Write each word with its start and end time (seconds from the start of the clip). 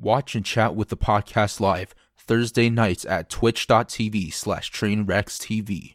Watch 0.00 0.34
and 0.34 0.44
chat 0.44 0.74
with 0.74 0.88
the 0.88 0.96
podcast 0.96 1.60
live 1.60 1.94
Thursday 2.16 2.70
nights 2.70 3.04
at 3.04 3.28
twitch.tv 3.28 4.32
slash 4.32 4.70
trainwreckstv. 4.72 5.94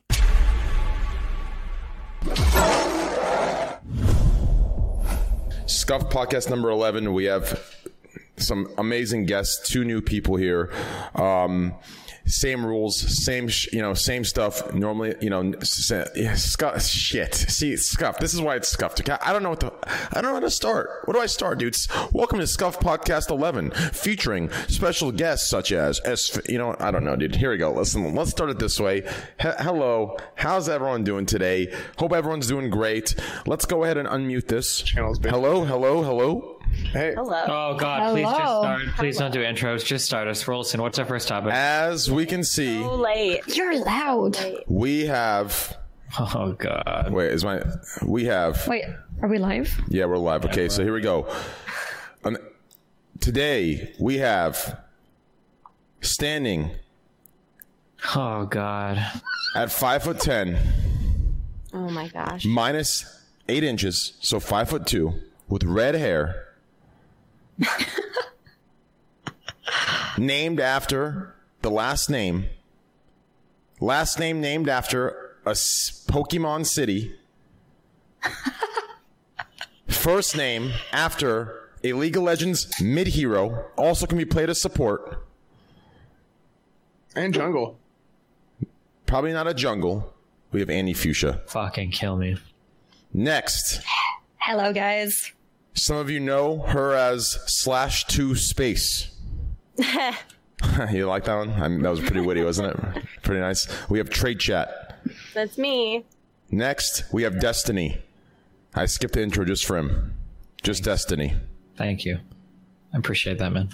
Scuff 5.66 6.10
podcast 6.10 6.50
number 6.50 6.70
11. 6.70 7.14
We 7.14 7.26
have 7.26 7.62
some 8.38 8.74
amazing 8.78 9.26
guests, 9.26 9.68
two 9.70 9.84
new 9.84 10.02
people 10.02 10.36
here. 10.36 10.72
Um, 11.16 11.74
same 12.28 12.66
rules, 12.66 12.98
same 13.00 13.48
sh- 13.48 13.70
you 13.72 13.82
know, 13.82 13.94
same 13.94 14.24
stuff. 14.24 14.74
Normally, 14.74 15.16
you 15.22 15.30
know, 15.30 15.54
s- 15.62 15.92
yeah, 16.16 16.36
scuff, 16.36 16.84
shit. 16.84 17.34
See, 17.34 17.76
scuff. 17.78 18.20
This 18.20 18.34
is 18.34 18.42
why 18.42 18.56
it's 18.58 18.68
scuffed. 18.68 19.00
Okay? 19.00 19.18
I 19.22 19.32
don't 19.34 19.44
know 19.44 19.50
what 19.52 19.62
the. 19.62 19.72
I 20.12 20.22
don't 20.22 20.24
know 20.26 20.34
how 20.34 20.40
to 20.42 20.50
start. 20.52 20.90
Where 21.06 21.14
do 21.14 21.20
I 21.22 21.26
start, 21.26 21.60
dudes? 21.60 21.88
Welcome 22.12 22.40
to 22.40 22.48
Scuff 22.48 22.80
Podcast 22.80 23.30
11, 23.30 23.72
featuring 23.94 24.50
special 24.68 25.12
guests 25.12 25.50
such 25.50 25.72
as 25.72 26.02
S. 26.06 26.38
You 26.50 26.58
know, 26.58 26.76
I 26.80 26.92
don't 26.92 27.04
know, 27.06 27.16
dude. 27.16 27.36
Here 27.36 27.52
we 27.52 27.58
go. 27.58 27.72
Listen, 27.72 28.14
let's 28.14 28.32
start 28.32 28.50
it 28.50 28.60
this 28.60 28.80
way. 28.80 29.02
He- 29.02 29.48
hello, 29.60 30.18
how's 30.36 30.68
everyone 30.70 31.04
doing 31.04 31.26
today? 31.26 31.74
Hope 31.98 32.12
everyone's 32.14 32.48
doing 32.48 32.70
great. 32.70 33.16
Let's 33.46 33.66
go 33.66 33.84
ahead 33.84 33.98
and 33.98 34.08
unmute 34.08 34.48
this. 34.48 34.82
Hello, 35.32 35.64
hello, 35.64 36.04
hello. 36.04 36.57
Hey. 36.92 37.14
Hello. 37.16 37.44
Oh 37.48 37.78
God! 37.78 38.12
Please 38.12 38.24
just 38.26 38.38
start. 38.38 38.82
Please 38.98 39.18
don't 39.18 39.32
do 39.32 39.40
intros. 39.44 39.84
Just 39.86 40.06
start 40.06 40.28
us. 40.28 40.44
Rolson, 40.46 40.80
what's 40.80 40.98
our 41.00 41.06
first 41.06 41.28
topic? 41.28 41.52
As 41.54 42.10
we 42.10 42.26
can 42.26 42.44
see, 42.44 42.82
So 42.82 42.96
late. 42.96 43.42
You're 43.56 43.84
loud. 43.84 44.38
we 44.68 45.06
have. 45.08 45.78
Oh 46.20 46.54
God! 46.58 47.12
Wait, 47.12 47.32
is 47.34 47.44
my? 47.44 47.62
We 48.06 48.26
have. 48.26 48.66
Wait, 48.68 48.86
are 49.22 49.28
we 49.28 49.38
live? 49.38 49.70
Yeah, 49.90 50.06
we're 50.06 50.18
live. 50.18 50.46
Okay, 50.46 50.70
so 50.70 50.82
here 50.84 50.94
we 50.94 51.02
go. 51.02 51.28
Um, 52.24 52.38
today 53.20 53.94
we 54.00 54.18
have 54.20 54.80
standing 56.02 56.72
Oh 58.16 58.46
God! 58.46 59.04
at 59.56 59.72
five 59.72 60.04
foot 60.04 60.20
ten, 60.20 60.58
Oh 61.74 61.90
my 61.90 62.08
gosh. 62.08 62.46
minus 62.46 63.24
eight 63.50 63.64
inches, 63.64 64.14
so 64.22 64.40
five 64.40 64.70
foot 64.70 64.86
two, 64.88 65.14
with 65.50 65.64
red 65.64 65.96
hair, 65.96 66.47
named 70.18 70.60
after 70.60 71.36
the 71.62 71.70
last 71.72 72.10
name, 72.10 72.48
last 73.80 74.20
name 74.20 74.42
named 74.42 74.70
after 74.70 75.36
a 75.46 75.52
Pokemon 75.52 76.66
city, 76.66 77.16
first 79.88 80.36
name 80.36 80.72
after 80.92 81.70
a 81.84 81.94
League 81.94 82.18
of 82.18 82.24
Legends 82.24 82.82
mid 82.82 83.08
hero, 83.08 83.66
also 83.78 84.06
can 84.06 84.18
be 84.18 84.26
played 84.26 84.50
as 84.50 84.60
support. 84.62 85.24
And 87.16 87.34
jungle. 87.34 87.80
Probably 89.06 89.34
not 89.34 89.48
a 89.48 89.54
jungle. 89.54 90.14
We 90.52 90.60
have 90.60 90.70
Annie 90.70 90.94
Fuchsia. 90.94 91.42
Fucking 91.48 91.92
kill 91.92 92.18
me. 92.18 92.38
Next, 93.14 93.82
Hello, 94.50 94.72
guys. 94.72 95.34
Some 95.78 95.98
of 95.98 96.10
you 96.10 96.20
know 96.20 96.60
her 96.60 96.94
as 96.94 97.38
slash 97.46 98.06
two 98.06 98.36
space. 98.36 99.10
you 100.92 101.06
like 101.06 101.26
that 101.26 101.36
one? 101.36 101.52
I 101.52 101.68
mean, 101.68 101.82
that 101.84 101.90
was 101.90 102.00
pretty 102.00 102.22
witty, 102.22 102.44
wasn't 102.44 102.76
it? 102.76 103.04
Pretty 103.22 103.42
nice. 103.42 103.68
We 103.90 104.00
have 104.00 104.10
trade 104.10 104.40
chat. 104.40 105.00
That's 105.34 105.58
me. 105.58 106.06
Next, 106.50 107.04
we 107.12 107.24
have 107.24 107.40
Destiny. 107.40 108.02
I 108.74 108.86
skipped 108.86 109.14
the 109.14 109.22
intro 109.22 109.46
just 109.46 109.66
for 109.66 109.78
him. 109.78 110.16
Just 110.64 110.84
Destiny. 110.84 111.36
Thank 111.76 112.06
you. 112.06 112.20
I 112.94 112.98
appreciate 112.98 113.38
that, 113.40 113.52
man. 113.52 113.70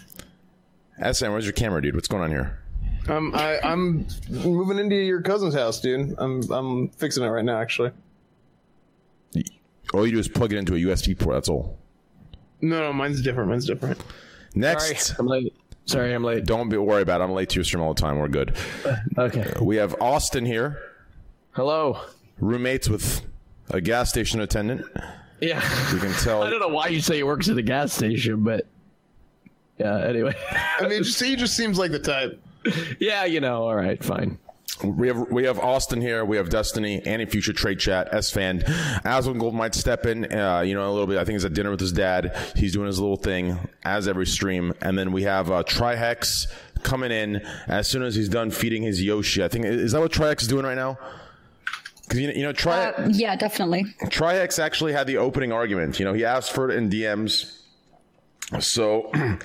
SM, 1.11 1.31
where's 1.31 1.45
your 1.45 1.53
camera, 1.53 1.81
dude? 1.81 1.95
What's 1.95 2.07
going 2.07 2.23
on 2.23 2.29
here? 2.29 2.59
Um, 3.07 3.33
I, 3.35 3.59
I'm 3.63 4.07
moving 4.29 4.79
into 4.79 4.95
your 4.95 5.21
cousin's 5.21 5.53
house, 5.53 5.79
dude. 5.81 6.15
I'm 6.17 6.49
I'm 6.51 6.89
fixing 6.89 7.23
it 7.23 7.27
right 7.27 7.43
now, 7.43 7.59
actually. 7.59 7.91
All 9.93 10.05
you 10.05 10.13
do 10.13 10.19
is 10.19 10.27
plug 10.27 10.53
it 10.53 10.57
into 10.57 10.73
a 10.75 10.77
USB 10.77 11.17
port. 11.17 11.35
That's 11.35 11.49
all. 11.49 11.77
No, 12.63 12.79
no, 12.79 12.93
mine's 12.93 13.21
different. 13.21 13.49
Mine's 13.49 13.65
different. 13.65 13.99
Next, 14.55 15.07
Sorry, 15.07 15.17
I'm 15.19 15.27
late. 15.27 15.53
Sorry, 15.85 16.13
I'm 16.13 16.23
late. 16.23 16.45
don't 16.45 16.69
be 16.69 16.77
worry 16.77 17.01
about 17.01 17.19
it. 17.19 17.25
I'm 17.25 17.31
late 17.31 17.49
to 17.49 17.55
your 17.55 17.65
stream 17.65 17.83
all 17.83 17.93
the 17.93 17.99
time. 18.01 18.17
We're 18.17 18.29
good. 18.29 18.55
Uh, 18.85 18.95
okay. 19.17 19.41
Uh, 19.41 19.63
we 19.63 19.75
have 19.75 19.95
Austin 19.99 20.45
here, 20.45 20.79
Hello. 21.51 21.99
roommates 22.39 22.87
with 22.87 23.21
a 23.71 23.81
gas 23.81 24.09
station 24.09 24.39
attendant. 24.39 24.85
Yeah. 25.41 25.61
You 25.91 25.99
can 25.99 26.13
tell. 26.13 26.41
I 26.43 26.49
don't 26.49 26.61
know 26.61 26.69
why 26.69 26.87
you 26.87 27.01
say 27.01 27.17
he 27.17 27.23
works 27.23 27.49
at 27.49 27.57
a 27.57 27.61
gas 27.61 27.91
station, 27.91 28.43
but 28.43 28.65
yeah. 29.77 29.99
Anyway. 30.05 30.35
I 30.79 30.87
mean, 30.87 31.03
he 31.03 31.35
just 31.35 31.57
seems 31.57 31.77
like 31.77 31.91
the 31.91 31.99
type. 31.99 32.41
yeah, 32.99 33.25
you 33.25 33.41
know. 33.41 33.63
All 33.63 33.75
right, 33.75 34.01
fine. 34.01 34.39
We 34.81 35.07
have 35.07 35.29
we 35.29 35.43
have 35.45 35.59
Austin 35.59 36.01
here. 36.01 36.25
We 36.25 36.37
have 36.37 36.49
Destiny, 36.49 37.01
Annie 37.05 37.25
Fuchsia 37.25 37.53
Trade 37.53 37.79
Chat, 37.79 38.11
Esfand. 38.11 38.63
Aswin 39.03 39.39
Gold 39.39 39.53
might 39.53 39.75
step 39.75 40.05
in, 40.05 40.31
uh, 40.33 40.61
you 40.61 40.73
know, 40.73 40.89
a 40.89 40.91
little 40.91 41.07
bit. 41.07 41.17
I 41.19 41.25
think 41.25 41.35
he's 41.35 41.45
at 41.45 41.53
dinner 41.53 41.69
with 41.69 41.79
his 41.79 41.91
dad. 41.91 42.35
He's 42.55 42.73
doing 42.73 42.87
his 42.87 42.99
little 42.99 43.15
thing 43.15 43.59
as 43.83 44.07
every 44.07 44.25
stream. 44.25 44.73
And 44.81 44.97
then 44.97 45.11
we 45.11 45.23
have 45.23 45.51
uh, 45.51 45.63
Trihex 45.63 46.47
coming 46.81 47.11
in 47.11 47.37
as 47.67 47.87
soon 47.87 48.03
as 48.03 48.15
he's 48.15 48.29
done 48.29 48.51
feeding 48.51 48.81
his 48.83 49.01
Yoshi. 49.01 49.43
I 49.43 49.47
think 49.47 49.65
is 49.65 49.91
that 49.91 50.01
what 50.01 50.11
Trihex 50.11 50.41
is 50.41 50.47
doing 50.47 50.65
right 50.65 50.75
now? 50.75 50.97
Because 52.01 52.19
you 52.19 52.27
know, 52.27 52.33
you 52.33 52.43
know 52.43 52.51
Tri- 52.53 52.89
Uh, 52.89 53.09
yeah, 53.11 53.35
definitely. 53.35 53.85
Trihex 54.05 54.59
actually 54.59 54.91
had 54.93 55.07
the 55.07 55.17
opening 55.17 55.51
argument. 55.53 55.99
You 55.99 56.05
know, 56.05 56.13
he 56.13 56.25
asked 56.25 56.51
for 56.51 56.69
it 56.69 56.75
in 56.77 56.89
DMs. 56.89 57.59
So 58.59 59.11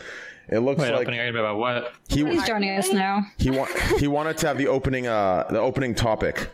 it 0.48 0.58
looks 0.60 0.80
Wait, 0.80 0.90
like 0.92 1.02
opening 1.02 1.20
argument 1.20 1.44
about 1.44 1.58
what? 1.58 1.92
he 2.08 2.24
He's 2.24 2.44
joining 2.44 2.76
us 2.78 2.92
now. 2.92 3.26
he 3.38 3.50
want 3.50 3.70
he 3.98 4.06
wanted 4.08 4.38
to 4.38 4.46
have 4.48 4.58
the 4.58 4.68
opening 4.68 5.06
uh 5.06 5.44
the 5.50 5.58
opening 5.60 5.94
topic. 5.94 6.48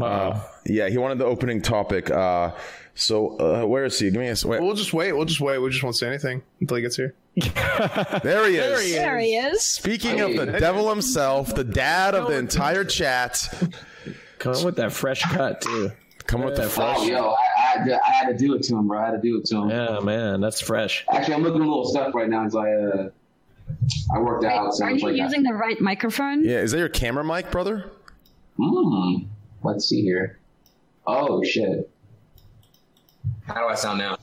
Uh, 0.00 0.40
Yeah, 0.66 0.88
he 0.88 0.98
wanted 0.98 1.18
the 1.18 1.24
opening 1.24 1.62
topic. 1.62 2.10
Uh, 2.10 2.52
so 2.94 3.36
uh, 3.38 3.64
where 3.66 3.84
is 3.84 3.98
he? 3.98 4.10
Give 4.10 4.20
me 4.20 4.28
a 4.28 4.32
s- 4.32 4.44
wait. 4.44 4.60
We'll 4.60 4.74
just 4.74 4.92
wait. 4.92 5.12
We'll 5.12 5.24
just 5.24 5.40
wait. 5.40 5.58
We 5.58 5.70
just 5.70 5.82
won't 5.82 5.96
say 5.96 6.08
anything 6.08 6.42
until 6.60 6.76
he 6.76 6.82
gets 6.82 6.96
here. 6.96 7.14
There 8.22 8.48
he 8.48 8.56
is. 8.56 8.92
There 8.94 9.18
he 9.18 9.36
is. 9.36 9.62
Speaking 9.62 10.20
of 10.20 10.34
the 10.36 10.46
devil 10.46 10.88
himself, 10.88 11.54
the 11.54 11.64
dad 11.64 12.14
of 12.14 12.28
the 12.28 12.36
entire 12.38 12.84
chat. 12.84 13.48
Come 14.38 14.54
on 14.54 14.64
with 14.64 14.76
that 14.76 14.92
fresh 14.92 15.22
cut 15.22 15.60
too. 15.60 15.90
Come 16.26 16.42
with 16.42 16.56
that 16.56 16.72
Oh, 16.78 17.04
yo, 17.04 17.30
I, 17.30 17.34
I, 17.34 17.60
had 17.60 17.84
to, 17.84 18.00
I 18.02 18.10
had 18.10 18.28
to 18.28 18.36
do 18.36 18.54
it 18.54 18.62
to 18.64 18.76
him, 18.76 18.88
bro. 18.88 18.98
I 18.98 19.06
had 19.06 19.10
to 19.12 19.20
do 19.20 19.38
it 19.38 19.44
to 19.46 19.56
him. 19.58 19.70
Yeah, 19.70 20.00
man, 20.00 20.40
that's 20.40 20.60
fresh. 20.60 21.04
Actually, 21.10 21.34
I'm 21.34 21.42
looking 21.42 21.60
a 21.60 21.66
little 21.66 21.84
stuff 21.84 22.14
right 22.14 22.28
now. 22.28 22.48
So 22.48 22.60
I, 22.60 22.72
uh, 22.72 23.10
I 24.14 24.18
worked 24.18 24.44
out. 24.44 24.74
So 24.74 24.84
Are 24.84 24.90
you 24.90 25.06
like, 25.06 25.16
using 25.16 25.42
the 25.42 25.52
right 25.52 25.80
microphone? 25.80 26.44
Yeah, 26.44 26.58
is 26.58 26.72
that 26.72 26.78
your 26.78 26.88
camera 26.88 27.24
mic, 27.24 27.50
brother? 27.50 27.90
hmm. 28.56 29.16
Let's 29.62 29.86
see 29.86 30.02
here. 30.02 30.38
Oh 31.06 31.42
shit. 31.42 31.90
How 33.46 33.54
do 33.54 33.66
I 33.66 33.74
sound 33.74 33.98
now? 33.98 34.18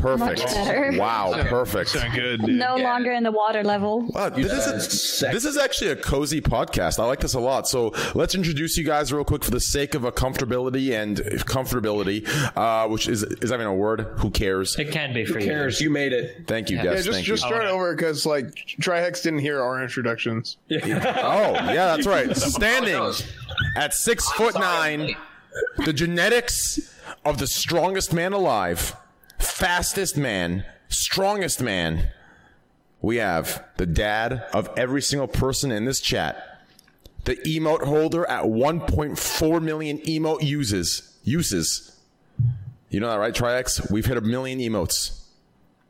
Perfect. 0.00 0.40
Much 0.42 0.54
better. 0.54 0.92
Wow, 0.96 1.32
perfect. 1.48 1.96
Good. 2.14 2.42
No 2.42 2.76
longer 2.76 3.12
in 3.12 3.22
the 3.22 3.32
water 3.32 3.62
level. 3.62 4.02
Wow, 4.08 4.28
this, 4.30 4.66
is, 4.66 5.20
this 5.20 5.44
is 5.44 5.56
actually 5.56 5.90
a 5.90 5.96
cozy 5.96 6.40
podcast. 6.40 6.98
I 6.98 7.04
like 7.04 7.20
this 7.20 7.34
a 7.34 7.40
lot. 7.40 7.66
So 7.68 7.92
let's 8.14 8.34
introduce 8.34 8.76
you 8.76 8.84
guys 8.84 9.12
real 9.12 9.24
quick 9.24 9.44
for 9.44 9.50
the 9.50 9.60
sake 9.60 9.94
of 9.94 10.04
a 10.04 10.12
comfortability 10.12 10.92
and 10.92 11.18
comfortability, 11.46 12.26
uh, 12.56 12.88
which 12.88 13.08
is 13.08 13.22
is 13.22 13.50
that 13.50 13.54
even 13.56 13.66
a 13.66 13.74
word? 13.74 14.00
Who 14.18 14.30
cares? 14.30 14.76
it 14.78 14.90
can 14.92 15.12
be 15.12 15.24
for 15.24 15.34
Who 15.34 15.40
you. 15.40 15.46
cares? 15.46 15.80
You 15.80 15.90
made 15.90 16.12
it. 16.12 16.46
Thank 16.46 16.70
you, 16.70 16.76
Yeah, 16.76 16.84
Des. 16.84 16.96
just 17.02 17.10
Thank 17.10 17.26
just 17.26 17.42
you. 17.44 17.48
start 17.48 17.64
over 17.64 17.94
because 17.94 18.26
like 18.26 18.46
Trihex 18.80 19.22
didn't 19.22 19.40
hear 19.40 19.60
our 19.60 19.82
introductions. 19.82 20.56
Oh, 20.70 20.76
yeah, 20.76 21.96
that's 21.96 22.06
right. 22.06 22.34
Standing 22.36 23.12
at 23.76 23.94
six 23.94 24.30
foot 24.32 24.54
nine, 24.58 25.14
the 25.84 25.92
genetics 25.92 26.94
of 27.24 27.38
the 27.38 27.46
strongest 27.46 28.12
man 28.12 28.32
alive, 28.32 28.94
fastest 29.38 30.16
man, 30.16 30.64
strongest 30.88 31.60
man. 31.62 32.08
We 33.02 33.16
have 33.16 33.64
the 33.76 33.86
dad 33.86 34.44
of 34.52 34.70
every 34.76 35.02
single 35.02 35.28
person 35.28 35.70
in 35.70 35.84
this 35.84 36.00
chat, 36.00 36.62
the 37.24 37.36
emote 37.36 37.84
holder 37.84 38.28
at 38.28 38.44
1.4 38.44 39.62
million 39.62 39.98
emote 39.98 40.42
uses. 40.42 41.16
Uses. 41.22 41.96
You 42.90 43.00
know 43.00 43.08
that, 43.08 43.18
right, 43.18 43.34
Trihex? 43.34 43.90
We've 43.90 44.06
hit 44.06 44.16
a 44.16 44.20
million 44.20 44.58
emotes. 44.60 45.22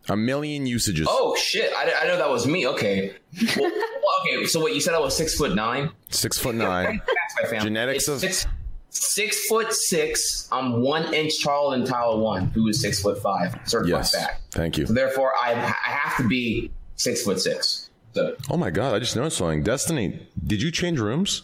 A 0.08 0.16
million 0.16 0.66
usages. 0.66 1.08
Oh 1.10 1.34
shit! 1.36 1.72
I, 1.76 1.92
I 2.02 2.06
know 2.06 2.16
that 2.16 2.30
was 2.30 2.46
me. 2.46 2.64
Okay. 2.68 3.12
Well, 3.56 3.72
okay. 4.24 4.46
So 4.46 4.60
what 4.60 4.72
you 4.72 4.80
said? 4.80 4.94
I 4.94 5.00
was 5.00 5.16
six 5.16 5.34
foot 5.34 5.54
nine. 5.56 5.90
Six 6.10 6.38
foot 6.38 6.54
nine. 6.54 7.02
That's 7.06 7.34
my 7.42 7.48
family. 7.48 7.64
Genetics 7.66 8.04
It's 8.04 8.08
of- 8.08 8.20
six, 8.20 8.46
six 8.90 9.46
foot 9.46 9.72
six. 9.72 10.48
I'm 10.52 10.80
one 10.82 11.12
inch 11.14 11.42
taller 11.42 11.76
than 11.76 11.86
Tyler1, 11.86 12.52
who 12.52 12.68
is 12.68 12.80
six 12.80 13.00
foot 13.02 13.22
five. 13.22 13.58
Certified 13.64 13.90
Yes. 13.98 14.14
fact. 14.14 14.42
Thank 14.52 14.78
you. 14.78 14.86
So 14.86 14.92
therefore, 14.94 15.32
I 15.40 15.52
I 15.52 15.90
have 15.90 16.16
to 16.18 16.28
be 16.28 16.70
six 16.96 17.22
foot 17.22 17.40
six. 17.40 17.90
So 18.14 18.34
Oh 18.50 18.56
my 18.56 18.70
god, 18.70 18.94
I 18.94 18.98
just 18.98 19.14
noticed 19.16 19.36
something. 19.38 19.62
Destiny, 19.62 20.26
did 20.46 20.62
you 20.62 20.70
change 20.70 20.98
rooms? 20.98 21.42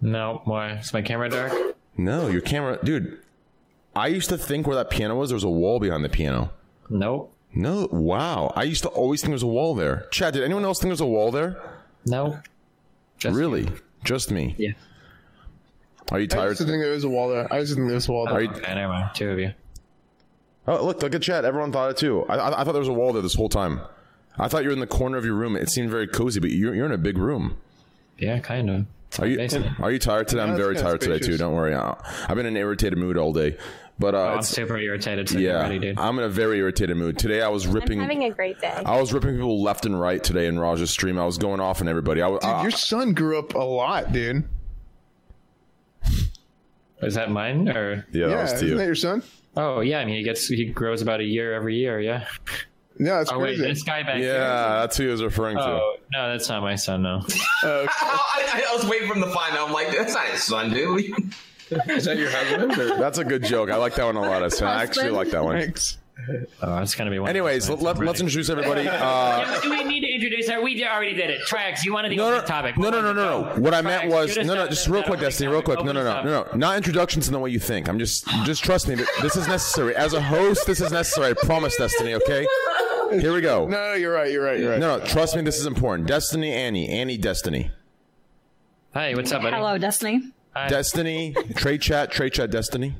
No, 0.00 0.42
why? 0.44 0.72
Is 0.72 0.92
my 0.92 1.02
camera 1.02 1.28
dark? 1.28 1.52
No, 1.96 2.28
your 2.28 2.40
camera, 2.42 2.78
dude. 2.84 3.18
I 3.96 4.06
used 4.08 4.28
to 4.28 4.38
think 4.38 4.66
where 4.66 4.76
that 4.76 4.90
piano 4.90 5.16
was, 5.16 5.30
there 5.30 5.34
was 5.36 5.42
a 5.44 5.48
wall 5.50 5.80
behind 5.80 6.04
the 6.04 6.08
piano. 6.08 6.50
Nope. 6.88 7.34
No, 7.54 7.88
wow. 7.90 8.52
I 8.54 8.62
used 8.64 8.82
to 8.82 8.88
always 8.90 9.20
think 9.22 9.28
there 9.30 9.34
was 9.34 9.42
a 9.42 9.46
wall 9.48 9.74
there. 9.74 10.06
Chad, 10.12 10.34
did 10.34 10.44
anyone 10.44 10.64
else 10.64 10.78
think 10.78 10.88
there 10.88 10.92
was 10.92 11.00
a 11.00 11.06
wall 11.06 11.32
there? 11.32 11.60
No. 12.06 12.38
Just 13.16 13.34
really? 13.36 13.68
Just 14.04 14.30
me? 14.30 14.54
Yeah. 14.58 14.72
Are 16.10 16.18
you 16.20 16.26
tired? 16.26 16.38
I 16.38 16.42
tired? 16.42 16.48
used 16.50 16.60
to 16.62 16.66
think 16.66 16.82
there 16.82 16.92
was 16.92 17.04
a 17.04 17.08
wall 17.08 17.28
there. 17.28 17.52
I 17.52 17.58
used 17.58 17.70
to 17.72 17.76
think 17.76 17.88
there 17.88 17.94
was 17.94 18.08
a 18.08 18.12
wall 18.12 18.24
there. 18.26 18.34
Are 18.34 18.42
you, 18.42 18.48
Okay, 18.50 18.74
never 18.74 18.92
mind. 18.92 19.10
Two 19.14 19.30
of 19.30 19.38
you. 19.38 19.52
oh, 20.66 20.84
look, 20.86 21.02
look 21.02 21.14
at 21.14 21.22
Chad. 21.22 21.44
Everyone 21.44 21.72
thought 21.72 21.90
it 21.90 21.96
too. 21.96 22.24
I, 22.28 22.36
I, 22.36 22.60
I 22.60 22.64
thought 22.64 22.72
there 22.72 22.80
was 22.80 22.88
a 22.88 22.92
wall 22.92 23.12
there 23.12 23.22
this 23.22 23.34
whole 23.34 23.48
time. 23.48 23.80
I 24.38 24.48
thought 24.48 24.62
you 24.62 24.68
were 24.68 24.74
in 24.74 24.80
the 24.80 24.86
corner 24.86 25.18
of 25.18 25.24
your 25.24 25.34
room. 25.34 25.56
It 25.56 25.68
seemed 25.68 25.90
very 25.90 26.06
cozy, 26.06 26.40
but 26.40 26.50
you're, 26.50 26.74
you're 26.74 26.86
in 26.86 26.92
a 26.92 26.98
big 26.98 27.18
room. 27.18 27.56
Yeah, 28.18 28.38
kind 28.38 28.70
of. 28.70 28.86
Are 29.18 29.26
you 29.26 29.36
Basement. 29.38 29.80
are 29.80 29.90
you 29.90 29.98
tired 29.98 30.28
today? 30.28 30.42
I'm 30.42 30.54
very 30.56 30.74
kinda 30.74 30.82
tired 30.90 31.00
today 31.00 31.18
too. 31.18 31.36
Don't 31.38 31.54
worry. 31.54 31.74
I- 31.74 31.96
I've 32.28 32.36
been 32.36 32.46
in 32.46 32.54
an 32.54 32.56
irritated 32.58 32.98
mood 32.98 33.16
all 33.16 33.32
day, 33.32 33.56
but 33.98 34.14
uh, 34.14 34.18
Oh, 34.18 34.28
I'm 34.34 34.42
super 34.42 34.76
irritated. 34.76 35.28
So 35.30 35.38
yeah, 35.38 35.62
ready, 35.62 35.78
dude. 35.78 35.98
I'm 35.98 36.18
in 36.18 36.24
a 36.24 36.28
very 36.28 36.58
irritated 36.58 36.96
mood 36.96 37.18
today. 37.18 37.40
I 37.40 37.48
was 37.48 37.64
I'm 37.66 37.72
ripping. 37.72 38.00
having 38.00 38.24
a 38.24 38.30
great 38.30 38.60
day. 38.60 38.68
I 38.84 39.00
was 39.00 39.12
ripping 39.14 39.30
people 39.36 39.62
left 39.62 39.86
and 39.86 39.98
right 39.98 40.22
today 40.22 40.46
in 40.46 40.58
Raj's 40.58 40.90
stream. 40.90 41.18
I 41.18 41.24
was 41.24 41.38
going 41.38 41.58
off 41.58 41.80
on 41.80 41.88
everybody. 41.88 42.20
I, 42.20 42.28
Dude, 42.28 42.44
I, 42.44 42.62
your 42.62 42.70
son 42.70 43.14
grew 43.14 43.38
up 43.38 43.54
a 43.54 43.58
lot, 43.58 44.12
dude. 44.12 44.44
Is 47.02 47.14
that 47.14 47.30
mine 47.30 47.68
or? 47.68 48.06
yeah, 48.12 48.26
that 48.26 48.30
yeah, 48.30 48.42
was 48.42 48.50
to 48.50 48.56
isn't 48.56 48.68
you. 48.68 48.76
that 48.78 48.84
your 48.86 48.94
son? 48.94 49.22
Oh 49.56 49.80
yeah, 49.80 49.98
I 50.00 50.04
mean 50.04 50.16
he 50.16 50.22
gets 50.22 50.46
he 50.48 50.64
grows 50.66 51.02
about 51.02 51.20
a 51.20 51.24
year 51.24 51.54
every 51.54 51.76
year. 51.76 52.00
Yeah. 52.00 52.26
Yeah, 53.00 53.18
that's 53.18 53.30
Oh 53.30 53.38
wait, 53.38 53.56
crazy. 53.58 53.62
this 53.62 53.82
guy 53.84 54.02
back 54.02 54.16
here. 54.16 54.34
Yeah, 54.34 54.80
that's 54.80 54.96
who 54.96 55.04
he 55.04 55.10
was 55.10 55.22
referring 55.22 55.56
to. 55.56 55.62
Oh 55.62 55.96
no, 56.12 56.32
that's 56.32 56.48
not 56.48 56.62
my 56.62 56.74
son. 56.74 57.02
No. 57.02 57.18
Uh, 57.62 57.86
I, 58.00 58.64
I 58.68 58.74
was 58.74 58.84
waiting 58.86 59.08
for 59.08 59.14
him 59.14 59.22
to 59.22 59.30
find 59.30 59.56
out. 59.56 59.68
I'm 59.68 59.72
like, 59.72 59.90
that's 59.92 60.14
not 60.14 60.26
his 60.26 60.42
son, 60.42 60.70
dude. 60.70 61.04
Is 61.88 62.06
that 62.06 62.16
your 62.16 62.30
husband? 62.30 62.72
Or? 62.78 62.96
That's 62.98 63.18
a 63.18 63.24
good 63.24 63.44
joke. 63.44 63.70
I 63.70 63.76
like 63.76 63.94
that 63.96 64.04
one 64.04 64.16
a 64.16 64.20
lot. 64.22 64.42
I 64.62 64.82
actually 64.82 65.10
like 65.10 65.30
that 65.30 65.44
one. 65.44 65.58
thanks. 65.60 65.98
Oh, 66.62 66.78
it's 66.82 66.94
gonna 66.94 67.10
be 67.10 67.18
one. 67.18 67.30
Anyways, 67.30 67.68
let, 67.68 67.80
let, 67.80 67.98
us 67.98 68.20
introduce 68.20 68.50
everybody. 68.50 68.88
Uh, 68.88 69.60
Do 69.60 69.70
we 69.70 69.84
need 69.84 70.00
to 70.00 70.12
introduce 70.12 70.48
her? 70.48 70.62
We 70.62 70.84
already 70.84 71.14
did 71.14 71.30
it. 71.30 71.40
Trihex, 71.48 71.84
you 71.84 71.92
wanted 71.92 72.10
to 72.10 72.16
no, 72.16 72.24
go 72.24 72.30
no, 72.30 72.36
to 72.36 72.42
the 72.42 72.46
topic. 72.46 72.76
no, 72.76 72.90
no, 72.90 73.00
no, 73.00 73.12
no, 73.12 73.54
no. 73.54 73.60
What 73.60 73.74
I 73.74 73.82
meant 73.82 74.10
was 74.10 74.36
no, 74.36 74.54
no. 74.54 74.68
Just 74.68 74.88
real 74.88 75.02
quick, 75.02 75.20
Destiny. 75.20 75.48
Real 75.48 75.62
quick. 75.62 75.84
No, 75.84 75.92
no, 75.92 76.02
no, 76.02 76.22
no, 76.22 76.44
no. 76.44 76.56
Not 76.56 76.76
introductions 76.76 77.28
in 77.28 77.32
the 77.32 77.38
way 77.38 77.50
you 77.50 77.60
think. 77.60 77.88
I'm 77.88 77.98
just, 77.98 78.26
just 78.44 78.64
trust 78.64 78.88
me. 78.88 78.96
This 79.22 79.36
is 79.36 79.46
necessary. 79.48 79.94
As 79.94 80.12
a 80.12 80.20
host, 80.20 80.66
this 80.66 80.80
is 80.80 80.92
necessary. 80.92 81.30
I 81.30 81.46
promise, 81.46 81.76
Destiny. 81.76 82.14
Okay. 82.14 82.46
Here 83.10 83.32
we 83.32 83.40
go. 83.40 83.66
No, 83.66 83.94
you're 83.94 84.12
right. 84.12 84.30
You're 84.30 84.44
right. 84.44 84.58
You're 84.58 84.72
right. 84.72 84.80
No, 84.80 84.98
no. 84.98 85.04
Trust 85.04 85.36
me. 85.36 85.42
This 85.42 85.58
is 85.58 85.66
important. 85.66 86.06
Destiny, 86.08 86.52
Annie, 86.52 86.88
Annie, 86.88 87.16
Destiny, 87.16 87.70
Hey, 88.92 89.14
what's 89.14 89.30
up, 89.32 89.42
buddy? 89.42 89.54
Hello, 89.54 89.78
Destiny. 89.78 90.32
Hi. 90.54 90.68
Destiny. 90.68 91.34
Trade 91.54 91.80
chat. 91.80 92.10
Trade 92.10 92.32
chat. 92.32 92.50
Destiny. 92.50 92.94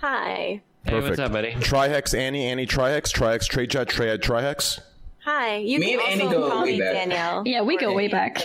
Hi. 0.00 0.62
Hey, 0.84 0.90
Perfect. 0.90 1.10
what's 1.10 1.20
up, 1.20 1.32
buddy? 1.32 1.52
Trihex 1.52 2.16
Annie, 2.18 2.46
Annie 2.46 2.66
Trihex, 2.66 3.12
Trihex 3.12 3.46
Trade 3.46 3.70
Chat, 3.70 3.88
Triad 3.88 4.20
Trihex. 4.20 4.80
Hi. 5.24 5.56
You 5.56 5.78
Me 5.78 5.90
can 5.92 6.00
and 6.00 6.08
Andy 6.08 6.24
also 6.24 6.40
go 6.40 6.50
call 6.50 6.62
way 6.64 6.72
me 6.72 6.80
back. 6.80 6.92
Danielle. 6.94 7.42
Yeah, 7.46 7.62
we 7.62 7.76
go 7.76 7.92
way 7.94 8.08
back. 8.08 8.42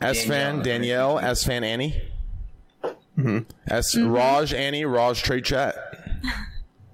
Esfand 0.00 0.62
Danielle, 0.62 1.16
Esfand 1.18 1.64
Annie. 1.64 2.02
Mm-hmm. 2.82 3.38
S 3.68 3.96
Raj 3.96 4.54
Annie, 4.54 4.86
Raj 4.86 5.22
Trade 5.22 5.44
Chat. 5.44 5.74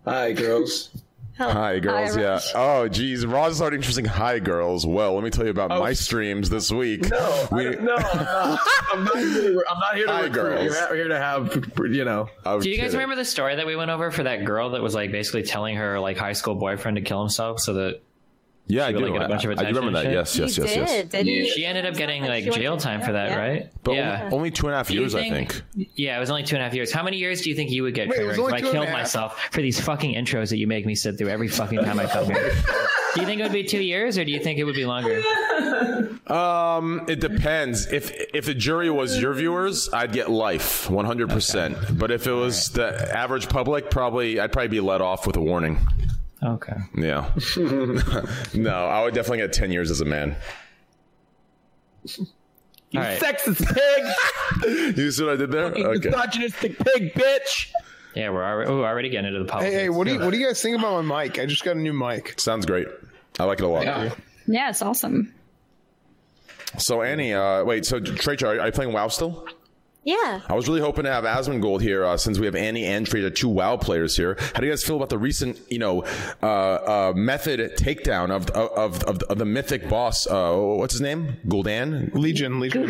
Hi, 0.05 0.32
girls. 0.32 0.91
Hi 1.38 1.79
girls, 1.79 2.14
Hi, 2.17 2.20
yeah. 2.20 2.29
Raj. 2.32 2.43
Oh 2.55 2.88
geez, 2.88 3.25
Raj 3.25 3.52
started 3.55 3.76
interesting. 3.76 4.05
Hi 4.05 4.38
girls. 4.40 4.85
Well, 4.87 5.14
let 5.14 5.23
me 5.23 5.31
tell 5.31 5.44
you 5.44 5.50
about 5.50 5.70
Oh. 5.70 5.79
my 5.81 5.93
streams 5.93 6.50
this 6.50 6.70
week. 6.73 7.08
No, 7.08 7.49
We- 7.52 7.69
I, 7.69 7.70
no, 7.75 7.94
I'm 7.96 8.17
not. 8.25 8.61
I'm 8.93 9.05
not 9.05 9.17
here 9.19 9.43
to, 9.43 9.64
I'm 9.70 9.79
not 9.79 9.94
here 9.94 10.06
to 10.06 10.12
Hi, 10.12 10.20
recruit. 10.23 10.32
girls. 10.43 10.64
You're 10.64 10.75
ha- 10.75 10.94
here 10.94 11.08
to 11.08 11.19
have, 11.19 11.64
you 11.90 12.05
know. 12.05 12.29
I'm 12.44 12.61
Do 12.61 12.69
you 12.70 12.76
guys 12.79 12.93
remember 12.93 13.14
the 13.17 13.25
story 13.25 13.56
that 13.56 13.67
we 13.67 13.76
went 13.76 13.90
over 13.90 14.11
for 14.11 14.25
that 14.25 14.44
girl 14.44 14.70
that 14.70 14.82
was 14.82 14.94
like 14.94 15.12
basically 15.12 15.43
telling 15.44 15.76
her 15.76 16.00
like 16.00 16.17
high 16.17 16.32
school 16.32 16.55
boyfriend 16.56 16.96
to 16.96 17.02
kill 17.02 17.20
himself 17.20 17.61
so 17.61 17.75
that 17.75 18.00
Yeah, 18.69 18.85
I 18.85 18.88
She 18.88 18.94
would, 18.94 19.00
do. 19.00 19.05
like, 19.06 19.12
get 19.15 19.23
a 19.23 19.29
bunch 19.29 19.44
of 19.44 19.50
I, 19.50 19.53
I 19.53 19.56
do 19.56 19.79
remember 19.79 19.91
that. 19.93 20.06
attention 20.06 20.43
Yes, 20.44 20.56
yes, 20.56 20.59
yes, 20.59 20.76
yes. 20.76 20.91
did, 20.93 21.09
didn't 21.09 21.26
Yeah. 21.26 21.32
you? 21.43 21.50
she 21.50 21.65
ended 21.65 21.87
up 21.87 21.94
getting 21.94 22.23
like 22.23 22.44
jail 22.44 22.76
time 22.76 23.00
for 23.00 23.12
that, 23.12 23.31
yeah. 23.31 23.37
right? 23.38 23.73
But 23.82 23.94
yeah. 23.94 24.23
only, 24.25 24.37
only 24.37 24.50
two 24.50 24.67
and 24.67 24.75
a 24.75 24.76
half 24.76 24.88
Do 24.88 24.94
you 24.94 25.00
years, 25.00 25.15
I 25.15 25.29
think. 25.29 25.62
Yeah, 25.97 26.17
it 26.17 26.20
was 26.20 26.31
only 26.31 26.43
two 26.43 26.55
and 26.56 26.62
a 26.62 26.67
half 26.67 26.75
years. 26.75 26.93
How 26.93 27.03
many 27.03 27.17
years 27.17 27.41
do 27.41 27.49
you 27.50 27.56
think 27.56 27.70
you 27.70 27.82
would 27.85 27.94
get 27.94 28.09
Wait, 28.09 28.17
it 28.17 28.19
Trey 28.19 28.26
was 28.29 28.37
Rex, 28.38 28.47
only 28.47 28.59
if 28.59 28.67
I 28.67 28.70
killed 28.70 28.91
myself 28.91 29.41
for 29.53 29.62
these 29.62 29.81
fucking 29.81 30.15
intros 30.15 30.50
that 30.50 30.59
you 30.59 30.67
make 30.67 30.85
me 30.85 30.94
sit 30.94 31.17
through 31.17 31.29
every 31.29 31.49
fucking 31.49 31.82
time 31.82 31.99
I 31.99 32.06
come 32.06 32.26
here? 32.26 32.50
do 33.15 33.20
you 33.23 33.26
think 33.26 33.41
it 33.41 33.44
would 33.44 33.53
be 33.53 33.65
two 33.65 33.81
years 33.82 34.19
or 34.19 34.25
do 34.25 34.31
you 34.31 34.41
think 34.41 34.59
it 34.59 34.65
would 34.65 34.75
be 34.75 34.85
longer? 34.85 35.23
Um, 36.26 37.06
it 37.09 37.20
depends. 37.20 37.87
If 37.91 38.11
if 38.35 38.44
the 38.44 38.55
jury 38.55 38.91
was 38.91 39.19
your 39.20 39.32
viewers, 39.35 39.88
I'd 39.93 40.12
get 40.12 40.31
life, 40.31 40.91
one 40.91 41.06
hundred 41.06 41.31
percent. 41.31 41.76
But 41.99 42.11
if 42.11 42.26
it 42.26 42.32
was 42.32 42.69
the 42.70 43.17
average 43.17 43.49
public, 43.49 43.91
probably 43.91 44.38
I'd 44.41 44.53
probably 44.53 44.69
be 44.69 44.81
let 44.81 45.00
off 45.00 45.26
with 45.26 45.37
a 45.37 45.41
warning. 45.41 45.79
Okay. 46.43 46.76
Yeah. 46.96 47.32
no, 48.55 48.87
I 48.87 49.02
would 49.02 49.14
definitely 49.14 49.38
get 49.38 49.52
ten 49.52 49.70
years 49.73 49.90
as 49.90 50.00
a 50.00 50.05
man. 50.05 50.37
All 52.19 53.02
right. 53.02 53.20
Sexist 53.20 53.67
pig! 53.75 54.96
You 54.96 55.11
see 55.11 55.25
what 55.25 55.35
I 55.35 55.37
did 55.37 55.50
there? 55.50 55.64
Okay. 55.67 56.08
Misogynistic 56.08 56.79
pig, 56.79 57.12
bitch! 57.12 57.70
Yeah, 58.14 58.31
we're 58.31 58.43
already, 58.43 58.70
oh, 58.70 58.82
already 58.82 59.11
getting 59.11 59.29
into 59.29 59.40
the 59.40 59.44
politics. 59.44 59.75
Hey, 59.75 59.82
hey, 59.82 59.88
what 59.90 60.06
do 60.06 60.14
you 60.14 60.20
what 60.20 60.31
do 60.31 60.38
you 60.38 60.46
guys 60.46 60.62
think 60.62 60.79
about 60.79 61.05
my 61.05 61.25
mic? 61.25 61.38
I 61.38 61.44
just 61.44 61.64
got 61.64 61.76
a 61.76 61.79
new 61.79 61.93
mic. 61.93 62.41
Sounds 62.41 62.64
great. 62.64 62.88
I 63.38 63.44
like 63.44 63.61
it 63.61 63.64
a 63.64 63.69
lot. 63.69 63.84
Yeah. 63.84 64.14
Yeah, 64.46 64.70
it's 64.70 64.81
awesome. 64.81 65.34
So 66.79 67.02
Annie, 67.02 67.34
uh, 67.34 67.64
wait. 67.64 67.84
So 67.84 68.00
Trey, 68.00 68.37
are 68.43 68.61
are 68.61 68.67
you 68.67 68.73
playing 68.73 68.93
WoW 68.93 69.08
still? 69.08 69.46
Yeah. 70.04 70.40
I 70.48 70.54
was 70.54 70.66
really 70.68 70.80
hoping 70.80 71.04
to 71.04 71.12
have 71.12 71.24
Asmongold 71.24 71.82
here 71.82 72.04
uh, 72.04 72.16
since 72.16 72.38
we 72.38 72.46
have 72.46 72.54
Annie 72.54 72.84
and 72.86 73.06
Trey, 73.06 73.28
two 73.30 73.48
WoW 73.48 73.76
players 73.76 74.16
here. 74.16 74.36
How 74.54 74.60
do 74.60 74.66
you 74.66 74.72
guys 74.72 74.82
feel 74.82 74.96
about 74.96 75.10
the 75.10 75.18
recent, 75.18 75.60
you 75.68 75.78
know, 75.78 76.04
uh, 76.42 76.46
uh, 76.46 77.12
method 77.14 77.60
takedown 77.76 78.30
of 78.30 78.48
of, 78.50 79.02
of 79.04 79.22
of 79.24 79.38
the 79.38 79.44
mythic 79.44 79.88
boss? 79.88 80.26
Uh, 80.26 80.54
what's 80.56 80.94
his 80.94 81.00
name? 81.02 81.36
Gul'dan. 81.46 82.14
Legion, 82.14 82.58
Legion. 82.60 82.86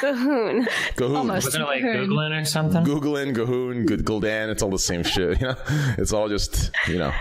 G'huun. 0.00 0.68
G'huun. 0.96 1.16
Almost. 1.16 1.46
Wasn't 1.46 1.62
it 1.64 1.66
like 1.66 1.82
G'huun. 1.82 2.06
Googling 2.06 2.40
or 2.40 2.44
something? 2.44 2.84
Googling, 2.84 3.34
G'huun, 3.34 3.86
Gu- 3.86 3.96
Gul'dan. 4.04 4.48
It's 4.50 4.62
all 4.62 4.70
the 4.70 4.78
same 4.78 5.02
shit. 5.02 5.20
You 5.40 5.46
know, 5.48 5.54
it's 5.98 6.12
all 6.12 6.28
just 6.28 6.70
you 6.86 6.98
know. 6.98 7.12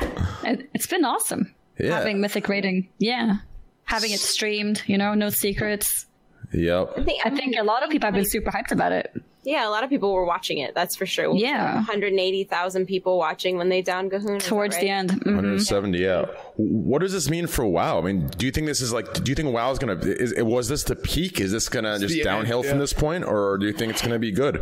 It, 0.44 0.70
it's 0.74 0.88
been 0.88 1.06
awesome 1.06 1.56
Yeah. 1.80 1.96
having 1.98 2.20
Mythic 2.22 2.48
raiding. 2.50 2.90
Yeah. 3.00 3.38
Having 3.86 4.12
it 4.12 4.20
streamed, 4.20 4.84
you 4.86 4.98
know, 4.98 5.14
no 5.16 5.30
secrets. 5.30 6.06
Yep. 6.54 6.94
I 6.98 7.04
think, 7.04 7.26
I 7.26 7.30
think 7.30 7.56
a 7.58 7.64
lot 7.64 7.84
of 7.84 7.90
people 7.90 8.08
have 8.08 8.14
been 8.16 8.26
super 8.26 8.52
hyped 8.52 8.72
about 8.72 8.92
it. 8.92 9.12
Yeah, 9.44 9.68
a 9.68 9.72
lot 9.72 9.84
of 9.86 9.90
people 9.90 10.14
were 10.14 10.26
watching 10.26 10.58
it. 10.58 10.76
That's 10.76 10.96
for 10.96 11.06
sure. 11.06 11.34
Yeah. 11.36 11.76
180,000 11.76 12.86
people 12.86 13.18
watching 13.18 13.58
when 13.58 13.70
they 13.70 13.82
downed 13.82 14.12
G'huun. 14.12 14.16
is 14.16 14.26
that 14.26 14.42
Towards 14.50 14.76
the 14.78 14.88
right? 14.88 14.92
end. 14.92 15.12
Mhm. 15.12 15.36
170. 15.36 15.98
Yeah. 15.98 16.26
What 16.58 17.00
does 17.00 17.14
this 17.14 17.30
mean 17.30 17.48
for 17.48 17.66
WoW? 17.66 18.00
I 18.00 18.02
mean, 18.02 18.28
do 18.38 18.46
you 18.46 18.52
think 18.52 18.68
this 18.68 18.82
is 18.82 18.92
like? 18.92 19.12
Do 19.24 19.32
you 19.32 19.36
think 19.36 19.54
WoW 19.54 19.72
is 19.72 19.80
gonna? 19.80 19.98
Is, 20.02 20.34
was 20.38 20.68
this 20.68 20.84
the 20.84 20.96
peak? 20.96 21.40
Is 21.40 21.52
this 21.52 21.70
gonna 21.70 21.98
just 22.00 22.14
the 22.14 22.20
end, 22.22 22.26
downhill 22.26 22.64
from 22.64 22.80
this 22.80 22.94
point, 22.94 23.24
or 23.24 23.58
do 23.58 23.66
you 23.66 23.74
think 23.74 23.94
it's 23.94 24.02
gonna 24.02 24.20
be 24.20 24.32
good? 24.32 24.62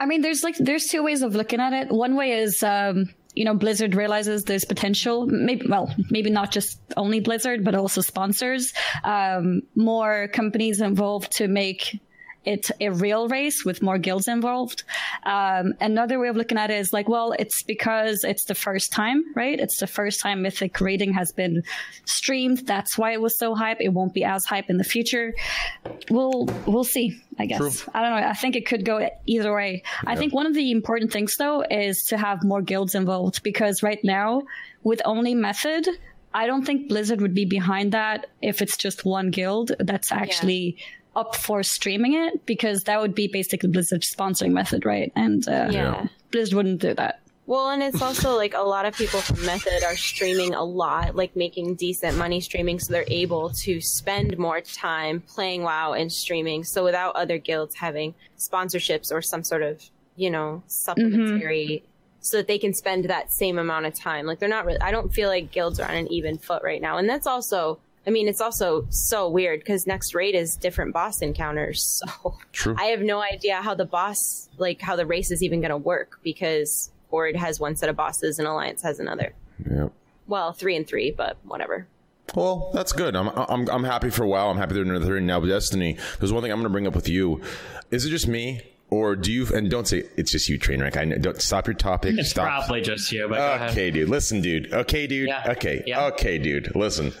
I 0.00 0.06
mean, 0.06 0.22
there's 0.22 0.42
like 0.42 0.56
there's 0.58 0.86
two 0.86 1.02
ways 1.02 1.22
of 1.22 1.34
looking 1.34 1.60
at 1.60 1.72
it. 1.72 1.88
One 1.90 2.16
way 2.16 2.32
is, 2.32 2.62
um, 2.62 3.10
you 3.34 3.44
know, 3.44 3.54
Blizzard 3.54 3.94
realizes 3.94 4.44
there's 4.44 4.64
potential. 4.64 5.26
Maybe, 5.26 5.66
well, 5.68 5.94
maybe 6.10 6.30
not 6.30 6.50
just 6.50 6.78
only 6.96 7.20
Blizzard, 7.20 7.64
but 7.64 7.74
also 7.74 8.00
sponsors, 8.00 8.72
um, 9.04 9.62
more 9.74 10.28
companies 10.28 10.80
involved 10.80 11.32
to 11.32 11.46
make 11.48 11.98
it 12.46 12.70
a 12.80 12.90
real 12.90 13.28
race 13.28 13.64
with 13.64 13.82
more 13.82 13.98
guilds 13.98 14.28
involved. 14.28 14.84
Um, 15.24 15.74
another 15.80 16.18
way 16.18 16.28
of 16.28 16.36
looking 16.36 16.56
at 16.56 16.70
it 16.70 16.78
is 16.78 16.92
like, 16.92 17.08
well, 17.08 17.32
it's 17.32 17.62
because 17.64 18.22
it's 18.24 18.44
the 18.44 18.54
first 18.54 18.92
time, 18.92 19.24
right? 19.34 19.58
It's 19.58 19.78
the 19.78 19.86
first 19.88 20.20
time 20.20 20.42
Mythic 20.42 20.80
raiding 20.80 21.12
has 21.14 21.32
been 21.32 21.64
streamed. 22.04 22.66
That's 22.66 22.96
why 22.96 23.12
it 23.12 23.20
was 23.20 23.36
so 23.36 23.54
hype. 23.54 23.78
It 23.80 23.88
won't 23.88 24.14
be 24.14 24.24
as 24.24 24.44
hype 24.44 24.70
in 24.70 24.78
the 24.78 24.84
future. 24.84 25.34
We'll 26.08 26.46
we'll 26.66 26.84
see. 26.84 27.20
I 27.38 27.46
guess 27.46 27.86
I 27.92 28.00
don't 28.00 28.20
know. 28.20 28.28
I 28.28 28.32
think 28.32 28.56
it 28.56 28.64
could 28.64 28.84
go 28.84 29.10
either 29.26 29.52
way. 29.52 29.82
I 30.06 30.16
think 30.16 30.32
one 30.32 30.46
of 30.46 30.54
the 30.54 30.70
important 30.70 31.12
things 31.12 31.36
though 31.36 31.64
is 31.68 32.04
to 32.04 32.16
have 32.16 32.44
more 32.44 32.62
guilds 32.62 32.94
involved 32.94 33.42
because 33.42 33.82
right 33.82 34.02
now 34.04 34.42
with 34.84 35.02
only 35.04 35.34
method. 35.34 35.86
I 36.34 36.46
don't 36.46 36.66
think 36.66 36.90
Blizzard 36.90 37.22
would 37.22 37.32
be 37.32 37.46
behind 37.46 37.92
that 37.92 38.26
if 38.42 38.60
it's 38.60 38.76
just 38.76 39.06
one 39.06 39.30
guild 39.30 39.72
that's 39.78 40.12
actually 40.12 40.76
up 41.16 41.34
for 41.34 41.62
streaming 41.62 42.14
it 42.14 42.46
because 42.46 42.84
that 42.84 43.00
would 43.00 43.14
be 43.14 43.26
basically 43.26 43.68
Blizzard's 43.70 44.14
sponsoring 44.14 44.52
method, 44.52 44.84
right? 44.84 45.10
And 45.16 45.46
uh, 45.48 45.68
Yeah. 45.70 46.06
Blizzard 46.30 46.54
wouldn't 46.54 46.80
do 46.80 46.94
that. 46.94 47.20
Well, 47.46 47.70
and 47.70 47.80
it's 47.80 48.02
also 48.02 48.34
like 48.36 48.54
a 48.54 48.60
lot 48.62 48.86
of 48.86 48.94
people 48.96 49.20
from 49.20 49.44
Method 49.46 49.84
are 49.84 49.94
streaming 49.96 50.52
a 50.54 50.64
lot, 50.64 51.14
like 51.14 51.36
making 51.36 51.76
decent 51.76 52.18
money 52.18 52.40
streaming, 52.40 52.80
so 52.80 52.92
they're 52.92 53.04
able 53.06 53.50
to 53.50 53.80
spend 53.80 54.36
more 54.36 54.60
time 54.60 55.20
playing 55.20 55.62
WoW 55.62 55.92
and 55.92 56.12
streaming. 56.12 56.64
So 56.64 56.82
without 56.82 57.14
other 57.14 57.38
guilds 57.38 57.76
having 57.76 58.14
sponsorships 58.36 59.12
or 59.12 59.22
some 59.22 59.44
sort 59.44 59.62
of, 59.62 59.80
you 60.16 60.28
know, 60.28 60.64
supplementary, 60.66 61.84
so 62.18 62.38
that 62.38 62.48
they 62.48 62.58
can 62.58 62.74
spend 62.74 63.04
that 63.04 63.32
same 63.32 63.58
amount 63.58 63.86
of 63.86 63.94
time. 63.94 64.26
Like 64.26 64.40
they're 64.40 64.48
not 64.48 64.66
really. 64.66 64.80
I 64.80 64.90
don't 64.90 65.14
feel 65.14 65.28
like 65.28 65.52
guilds 65.52 65.78
are 65.78 65.88
on 65.88 65.94
an 65.96 66.12
even 66.12 66.38
foot 66.38 66.64
right 66.64 66.82
now, 66.82 66.98
and 66.98 67.08
that's 67.08 67.28
also. 67.28 67.78
I 68.06 68.10
mean, 68.10 68.28
it's 68.28 68.40
also 68.40 68.86
so 68.90 69.28
weird 69.28 69.60
because 69.60 69.86
next 69.86 70.14
raid 70.14 70.34
is 70.34 70.56
different 70.56 70.92
boss 70.92 71.22
encounters. 71.22 72.02
So 72.16 72.36
True. 72.52 72.74
I 72.78 72.86
have 72.86 73.00
no 73.00 73.20
idea 73.20 73.62
how 73.62 73.74
the 73.74 73.84
boss, 73.84 74.48
like 74.58 74.80
how 74.80 74.96
the 74.96 75.06
race 75.06 75.30
is 75.30 75.42
even 75.42 75.60
going 75.60 75.70
to 75.70 75.76
work 75.76 76.20
because 76.22 76.90
Horde 77.10 77.36
has 77.36 77.58
one 77.58 77.76
set 77.76 77.88
of 77.88 77.96
bosses 77.96 78.38
and 78.38 78.46
Alliance 78.46 78.82
has 78.82 79.00
another. 79.00 79.32
Yep. 79.68 79.92
Well, 80.26 80.52
three 80.52 80.76
and 80.76 80.86
three, 80.86 81.10
but 81.10 81.36
whatever. 81.44 81.86
Well, 82.34 82.70
that's 82.74 82.92
good. 82.92 83.14
I'm, 83.14 83.28
I'm, 83.28 83.68
I'm 83.68 83.84
happy 83.84 84.10
for 84.10 84.24
a 84.24 84.28
while. 84.28 84.50
I'm 84.50 84.56
happy 84.56 84.74
they're 84.74 84.82
in 84.82 84.92
the 84.92 85.00
third 85.06 85.22
now. 85.22 85.40
But 85.40 85.46
Destiny, 85.46 85.96
there's 86.18 86.32
one 86.32 86.42
thing 86.42 86.52
I'm 86.52 86.58
going 86.58 86.68
to 86.68 86.72
bring 86.72 86.86
up 86.86 86.94
with 86.94 87.08
you. 87.08 87.40
Is 87.90 88.04
it 88.04 88.10
just 88.10 88.26
me, 88.26 88.62
or 88.90 89.14
do 89.16 89.32
you? 89.32 89.46
And 89.54 89.70
don't 89.70 89.86
say 89.86 90.04
it's 90.16 90.32
just 90.32 90.48
you, 90.48 90.58
train 90.58 90.80
Trainwreck. 90.80 90.96
I 90.96 91.04
know, 91.04 91.18
don't 91.18 91.40
stop 91.40 91.66
your 91.66 91.74
topic. 91.74 92.16
It's 92.18 92.30
stop. 92.30 92.46
probably 92.46 92.80
just 92.80 93.10
you, 93.12 93.28
but 93.28 93.36
go 93.36 93.52
ahead. 93.54 93.70
Okay, 93.70 93.90
dude. 93.90 94.08
Listen, 94.08 94.40
dude. 94.42 94.72
Okay, 94.72 95.06
dude. 95.06 95.28
Yeah. 95.28 95.44
Okay. 95.50 95.82
Yeah. 95.86 96.06
Okay, 96.06 96.38
dude. 96.38 96.74
Listen. 96.74 97.12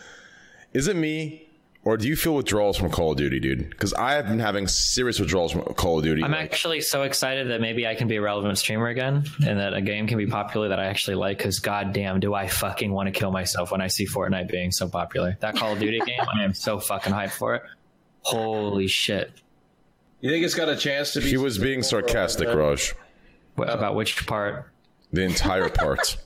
Is 0.72 0.88
it 0.88 0.96
me, 0.96 1.48
or 1.84 1.96
do 1.96 2.08
you 2.08 2.16
feel 2.16 2.34
withdrawals 2.34 2.76
from 2.76 2.90
Call 2.90 3.12
of 3.12 3.16
Duty, 3.16 3.38
dude? 3.40 3.70
Because 3.70 3.94
I 3.94 4.12
have 4.14 4.26
been 4.26 4.40
having 4.40 4.66
serious 4.66 5.18
withdrawals 5.20 5.52
from 5.52 5.62
Call 5.74 5.98
of 5.98 6.04
Duty. 6.04 6.22
I'm 6.22 6.32
like- 6.32 6.40
actually 6.52 6.80
so 6.80 7.02
excited 7.02 7.50
that 7.50 7.60
maybe 7.60 7.86
I 7.86 7.94
can 7.94 8.08
be 8.08 8.16
a 8.16 8.20
relevant 8.20 8.58
streamer 8.58 8.88
again 8.88 9.24
and 9.46 9.58
that 9.60 9.72
a 9.72 9.80
game 9.80 10.06
can 10.06 10.18
be 10.18 10.26
popular 10.26 10.68
that 10.68 10.80
I 10.80 10.86
actually 10.86 11.14
like 11.16 11.38
because 11.38 11.60
goddamn 11.60 12.20
do 12.20 12.34
I 12.34 12.48
fucking 12.48 12.92
want 12.92 13.06
to 13.06 13.12
kill 13.12 13.30
myself 13.30 13.70
when 13.70 13.80
I 13.80 13.86
see 13.86 14.06
Fortnite 14.06 14.48
being 14.50 14.72
so 14.72 14.88
popular. 14.88 15.36
That 15.40 15.56
Call 15.56 15.72
of 15.72 15.78
Duty 15.78 16.00
game, 16.00 16.20
I 16.34 16.42
am 16.44 16.52
so 16.54 16.78
fucking 16.80 17.12
hyped 17.12 17.30
for 17.30 17.54
it. 17.54 17.62
Holy 18.22 18.88
shit. 18.88 19.30
You 20.20 20.30
think 20.30 20.44
it's 20.44 20.54
got 20.54 20.68
a 20.68 20.76
chance 20.76 21.12
to 21.12 21.20
be? 21.20 21.28
he 21.28 21.36
was 21.36 21.58
being 21.58 21.82
sarcastic, 21.82 22.48
Raj. 22.48 22.94
What, 23.54 23.70
about 23.70 23.94
which 23.94 24.26
part? 24.26 24.72
The 25.12 25.22
entire 25.22 25.68
part. 25.68 26.16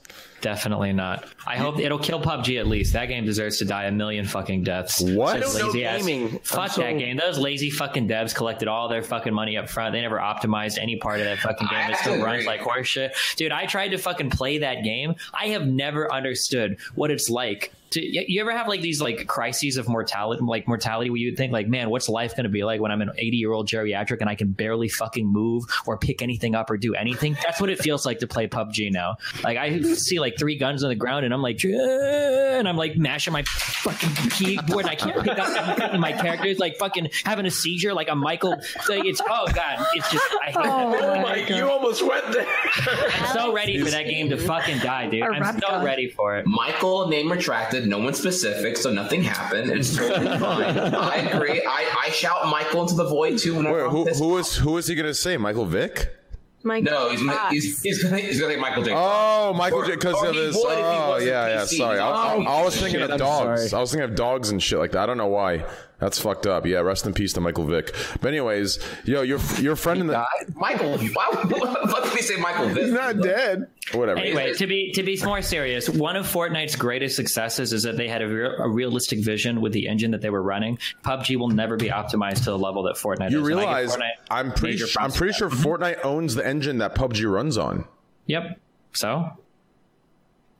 Definitely 0.40 0.92
not. 0.92 1.24
I 1.46 1.56
hope 1.56 1.78
it'll 1.78 1.98
kill 1.98 2.20
PUBG 2.20 2.58
at 2.58 2.66
least. 2.66 2.92
That 2.94 3.06
game 3.06 3.24
deserves 3.24 3.58
to 3.58 3.64
die 3.64 3.84
a 3.84 3.92
million 3.92 4.24
fucking 4.24 4.64
deaths. 4.64 5.00
What? 5.00 5.36
I 5.36 5.40
don't 5.40 5.58
know 5.58 5.72
gaming. 5.72 6.38
Fuck 6.40 6.72
so- 6.72 6.80
that 6.80 6.98
game. 6.98 7.16
Those 7.16 7.38
lazy 7.38 7.70
fucking 7.70 8.08
devs 8.08 8.34
collected 8.34 8.68
all 8.68 8.88
their 8.88 9.02
fucking 9.02 9.34
money 9.34 9.56
up 9.56 9.68
front. 9.68 9.92
They 9.92 10.00
never 10.00 10.18
optimized 10.18 10.78
any 10.78 10.96
part 10.96 11.20
of 11.20 11.26
that 11.26 11.38
fucking 11.38 11.68
game. 11.70 11.90
It 11.90 11.96
still 11.98 12.22
runs 12.22 12.46
like 12.46 12.60
horseshit. 12.60 13.12
Dude, 13.36 13.52
I 13.52 13.66
tried 13.66 13.88
to 13.88 13.98
fucking 13.98 14.30
play 14.30 14.58
that 14.58 14.82
game. 14.82 15.14
I 15.38 15.48
have 15.48 15.66
never 15.66 16.12
understood 16.12 16.78
what 16.94 17.10
it's 17.10 17.28
like. 17.28 17.72
To, 17.92 18.00
you 18.04 18.24
you 18.28 18.40
ever 18.40 18.52
have 18.52 18.68
like 18.68 18.80
these 18.80 19.00
like 19.00 19.26
crises 19.26 19.76
of 19.76 19.88
mortality, 19.88 20.42
like 20.42 20.68
mortality, 20.68 21.10
where 21.10 21.18
you 21.18 21.34
think 21.34 21.52
like, 21.52 21.68
man, 21.68 21.90
what's 21.90 22.08
life 22.08 22.36
going 22.36 22.44
to 22.44 22.50
be 22.50 22.62
like 22.62 22.80
when 22.80 22.92
I'm 22.92 23.02
an 23.02 23.10
80 23.16 23.36
year 23.36 23.52
old 23.52 23.68
geriatric 23.68 24.20
and 24.20 24.30
I 24.30 24.34
can 24.36 24.52
barely 24.52 24.88
fucking 24.88 25.26
move 25.26 25.64
or 25.86 25.98
pick 25.98 26.22
anything 26.22 26.54
up 26.54 26.70
or 26.70 26.76
do 26.76 26.94
anything? 26.94 27.36
That's 27.42 27.60
what 27.60 27.68
it 27.70 27.78
feels 27.80 28.06
like 28.06 28.20
to 28.20 28.26
play 28.26 28.46
PUBG 28.46 28.92
now. 28.92 29.16
Like 29.42 29.58
I 29.58 29.80
see 29.82 30.20
like 30.20 30.38
three 30.38 30.56
guns 30.56 30.84
on 30.84 30.88
the 30.90 30.94
ground 30.94 31.24
and 31.24 31.34
I'm 31.34 31.42
like, 31.42 31.62
and 31.64 32.68
I'm 32.68 32.76
like 32.76 32.96
mashing 32.96 33.32
my 33.32 33.42
fucking 33.42 34.30
keyboard. 34.30 34.84
And 34.84 34.90
I 34.90 34.94
can't 34.94 35.22
pick 35.22 35.38
up 35.38 35.48
anything. 35.48 35.90
And 35.90 36.00
my 36.00 36.12
character's 36.12 36.58
like 36.58 36.76
fucking 36.76 37.10
having 37.24 37.46
a 37.46 37.50
seizure, 37.50 37.92
like 37.92 38.08
a 38.08 38.14
Michael. 38.14 38.56
Like 38.88 39.04
it's 39.04 39.20
oh 39.28 39.46
god, 39.52 39.84
it's 39.94 40.10
just 40.10 40.24
I 40.42 40.46
hate 40.46 40.56
Oh 40.58 40.92
that. 40.92 41.02
Oh 41.18 41.22
my! 41.22 41.36
You 41.36 41.68
almost 41.68 42.06
went 42.06 42.30
there. 42.32 42.46
I'm 42.86 43.32
so 43.32 43.52
ready 43.52 43.82
for 43.82 43.90
that 43.90 44.06
game 44.06 44.30
to 44.30 44.36
fucking 44.36 44.78
die, 44.78 45.08
dude. 45.08 45.22
I'm 45.22 45.58
so 45.60 45.82
ready 45.82 46.08
for 46.08 46.36
it. 46.38 46.46
Michael 46.46 47.08
name 47.08 47.30
retracted. 47.30 47.79
No 47.86 47.98
one 47.98 48.14
specific, 48.14 48.76
so 48.76 48.92
nothing 48.92 49.22
happened. 49.22 49.70
It's 49.70 49.96
totally 49.96 50.26
fine. 50.38 50.94
I 50.94 51.16
agree. 51.16 51.62
I, 51.66 52.04
I 52.06 52.10
shout 52.10 52.46
Michael 52.50 52.82
into 52.82 52.94
the 52.94 53.04
void 53.04 53.38
too. 53.38 53.56
Whenever 53.56 53.76
Wait, 53.78 53.84
I'm 53.84 53.90
who, 53.90 54.04
pissed 54.06 54.20
who 54.20 54.34
off. 54.34 54.40
is 54.40 54.56
who 54.56 54.78
is 54.78 54.86
he 54.86 54.94
going 54.94 55.06
to 55.06 55.14
say? 55.14 55.36
Michael 55.36 55.66
Vick? 55.66 56.16
My 56.62 56.78
No, 56.80 57.08
he's 57.10 57.22
God. 57.22 57.52
he's 57.52 57.80
he's 57.82 58.02
gonna 58.02 58.18
he's 58.18 58.38
gonna 58.38 58.52
say 58.54 58.60
Michael 58.60 58.82
J. 58.82 58.92
Oh, 58.94 59.54
Michael 59.56 59.82
J. 59.82 59.92
Because 59.94 60.14
or 60.16 60.26
of 60.28 60.34
he 60.34 60.40
this. 60.42 60.56
would 60.56 60.72
if 60.72 60.76
he 60.78 60.82
Oh, 60.84 61.08
wasn't 61.08 61.30
yeah, 61.30 61.48
yeah. 61.48 61.60
PC. 61.62 61.76
Sorry, 61.78 61.98
I, 61.98 62.08
I, 62.10 62.34
I 62.42 62.62
was 62.64 62.76
thinking 62.76 63.00
shit, 63.00 63.10
of 63.10 63.18
dogs. 63.18 63.72
I 63.72 63.80
was 63.80 63.90
thinking 63.92 64.10
of 64.10 64.14
dogs 64.14 64.50
and 64.50 64.62
shit 64.62 64.78
like 64.78 64.90
that. 64.92 64.98
I 65.04 65.06
don't 65.06 65.16
know 65.16 65.26
why. 65.28 65.64
That's 66.00 66.18
fucked 66.18 66.46
up. 66.46 66.66
Yeah, 66.66 66.78
rest 66.78 67.06
in 67.06 67.14
peace 67.14 67.34
to 67.34 67.40
Michael 67.40 67.64
Vick. 67.64 67.94
But 68.20 68.28
anyways, 68.28 68.78
yo, 69.04 69.22
your 69.22 69.38
your 69.58 69.76
friend 69.76 70.00
in 70.00 70.06
the 70.06 70.26
Michael, 70.54 70.96
why 70.98 71.28
what 71.30 72.04
did 72.04 72.12
we 72.14 72.22
say 72.22 72.36
Michael 72.36 72.68
Vick? 72.68 72.84
He's 72.84 72.92
not 72.92 73.20
dead. 73.20 73.68
whatever. 73.92 74.18
Anyway, 74.18 74.54
to 74.54 74.66
be 74.66 74.92
to 74.92 75.02
be 75.02 75.20
more 75.24 75.42
serious, 75.42 75.88
one 75.88 76.16
of 76.16 76.26
Fortnite's 76.26 76.74
greatest 76.74 77.16
successes 77.16 77.72
is 77.72 77.82
that 77.82 77.96
they 77.96 78.08
had 78.08 78.22
a, 78.22 78.28
real, 78.28 78.52
a 78.58 78.68
realistic 78.68 79.20
vision 79.20 79.60
with 79.60 79.72
the 79.72 79.86
engine 79.88 80.10
that 80.12 80.22
they 80.22 80.30
were 80.30 80.42
running. 80.42 80.78
PUBG 81.04 81.36
will 81.36 81.48
never 81.48 81.76
be 81.76 81.88
optimized 81.88 82.38
to 82.44 82.50
the 82.50 82.58
level 82.58 82.82
that 82.84 82.96
Fortnite 82.96 83.30
you 83.30 83.44
is. 83.44 83.48
and 83.48 83.60
I 83.60 83.62
give 83.62 83.66
realize 83.66 83.96
Fortnite 83.96 84.10
I'm 84.30 84.52
pretty 84.52 84.78
sure, 84.78 84.88
I'm 84.98 85.12
pretty 85.12 85.34
sure. 85.34 85.50
Fortnite 85.50 86.04
owns 86.04 86.34
the 86.34 86.46
engine 86.46 86.78
that 86.78 86.94
PUBG 86.94 87.30
runs 87.30 87.58
on. 87.58 87.86
Yep. 88.26 88.58
So, 88.92 89.30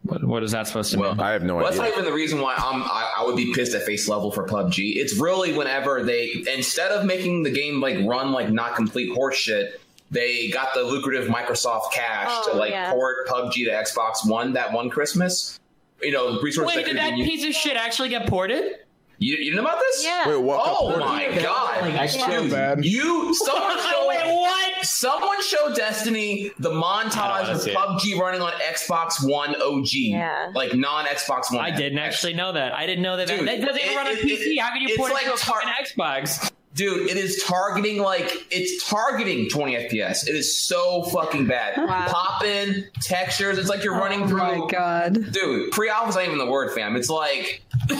what, 0.02 0.24
what 0.24 0.42
is 0.42 0.52
that 0.52 0.66
supposed 0.66 0.92
to 0.92 0.98
Well, 0.98 1.12
mean? 1.14 1.20
I 1.20 1.32
have 1.32 1.42
no 1.42 1.56
Well, 1.56 1.64
that's 1.66 1.76
not 1.76 1.88
even 1.88 2.04
the 2.04 2.12
reason 2.12 2.40
why 2.40 2.54
I'm, 2.56 2.82
I, 2.82 3.12
I 3.18 3.24
would 3.24 3.36
be 3.36 3.52
pissed 3.54 3.74
at 3.74 3.82
face 3.82 4.08
level 4.08 4.30
for 4.32 4.46
PUBG. 4.46 4.96
It's 4.96 5.16
really 5.18 5.52
whenever 5.52 6.02
they, 6.02 6.42
instead 6.54 6.90
of 6.90 7.04
making 7.04 7.42
the 7.42 7.50
game 7.50 7.80
like 7.80 7.96
run 8.06 8.32
like 8.32 8.50
not 8.50 8.74
complete 8.76 9.10
horseshit, 9.16 9.72
they 10.10 10.48
got 10.48 10.74
the 10.74 10.82
lucrative 10.82 11.28
Microsoft 11.28 11.92
cash 11.92 12.28
Oh, 12.30 12.52
to 12.52 12.58
like 12.58 12.70
yeah. 12.72 12.90
port 12.92 13.28
PUBG 13.28 13.52
to 13.66 13.70
Xbox 13.70 14.28
One 14.28 14.54
that 14.54 14.72
one 14.72 14.90
Christmas. 14.90 15.58
You 16.02 16.12
know, 16.12 16.40
resources 16.40 16.74
Wait, 16.76 16.82
that 16.86 16.92
did 16.92 16.96
that 16.96 17.14
be 17.14 17.24
piece 17.24 17.44
of 17.46 17.52
shit 17.54 17.76
actually 17.76 18.08
get 18.08 18.26
ported? 18.26 18.76
You, 19.18 19.36
you 19.36 19.54
know 19.54 19.60
about 19.60 19.78
this? 19.78 20.02
Yeah. 20.02 20.30
Wait, 20.30 20.36
what? 20.42 20.62
Oh 20.64 20.86
what- 20.86 20.98
my 21.00 21.26
god! 21.42 22.08
Dude, 22.30 22.50
bad. 22.50 22.82
You 22.86 23.34
someone 23.34 23.76
showed 23.90 24.06
Wait, 24.08 24.34
what? 24.34 24.69
Someone 24.82 25.42
showed 25.42 25.74
Destiny 25.76 26.50
the 26.58 26.70
montage 26.70 27.48
of 27.50 27.60
see 27.60 27.70
it. 27.72 27.76
PUBG 27.76 28.18
running 28.18 28.40
on 28.42 28.52
Xbox 28.52 29.14
One 29.26 29.54
OG, 29.60 29.88
Yeah. 29.92 30.50
like 30.54 30.74
non 30.74 31.06
Xbox 31.06 31.52
One. 31.54 31.64
I 31.64 31.70
didn't 31.70 31.98
actually 31.98 32.34
know 32.34 32.52
that. 32.52 32.72
I 32.72 32.86
didn't 32.86 33.02
know 33.02 33.16
that. 33.16 33.28
Dude, 33.28 33.40
that, 33.40 33.60
that 33.60 33.66
doesn't 33.66 33.80
even 33.82 33.92
it- 33.92 33.96
run 33.96 34.06
on 34.06 34.12
it- 34.12 34.18
PC. 34.22 34.30
it- 34.56 34.58
How 34.60 34.72
can 34.72 34.82
you 34.82 34.88
it's 34.88 34.96
port 34.96 35.12
like 35.12 35.26
it 35.26 35.36
to 35.36 35.42
tar- 35.42 35.60
fucking 35.62 35.86
Xbox? 35.86 36.50
Dude, 36.72 37.10
it 37.10 37.16
is 37.16 37.42
targeting 37.46 38.00
like 38.00 38.46
it's 38.52 38.88
targeting 38.88 39.48
20 39.48 39.74
FPS. 39.74 40.28
It 40.28 40.36
is 40.36 40.56
so 40.56 41.02
fucking 41.02 41.46
bad. 41.46 41.76
Wow. 41.76 42.06
Pop 42.08 42.44
in 42.44 42.86
textures. 43.02 43.58
It's 43.58 43.68
like 43.68 43.82
you're 43.82 43.96
oh 43.96 44.00
running 44.00 44.28
through. 44.28 44.40
Oh 44.40 44.58
my 44.66 44.70
god. 44.70 45.32
Dude, 45.32 45.72
pre-alpha's 45.72 46.14
not 46.14 46.24
even 46.26 46.38
the 46.38 46.46
word, 46.46 46.72
fam. 46.72 46.94
It's 46.94 47.10
like 47.10 47.62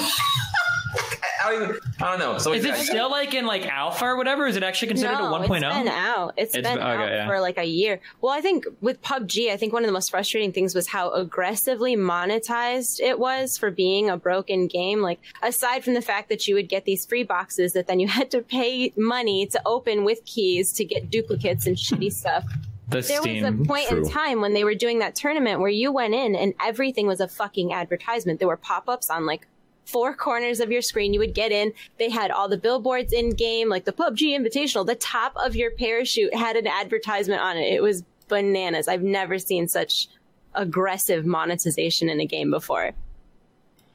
I 1.42 1.50
don't 1.52 1.62
even. 1.62 1.76
I 2.00 2.10
don't 2.10 2.18
know. 2.18 2.38
So 2.38 2.52
Is 2.52 2.64
it 2.64 2.68
yeah, 2.68 2.74
still 2.82 3.10
like 3.10 3.32
in 3.34 3.46
like 3.46 3.66
alpha 3.66 4.04
or 4.04 4.16
whatever? 4.16 4.46
Is 4.46 4.56
it 4.56 4.62
actually 4.62 4.88
considered 4.88 5.12
no, 5.18 5.34
a 5.34 5.38
oh? 5.44 5.48
1.0? 5.48 5.56
It's 5.56 5.76
been 5.78 5.88
out. 5.88 6.34
It's 6.36 6.54
It's 6.54 6.68
been 6.68 6.76
been- 6.76 6.86
okay, 6.86 7.02
out 7.02 7.10
yeah. 7.10 7.26
for 7.26 7.40
like 7.40 7.56
a 7.58 7.64
year. 7.64 8.00
Well, 8.20 8.32
I 8.32 8.40
think 8.40 8.66
with 8.80 9.00
PUBG, 9.02 9.50
I 9.50 9.56
think 9.56 9.72
one 9.72 9.82
of 9.82 9.86
the 9.86 9.92
most 9.92 10.10
frustrating 10.10 10.52
things 10.52 10.74
was 10.74 10.88
how 10.88 11.10
aggressively 11.12 11.96
monetized 11.96 13.00
it 13.00 13.18
was 13.18 13.56
for 13.56 13.70
being 13.70 14.10
a 14.10 14.16
broken 14.16 14.66
game. 14.66 15.00
Like, 15.00 15.20
aside 15.42 15.82
from 15.84 15.94
the 15.94 16.02
fact 16.02 16.28
that 16.28 16.46
you 16.46 16.54
would 16.54 16.68
get 16.68 16.84
these 16.84 17.06
free 17.06 17.22
boxes 17.22 17.72
that 17.72 17.86
then 17.86 18.00
you 18.00 18.08
had 18.18 18.30
to 18.32 18.42
pay 18.42 18.92
money 18.96 19.46
to 19.46 19.60
open 19.66 20.04
with 20.04 20.24
keys 20.24 20.72
to 20.74 20.84
get 20.84 21.10
duplicates 21.10 21.66
and 21.66 21.76
shitty 21.76 22.12
stuff. 22.20 22.44
the 22.88 23.00
There 23.00 23.20
Steam. 23.22 23.42
was 23.44 23.54
a 23.54 23.64
point 23.64 23.88
True. 23.88 23.98
in 24.04 24.08
time 24.10 24.40
when 24.40 24.52
they 24.52 24.64
were 24.64 24.74
doing 24.74 24.98
that 24.98 25.14
tournament 25.14 25.60
where 25.60 25.70
you 25.70 25.90
went 25.92 26.14
in 26.14 26.34
and 26.34 26.54
everything 26.62 27.06
was 27.06 27.20
a 27.20 27.28
fucking 27.28 27.72
advertisement. 27.72 28.38
There 28.40 28.48
were 28.48 28.56
pop 28.56 28.88
ups 28.88 29.08
on 29.10 29.24
like 29.26 29.46
four 29.90 30.14
corners 30.14 30.60
of 30.60 30.70
your 30.70 30.82
screen. 30.82 31.12
You 31.12 31.20
would 31.20 31.34
get 31.34 31.52
in. 31.52 31.72
They 31.98 32.10
had 32.10 32.30
all 32.30 32.48
the 32.48 32.56
billboards 32.58 33.12
in 33.12 33.30
game, 33.30 33.68
like 33.68 33.84
the 33.84 33.92
PUBG 33.92 34.36
Invitational. 34.38 34.86
The 34.86 34.94
top 34.94 35.32
of 35.36 35.56
your 35.56 35.70
parachute 35.72 36.34
had 36.34 36.56
an 36.56 36.66
advertisement 36.66 37.40
on 37.40 37.56
it. 37.56 37.72
It 37.72 37.82
was 37.82 38.04
bananas. 38.28 38.88
I've 38.88 39.02
never 39.02 39.38
seen 39.38 39.68
such 39.68 40.08
aggressive 40.54 41.26
monetization 41.26 42.08
in 42.08 42.20
a 42.20 42.26
game 42.26 42.50
before. 42.50 42.92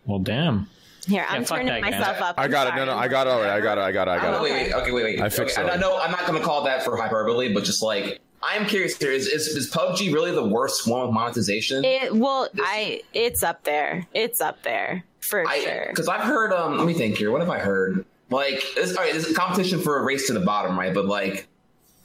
Well, 0.06 0.20
damn. 0.20 0.70
Here, 1.08 1.26
I'm 1.30 1.46
fuck 1.46 1.58
turning 1.60 1.68
that 1.74 1.84
game. 1.84 2.00
myself 2.00 2.20
up. 2.22 2.36
I 2.40 2.46
I'm 2.46 2.52
got 2.52 2.68
it. 2.68 2.76
No, 2.76 2.86
no, 2.86 2.96
I 2.96 3.08
got 3.08 3.28
it 3.28 3.30
already. 3.30 3.52
I 3.52 3.62
got 3.62 3.78
it. 3.78 3.82
I 3.82 3.92
got 3.92 4.08
it. 4.08 4.12
I 4.12 4.18
got 4.18 4.34
Oh, 4.34 4.38
it. 4.38 4.42
wait, 4.44 4.52
wait, 4.54 4.74
okay, 4.74 4.92
wait, 4.92 5.04
wait. 5.04 5.22
I 5.22 5.30
fixed 5.30 5.58
okay, 5.58 5.68
it. 5.68 5.72
I 5.72 5.76
know 5.78 5.98
I'm 6.00 6.10
not 6.12 6.26
going 6.26 6.40
to 6.40 6.44
call 6.44 6.64
that 6.64 6.84
for 6.84 6.98
hyperbole, 6.98 7.54
but 7.54 7.64
just 7.64 7.84
like 7.84 8.22
I 8.42 8.56
am 8.56 8.66
curious 8.66 8.98
here: 8.98 9.12
is, 9.12 9.28
is 9.28 9.48
is 9.48 9.72
PUBG 9.72 10.12
really 10.14 10.32
the 10.32 10.46
worst 10.48 10.88
one 10.88 11.06
with 11.06 11.12
monetization? 11.14 11.84
It 11.86 12.16
well, 12.16 12.50
I 12.58 13.02
it's 13.14 13.44
up 13.44 13.64
there. 13.66 14.08
It's 14.16 14.42
up 14.42 14.64
there 14.64 15.04
for 15.26 15.46
sure. 15.46 15.86
Because 15.90 16.08
I've 16.08 16.22
heard. 16.22 16.54
Um, 16.54 16.78
let 16.78 16.88
me 16.88 16.94
think 16.94 17.18
here. 17.18 17.32
What 17.32 17.42
have 17.42 17.50
I 17.50 17.60
heard? 17.60 18.06
Like, 18.30 18.64
it's, 18.76 18.96
all 18.96 19.04
right, 19.04 19.16
it's 19.16 19.30
a 19.30 19.34
competition 19.34 19.80
for 19.80 20.00
a 20.00 20.04
race 20.04 20.28
to 20.28 20.34
the 20.34 20.40
bottom, 20.40 20.78
right? 20.78 20.94
But 20.94 21.06
like, 21.06 21.48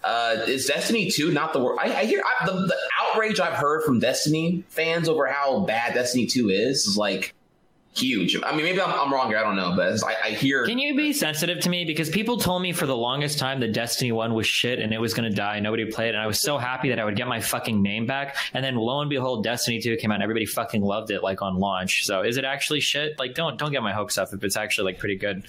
uh, 0.05 0.45
is 0.47 0.67
Destiny 0.67 1.11
two 1.11 1.33
not 1.33 1.53
the 1.53 1.61
worst? 1.63 1.81
I, 1.83 2.01
I 2.01 2.05
hear 2.05 2.23
I, 2.25 2.47
the, 2.47 2.53
the 2.53 2.77
outrage 3.01 3.41
I've 3.41 3.55
heard 3.55 3.85
from 3.85 4.01
Destiny 4.01 4.65
fans 4.69 5.09
over 5.09 5.27
how 5.27 5.61
bad 5.61 5.95
Destiny 5.95 6.27
two 6.27 6.49
is 6.49 6.87
is 6.87 6.97
like 6.97 7.35
huge. 7.95 8.37
I 8.43 8.55
mean, 8.55 8.65
maybe 8.65 8.81
I'm, 8.81 8.91
I'm 8.93 9.13
wrong 9.13 9.29
here. 9.29 9.39
I 9.39 9.43
don't 9.43 9.57
know, 9.57 9.75
but 9.77 10.03
I, 10.05 10.29
I 10.29 10.31
hear. 10.31 10.65
Can 10.67 10.79
you 10.79 10.97
be 10.97 11.13
sensitive 11.13 11.61
to 11.61 11.69
me? 11.69 11.85
Because 11.85 12.09
people 12.09 12.39
told 12.39 12.63
me 12.63 12.73
for 12.73 12.87
the 12.87 12.97
longest 12.97 13.39
time 13.39 13.61
that 13.61 13.73
Destiny 13.73 14.13
1 14.13 14.33
was 14.35 14.47
shit 14.47 14.79
and 14.79 14.93
it 14.93 15.01
was 15.01 15.13
going 15.15 15.29
to 15.29 15.35
die. 15.37 15.61
Nobody 15.61 15.85
played 15.91 16.09
it. 16.11 16.15
And 16.15 16.23
I 16.23 16.27
was 16.27 16.41
so 16.41 16.57
happy 16.59 16.89
that 16.91 16.99
I 16.99 17.05
would 17.05 17.17
get 17.17 17.27
my 17.29 17.41
fucking 17.41 17.83
name 17.83 18.07
back. 18.07 18.37
And 18.55 18.65
then 18.65 18.77
lo 18.77 19.01
and 19.01 19.11
behold, 19.11 19.45
Destiny 19.45 19.81
2 19.81 19.97
came 19.97 20.11
out 20.11 20.15
and 20.17 20.23
everybody 20.23 20.47
fucking 20.47 20.83
loved 20.83 21.11
it 21.11 21.23
like 21.23 21.43
on 21.43 21.57
launch. 21.59 22.07
So 22.07 22.23
is 22.23 22.37
it 22.37 22.45
actually 22.45 22.81
shit? 22.81 23.19
Like, 23.19 23.35
don't 23.35 23.59
don't 23.59 23.73
get 23.73 23.83
my 23.83 23.93
hopes 23.93 24.19
up 24.19 24.33
if 24.33 24.43
it's 24.45 24.57
actually 24.57 24.93
like 24.93 24.99
pretty 24.99 25.17
good. 25.17 25.45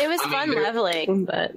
It 0.00 0.08
was 0.08 0.20
I 0.22 0.30
fun 0.30 0.50
there- 0.50 0.62
leveling, 0.62 1.24
but 1.26 1.52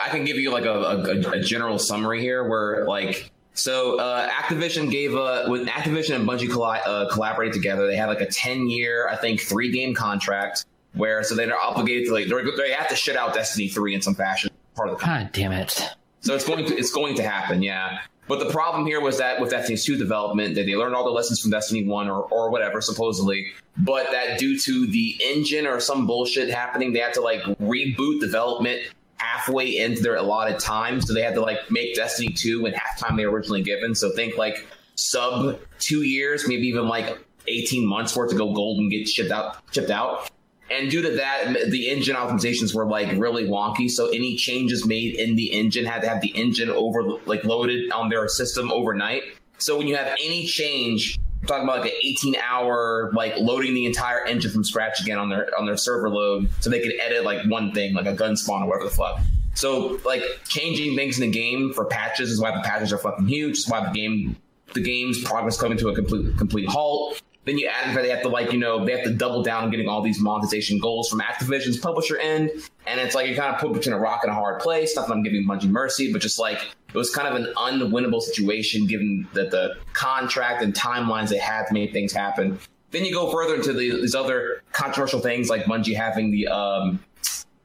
I 0.00 0.08
can 0.08 0.24
give 0.24 0.36
you 0.36 0.50
like 0.50 0.64
a, 0.64 0.72
a, 0.72 1.30
a 1.32 1.40
general 1.40 1.78
summary 1.78 2.20
here 2.20 2.46
where 2.48 2.86
like 2.86 3.30
so 3.56 3.98
uh, 3.98 4.28
Activision 4.28 4.90
gave 4.90 5.14
a 5.14 5.46
when 5.48 5.66
Activision 5.66 6.16
and 6.16 6.28
Bungie 6.28 6.50
colli- 6.50 6.80
uh, 6.86 7.08
collaborated 7.12 7.54
together 7.54 7.86
they 7.86 7.96
had 7.96 8.06
like 8.06 8.20
a 8.20 8.26
10 8.26 8.68
year 8.68 9.08
I 9.08 9.16
think 9.16 9.40
three 9.40 9.72
game 9.72 9.94
contract 9.94 10.66
where 10.96 11.22
so 11.22 11.34
they're 11.34 11.58
obligated 11.58 12.06
to 12.06 12.14
like 12.14 12.28
they're, 12.28 12.44
they 12.56 12.72
have 12.72 12.88
to 12.88 12.96
shit 12.96 13.16
out 13.16 13.34
Destiny 13.34 13.68
3 13.68 13.94
in 13.94 14.02
some 14.02 14.14
fashion 14.14 14.50
part 14.74 14.88
of 14.88 14.98
the 14.98 15.04
contract. 15.04 15.34
God 15.34 15.40
damn 15.40 15.52
it. 15.52 15.96
So 16.20 16.34
it's 16.34 16.46
going 16.46 16.66
to 16.66 16.76
it's 16.76 16.92
going 16.92 17.14
to 17.16 17.22
happen, 17.22 17.62
yeah. 17.62 18.00
But 18.28 18.40
the 18.40 18.50
problem 18.50 18.86
here 18.86 19.00
was 19.00 19.18
that 19.18 19.40
with 19.40 19.50
Destiny 19.50 19.78
2 19.78 19.96
development, 19.96 20.56
that 20.56 20.66
they 20.66 20.74
learned 20.74 20.96
all 20.96 21.04
the 21.04 21.12
lessons 21.12 21.40
from 21.40 21.52
Destiny 21.52 21.86
1 21.86 22.08
or, 22.08 22.22
or 22.22 22.50
whatever, 22.50 22.80
supposedly, 22.80 23.52
but 23.78 24.10
that 24.10 24.40
due 24.40 24.58
to 24.58 24.86
the 24.88 25.16
engine 25.24 25.64
or 25.64 25.78
some 25.78 26.08
bullshit 26.08 26.50
happening, 26.50 26.92
they 26.92 26.98
had 26.98 27.14
to 27.14 27.20
like 27.20 27.40
reboot 27.60 28.20
development 28.20 28.80
halfway 29.18 29.78
into 29.78 30.02
their 30.02 30.16
allotted 30.16 30.58
time. 30.58 31.00
So 31.00 31.14
they 31.14 31.22
had 31.22 31.34
to 31.34 31.40
like 31.40 31.70
make 31.70 31.94
Destiny 31.94 32.32
2 32.32 32.66
in 32.66 32.72
half 32.72 32.98
time 32.98 33.16
they 33.16 33.26
were 33.26 33.32
originally 33.32 33.62
given. 33.62 33.94
So 33.94 34.10
think 34.10 34.36
like 34.36 34.66
sub 34.94 35.58
two 35.78 36.02
years, 36.02 36.48
maybe 36.48 36.66
even 36.68 36.88
like 36.88 37.18
18 37.48 37.86
months 37.86 38.12
for 38.12 38.26
it 38.26 38.30
to 38.30 38.36
go 38.36 38.52
gold 38.52 38.78
and 38.78 38.90
get 38.90 39.08
shipped 39.08 39.30
out 39.30 39.58
shipped 39.72 39.90
out. 39.90 40.30
And 40.68 40.90
due 40.90 41.02
to 41.02 41.10
that, 41.12 41.70
the 41.70 41.90
engine 41.90 42.16
optimizations 42.16 42.74
were 42.74 42.86
like 42.86 43.16
really 43.18 43.44
wonky. 43.44 43.88
So 43.88 44.08
any 44.08 44.36
changes 44.36 44.84
made 44.84 45.14
in 45.14 45.36
the 45.36 45.52
engine 45.52 45.84
had 45.84 46.02
to 46.02 46.08
have 46.08 46.20
the 46.20 46.30
engine 46.30 46.70
over 46.70 47.02
like 47.24 47.44
loaded 47.44 47.92
on 47.92 48.08
their 48.08 48.26
system 48.26 48.72
overnight. 48.72 49.22
So 49.58 49.78
when 49.78 49.86
you 49.86 49.96
have 49.96 50.08
any 50.22 50.44
change, 50.44 51.18
talking 51.46 51.64
about 51.64 51.80
like 51.80 51.92
an 51.92 51.98
18 52.02 52.36
hour 52.36 53.10
like 53.14 53.34
loading 53.38 53.74
the 53.74 53.86
entire 53.86 54.24
engine 54.24 54.50
from 54.50 54.64
scratch 54.64 55.00
again 55.00 55.18
on 55.18 55.28
their 55.28 55.48
on 55.58 55.66
their 55.66 55.76
server 55.76 56.10
load, 56.10 56.48
so 56.60 56.70
they 56.70 56.80
could 56.80 56.92
edit 57.00 57.24
like 57.24 57.44
one 57.46 57.72
thing, 57.72 57.94
like 57.94 58.06
a 58.06 58.14
gun 58.14 58.36
spawn 58.36 58.62
or 58.62 58.68
whatever 58.68 58.88
the 58.88 58.94
fuck. 58.94 59.20
So 59.54 59.98
like 60.04 60.22
changing 60.48 60.96
things 60.96 61.18
in 61.18 61.30
the 61.30 61.32
game 61.32 61.72
for 61.72 61.86
patches 61.86 62.30
is 62.30 62.40
why 62.40 62.50
the 62.50 62.62
patches 62.62 62.92
are 62.92 62.98
fucking 62.98 63.26
huge. 63.26 63.58
It's 63.58 63.68
why 63.68 63.84
the 63.84 63.92
game 63.92 64.36
the 64.74 64.82
game's 64.82 65.22
progress 65.22 65.58
coming 65.58 65.78
to 65.78 65.88
a 65.88 65.94
complete 65.94 66.36
complete 66.36 66.68
halt. 66.68 67.20
Then 67.46 67.58
you 67.58 67.68
add 67.68 67.96
that 67.96 68.02
they 68.02 68.10
have 68.10 68.22
to 68.22 68.28
like 68.28 68.52
you 68.52 68.58
know 68.58 68.84
they 68.84 68.90
have 68.90 69.04
to 69.04 69.14
double 69.14 69.42
down 69.42 69.64
on 69.64 69.70
getting 69.70 69.88
all 69.88 70.02
these 70.02 70.20
monetization 70.20 70.80
goals 70.80 71.08
from 71.08 71.20
Activision's 71.20 71.78
publisher 71.78 72.18
end, 72.18 72.50
and 72.88 73.00
it's 73.00 73.14
like 73.14 73.28
you 73.28 73.36
kind 73.36 73.54
of 73.54 73.60
put 73.60 73.72
between 73.72 73.94
a 73.94 73.98
rock 73.98 74.20
and 74.24 74.32
a 74.32 74.34
hard 74.34 74.60
place. 74.60 74.96
Not 74.96 75.06
that 75.06 75.14
I'm 75.14 75.22
giving 75.22 75.46
Bungie 75.46 75.70
mercy, 75.70 76.12
but 76.12 76.20
just 76.20 76.40
like 76.40 76.60
it 76.92 76.98
was 76.98 77.14
kind 77.14 77.28
of 77.28 77.36
an 77.36 77.52
unwinnable 77.56 78.20
situation 78.20 78.88
given 78.88 79.28
that 79.34 79.52
the 79.52 79.76
contract 79.92 80.60
and 80.60 80.74
timelines 80.74 81.28
they 81.28 81.38
had 81.38 81.66
to 81.66 81.72
make 81.72 81.92
things 81.92 82.12
happen. 82.12 82.58
Then 82.90 83.04
you 83.04 83.12
go 83.14 83.30
further 83.30 83.54
into 83.54 83.72
the, 83.72 83.92
these 83.92 84.16
other 84.16 84.62
controversial 84.72 85.20
things 85.20 85.48
like 85.48 85.66
Bungie 85.66 85.96
having 85.96 86.32
the 86.32 86.48
um, 86.48 86.98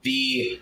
the 0.04 0.62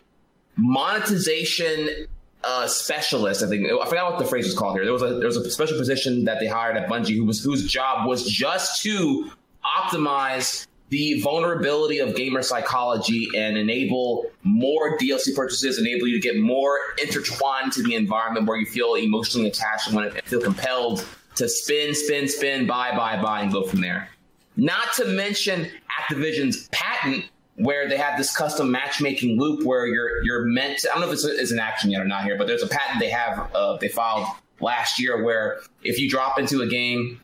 monetization 0.56 2.08
uh, 2.44 2.68
specialist. 2.68 3.44
I 3.44 3.48
think 3.48 3.68
I 3.70 3.86
forgot 3.88 4.12
what 4.12 4.20
the 4.20 4.26
phrase 4.26 4.46
was 4.46 4.58
called 4.58 4.76
here. 4.76 4.84
There 4.84 4.94
was 4.94 5.02
a 5.02 5.16
there 5.16 5.28
was 5.28 5.38
a 5.38 5.50
special 5.50 5.78
position 5.78 6.26
that 6.26 6.40
they 6.40 6.48
hired 6.48 6.78
at 6.78 6.90
Bungie 6.90 7.16
who 7.16 7.26
was 7.26 7.44
whose 7.44 7.70
job 7.70 8.08
was 8.08 8.26
just 8.26 8.82
to 8.84 9.32
optimize 9.66 10.66
the 10.90 11.22
vulnerability 11.22 12.00
of 12.00 12.16
gamer 12.16 12.42
psychology 12.42 13.28
and 13.36 13.58
enable 13.58 14.26
more 14.44 14.98
DLC 14.98 15.36
purchases, 15.36 15.78
enable 15.78 16.08
you 16.08 16.20
to 16.20 16.22
get 16.22 16.40
more 16.40 16.80
intertwined 17.02 17.72
to 17.74 17.84
the 17.84 17.94
environment 17.94 18.48
where 18.48 18.58
you 18.58 18.66
feel 18.66 18.96
emotionally 18.96 19.50
attached 19.50 19.92
and 19.92 20.12
feel 20.24 20.42
compelled 20.42 21.06
to 21.36 21.48
spin, 21.48 21.94
spin, 21.94 22.28
spin, 22.28 22.66
buy, 22.66 22.96
buy, 22.96 23.22
buy, 23.22 23.42
and 23.42 23.52
go 23.52 23.64
from 23.64 23.82
there. 23.82 24.10
Not 24.58 24.94
to 24.96 25.06
mention 25.06 25.70
Activision's 26.02 26.68
patent 26.72 27.26
where 27.60 27.90
they 27.90 27.98
have 27.98 28.18
this 28.18 28.36
custom 28.36 28.72
matchmaking 28.72 29.38
loop 29.38 29.66
where 29.66 29.86
you're 29.86 30.24
you're 30.24 30.46
meant 30.46 30.80
to, 30.80 30.90
I 30.90 30.94
don't 30.94 31.02
know 31.02 31.08
if 31.08 31.14
it's, 31.14 31.26
it's 31.26 31.52
an 31.52 31.60
action 31.60 31.92
yet 31.92 32.02
or 32.02 32.06
not 32.06 32.24
here, 32.24 32.38
but 32.38 32.48
there's 32.48 32.64
a 32.64 32.68
patent 32.68 33.00
they 33.00 33.10
have 33.10 33.54
uh, 33.54 33.78
they 33.78 33.90
filed 33.90 34.28
last 34.62 35.00
year 35.00 35.24
where 35.24 35.60
if 35.84 36.00
you 36.00 36.10
drop 36.10 36.40
into 36.40 36.62
a 36.62 36.68
game, 36.68 37.22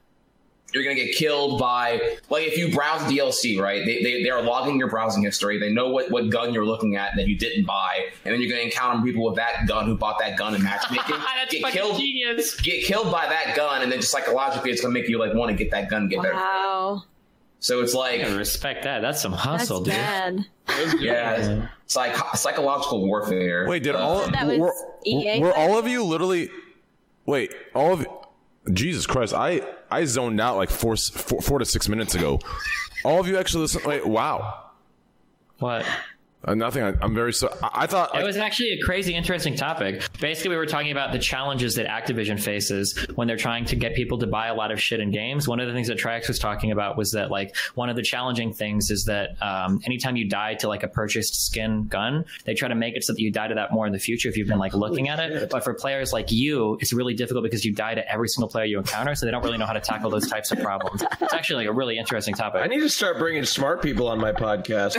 you're 0.74 0.84
gonna 0.84 0.96
get 0.96 1.16
killed 1.16 1.58
by 1.58 2.18
like 2.30 2.46
if 2.46 2.58
you 2.58 2.74
browse 2.74 3.02
DLC, 3.04 3.58
right? 3.58 3.86
They, 3.86 4.04
they, 4.04 4.24
they 4.24 4.30
are 4.30 4.42
logging 4.42 4.78
your 4.78 4.90
browsing 4.90 5.24
history. 5.24 5.58
They 5.58 5.72
know 5.72 5.90
what, 5.90 6.12
what 6.12 6.30
gun 6.30 6.54
you're 6.54 6.66
looking 6.66 6.98
at 6.98 7.16
that 7.16 7.28
you 7.28 7.38
didn't 7.38 7.66
buy, 7.66 8.08
and 8.26 8.34
then 8.34 8.42
you're 8.42 8.52
gonna 8.52 8.64
encounter 8.64 9.02
people 9.02 9.24
with 9.24 9.36
that 9.36 9.68
gun 9.68 9.86
who 9.86 9.96
bought 9.96 10.20
that 10.20 10.38
gun 10.38 10.54
in 10.54 10.62
matchmaking. 10.62 11.16
That's 11.36 11.52
get 11.52 11.62
fucking 11.62 11.80
killed, 11.80 11.98
genius. 11.98 12.60
get 12.60 12.84
killed 12.84 13.10
by 13.10 13.26
that 13.30 13.56
gun, 13.56 13.84
and 13.84 13.92
then 13.92 14.02
just 14.02 14.12
psychologically, 14.12 14.72
it's 14.72 14.82
gonna 14.82 14.94
make 14.94 15.08
you 15.08 15.18
like 15.18 15.34
want 15.34 15.50
to 15.50 15.56
get 15.56 15.72
that 15.72 15.90
gun, 15.90 16.02
and 16.02 16.10
get 16.10 16.22
better. 16.22 16.34
Wow. 16.34 17.04
So 17.66 17.82
it's 17.82 17.96
like 17.96 18.22
I 18.22 18.36
respect 18.36 18.84
that. 18.84 19.00
That's 19.00 19.20
some 19.20 19.32
That's 19.32 19.44
hustle, 19.44 19.80
dude. 19.82 19.96
bad. 19.96 20.46
yeah, 21.00 21.68
it's 21.84 21.96
like 21.96 22.16
psychological 22.36 23.04
warfare. 23.08 23.68
Wait, 23.68 23.82
did 23.82 23.96
Uh, 23.96 23.98
all 23.98 24.30
That 24.30 24.46
was 24.46 24.60
were, 24.60 24.74
EA 25.04 25.40
were 25.40 25.52
all 25.52 25.76
of 25.76 25.88
you 25.88 26.04
literally? 26.04 26.52
Wait, 27.26 27.52
all 27.74 27.94
of 27.94 28.08
Jesus 28.72 29.08
Christ! 29.08 29.34
I 29.34 29.62
I 29.90 30.06
zoned 30.06 30.40
out 30.40 30.58
like 30.58 30.70
four 30.70 30.96
four, 30.96 31.42
four 31.42 31.58
to 31.58 31.66
six 31.66 31.90
minutes 31.90 32.14
ago. 32.14 32.40
All 33.04 33.20
of 33.20 33.28
you 33.28 33.36
actually 33.36 33.62
listen. 33.62 33.82
Wait, 33.84 34.06
wow. 34.06 34.66
What? 35.58 35.88
Uh, 36.46 36.54
nothing. 36.54 36.84
I, 36.84 36.94
I'm 37.02 37.16
very 37.16 37.34
so. 37.34 37.56
I, 37.62 37.70
I 37.74 37.88
thought 37.88 38.18
It 38.20 38.24
was 38.24 38.38
actually 38.38 38.72
a 38.72 38.82
crazy, 38.82 39.16
interesting 39.16 39.56
topic. 39.56 40.08
Basically, 40.20 40.50
we 40.50 40.58
were 40.58 40.66
talking 40.66 40.92
about 40.92 41.12
the 41.12 41.20
challenges 41.20 41.76
that 41.76 41.88
Activision 41.88 42.40
faces 42.40 42.98
when 43.16 43.28
they're 43.28 43.36
trying 43.38 43.66
to 43.66 43.76
get 43.76 43.96
people 43.96 44.20
to 44.20 44.28
buy 44.28 44.48
a 44.48 44.54
lot 44.54 44.72
of 44.72 44.80
shit 44.80 45.00
in 45.00 45.12
games. 45.12 45.48
One 45.48 45.60
of 45.60 45.68
the 45.68 45.74
things 45.74 45.88
that 45.88 45.98
Trihex 45.98 46.28
was 46.28 46.38
talking 46.40 46.72
about 46.72 46.98
was 46.98 47.12
that, 47.12 47.32
like, 47.32 47.56
one 47.74 47.90
of 47.90 47.96
the 47.96 48.04
challenging 48.04 48.54
things 48.54 48.92
is 48.92 49.06
that 49.06 49.42
um, 49.42 49.82
anytime 49.86 50.16
you 50.16 50.28
die 50.30 50.54
to 50.56 50.68
like 50.68 50.84
a 50.84 50.88
purchased 50.88 51.46
skin 51.46 51.88
gun, 51.88 52.26
they 52.46 52.54
try 52.54 52.68
to 52.68 52.76
make 52.76 52.96
it 52.96 53.04
so 53.04 53.14
that 53.14 53.20
you 53.20 53.32
die 53.32 53.48
to 53.48 53.56
that 53.56 53.72
more 53.72 53.88
in 53.88 53.94
the 53.94 54.00
future 54.00 54.30
if 54.30 54.38
you've 54.38 54.48
been 54.48 54.60
like 54.60 54.74
looking 54.74 55.10
at 55.10 55.20
it. 55.20 55.50
But 55.50 55.64
for 55.64 55.74
players 55.74 56.14
like 56.14 56.32
you, 56.32 56.78
it's 56.80 56.94
really 56.94 57.16
difficult 57.16 57.44
because 57.44 57.66
you 57.66 57.74
die 57.74 57.96
to 57.96 58.12
every 58.12 58.28
single 58.30 58.50
player 58.50 58.66
you 58.66 58.78
encounter, 58.78 59.16
so 59.16 59.26
they 59.26 59.32
don't 59.32 59.44
really 59.44 59.58
know 59.58 59.66
how 59.66 59.74
to 59.74 59.80
tackle 59.80 60.10
those 60.12 60.28
types 60.28 60.52
of 60.52 60.60
problems. 60.60 61.04
It's 61.22 61.34
actually 61.34 61.66
like 61.66 61.70
a 61.70 61.74
really 61.74 61.98
interesting 61.98 62.36
topic. 62.36 62.62
I 62.62 62.68
need 62.68 62.82
to 62.82 62.90
start 62.90 63.18
bringing 63.18 63.46
smart 63.46 63.82
people 63.82 64.08
on 64.08 64.20
my 64.20 64.32
podcast. 64.32 64.96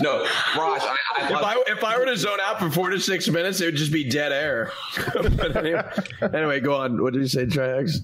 no, 0.00 0.07
Raj. 0.56 0.82
I, 0.82 0.96
I, 1.16 1.26
If 1.26 1.32
I 1.32 1.62
if 1.66 1.84
I 1.84 1.98
were 1.98 2.04
to 2.06 2.16
zone 2.16 2.38
out 2.42 2.58
for 2.58 2.70
four 2.70 2.90
to 2.90 2.98
six 3.00 3.28
minutes, 3.28 3.60
it 3.60 3.66
would 3.66 3.76
just 3.76 3.92
be 3.92 4.04
dead 4.08 4.32
air. 4.32 4.72
But 5.14 5.56
anyway, 5.56 5.82
anyway, 6.34 6.60
go 6.60 6.74
on. 6.76 7.02
What 7.02 7.12
did 7.12 7.22
you 7.22 7.28
say, 7.28 7.46
Trihex? 7.46 7.98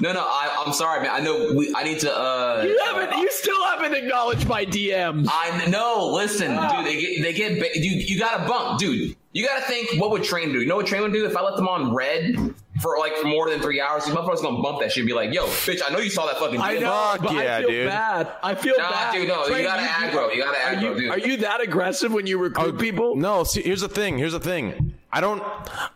no, 0.00 0.12
no. 0.12 0.20
I, 0.20 0.62
I'm 0.66 0.72
sorry, 0.72 1.02
man. 1.02 1.10
I 1.12 1.20
know 1.20 1.52
we, 1.54 1.72
I 1.76 1.82
need 1.84 2.00
to. 2.00 2.12
uh 2.12 2.62
You 2.66 2.78
haven't. 2.86 3.18
You 3.18 3.30
still 3.30 3.62
haven't 3.64 3.94
acknowledged 3.94 4.46
my 4.48 4.64
DMs. 4.64 5.28
I 5.30 5.66
know. 5.66 6.10
Listen, 6.12 6.50
dude. 6.52 6.86
They 7.24 7.32
get 7.32 7.54
they 7.60 7.72
get. 7.72 8.08
You 8.08 8.18
got 8.18 8.38
to 8.42 8.48
bump, 8.48 8.78
dude. 8.80 9.14
You 9.32 9.46
got 9.46 9.60
to 9.60 9.64
think. 9.68 10.00
What 10.00 10.10
would 10.10 10.24
Train 10.24 10.52
do? 10.52 10.60
You 10.60 10.66
know 10.66 10.76
what 10.76 10.86
Train 10.86 11.02
would 11.02 11.12
do 11.12 11.26
if 11.26 11.36
I 11.36 11.42
let 11.42 11.56
them 11.56 11.68
on 11.68 11.94
red 11.94 12.54
for 12.80 12.98
like 12.98 13.14
for 13.16 13.26
more 13.26 13.48
than 13.50 13.60
three 13.60 13.80
hours? 13.80 14.04
These 14.04 14.14
motherfuckers 14.14 14.42
gonna 14.42 14.62
bump 14.62 14.80
that 14.80 14.92
shit. 14.92 15.02
and 15.02 15.08
Be 15.08 15.14
like, 15.14 15.32
yo, 15.32 15.46
bitch. 15.46 15.80
I 15.86 15.92
know 15.92 15.98
you 16.00 16.10
saw 16.10 16.26
that 16.26 16.38
fucking. 16.38 16.60
I 16.60 16.74
video. 16.74 16.88
know, 16.88 16.92
Fuck 17.12 17.22
but 17.22 17.32
yeah, 17.34 17.56
I 17.56 17.60
feel 17.60 17.70
dude. 17.70 17.86
bad. 17.88 18.32
I 18.42 18.54
feel 18.54 18.74
Nah, 18.78 18.90
bad. 18.90 19.12
dude, 19.14 19.28
no, 19.28 19.46
you 19.46 19.62
gotta 19.62 19.82
aggro. 19.82 20.34
You 20.34 20.42
gotta 20.42 20.58
are 20.58 20.74
aggro, 20.74 20.82
you, 20.94 21.00
dude. 21.00 21.10
Are 21.10 21.18
you 21.18 21.36
that 21.38 21.60
aggressive 21.60 22.12
when 22.12 22.26
you 22.26 22.38
recruit 22.38 22.74
oh, 22.74 22.78
people? 22.78 23.16
No, 23.16 23.44
see, 23.44 23.62
here's 23.62 23.80
the 23.82 23.88
thing. 23.88 24.18
Here's 24.18 24.32
the 24.32 24.40
thing. 24.40 24.89
I 25.12 25.20
don't. 25.20 25.42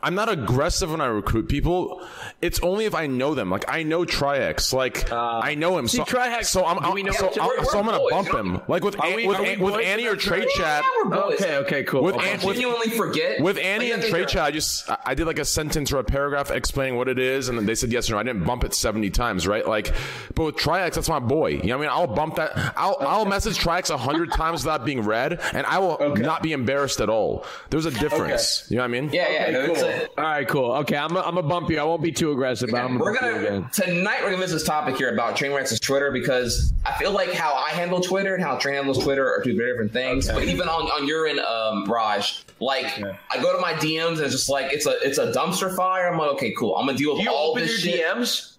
I'm 0.03 0.15
not 0.15 0.29
aggressive 0.29 0.91
when 0.91 1.01
I 1.01 1.07
recruit 1.07 1.49
people. 1.49 2.05
It's 2.43 2.59
only 2.61 2.85
if 2.85 2.95
I 2.95 3.07
know 3.07 3.35
them. 3.35 3.49
Like 3.51 3.65
I 3.69 3.85
know 3.85 4.05
Trihex. 4.05 4.73
Like 4.73 5.13
uh, 5.13 5.39
I 5.43 5.55
know 5.55 5.79
him. 5.79 5.87
see, 5.87 5.99
so, 5.99 6.05
Trihex- 6.05 6.47
So 6.47 6.65
I'm. 6.67 6.83
do 6.83 6.91
we 6.93 7.13
so, 7.13 7.31
each 7.31 7.39
I'm, 7.39 7.49
other? 7.49 7.65
so 7.65 7.79
I'm 7.79 7.85
gonna 7.87 8.03
We're 8.03 8.11
bump 8.11 8.29
him. 8.35 8.61
Like 8.67 8.83
with 8.83 8.99
Are 9.01 9.07
An- 9.07 9.15
we- 9.17 9.27
with, 9.29 9.39
are 9.39 9.43
we 9.43 9.49
An- 9.53 9.61
with 9.61 9.75
boys 9.75 9.85
Annie 9.85 10.03
in 10.07 10.09
or 10.09 10.17
Trade 10.17 10.41
trade? 10.43 10.49
Chat. 10.57 10.85
We're. 11.05 11.15
Okay, 11.35 11.57
okay, 11.59 11.85
cool. 11.85 12.03
With 12.03 12.17
Okay. 12.17 12.33
An- 12.33 12.41
with- 12.45 12.57
genuinely 12.57 12.91
forget 12.91 13.41
With 13.41 13.57
Annie 13.59 13.87
Like, 13.87 13.95
and 13.95 14.03
think 14.03 14.15
Trade 14.15 14.29
Chat, 14.29 14.43
I 14.45 14.51
just 14.51 14.91
I- 14.91 14.99
I 15.07 15.15
did 15.15 15.27
like 15.29 15.39
a 15.39 15.45
sentence 15.45 15.93
or 15.93 15.99
a 15.99 16.05
paragraph 16.05 16.51
explaining 16.51 16.97
what 16.97 17.09
it 17.09 17.19
is, 17.21 17.49
and 17.49 17.57
then 17.57 17.67
they 17.67 17.75
said 17.77 17.93
yes 17.93 18.11
or 18.11 18.15
no. 18.15 18.19
I 18.19 18.25
didn't 18.25 18.45
bump 18.45 18.65
it 18.65 18.75
seventy 18.75 19.11
times, 19.11 19.47
right? 19.47 19.67
Like, 19.67 19.93
but 20.35 20.45
with 20.45 20.57
Trihex, 20.57 20.95
that's 20.95 21.09
my 21.09 21.21
boy. 21.21 21.51
You 21.51 21.63
know 21.69 21.79
what 21.79 21.89
I 21.89 21.89
mean? 21.89 21.91
I'll 22.09 22.15
bump 22.15 22.35
that. 22.35 22.75
I'll 22.77 22.97
I'll 23.01 23.27
message 23.27 23.59
Trihex 23.59 23.91
a 23.91 23.97
hundred 23.97 24.33
times 24.33 24.65
without 24.65 24.85
being 24.85 25.03
read, 25.03 25.41
and 25.53 25.65
I 25.67 25.79
will 25.79 26.17
not 26.17 26.43
be 26.43 26.53
embarrassed 26.53 27.01
at 27.01 27.09
all. 27.09 27.47
There's 27.71 27.87
a 27.87 27.93
difference. 27.93 28.67
You 28.71 28.79
know 28.79 28.83
what 28.83 28.87
I 28.87 28.89
mean? 28.89 29.04
Yeah, 29.13 29.31
yeah. 29.31 29.51
no, 29.51 29.61
it's 29.63 29.81
Cool. 29.81 29.89
a- 29.91 30.09
All 30.19 30.25
right, 30.25 30.49
cool. 30.49 30.73
Okay, 30.73 30.97
I'm 30.97 31.17
I'm 31.17 31.39
a 31.39 31.43
bump 31.43 31.71
you. 31.71 31.79
I 31.79 31.85
won't 31.85 32.03
be 32.03 32.13
too 32.13 32.33
aggressive. 32.33 32.71
But 32.71 32.81
I'm 32.85 32.99
we're 32.99 33.13
bump 33.13 33.21
gonna 33.21 33.39
again. 33.39 33.71
tonight. 33.73 34.19
We're 34.23 34.31
gonna 34.31 34.39
miss 34.43 34.53
this 34.53 34.65
topic 34.65 34.97
here 34.97 35.13
about 35.13 35.37
Train 35.37 35.51
Trainwreck's 35.53 35.79
Twitter 35.81 36.11
because 36.11 36.73
I 36.87 36.93
feel 36.99 37.13
like 37.13 37.33
how 37.33 37.55
I 37.55 37.71
handle 37.71 38.01
Twitter 38.01 38.35
and 38.35 38.43
how 38.43 38.57
Train 38.57 38.77
handles 38.77 39.03
Twitter 39.03 39.27
are 39.27 39.43
two 39.43 39.57
very 39.57 39.73
different 39.73 39.93
things. 39.93 40.29
But 40.29 40.45
even 40.45 40.69
on 40.69 40.83
on 40.91 41.07
your 41.07 41.27
and 41.27 41.41
um, 41.41 41.85
Raj, 41.85 42.45
like 42.61 42.87
I 43.31 43.41
go 43.43 43.55
to 43.55 43.61
my 43.61 43.73
DMs 43.75 44.13
and 44.13 44.21
it's 44.21 44.33
just 44.33 44.49
like 44.49 44.73
it's 44.73 44.87
a 44.87 44.97
it's 45.03 45.19
a 45.19 45.33
dumpster 45.33 45.75
fire. 45.77 46.09
I'm 46.11 46.19
like, 46.19 46.31
okay, 46.33 46.53
cool. 46.59 46.77
I'm 46.77 46.87
gonna 46.87 46.99
deal 46.99 47.15
with 47.15 47.23
You 47.23 47.31
all 47.31 47.51
open 47.51 47.63
this 47.63 47.85
your 47.85 47.95
shit. 47.95 48.07
DMs? 48.07 48.54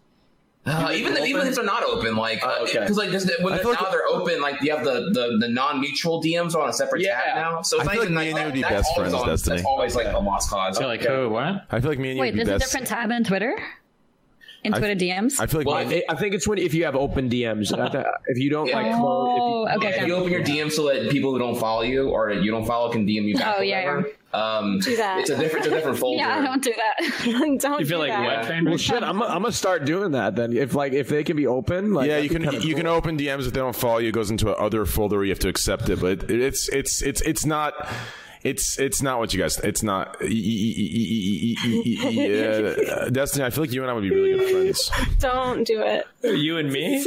Uh, 0.67 0.91
even 0.95 1.15
even 1.25 1.45
if 1.45 1.53
they're 1.55 1.63
not 1.63 1.83
open, 1.83 2.15
like 2.15 2.39
Oh, 2.43 2.63
okay. 2.63 2.79
because 2.79 2.97
like 2.97 3.11
this, 3.11 3.29
when 3.39 3.53
they're, 3.53 3.61
feel 3.61 3.73
now 3.73 3.81
like- 3.83 3.91
they're 3.91 4.07
open, 4.09 4.41
like 4.41 4.61
you 4.61 4.71
have 4.75 4.83
the 4.83 5.11
the, 5.13 5.37
the 5.39 5.47
non 5.47 5.79
mutual 5.79 6.23
DMs 6.23 6.55
on 6.55 6.67
a 6.69 6.73
separate 6.73 7.03
Yeah. 7.03 7.21
tab 7.21 7.35
now. 7.35 7.61
So 7.61 7.77
it's 7.79 7.83
I 7.83 7.85
not 7.85 7.91
feel 7.93 8.01
like 8.01 8.09
like 8.09 8.17
me 8.17 8.17
and 8.21 8.29
you 8.29 8.35
that- 8.35 8.45
would 8.45 8.53
be 8.55 8.61
best 8.63 8.95
friends, 8.95 9.13
on- 9.13 9.27
Destiny. 9.27 9.55
That's 9.57 9.65
always 9.67 9.95
like 9.95 10.07
a 10.07 10.17
lost 10.17 10.49
cause. 10.49 10.77
So 10.77 10.87
like, 10.87 11.03
who? 11.03 11.29
What? 11.29 11.65
I 11.69 11.79
feel 11.79 11.89
like 11.91 11.99
me 11.99 12.09
and 12.09 12.17
you 12.17 12.21
Wait, 12.21 12.33
would 12.33 12.39
be 12.39 12.43
there's 12.45 12.55
a 12.55 12.59
best. 12.59 12.71
different 12.71 12.87
tab 12.87 13.11
in 13.11 13.23
Twitter? 13.23 13.55
In 14.65 14.73
I- 14.73 14.79
Twitter 14.79 14.95
DMs? 14.95 15.39
I 15.39 15.45
feel 15.47 15.59
like 15.61 15.67
Well, 15.67 15.85
me, 15.85 16.03
I 16.09 16.13
I 16.13 16.15
think 16.15 16.33
it's 16.33 16.47
when 16.47 16.57
if 16.57 16.73
you 16.73 16.83
have 16.85 16.95
open 16.95 17.29
DMs. 17.29 17.71
If 18.27 18.37
you 18.37 18.49
don't 18.49 18.71
like 18.71 18.85
Yeah. 18.87 18.99
close, 18.99 19.29
if 19.29 19.37
you- 19.37 19.43
oh, 19.43 19.67
okay. 19.77 19.89
Yeah, 19.89 19.95
okay. 19.97 20.05
you 20.07 20.15
open 20.15 20.31
your 20.31 20.41
DM 20.43 20.71
so 20.71 20.87
that 20.91 21.09
people 21.11 21.31
who 21.31 21.39
don't 21.39 21.55
follow 21.57 21.83
you 21.83 22.09
or 22.09 22.31
you 22.31 22.51
don't 22.51 22.65
follow 22.65 22.91
can 22.91 23.05
DM 23.05 23.23
you 23.27 23.35
back. 23.35 23.55
Oh, 23.57 23.61
or 23.61 23.63
yeah, 23.63 23.79
whatever. 23.85 24.09
Um, 24.33 24.79
Do 24.79 24.97
that. 24.97 25.19
It's 25.21 25.29
a 25.29 25.37
different, 25.37 25.65
it's 25.65 25.73
a 25.73 25.77
different 25.77 25.97
folder. 26.03 26.17
Yeah, 26.17 26.41
don't 26.43 26.61
do 26.63 26.73
that. 26.75 27.59
Don't 27.61 27.79
You 27.79 27.85
feel 27.85 27.99
do 27.99 28.07
like 28.07 28.11
that. 28.11 28.49
what? 28.53 28.63
Well, 28.65 28.77
shit, 28.77 29.01
I'm 29.01 29.21
I'm 29.23 29.43
gonna 29.43 29.51
start 29.53 29.85
doing 29.85 30.11
that 30.11 30.35
then. 30.35 30.51
If 30.57 30.73
like 30.75 30.91
if 30.91 31.07
they 31.07 31.23
can 31.23 31.37
be 31.37 31.47
open, 31.47 31.93
like 31.93 32.09
yeah, 32.09 32.17
you 32.17 32.27
can 32.29 32.43
kinda 32.43 32.57
you 32.59 32.73
cool. 32.73 32.77
can 32.83 32.87
open 32.87 33.17
DMs 33.17 33.47
if 33.47 33.53
they 33.53 33.59
don't 33.61 33.75
follow 33.75 33.99
you. 33.99 34.09
It 34.09 34.11
goes 34.13 34.31
into 34.31 34.53
another 34.53 34.85
folder 34.85 35.17
where 35.17 35.25
you 35.25 35.31
have 35.31 35.39
to 35.39 35.47
accept 35.47 35.87
it. 35.89 36.01
But 36.01 36.23
it, 36.29 36.41
it's 36.41 36.67
it's 36.69 37.01
it's 37.01 37.21
it's 37.21 37.45
not 37.45 37.73
it's 38.45 38.77
it's 38.79 39.01
not 39.01 39.17
what 39.19 39.33
you 39.33 39.41
guys. 39.41 39.57
It's 39.59 39.81
not. 39.81 40.17
Yeah, 40.21 41.49
Destiny. 43.11 43.43
I 43.43 43.49
feel 43.49 43.63
like 43.63 43.73
you 43.73 43.81
and 43.81 43.89
I 43.89 43.93
would 43.93 44.03
be 44.03 44.11
really 44.11 44.37
good 44.37 44.51
friends. 44.51 44.91
Don't 45.19 45.65
do 45.65 45.81
it. 45.81 46.05
You 46.23 46.57
and 46.57 46.71
me. 46.71 47.03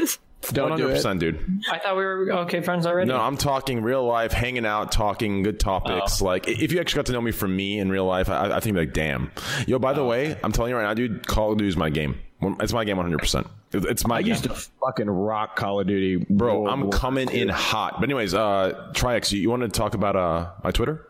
Don't 0.52 0.70
100 0.70 0.94
percent, 0.94 1.20
dude. 1.20 1.62
I 1.70 1.78
thought 1.78 1.96
we 1.96 2.04
were 2.04 2.32
okay 2.32 2.60
friends 2.60 2.86
already. 2.86 3.08
No, 3.08 3.20
I'm 3.20 3.36
talking 3.36 3.82
real 3.82 4.04
life, 4.04 4.32
hanging 4.32 4.66
out, 4.66 4.90
talking 4.92 5.42
good 5.42 5.60
topics. 5.60 6.22
Oh. 6.22 6.24
Like 6.24 6.48
if 6.48 6.72
you 6.72 6.80
actually 6.80 6.98
got 6.98 7.06
to 7.06 7.12
know 7.12 7.20
me 7.20 7.32
from 7.32 7.54
me 7.56 7.78
in 7.78 7.88
real 7.90 8.06
life, 8.06 8.28
I, 8.28 8.56
I 8.56 8.60
think 8.60 8.76
like, 8.76 8.92
damn. 8.92 9.30
Yo, 9.66 9.78
by 9.78 9.92
oh. 9.92 9.94
the 9.94 10.04
way, 10.04 10.36
I'm 10.42 10.52
telling 10.52 10.70
you 10.70 10.76
right 10.76 10.84
now, 10.84 10.94
dude, 10.94 11.26
Call 11.26 11.52
of 11.52 11.58
Duty 11.58 11.68
is 11.68 11.76
my 11.76 11.90
game. 11.90 12.20
It's 12.60 12.72
my 12.72 12.84
game 12.84 12.96
100. 12.96 13.18
percent 13.18 13.46
It's 13.72 14.06
my. 14.06 14.16
I 14.18 14.22
game. 14.22 14.30
used 14.30 14.44
to 14.44 14.54
fucking 14.54 15.10
rock 15.10 15.56
Call 15.56 15.80
of 15.80 15.86
Duty, 15.86 16.16
bro. 16.16 16.62
bro 16.62 16.68
I'm 16.68 16.90
coming 16.90 17.30
in 17.30 17.48
hot. 17.48 17.94
But 18.00 18.04
anyways, 18.04 18.34
uh, 18.34 18.90
Trix, 18.94 19.32
you, 19.32 19.40
you 19.40 19.50
want 19.50 19.62
to 19.62 19.68
talk 19.68 19.94
about 19.94 20.16
uh 20.16 20.50
my 20.62 20.70
Twitter? 20.70 21.07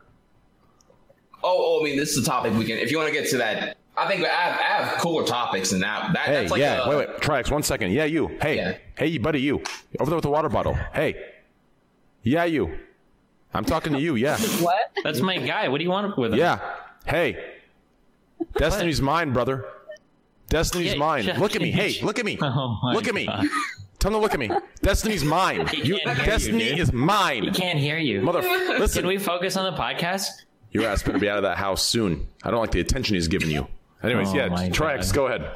Oh, 1.42 1.78
oh, 1.78 1.80
I 1.80 1.84
mean, 1.84 1.96
this 1.96 2.10
is 2.16 2.18
a 2.18 2.24
topic 2.28 2.52
we 2.54 2.64
can. 2.64 2.78
If 2.78 2.90
you 2.90 2.98
want 2.98 3.08
to 3.08 3.14
get 3.14 3.28
to 3.30 3.38
that, 3.38 3.76
I 3.96 4.06
think 4.08 4.24
I 4.24 4.28
have, 4.28 4.60
I 4.60 4.62
have 4.88 5.00
cooler 5.00 5.24
topics 5.24 5.70
than 5.70 5.80
that. 5.80 6.12
that 6.14 6.26
Hey, 6.26 6.32
that's 6.34 6.50
like 6.50 6.60
yeah. 6.60 6.84
a, 6.84 6.88
wait, 6.88 7.08
wait. 7.08 7.20
Trix, 7.20 7.50
one 7.50 7.62
second. 7.62 7.92
Yeah, 7.92 8.04
you. 8.04 8.28
Hey, 8.40 8.56
Yeah. 8.56 8.76
hey, 8.96 9.18
buddy, 9.18 9.40
you 9.40 9.62
over 10.00 10.10
there 10.10 10.16
with 10.16 10.22
the 10.24 10.30
water 10.30 10.48
bottle. 10.48 10.74
Hey, 10.92 11.14
yeah, 12.22 12.44
you. 12.44 12.76
I'm 13.54 13.64
talking 13.64 13.92
to 13.94 14.00
you. 14.00 14.14
Yeah, 14.16 14.36
What? 14.60 14.76
That's 15.04 15.20
my 15.20 15.38
guy. 15.38 15.68
What 15.68 15.78
do 15.78 15.84
you 15.84 15.90
want 15.90 16.16
with 16.18 16.32
him? 16.32 16.38
yeah. 16.38 16.60
Hey, 17.06 17.54
Destiny's 18.56 19.00
mine, 19.00 19.32
brother. 19.32 19.64
Destiny's 20.48 20.92
Yeah, 20.92 20.98
mine. 20.98 21.24
shut- 21.24 21.38
Look 21.38 21.56
at 21.56 21.62
me. 21.62 21.70
Hey, 21.70 21.98
look 22.02 22.18
at 22.18 22.24
me. 22.24 22.38
Oh 22.40 22.78
my 22.82 22.94
look 22.94 23.08
at 23.08 23.14
me. 23.14 23.26
Tell 23.98 24.10
him 24.10 24.12
to 24.12 24.18
look 24.18 24.32
at 24.34 24.38
me. 24.40 24.50
Destiny's 24.80 25.24
mine. 25.24 25.66
He 25.66 25.82
You, 25.82 25.98
can't 25.98 26.16
hear 26.16 26.24
you, 26.24 26.30
Destiny 26.30 26.68
dude. 26.70 26.78
is 26.78 26.92
mine. 26.92 27.42
He 27.44 27.50
can't 27.50 27.78
hear 27.78 27.98
you. 27.98 28.20
Mother, 28.22 28.42
listen. 28.78 29.02
Can 29.02 29.08
we 29.08 29.18
focus 29.18 29.56
on 29.56 29.72
the 29.72 29.78
podcast? 29.78 30.26
Your 30.72 30.84
ass 30.86 31.02
better 31.02 31.18
be 31.18 31.28
out 31.28 31.38
of 31.38 31.44
that 31.44 31.56
house 31.56 31.82
soon. 31.82 32.26
I 32.44 32.50
don't 32.50 32.60
like 32.60 32.72
the 32.72 32.80
attention 32.80 33.14
he's 33.14 33.28
giving 33.28 33.50
you. 33.50 33.66
Anyways, 34.02 34.28
Oh 34.28 34.36
yeah, 34.36 34.68
Trix, 34.68 35.12
go 35.12 35.26
ahead. 35.26 35.50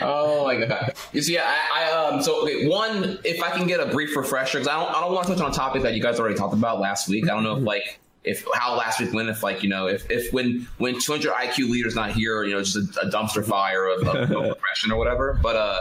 Oh 0.00 0.44
my 0.44 0.64
god! 0.64 0.94
You 1.12 1.22
see, 1.22 1.38
I, 1.38 1.56
I 1.72 1.92
um. 1.92 2.22
So 2.22 2.42
okay, 2.42 2.68
one, 2.68 3.18
if 3.24 3.42
I 3.42 3.50
can 3.50 3.66
get 3.66 3.80
a 3.80 3.86
brief 3.86 4.16
refresher, 4.16 4.58
because 4.58 4.68
I 4.68 4.80
don't, 4.80 4.94
I 4.94 5.00
don't 5.00 5.14
want 5.14 5.28
to 5.28 5.34
touch 5.34 5.42
on 5.42 5.50
a 5.50 5.54
topic 5.54 5.82
that 5.82 5.94
you 5.94 6.02
guys 6.02 6.18
already 6.18 6.34
talked 6.34 6.54
about 6.54 6.80
last 6.80 7.08
week. 7.08 7.24
I 7.24 7.34
don't 7.34 7.44
know 7.44 7.56
if 7.56 7.62
like 7.62 8.00
if 8.24 8.44
how 8.54 8.76
last 8.76 9.00
week 9.00 9.12
went, 9.12 9.28
if 9.28 9.42
like 9.42 9.62
you 9.62 9.68
know, 9.68 9.86
if 9.86 10.10
if 10.10 10.32
when 10.32 10.66
when 10.78 11.00
200 11.00 11.32
IQ 11.32 11.70
leaders 11.70 11.94
not 11.94 12.10
here, 12.12 12.42
you 12.44 12.54
know, 12.54 12.62
just 12.62 12.76
a, 12.96 13.06
a 13.06 13.10
dumpster 13.10 13.44
fire 13.44 13.86
of, 13.86 14.06
of 14.08 14.30
no 14.30 14.40
progression 14.52 14.90
or 14.90 14.98
whatever. 14.98 15.38
But 15.40 15.56
uh, 15.56 15.78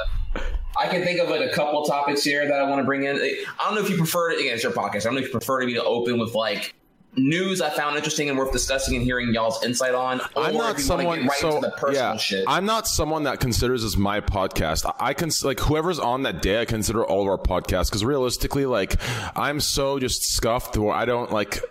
I 0.80 0.88
can 0.88 1.04
think 1.04 1.20
of 1.20 1.30
like 1.30 1.42
a 1.42 1.54
couple 1.54 1.84
topics 1.84 2.24
here 2.24 2.48
that 2.48 2.60
I 2.60 2.70
want 2.70 2.80
to 2.80 2.86
bring 2.86 3.06
in. 3.06 3.16
I 3.16 3.66
don't 3.66 3.76
know 3.76 3.82
if 3.82 3.90
you 3.90 3.98
prefer 3.98 4.32
to 4.32 4.38
again, 4.38 4.54
it's 4.54 4.64
your 4.64 4.72
podcast. 4.72 4.98
I 4.98 5.00
don't 5.06 5.16
know 5.16 5.22
if 5.22 5.26
you 5.28 5.32
prefer 5.32 5.62
to 5.62 5.66
be 5.66 5.74
to 5.74 5.84
open 5.84 6.20
with 6.20 6.36
like 6.36 6.76
news 7.20 7.62
I 7.62 7.70
found 7.70 7.96
interesting 7.96 8.30
and 8.30 8.38
worth 8.38 8.52
discussing 8.52 8.96
and 8.96 9.04
hearing 9.04 9.34
y'all's 9.34 9.64
insight 9.64 9.94
on. 9.94 10.22
Or 10.36 10.44
I'm 10.44 10.54
not 10.56 10.80
someone. 10.80 11.28
right 11.28 11.38
so 11.40 11.58
into 11.58 11.68
the 11.68 11.72
personal 11.72 12.12
yeah, 12.14 12.18
shit. 12.18 12.46
I'm 12.48 12.66
not 12.66 12.88
someone 12.88 13.24
that 13.24 13.40
considers 13.40 13.84
this 13.84 13.98
my 13.98 14.22
podcast. 14.22 14.86
I- 14.86 15.10
I 15.10 15.14
can 15.14 15.30
like 15.44 15.60
whoever's 15.60 16.00
on 16.00 16.24
that 16.24 16.42
day. 16.42 16.62
I 16.62 16.66
consider 16.66 17.04
all 17.04 17.22
of 17.22 17.28
our 17.28 17.38
podcasts 17.38 17.88
because 17.88 18.06
realistically, 18.06 18.66
like 18.66 18.96
I'm 19.36 19.60
so 19.60 20.00
just 20.00 20.24
scuffed 20.24 20.78
where 20.78 20.94
I 20.94 21.06
don't 21.06 21.32
like. 21.32 21.62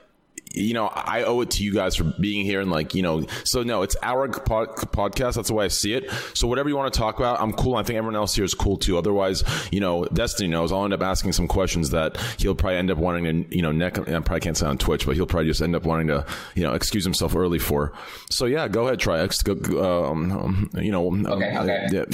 You 0.53 0.75
know, 0.75 0.87
I 0.89 1.23
owe 1.25 1.41
it 1.43 1.51
to 1.53 1.63
you 1.63 1.73
guys 1.73 1.97
for 1.97 2.05
being 2.05 2.45
here 2.45 2.61
and 2.61 2.71
like, 2.71 2.95
you 2.95 3.03
know, 3.03 3.27
so 3.45 3.63
no, 3.63 3.83
it's 3.83 3.97
our 4.03 4.29
pod- 4.29 4.77
podcast. 4.77 5.35
That's 5.35 5.49
the 5.49 5.55
way 5.55 5.67
I 5.67 5.69
see 5.69 5.93
it. 5.95 6.11
So 6.35 6.49
whatever 6.49 6.69
you 6.69 6.77
want 6.77 6.93
to 6.93 6.99
talk 6.99 7.19
about, 7.19 7.41
I'm 7.41 7.53
cool. 7.53 7.77
I 7.77 7.83
think 7.83 7.97
everyone 7.99 8.17
else 8.17 8.35
here 8.35 8.45
is 8.45 8.55
cool 8.55 8.77
too. 8.77 8.99
Otherwise, 8.99 9.45
you 9.71 9.81
know, 9.81 10.05
Destiny 10.07 10.49
knows 10.49 10.73
I'll 10.73 10.85
end 10.85 10.95
up 10.95 11.03
asking 11.03 11.33
some 11.33 11.49
questions 11.49 11.91
that 11.91 12.17
he'll 12.39 12.55
probably 12.55 12.79
end 12.79 12.91
up 12.91 12.99
wanting 12.99 13.45
to, 13.45 13.57
you 13.57 13.63
know, 13.63 13.73
neck. 13.73 13.99
I 13.99 14.05
probably 14.21 14.41
can't 14.41 14.57
say 14.57 14.67
on 14.67 14.79
Twitch, 14.79 15.07
but 15.07 15.15
he'll 15.17 15.27
probably 15.27 15.49
just 15.49 15.63
end 15.63 15.77
up 15.77 15.85
wanting 15.85 16.09
to, 16.09 16.27
you 16.55 16.63
know, 16.63 16.73
excuse 16.75 17.05
himself 17.05 17.37
early 17.37 17.59
for. 17.59 17.93
So 18.31 18.47
yeah, 18.47 18.69
go 18.69 18.87
ahead, 18.87 18.99
try 19.01 19.21
X. 19.21 19.43
Go, 19.43 20.05
um, 20.11 20.33
um, 20.33 20.71
you 20.81 20.91
know, 20.91 21.09
um, 21.09 21.27
Okay, 21.27 21.57
okay. 21.59 21.87
yeah, 21.93 22.05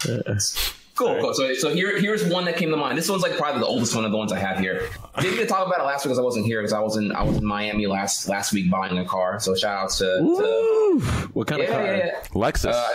So, 0.00 0.20
cool, 0.98 1.18
cool. 1.20 1.32
So, 1.34 1.54
so 1.54 1.70
here, 1.72 1.98
here's 2.00 2.24
one 2.24 2.44
that 2.46 2.56
came 2.56 2.70
to 2.70 2.76
mind. 2.76 2.98
This 2.98 3.08
one's 3.08 3.22
like 3.22 3.36
probably 3.38 3.60
the 3.60 3.66
oldest 3.66 3.94
one 3.94 4.04
of 4.04 4.10
the 4.10 4.16
ones 4.18 4.32
I 4.32 4.38
have 4.38 4.58
here. 4.58 4.88
I 5.14 5.22
didn't 5.22 5.36
get 5.36 5.42
to 5.44 5.48
talk 5.48 5.66
about 5.66 5.80
it 5.80 5.84
last 5.84 6.04
week 6.04 6.10
because 6.10 6.18
I 6.18 6.22
wasn't 6.22 6.44
here 6.46 6.60
because 6.60 6.72
I 6.72 6.80
was 6.80 6.96
in 6.96 7.12
I 7.12 7.22
was 7.22 7.36
in 7.38 7.44
Miami 7.44 7.86
last 7.86 8.28
last 8.28 8.52
week 8.52 8.70
buying 8.70 8.98
a 8.98 9.04
car. 9.04 9.38
So 9.40 9.54
shout 9.54 9.84
out 9.84 9.90
to, 9.92 10.04
to 10.04 11.00
What 11.32 11.46
kind 11.46 11.62
of 11.62 11.68
car? 11.70 11.84
yeah, 11.86 11.96
yeah. 11.96 12.20
Lexus. 12.34 12.72
Uh, 12.74 12.88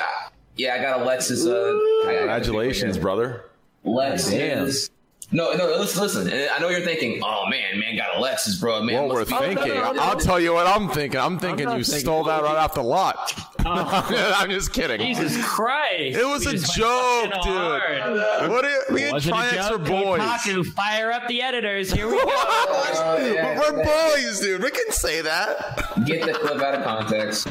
yeah, 0.56 0.76
I 0.76 0.82
got 0.82 1.02
a 1.02 1.04
Lexus. 1.06 1.48
Uh, 1.48 2.08
I- 2.08 2.12
I- 2.12 2.18
Congratulations, 2.20 2.98
brother. 2.98 3.46
Lexus. 3.86 4.90
No, 5.32 5.52
no, 5.54 5.66
listen, 5.80 6.02
listen. 6.04 6.28
I 6.28 6.60
know 6.60 6.70
you're 6.70 6.82
thinking, 6.82 7.20
oh 7.24 7.46
man, 7.50 7.80
man 7.80 7.96
got 7.98 8.18
a 8.18 8.22
Lexus, 8.22 8.60
bro. 8.60 8.84
Man, 8.84 9.08
What 9.08 9.16
we're 9.16 9.26
thinking. 9.26 9.58
Oh, 9.72 9.76
no, 9.76 9.84
no, 9.86 9.92
no, 9.94 10.02
I'll 10.04 10.20
tell 10.20 10.40
you 10.40 10.54
what 10.54 10.68
I'm 10.68 10.90
thinking. 10.90 11.20
I'm 11.20 11.40
thinking 11.40 11.66
not 11.66 11.78
you 11.80 11.84
thinking- 11.84 12.02
stole 12.02 12.24
that 12.26 12.44
right 12.44 12.56
off 12.56 12.76
the 12.76 12.84
lot. 12.84 13.34
I'm 13.66 14.50
just 14.50 14.74
kidding. 14.74 15.00
Jesus 15.00 15.44
Christ! 15.46 16.18
It 16.18 16.26
was 16.28 16.46
We 16.46 16.54
a 16.56 16.58
joke, 16.58 17.32
dude. 17.44 17.44
hard. 17.44 18.50
What 18.50 18.66
are, 18.66 18.94
me 18.94 19.04
and 19.04 19.14
Was 19.14 19.26
it 19.28 19.32
a 19.32 19.34
Trihex 19.34 19.72
are 19.72 19.78
boys. 19.78 20.20
Kotaku, 20.22 20.66
fire 20.74 21.12
up 21.12 21.28
the 21.28 21.42
editors. 21.42 21.92
Here 21.92 22.08
we 22.08 22.18
go. 22.18 22.24
Oh, 22.26 23.32
yeah. 23.34 23.60
We're 23.60 23.84
boys, 23.84 24.40
dude. 24.40 24.62
We 24.64 24.72
can 24.72 24.92
say 24.92 25.22
that. 25.22 25.78
Get 26.06 26.26
the 26.26 26.34
clip 26.34 26.62
out 26.62 26.76
of 26.76 26.84
context. 26.84 27.48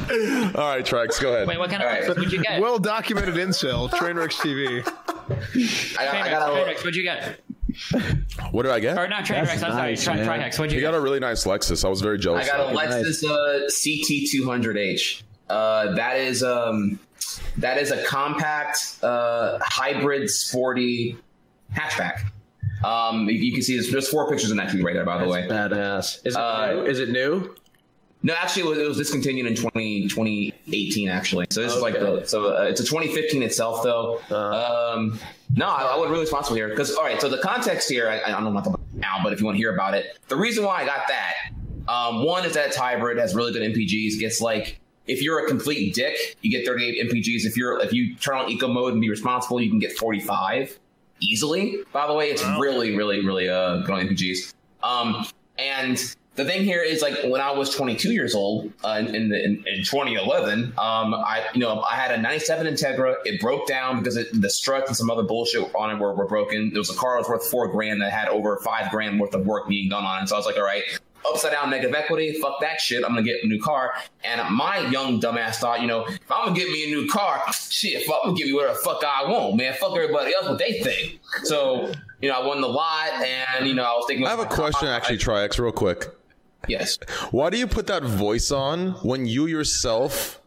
All 0.55 0.67
right, 0.67 0.85
Trix, 0.85 1.19
go 1.19 1.33
ahead. 1.33 1.47
Wait, 1.47 1.57
what 1.59 1.69
kind 1.69 1.81
of 1.81 1.87
All 1.89 1.93
right. 1.95 2.03
Lexus 2.03 2.17
would 2.19 2.31
you 2.31 2.41
get? 2.43 2.61
Well 2.61 2.79
documented 2.79 3.35
incel, 3.35 3.89
Trainwrecks 3.89 4.35
TV. 4.41 4.85
I 5.97 6.05
got, 6.05 6.15
I 6.15 6.29
Trainwrecks, 6.29 6.29
got 6.31 6.49
Trainwrecks, 6.49 6.77
what'd 6.79 6.95
you 6.95 7.03
get? 7.03 7.39
What 8.51 8.63
did 8.63 8.71
I 8.71 8.79
get? 8.79 8.97
Or 8.99 9.07
not 9.07 9.23
Trainwrecks, 9.25 9.63
I'm 9.63 9.75
nice, 9.75 10.03
sorry. 10.03 10.23
Tri- 10.23 10.37
Trihex, 10.37 10.59
what'd 10.59 10.71
you 10.71 10.77
You 10.77 10.81
get? 10.81 10.91
got 10.91 10.97
a 10.97 11.01
really 11.01 11.19
nice 11.19 11.45
Lexus. 11.45 11.83
I 11.83 11.87
was 11.89 12.01
very 12.01 12.19
jealous. 12.19 12.47
I 12.47 12.51
got 12.57 12.59
a 12.59 12.69
of. 12.69 12.75
Lexus 12.75 13.23
uh, 13.23 13.67
CT200H. 13.67 15.23
Uh, 15.49 15.93
that 15.95 16.17
is 16.17 16.43
um, 16.43 16.99
that 17.57 17.77
is 17.77 17.91
a 17.91 18.03
compact 18.03 18.97
uh, 19.03 19.59
hybrid 19.61 20.29
sporty 20.29 21.17
hatchback. 21.75 22.21
Um, 22.83 23.29
you, 23.29 23.35
you 23.35 23.53
can 23.53 23.61
see 23.61 23.75
there's, 23.75 23.91
there's 23.91 24.09
four 24.09 24.29
pictures 24.29 24.51
in 24.51 24.57
that 24.57 24.69
tweet 24.69 24.83
right 24.83 24.93
there, 24.93 25.05
by 25.05 25.17
the 25.23 25.27
way. 25.29 25.47
Badass. 25.47 26.25
Is 26.25 26.35
it 26.35 26.39
Uh, 26.39 26.73
new? 26.73 26.85
Is 26.85 26.99
it 26.99 27.09
new? 27.09 27.55
No, 28.25 28.33
actually, 28.33 28.63
it 28.63 28.69
was, 28.69 28.77
it 28.77 28.87
was 28.87 28.97
discontinued 28.97 29.45
in 29.47 29.55
20, 29.55 30.07
2018, 30.07 31.09
actually. 31.09 31.45
So 31.49 31.61
this 31.61 31.73
is 31.73 31.81
like 31.81 31.95
the 31.95 32.23
so 32.25 32.55
uh, 32.55 32.63
it's 32.63 32.79
a 32.79 32.85
2015 32.85 33.43
itself, 33.43 33.83
though. 33.83 34.21
Uh-huh. 34.31 34.93
Um, 34.95 35.19
no, 35.55 35.67
I, 35.67 35.81
I 35.83 35.95
wasn't 35.97 36.11
really 36.11 36.21
responsible 36.21 36.55
here 36.55 36.69
because 36.69 36.95
all 36.95 37.03
right. 37.03 37.19
So 37.19 37.27
the 37.27 37.39
context 37.39 37.89
here, 37.89 38.09
I, 38.09 38.21
I 38.21 38.31
don't 38.31 38.45
know 38.45 38.51
about 38.57 38.63
the 38.63 38.77
now, 38.93 39.17
but 39.23 39.33
if 39.33 39.39
you 39.39 39.45
want 39.45 39.55
to 39.55 39.59
hear 39.59 39.73
about 39.73 39.93
it, 39.93 40.17
the 40.29 40.37
reason 40.37 40.63
why 40.63 40.81
I 40.81 40.85
got 40.85 41.07
that, 41.09 41.33
um, 41.91 42.23
one 42.25 42.45
is 42.45 42.53
that 42.53 42.67
it's 42.67 42.77
hybrid, 42.77 43.17
has 43.17 43.35
really 43.35 43.51
good 43.51 43.73
MPGs, 43.73 44.19
gets 44.19 44.39
like. 44.41 44.79
If 45.07 45.21
you're 45.21 45.43
a 45.43 45.47
complete 45.47 45.93
dick, 45.93 46.37
you 46.41 46.51
get 46.51 46.65
38 46.65 47.09
MPGs. 47.09 47.45
If 47.45 47.57
you're 47.57 47.79
if 47.79 47.93
you 47.93 48.15
turn 48.15 48.37
on 48.37 48.49
eco 48.49 48.67
mode 48.67 48.93
and 48.93 49.01
be 49.01 49.09
responsible, 49.09 49.61
you 49.61 49.69
can 49.69 49.79
get 49.79 49.97
45 49.97 50.79
easily. 51.19 51.79
By 51.91 52.07
the 52.07 52.13
way, 52.13 52.29
it's 52.29 52.43
really, 52.59 52.95
really, 52.95 53.25
really 53.25 53.49
uh 53.49 53.77
good 53.77 53.91
on 53.91 54.07
MPGs. 54.07 54.53
Um, 54.81 55.25
and 55.57 55.97
the 56.35 56.45
thing 56.45 56.63
here 56.63 56.81
is 56.81 57.01
like 57.01 57.15
when 57.25 57.41
I 57.41 57.51
was 57.51 57.75
22 57.75 58.11
years 58.11 58.33
old 58.33 58.71
uh, 58.83 58.97
in, 58.99 59.13
in, 59.13 59.29
the, 59.29 59.43
in, 59.43 59.63
in 59.67 59.83
2011, 59.83 60.73
um, 60.77 61.13
I 61.13 61.45
you 61.53 61.59
know 61.59 61.81
I 61.81 61.95
had 61.95 62.11
a 62.11 62.21
97 62.21 62.65
Integra. 62.65 63.15
It 63.23 63.39
broke 63.39 63.67
down 63.67 63.99
because 63.99 64.17
it, 64.17 64.29
the 64.33 64.49
struts 64.49 64.89
and 64.89 64.97
some 64.97 65.11
other 65.11 65.23
bullshit 65.23 65.73
on 65.75 65.91
it 65.91 65.99
were, 65.99 66.13
were 66.13 66.25
broken. 66.25 66.71
There 66.71 66.79
was 66.79 66.89
a 66.89 66.95
car 66.95 67.15
that 67.15 67.29
was 67.29 67.29
worth 67.29 67.49
four 67.49 67.67
grand 67.67 68.01
that 68.01 68.11
had 68.11 68.29
over 68.29 68.57
five 68.63 68.89
grand 68.89 69.19
worth 69.19 69.35
of 69.35 69.45
work 69.45 69.67
being 69.67 69.89
done 69.89 70.05
on 70.05 70.23
it. 70.23 70.29
So 70.29 70.35
I 70.35 70.39
was 70.39 70.45
like, 70.45 70.57
all 70.57 70.63
right. 70.63 70.83
Upside 71.27 71.51
down 71.51 71.69
negative 71.69 71.95
equity, 71.95 72.33
fuck 72.33 72.59
that 72.61 72.81
shit. 72.81 73.03
I'm 73.03 73.11
gonna 73.11 73.23
get 73.23 73.43
a 73.43 73.47
new 73.47 73.61
car. 73.61 73.93
And 74.23 74.41
my 74.53 74.79
young 74.89 75.19
dumbass 75.21 75.55
thought, 75.55 75.81
you 75.81 75.87
know, 75.87 76.05
if 76.05 76.31
I'm 76.31 76.47
gonna 76.47 76.59
get 76.59 76.69
me 76.69 76.85
a 76.85 76.95
new 76.95 77.07
car, 77.07 77.41
shit, 77.53 78.05
fuck, 78.05 78.19
I'm 78.23 78.29
gonna 78.29 78.37
give 78.37 78.47
you 78.47 78.55
whatever 78.55 78.73
the 78.73 78.79
fuck 78.79 79.03
I 79.03 79.29
want, 79.29 79.55
man. 79.55 79.73
Fuck 79.75 79.95
everybody 79.95 80.33
else 80.33 80.47
what 80.47 80.59
they 80.59 80.81
think. 80.81 81.19
So, 81.43 81.91
you 82.21 82.29
know, 82.29 82.41
I 82.41 82.45
won 82.45 82.61
the 82.61 82.67
lot, 82.67 83.09
and 83.13 83.67
you 83.67 83.73
know, 83.73 83.83
I 83.83 83.93
was 83.93 84.05
thinking. 84.07 84.25
I 84.25 84.29
have 84.29 84.39
a 84.39 84.45
question, 84.45 84.87
actually, 84.87 85.17
Trix, 85.17 85.57
real 85.59 85.71
quick. 85.71 86.07
Yes. 86.67 86.97
Why 87.31 87.49
do 87.49 87.57
you 87.57 87.67
put 87.67 87.87
that 87.87 88.03
voice 88.03 88.51
on 88.51 88.91
when 89.03 89.25
you 89.25 89.47
yourself 89.47 90.41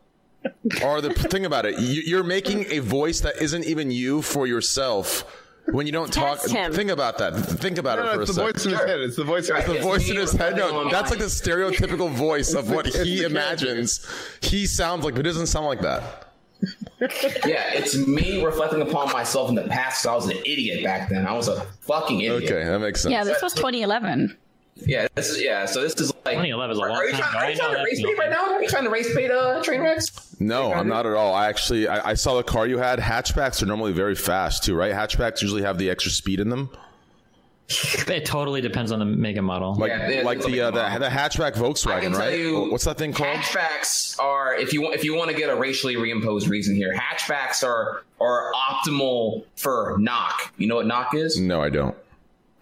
are 0.82 1.00
the 1.00 1.10
think 1.14 1.44
about 1.44 1.66
it? 1.66 1.78
You, 1.78 2.02
you're 2.02 2.24
making 2.24 2.66
a 2.70 2.78
voice 2.78 3.20
that 3.20 3.40
isn't 3.40 3.64
even 3.64 3.90
you 3.90 4.22
for 4.22 4.46
yourself. 4.46 5.24
When 5.72 5.86
you 5.86 5.92
don't 5.92 6.12
talk, 6.12 6.40
Test 6.40 6.52
him. 6.52 6.72
think 6.72 6.90
about 6.90 7.18
that. 7.18 7.34
Think 7.34 7.78
about 7.78 7.98
No, 7.98 8.04
it 8.04 8.06
no, 8.06 8.12
for 8.14 8.18
a 8.18 8.22
it's 8.22 8.30
the 8.30 8.34
second. 8.34 8.52
voice 8.54 8.64
in 8.66 8.70
his 8.70 8.80
head. 8.80 9.00
It's 9.00 9.16
the 9.16 9.24
voice 9.24 9.48
in 9.50 9.56
his 9.56 9.64
the 9.66 9.72
head. 9.74 9.82
voice 9.82 10.10
in 10.10 10.16
his 10.16 10.32
head. 10.32 10.56
No, 10.56 10.88
that's 10.90 11.10
like 11.10 11.18
the 11.18 11.24
stereotypical 11.26 12.10
voice 12.10 12.54
of 12.54 12.70
what 12.70 12.86
he 12.86 13.22
imagines. 13.24 14.06
He 14.42 14.66
sounds 14.66 15.04
like, 15.04 15.14
but 15.14 15.20
it 15.26 15.28
doesn't 15.30 15.48
sound 15.48 15.66
like 15.66 15.80
that. 15.80 16.22
Yeah, 17.44 17.72
it's 17.74 17.94
me 17.96 18.42
reflecting 18.44 18.80
upon 18.80 19.12
myself 19.12 19.48
in 19.50 19.54
the 19.56 19.64
past. 19.64 20.02
'cause 20.04 20.10
I 20.10 20.14
was 20.14 20.26
an 20.26 20.38
idiot 20.46 20.82
back 20.84 21.08
then. 21.10 21.26
I 21.26 21.32
was 21.32 21.48
a 21.48 21.60
fucking 21.82 22.20
idiot. 22.20 22.44
Okay, 22.44 22.64
that 22.64 22.78
makes 22.78 23.02
sense. 23.02 23.12
Yeah, 23.12 23.24
this 23.24 23.42
was 23.42 23.52
2011. 23.52 24.36
Yeah, 24.76 25.06
this 25.14 25.30
is 25.30 25.42
yeah. 25.42 25.64
So 25.66 25.80
this 25.82 25.94
is 25.94 26.12
like 26.24 26.34
2011 26.36 26.72
is 26.72 26.78
a 26.78 26.82
Are, 26.82 26.88
long 26.88 26.98
are 26.98 27.04
you 27.06 27.12
time 27.12 27.20
trying, 27.22 27.36
are 27.36 27.50
you 27.50 27.56
trying 27.56 27.70
to 27.70 27.76
that's 27.76 27.86
race 27.86 28.02
bait 28.02 28.18
right 28.18 28.30
now? 28.30 28.44
Are 28.52 28.62
you 28.62 28.68
trying 28.68 28.84
to 28.84 28.90
race 28.90 29.14
bait 29.14 29.30
uh, 29.30 29.62
train 29.62 29.80
wrecks? 29.80 30.36
No, 30.38 30.72
I'm 30.72 30.88
not 30.88 31.06
at 31.06 31.14
all. 31.14 31.32
I 31.34 31.48
actually 31.48 31.88
I, 31.88 32.10
I 32.10 32.14
saw 32.14 32.36
the 32.36 32.42
car 32.42 32.66
you 32.66 32.78
had. 32.78 32.98
Hatchbacks 32.98 33.62
are 33.62 33.66
normally 33.66 33.92
very 33.92 34.14
fast 34.14 34.64
too, 34.64 34.74
right? 34.74 34.92
Hatchbacks 34.92 35.40
usually 35.40 35.62
have 35.62 35.78
the 35.78 35.88
extra 35.88 36.12
speed 36.12 36.40
in 36.40 36.50
them. 36.50 36.70
It 38.08 38.24
totally 38.24 38.60
depends 38.60 38.92
on 38.92 39.00
the 39.00 39.04
make 39.04 39.36
and 39.36 39.44
model. 39.44 39.74
Like 39.74 39.90
Yeah, 39.90 39.98
like 39.98 40.08
the 40.08 40.20
uh, 40.20 40.24
like 40.24 40.40
the, 40.42 40.82
model. 40.82 41.00
the 41.00 41.08
hatchback 41.08 41.54
Volkswagen, 41.54 42.14
right? 42.14 42.38
you, 42.38 42.70
What's 42.70 42.84
that 42.84 42.96
thing 42.96 43.12
called? 43.12 43.36
Hatchbacks 43.36 44.20
are 44.20 44.54
if 44.54 44.72
you 44.72 44.82
want 44.82 44.94
if 44.94 45.02
you 45.02 45.16
want 45.16 45.30
to 45.30 45.36
get 45.36 45.50
a 45.50 45.56
racially 45.56 45.96
reimposed 45.96 46.48
reason 46.48 46.76
here. 46.76 46.94
Hatchbacks 46.94 47.64
are 47.64 48.04
are 48.20 48.52
optimal 48.52 49.44
for 49.56 49.96
knock. 49.98 50.52
You 50.58 50.68
know 50.68 50.76
what 50.76 50.86
knock 50.86 51.14
is? 51.16 51.40
No, 51.40 51.60
I 51.60 51.70
don't. 51.70 51.96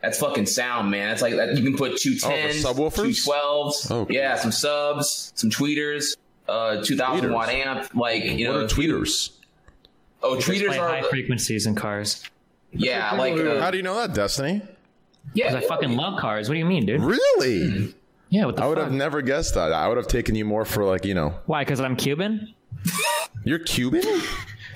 That's 0.04 0.18
fucking 0.18 0.44
sound, 0.46 0.90
man. 0.90 1.12
It's 1.12 1.22
like 1.22 1.34
that. 1.36 1.56
You 1.56 1.62
can 1.64 1.76
put 1.78 1.96
two 1.96 2.16
tens, 2.18 2.62
oh, 2.64 2.74
subwoofers, 2.74 3.04
two 3.16 3.24
twelves, 3.24 3.90
Oh, 3.90 4.04
cool. 4.04 4.14
yeah, 4.14 4.36
some 4.36 4.52
subs, 4.52 5.32
some 5.34 5.48
tweeters, 5.48 6.16
uh, 6.46 6.82
two 6.84 6.94
thousand 6.96 7.32
watt 7.32 7.48
amp. 7.48 7.94
Like 7.94 8.22
you 8.24 8.46
What 8.48 8.54
know, 8.58 8.64
are 8.64 8.68
tweeters? 8.68 9.30
oh, 10.22 10.34
Just 10.36 10.46
play 10.46 10.60
tweeters 10.60 10.76
high 10.76 10.98
are 10.98 11.02
the- 11.02 11.08
frequencies 11.08 11.66
in 11.66 11.74
cars. 11.74 12.22
yeah, 12.72 13.14
like 13.14 13.32
uh, 13.40 13.60
How 13.60 13.70
do 13.70 13.78
you 13.78 13.82
know 13.82 13.94
that, 13.96 14.12
Destiny? 14.14 14.60
yeah. 15.32 15.48
Because 15.48 15.64
I 15.64 15.68
fucking 15.68 15.96
love 15.96 16.20
cars. 16.20 16.50
What 16.50 16.54
do 16.54 16.58
you 16.58 16.66
mean, 16.66 16.84
dude? 16.84 17.00
Really? 17.00 17.94
Yeah, 18.28 18.44
what 18.44 18.56
the 18.56 18.62
I 18.62 18.66
would 18.66 18.76
fuck? 18.76 18.84
have 18.88 18.92
never 18.92 19.22
guessed 19.22 19.54
that. 19.54 19.72
I 19.72 19.88
would 19.88 19.96
have 19.96 20.08
taken 20.08 20.34
you 20.34 20.44
more 20.44 20.66
for 20.66 20.84
like 20.84 21.06
you 21.06 21.14
know. 21.14 21.34
Why? 21.46 21.62
Because 21.64 21.80
I'm 21.80 21.96
Cuban. 21.96 22.52
You're 23.44 23.58
Cuban? 23.60 24.02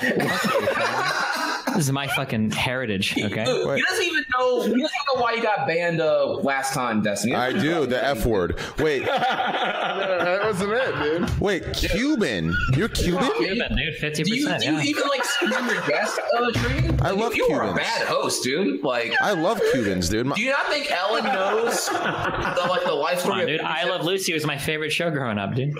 This 1.74 1.86
is 1.86 1.92
my 1.92 2.06
fucking 2.08 2.50
heritage. 2.52 3.12
Okay. 3.16 3.44
Dude, 3.44 3.76
he 3.76 3.82
doesn't 3.82 4.04
even 4.04 4.24
know. 4.38 4.62
He 4.62 4.68
doesn't 4.68 4.76
even 4.76 4.88
know 5.14 5.20
why 5.20 5.36
he 5.36 5.40
got 5.42 5.66
banned 5.66 6.00
uh, 6.00 6.26
last 6.36 6.74
time, 6.74 7.02
Destiny. 7.02 7.34
I 7.34 7.52
do 7.52 7.86
the 7.86 8.02
F 8.04 8.24
word. 8.26 8.58
Wait, 8.78 9.04
that 9.06 10.40
wasn't 10.44 10.72
it, 10.72 11.02
dude. 11.02 11.40
wait, 11.40 11.72
Cuban? 11.74 12.54
You're 12.74 12.88
Cuban? 12.88 13.30
Cuban, 13.38 13.76
dude. 13.76 13.94
Fifty 13.96 14.22
Do 14.24 14.34
you, 14.34 14.44
percent. 14.46 14.62
do 14.62 14.70
you 14.72 14.76
Yeah. 14.78 14.82
even 14.84 15.08
like 15.08 15.24
scream 15.24 15.66
your 15.66 15.80
guest 15.86 16.20
uh, 16.36 16.50
tree? 16.52 16.88
I 17.02 17.10
Like, 17.10 17.16
love 17.16 17.34
you, 17.36 17.46
you 17.48 17.54
are 17.54 17.70
a 17.70 17.74
bad 17.74 18.06
host, 18.06 18.42
dude. 18.42 18.82
Like, 18.82 19.12
I 19.20 19.32
love 19.32 19.60
Cubans, 19.72 20.08
dude. 20.08 20.26
My- 20.26 20.36
do 20.36 20.42
you 20.42 20.50
not 20.50 20.66
think 20.68 20.90
Ellen 20.90 21.24
knows 21.24 21.86
the 21.88 22.66
like 22.68 22.84
the 22.84 22.92
life 22.94 23.22
Come 23.22 23.32
story? 23.32 23.34
on, 23.34 23.40
of 23.42 23.46
dude. 23.48 23.60
I 23.60 23.84
Love 23.84 24.04
Lucy 24.04 24.32
it 24.32 24.34
was 24.34 24.46
my 24.46 24.58
favorite 24.58 24.90
show 24.90 25.10
growing 25.10 25.38
up, 25.38 25.54
dude. 25.54 25.74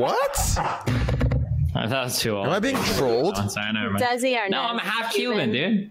what? 0.00 0.99
I 1.82 1.86
thought 1.88 2.02
it 2.02 2.04
was 2.04 2.18
too 2.20 2.36
old. 2.36 2.46
Am 2.46 2.52
I 2.52 2.58
being 2.60 2.76
trolled? 2.76 3.36
Sorry, 3.50 3.72
never 3.72 3.90
mind. 3.90 4.04
Desi 4.04 4.36
Arnaz. 4.36 4.50
No, 4.50 4.60
I'm 4.60 4.78
half 4.78 5.12
Cuban, 5.14 5.50
dude. 5.52 5.90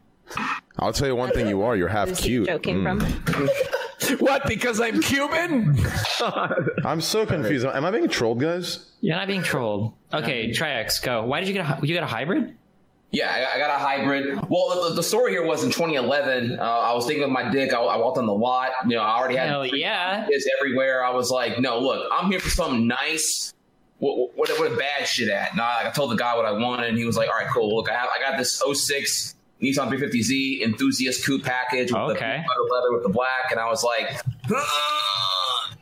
I'll 0.77 0.93
tell 0.93 1.07
you 1.07 1.15
one 1.15 1.31
thing. 1.31 1.47
You 1.47 1.63
are. 1.63 1.75
You're 1.75 1.87
half 1.87 2.09
Who's 2.09 2.19
cute. 2.19 2.47
joking 2.47 2.83
Mm. 2.83 3.29
from? 3.35 3.49
What? 4.19 4.47
Because 4.47 4.79
I'm 4.79 5.01
Cuban? 5.01 5.77
I'm 6.85 7.01
so 7.01 7.25
confused. 7.25 7.65
Am 7.65 7.83
I 7.85 7.91
being 7.91 8.07
trolled, 8.07 8.39
guys? 8.39 8.85
You're 9.01 9.15
not 9.17 9.27
being 9.27 9.43
trolled. 9.43 9.93
Okay, 10.13 10.49
Trihex, 10.51 11.03
go. 11.03 11.25
Why 11.25 11.41
did 11.41 11.47
you 11.49 11.53
get 11.53 11.65
a 11.65 11.85
you 11.85 11.93
got 11.93 12.03
a 12.03 12.07
hybrid? 12.07 12.55
Yeah, 13.11 13.29
I, 13.29 13.55
I 13.55 13.59
got 13.59 13.69
a 13.75 13.77
hybrid. 13.77 14.39
Well, 14.49 14.89
the, 14.89 14.95
the 14.95 15.03
story 15.03 15.31
here 15.31 15.43
was 15.45 15.63
in 15.63 15.69
2011. 15.71 16.59
Uh, 16.59 16.63
I 16.63 16.93
was 16.93 17.05
thinking 17.07 17.23
of 17.23 17.29
my 17.31 17.51
dick. 17.51 17.73
I, 17.73 17.81
I 17.81 17.97
walked 17.97 18.17
on 18.19 18.25
the 18.25 18.33
lot. 18.33 18.71
You 18.87 18.95
know, 18.95 19.01
I 19.01 19.17
already 19.17 19.35
had 19.35 19.49
Hell 19.49 19.65
yeah. 19.65 20.27
is 20.31 20.49
everywhere. 20.59 21.03
I 21.03 21.11
was 21.11 21.29
like, 21.29 21.59
no, 21.59 21.79
look, 21.79 22.07
I'm 22.11 22.29
here 22.31 22.39
for 22.39 22.49
something 22.49 22.87
nice. 22.87 23.53
What, 23.99 24.35
what, 24.35 24.49
what 24.59 24.71
a 24.71 24.75
bad 24.75 25.05
shit 25.07 25.29
at? 25.29 25.51
And 25.51 25.61
I, 25.61 25.87
I 25.87 25.89
told 25.91 26.11
the 26.11 26.15
guy 26.15 26.35
what 26.35 26.45
I 26.45 26.51
wanted, 26.51 26.89
and 26.89 26.97
he 26.97 27.05
was 27.05 27.17
like, 27.17 27.29
all 27.29 27.35
right, 27.35 27.47
cool. 27.53 27.75
Look, 27.75 27.89
I, 27.89 27.93
have, 27.95 28.09
I 28.09 28.19
got 28.29 28.37
this 28.37 28.61
06 28.73 29.35
Nissan 29.61 29.89
350Z 29.89 30.61
enthusiast 30.61 31.25
coupe 31.25 31.43
package 31.43 31.91
with 31.91 32.01
the 32.07 32.13
Okay. 32.13 32.43
butter 32.47 32.73
leather 32.73 32.93
with 32.93 33.03
the 33.03 33.09
black, 33.09 33.51
and 33.51 33.59
I 33.59 33.67
was 33.67 33.83
like, 33.83 34.09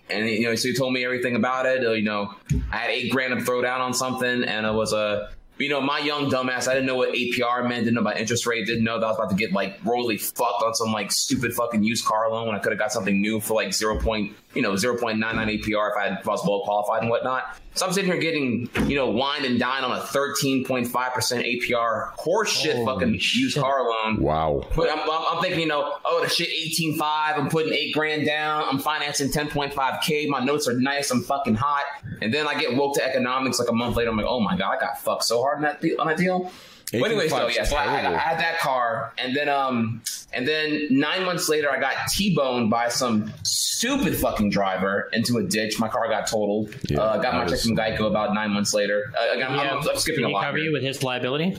and 0.09 0.27
you 0.29 0.43
know, 0.43 0.55
so 0.55 0.69
he 0.69 0.73
told 0.73 0.93
me 0.93 1.03
everything 1.03 1.35
about 1.35 1.65
it. 1.65 1.85
Uh, 1.85 1.91
you 1.91 2.03
know, 2.03 2.33
I 2.71 2.77
had 2.77 2.89
eight 2.89 3.11
grand 3.11 3.37
to 3.37 3.45
throw 3.45 3.61
down 3.61 3.81
on 3.81 3.93
something, 3.93 4.43
and 4.43 4.65
it 4.65 4.73
was 4.73 4.93
a. 4.93 5.29
You 5.59 5.69
know, 5.69 5.81
my 5.81 5.97
young 5.97 6.29
dumbass, 6.29 6.67
I 6.67 6.75
didn't 6.75 6.85
know 6.85 6.95
what 6.95 7.15
APR 7.15 7.67
meant, 7.67 7.85
didn't 7.85 7.95
know 7.95 8.01
about 8.01 8.19
interest 8.19 8.45
rate, 8.45 8.67
didn't 8.67 8.83
know 8.83 8.99
that 8.99 9.05
I 9.07 9.09
was 9.09 9.17
about 9.17 9.29
to 9.31 9.35
get 9.35 9.51
like 9.53 9.79
royally 9.83 10.17
fucked 10.17 10.61
on 10.63 10.75
some 10.75 10.91
like 10.93 11.11
stupid 11.11 11.51
fucking 11.51 11.83
used 11.83 12.05
car 12.05 12.29
loan 12.29 12.45
when 12.45 12.55
I 12.55 12.59
could 12.59 12.71
have 12.73 12.77
got 12.77 12.91
something 12.91 13.19
new 13.19 13.39
for 13.39 13.55
like 13.55 13.73
zero 13.73 13.99
point, 13.99 14.35
you 14.57 14.63
know, 14.63 14.75
zero 14.75 14.97
point 14.97 15.19
nine 15.19 15.35
nine 15.35 15.47
APR 15.47 15.91
if 15.91 15.97
I, 15.97 16.07
had, 16.09 16.19
if 16.19 16.27
I 16.27 16.31
was 16.31 16.43
well 16.45 16.61
qualified 16.65 17.01
and 17.01 17.09
whatnot. 17.09 17.57
So 17.75 17.85
I'm 17.85 17.93
sitting 17.93 18.11
here 18.11 18.19
getting, 18.19 18.67
you 18.89 18.95
know, 18.95 19.11
wine 19.11 19.45
and 19.45 19.59
dine 19.59 19.83
on 19.83 19.91
a 19.91 20.01
13.5% 20.01 20.89
APR 20.89 22.15
horseshit 22.15 22.83
fucking 22.83 23.13
used 23.13 23.55
car 23.55 23.87
loan. 23.87 24.19
Wow. 24.19 24.67
But 24.75 24.89
I'm, 24.89 24.99
I'm, 25.01 25.35
I'm 25.35 25.41
thinking, 25.43 25.59
you 25.59 25.67
know, 25.67 25.97
oh, 26.03 26.23
the 26.23 26.27
shit 26.27 26.49
18.5. 26.49 26.99
I'm 27.37 27.49
putting 27.49 27.73
eight 27.73 27.93
grand 27.93 28.25
down. 28.25 28.63
I'm 28.67 28.79
financing 28.79 29.31
10.5k. 29.31 30.27
My 30.27 30.43
notes 30.43 30.67
are 30.67 30.73
nice. 30.73 31.11
I'm 31.11 31.21
fucking 31.21 31.53
hot. 31.53 31.83
And 32.19 32.33
then 32.33 32.47
I 32.47 32.59
get 32.59 32.75
woke 32.75 32.95
to 32.95 33.05
economics 33.05 33.59
like 33.59 33.69
a 33.69 33.73
month 33.73 33.95
later. 33.95 34.09
I'm 34.09 34.17
like, 34.17 34.25
oh 34.27 34.39
my 34.39 34.57
god, 34.57 34.77
I 34.77 34.79
got 34.79 34.99
fucked 34.99 35.25
so 35.25 35.41
hard 35.41 35.57
on 35.57 35.61
that 35.61 35.79
deal, 35.79 36.01
on 36.01 36.07
that 36.07 36.17
deal. 36.17 36.51
But 36.91 37.11
anyways, 37.11 37.31
though, 37.31 37.47
yeah, 37.49 37.63
so 37.65 37.75
I, 37.75 37.83
I. 37.83 38.13
I 38.13 38.17
had 38.17 38.39
that 38.39 38.59
car, 38.59 39.11
and 39.17 39.35
then 39.35 39.49
um, 39.49 40.01
and 40.31 40.47
then 40.47 40.87
nine 40.89 41.25
months 41.25 41.49
later, 41.49 41.69
I 41.69 41.79
got 41.81 41.95
T-boned 42.09 42.69
by 42.69 42.87
some 42.87 43.33
stupid 43.43 44.15
fucking 44.15 44.51
driver 44.51 45.09
into 45.11 45.37
a 45.37 45.43
ditch. 45.43 45.79
My 45.79 45.89
car 45.89 46.07
got 46.07 46.27
totaled. 46.27 46.73
Yeah, 46.89 46.99
uh, 47.01 47.17
got 47.17 47.33
my 47.33 47.43
that 47.43 47.49
check 47.49 47.59
from 47.59 47.75
Geico 47.75 48.07
about 48.07 48.33
nine 48.33 48.51
months 48.51 48.73
later. 48.73 49.11
Uh, 49.19 49.33
again, 49.35 49.51
I'm, 49.51 49.59
I'm, 49.79 49.89
I'm 49.89 49.97
skipping 49.97 50.23
Did 50.23 50.31
a 50.31 50.33
lot. 50.33 50.43
cover 50.45 50.57
here. 50.57 50.67
you 50.67 50.71
with 50.71 50.83
his 50.83 51.03
liability? 51.03 51.57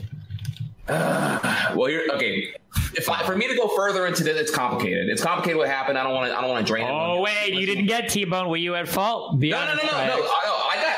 Well, 0.87 1.89
you're 1.89 2.11
okay. 2.15 2.53
If 2.95 3.09
I, 3.09 3.23
for 3.23 3.35
me 3.35 3.47
to 3.47 3.55
go 3.55 3.67
further 3.75 4.07
into 4.07 4.23
this, 4.23 4.39
it's 4.39 4.51
complicated. 4.51 5.09
It's 5.09 5.21
complicated 5.23 5.57
what 5.57 5.69
happened. 5.69 5.97
I 5.97 6.03
don't 6.03 6.13
want 6.15 6.31
to. 6.31 6.37
I 6.37 6.41
don't 6.41 6.49
want 6.49 6.65
to 6.65 6.71
drain 6.71 6.85
it. 6.87 6.91
Oh 6.91 7.21
wait, 7.21 7.53
you 7.53 7.65
didn't 7.65 7.85
get 7.85 8.09
T-bone. 8.09 8.49
Were 8.49 8.57
you 8.57 8.75
at 8.75 8.87
fault? 8.87 9.39
Be 9.39 9.51
No, 9.51 9.59
no, 9.59 9.65
no, 9.65 9.71
honest, 9.73 9.93
no, 9.93 9.97
no. 10.17 10.23
I, 10.23 10.71
I 10.71 10.81
got. 10.81 10.95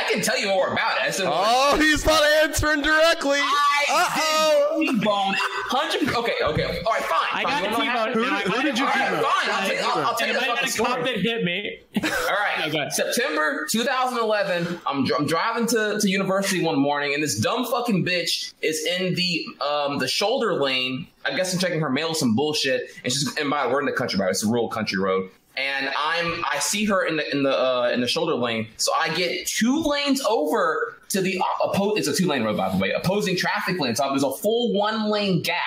I 0.00 0.12
can 0.12 0.22
tell 0.22 0.38
you 0.38 0.48
more 0.48 0.72
about 0.72 0.96
it. 0.98 1.02
I 1.02 1.10
said, 1.10 1.26
Oh, 1.28 1.76
he's 1.78 2.04
not 2.06 2.22
answering 2.42 2.82
directly. 2.82 3.38
I 3.38 4.76
did 4.78 4.98
T-bone. 4.98 5.34
Hundred. 5.36 6.14
Okay, 6.14 6.34
okay. 6.42 6.82
All 6.86 6.92
right, 6.92 7.02
fine. 7.02 7.28
I 7.32 7.42
got 7.42 7.60
a 7.60 7.70
wanna 7.70 7.70
know 7.70 7.78
what 7.78 7.82
T-bone. 7.82 7.86
happened? 7.86 8.14
Who 8.14 8.30
did- 8.30 8.52
who 8.56 8.62
did 8.62 8.78
you 8.78 8.84
All 8.86 8.90
right, 8.90 9.08
T-bone? 9.08 9.22
fine. 9.22 9.50
I'll 9.50 9.66
tell 9.66 9.74
you. 9.76 9.82
I'll, 9.82 10.06
I'll 10.06 10.14
tell 10.16 10.28
you 10.28 10.34
And 10.34 10.42
the 10.42 10.50
I 10.50 10.56
fucking 10.56 10.70
got 10.70 10.74
a 10.74 10.82
cop 10.84 10.98
story. 10.98 11.14
that 11.14 11.20
hit 11.22 11.44
me. 11.44 11.78
All 12.02 12.10
right. 12.36 12.68
Okay. 12.68 12.88
September 12.90 13.66
2011. 13.70 14.80
I'm, 14.86 15.06
I'm 15.18 15.26
driving 15.26 15.66
to, 15.68 15.98
to 16.00 16.08
university 16.08 16.62
one 16.64 16.78
morning, 16.78 17.14
and 17.14 17.22
this 17.22 17.38
dumb 17.38 17.64
fucking 17.66 18.04
bitch 18.04 18.52
is 18.62 18.84
in 18.86 19.14
the 19.14 19.46
um 19.60 19.98
the 19.98 20.08
shoulder 20.08 20.54
lane. 20.54 21.06
I 21.24 21.34
guess 21.36 21.52
I'm 21.52 21.58
checking 21.60 21.80
her 21.80 21.90
mail 21.90 22.14
some 22.14 22.34
bullshit, 22.34 22.90
and 23.04 23.12
she's 23.12 23.36
and 23.36 23.50
by 23.50 23.62
the 23.62 23.68
way, 23.68 23.74
we're 23.74 23.80
in 23.80 23.86
the 23.86 23.92
country, 23.92 24.18
by 24.18 24.24
the 24.24 24.28
way, 24.28 24.30
it's 24.30 24.44
a 24.44 24.48
rural 24.48 24.68
country 24.68 24.98
road. 24.98 25.30
And 25.60 25.90
I'm 25.98 26.42
I 26.50 26.58
see 26.58 26.86
her 26.86 27.04
in 27.04 27.16
the 27.16 27.30
in 27.30 27.42
the 27.42 27.50
uh, 27.50 27.90
in 27.92 28.00
the 28.00 28.08
shoulder 28.08 28.34
lane, 28.34 28.68
so 28.78 28.92
I 28.94 29.14
get 29.14 29.46
two 29.46 29.82
lanes 29.82 30.22
over 30.22 30.96
to 31.10 31.20
the 31.20 31.38
oppo- 31.62 31.98
It's 31.98 32.08
a 32.08 32.14
two 32.14 32.26
lane 32.26 32.44
road, 32.44 32.56
by 32.56 32.70
the 32.70 32.78
way, 32.78 32.92
opposing 32.92 33.36
traffic 33.36 33.78
lane. 33.78 33.94
So 33.94 34.08
there's 34.08 34.22
a 34.22 34.32
full 34.32 34.72
one 34.72 35.10
lane 35.10 35.42
gap, 35.42 35.58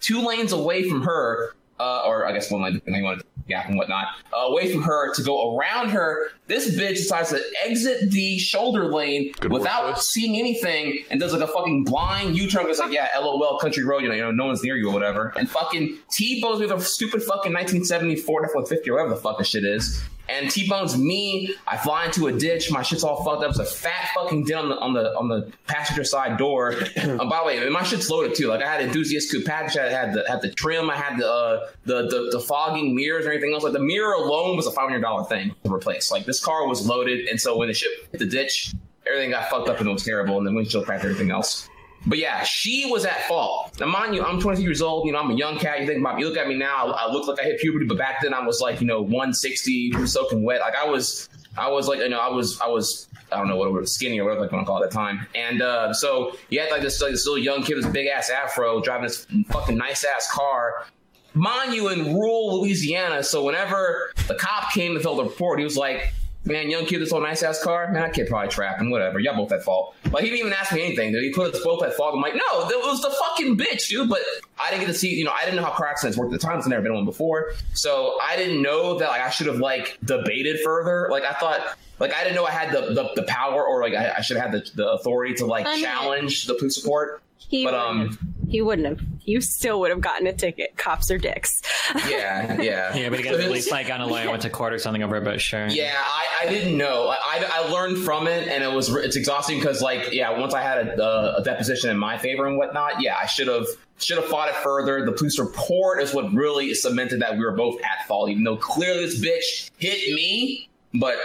two 0.00 0.20
lanes 0.20 0.52
away 0.52 0.86
from 0.88 1.00
her, 1.02 1.54
uh, 1.78 2.02
or 2.04 2.26
I 2.26 2.32
guess 2.32 2.50
one 2.50 2.62
lane, 2.62 2.74
depending 2.74 3.06
on 3.06 3.22
gap 3.50 3.68
and 3.68 3.76
whatnot, 3.76 4.06
uh, 4.32 4.38
away 4.46 4.72
from 4.72 4.82
her 4.82 5.12
to 5.14 5.22
go 5.22 5.56
around 5.56 5.90
her. 5.90 6.30
This 6.46 6.76
bitch 6.76 6.96
decides 6.96 7.30
to 7.30 7.40
exit 7.64 8.10
the 8.10 8.38
shoulder 8.38 8.86
lane 8.86 9.32
Good 9.38 9.52
without 9.52 9.98
sis. 9.98 10.12
seeing 10.12 10.36
anything 10.38 11.04
and 11.10 11.20
does 11.20 11.32
like 11.32 11.42
a 11.42 11.46
fucking 11.46 11.84
blind 11.84 12.36
U-turn. 12.36 12.68
It's 12.68 12.78
like, 12.78 12.92
yeah, 12.92 13.08
LOL, 13.18 13.58
country 13.58 13.84
road, 13.84 14.02
you 14.02 14.08
know, 14.08 14.14
you 14.14 14.22
know, 14.22 14.30
no 14.30 14.46
one's 14.46 14.62
near 14.64 14.76
you 14.76 14.88
or 14.88 14.94
whatever. 14.94 15.32
And 15.36 15.48
fucking 15.48 15.98
T-bones 16.10 16.60
with 16.60 16.72
a 16.72 16.80
stupid 16.80 17.22
fucking 17.22 17.52
1974 17.52 18.46
F-150 18.46 18.88
or 18.88 18.92
whatever 18.94 19.10
the 19.10 19.20
fuck 19.20 19.38
this 19.38 19.48
shit 19.48 19.64
is. 19.64 20.02
And 20.30 20.50
T-bones 20.50 20.96
me. 20.96 21.54
I 21.66 21.76
fly 21.76 22.06
into 22.06 22.28
a 22.28 22.32
ditch. 22.32 22.70
My 22.70 22.82
shit's 22.82 23.02
all 23.02 23.24
fucked 23.24 23.42
up. 23.42 23.50
It's 23.50 23.58
a 23.58 23.64
fat 23.64 24.10
fucking 24.14 24.44
dent 24.44 24.60
on 24.60 24.68
the 24.68 24.76
on 24.80 24.92
the 24.94 25.18
on 25.18 25.28
the 25.28 25.52
passenger 25.66 26.04
side 26.04 26.38
door. 26.38 26.72
uh, 26.72 27.24
by 27.28 27.40
the 27.40 27.44
way, 27.46 27.68
my 27.68 27.82
shit's 27.82 28.08
loaded 28.08 28.34
too. 28.34 28.46
Like 28.46 28.62
I 28.62 28.70
had 28.70 28.80
enthusiast 28.80 29.32
coupe 29.32 29.44
package. 29.46 29.76
I 29.76 29.90
had 29.90 30.12
the 30.12 30.24
had 30.28 30.40
the 30.42 30.50
trim. 30.52 30.88
I 30.90 30.96
had 30.96 31.18
the 31.18 31.30
uh, 31.30 31.68
the, 31.84 32.08
the 32.08 32.28
the 32.32 32.40
fogging 32.40 32.94
mirrors 32.94 33.24
and 33.24 33.34
everything 33.34 33.54
else. 33.54 33.64
Like 33.64 33.72
the 33.72 33.80
mirror 33.80 34.14
alone 34.14 34.56
was 34.56 34.66
a 34.66 34.70
five 34.70 34.88
hundred 34.88 35.00
dollar 35.00 35.24
thing 35.24 35.54
to 35.64 35.72
replace. 35.72 36.10
Like 36.10 36.26
this 36.26 36.42
car 36.44 36.66
was 36.68 36.86
loaded, 36.86 37.26
and 37.26 37.40
so 37.40 37.56
when 37.56 37.68
the 37.68 37.74
shit 37.74 37.90
hit 38.12 38.18
the 38.20 38.26
ditch, 38.26 38.72
everything 39.06 39.30
got 39.30 39.48
fucked 39.50 39.68
up 39.68 39.78
and 39.78 39.88
it 39.88 39.92
was 39.92 40.04
terrible. 40.04 40.38
And 40.38 40.46
the 40.46 40.52
windshield 40.52 40.84
cracked 40.84 41.04
everything 41.04 41.30
else. 41.30 41.69
But 42.06 42.18
yeah, 42.18 42.42
she 42.44 42.90
was 42.90 43.04
at 43.04 43.26
fault. 43.28 43.78
Now, 43.78 43.86
mind 43.86 44.14
you, 44.14 44.24
I'm 44.24 44.40
22 44.40 44.62
years 44.62 44.80
old. 44.80 45.06
You 45.06 45.12
know, 45.12 45.18
I'm 45.18 45.30
a 45.30 45.34
young 45.34 45.58
cat. 45.58 45.80
You 45.80 45.86
think 45.86 46.00
about 46.00 46.16
me. 46.16 46.22
You 46.22 46.28
look 46.28 46.38
at 46.38 46.48
me 46.48 46.56
now. 46.56 46.92
I 46.92 47.10
look 47.12 47.28
like 47.28 47.38
I 47.38 47.44
hit 47.44 47.60
puberty, 47.60 47.86
but 47.86 47.98
back 47.98 48.22
then 48.22 48.32
I 48.32 48.44
was 48.44 48.60
like, 48.60 48.80
you 48.80 48.86
know, 48.86 49.02
160, 49.02 50.06
soaking 50.06 50.42
wet. 50.42 50.60
Like 50.60 50.74
I 50.74 50.88
was, 50.88 51.28
I 51.58 51.68
was 51.70 51.88
like, 51.88 51.98
you 51.98 52.08
know, 52.08 52.18
I 52.18 52.28
was, 52.28 52.58
I 52.60 52.68
was, 52.68 53.08
I 53.30 53.36
don't 53.36 53.48
know 53.48 53.56
what 53.56 53.70
was, 53.72 53.94
skinny 53.94 54.18
or 54.18 54.24
whatever 54.24 54.44
you 54.46 54.50
want 54.50 54.66
to 54.66 54.70
call 54.70 54.82
it 54.82 54.86
at 54.86 54.90
the 54.90 54.96
time. 54.96 55.26
And 55.34 55.60
uh, 55.60 55.92
so 55.92 56.36
you 56.48 56.60
had 56.60 56.70
like 56.70 56.82
this, 56.82 57.00
like, 57.02 57.12
this 57.12 57.26
little 57.26 57.42
young 57.42 57.62
kid 57.62 57.76
with 57.76 57.84
this 57.84 57.92
big 57.92 58.06
ass 58.06 58.30
afro 58.30 58.80
driving 58.80 59.04
this 59.04 59.26
fucking 59.48 59.76
nice 59.76 60.04
ass 60.04 60.30
car. 60.32 60.86
Mind 61.34 61.74
you, 61.74 61.90
in 61.90 62.14
rural 62.14 62.60
Louisiana. 62.60 63.22
So 63.22 63.44
whenever 63.44 64.12
the 64.26 64.34
cop 64.34 64.72
came 64.72 64.94
to 64.94 65.00
fill 65.00 65.16
the 65.16 65.24
report, 65.24 65.58
he 65.58 65.64
was 65.64 65.76
like, 65.76 66.12
Man, 66.44 66.70
young 66.70 66.86
kid, 66.86 67.00
this 67.00 67.12
old 67.12 67.22
nice 67.22 67.42
ass 67.42 67.62
car. 67.62 67.84
Man, 67.92 68.00
that 68.02 68.14
kid 68.14 68.26
probably 68.28 68.48
trap 68.48 68.76
trapping. 68.76 68.90
Whatever. 68.90 69.18
Y'all 69.20 69.36
both 69.36 69.52
at 69.52 69.62
fault. 69.62 69.94
Like 70.10 70.24
he 70.24 70.30
didn't 70.30 70.46
even 70.46 70.52
ask 70.54 70.72
me 70.72 70.82
anything. 70.82 71.12
Dude. 71.12 71.22
He 71.22 71.32
put 71.32 71.54
us 71.54 71.62
both 71.62 71.82
at 71.82 71.92
fault. 71.94 72.14
I'm 72.14 72.20
like, 72.22 72.34
no, 72.34 72.68
it 72.68 72.78
was 72.82 73.02
the 73.02 73.10
fucking 73.10 73.58
bitch, 73.58 73.88
dude. 73.88 74.08
But 74.08 74.20
I 74.58 74.70
didn't 74.70 74.80
get 74.80 74.86
to 74.92 74.94
see. 74.94 75.14
You 75.14 75.24
know, 75.24 75.32
I 75.32 75.44
didn't 75.44 75.56
know 75.56 75.64
how 75.64 75.72
car 75.72 75.88
accidents 75.88 76.16
worked 76.16 76.32
at 76.32 76.40
the 76.40 76.46
time. 76.46 76.58
I've 76.58 76.66
never 76.66 76.82
been 76.82 76.94
one 76.94 77.04
before. 77.04 77.52
So 77.74 78.18
I 78.22 78.36
didn't 78.36 78.62
know 78.62 78.98
that. 78.98 79.08
Like 79.08 79.20
I 79.20 79.28
should 79.30 79.48
have 79.48 79.58
like 79.58 79.98
debated 80.04 80.60
further. 80.64 81.08
Like 81.10 81.24
I 81.24 81.32
thought. 81.34 81.76
Like 81.98 82.14
I 82.14 82.22
didn't 82.24 82.36
know 82.36 82.46
I 82.46 82.50
had 82.52 82.72
the 82.72 82.94
the, 82.94 83.10
the 83.16 83.22
power 83.24 83.62
or 83.62 83.82
like 83.82 83.92
I, 83.92 84.14
I 84.16 84.20
should 84.22 84.38
have 84.38 84.50
had 84.50 84.64
the, 84.64 84.70
the 84.74 84.88
authority 84.92 85.34
to 85.34 85.46
like 85.46 85.66
I 85.66 85.74
mean- 85.74 85.84
challenge 85.84 86.46
the 86.46 86.54
police 86.54 86.82
report. 86.82 87.22
He 87.36 87.64
But, 87.64 87.74
um, 87.74 88.06
have. 88.08 88.18
He 88.48 88.62
wouldn't 88.62 88.86
have. 88.86 89.00
You 89.30 89.40
still 89.40 89.80
would 89.80 89.90
have 89.90 90.00
gotten 90.00 90.26
a 90.26 90.32
ticket. 90.32 90.76
Cops 90.76 91.10
are 91.10 91.18
dicks. 91.18 91.62
Yeah, 92.08 92.60
yeah. 92.60 92.94
Yeah, 92.94 93.08
but 93.08 93.20
you 93.20 93.24
So 93.24 93.36
guys 93.36 93.44
at 93.44 93.50
least 93.50 93.70
like 93.70 93.90
on 93.90 94.00
a 94.00 94.06
lawyer 94.06 94.28
went 94.28 94.42
to 94.42 94.50
court 94.50 94.72
or 94.72 94.78
something 94.78 95.02
over 95.02 95.16
it, 95.16 95.24
but 95.24 95.40
sure. 95.40 95.66
Yeah, 95.68 95.94
I, 95.96 96.46
I 96.46 96.48
didn't 96.48 96.76
know. 96.76 97.08
I, 97.08 97.16
I, 97.24 97.50
I 97.52 97.68
learned 97.70 97.98
from 97.98 98.26
it, 98.26 98.48
and 98.48 98.64
it 98.64 98.72
was 98.72 98.94
it's 98.94 99.16
exhausting 99.16 99.58
because 99.58 99.80
like 99.80 100.12
yeah, 100.12 100.38
once 100.38 100.54
I 100.54 100.62
had 100.62 100.86
a, 100.88 101.02
a, 101.02 101.36
a 101.40 101.44
deposition 101.44 101.90
in 101.90 101.98
my 101.98 102.18
favor 102.18 102.46
and 102.46 102.56
whatnot, 102.56 103.00
yeah, 103.00 103.16
I 103.20 103.26
should 103.26 103.48
have 103.48 103.66
should 103.98 104.16
have 104.18 104.26
fought 104.26 104.48
it 104.48 104.56
further. 104.56 105.04
The 105.04 105.12
police 105.12 105.38
report 105.38 106.02
is 106.02 106.12
what 106.12 106.32
really 106.32 106.74
cemented 106.74 107.20
that 107.22 107.32
we 107.36 107.44
were 107.44 107.52
both 107.52 107.80
at 107.82 108.06
fault, 108.06 108.30
even 108.30 108.44
though 108.44 108.56
clearly 108.56 109.06
this 109.06 109.20
bitch 109.20 109.70
hit 109.78 110.14
me. 110.14 110.68
But 110.94 111.16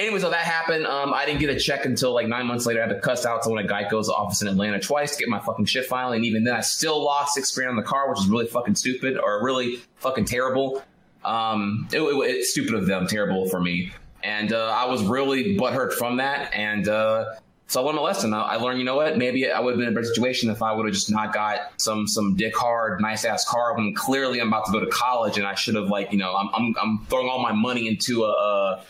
anyway, 0.00 0.18
so 0.18 0.30
that 0.30 0.44
happened. 0.44 0.86
Um, 0.86 1.14
I 1.14 1.24
didn't 1.26 1.40
get 1.40 1.50
a 1.50 1.58
check 1.58 1.84
until 1.84 2.12
like 2.12 2.26
nine 2.26 2.46
months 2.46 2.66
later. 2.66 2.82
I 2.82 2.86
had 2.86 2.94
to 2.94 3.00
cuss 3.00 3.24
out 3.24 3.44
someone 3.44 3.62
at 3.64 3.70
Geico's 3.70 4.08
office 4.08 4.42
in 4.42 4.48
Atlanta 4.48 4.80
twice 4.80 5.14
to 5.14 5.18
get 5.20 5.28
my 5.28 5.38
fucking 5.40 5.66
shit 5.66 5.86
finally, 5.86 6.16
and 6.16 6.24
even 6.26 6.42
then, 6.44 6.54
I 6.56 6.60
still 6.60 7.02
lost 7.04 7.34
six 7.34 7.54
grand 7.54 7.70
on 7.70 7.76
the 7.76 7.82
car, 7.82 8.10
which 8.10 8.18
is 8.20 8.26
really 8.28 8.46
fucking 8.46 8.74
stupid 8.74 9.16
or 9.18 9.44
really 9.44 9.76
fucking 9.96 10.24
terrible. 10.24 10.82
Um, 11.24 11.86
it, 11.92 12.00
it- 12.00 12.30
it's 12.30 12.50
stupid 12.50 12.74
of 12.74 12.86
them, 12.86 13.06
terrible 13.06 13.48
for 13.48 13.60
me, 13.60 13.92
and 14.24 14.52
uh, 14.52 14.66
I 14.76 14.86
was 14.86 15.02
really 15.04 15.56
butthurt 15.56 15.92
from 15.92 16.16
that, 16.16 16.52
and 16.54 16.88
uh, 16.88 17.34
so 17.66 17.80
I 17.82 17.84
learned 17.84 17.98
a 17.98 18.02
lesson. 18.02 18.32
I, 18.34 18.40
I 18.40 18.56
learned, 18.56 18.78
you 18.80 18.84
know 18.84 18.96
what? 18.96 19.16
Maybe 19.18 19.48
I 19.50 19.60
would 19.60 19.72
have 19.72 19.78
been 19.78 19.86
in 19.88 19.92
a 19.92 19.94
better 19.94 20.06
situation 20.12 20.50
if 20.50 20.60
I 20.62 20.72
would 20.72 20.86
have 20.86 20.94
just 20.94 21.10
not 21.10 21.32
got 21.32 21.80
some 21.80 22.08
some 22.08 22.34
dick 22.36 22.56
hard, 22.56 23.00
nice 23.00 23.24
ass 23.24 23.44
car 23.48 23.76
when 23.76 23.94
clearly 23.94 24.40
I'm 24.40 24.48
about 24.48 24.66
to 24.66 24.72
go 24.72 24.80
to 24.80 24.86
college, 24.86 25.36
and 25.38 25.46
I 25.46 25.54
should 25.54 25.74
have 25.76 25.88
like, 25.88 26.10
you 26.10 26.18
know, 26.18 26.34
I'm 26.34 26.48
I'm, 26.54 26.74
I'm 26.82 27.04
throwing 27.06 27.28
all 27.28 27.42
my 27.42 27.52
money 27.52 27.86
into 27.86 28.24
a, 28.24 28.28
a, 28.30 28.82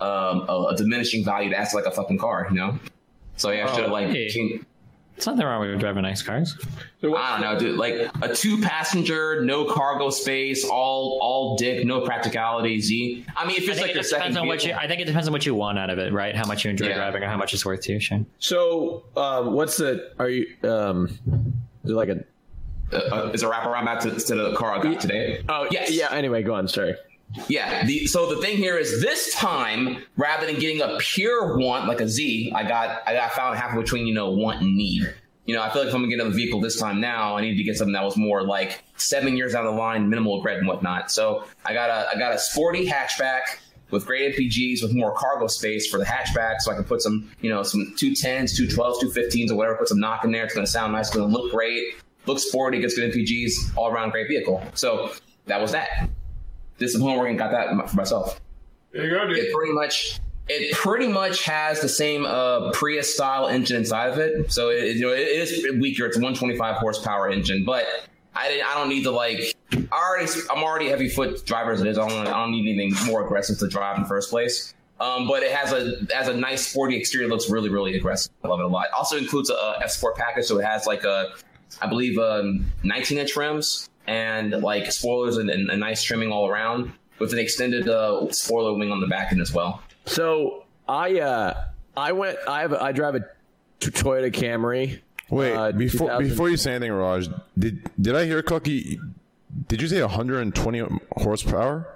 um, 0.00 0.44
a, 0.48 0.66
a 0.70 0.76
diminishing 0.76 1.24
value 1.24 1.50
to 1.50 1.56
act 1.56 1.74
like 1.74 1.86
a 1.86 1.90
fucking 1.90 2.18
car, 2.18 2.46
you 2.50 2.56
know. 2.56 2.78
So 3.36 3.50
yeah, 3.50 3.66
I 3.68 3.72
should 3.74 3.84
have 3.84 3.92
like. 3.92 4.08
hey. 4.08 4.28
changed- 4.28 4.64
It's 5.16 5.26
nothing 5.26 5.44
wrong 5.44 5.60
with 5.60 5.78
driving 5.80 6.02
nice 6.02 6.22
cars. 6.22 6.56
I 7.02 7.06
don't 7.06 7.40
know, 7.40 7.58
dude. 7.58 7.76
Like 7.76 7.94
a 8.22 8.32
two 8.34 8.60
passenger, 8.60 9.42
no 9.44 9.64
cargo 9.64 10.10
space, 10.10 10.64
all 10.64 11.18
all 11.20 11.56
dick, 11.56 11.84
no 11.84 12.00
practicality. 12.02 12.80
Z. 12.80 13.24
I 13.36 13.46
mean, 13.46 13.56
if 13.56 13.68
I 13.68 13.72
it's 13.72 13.80
like 13.80 13.90
it 13.90 13.94
your 13.94 14.02
just 14.02 14.10
second 14.10 14.22
depends 14.32 14.36
on 14.38 14.46
what 14.48 14.64
you. 14.64 14.74
I 14.74 14.86
think 14.86 15.00
it 15.00 15.06
depends 15.06 15.26
on 15.28 15.32
what 15.32 15.44
you 15.46 15.54
want 15.56 15.78
out 15.78 15.90
of 15.90 15.98
it, 15.98 16.12
right? 16.12 16.34
How 16.36 16.46
much 16.46 16.64
you 16.64 16.70
enjoy 16.70 16.86
Yeah. 16.88 16.96
driving, 16.96 17.22
or 17.24 17.26
how 17.28 17.36
much 17.36 17.52
it's 17.54 17.64
worth 17.66 17.80
to 17.82 17.92
you. 17.94 18.00
Shane. 18.00 18.26
So, 18.38 19.04
um, 19.16 19.52
what's 19.54 19.76
the? 19.76 20.12
Are 20.20 20.28
you? 20.28 20.46
Um, 20.62 21.08
is 21.84 21.90
it 21.90 21.94
like 21.94 22.08
a? 22.10 22.24
uh, 22.92 22.96
uh, 23.26 23.30
is 23.34 23.42
a 23.42 23.46
wraparound 23.46 23.84
back 23.84 24.00
to, 24.00 24.10
to 24.12 24.34
the 24.34 24.54
car 24.56 24.72
I 24.78 24.82
got 24.82 25.00
today. 25.00 25.42
Oh 25.48 25.66
yes. 25.70 25.90
Yeah. 25.90 26.08
Anyway, 26.12 26.42
go 26.42 26.54
on. 26.54 26.66
Sorry. 26.68 26.94
Yeah. 27.48 27.84
The, 27.84 28.06
so 28.06 28.34
the 28.34 28.40
thing 28.40 28.56
here 28.56 28.76
is 28.78 29.02
this 29.02 29.34
time, 29.34 30.02
rather 30.16 30.46
than 30.46 30.58
getting 30.58 30.80
a 30.80 30.96
pure 30.98 31.58
want 31.58 31.86
like 31.86 32.00
a 32.00 32.08
Z, 32.08 32.52
I 32.54 32.64
got 32.64 33.02
I 33.06 33.14
got 33.14 33.32
found 33.32 33.58
halfway 33.58 33.82
between 33.82 34.06
you 34.06 34.14
know 34.14 34.30
want 34.30 34.60
and 34.60 34.76
need. 34.76 35.14
You 35.44 35.54
know, 35.54 35.62
I 35.62 35.70
feel 35.70 35.82
like 35.82 35.88
if 35.88 35.94
I'm 35.94 36.02
gonna 36.02 36.14
get 36.14 36.26
a 36.26 36.30
vehicle 36.30 36.60
this 36.60 36.78
time 36.78 37.00
now, 37.00 37.36
I 37.36 37.40
need 37.40 37.56
to 37.56 37.62
get 37.62 37.76
something 37.76 37.94
that 37.94 38.04
was 38.04 38.16
more 38.16 38.42
like 38.42 38.82
seven 38.96 39.36
years 39.36 39.52
down 39.52 39.64
the 39.64 39.70
line, 39.70 40.08
minimal 40.08 40.36
regret 40.36 40.58
and 40.58 40.66
whatnot. 40.66 41.10
So 41.10 41.44
I 41.64 41.72
got 41.72 41.90
a 41.90 42.08
I 42.14 42.18
got 42.18 42.34
a 42.34 42.38
sporty 42.38 42.86
hatchback 42.86 43.42
with 43.90 44.04
great 44.04 44.36
MPGs 44.36 44.82
with 44.82 44.94
more 44.94 45.14
cargo 45.14 45.46
space 45.46 45.86
for 45.86 45.96
the 45.96 46.04
hatchback, 46.04 46.60
so 46.60 46.70
I 46.70 46.74
can 46.74 46.84
put 46.84 47.00
some 47.00 47.30
you 47.40 47.50
know 47.50 47.62
some 47.62 47.94
two 47.96 48.14
tens, 48.14 48.56
two 48.56 48.68
twelves, 48.68 48.98
two 48.98 49.10
fifteens, 49.10 49.50
or 49.50 49.56
whatever. 49.56 49.76
Put 49.76 49.88
some 49.88 50.00
knock 50.00 50.24
in 50.24 50.32
there. 50.32 50.44
It's 50.44 50.54
gonna 50.54 50.66
sound 50.66 50.92
nice. 50.92 51.08
It's 51.08 51.16
gonna 51.16 51.32
look 51.32 51.50
great. 51.50 51.94
Looks 52.26 52.42
sporty. 52.42 52.80
Gets 52.80 52.94
good 52.94 53.12
MPGs. 53.12 53.74
All 53.76 53.90
around 53.90 54.10
great 54.10 54.28
vehicle. 54.28 54.62
So 54.74 55.12
that 55.46 55.60
was 55.60 55.72
that 55.72 56.10
did 56.78 56.88
some 56.88 57.00
homework 57.00 57.28
and 57.28 57.38
got 57.38 57.50
that 57.50 57.68
for 57.90 57.96
myself. 57.96 58.40
There 58.92 59.04
you 59.04 59.10
go, 59.10 59.26
dude. 59.26 59.38
It 59.38 59.52
pretty 59.52 59.72
much 59.72 60.20
it 60.48 60.74
pretty 60.74 61.08
much 61.08 61.44
has 61.44 61.80
the 61.80 61.88
same 61.88 62.24
uh, 62.24 62.70
Prius 62.72 63.14
style 63.14 63.48
engine 63.48 63.76
inside 63.76 64.08
of 64.10 64.18
it. 64.18 64.50
So 64.50 64.70
it, 64.70 64.96
you 64.96 65.02
know 65.02 65.12
it 65.12 65.20
is 65.20 65.66
weaker. 65.78 66.06
It's 66.06 66.16
a 66.16 66.20
125 66.20 66.76
horsepower 66.76 67.30
engine, 67.30 67.64
but 67.64 67.86
I 68.34 68.48
didn't. 68.48 68.66
I 68.66 68.74
don't 68.74 68.88
need 68.88 69.02
to 69.04 69.10
like. 69.10 69.54
I 69.72 69.86
already. 69.92 70.30
I'm 70.50 70.62
already 70.62 70.88
heavy 70.88 71.08
foot 71.08 71.44
driver 71.44 71.72
as 71.72 71.80
it 71.80 71.86
is. 71.86 71.98
I 71.98 72.08
don't. 72.08 72.26
I 72.26 72.32
don't 72.32 72.52
need 72.52 72.68
anything 72.68 73.06
more 73.06 73.24
aggressive 73.24 73.58
to 73.58 73.68
drive 73.68 73.96
in 73.96 74.04
the 74.04 74.08
first 74.08 74.30
place. 74.30 74.74
Um, 75.00 75.28
but 75.28 75.42
it 75.42 75.52
has 75.52 75.72
a 75.72 76.06
has 76.14 76.28
a 76.28 76.34
nice 76.34 76.66
sporty 76.66 76.96
exterior. 76.96 77.28
Looks 77.28 77.50
really 77.50 77.68
really 77.68 77.94
aggressive. 77.94 78.32
I 78.42 78.48
love 78.48 78.60
it 78.60 78.64
a 78.64 78.68
lot. 78.68 78.86
Also 78.96 79.16
includes 79.16 79.50
a, 79.50 79.54
a 79.54 79.80
F 79.82 79.90
Sport 79.90 80.16
package, 80.16 80.46
so 80.46 80.58
it 80.58 80.64
has 80.64 80.86
like 80.86 81.04
a, 81.04 81.34
I 81.80 81.86
believe, 81.86 82.18
um, 82.18 82.66
19 82.82 83.18
inch 83.18 83.36
rims 83.36 83.88
and 84.08 84.50
like 84.62 84.90
spoilers 84.90 85.36
and, 85.36 85.50
and 85.50 85.70
a 85.70 85.76
nice 85.76 86.02
trimming 86.02 86.32
all 86.32 86.48
around 86.48 86.92
with 87.18 87.32
an 87.32 87.38
extended 87.38 87.88
uh, 87.88 88.30
spoiler 88.32 88.72
wing 88.72 88.90
on 88.90 89.00
the 89.00 89.06
back 89.06 89.30
end 89.32 89.40
as 89.40 89.52
well. 89.52 89.82
So 90.06 90.64
I 90.88 91.20
uh 91.20 91.64
I 91.96 92.12
went. 92.12 92.38
I 92.48 92.62
have. 92.62 92.72
I 92.72 92.92
drive 92.92 93.14
a 93.16 93.26
Toyota 93.80 94.32
Camry. 94.32 95.00
Wait, 95.30 95.52
uh, 95.52 95.72
before 95.72 96.08
2000 96.08 96.28
before 96.28 96.48
you 96.48 96.56
say 96.56 96.74
anything, 96.74 96.92
Raj, 96.92 97.28
did 97.58 97.88
did 98.00 98.16
I 98.16 98.24
hear 98.24 98.40
Cookie? 98.42 98.98
Did 99.66 99.82
you 99.82 99.88
say 99.88 100.00
120 100.00 100.82
horsepower? 101.16 101.86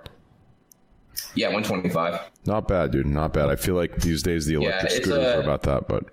Yeah, 1.35 1.48
125. 1.48 2.20
Not 2.46 2.68
bad, 2.68 2.90
dude. 2.90 3.07
Not 3.07 3.33
bad. 3.33 3.48
I 3.48 3.57
feel 3.57 3.75
like 3.75 3.96
these 4.01 4.22
days 4.22 4.46
the 4.46 4.55
electric 4.55 4.92
it's 4.92 4.96
scooters 5.03 5.25
a- 5.25 5.37
are 5.38 5.40
about 5.42 5.62
that, 5.62 5.88
but 5.88 6.05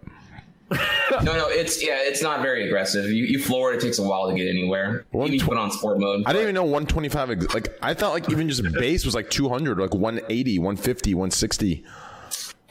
no, 1.23 1.33
no, 1.33 1.47
it's 1.47 1.83
yeah, 1.83 1.97
it's 2.01 2.21
not 2.21 2.41
very 2.41 2.67
aggressive. 2.67 3.05
You, 3.05 3.23
you 3.23 3.39
floor 3.39 3.73
it, 3.73 3.77
it 3.77 3.81
takes 3.81 3.97
a 3.97 4.03
while 4.03 4.29
to 4.29 4.35
get 4.35 4.47
anywhere. 4.47 5.05
Even 5.13 5.39
put 5.39 5.57
on 5.57 5.71
sport 5.71 5.99
mode. 5.99 6.23
I 6.25 6.31
didn't 6.33 6.43
even 6.43 6.55
know 6.55 6.63
125. 6.63 7.53
Like 7.53 7.77
I 7.81 7.93
thought, 7.95 8.13
like 8.13 8.29
even 8.29 8.47
just 8.47 8.63
base 8.73 9.03
was 9.03 9.15
like 9.15 9.29
200, 9.29 9.79
like 9.79 9.93
180, 9.93 10.59
150, 10.59 11.13
160. 11.15 11.85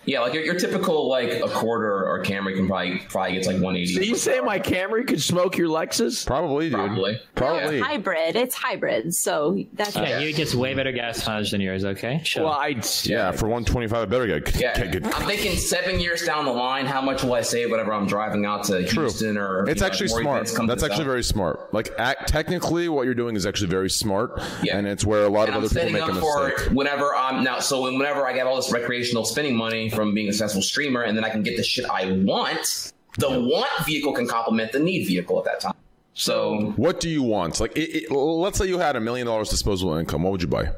Yeah, 0.09 0.21
like 0.21 0.33
your, 0.33 0.43
your 0.43 0.55
typical 0.59 1.09
like 1.09 1.31
a 1.33 1.49
Corolla 1.49 2.05
or 2.05 2.23
Camry 2.25 2.57
can 2.57 2.67
probably 2.67 2.99
probably 3.09 3.33
gets 3.35 3.47
like 3.47 3.57
180. 3.57 3.95
So 3.95 4.01
you 4.01 4.17
say 4.17 4.41
my 4.41 4.59
Camry 4.59 5.07
could 5.07 5.21
smoke 5.21 5.57
your 5.59 5.69
Lexus? 5.69 6.27
Probably, 6.27 6.71
dude. 6.71 6.77
Probably. 6.79 7.21
Probably. 7.35 7.81
hybrid. 7.81 8.35
It's 8.37 8.55
hybrid, 8.55 9.15
so 9.15 9.63
that's 9.75 9.95
Yeah, 9.97 10.19
he 10.21 10.33
gets 10.33 10.55
way 10.55 10.75
better 10.75 10.93
gas 10.93 11.27
mileage 11.27 11.51
than 11.51 11.61
yours. 11.61 11.85
Okay, 11.85 12.21
sure. 12.25 12.45
Well, 12.45 12.53
I 12.55 12.69
Yeah, 13.05 13.33
for 13.33 13.47
125, 13.49 13.99
I 14.03 14.05
better 14.07 14.27
get, 14.41 14.59
Yeah, 14.59 14.75
get 14.77 14.93
good. 14.93 15.05
I'm 15.07 15.27
thinking 15.27 15.57
seven 15.57 16.01
years 16.01 16.23
down 16.23 16.45
the 16.47 16.53
line, 16.53 16.87
how 16.87 17.01
much 17.03 17.23
will 17.23 17.35
I 17.35 17.43
save 17.43 17.71
whenever 17.71 17.93
I'm 17.93 18.07
driving 18.07 18.47
out 18.47 18.65
to 18.65 18.83
Houston 18.83 19.37
or? 19.37 19.69
It's 19.69 19.81
you 19.81 19.81
know, 19.81 19.87
actually 19.87 20.09
smart. 20.09 20.47
That's 20.67 20.83
actually 20.83 20.97
South? 20.97 21.05
very 21.07 21.23
smart. 21.23 21.75
Like 21.75 21.91
act, 21.99 22.29
technically, 22.29 22.89
what 22.89 23.05
you're 23.05 23.15
doing 23.15 23.37
is 23.37 23.45
actually 23.47 23.69
very 23.69 23.91
smart, 23.91 24.41
Yeah. 24.63 24.79
and 24.79 24.87
it's 24.87 25.05
where 25.05 25.25
a 25.25 25.29
lot 25.29 25.49
And 25.49 25.51
of 25.51 25.55
I'm 25.57 25.65
other 25.67 25.75
people 25.75 25.93
make 25.93 26.03
up 26.03 26.11
a 26.17 26.21
for 26.21 26.49
mistake. 26.49 26.73
whenever 26.73 27.15
I'm 27.15 27.45
now. 27.45 27.59
So 27.61 27.83
whenever 27.83 28.27
I 28.27 28.33
get 28.33 28.47
all 28.47 28.57
this 28.57 28.73
recreational 28.73 29.25
spending 29.25 29.55
money 29.57 29.91
from 29.99 30.15
being 30.15 30.29
a 30.29 30.33
successful 30.33 30.63
streamer, 30.63 31.03
and 31.03 31.17
then 31.17 31.25
I 31.25 31.31
can 31.31 31.43
get 31.43 31.57
the 31.57 31.63
shit 31.65 31.85
I 31.87 32.13
want, 32.13 32.93
the 33.19 33.29
want 33.29 33.69
vehicle 33.85 34.13
can 34.13 34.29
complement 34.29 34.71
the 34.71 34.79
need 34.79 35.07
vehicle 35.09 35.37
at 35.41 35.45
that 35.47 35.59
time. 35.61 35.75
So 36.15 36.73
What 36.77 37.01
do 37.01 37.09
you 37.09 37.25
want? 37.25 37.59
Like, 37.59 37.77
it, 37.77 38.05
it, 38.05 38.11
let's 38.13 38.59
say 38.59 38.67
you 38.67 38.79
had 38.79 38.95
a 38.95 39.01
million 39.01 39.27
dollars 39.27 39.49
disposable 39.49 39.95
income. 39.97 40.23
What 40.23 40.31
would 40.33 40.43
you 40.43 40.49
buy? 40.49 40.71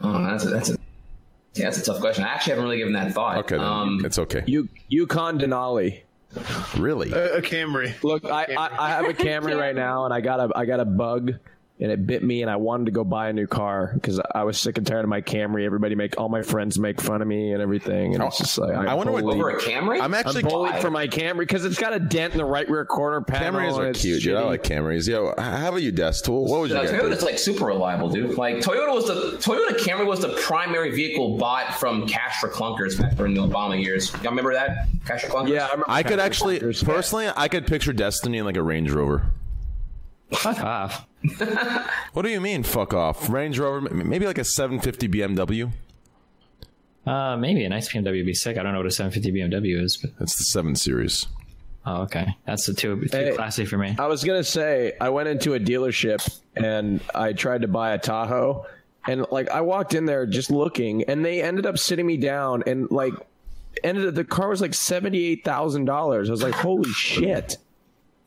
oh, 0.00 0.24
that's 0.24 0.44
a, 0.44 0.48
that's 0.50 0.70
a 0.70 0.76
yeah, 1.54 1.64
that's 1.64 1.78
a 1.78 1.84
tough 1.84 2.00
question. 2.00 2.24
I 2.24 2.28
actually 2.28 2.50
haven't 2.52 2.64
really 2.64 2.78
given 2.78 2.92
that 2.94 3.12
thought. 3.12 3.38
Okay, 3.38 3.56
then 3.56 3.64
Um, 3.64 4.04
it's 4.04 4.18
okay. 4.18 4.42
You 4.46 4.68
Yukon 4.88 5.38
Denali. 5.38 6.02
Really? 6.76 7.10
A, 7.10 7.38
a 7.38 7.42
Camry. 7.42 8.00
Look, 8.04 8.24
I, 8.24 8.46
I, 8.56 8.70
I 8.78 8.88
have 8.90 9.06
a 9.06 9.14
Camry 9.14 9.58
right 9.58 9.74
now, 9.74 10.04
and 10.04 10.12
I 10.14 10.20
got 10.20 10.40
a 10.40 10.50
I 10.56 10.66
got 10.66 10.78
a 10.80 10.84
bug, 10.84 11.32
and 11.80 11.92
it 11.92 12.06
bit 12.06 12.24
me, 12.24 12.42
and 12.42 12.50
I 12.50 12.56
wanted 12.56 12.86
to 12.86 12.90
go 12.92 13.04
buy 13.04 13.28
a 13.28 13.32
new 13.32 13.46
car 13.46 13.92
because 13.94 14.20
I 14.34 14.42
was 14.42 14.58
sick 14.58 14.78
and 14.78 14.86
tired 14.86 15.04
of 15.04 15.08
my 15.08 15.20
Camry. 15.20 15.64
Everybody 15.64 15.94
make 15.94 16.18
all 16.18 16.28
my 16.28 16.42
friends 16.42 16.76
make 16.78 17.00
fun 17.00 17.22
of 17.22 17.28
me 17.28 17.52
and 17.52 17.62
everything, 17.62 18.14
and 18.14 18.24
it's 18.24 18.38
just 18.38 18.58
like 18.58 18.74
I 18.74 18.94
wonder 18.94 19.12
what- 19.12 19.22
bullied. 19.22 19.38
over 19.38 19.50
a 19.50 19.60
Camry. 19.60 20.00
I'm 20.00 20.12
actually 20.12 20.42
I'm 20.42 20.48
bullied 20.48 20.74
for 20.80 20.90
my 20.90 21.06
Camry 21.06 21.38
because 21.40 21.64
it's 21.64 21.78
got 21.78 21.92
a 21.94 22.00
dent 22.00 22.32
in 22.34 22.38
the 22.38 22.44
right 22.44 22.68
rear 22.68 22.84
corner 22.84 23.20
panel. 23.20 23.60
Camrys 23.60 23.68
and 23.74 23.78
are 23.78 23.88
it's 23.90 24.00
cute, 24.00 24.22
dude. 24.22 24.34
I 24.36 24.42
like 24.42 24.62
Camrys. 24.64 25.06
Yo, 25.08 25.32
how 25.38 25.68
about 25.68 25.82
you, 25.82 25.92
Des? 25.92 26.14
Tool? 26.24 26.46
What 26.46 26.60
would 26.60 26.70
you 26.70 26.76
No, 26.76 26.82
get? 26.82 26.94
Toyota's 27.00 27.18
dude? 27.20 27.26
like 27.26 27.38
super 27.38 27.66
reliable, 27.66 28.08
dude. 28.08 28.36
Like 28.36 28.56
Toyota 28.56 28.92
was 28.92 29.06
the 29.06 29.36
Toyota 29.38 29.76
Camry 29.78 30.06
was 30.06 30.20
the 30.20 30.30
primary 30.30 30.90
vehicle 30.90 31.38
bought 31.38 31.74
from 31.74 32.06
cash 32.08 32.40
for 32.40 32.48
clunkers 32.48 32.98
back 33.00 33.14
during 33.16 33.34
the 33.34 33.40
Obama 33.42 33.80
years. 33.82 34.12
Y'all 34.14 34.30
remember 34.30 34.52
that 34.52 34.88
cash 35.06 35.22
for 35.22 35.28
clunkers? 35.28 35.50
Yeah, 35.50 35.62
I, 35.66 35.70
remember 35.70 35.84
I 35.88 36.02
could 36.02 36.18
Camry 36.18 36.22
actually, 36.22 36.58
Clunkers. 36.60 36.84
personally, 36.84 37.28
I 37.36 37.46
could 37.48 37.66
picture 37.66 37.92
Destiny 37.92 38.38
in 38.38 38.44
like 38.44 38.56
a 38.56 38.62
Range 38.62 38.90
Rover. 38.90 39.26
Fuck 40.32 40.60
off. 40.62 41.06
What 42.12 42.22
do 42.22 42.28
you 42.30 42.40
mean, 42.40 42.62
fuck 42.62 42.94
off? 42.94 43.28
Range 43.28 43.58
Rover, 43.58 43.80
maybe 43.92 44.26
like 44.26 44.38
a 44.38 44.44
750 44.44 45.08
BMW. 45.08 45.70
Uh, 47.06 47.36
maybe 47.36 47.64
a 47.64 47.68
nice 47.68 47.88
BMW 47.88 48.16
would 48.18 48.26
be 48.26 48.34
sick. 48.34 48.58
I 48.58 48.62
don't 48.62 48.72
know 48.72 48.78
what 48.80 48.86
a 48.86 48.90
750 48.90 49.32
BMW 49.40 49.80
is, 49.82 49.96
but 49.96 50.10
That's 50.18 50.36
the 50.36 50.44
7 50.44 50.74
Series. 50.76 51.26
oh, 51.86 52.02
okay, 52.02 52.26
that's 52.44 52.66
the 52.66 52.74
too 52.74 53.00
too 53.02 53.08
Hey. 53.16 53.32
classy 53.34 53.64
for 53.64 53.78
me. 53.78 53.96
I 53.98 54.06
was 54.06 54.24
gonna 54.24 54.44
say 54.44 54.92
I 55.00 55.08
went 55.08 55.28
into 55.28 55.54
a 55.54 55.60
dealership 55.60 56.20
and 56.56 57.00
I 57.14 57.32
tried 57.32 57.62
to 57.62 57.68
buy 57.68 57.92
a 57.92 57.98
Tahoe, 57.98 58.66
and 59.06 59.24
like 59.30 59.48
I 59.50 59.60
walked 59.62 59.94
in 59.94 60.04
there 60.04 60.26
just 60.26 60.50
looking, 60.50 61.04
and 61.04 61.24
they 61.24 61.40
ended 61.42 61.64
up 61.66 61.78
sitting 61.78 62.06
me 62.06 62.16
down 62.18 62.62
and 62.66 62.90
like 62.90 63.14
ended 63.84 64.06
up 64.08 64.14
the 64.14 64.24
car 64.24 64.48
was 64.50 64.60
like 64.60 64.74
seventy 64.74 65.24
eight 65.24 65.44
thousand 65.44 65.86
dollars. 65.86 66.28
I 66.28 66.32
was 66.32 66.42
like, 66.42 66.54
holy 66.54 66.90
shit, 66.90 67.56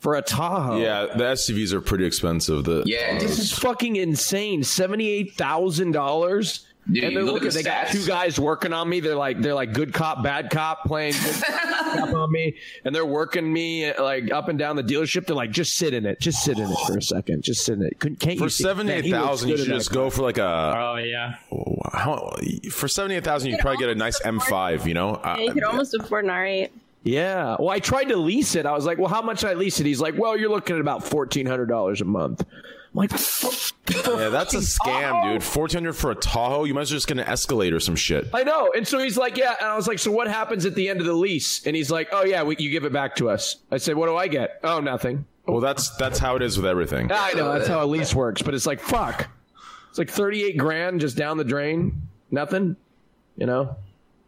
for 0.02 0.16
a 0.16 0.22
Tahoe. 0.22 0.78
Yeah, 0.82 1.06
the 1.16 1.24
SUVs 1.24 1.72
are 1.72 1.80
pretty 1.82 2.06
expensive. 2.06 2.66
The 2.66 2.84
Yeah, 2.86 3.18
This 3.18 3.39
is 3.39 3.52
fucking 3.58 3.95
insane. 3.95 4.64
Seventy 4.64 5.08
eight 5.10 5.34
thousand 5.36 5.91
dollars 5.93 6.66
Dude, 6.91 7.04
and 7.04 7.16
they're 7.16 7.24
look 7.24 7.43
looking. 7.43 7.47
at 7.49 7.54
the 7.54 7.60
They 7.60 7.64
got 7.64 7.88
two 7.89 8.04
guys 8.08 8.39
working 8.39 8.74
on 8.74 8.89
me. 8.89 8.99
They're 9.02 9.14
like 9.16 9.39
they're 9.39 9.54
like 9.54 9.72
good 9.72 9.93
cop, 9.93 10.24
bad 10.24 10.49
cop, 10.49 10.84
playing 10.86 11.14
good 11.14 11.43
cop 11.45 12.12
on 12.16 12.32
me, 12.32 12.56
and 12.84 12.93
they're 12.95 13.06
working 13.06 13.54
me 13.54 13.93
like 13.93 14.32
up 14.32 14.47
and 14.49 14.58
down 14.58 14.76
the 14.76 14.84
dealership. 14.84 15.28
They're 15.28 15.36
like, 15.36 15.52
just 15.52 15.76
sit 15.78 15.93
in 15.93 16.08
it, 16.08 16.20
just 16.20 16.43
sit 16.43 16.58
in 16.58 16.68
it 16.72 16.78
for 16.88 16.97
a 16.97 17.02
second, 17.04 17.43
just 17.43 17.64
sit 17.66 17.78
in 17.78 17.84
it. 17.86 17.99
Couldn't, 17.99 18.20
can't 18.20 18.39
For 18.39 18.45
you 18.45 18.49
see? 18.49 18.64
seventy 18.64 18.89
Man, 18.89 18.97
eight 18.97 19.06
he 19.06 19.12
looks 19.14 19.24
thousand, 19.26 19.49
you 19.49 19.58
should 19.58 19.66
in 19.68 19.72
that 19.74 19.78
just 19.78 19.91
go 19.91 20.10
for 20.10 20.24
like 20.24 20.39
a. 20.39 20.76
Oh 20.76 20.95
yeah. 20.95 21.36
How, 21.93 22.36
for 22.72 22.88
seventy 22.88 23.14
eight 23.16 23.24
thousand, 23.24 23.49
you 23.52 23.58
would 23.58 23.62
probably 23.62 23.78
get 23.78 23.89
a 23.89 23.95
nice 23.95 24.20
M 24.26 24.39
five. 24.39 24.88
You 24.88 24.95
know, 24.95 25.22
Yeah, 25.24 25.38
you 25.38 25.49
uh, 25.52 25.54
could 25.54 25.64
almost 25.64 25.93
afford 25.93 26.26
an 26.26 26.32
R8. 26.32 26.70
Yeah. 27.04 27.56
Well, 27.60 27.70
I 27.70 27.80
tried 27.80 28.06
to 28.06 28.18
lease 28.18 28.56
it. 28.56 28.66
I 28.66 28.74
was 28.74 28.86
like, 28.86 28.97
well, 28.97 29.08
how 29.08 29.22
much 29.22 29.43
I 29.43 29.54
lease 29.54 29.80
it? 29.80 29.86
He's 29.86 29.99
like, 30.02 30.18
well, 30.18 30.38
you're 30.38 30.49
looking 30.49 30.76
at 30.76 30.82
about 30.82 31.04
fourteen 31.04 31.45
hundred 31.45 31.68
dollars 31.68 32.02
a 32.02 32.06
month. 32.06 32.41
I'm 32.41 32.47
like, 32.93 33.12
yeah, 33.12 34.30
that's 34.30 34.54
a 34.54 34.58
scam, 34.58 35.24
dude. 35.34 35.43
Fourteen 35.43 35.80
hundred 35.80 35.93
for 35.93 36.12
a 36.12 36.16
Tahoe. 36.16 36.66
You 36.66 36.74
might 36.74 36.82
as 36.82 36.91
well 36.91 36.97
just 36.97 37.08
get 37.08 37.18
an 37.18 37.26
Escalade 37.26 37.74
or 37.74 37.80
some 37.80 37.95
shit. 37.95 38.28
I 38.34 38.43
know. 38.43 38.72
And 38.76 38.88
so 38.88 38.99
he's 38.99 39.18
like, 39.18 39.38
yeah. 39.38 39.56
And 39.60 39.70
I 39.70 39.76
was 39.76 39.88
like, 39.88 39.97
so 39.99 40.12
what 40.12 40.28
happens 40.28 40.66
at 40.66 40.76
the 40.76 40.89
end 40.89 40.99
of 40.99 41.08
the 41.08 41.14
lease? 41.14 41.66
And 41.66 41.76
he's 41.76 41.89
like, 41.89 42.10
oh 42.12 42.24
yeah, 42.24 42.43
we, 42.43 42.56
you 42.58 42.70
give 42.70 42.86
it 42.86 42.93
back 42.93 43.16
to 43.16 43.30
us. 43.30 43.56
I 43.72 43.78
said, 43.78 43.95
what 43.95 44.08
do 44.08 44.16
I 44.16 44.28
get? 44.28 44.60
Oh, 44.64 44.80
nothing. 44.80 45.26
Well, 45.47 45.60
that's 45.60 45.89
that's 45.97 46.20
how 46.20 46.36
it 46.36 46.43
is 46.43 46.58
with 46.58 46.68
everything. 46.68 47.12
I 47.12 47.34
know 47.34 47.52
that's 47.54 47.68
how 47.68 47.84
a 47.84 47.88
lease 47.88 48.14
works, 48.14 48.41
but 48.41 48.54
it's 48.54 48.68
like 48.68 48.80
fuck. 48.80 49.28
It's 49.89 49.97
like 49.97 50.10
thirty 50.10 50.43
eight 50.43 50.58
grand 50.58 51.02
just 51.02 51.18
down 51.18 51.38
the 51.38 51.43
drain. 51.43 52.10
Nothing. 52.30 52.76
You 53.38 53.47
know. 53.47 53.76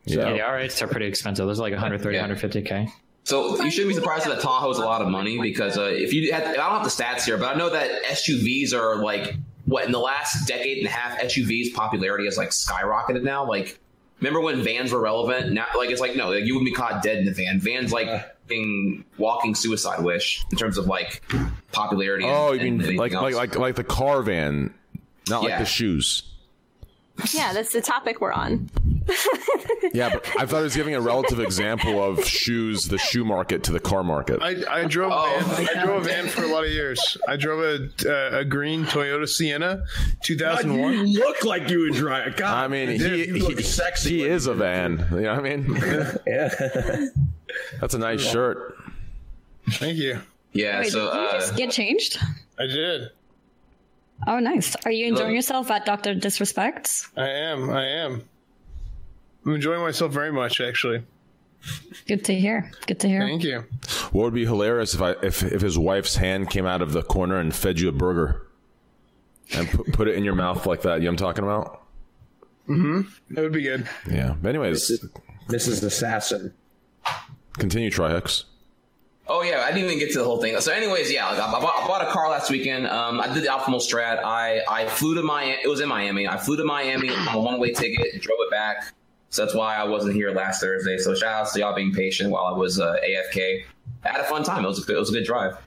So- 0.07 0.19
Yeah, 0.19 0.33
the 0.33 0.39
R8s 0.39 0.81
are 0.81 0.87
pretty 0.87 1.05
expensive. 1.07 1.45
Those 1.47 1.59
are 1.59 1.63
like 1.63 1.73
130, 1.73 2.15
Yeah. 2.15 2.27
150k. 2.27 2.89
So 3.25 3.61
you 3.63 3.71
shouldn't 3.71 3.87
be 3.89 3.95
surprised 3.95 4.25
that 4.27 4.41
Tahoe 4.41 4.69
is 4.71 4.77
a 4.79 4.83
lot 4.85 5.01
of 5.01 5.07
money 5.07 5.39
because 5.41 5.77
uh, 5.77 5.83
if 5.83 6.11
you 6.11 6.33
had, 6.33 6.43
I 6.43 6.53
don't 6.55 6.71
have 6.71 6.83
the 6.83 6.89
stats 6.89 7.23
here, 7.23 7.37
but 7.37 7.55
I 7.55 7.57
know 7.57 7.69
that 7.69 8.03
SUVs 8.03 8.73
are 8.73 8.97
like 8.97 9.35
what 9.65 9.85
in 9.85 9.93
the 9.93 9.99
last 9.99 10.45
decade 10.45 10.79
and 10.79 10.87
a 10.87 10.89
half, 10.89 11.17
SUVs 11.21 11.73
popularity 11.73 12.25
has 12.25 12.37
like 12.37 12.49
skyrocketed 12.49 13.23
now. 13.23 13.47
Like, 13.47 13.79
remember 14.19 14.41
when 14.41 14.61
vans 14.61 14.91
were 14.91 14.99
relevant? 14.99 15.53
Now, 15.53 15.67
like 15.77 15.89
it's 15.89 16.01
like 16.01 16.17
no, 16.17 16.31
like, 16.31 16.43
you 16.43 16.55
would 16.55 16.65
be 16.65 16.73
caught 16.73 17.01
dead 17.01 17.19
in 17.19 17.27
a 17.29 17.31
van. 17.31 17.61
Vans 17.61 17.93
like 17.93 18.09
being 18.47 19.05
walking 19.17 19.55
suicide 19.55 20.03
wish 20.03 20.43
in 20.51 20.57
terms 20.57 20.77
of 20.77 20.87
like 20.87 21.23
popularity. 21.71 22.25
and- 22.25 22.33
Oh, 22.35 22.51
you 22.51 22.59
mean 22.59 22.73
anything 22.81 22.97
like 22.97 23.13
like 23.13 23.35
like 23.35 23.55
like 23.55 23.75
the 23.75 23.85
car 23.85 24.21
van, 24.21 24.73
not 25.29 25.43
like 25.43 25.59
the 25.59 25.65
shoes. 25.65 26.23
Yeah, 27.33 27.53
that's 27.53 27.71
the 27.73 27.81
topic 27.81 28.21
we're 28.21 28.31
on. 28.33 28.69
Yeah, 29.93 30.09
but 30.13 30.25
I 30.39 30.45
thought 30.47 30.59
he 30.59 30.63
was 30.63 30.75
giving 30.75 30.95
a 30.95 31.01
relative 31.01 31.39
example 31.39 32.01
of 32.01 32.25
shoes, 32.25 32.85
the 32.85 32.97
shoe 32.97 33.23
market 33.25 33.63
to 33.65 33.71
the 33.73 33.79
car 33.79 34.01
market. 34.03 34.41
I, 34.41 34.63
I 34.67 34.85
drove 34.85 35.11
Oh. 35.13 35.37
a 35.39 35.43
van. 35.43 35.67
I 35.77 35.83
drove 35.83 36.01
a 36.01 36.05
van 36.07 36.27
for 36.29 36.43
a 36.43 36.47
lot 36.47 36.63
of 36.63 36.71
years. 36.71 37.17
I 37.27 37.35
drove 37.35 37.59
a 37.59 38.09
uh, 38.09 38.39
a 38.39 38.45
green 38.45 38.85
Toyota 38.85 39.27
Sienna, 39.29 39.83
2001. 40.23 41.05
Look 41.13 41.43
like 41.43 41.69
you 41.69 41.81
would 41.81 41.93
drive. 41.93 42.37
God, 42.37 42.63
I 42.63 42.67
mean, 42.69 42.89
I 42.89 42.91
he 42.93 42.97
did. 42.97 43.27
You 43.35 43.55
he, 43.57 43.61
sexy 43.61 44.09
he 44.19 44.23
is 44.23 44.47
a 44.47 44.53
van. 44.55 45.05
You 45.11 45.21
know 45.21 45.35
what 45.35 45.45
I 45.45 45.57
mean? 45.57 45.75
yeah. 46.25 47.05
That's 47.81 47.93
a 47.93 47.99
nice 47.99 48.21
shirt. 48.21 48.77
Thank 49.71 49.97
you. 49.97 50.19
yeah. 50.53 50.79
Wait, 50.79 50.91
so 50.91 51.11
did 51.11 51.19
you 51.21 51.27
uh, 51.27 51.39
just 51.39 51.55
get 51.57 51.71
changed? 51.71 52.17
I 52.57 52.65
did. 52.67 53.09
Oh, 54.27 54.39
nice. 54.39 54.75
Are 54.85 54.91
you 54.91 55.07
enjoying 55.07 55.29
Look. 55.29 55.35
yourself 55.35 55.71
at 55.71 55.85
Doctor 55.85 56.15
Disrespects? 56.15 57.09
I 57.17 57.27
am. 57.27 57.69
I 57.69 57.85
am. 57.85 58.23
I'm 59.45 59.55
enjoying 59.55 59.81
myself 59.81 60.11
very 60.11 60.31
much, 60.31 60.61
actually. 60.61 61.03
Good 62.07 62.25
to 62.25 62.33
hear. 62.33 62.71
Good 62.87 62.99
to 63.01 63.07
hear. 63.07 63.21
Thank 63.21 63.43
you. 63.43 63.63
What 64.11 64.23
would 64.25 64.33
be 64.33 64.45
hilarious 64.45 64.93
if 64.93 65.01
I 65.01 65.11
if 65.23 65.43
if 65.43 65.61
his 65.61 65.77
wife's 65.77 66.15
hand 66.17 66.49
came 66.49 66.65
out 66.65 66.81
of 66.81 66.91
the 66.91 67.01
corner 67.01 67.39
and 67.39 67.55
fed 67.55 67.79
you 67.79 67.87
a 67.87 67.93
burger, 67.93 68.47
and 69.53 69.69
put, 69.69 69.93
put 69.93 70.07
it 70.09 70.15
in 70.15 70.25
your 70.25 70.35
mouth 70.35 70.65
like 70.65 70.81
that? 70.81 70.95
You 70.95 71.05
know 71.05 71.11
what 71.11 71.21
I'm 71.21 71.27
talking 71.27 71.43
about? 71.45 71.81
Mm-hmm. 72.67 73.33
That 73.35 73.41
would 73.41 73.53
be 73.53 73.61
good. 73.63 73.87
Yeah. 74.09 74.35
But 74.41 74.49
anyways, 74.49 75.01
Mrs. 75.47 75.83
Assassin. 75.83 76.53
continue, 77.57 77.89
Trihex. 77.89 78.43
Oh 79.27 79.41
yeah, 79.41 79.63
I 79.65 79.71
didn't 79.71 79.85
even 79.85 79.99
get 79.99 80.11
to 80.13 80.19
the 80.19 80.25
whole 80.25 80.41
thing. 80.41 80.59
So, 80.59 80.73
anyways, 80.73 81.11
yeah, 81.11 81.29
like, 81.29 81.39
I, 81.39 81.51
bought, 81.51 81.83
I 81.83 81.87
bought 81.87 82.01
a 82.01 82.11
car 82.11 82.29
last 82.29 82.51
weekend. 82.51 82.87
Um, 82.87 83.21
I 83.21 83.33
did 83.33 83.43
the 83.43 83.47
optimal 83.47 83.79
strat. 83.79 84.21
I 84.23 84.61
I 84.69 84.85
flew 84.85 85.15
to 85.15 85.23
Miami. 85.23 85.57
It 85.63 85.67
was 85.69 85.79
in 85.79 85.87
Miami. 85.87 86.27
I 86.27 86.37
flew 86.37 86.57
to 86.57 86.65
Miami 86.65 87.09
on 87.09 87.27
a 87.29 87.39
one 87.39 87.59
way 87.59 87.71
ticket, 87.71 88.13
and 88.13 88.21
drove 88.21 88.39
it 88.41 88.51
back. 88.51 88.93
So 89.29 89.43
that's 89.43 89.55
why 89.55 89.75
I 89.75 89.85
wasn't 89.85 90.13
here 90.13 90.31
last 90.31 90.61
Thursday. 90.61 90.97
So 90.97 91.15
shout 91.15 91.33
out 91.33 91.53
to 91.53 91.59
y'all 91.59 91.73
being 91.73 91.91
patient 91.91 92.29
while 92.29 92.45
I 92.45 92.51
was 92.51 92.79
uh, 92.79 92.97
AFK. 93.03 93.63
I 94.03 94.09
had 94.09 94.19
a 94.19 94.25
fun 94.25 94.43
time. 94.43 94.63
It 94.63 94.67
was 94.67 94.83
a 94.83 94.85
good, 94.85 94.97
it 94.97 94.99
was 94.99 95.09
a 95.09 95.13
good 95.13 95.25
drive. 95.25 95.57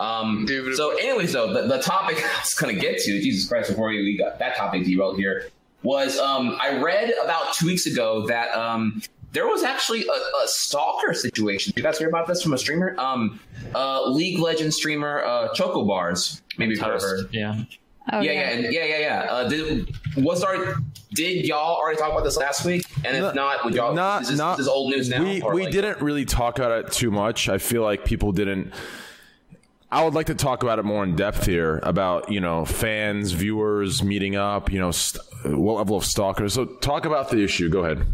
Um, 0.00 0.44
Dude. 0.46 0.76
so, 0.76 0.96
anyways, 0.96 1.32
though, 1.32 1.52
the, 1.52 1.68
the 1.68 1.82
topic 1.82 2.16
I 2.24 2.40
was 2.40 2.54
going 2.54 2.74
to 2.74 2.80
get 2.80 2.98
to, 3.00 3.20
Jesus 3.20 3.48
Christ, 3.48 3.70
before 3.70 3.88
we 3.88 4.02
we 4.02 4.16
got 4.16 4.38
that 4.38 4.56
topic 4.56 4.84
derailed 4.84 5.18
here, 5.18 5.50
was 5.82 6.18
um, 6.18 6.56
I 6.60 6.80
read 6.80 7.12
about 7.22 7.54
two 7.54 7.66
weeks 7.66 7.86
ago 7.86 8.26
that 8.28 8.56
um, 8.56 9.02
there 9.34 9.46
was 9.46 9.62
actually 9.64 10.06
a, 10.06 10.12
a 10.12 10.46
stalker 10.46 11.12
situation. 11.12 11.72
Did 11.72 11.80
you 11.80 11.82
guys 11.82 11.98
hear 11.98 12.08
about 12.08 12.26
this 12.26 12.42
from 12.42 12.54
a 12.54 12.58
streamer? 12.58 12.94
Um, 12.98 13.38
uh, 13.74 14.08
League 14.08 14.38
Legend 14.38 14.72
streamer 14.72 15.22
uh, 15.24 15.52
Choco 15.54 15.84
Bars. 15.84 16.40
Maybe 16.56 16.72
you've 16.74 16.80
heard. 16.80 17.28
Yeah. 17.32 17.64
Oh, 18.12 18.20
yeah, 18.20 18.32
yeah, 18.32 18.40
and- 18.50 18.72
yeah, 18.72 18.84
yeah, 18.84 18.98
yeah. 18.98 19.26
Uh, 19.30 19.48
did 19.48 19.96
was 20.16 20.42
our 20.44 20.76
did 21.14 21.46
y'all 21.46 21.76
already 21.76 21.98
talk 21.98 22.12
about 22.12 22.22
this 22.24 22.36
last 22.36 22.64
week? 22.64 22.84
And 23.04 23.16
if 23.16 23.34
not, 23.34 23.64
would 23.64 23.74
y'all? 23.74 23.94
not 23.94 24.22
is 24.22 24.28
this, 24.28 24.38
not 24.38 24.58
this 24.58 24.68
old 24.68 24.90
news 24.92 25.08
now? 25.08 25.22
We 25.22 25.40
we 25.42 25.62
like- 25.64 25.72
didn't 25.72 26.00
really 26.02 26.24
talk 26.24 26.58
about 26.58 26.84
it 26.84 26.92
too 26.92 27.10
much. 27.10 27.48
I 27.48 27.58
feel 27.58 27.82
like 27.82 28.04
people 28.04 28.30
didn't. 28.32 28.72
I 29.90 30.04
would 30.04 30.12
like 30.14 30.26
to 30.26 30.34
talk 30.34 30.62
about 30.64 30.78
it 30.80 30.84
more 30.84 31.04
in 31.04 31.14
depth 31.16 31.46
here 31.46 31.80
about 31.82 32.30
you 32.30 32.40
know 32.40 32.64
fans, 32.66 33.32
viewers 33.32 34.02
meeting 34.02 34.36
up. 34.36 34.70
You 34.70 34.80
know 34.80 34.90
st- 34.90 35.24
what 35.56 35.76
level 35.78 35.96
of 35.96 36.04
stalkers. 36.04 36.52
So 36.52 36.66
talk 36.66 37.06
about 37.06 37.30
the 37.30 37.42
issue. 37.42 37.70
Go 37.70 37.84
ahead. 37.84 38.06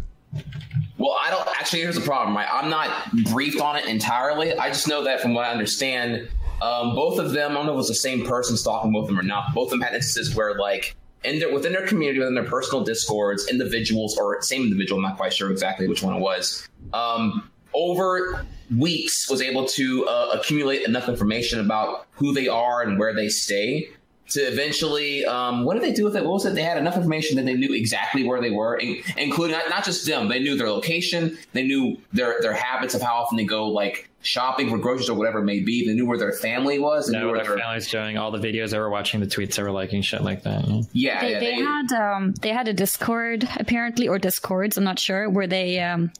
Well, 0.97 1.17
I 1.19 1.31
don't 1.31 1.47
actually. 1.59 1.81
Here's 1.81 1.95
the 1.95 2.01
problem, 2.01 2.35
right? 2.35 2.47
I'm 2.51 2.69
not 2.69 3.11
briefed 3.31 3.59
on 3.59 3.75
it 3.75 3.85
entirely. 3.85 4.55
I 4.57 4.69
just 4.69 4.87
know 4.87 5.03
that 5.03 5.21
from 5.21 5.33
what 5.33 5.45
I 5.45 5.51
understand, 5.51 6.29
um, 6.61 6.95
both 6.95 7.19
of 7.19 7.31
them. 7.31 7.51
I 7.51 7.53
don't 7.55 7.65
know 7.65 7.71
if 7.71 7.75
it 7.75 7.77
was 7.77 7.87
the 7.87 7.95
same 7.95 8.25
person 8.25 8.55
stalking 8.55 8.91
both 8.91 9.03
of 9.03 9.07
them 9.07 9.19
or 9.19 9.23
not. 9.23 9.53
Both 9.53 9.67
of 9.67 9.71
them 9.71 9.81
had 9.81 9.95
instances 9.95 10.35
where, 10.35 10.57
like, 10.59 10.95
in 11.23 11.39
their 11.39 11.51
within 11.51 11.73
their 11.73 11.87
community, 11.87 12.19
within 12.19 12.35
their 12.35 12.45
personal 12.45 12.83
discords, 12.83 13.47
individuals 13.49 14.17
or 14.17 14.41
same 14.41 14.63
individual. 14.63 14.99
I'm 14.99 15.09
not 15.09 15.17
quite 15.17 15.33
sure 15.33 15.51
exactly 15.51 15.87
which 15.87 16.03
one 16.03 16.15
it 16.15 16.19
was. 16.19 16.67
Um, 16.93 17.49
over 17.73 18.45
weeks, 18.77 19.29
was 19.29 19.41
able 19.41 19.65
to 19.65 20.05
uh, 20.07 20.29
accumulate 20.33 20.87
enough 20.87 21.09
information 21.09 21.59
about 21.59 22.07
who 22.11 22.33
they 22.33 22.47
are 22.47 22.81
and 22.81 22.99
where 22.99 23.13
they 23.13 23.29
stay 23.29 23.89
to 24.31 24.41
eventually 24.41 25.25
um, 25.25 25.63
what 25.65 25.73
did 25.75 25.83
they 25.83 25.93
do 25.93 26.03
with 26.03 26.15
it 26.15 26.23
what 26.23 26.33
was 26.33 26.45
it 26.45 26.55
they 26.55 26.63
had 26.63 26.77
enough 26.77 26.95
information 26.97 27.35
that 27.37 27.45
they 27.45 27.53
knew 27.53 27.73
exactly 27.73 28.23
where 28.23 28.41
they 28.41 28.51
were 28.51 28.75
in- 28.77 29.01
including 29.17 29.55
not, 29.55 29.69
not 29.69 29.83
just 29.85 30.05
them 30.05 30.27
they 30.27 30.39
knew 30.39 30.57
their 30.57 30.69
location 30.69 31.37
they 31.53 31.63
knew 31.63 31.97
their 32.13 32.35
their 32.41 32.53
habits 32.53 32.93
of 32.95 33.01
how 33.01 33.15
often 33.15 33.37
they 33.37 33.45
go 33.45 33.67
like 33.67 34.09
shopping 34.23 34.69
for 34.69 34.77
groceries 34.77 35.09
or 35.09 35.15
whatever 35.17 35.39
it 35.39 35.43
may 35.45 35.59
be 35.59 35.85
they 35.87 35.93
knew 35.93 36.05
where 36.05 36.17
their 36.17 36.31
family 36.31 36.77
was 36.77 37.07
they 37.07 37.13
knew 37.13 37.25
Know 37.25 37.31
where 37.31 37.43
their 37.43 37.55
their 37.55 37.57
family's 37.63 37.89
doing, 37.89 38.17
all 38.17 38.29
the 38.31 38.37
videos 38.39 38.69
they 38.69 38.79
were 38.79 38.89
watching, 38.89 39.19
the 39.19 39.25
tweets 39.25 39.55
they 39.55 39.63
were 39.63 39.71
liking, 39.71 40.01
shit 40.03 40.21
like 40.21 40.43
that. 40.43 40.63
Yeah. 40.67 40.81
yeah, 40.93 41.21
They, 41.21 41.31
yeah, 41.31 41.39
they 41.39 41.55
had 41.55 41.91
um 41.93 42.33
they 42.33 42.49
had 42.49 42.67
a 42.67 42.73
Discord 42.73 43.47
apparently 43.57 44.07
or 44.07 44.19
Discords, 44.19 44.77
I'm 44.77 44.83
not 44.83 44.99
sure, 44.99 45.27
where 45.29 45.47
they 45.47 45.79
um 45.79 46.11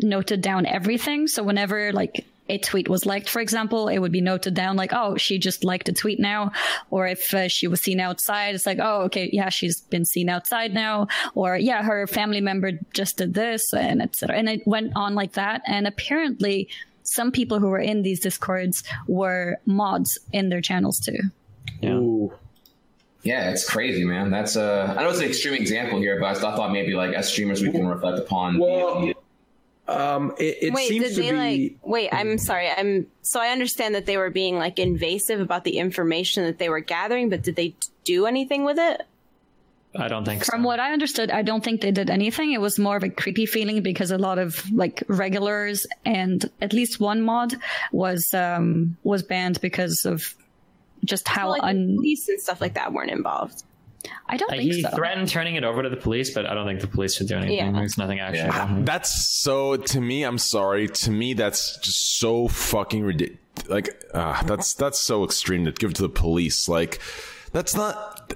noted 0.00 0.40
down 0.40 0.64
everything. 0.66 1.26
So 1.28 1.42
whenever 1.42 1.92
like 1.92 2.24
a 2.48 2.58
tweet 2.58 2.88
was 2.88 3.06
liked, 3.06 3.28
for 3.30 3.40
example, 3.40 3.88
it 3.88 3.98
would 3.98 4.12
be 4.12 4.20
noted 4.20 4.54
down 4.54 4.76
like, 4.76 4.92
oh, 4.92 5.16
she 5.16 5.38
just 5.38 5.64
liked 5.64 5.88
a 5.88 5.92
tweet 5.92 6.20
now. 6.20 6.52
Or 6.90 7.06
if 7.06 7.32
uh, 7.32 7.48
she 7.48 7.66
was 7.68 7.80
seen 7.80 8.00
outside, 8.00 8.54
it's 8.54 8.66
like, 8.66 8.78
oh, 8.82 9.02
okay, 9.02 9.30
yeah, 9.32 9.48
she's 9.48 9.80
been 9.80 10.04
seen 10.04 10.28
outside 10.28 10.74
now. 10.74 11.08
Or 11.34 11.56
yeah, 11.56 11.82
her 11.82 12.06
family 12.06 12.40
member 12.42 12.72
just 12.92 13.16
did 13.16 13.32
this 13.34 13.72
and 13.72 14.02
etc. 14.02 14.36
And 14.36 14.48
it 14.48 14.66
went 14.66 14.92
on 14.94 15.14
like 15.14 15.32
that. 15.32 15.62
And 15.66 15.86
apparently, 15.86 16.68
some 17.02 17.32
people 17.32 17.60
who 17.60 17.68
were 17.68 17.78
in 17.78 18.02
these 18.02 18.20
discords 18.20 18.82
were 19.08 19.58
mods 19.66 20.18
in 20.32 20.48
their 20.50 20.60
channels 20.60 20.98
too. 20.98 21.18
Ooh. 21.86 22.32
yeah 23.24 23.50
it's 23.50 23.68
crazy 23.68 24.04
man 24.04 24.30
that's 24.30 24.56
uh 24.56 24.94
i 24.96 25.02
know 25.02 25.08
it's 25.10 25.18
an 25.18 25.24
extreme 25.26 25.54
example 25.54 25.98
here 25.98 26.18
but 26.20 26.26
i 26.26 26.34
thought 26.34 26.72
maybe 26.72 26.94
like 26.94 27.14
as 27.14 27.28
streamers 27.28 27.62
we 27.62 27.70
can 27.70 27.86
reflect 27.86 28.18
upon 28.18 28.58
Well, 28.58 29.00
the- 29.00 29.14
Um, 29.86 30.34
it, 30.38 30.58
it 30.62 30.72
wait, 30.72 30.88
seems 30.88 31.08
did 31.08 31.14
to 31.16 31.22
they 31.22 31.30
be. 31.30 31.36
like? 31.36 31.78
Wait, 31.82 32.08
I'm 32.12 32.38
sorry. 32.38 32.68
I'm 32.70 33.06
so 33.22 33.40
I 33.40 33.48
understand 33.48 33.94
that 33.94 34.06
they 34.06 34.16
were 34.16 34.30
being 34.30 34.56
like 34.56 34.78
invasive 34.78 35.40
about 35.40 35.64
the 35.64 35.78
information 35.78 36.44
that 36.44 36.58
they 36.58 36.68
were 36.68 36.80
gathering, 36.80 37.28
but 37.28 37.42
did 37.42 37.56
they 37.56 37.74
do 38.04 38.26
anything 38.26 38.64
with 38.64 38.78
it? 38.78 39.02
I 39.96 40.08
don't 40.08 40.24
think 40.24 40.44
From 40.44 40.62
so. 40.62 40.66
what 40.66 40.80
I 40.80 40.92
understood, 40.92 41.30
I 41.30 41.42
don't 41.42 41.62
think 41.62 41.80
they 41.80 41.92
did 41.92 42.10
anything. 42.10 42.52
It 42.52 42.60
was 42.60 42.78
more 42.78 42.96
of 42.96 43.04
a 43.04 43.10
creepy 43.10 43.46
feeling 43.46 43.82
because 43.82 44.10
a 44.10 44.18
lot 44.18 44.38
of 44.38 44.68
like 44.72 45.04
regulars 45.06 45.86
and 46.04 46.44
at 46.60 46.72
least 46.72 46.98
one 46.98 47.22
mod 47.22 47.54
was 47.92 48.32
um 48.34 48.96
was 49.04 49.22
banned 49.22 49.60
because 49.60 50.04
of 50.04 50.34
just 51.04 51.28
how 51.28 51.50
like 51.50 51.60
the 51.60 51.68
un. 51.68 51.94
police 51.96 52.28
and 52.28 52.40
stuff 52.40 52.60
like 52.60 52.74
that 52.74 52.92
weren't 52.92 53.10
involved. 53.10 53.62
I 54.28 54.36
don't 54.36 54.52
Uh, 54.52 54.56
think 54.56 54.72
he 54.72 54.82
so. 54.82 54.88
threatened 54.90 55.28
turning 55.28 55.56
it 55.56 55.64
over 55.64 55.82
to 55.82 55.88
the 55.88 55.96
police, 55.96 56.32
but 56.34 56.46
I 56.46 56.54
don't 56.54 56.66
think 56.66 56.80
the 56.80 56.86
police 56.86 57.14
should 57.16 57.28
do 57.28 57.36
anything. 57.36 57.56
Yeah. 57.56 57.72
There's 57.72 57.98
nothing 57.98 58.20
actually. 58.20 58.40
Yeah. 58.48 58.78
That's 58.80 59.10
so 59.42 59.76
to 59.76 60.00
me. 60.00 60.22
I'm 60.24 60.38
sorry. 60.38 60.88
To 60.88 61.10
me, 61.10 61.34
that's 61.34 61.78
just 61.78 62.18
so 62.18 62.48
fucking 62.48 63.02
ridiculous. 63.04 63.40
Like, 63.68 64.02
uh, 64.12 64.42
that's 64.44 64.74
that's 64.74 64.98
so 64.98 65.24
extreme 65.24 65.64
to 65.66 65.72
give 65.72 65.90
it 65.90 65.96
to 65.96 66.02
the 66.02 66.08
police. 66.08 66.68
Like, 66.68 67.00
that's 67.52 67.74
not. 67.76 68.32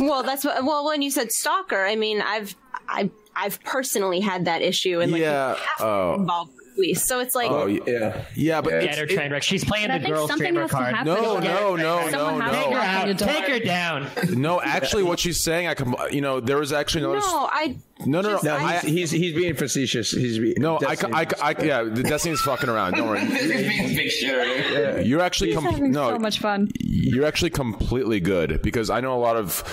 Well, 0.00 0.22
that's 0.22 0.44
what. 0.44 0.64
Well, 0.64 0.84
when 0.86 1.02
you 1.02 1.10
said 1.10 1.30
stalker, 1.30 1.84
I 1.84 1.94
mean, 1.94 2.20
I've 2.20 2.56
I 2.88 3.10
I've 3.36 3.62
personally 3.64 4.20
had 4.20 4.46
that 4.46 4.62
issue, 4.62 5.00
and 5.00 5.12
like 5.12 5.20
Yeah, 5.20 5.50
you 5.50 5.56
have 5.56 5.78
to 5.78 5.84
oh. 5.84 6.14
involve 6.18 6.48
the 6.55 6.55
police. 6.76 7.04
So 7.06 7.20
it's 7.20 7.34
like, 7.34 7.50
Oh 7.50 7.66
yeah, 7.66 8.24
yeah, 8.34 8.60
but 8.60 8.80
Get 8.80 8.98
her 8.98 9.06
train 9.06 9.32
wreck. 9.32 9.42
She's 9.42 9.64
playing 9.64 9.88
the 9.88 9.94
think 9.98 10.06
girl 10.14 10.28
something 10.28 10.46
streamer 10.46 10.60
has 10.62 10.70
to 10.70 10.76
card. 10.76 11.06
no, 11.06 11.38
no, 11.40 11.76
no, 11.76 11.76
no, 11.76 12.06
no. 12.10 12.38
knock 12.38 13.02
on 13.02 13.08
the. 13.08 13.14
Take 13.14 13.44
her 13.46 13.58
down. 13.58 14.08
No, 14.30 14.60
actually, 14.60 15.02
what 15.02 15.18
she's 15.18 15.42
saying, 15.42 15.66
I 15.66 15.74
com- 15.74 15.96
you 16.12 16.20
know, 16.20 16.40
there 16.40 16.58
was 16.58 16.72
actually 16.72 17.04
another. 17.04 17.18
no, 17.18 17.48
I 17.50 17.76
no, 18.04 18.20
no, 18.20 18.32
no. 18.34 18.40
No, 18.42 18.56
I, 18.56 18.78
he's, 18.78 18.90
he's 18.90 19.10
he's 19.10 19.34
being 19.34 19.54
facetious. 19.54 20.10
He's 20.10 20.38
be, 20.38 20.54
no, 20.58 20.78
I, 20.86 20.96
I, 21.12 21.26
I, 21.42 21.62
yeah, 21.62 21.82
the 21.82 22.02
Destiny's 22.02 22.40
fucking 22.42 22.68
around. 22.68 22.92
Don't 22.92 23.08
worry. 23.08 23.20
big 23.28 24.10
shit. 24.10 25.06
You're 25.06 25.20
actually 25.22 25.54
com- 25.54 25.90
no, 25.90 26.10
so 26.10 26.18
much 26.18 26.38
fun. 26.38 26.70
you're 26.78 27.24
actually 27.24 27.50
completely 27.50 28.20
good 28.20 28.60
because 28.62 28.90
I 28.90 29.00
know 29.00 29.14
a 29.14 29.20
lot 29.20 29.36
of. 29.36 29.64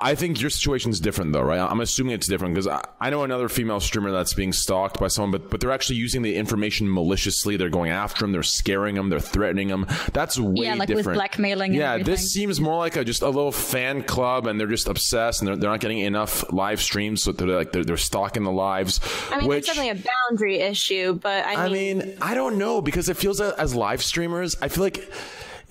I 0.00 0.14
think 0.14 0.40
your 0.40 0.50
situation's 0.50 1.00
different 1.00 1.32
though, 1.32 1.42
right? 1.42 1.58
I'm 1.58 1.80
assuming 1.80 2.14
it's 2.14 2.26
different 2.26 2.54
because 2.54 2.66
I, 2.66 2.84
I 3.00 3.10
know 3.10 3.24
another 3.24 3.48
female 3.48 3.80
streamer 3.80 4.10
that's 4.10 4.34
being 4.34 4.52
stalked 4.52 4.98
by 4.98 5.08
someone, 5.08 5.30
but 5.30 5.50
but 5.50 5.60
they're 5.60 5.70
actually 5.70 5.96
using 5.96 6.22
the 6.22 6.36
information 6.36 6.92
maliciously. 6.92 7.56
They're 7.56 7.70
going 7.70 7.90
after 7.90 8.20
them. 8.22 8.32
They're 8.32 8.42
scaring 8.42 8.94
them. 8.94 9.08
They're 9.08 9.20
threatening 9.20 9.68
them. 9.68 9.86
That's 10.12 10.38
way 10.38 10.66
Yeah, 10.66 10.74
like 10.74 10.88
with 10.88 11.04
blackmailing 11.04 11.74
Yeah, 11.74 11.92
everything. 11.92 12.12
this 12.12 12.32
seems 12.32 12.60
more 12.60 12.76
like 12.76 12.96
a 12.96 13.04
just 13.04 13.22
a 13.22 13.26
little 13.28 13.52
fan 13.52 14.02
club, 14.02 14.46
and 14.46 14.58
they're 14.60 14.66
just 14.66 14.88
obsessed, 14.88 15.40
and 15.40 15.48
they're, 15.48 15.56
they're 15.56 15.70
not 15.70 15.80
getting 15.80 16.00
enough 16.00 16.52
live 16.52 16.80
streams, 16.80 17.22
so 17.22 17.32
they're 17.32 17.48
like 17.48 17.72
they're, 17.72 17.84
they're 17.84 17.96
stalking 17.96 18.42
the 18.44 18.52
lives. 18.52 19.00
I 19.30 19.38
mean, 19.38 19.48
which, 19.48 19.58
it's 19.58 19.66
definitely 19.68 20.02
a 20.02 20.04
boundary 20.30 20.58
issue, 20.60 21.14
but 21.14 21.44
I 21.46 21.68
mean, 21.68 22.02
I 22.02 22.04
mean, 22.04 22.16
I 22.20 22.34
don't 22.34 22.58
know 22.58 22.82
because 22.82 23.08
it 23.08 23.16
feels 23.16 23.40
as 23.40 23.74
live 23.74 24.02
streamers, 24.02 24.56
I 24.60 24.68
feel 24.68 24.84
like. 24.84 25.10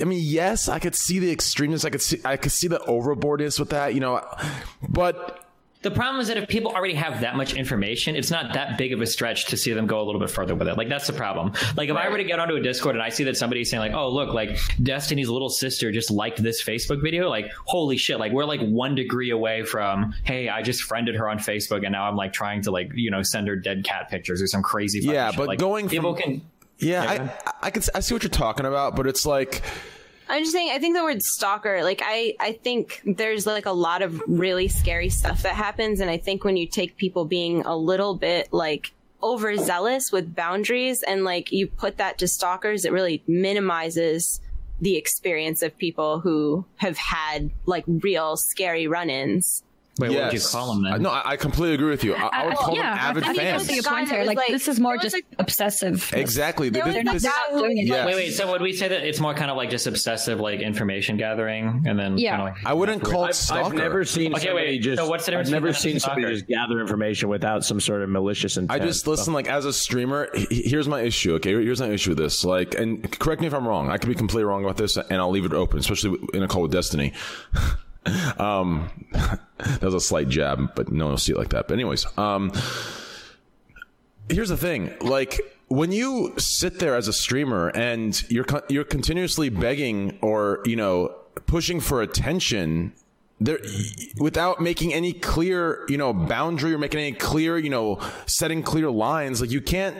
I 0.01 0.05
mean, 0.05 0.21
yes, 0.23 0.69
I 0.69 0.79
could 0.79 0.95
see 0.95 1.19
the 1.19 1.35
extremeness. 1.35 1.85
I 1.85 1.89
could 1.89 2.01
see, 2.01 2.21
I 2.23 2.37
could 2.37 2.51
see 2.51 2.67
the 2.67 2.79
overboardness 2.79 3.59
with 3.59 3.69
that, 3.71 3.93
you 3.93 3.99
know. 3.99 4.23
But 4.87 5.45
The 5.81 5.91
problem 5.91 6.19
is 6.19 6.27
that 6.27 6.35
if 6.35 6.49
people 6.49 6.71
already 6.73 6.93
have 6.95 7.21
that 7.21 7.37
much 7.37 7.53
information, 7.53 8.15
it's 8.17 8.29
not 8.29 8.53
that 8.53 8.77
big 8.77 8.91
of 8.91 8.99
a 9.01 9.05
stretch 9.07 9.45
to 9.45 9.55
see 9.55 9.71
them 9.71 9.87
go 9.87 10.01
a 10.01 10.03
little 10.03 10.19
bit 10.19 10.29
further 10.29 10.53
with 10.53 10.67
it. 10.67 10.77
Like 10.77 10.89
that's 10.89 11.07
the 11.07 11.13
problem. 11.13 11.53
Like 11.77 11.87
if 11.89 11.95
I 11.95 12.09
were 12.09 12.17
to 12.17 12.23
get 12.25 12.37
onto 12.37 12.55
a 12.55 12.61
Discord 12.61 12.95
and 12.95 13.03
I 13.03 13.07
see 13.07 13.23
that 13.25 13.37
somebody's 13.37 13.69
saying 13.69 13.79
like, 13.79 13.93
"Oh, 13.93 14.09
look, 14.09 14.33
like 14.33 14.57
Destiny's 14.83 15.29
little 15.29 15.49
sister 15.49 15.89
just 15.91 16.11
liked 16.11 16.43
this 16.43 16.61
Facebook 16.61 17.01
video," 17.01 17.29
like 17.29 17.49
holy 17.65 17.95
shit, 17.95 18.19
like 18.19 18.33
we're 18.33 18.43
like 18.43 18.59
one 18.61 18.93
degree 18.95 19.31
away 19.31 19.63
from, 19.63 20.13
"Hey, 20.23 20.49
I 20.49 20.63
just 20.63 20.81
friended 20.83 21.15
her 21.15 21.29
on 21.29 21.39
Facebook 21.39 21.83
and 21.83 21.93
now 21.93 22.09
I'm 22.09 22.17
like 22.17 22.33
trying 22.33 22.61
to 22.63 22.71
like 22.71 22.91
you 22.93 23.09
know 23.09 23.21
send 23.23 23.47
her 23.47 23.55
dead 23.55 23.85
cat 23.85 24.09
pictures 24.09 24.41
or 24.41 24.47
some 24.47 24.61
crazy." 24.61 24.99
Yeah, 24.99 25.31
but 25.35 25.47
like, 25.47 25.59
going 25.59 25.87
people 25.87 26.13
from- 26.13 26.23
can. 26.23 26.41
Yeah, 26.79 27.03
Yeah. 27.03 27.37
I, 27.45 27.67
I 27.67 27.71
can, 27.71 27.83
I 27.93 27.99
see 27.99 28.13
what 28.13 28.23
you're 28.23 28.29
talking 28.29 28.65
about, 28.65 28.95
but 28.95 29.07
it's 29.07 29.25
like, 29.25 29.61
I'm 30.27 30.43
just 30.43 30.53
saying. 30.53 30.69
I 30.71 30.77
think 30.77 30.95
the 30.95 31.03
word 31.03 31.23
stalker, 31.23 31.83
like 31.83 32.01
I, 32.05 32.35
I 32.39 32.53
think 32.53 33.01
there's 33.03 33.47
like 33.47 33.65
a 33.65 33.71
lot 33.71 34.03
of 34.03 34.21
really 34.27 34.67
scary 34.67 35.09
stuff 35.09 35.41
that 35.41 35.55
happens, 35.55 35.99
and 36.01 36.09
I 36.09 36.17
think 36.17 36.43
when 36.43 36.55
you 36.55 36.67
take 36.67 36.97
people 36.97 37.25
being 37.25 37.65
a 37.65 37.75
little 37.75 38.15
bit 38.15 38.53
like 38.53 38.93
overzealous 39.23 40.11
with 40.11 40.35
boundaries 40.35 41.03
and 41.03 41.23
like 41.23 41.51
you 41.51 41.67
put 41.67 41.97
that 41.97 42.19
to 42.19 42.27
stalkers, 42.27 42.85
it 42.85 42.91
really 42.91 43.23
minimizes 43.27 44.39
the 44.79 44.95
experience 44.95 45.61
of 45.61 45.77
people 45.77 46.19
who 46.19 46.63
have 46.77 46.97
had 46.97 47.49
like 47.65 47.83
real 47.87 48.37
scary 48.37 48.87
run-ins. 48.87 49.63
Wait, 49.99 50.11
yes. 50.11 50.17
what 50.19 50.25
would 50.33 50.33
you 50.41 50.47
call 50.49 50.73
them 50.73 50.83
then? 50.83 51.01
No, 51.01 51.09
I, 51.11 51.31
I 51.31 51.35
completely 51.37 51.75
agree 51.75 51.89
with 51.89 52.03
you. 52.03 52.15
I, 52.15 52.29
I 52.31 52.45
would 52.47 52.55
call 52.55 52.75
yeah, 52.75 52.89
them 52.91 52.99
avid 52.99 53.23
I 53.23 53.27
think 53.27 53.37
fans. 53.39 53.63
that's 53.67 53.75
your 53.75 53.83
Guy 53.83 53.89
point 53.91 54.07
that 54.07 54.11
here. 54.13 54.19
was 54.21 54.27
Like, 54.27 54.37
like- 54.37 54.47
this 54.49 54.67
is 54.67 54.79
more 54.79 54.97
just 54.97 55.15
like- 55.15 55.25
obsessive. 55.39 56.11
Exactly. 56.13 56.69
There 56.69 56.83
This- 56.85 56.95
was 57.03 57.13
this- 57.13 57.23
that 57.23 57.47
guy 57.51 57.59
doing 57.59 57.77
it. 57.77 57.85
Yes. 57.85 58.05
Wait, 58.05 58.15
wait. 58.15 58.31
So 58.31 58.49
would 58.51 58.61
we 58.61 58.73
say 58.73 58.87
that 58.87 59.03
it's 59.07 59.19
more 59.19 59.33
kind 59.33 59.51
of 59.51 59.57
like 59.57 59.69
just 59.69 59.87
obsessive, 59.87 60.39
like 60.39 60.59
information 60.61 61.17
gathering, 61.17 61.83
and 61.87 61.97
then 61.99 62.17
Yeah. 62.17 62.37
kind 62.37 62.41
of 62.49 62.55
like 62.55 62.65
I 62.65 62.73
wouldn't 62.73 63.03
call 63.03 63.25
it 63.25 63.29
I've, 63.29 63.35
stalker. 63.35 63.65
I've 63.67 63.73
never 63.73 64.05
seen 64.05 64.33
Okay, 64.33 64.45
somebody 64.47 64.67
wait, 64.67 64.77
just. 64.81 64.97
so 65.01 65.07
what's 65.09 65.25
the 65.25 65.31
difference 65.31 65.49
I've 65.49 65.53
never 65.53 65.67
between 65.67 65.91
seen 65.93 65.99
somebody 65.99 66.33
just 66.33 66.47
gather 66.47 66.79
information 66.79 67.29
without 67.29 67.65
some 67.65 67.79
sort 67.79 68.01
of 68.01 68.09
malicious 68.09 68.57
intent. 68.57 68.81
I 68.81 68.83
just 68.85 69.07
listen 69.07 69.33
like 69.33 69.47
as 69.47 69.65
a 69.65 69.73
streamer. 69.73 70.29
Here's 70.49 70.87
my 70.87 71.01
issue. 71.01 71.35
Okay, 71.35 71.51
here's 71.51 71.81
my 71.81 71.89
issue 71.89 72.11
with 72.11 72.17
this. 72.19 72.43
Like, 72.45 72.75
and 72.75 73.09
correct 73.19 73.41
me 73.41 73.47
if 73.47 73.53
I'm 73.53 73.67
wrong. 73.67 73.89
I 73.91 73.97
could 73.97 74.09
be 74.09 74.15
completely 74.15 74.43
wrong 74.45 74.63
about 74.63 74.77
this, 74.77 74.97
and 74.97 75.13
I'll 75.13 75.29
leave 75.31 75.45
it 75.45 75.53
open, 75.53 75.79
especially 75.79 76.17
in 76.33 76.43
a 76.43 76.47
call 76.47 76.61
with 76.63 76.71
Destiny. 76.71 77.13
um, 78.37 78.89
that 79.11 79.81
was 79.81 79.93
a 79.93 79.99
slight 79.99 80.29
jab, 80.29 80.75
but 80.75 80.91
no 80.91 81.05
one 81.05 81.11
will 81.13 81.17
see 81.17 81.33
it 81.33 81.37
like 81.37 81.49
that. 81.49 81.67
But 81.67 81.75
anyways, 81.75 82.05
um, 82.17 82.51
here's 84.29 84.49
the 84.49 84.57
thing. 84.57 84.93
Like 85.01 85.39
when 85.69 85.91
you 85.91 86.33
sit 86.37 86.79
there 86.79 86.95
as 86.95 87.07
a 87.07 87.13
streamer 87.13 87.69
and 87.69 88.21
you're 88.29 88.45
you're 88.69 88.83
continuously 88.83 89.49
begging 89.49 90.17
or 90.21 90.61
you 90.65 90.75
know 90.75 91.15
pushing 91.45 91.79
for 91.79 92.01
attention 92.01 92.93
there 93.39 93.59
without 94.17 94.61
making 94.61 94.93
any 94.93 95.13
clear 95.13 95.85
you 95.87 95.97
know 95.97 96.13
boundary 96.13 96.73
or 96.73 96.77
making 96.77 96.99
any 96.99 97.13
clear 97.13 97.57
you 97.57 97.69
know 97.69 97.99
setting 98.25 98.61
clear 98.61 98.89
lines 98.91 99.39
like 99.39 99.49
you 99.49 99.61
can't 99.61 99.95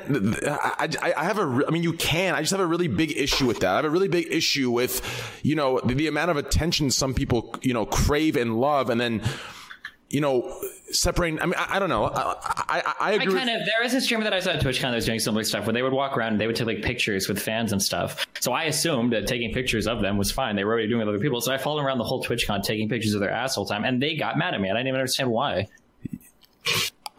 I, 0.45 0.89
I, 1.15 1.23
have 1.23 1.39
a 1.39 1.63
i 1.67 1.71
mean 1.71 1.83
you 1.83 1.93
can. 1.93 2.35
I 2.35 2.41
just 2.41 2.51
have 2.51 2.59
a 2.59 2.65
really 2.65 2.87
big 2.87 3.15
issue 3.15 3.45
with 3.45 3.59
that. 3.61 3.71
I 3.71 3.75
have 3.77 3.85
a 3.85 3.89
really 3.89 4.07
big 4.07 4.27
issue 4.31 4.71
with 4.71 5.01
you 5.43 5.55
know 5.55 5.79
the, 5.79 5.93
the 5.93 6.07
amount 6.07 6.31
of 6.31 6.37
attention 6.37 6.91
some 6.91 7.13
people 7.13 7.55
you 7.61 7.73
know 7.73 7.85
crave 7.85 8.35
and 8.35 8.59
love 8.59 8.89
and 8.89 8.99
then 8.99 9.21
you 10.10 10.22
know 10.22 10.51
separating 10.91 11.39
i 11.39 11.45
mean 11.45 11.53
i, 11.57 11.76
I 11.76 11.80
don't 11.80 11.89
know 11.89 12.05
i 12.05 12.36
i, 12.68 12.82
I 12.86 12.93
I 12.99 13.12
agree 13.14 13.28
with- 13.28 13.36
kind 13.38 13.49
of 13.49 13.64
there 13.66 13.84
is 13.84 13.93
a 13.93 14.01
streamer 14.01 14.24
that 14.24 14.34
I 14.34 14.39
saw 14.39 14.51
at 14.51 14.62
TwitchCon 14.62 14.82
that 14.82 14.95
was 14.95 15.05
doing 15.05 15.20
similar 15.20 15.43
stuff 15.43 15.66
where 15.68 15.74
they 15.74 15.82
would 15.84 15.93
walk 15.93 16.18
around 16.18 16.34
and 16.34 16.41
they 16.41 16.47
would 16.47 16.55
take 16.55 16.68
like 16.68 16.82
pictures 16.82 17.28
with 17.30 17.39
fans 17.41 17.72
and 17.72 17.82
stuff. 17.82 18.26
So 18.39 18.51
I 18.53 18.64
assumed 18.64 19.14
that 19.14 19.28
taking 19.28 19.53
pictures 19.53 19.86
of 19.88 20.01
them 20.01 20.18
was 20.18 20.32
fine. 20.32 20.55
They 20.55 20.64
were 20.64 20.72
already 20.74 20.88
doing 20.88 21.01
it 21.01 21.05
with 21.05 21.16
other 21.16 21.22
people. 21.24 21.41
So 21.41 21.53
I 21.53 21.57
followed 21.57 21.84
around 21.84 21.97
the 21.99 22.03
whole 22.03 22.24
TwitchCon 22.24 22.64
taking 22.64 22.89
pictures 22.89 23.14
of 23.14 23.20
their 23.22 23.30
ass 23.32 23.55
whole 23.55 23.66
time, 23.66 23.84
and 23.86 24.01
they 24.01 24.16
got 24.16 24.38
mad 24.38 24.53
at 24.55 24.62
me. 24.62 24.70
I 24.70 24.74
didn't 24.74 24.88
even 24.88 24.99
understand 24.99 25.30
why. 25.32 25.68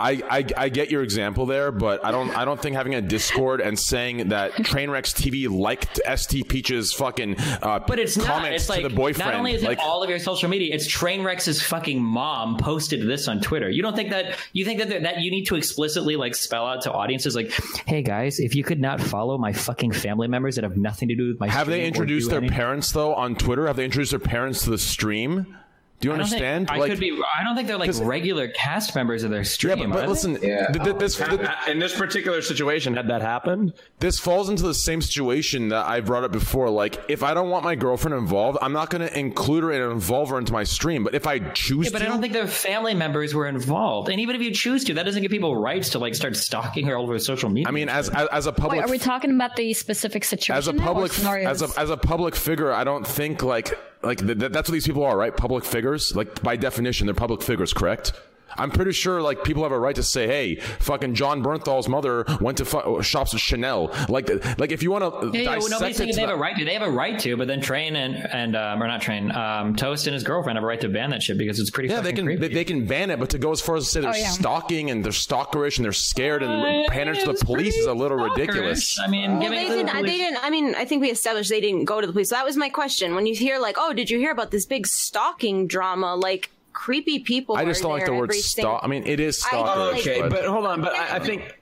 I, 0.01 0.23
I 0.31 0.45
I 0.57 0.69
get 0.71 0.91
your 0.91 1.03
example 1.03 1.45
there, 1.47 1.71
but 1.71 2.05
I 2.05 2.11
don't 2.11 2.37
I 2.37 2.45
don't 2.45 2.61
think 2.61 2.75
having 2.75 2.95
a 2.95 3.03
Discord 3.03 3.61
and 3.61 3.79
saying 3.79 4.29
that 4.31 4.53
Trainwrecks 4.53 5.13
TV 5.15 5.49
liked 5.49 6.01
ST 6.17 6.49
Peach's 6.49 6.93
fucking 6.93 7.37
uh, 7.39 7.81
But 7.87 7.99
it's 7.99 8.17
not. 8.17 8.51
It's 8.51 8.69
like 8.69 8.83
the 8.83 8.89
boyfriend. 8.91 9.31
not 9.31 9.39
only 9.39 9.55
is 9.55 9.63
like, 9.63 9.79
it 9.79 9.85
all 9.85 10.03
of 10.03 10.09
your 10.09 10.19
social 10.19 10.49
media, 10.49 10.75
it's 10.75 10.89
Trainwrecks's 10.89 11.61
fucking 11.63 12.03
mom 12.03 12.57
posted 12.57 13.07
this 13.07 13.29
on 13.29 13.41
Twitter. 13.41 13.69
You 13.69 13.83
don't 13.83 13.95
think 13.95 14.11
that 14.11 14.39
you 14.53 14.65
think 14.65 14.81
that 14.81 15.03
that 15.03 15.21
you 15.21 15.31
need 15.31 15.45
to 15.47 15.57
explicitly 15.57 16.17
like 16.17 16.35
spell 16.35 16.67
out 16.67 16.83
to 16.83 16.93
audiences 16.93 17.37
like, 17.37 17.53
"Hey 17.87 18.03
guys, 18.03 18.41
if 18.41 18.55
you 18.55 18.65
could 18.65 18.81
not 18.81 19.01
follow 19.01 19.37
my 19.39 19.53
fucking 19.53 19.93
family 19.93 20.29
members 20.29 20.55
that 20.55 20.65
have 20.65 20.77
nothing 20.77 21.09
to 21.09 21.15
do 21.15 21.29
with 21.29 21.41
my 21.41 21.49
have 21.49 21.67
they 21.67 21.87
introduced 21.87 22.31
their 22.31 22.39
anything- 22.39 22.57
parents 22.57 22.93
though 22.93 23.15
on 23.15 23.35
Twitter? 23.37 23.67
Have 23.67 23.77
they 23.77 23.85
introduced 23.85 24.13
their 24.13 24.21
parents 24.21 24.63
to 24.65 24.71
the 24.71 24.79
stream? 24.79 25.57
Do 26.01 26.09
you 26.09 26.15
I 26.15 26.17
don't 26.17 26.27
think- 26.29 26.43
understand? 26.43 26.71
I 26.71 26.89
could 26.89 26.99
be. 26.99 27.13
I 27.13 27.45
don't 27.45 27.55
think 27.55 27.69
they're 27.69 27.77
like 27.77 27.91
regular 28.03 28.49
cast 28.49 28.95
members 28.95 29.23
of 29.23 29.31
their 29.31 29.45
stream. 29.45 29.79
yeah, 29.79 29.85
but, 29.87 29.93
but 29.93 29.99
are 29.99 30.03
they? 30.03 30.09
listen, 30.09 30.37
th- 30.41 30.83
th- 30.85 30.97
this 30.97 31.17
th- 31.17 31.41
in 31.69 31.79
this 31.79 31.95
particular 31.95 32.41
situation, 32.41 32.95
had 32.97 33.09
that 33.09 33.21
happened, 33.21 33.75
this 33.99 34.19
falls 34.19 34.49
into 34.49 34.63
the 34.63 34.73
same 34.75 35.03
situation 35.03 35.69
that 35.69 35.87
I 35.87 36.01
brought 36.01 36.25
up 36.25 36.33
before. 36.33 36.71
Like, 36.71 36.99
if 37.09 37.23
I 37.23 37.35
don't 37.35 37.51
want 37.51 37.65
my 37.65 37.75
girlfriend 37.75 38.15
involved, 38.17 38.57
I'm 38.63 38.73
not 38.73 38.89
going 38.89 39.07
to 39.07 39.19
include 39.19 39.63
her 39.65 39.73
and 39.73 39.93
involve 39.93 40.31
her 40.31 40.39
into 40.39 40.53
my 40.55 40.65
stream. 40.65 41.05
But 41.05 41.15
if 41.15 41.27
I 41.27 41.39
choose 41.51 41.87
Yeah, 41.87 41.91
but 41.93 41.99
to, 41.99 42.07
I 42.07 42.09
don't 42.09 42.21
think 42.23 42.33
their 42.33 42.47
family 42.47 42.95
members 42.95 43.35
were 43.35 43.47
involved. 43.47 44.09
And 44.09 44.21
even 44.21 44.35
if 44.37 44.41
you 44.43 44.53
choose 44.53 44.85
to, 44.85 44.95
that 44.95 45.03
doesn't 45.05 45.21
give 45.21 45.31
people 45.31 45.55
rights 45.55 45.91
to 45.91 45.99
like 45.99 46.15
start 46.15 46.35
stalking 46.35 46.87
her 46.87 46.97
all 46.97 47.05
over 47.05 47.19
social 47.19 47.51
media. 47.51 47.69
I 47.69 47.73
mean, 47.73 47.91
as 47.91 48.09
as, 48.09 48.27
as 48.29 48.47
a 48.47 48.53
public 48.53 48.81
Wait, 48.81 48.89
are 48.89 48.91
we 48.91 48.99
talking 48.99 49.35
about 49.35 49.55
the 49.55 49.75
specific 49.75 50.25
situation 50.25 50.57
as 50.57 50.67
a 50.67 50.73
public 50.73 51.13
scenarios? 51.13 51.63
as 51.63 51.77
a 51.77 51.81
as 51.81 51.91
a 51.91 51.97
public 51.99 52.35
figure, 52.35 52.73
I 52.73 52.85
don't 52.85 53.07
think 53.07 53.43
like 53.43 53.79
like 54.03 54.19
th- 54.19 54.39
th- 54.39 54.53
that's 54.53 54.69
what 54.69 54.73
these 54.73 54.87
people 54.87 55.05
are, 55.05 55.17
right? 55.17 55.37
Public 55.37 55.65
figures, 55.65 56.15
like 56.17 56.43
by 56.43 56.57
definition, 56.57 57.07
they're 57.07 57.15
public 57.15 57.43
figures, 57.43 57.73
correct? 57.73 58.13
I'm 58.59 58.71
pretty 58.71 58.93
sure 58.93 59.23
like 59.23 59.45
people 59.45 59.63
have 59.63 59.73
a 59.73 59.79
right 59.79 59.95
to 59.97 60.03
say, 60.03 60.27
"Hey, 60.27 60.57
fucking 60.57 61.15
Jon 61.15 61.43
Bernthal's 61.43 61.89
mother 61.89 62.25
went 62.41 62.59
to 62.59 62.65
fu- 62.65 63.03
shops 63.03 63.33
with 63.33 63.43
Chanel." 63.43 63.95
Like, 64.09 64.29
like 64.59 64.73
if 64.73 64.83
you 64.83 64.91
want 64.91 65.05
to 65.05 65.37
Yeah, 65.37 65.43
yeah, 65.45 65.51
well, 65.51 65.61
dissect 65.61 65.71
nobody's 65.71 65.95
it 65.97 65.99
saying 65.99 66.15
they 66.17 66.21
have 66.23 66.31
a 66.31 66.37
right 66.37 66.57
to. 66.57 66.65
They 66.65 66.73
have 66.75 66.83
a 66.83 66.91
right 66.91 67.19
to, 67.21 67.37
but 67.37 67.47
then 67.49 67.61
Train 67.61 67.97
and 67.97 68.15
and 68.17 68.57
um, 68.57 68.83
or 68.83 68.87
not 68.87 69.01
Train, 69.03 69.31
um, 69.33 69.77
Toast 69.77 70.07
and 70.07 70.15
his 70.15 70.23
girlfriend 70.25 70.57
have 70.57 70.65
a 70.65 70.67
right 70.67 70.81
to 70.81 70.89
ban 70.89 71.11
that 71.11 71.23
shit 71.23 71.39
because 71.39 71.59
it's 71.61 71.71
pretty. 71.71 71.89
yeah, 71.89 72.01
they 72.01 72.13
can 72.13 72.27
they, 72.27 72.49
they 72.49 72.65
can 72.65 72.87
ban 72.87 73.11
it, 73.11 73.19
but 73.21 73.31
to 73.31 73.39
go 73.39 73.53
as 73.53 73.61
far 73.61 73.77
as 73.77 73.85
to 73.85 73.91
say 73.91 74.01
they're 74.01 74.11
Oh, 74.11 74.15
yeah. 74.17 74.29
stalking 74.31 74.91
and 74.91 75.05
they're 75.05 75.13
stalkerish 75.13 75.77
and 75.79 75.85
they're 75.85 75.93
scared 75.93 76.43
and 76.43 76.53
Uh, 76.53 76.91
pandering 76.91 77.19
to 77.21 77.33
the 77.33 77.45
police 77.45 77.77
is 77.77 77.87
a 77.87 77.95
little 77.95 78.19
pretty 78.19 78.43
ridiculous. 78.43 78.99
I 78.99 79.07
mean, 79.09 79.39
Well, 79.39 79.51
they 79.51 79.65
it 79.67 79.69
to 79.69 79.75
the 79.77 79.85
didn't. 79.85 80.03
They 80.07 80.17
didn't. 80.17 80.45
I 80.45 80.51
mean, 80.51 80.75
I 80.75 80.85
think 80.85 81.01
we 81.03 81.11
established 81.11 81.51
they 81.51 81.61
didn't 81.61 81.85
go 81.85 82.01
to 82.01 82.07
the 82.07 82.13
police. 82.13 82.31
So 82.31 82.35
that 82.37 82.45
was 82.45 82.57
my 82.57 82.69
question. 82.69 83.15
When 83.15 83.27
you 83.27 83.35
hear 83.35 83.59
like, 83.59 83.77
"Oh, 83.79 83.93
did 83.93 84.11
you 84.11 84.19
hear 84.19 84.33
about 84.33 84.51
this 84.51 84.67
big 84.67 84.87
stalking 84.87 85.67
drama?" 85.67 86.15
Like 86.17 86.51
creepy 86.73 87.21
people. 87.21 87.57
I 87.57 87.65
just 87.65 87.83
don't 87.83 87.93
like 87.93 88.07
the 88.07 88.13
word 88.15 88.31
every 88.31 88.41
single- 88.41 88.73
stalk. 88.73 88.85
I 88.85 88.87
mean, 88.89 89.07
it 89.07 89.21
is 89.21 89.45
I- 89.45 89.49
stalkerish. 89.57 89.99
okay, 90.01 90.21
but, 90.23 90.31
but 90.31 90.45
hold 90.47 90.67
on, 90.67 90.81
but 90.81 90.95
I, 90.95 91.17
I 91.17 91.19
think, 91.19 91.55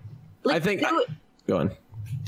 I 0.48 0.59
think, 0.61 0.80
they 0.82 0.90
were- 0.90 1.04
go 1.46 1.59
on. 1.59 1.70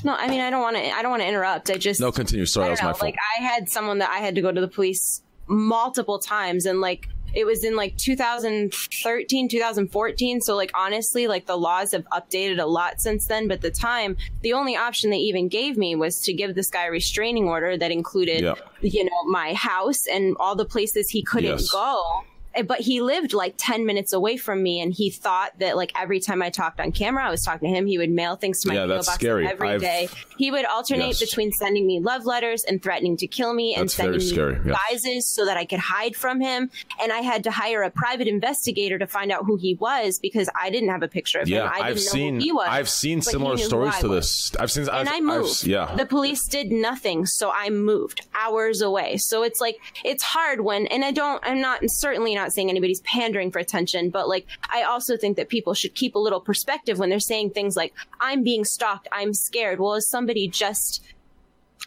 No, 0.03 0.15
I 0.15 0.27
mean, 0.27 0.41
I 0.41 0.49
don't 0.49 0.61
want 0.61 0.77
to. 0.77 0.89
I 0.89 1.01
don't 1.03 1.11
want 1.11 1.21
to 1.21 1.27
interrupt. 1.27 1.69
I 1.69 1.75
just 1.77 1.99
no, 2.01 2.11
continue. 2.11 2.45
Sorry, 2.47 2.65
I 2.65 2.67
that 2.69 2.71
was 2.71 2.79
don't 2.79 2.87
my 2.87 2.93
fault. 2.93 3.01
Like 3.03 3.17
I 3.39 3.43
had 3.43 3.69
someone 3.69 3.99
that 3.99 4.09
I 4.09 4.17
had 4.17 4.33
to 4.35 4.41
go 4.41 4.51
to 4.51 4.59
the 4.59 4.67
police 4.67 5.21
multiple 5.47 6.17
times, 6.17 6.65
and 6.65 6.81
like 6.81 7.07
it 7.35 7.45
was 7.45 7.63
in 7.63 7.75
like 7.75 7.95
2013, 7.97 9.47
2014. 9.47 10.41
So 10.41 10.55
like 10.55 10.71
honestly, 10.75 11.27
like 11.27 11.45
the 11.45 11.55
laws 11.55 11.91
have 11.91 12.03
updated 12.11 12.59
a 12.59 12.65
lot 12.65 12.99
since 12.99 13.27
then. 13.27 13.47
But 13.47 13.61
the 13.61 13.69
time, 13.71 14.17
the 14.41 14.53
only 14.53 14.75
option 14.75 15.11
they 15.11 15.17
even 15.17 15.47
gave 15.49 15.77
me 15.77 15.95
was 15.95 16.19
to 16.21 16.33
give 16.33 16.55
this 16.55 16.69
guy 16.71 16.87
a 16.87 16.91
restraining 16.91 17.47
order 17.47 17.77
that 17.77 17.91
included, 17.91 18.41
Yeah. 18.41 18.55
you 18.81 19.03
know, 19.03 19.23
my 19.25 19.53
house 19.53 20.07
and 20.07 20.35
all 20.39 20.55
the 20.55 20.65
places 20.65 21.09
he 21.09 21.21
couldn't 21.23 21.59
Yes. 21.59 21.69
go. 21.69 22.23
Eh, 22.53 22.61
but 22.63 22.79
he 22.81 23.01
lived 23.01 23.33
like 23.33 23.55
10 23.57 23.85
minutes 23.85 24.13
away 24.13 24.37
from 24.37 24.61
me 24.63 24.81
and 24.81 24.93
he 24.93 25.09
thought 25.09 25.57
that 25.59 25.75
like 25.77 25.91
every 25.99 26.19
time 26.19 26.41
I 26.41 26.49
talked 26.49 26.79
on 26.79 26.91
camera, 26.91 27.25
I 27.25 27.29
was 27.31 27.41
talking 27.43 27.71
to 27.71 27.77
him. 27.77 27.85
He 27.87 27.97
would 27.97 28.09
mail 28.11 28.35
things 28.35 28.61
to 28.61 28.67
my 28.69 28.75
Yeah, 28.75 28.81
PO 28.81 28.87
that's 28.87 29.07
box 29.07 29.15
scary. 29.15 29.47
every 29.47 29.69
I've- 29.69 29.83
day. 29.85 30.09
He 30.37 30.49
would 30.51 30.65
alternate 30.65 31.07
Yes. 31.07 31.19
between 31.19 31.51
sending 31.51 31.85
me 31.85 31.99
love 31.99 32.25
letters 32.25 32.63
and 32.63 32.81
threatening 32.81 33.15
to 33.17 33.27
kill 33.27 33.53
me 33.53 33.75
and 33.75 33.83
That's 33.83 33.93
sending 33.95 34.19
scary, 34.19 34.59
me 34.59 34.71
yes. 34.91 35.27
so 35.27 35.45
that 35.45 35.55
I 35.57 35.65
could 35.65 35.79
hide 35.79 36.15
from 36.15 36.41
him. 36.41 36.71
And 37.01 37.11
I 37.11 37.19
had 37.19 37.43
to 37.43 37.51
hire 37.51 37.83
a 37.83 37.91
private 37.91 38.27
investigator 38.27 38.97
to 38.97 39.05
find 39.05 39.31
out 39.31 39.45
who 39.45 39.57
he 39.57 39.75
was 39.75 40.17
because 40.19 40.49
I 40.59 40.69
didn't 40.71 40.89
have 40.89 41.03
a 41.03 41.07
picture 41.07 41.39
of 41.39 41.47
Yeah, 41.47 41.65
him. 41.65 41.67
I 41.67 41.75
didn't 41.75 41.85
I've 41.89 41.95
know 41.95 42.01
seen 42.01 42.35
who 42.35 42.41
he 42.41 42.51
was. 42.51 42.67
I've 42.69 42.89
seen 42.89 43.21
similar 43.21 43.57
stories 43.57 43.97
to 43.99 44.07
this. 44.07 44.51
I've 44.59 44.71
seen 44.71 44.81
And 44.83 44.91
I've, 44.91 45.07
I 45.07 45.11
I've- 45.17 45.21
moved. 45.21 45.63
yeah. 45.67 45.93
The 45.95 46.05
police 46.07 46.47
did 46.47 46.71
nothing, 46.71 47.27
so 47.27 47.51
I 47.53 47.69
moved 47.69 48.25
hours 48.33 48.81
away. 48.81 49.17
So 49.17 49.43
it's 49.43 49.61
like 49.61 49.77
it's 50.03 50.23
hard 50.23 50.61
when, 50.61 50.87
and 50.87 51.05
I 51.05 51.11
don't. 51.11 51.39
I'm 51.45 51.61
not 51.61 51.81
certainly 51.85 52.33
not 52.33 52.40
saying 52.49 52.69
anybody's 52.69 53.01
pandering 53.01 53.51
for 53.51 53.59
attention, 53.59 54.09
but 54.09 54.27
like 54.27 54.45
I 54.73 54.83
also 54.83 55.17
think 55.17 55.37
that 55.37 55.49
people 55.49 55.73
should 55.73 55.95
keep 55.95 56.15
a 56.15 56.19
little 56.19 56.41
perspective 56.41 56.99
when 56.99 57.09
they're 57.09 57.19
saying 57.19 57.51
things 57.51 57.75
like 57.75 57.93
"I'm 58.19 58.43
being 58.43 58.65
stalked," 58.65 59.07
"I'm 59.11 59.33
scared." 59.33 59.79
Well, 59.79 59.95
is 59.95 60.09
somebody 60.09 60.47
just 60.47 61.03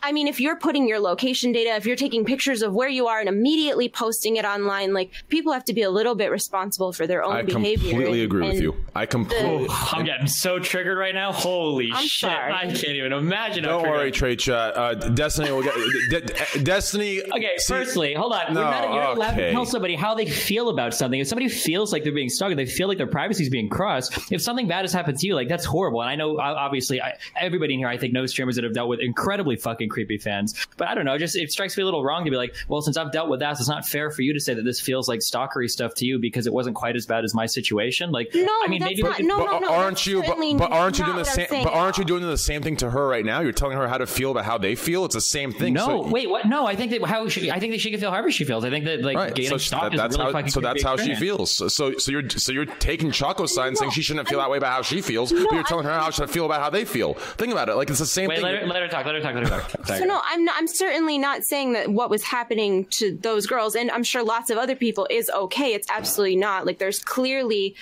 I 0.03 0.13
mean, 0.13 0.29
if 0.29 0.39
you're 0.41 0.57
putting 0.57 0.87
your 0.89 0.99
location 0.99 1.53
data, 1.53 1.75
if 1.77 1.87
you're 1.87 1.97
taking 1.97 2.25
pictures 2.25 2.63
of 2.63 2.75
where 2.75 2.89
you 2.89 3.07
are 3.07 3.21
and 3.21 3.29
immediately 3.29 3.89
posting 3.89 4.37
it 4.37 4.45
online, 4.45 4.93
like 4.93 5.11
people 5.29 5.53
have 5.53 5.65
to 5.65 5.73
be 5.73 5.83
a 5.83 5.91
little 5.91 6.15
bit 6.15 6.31
responsible 6.31 6.93
for 6.93 7.07
their 7.07 7.23
own 7.25 7.33
I 7.37 7.43
behavior. 7.43 7.89
I 7.89 7.93
completely 7.93 8.21
and- 8.23 8.25
agree 8.33 8.49
with 8.49 8.61
you. 8.61 8.77
I 8.95 9.07
completely. 9.07 9.67
I'm 9.71 10.05
getting 10.05 10.27
so 10.27 10.59
triggered 10.59 10.99
right 10.99 11.15
now. 11.15 11.33
Holy 11.33 11.91
I'm 11.93 12.07
shit! 12.07 12.31
sorry. 12.31 12.53
I 12.53 12.67
can't 12.67 12.85
even 12.85 13.13
imagine. 13.13 13.65
how 13.65 13.81
Don't 13.81 13.83
worry, 13.89 14.11
triggered- 14.13 14.15
Trey 14.15 14.37
Chat. 14.55 14.77
Uh, 14.77 14.95
Destiny 14.95 15.51
will 15.51 15.63
get. 15.63 15.75
De- 16.11 16.21
De- 16.21 16.63
Destiny. 16.63 17.23
Okay, 17.23 17.51
see- 17.57 17.73
firstly, 17.75 18.15
hold 18.15 18.33
on. 18.33 18.53
No, 18.55 18.61
We're 18.61 18.71
not, 18.71 18.83
you're 18.93 19.03
not 19.03 19.17
allowed 19.17 19.37
to 19.37 19.53
tell 19.53 19.65
somebody 19.67 19.95
how 19.97 20.15
they 20.15 20.27
feel 20.27 20.69
about 20.69 20.95
something. 20.95 21.19
If 21.19 21.29
somebody 21.29 21.49
feels 21.49 21.93
like 21.93 22.05
they're 22.05 22.13
being 22.13 22.29
stalked, 22.29 22.57
they 22.57 22.67
feel 22.67 22.89
like 22.89 22.99
their 22.99 23.07
privacy 23.07 23.43
is 23.45 23.49
being 23.51 23.69
crossed. 23.69 24.17
If 24.31 24.43
something 24.43 24.69
bad 24.69 24.83
has 24.83 24.93
happened 24.93 25.19
to 25.19 25.27
you, 25.27 25.35
like 25.35 25.49
that's 25.49 25.65
horrible. 25.65 26.03
And 26.03 26.11
I 26.11 26.15
know, 26.17 26.39
obviously, 26.39 27.01
I, 27.01 27.15
everybody 27.37 27.75
in 27.75 27.81
here, 27.81 27.89
I 27.89 27.97
think, 27.97 28.13
knows 28.13 28.31
streamers 28.31 28.55
that 28.57 28.65
have 28.65 28.75
dealt 28.75 28.89
with 28.89 29.01
incredibly 29.01 29.57
fucking 29.57 29.84
creepy 29.89 30.19
fans. 30.19 30.55
But 30.77 30.89
I 30.89 30.95
don't 30.95 31.05
know, 31.05 31.17
just 31.19 31.37
it 31.37 31.51
strikes 31.53 31.77
me 31.77 31.83
a 31.83 31.85
little 31.85 32.03
wrong 32.05 32.25
to 32.25 32.31
be 32.31 32.37
like, 32.37 32.55
well, 32.69 32.83
since 32.83 32.97
I've 32.97 33.13
dealt 33.13 33.29
with 33.29 33.41
that, 33.41 33.53
it's 33.59 33.69
not 33.69 33.87
fair 33.87 34.11
for 34.11 34.23
you 34.23 34.33
to 34.33 34.41
say 34.41 34.55
that 34.55 34.63
this 34.65 34.81
feels 34.81 35.09
like 35.09 35.21
stalkery 35.21 35.69
stuff 35.71 35.95
to 35.97 36.07
you 36.07 36.19
because 36.19 36.47
it 36.47 36.53
wasn't 36.53 36.77
quite 36.77 36.97
as 36.97 37.07
bad 37.07 37.25
as 37.25 37.35
my 37.35 37.47
situation. 37.47 38.11
Like, 38.13 38.31
No, 38.35 38.43
I 38.65 38.69
mean, 38.69 38.83
maybe 38.83 39.03
not- 39.03 39.11
we 39.11 39.15
could- 39.17 39.27
no, 39.27 39.39
but 39.39 39.61
no, 39.61 39.69
no, 39.69 39.73
aren't 39.75 40.07
you? 40.07 40.23
But, 40.23 40.39
but 40.59 40.71
aren't 40.73 40.99
you 40.99 41.05
doing 41.05 41.17
the 41.19 41.25
same? 41.25 41.47
But 41.51 41.73
aren't 41.73 41.99
you 41.99 42.05
doing 42.05 42.23
the 42.23 42.39
same 42.39 42.63
thing 42.63 42.77
to 42.79 42.91
her 42.91 43.07
right 43.09 43.25
now? 43.25 43.41
You're 43.41 43.53
telling 43.53 43.77
her 43.77 43.87
how 43.89 43.99
to 43.99 44.07
feel 44.07 44.31
about 44.31 44.45
how 44.45 44.59
they 44.59 44.75
feel. 44.75 45.05
It's 45.05 45.15
the 45.15 45.21
same 45.21 45.53
thing. 45.53 45.75
No, 45.75 45.87
So- 45.87 46.09
wait, 46.09 46.29
what? 46.29 46.47
No, 46.47 46.67
I 46.67 46.77
think 46.77 46.91
that 46.93 47.03
how 47.05 47.29
she, 47.29 47.51
I 47.51 47.59
think 47.61 47.73
that 47.73 47.81
she 47.81 47.91
can 47.91 48.01
feel 48.01 48.11
however 48.11 48.31
she 48.31 48.45
feels. 48.45 48.65
I 48.65 48.71
think 48.71 48.85
that 48.85 49.03
like 49.03 49.17
Right. 49.17 49.35
getting 49.35 49.51
So, 49.51 49.59
stalked 49.59 49.85
that- 49.85 49.95
is 49.95 50.01
that's 50.01 50.15
a 50.17 50.19
really 50.19 50.33
how. 50.33 50.39
fucking 50.39 50.51
So 50.51 50.61
that's 50.61 50.83
creepy 50.83 50.89
how 50.89 50.97
she 50.97 51.15
feels. 51.15 51.51
So, 51.51 51.69
so 51.69 51.97
so 51.99 52.11
you're 52.13 52.29
so 52.31 52.53
you're 52.53 52.65
taking 52.67 53.11
Choco 53.11 53.47
signs 53.47 53.79
saying 53.79 53.91
she 53.93 54.03
shouldn't 54.03 54.29
feel 54.29 54.41
I- 54.41 54.45
that 54.45 54.51
way 54.51 54.59
about 54.59 54.73
how 54.73 54.83
she 54.83 55.01
feels, 55.01 55.33
No, 55.33 55.45
but 55.45 55.53
you're 55.55 55.63
telling 55.65 55.85
her 55.85 55.93
how 55.93 56.11
she 56.11 56.17
should 56.23 56.31
feel 56.31 56.47
about 56.47 56.61
how 56.61 56.71
they 56.71 56.85
feel. 56.85 57.15
Think 57.15 57.53
about 57.53 57.69
it. 57.69 57.75
Like 57.77 57.91
it's 57.91 57.99
the 57.99 58.07
same 58.07 58.29
Wait, 58.29 58.37
thing. 58.37 58.45
let 58.45 58.61
her, 58.63 58.67
let 58.67 58.83
her 58.83 58.89
talk. 58.89 59.07
Let 59.07 59.15
her 59.15 59.21
talk. 59.21 59.35
Let 59.35 59.45
her 59.45 59.51
talk. 59.61 59.74
So 59.85 60.05
no, 60.05 60.21
I'm 60.25 60.45
not, 60.45 60.55
I'm 60.59 60.67
certainly 60.67 61.19
not 61.19 61.43
saying 61.45 61.73
that 61.73 61.89
what 61.91 62.11
was 62.11 62.23
happening 62.23 62.87
to 62.93 63.17
those 63.17 63.47
girls, 63.47 63.75
and 63.75 63.91
I'm 63.91 64.03
sure 64.03 64.25
lots 64.25 64.51
of 64.51 64.59
other 64.59 64.77
people, 64.77 65.07
is 65.11 65.31
okay. 65.31 65.75
It's 65.75 65.89
absolutely 65.91 66.37
not. 66.37 66.67
Like 66.67 66.79
there's 66.79 67.01
clearly 67.01 67.75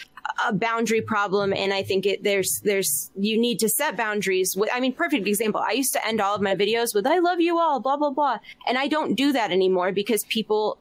a 0.46 0.52
boundary 0.52 1.02
problem, 1.02 1.52
and 1.52 1.72
I 1.72 1.82
think 1.82 2.06
it 2.06 2.22
there's 2.22 2.60
there's 2.64 3.10
you 3.16 3.38
need 3.38 3.58
to 3.60 3.68
set 3.68 3.96
boundaries. 3.96 4.56
With 4.56 4.70
I 4.72 4.80
mean, 4.80 4.92
perfect 4.92 5.26
example. 5.26 5.60
I 5.66 5.72
used 5.72 5.92
to 5.92 6.06
end 6.06 6.20
all 6.20 6.34
of 6.34 6.42
my 6.42 6.54
videos 6.54 6.94
with 6.94 7.06
"I 7.06 7.18
love 7.18 7.40
you 7.40 7.58
all," 7.58 7.80
blah 7.80 7.96
blah 7.96 8.10
blah, 8.10 8.38
and 8.66 8.78
I 8.78 8.88
don't 8.88 9.14
do 9.14 9.32
that 9.32 9.50
anymore 9.50 9.92
because 9.92 10.24
people. 10.24 10.78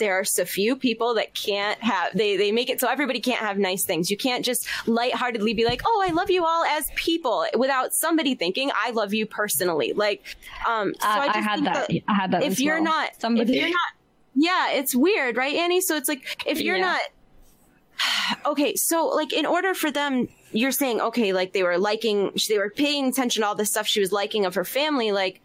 There 0.00 0.18
are 0.18 0.24
so 0.24 0.44
few 0.44 0.74
people 0.74 1.14
that 1.14 1.32
can't 1.34 1.80
have 1.80 2.12
they 2.16 2.36
they 2.36 2.50
make 2.50 2.68
it 2.68 2.80
so 2.80 2.88
everybody 2.88 3.20
can't 3.20 3.38
have 3.38 3.56
nice 3.58 3.84
things. 3.84 4.10
You 4.10 4.16
can't 4.16 4.44
just 4.44 4.66
lightheartedly 4.88 5.54
be 5.54 5.64
like, 5.64 5.82
"Oh, 5.86 6.04
I 6.08 6.10
love 6.12 6.30
you 6.30 6.44
all 6.44 6.64
as 6.64 6.90
people," 6.96 7.46
without 7.56 7.94
somebody 7.94 8.34
thinking, 8.34 8.72
"I 8.74 8.90
love 8.90 9.14
you 9.14 9.26
personally." 9.26 9.92
Like, 9.92 10.24
um, 10.66 10.94
so 10.98 11.06
Uh, 11.06 11.10
I, 11.12 11.28
I 11.34 11.38
had 11.40 11.60
think 11.60 11.64
that. 11.74 11.90
I 12.08 12.14
had 12.14 12.30
that 12.32 12.42
If 12.42 12.58
you're 12.58 12.76
well. 12.82 12.84
not, 12.84 13.10
Somebody- 13.20 13.52
if 13.52 13.56
you're 13.60 13.68
not, 13.68 13.92
yeah, 14.34 14.70
it's 14.72 14.96
weird, 14.96 15.36
right, 15.36 15.54
Annie? 15.54 15.80
So 15.80 15.96
it's 15.96 16.08
like 16.08 16.42
if 16.46 16.60
you're 16.60 16.76
Yeah. 16.76 16.86
not 16.92 17.00
okay 18.46 18.74
so 18.76 19.08
like 19.08 19.32
in 19.32 19.44
order 19.46 19.74
for 19.74 19.90
them 19.90 20.26
you're 20.52 20.72
saying 20.72 21.00
okay 21.00 21.32
like 21.34 21.52
they 21.52 21.62
were 21.62 21.76
liking 21.78 22.32
they 22.48 22.56
were 22.58 22.70
paying 22.70 23.06
attention 23.06 23.42
to 23.42 23.46
all 23.46 23.54
the 23.54 23.66
stuff 23.66 23.86
she 23.86 24.00
was 24.00 24.10
liking 24.10 24.46
of 24.46 24.54
her 24.54 24.64
family 24.64 25.12
like 25.12 25.40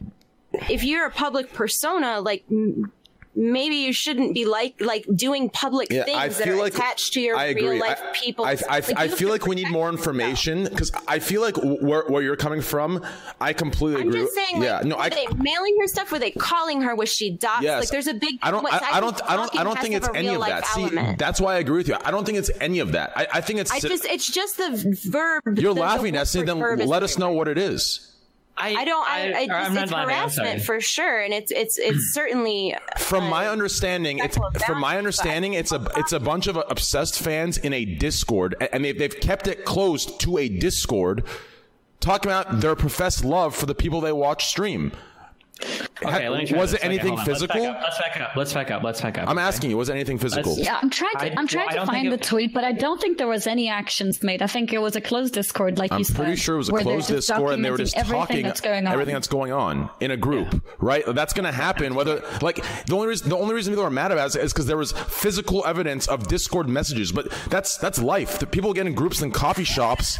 if 0.69 0.83
you're 0.85 1.05
a 1.05 1.11
public 1.11 1.51
persona 1.51 2.21
like 2.21 2.45
maybe 3.35 3.75
you 3.75 3.91
shouldn't 3.93 4.33
be 4.33 4.45
like 4.45 4.75
like 4.79 5.05
doing 5.15 5.49
public 5.49 5.89
Yeah, 5.91 6.03
things 6.03 6.37
that 6.37 6.47
are 6.47 6.55
like 6.55 6.73
attached 6.73 7.13
to 7.13 7.21
your 7.21 7.35
I 7.37 7.45
agree. 7.45 7.67
real 7.69 7.79
life 7.79 8.01
I, 8.01 8.11
people 8.13 8.45
I, 8.45 8.51
I, 8.51 8.53
Like, 8.79 8.97
I 8.97 9.07
feel 9.07 9.29
like 9.29 9.45
we 9.45 9.55
need 9.55 9.69
more 9.69 9.89
information 9.89 10.63
because 10.63 10.91
I 11.07 11.19
feel 11.19 11.41
like 11.41 11.57
where, 11.57 12.03
where 12.07 12.21
you're 12.21 12.35
coming 12.35 12.61
from, 12.61 13.05
I 13.41 13.53
completely 13.53 14.01
I'm 14.01 14.07
agree. 14.09 14.21
just 14.21 14.33
saying, 14.35 14.61
yeah, 14.63 14.77
like, 14.77 14.85
no, 14.85 14.95
were 14.95 15.01
I, 15.03 15.09
they 15.09 15.27
mailing 15.37 15.77
her 15.81 15.87
stuff? 15.87 16.11
Were 16.11 16.19
they 16.19 16.31
calling 16.31 16.81
her? 16.81 16.95
Was 16.95 17.09
she 17.13 17.37
doxxed? 17.37 17.61
Yes. 17.61 17.79
Like, 17.81 17.89
there's 17.89 18.07
a 18.07 18.13
big. 18.13 18.39
I 18.41 18.51
don't. 18.51 18.65
I, 18.65 18.99
don't. 18.99 19.21
I 19.29 19.35
don't. 19.35 19.55
I 19.59 19.63
don't 19.63 19.79
think 19.79 19.95
it's 19.95 20.09
any 20.13 20.29
of 20.29 20.41
that. 20.41 20.65
See, 20.67 20.89
that's 21.17 21.41
why 21.41 21.55
I 21.55 21.59
agree 21.59 21.77
with 21.77 21.87
you. 21.87 21.97
I 22.03 22.11
don't 22.11 22.25
think 22.25 22.37
it's 22.37 22.51
any 22.61 22.79
of 22.79 22.93
that. 22.93 23.13
I, 23.15 23.27
I 23.35 23.41
think 23.41 23.59
it's. 23.59 23.71
I 23.71 23.79
just, 23.79 24.05
it's 24.05 24.31
just 24.31 24.57
the 24.57 24.97
verb. 25.09 25.59
you're 25.59 25.73
the- 25.73 25.81
laughing, 25.81 26.13
Destiny. 26.13 26.45
Then 26.45 26.59
let 26.87 27.03
us 27.03 27.17
know 27.17 27.31
what 27.31 27.47
it 27.47 27.57
is. 27.57 28.11
I 28.57 28.85
don't. 28.85 29.07
I, 29.07 29.31
I, 29.31 29.41
I'm 29.41 29.47
just, 29.47 29.73
not 29.73 29.83
it's 29.83 29.91
laughing, 29.91 29.93
I'm 29.93 30.07
harassment 30.07 30.61
for 30.63 30.79
sure, 30.79 31.19
and 31.21 31.33
it's 31.33 31.51
it's 31.51 31.77
it's 31.77 32.13
certainly. 32.13 32.75
From 32.97 33.29
my 33.29 33.47
uh, 33.47 33.51
understanding, 33.51 34.19
it's 34.19 34.35
sexual 34.35 34.51
from 34.65 34.79
my 34.79 34.97
understanding, 34.97 35.53
it's 35.53 35.71
a 35.71 35.85
it's 35.97 36.13
a 36.13 36.19
bunch 36.19 36.47
of 36.47 36.55
obsessed 36.69 37.19
fans 37.19 37.57
in 37.57 37.73
a 37.73 37.83
Discord, 37.83 38.55
and 38.71 38.85
they've 38.85 38.97
they've 38.97 39.19
kept 39.19 39.47
it 39.47 39.65
closed 39.65 40.19
to 40.21 40.37
a 40.37 40.47
Discord, 40.47 41.25
talking 41.99 42.31
about 42.31 42.61
their 42.61 42.75
professed 42.75 43.25
love 43.25 43.55
for 43.55 43.65
the 43.65 43.75
people 43.75 43.99
they 43.99 44.13
watch 44.13 44.45
stream. 44.45 44.93
Okay, 45.61 46.27
let 46.29 46.39
me 46.41 46.45
try 46.45 46.57
was 46.59 46.71
this. 46.71 46.81
it 46.81 46.85
Okay, 46.85 46.87
anything 46.87 47.07
hold 47.15 47.19
on. 47.21 47.25
Let's 47.27 47.41
back 47.41 47.51
physical? 47.51 47.63
Let's 47.81 47.97
back 47.99 48.21
up. 48.21 48.35
Let's 48.35 48.53
back 48.53 48.71
up. 48.71 48.83
Let's 48.83 49.01
back 49.01 49.17
up. 49.17 49.29
I'm 49.29 49.37
okay? 49.37 49.47
asking 49.47 49.69
you, 49.69 49.77
was 49.77 49.87
it 49.89 49.93
anything 49.93 50.17
physical? 50.17 50.51
Let's- 50.53 50.65
Yeah, 50.65 50.77
I'm 50.81 50.89
trying 50.89 51.13
to. 51.13 51.31
I- 51.31 51.33
I'm 51.37 51.47
trying 51.47 51.69
I 51.69 51.71
to 51.71 51.77
don't 51.77 51.87
find 51.87 52.11
the 52.11 52.15
it- 52.15 52.21
tweet, 52.23 52.53
but 52.53 52.63
I 52.65 52.73
don't 52.73 52.99
think 52.99 53.17
there 53.17 53.27
was 53.27 53.47
any 53.47 53.69
actions 53.69 54.21
made. 54.21 54.41
I 54.41 54.47
think 54.47 54.73
it 54.73 54.79
was 54.79 54.95
a 54.97 55.01
closed 55.01 55.33
Discord, 55.33 55.77
like 55.77 55.93
I'm 55.93 55.99
you 55.99 56.03
said. 56.05 56.15
pretty 56.17 56.35
sure 56.35 56.55
it 56.55 56.57
was 56.59 56.69
a 56.69 56.73
closed 56.73 57.07
Discord, 57.07 57.53
and 57.53 57.63
they 57.63 57.71
were 57.71 57.77
just 57.77 57.95
everything 57.95 58.19
talking 58.19 58.43
that's 58.43 58.61
going 58.61 58.85
on. 58.85 58.91
everything 58.93 59.13
that's 59.13 59.27
going 59.29 59.53
on 59.53 59.89
in 60.01 60.11
a 60.11 60.17
group, 60.17 60.61
right? 60.79 61.03
That's 61.07 61.33
going 61.33 61.45
to 61.45 61.53
happen. 61.53 61.95
Whether 61.95 62.21
like 62.41 62.57
the 62.87 62.95
only 62.95 63.07
reason 63.07 63.29
the 63.29 63.37
only 63.37 63.55
reason 63.55 63.71
people 63.73 63.85
are 63.85 63.89
mad 63.89 64.11
about 64.11 64.35
it 64.35 64.41
is 64.43 64.51
because 64.51 64.65
there 64.65 64.77
was 64.77 64.91
physical 64.91 65.65
evidence 65.65 66.07
of 66.07 66.27
Discord 66.27 66.67
messages, 66.67 67.13
but 67.13 67.31
that's 67.49 67.77
that's 67.77 67.99
life. 68.01 68.39
The 68.39 68.45
people 68.47 68.73
get 68.73 68.87
in 68.87 68.93
groups 68.93 69.21
in 69.21 69.31
coffee 69.31 69.63
shops. 69.63 70.19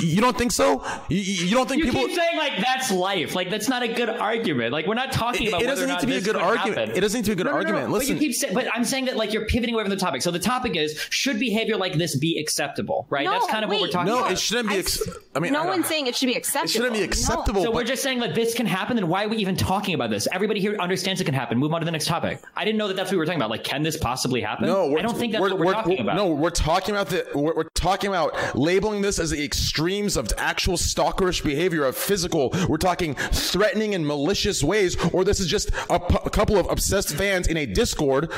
You 0.00 0.20
don't 0.20 0.36
think 0.36 0.50
so? 0.50 0.82
You, 1.08 1.18
you 1.18 1.46
you 1.46 1.54
don't 1.54 1.68
think 1.68 1.84
You 1.84 1.92
people? 1.92 2.08
keep 2.08 2.16
saying 2.16 2.36
like 2.36 2.54
that's 2.60 2.90
life. 2.90 3.34
Like 3.36 3.48
that's 3.48 3.68
not 3.68 3.82
a 3.84 3.88
good 3.88 4.08
argument. 4.08 4.71
Like 4.72 4.86
we're 4.86 4.94
not 4.94 5.12
talking 5.12 5.48
about 5.48 5.62
it 5.62 5.66
whether 5.66 5.82
doesn't 5.82 5.84
or 5.84 5.86
need 5.88 5.92
not 5.94 6.00
to 6.00 6.06
be 6.06 6.16
a 6.16 6.20
good 6.20 6.36
argument. 6.36 6.78
happen. 6.78 6.96
It 6.96 7.00
doesn't 7.00 7.18
need 7.18 7.24
to 7.26 7.30
be 7.30 7.32
a 7.32 7.36
good 7.36 7.46
No, 7.46 7.52
no, 7.52 7.58
no, 7.62 7.74
argument. 7.76 7.92
But 7.92 8.08
you 8.08 8.16
keep 8.16 8.34
saying, 8.34 8.54
but 8.54 8.66
I'm 8.74 8.84
saying 8.84 9.04
that 9.06 9.16
like 9.16 9.32
you're 9.32 9.46
pivoting 9.46 9.74
away 9.74 9.84
from 9.84 9.90
the 9.90 9.96
topic. 9.96 10.22
So 10.22 10.30
the 10.30 10.38
topic 10.38 10.76
is 10.76 10.98
should 11.10 11.38
behavior 11.38 11.76
like 11.76 11.94
this 11.94 12.16
be 12.16 12.38
acceptable? 12.40 13.06
Right. 13.10 13.24
No, 13.24 13.32
that's 13.32 13.46
kind 13.46 13.64
of 13.64 13.70
what 13.70 13.78
we're 13.78 13.84
wait, 13.86 13.92
talking 13.92 14.12
no, 14.12 14.20
about. 14.20 14.32
it 14.32 14.38
shouldn't 14.38 14.68
be. 14.70 14.74
I 14.76 14.78
Ex- 14.78 15.00
s- 15.08 15.16
I 15.34 15.38
mean, 15.40 15.52
no 15.52 15.62
I 15.62 15.66
one's 15.66 15.86
saying 15.86 16.06
it 16.06 16.16
should 16.16 16.26
be 16.26 16.34
acceptable. 16.34 16.64
It 16.68 16.72
shouldn't 16.72 16.92
be 16.94 16.98
No. 17.00 17.04
acceptable. 17.04 17.62
So 17.62 17.70
we're 17.70 17.84
just 17.84 18.02
saying 18.02 18.20
that 18.20 18.34
this 18.34 18.54
can 18.54 18.66
happen, 18.66 18.96
then 18.96 19.08
why 19.08 19.24
are 19.24 19.28
we 19.28 19.36
even 19.38 19.56
talking 19.56 19.94
about 19.94 20.10
this? 20.10 20.26
Everybody 20.32 20.60
here 20.60 20.76
understands 20.80 21.20
it 21.20 21.24
can 21.24 21.34
happen. 21.34 21.58
Move 21.58 21.72
on 21.72 21.80
to 21.80 21.84
the 21.84 21.90
next 21.92 22.06
topic. 22.06 22.40
I 22.56 22.64
didn't 22.64 22.78
know 22.78 22.88
that 22.88 22.94
that's 22.96 23.08
what 23.08 23.12
we 23.12 23.18
were 23.18 23.26
talking 23.26 23.40
about. 23.40 23.50
Like, 23.50 23.64
can 23.64 23.82
this 23.82 23.96
possibly 23.96 24.40
happen? 24.40 24.66
No, 24.66 24.88
we're, 24.88 24.98
I 24.98 25.02
don't 25.02 25.16
think 25.16 25.32
that's 25.32 25.40
what 25.42 25.58
we're, 25.58 25.72
talking 25.72 26.00
about. 26.00 26.16
No, 26.16 26.28
we're 26.28 26.50
talking 26.50 26.94
about 26.94 27.08
the. 27.08 27.26
We're, 27.34 27.54
we're 27.54 27.68
talking 27.74 28.08
about 28.08 28.56
labeling 28.56 29.02
this 29.02 29.18
as 29.18 29.30
the 29.30 29.44
extremes 29.44 30.16
of 30.16 30.28
actual 30.38 30.76
stalkerish 30.76 31.42
behavior 31.44 31.84
of 31.84 31.96
physical. 31.96 32.54
We're 32.68 32.76
talking 32.78 33.14
threatening 33.14 33.94
and 33.94 34.06
malicious 34.06 34.61
ways, 34.64 34.96
or 35.12 35.24
this 35.24 35.40
is 35.40 35.46
just 35.46 35.70
a, 35.90 35.98
couple 36.30 36.56
of 36.56 36.70
obsessed 36.70 37.14
fans 37.14 37.46
in 37.46 37.56
a 37.56 37.66
Discord 37.66 38.30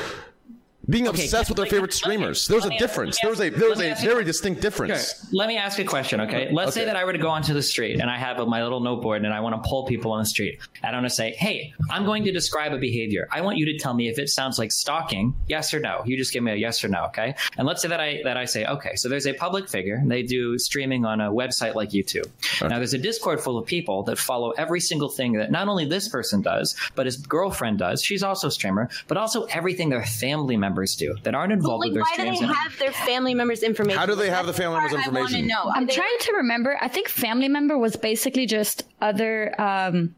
being 0.89 1.07
Okay, 1.07 1.23
obsessed 1.23 1.49
with 1.49 1.57
their 1.57 1.65
favorite 1.65 1.93
streamers. 1.93 2.47
There's 2.47 2.65
a 2.65 2.73
ask- 2.73 2.79
difference. 2.79 3.19
There's 3.21 3.39
a 3.39 3.49
there's 3.49 3.79
a 3.79 3.89
ask 3.91 4.03
you- 4.03 4.09
very 4.09 4.23
distinct 4.23 4.61
difference. 4.61 5.13
Sure. 5.13 5.29
Let 5.33 5.47
me 5.47 5.57
ask 5.57 5.79
a 5.79 5.83
question, 5.83 6.21
okay? 6.21 6.49
Let's 6.51 6.73
say 6.73 6.85
that 6.85 6.95
I 6.95 7.03
were 7.05 7.13
to 7.13 7.19
go 7.19 7.29
onto 7.29 7.53
the 7.53 7.63
street 7.63 7.99
and 7.99 8.09
I 8.09 8.17
have 8.17 8.37
my 8.47 8.63
little 8.63 8.79
noteboard 8.79 9.23
and 9.25 9.33
I 9.33 9.39
want 9.39 9.61
to 9.61 9.67
pull 9.67 9.85
people 9.85 10.11
on 10.11 10.19
the 10.19 10.25
street. 10.25 10.59
And 10.83 10.95
I 10.95 10.99
want 10.99 11.09
to 11.09 11.15
say, 11.15 11.31
hey, 11.37 11.73
I'm 11.89 12.05
going 12.05 12.23
to 12.25 12.31
describe 12.31 12.73
a 12.73 12.77
behavior. 12.77 13.27
I 13.31 13.41
want 13.41 13.57
you 13.57 13.65
to 13.67 13.77
tell 13.77 13.93
me 13.93 14.07
if 14.09 14.19
it 14.19 14.29
sounds 14.29 14.59
like 14.59 14.71
stalking, 14.71 15.33
yes 15.47 15.73
or 15.73 15.79
no. 15.79 16.01
You 16.05 16.17
just 16.17 16.33
give 16.33 16.43
me 16.43 16.51
a 16.51 16.55
yes 16.55 16.83
or 16.83 16.87
no, 16.87 17.05
okay? 17.05 17.35
And 17.57 17.65
let's 17.67 17.81
say 17.81 17.87
that 17.87 17.99
I 17.99 18.21
that 18.23 18.37
I 18.37 18.45
say, 18.45 18.65
okay, 18.65 18.95
so 18.95 19.09
there's 19.09 19.27
a 19.27 19.33
public 19.33 19.69
figure. 19.69 20.01
They 20.05 20.23
do 20.23 20.57
streaming 20.59 21.05
on 21.05 21.21
a 21.21 21.31
website 21.31 21.75
like 21.75 21.89
YouTube. 21.89 22.29
Now 22.61 22.77
there's 22.77 22.93
a 22.93 22.97
Discord 22.97 23.41
full 23.41 23.57
of 23.57 23.65
people 23.65 24.03
that 24.03 24.17
follow 24.17 24.51
every 24.51 24.79
single 24.79 25.09
thing 25.09 25.33
that 25.33 25.51
not 25.51 25.67
only 25.67 25.85
this 25.85 26.07
person 26.09 26.41
does, 26.41 26.75
but 26.95 27.05
his 27.05 27.17
girlfriend 27.17 27.79
does. 27.79 28.01
She's 28.03 28.23
also 28.23 28.47
a 28.47 28.51
streamer, 28.51 28.89
but 29.07 29.17
also 29.17 29.43
everything 29.45 29.89
their 29.89 30.05
family 30.05 30.57
members 30.75 30.95
do 30.95 31.15
that 31.23 31.33
aren't 31.33 31.49
But, 31.51 31.55
involved 31.55 31.79
like, 31.85 31.87
with 31.93 31.93
their 31.95 32.25
why 32.27 32.33
do 32.33 32.39
they 32.39 32.45
have 32.53 32.77
their 32.79 32.91
family 32.91 33.33
members' 33.33 33.63
information? 33.63 33.97
How 33.97 34.05
do 34.05 34.15
they 34.15 34.29
have 34.29 34.45
the 34.45 34.53
family 34.53 34.75
members' 34.77 34.91
part 34.91 35.07
I 35.07 35.09
wanna 35.09 35.19
information? 35.21 35.47
know. 35.47 35.71
I'm 35.73 35.85
They- 35.85 35.93
trying 35.95 36.17
to 36.19 36.33
remember. 36.33 36.77
I 36.81 36.87
think 36.89 37.07
family 37.07 37.47
member 37.47 37.77
was 37.77 37.95
basically 37.95 38.45
just 38.45 38.83
other 39.01 39.59
um, 39.59 40.13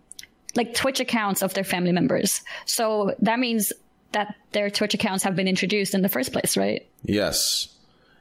like 0.56 0.74
Twitch 0.74 1.00
accounts 1.00 1.44
of 1.44 1.54
their 1.54 1.64
family 1.64 1.92
members. 1.92 2.42
So 2.66 3.14
that 3.22 3.38
means 3.40 3.72
that 4.14 4.36
their 4.54 4.70
Twitch 4.72 4.94
accounts 4.96 5.24
have 5.24 5.36
been 5.36 5.48
introduced 5.48 5.94
in 5.94 6.02
the 6.02 6.10
first 6.10 6.34
place, 6.34 6.58
right? 6.58 6.88
Yes. 7.04 7.68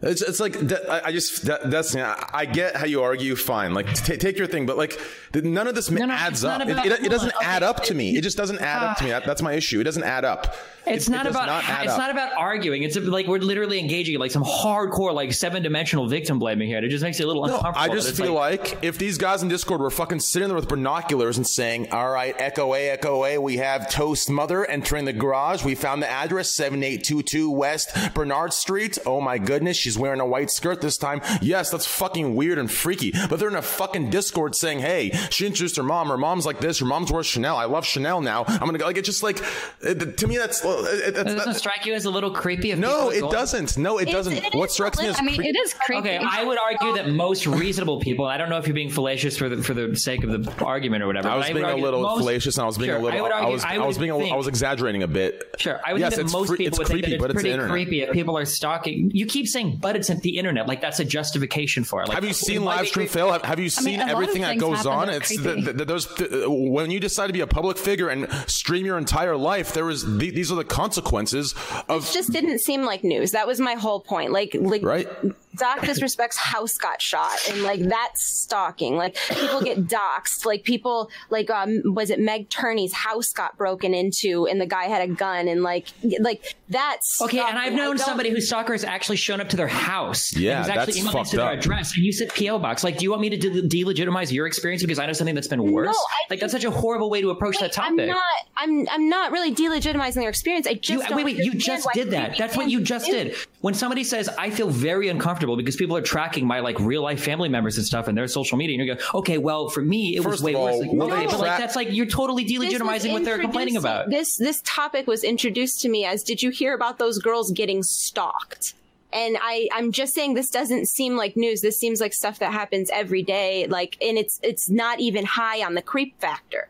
It's, 0.02 0.20
it's 0.20 0.40
like 0.40 0.52
that, 0.68 0.90
I 0.90 1.08
I 1.08 1.12
just 1.12 1.46
that, 1.46 1.70
that's 1.70 1.96
I 1.96 2.22
I 2.34 2.44
get 2.44 2.76
how 2.76 2.84
you 2.84 3.02
argue. 3.02 3.34
Fine, 3.34 3.72
like 3.72 3.90
t- 3.94 4.18
take 4.18 4.36
your 4.36 4.46
thing, 4.46 4.66
but 4.66 4.76
like 4.76 5.00
none 5.34 5.66
of 5.66 5.74
this 5.74 5.90
ma- 5.90 6.04
adds 6.12 6.44
up. 6.44 6.60
It, 6.60 6.68
it, 6.76 7.04
it 7.06 7.08
doesn't 7.10 7.32
on, 7.34 7.42
add 7.42 7.62
up 7.62 7.82
to 7.84 7.94
me. 7.94 8.14
It 8.14 8.20
just 8.20 8.36
doesn't 8.36 8.58
add 8.60 8.82
up 8.82 8.98
to 8.98 9.04
me. 9.04 9.10
That, 9.10 9.24
that's 9.24 9.40
my 9.40 9.54
issue. 9.54 9.80
It 9.80 9.84
doesn't 9.84 10.02
add 10.04 10.26
up. 10.26 10.54
It's 10.86 11.08
It- 11.08 11.10
not 11.10 11.26
it 11.26 11.30
about 11.30 11.46
not 11.46 11.64
it's 11.84 11.92
up. 11.92 11.98
not 11.98 12.10
about 12.10 12.30
arguing. 12.36 12.82
It's 12.82 12.96
like 12.96 13.26
we're 13.26 13.38
literally 13.38 13.78
engaging 13.80 14.14
in 14.14 14.20
like 14.20 14.30
some 14.30 14.44
hardcore 14.44 15.12
like 15.12 15.32
seven 15.32 15.62
dimensional 15.62 16.06
victim 16.08 16.38
blaming 16.38 16.68
here. 16.68 16.78
It 16.78 16.88
just 16.90 17.02
makes 17.02 17.18
it 17.20 17.24
a 17.24 17.26
little 17.26 17.44
No, 17.46 17.56
uncomfortable. 17.56 17.92
I 17.92 17.94
just 17.94 18.16
feel 18.16 18.32
like, 18.34 18.78
if 18.82 18.96
these 18.98 19.18
guys 19.18 19.42
in 19.42 19.48
Discord 19.48 19.80
were 19.80 19.90
fucking 19.90 20.20
sitting 20.20 20.48
there 20.48 20.56
with 20.56 20.68
binoculars 20.68 21.36
and 21.38 21.46
saying, 21.46 21.88
"All 21.92 22.08
right, 22.10 22.34
Echo 22.38 22.74
A, 22.74 22.90
Echo 22.90 23.24
A, 23.24 23.38
we 23.38 23.56
have 23.56 23.90
Toast 23.90 24.30
Mother 24.30 24.64
entering 24.64 25.04
the 25.06 25.12
garage. 25.12 25.64
We 25.64 25.74
found 25.74 26.02
the 26.02 26.08
address, 26.10 26.50
seven 26.50 26.82
eight 26.84 27.02
two 27.04 27.22
two 27.22 27.50
West 27.50 27.90
Bernard 28.14 28.52
Street. 28.52 28.98
Oh 29.04 29.20
my 29.20 29.38
goodness, 29.38 29.76
she's 29.76 29.98
wearing 29.98 30.20
a 30.20 30.26
white 30.26 30.50
skirt 30.50 30.80
this 30.80 30.96
time. 30.96 31.20
Yes, 31.42 31.70
that's 31.70 31.86
fucking 31.86 32.34
weird 32.36 32.58
and 32.58 32.70
freaky. 32.70 33.12
But 33.28 33.38
they're 33.40 33.48
in 33.48 33.56
a 33.56 33.62
fucking 33.62 34.10
Discord 34.10 34.54
saying, 34.54 34.78
"Hey, 34.80 35.10
she 35.30 35.46
introduced 35.46 35.76
her 35.76 35.82
mom. 35.82 36.08
Her 36.08 36.16
mom's 36.18 36.46
like 36.46 36.60
this. 36.60 36.78
Her 36.78 36.86
mom's 36.86 37.10
wears 37.10 37.26
Chanel. 37.26 37.56
I 37.56 37.64
love 37.64 37.84
Chanel 37.84 38.20
now. 38.20 38.44
I'm 38.46 38.58
gonna 38.60 38.78
go." 38.78 38.86
Like 38.86 38.98
it's 38.98 39.06
just 39.08 39.22
like 39.22 39.42
it, 39.82 40.16
to 40.18 40.26
me, 40.28 40.36
that's 40.36 40.64
it, 40.84 41.16
it, 41.16 41.24
Does 41.24 41.34
that's, 41.36 41.46
it 41.48 41.54
strike 41.60 41.86
you 41.86 41.94
as 41.94 42.04
a 42.04 42.10
little 42.10 42.30
creepy? 42.30 42.70
If 42.70 42.78
no, 42.78 43.10
it 43.10 43.20
going- 43.20 43.32
doesn't. 43.32 43.78
No, 43.78 43.98
it 43.98 44.06
doesn't. 44.10 44.54
what 44.54 44.70
strikes 44.70 44.98
me 44.98 45.06
as 45.08 45.16
I 45.18 45.22
mean, 45.22 45.36
creepy- 45.36 45.50
it 45.50 45.56
is 45.56 45.74
creepy. 45.74 46.00
Okay, 46.00 46.16
I 46.18 46.44
would 46.44 46.58
argue 46.58 46.94
that 47.02 47.10
most 47.10 47.46
reasonable 47.46 48.00
people. 48.00 48.24
I 48.24 48.36
don't 48.36 48.48
know 48.50 48.58
if 48.58 48.66
you're 48.66 48.74
being 48.74 48.90
fallacious 48.90 49.36
for 49.36 49.48
the 49.48 49.62
for 49.62 49.74
the 49.74 49.96
sake 49.96 50.24
of 50.24 50.30
the 50.44 50.64
argument 50.64 51.02
or 51.02 51.06
whatever. 51.06 51.28
I 51.28 51.32
but 51.32 51.38
was 51.38 51.46
would 51.48 51.54
being 51.54 51.66
a 51.66 51.76
little 51.82 52.02
most- 52.02 52.18
fallacious 52.20 52.56
and 52.56 52.62
I 52.64 52.66
was 52.66 52.78
being 52.78 52.90
Sure, 52.90 52.96
a 52.98 53.02
little. 53.02 53.18
I, 53.18 53.22
would 53.22 53.32
argue, 53.32 53.52
was. 53.52 53.64
I, 53.64 53.78
would 53.78 53.86
was 53.86 53.98
being. 53.98 54.10
A, 54.10 54.18
think- 54.18 54.32
I 54.32 54.36
was 54.36 54.46
exaggerating 54.48 55.02
a 55.02 55.08
bit. 55.08 55.54
Sure, 55.58 55.80
I 55.84 55.92
would 55.92 56.00
yes, 56.00 56.10
think 56.10 56.16
that 56.20 56.24
it's 56.24 56.32
most 56.32 56.48
free- 56.48 56.58
people 56.58 56.78
would 56.78 56.86
creepy, 56.86 57.02
think 57.10 57.20
that 57.20 57.20
but 57.20 57.30
it's 57.30 57.36
it's 57.36 57.42
pretty 57.42 57.52
internet. 57.54 57.70
creepy 57.70 58.00
if 58.02 58.12
people 58.12 58.36
are 58.38 58.44
stalking. 58.44 59.10
You 59.14 59.26
keep 59.26 59.46
saying, 59.48 59.78
but 59.80 59.96
it's 59.96 60.10
at 60.10 60.20
the 60.22 60.38
internet. 60.38 60.66
Like 60.66 60.80
that's 60.80 61.00
a 61.00 61.04
justification 61.04 61.84
for 61.84 62.02
it. 62.02 62.08
Like, 62.08 62.14
have 62.16 62.24
you 62.24 62.32
seen 62.32 62.64
live 62.64 62.86
stream 62.88 63.08
fail? 63.08 63.32
Have, 63.32 63.42
have 63.42 63.58
you 63.60 63.68
seen 63.70 63.96
a 64.00 64.04
lot 64.04 64.08
of 64.08 64.12
everything 64.14 64.42
that 64.42 64.58
goes 64.58 64.86
on? 64.86 65.08
It's 65.10 65.28
the, 65.36 65.42
creepy. 65.42 65.60
the, 65.62 65.72
the, 65.72 65.84
those 65.84 66.08
when 66.48 66.90
you 66.90 67.00
decide 67.00 67.26
to 67.28 67.32
be 67.32 67.40
a 67.40 67.46
public 67.46 67.78
figure 67.78 68.08
and 68.08 68.30
stream 68.48 68.84
your 68.86 68.98
entire 68.98 69.36
life. 69.36 69.72
There 69.72 69.88
is 69.90 70.02
the, 70.04 70.30
these 70.30 70.50
are 70.52 70.56
the 70.56 70.64
consequences 70.68 71.54
of 71.88 72.08
It 72.08 72.12
just 72.12 72.32
didn't 72.32 72.60
seem 72.60 72.82
like 72.82 73.04
news. 73.04 73.32
That 73.32 73.46
was 73.46 73.60
my 73.60 73.74
whole 73.74 74.00
point. 74.00 74.32
Like, 74.32 74.56
like 74.58 74.82
right. 74.82 75.08
Doc 75.56 75.78
disrespects 75.80 76.36
house 76.36 76.76
got 76.78 77.00
shot, 77.00 77.36
and 77.48 77.62
like 77.62 77.80
that's 77.80 78.22
stalking. 78.22 78.96
Like 78.96 79.16
people 79.30 79.60
get 79.62 79.86
doxxed. 79.86 80.44
Like 80.44 80.64
people, 80.64 81.10
like 81.30 81.50
um, 81.50 81.82
was 81.84 82.10
it 82.10 82.20
Meg 82.20 82.48
Turney's 82.50 82.92
house 82.92 83.32
got 83.32 83.56
broken 83.56 83.94
into, 83.94 84.46
and 84.46 84.60
the 84.60 84.66
guy 84.66 84.84
had 84.84 85.08
a 85.08 85.12
gun, 85.12 85.48
and 85.48 85.62
like, 85.62 85.88
like 86.20 86.54
that's 86.68 87.20
Okay, 87.22 87.38
and 87.38 87.58
I've 87.58 87.72
known 87.72 87.98
somebody 87.98 88.30
whose 88.30 88.46
stalker 88.48 88.72
has 88.72 88.84
actually 88.84 89.16
shown 89.16 89.40
up 89.40 89.48
to 89.50 89.56
their 89.56 89.68
house. 89.68 90.36
Yeah, 90.36 90.52
and 90.52 90.60
was 90.60 90.68
actually 90.68 90.84
that's 90.86 90.98
emailing 90.98 91.12
fucked 91.12 91.30
to 91.30 91.36
their 91.36 91.46
up. 91.46 91.58
address, 91.58 91.94
and 91.96 92.04
you 92.04 92.12
said 92.12 92.28
PO 92.34 92.58
box. 92.58 92.84
Like, 92.84 92.98
do 92.98 93.04
you 93.04 93.10
want 93.10 93.22
me 93.22 93.30
to 93.30 93.36
de- 93.36 93.62
delegitimize 93.68 94.30
your 94.32 94.46
experience 94.46 94.82
because 94.82 94.98
I 94.98 95.06
know 95.06 95.12
something 95.12 95.34
that's 95.34 95.48
been 95.48 95.72
worse? 95.72 95.94
No, 95.94 96.00
like, 96.30 96.40
that's 96.40 96.52
such 96.52 96.64
a 96.64 96.70
horrible 96.70 97.10
way 97.10 97.20
to 97.20 97.30
approach 97.30 97.58
that 97.58 97.72
topic. 97.72 98.00
I'm 98.00 98.06
not. 98.06 98.22
I'm. 98.56 98.88
I'm 98.90 99.08
not 99.08 99.32
really 99.32 99.54
delegitimizing 99.54 100.14
their 100.14 100.28
experience. 100.28 100.66
I 100.66 100.74
just 100.74 100.88
You, 100.90 101.08
don't 101.08 101.16
wait, 101.16 101.24
wait, 101.24 101.36
you 101.38 101.54
just 101.54 101.88
did 101.94 102.10
that. 102.10 102.36
That's 102.36 102.56
what 102.56 102.70
you 102.70 102.80
just 102.80 103.06
did. 103.06 103.34
When 103.66 103.74
somebody 103.74 104.04
says, 104.04 104.28
I 104.38 104.50
feel 104.50 104.70
very 104.70 105.08
uncomfortable 105.08 105.56
because 105.56 105.74
people 105.74 105.96
are 105.96 106.00
tracking 106.00 106.46
my 106.46 106.60
like 106.60 106.78
real 106.78 107.02
life 107.02 107.20
family 107.20 107.48
members 107.48 107.78
and 107.78 107.84
stuff 107.84 108.06
and 108.06 108.16
their 108.16 108.28
social 108.28 108.56
media, 108.56 108.78
and 108.78 108.86
you 108.86 108.94
go, 108.94 109.18
okay, 109.18 109.38
well, 109.38 109.68
for 109.70 109.82
me, 109.82 110.14
it 110.14 110.24
was 110.24 110.40
way 110.40 110.54
of 110.54 110.60
all, 110.60 110.66
worse. 110.66 110.78
Like, 110.82 110.92
will 110.92 111.12
okay, 111.12 111.26
they 111.26 111.26
but 111.26 111.40
like, 111.40 111.58
that's 111.58 111.74
like, 111.74 111.88
you're 111.90 112.06
totally 112.06 112.46
delegitimizing 112.46 113.12
what 113.12 113.24
they're 113.24 113.40
complaining 113.40 113.76
about. 113.76 114.08
This 114.08 114.36
this 114.36 114.62
topic 114.64 115.08
was 115.08 115.24
introduced 115.24 115.80
to 115.80 115.88
me 115.88 116.04
as 116.04 116.22
did 116.22 116.44
you 116.44 116.50
hear 116.50 116.74
about 116.74 117.00
those 117.00 117.18
girls 117.18 117.50
getting 117.50 117.82
stalked? 117.82 118.74
And 119.12 119.36
I 119.42 119.68
I'm 119.72 119.90
just 119.90 120.14
saying 120.14 120.34
this 120.34 120.50
doesn't 120.50 120.86
seem 120.86 121.16
like 121.16 121.36
news. 121.36 121.60
This 121.60 121.76
seems 121.76 122.00
like 122.00 122.14
stuff 122.14 122.38
that 122.38 122.52
happens 122.52 122.88
every 122.90 123.24
day. 123.24 123.66
Like 123.66 123.96
and 124.00 124.16
it's 124.16 124.38
it's 124.44 124.70
not 124.70 125.00
even 125.00 125.24
high 125.24 125.64
on 125.64 125.74
the 125.74 125.82
creep 125.82 126.20
factor. 126.20 126.68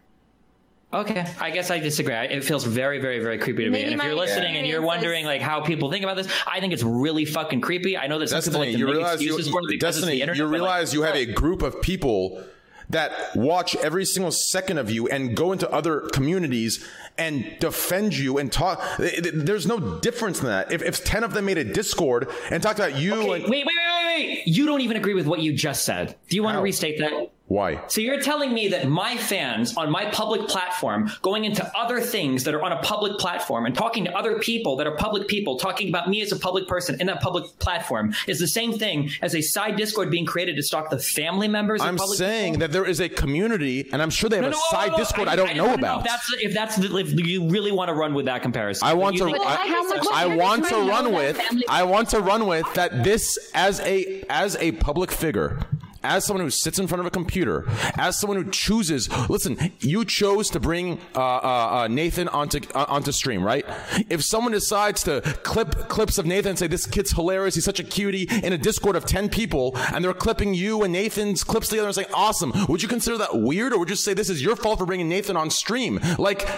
Okay, 0.97 1.27
I 1.39 1.51
guess 1.51 1.71
I 1.71 1.79
disagree. 1.79 2.15
It 2.15 2.43
feels 2.43 2.65
very, 2.65 2.99
very, 2.99 3.19
very 3.19 3.39
creepy 3.39 3.65
to 3.65 3.71
me. 3.71 3.83
And 3.83 3.95
if 3.95 4.03
you're 4.03 4.15
listening 4.15 4.57
and 4.57 4.67
you're 4.67 4.81
wondering 4.81 5.27
like 5.27 5.43
how 5.43 5.61
people 5.61 5.91
think 5.91 6.05
about 6.05 6.17
this, 6.17 6.29
I 6.47 6.61
think 6.61 6.73
it's 6.73 6.83
really 6.83 7.27
fucking 7.27 7.61
creepy. 7.61 7.99
I 7.99 8.07
know 8.07 8.19
that 8.19 8.29
some 8.29 8.41
people 8.41 8.61
Destiny, 8.61 8.67
like 8.67 8.73
to 8.75 8.79
you 8.79 8.87
make 8.87 8.95
realize 8.95 9.23
you, 9.23 9.29
excuses 9.29 9.53
for 9.53 9.61
it 9.61 9.69
because 9.69 9.97
the 9.97 10.01
Destiny, 10.01 10.21
internet. 10.23 10.37
you 10.39 10.45
but, 10.45 10.51
like, 10.53 10.61
realize 10.61 10.95
you 10.95 11.03
have 11.03 11.17
a 11.17 11.27
group 11.27 11.63
of 11.63 11.83
people 11.83 12.43
that 12.89 13.13
watch 13.35 13.77
every 13.77 14.05
single 14.05 14.31
second 14.33 14.79
of 14.79 14.91
you 14.91 15.09
and 15.09 15.37
go 15.37 15.53
into 15.53 15.71
other 15.71 16.01
communities 16.13 16.85
and 17.19 17.57
defend 17.61 18.17
you 18.17 18.39
and 18.39 18.51
talk. 18.53 18.83
th- 18.99 19.23
th- 19.23 19.35
There's 19.35 19.67
no 19.67 19.99
difference 20.01 20.41
in 20.41 20.47
that. 20.47 20.73
If, 20.73 20.83
if 20.83 21.05
ten 21.05 21.25
of 21.25 21.33
them 21.35 21.47
made 21.47 21.59
a 21.59 21.65
Discord 21.65 22.29
and 22.51 22.63
talked 22.63 22.79
about 22.79 22.99
you 22.99 23.13
Okay, 23.15 23.21
and 23.21 23.31
wait, 23.31 23.43
wait, 23.49 23.67
wait, 23.67 23.67
wait, 23.67 24.07
wait. 24.29 24.43
You 24.47 24.67
don't 24.67 24.81
even 24.83 24.97
agree 24.97 25.15
with 25.15 25.27
what 25.27 25.41
you 25.41 25.53
just 25.53 25.85
said. 25.85 26.15
Do 26.29 26.37
you 26.37 26.43
want 26.43 26.57
to 26.57 26.63
restate 26.63 26.99
that? 27.01 27.31
why? 27.49 27.81
So 27.87 28.01
you're 28.01 28.21
telling 28.21 28.53
me 28.53 28.67
that 28.69 28.89
my 28.89 29.17
fans 29.17 29.77
on 29.77 29.89
my 29.89 30.07
public 30.07 30.49
platform 30.49 31.13
going 31.23 31.45
into 31.45 31.65
other 31.79 32.01
things 32.01 32.43
that 32.43 32.55
are 32.55 32.63
on 32.65 32.73
a 32.73 32.79
public 32.83 33.19
platform 33.19 33.67
and 33.67 33.75
talking 33.75 34.05
to 34.07 34.13
other 34.19 34.41
people 34.41 34.75
that 34.79 34.87
are 34.89 34.97
public 34.97 35.29
people 35.29 35.57
talking 35.57 35.89
about 35.89 36.09
me 36.09 36.21
as 36.23 36.33
a 36.33 36.37
public 36.37 36.67
person 36.67 37.01
in 37.01 37.07
that 37.07 37.21
public 37.21 37.45
platform 37.61 38.13
is 38.27 38.41
the 38.41 38.49
same 38.49 38.77
thing 38.77 39.11
as 39.23 39.33
a 39.37 39.41
side 39.43 39.77
Discord 39.77 40.11
being 40.11 40.27
created 40.27 40.57
to 40.57 40.63
stalk 40.65 40.91
the 40.91 40.99
family 40.99 41.47
members 41.47 41.81
of 41.83 41.87
I'm 41.87 41.97
public 41.97 42.19
saying 42.19 42.59
that 42.59 42.73
there 42.73 42.85
is 42.85 42.99
a 43.01 43.09
community, 43.09 43.89
and 43.93 44.03
I'm 44.03 44.11
sure 44.11 44.29
they 44.29 44.37
have 44.39 44.43
No, 44.43 44.49
a 44.49 44.51
no, 44.51 44.57
whoa, 44.59 44.71
side 44.81 44.91
whoa. 44.93 44.99
Discord 44.99 45.29
I, 45.29 45.37
don't 45.37 45.57
know 45.57 45.67
wanna 45.67 45.75
about. 45.79 45.99
if 46.01 46.05
that's 46.07 46.33
if 46.41 46.53
that's 46.53 46.77
the, 46.77 46.89
if 47.13 47.27
you 47.27 47.49
really 47.49 47.73
want 47.73 47.89
to 47.89 47.95
run 47.95 48.15
with 48.15 48.27
that 48.27 48.43
comparison. 48.43 48.87
I 48.87 48.95
want 48.95 49.17
to. 49.19 49.25
think- 49.25 49.39
I, 49.41 49.85
I 50.13 50.37
want 50.37 50.67
to 50.69 50.77
run 50.77 51.13
with. 51.13 51.41
I 51.69 51.83
want 51.83 52.11
to 52.11 52.21
run 52.21 52.47
with 52.47 52.67
that. 52.75 53.05
This 53.05 53.39
as 53.55 53.81
a 53.81 54.25
as 54.29 54.57
a 54.57 54.73
public 54.73 55.11
figure. 55.11 55.59
As 56.03 56.25
someone 56.25 56.45
who 56.45 56.51
sits 56.51 56.79
in 56.79 56.87
front 56.87 57.01
of 57.01 57.07
a 57.07 57.11
computer, 57.11 57.65
as 57.97 58.17
someone 58.17 58.41
who 58.41 58.49
chooses, 58.53 59.09
listen, 59.29 59.73
you 59.81 60.05
chose 60.05 60.51
to 60.51 60.61
bring 60.61 61.01
uh, 61.17 61.19
uh, 61.19 61.41
uh, 61.83 61.89
Nathan 61.91 62.29
onto 62.29 62.61
uh, 62.77 62.85
onto 62.87 63.11
stream, 63.11 63.43
right? 63.43 63.65
If 64.09 64.23
someone 64.23 64.53
decides 64.53 65.03
to 65.05 65.21
clip 65.43 65.89
clips 65.89 66.17
of 66.19 66.25
Nathan 66.25 66.51
and 66.51 66.59
say 66.61 66.69
this 66.69 66.87
kid's 66.87 67.11
hilarious, 67.11 67.57
he's 67.57 67.65
such 67.65 67.81
a 67.81 67.85
cutie, 67.85 68.29
in 68.45 68.53
a 68.53 68.59
Discord 68.59 68.95
of 68.95 69.05
ten 69.05 69.29
people, 69.29 69.73
and 69.93 70.05
they're 70.05 70.13
clipping 70.15 70.55
you 70.55 70.85
and 70.85 70.93
Nathan's 70.93 71.43
clips 71.43 71.67
together 71.71 71.89
and 71.89 71.95
saying 71.97 72.09
awesome, 72.15 72.53
would 72.69 72.83
you 72.85 72.89
consider 72.89 73.19
that 73.19 73.41
weird, 73.41 73.73
or 73.73 73.79
would 73.81 73.91
you 73.91 73.97
say 73.97 74.15
this 74.15 74.31
is 74.31 74.41
your 74.41 74.55
fault 74.55 74.79
for 74.79 74.87
bringing 74.87 75.09
Nathan 75.09 75.37
on 75.37 75.51
stream? 75.51 75.99
Like, 76.19 76.49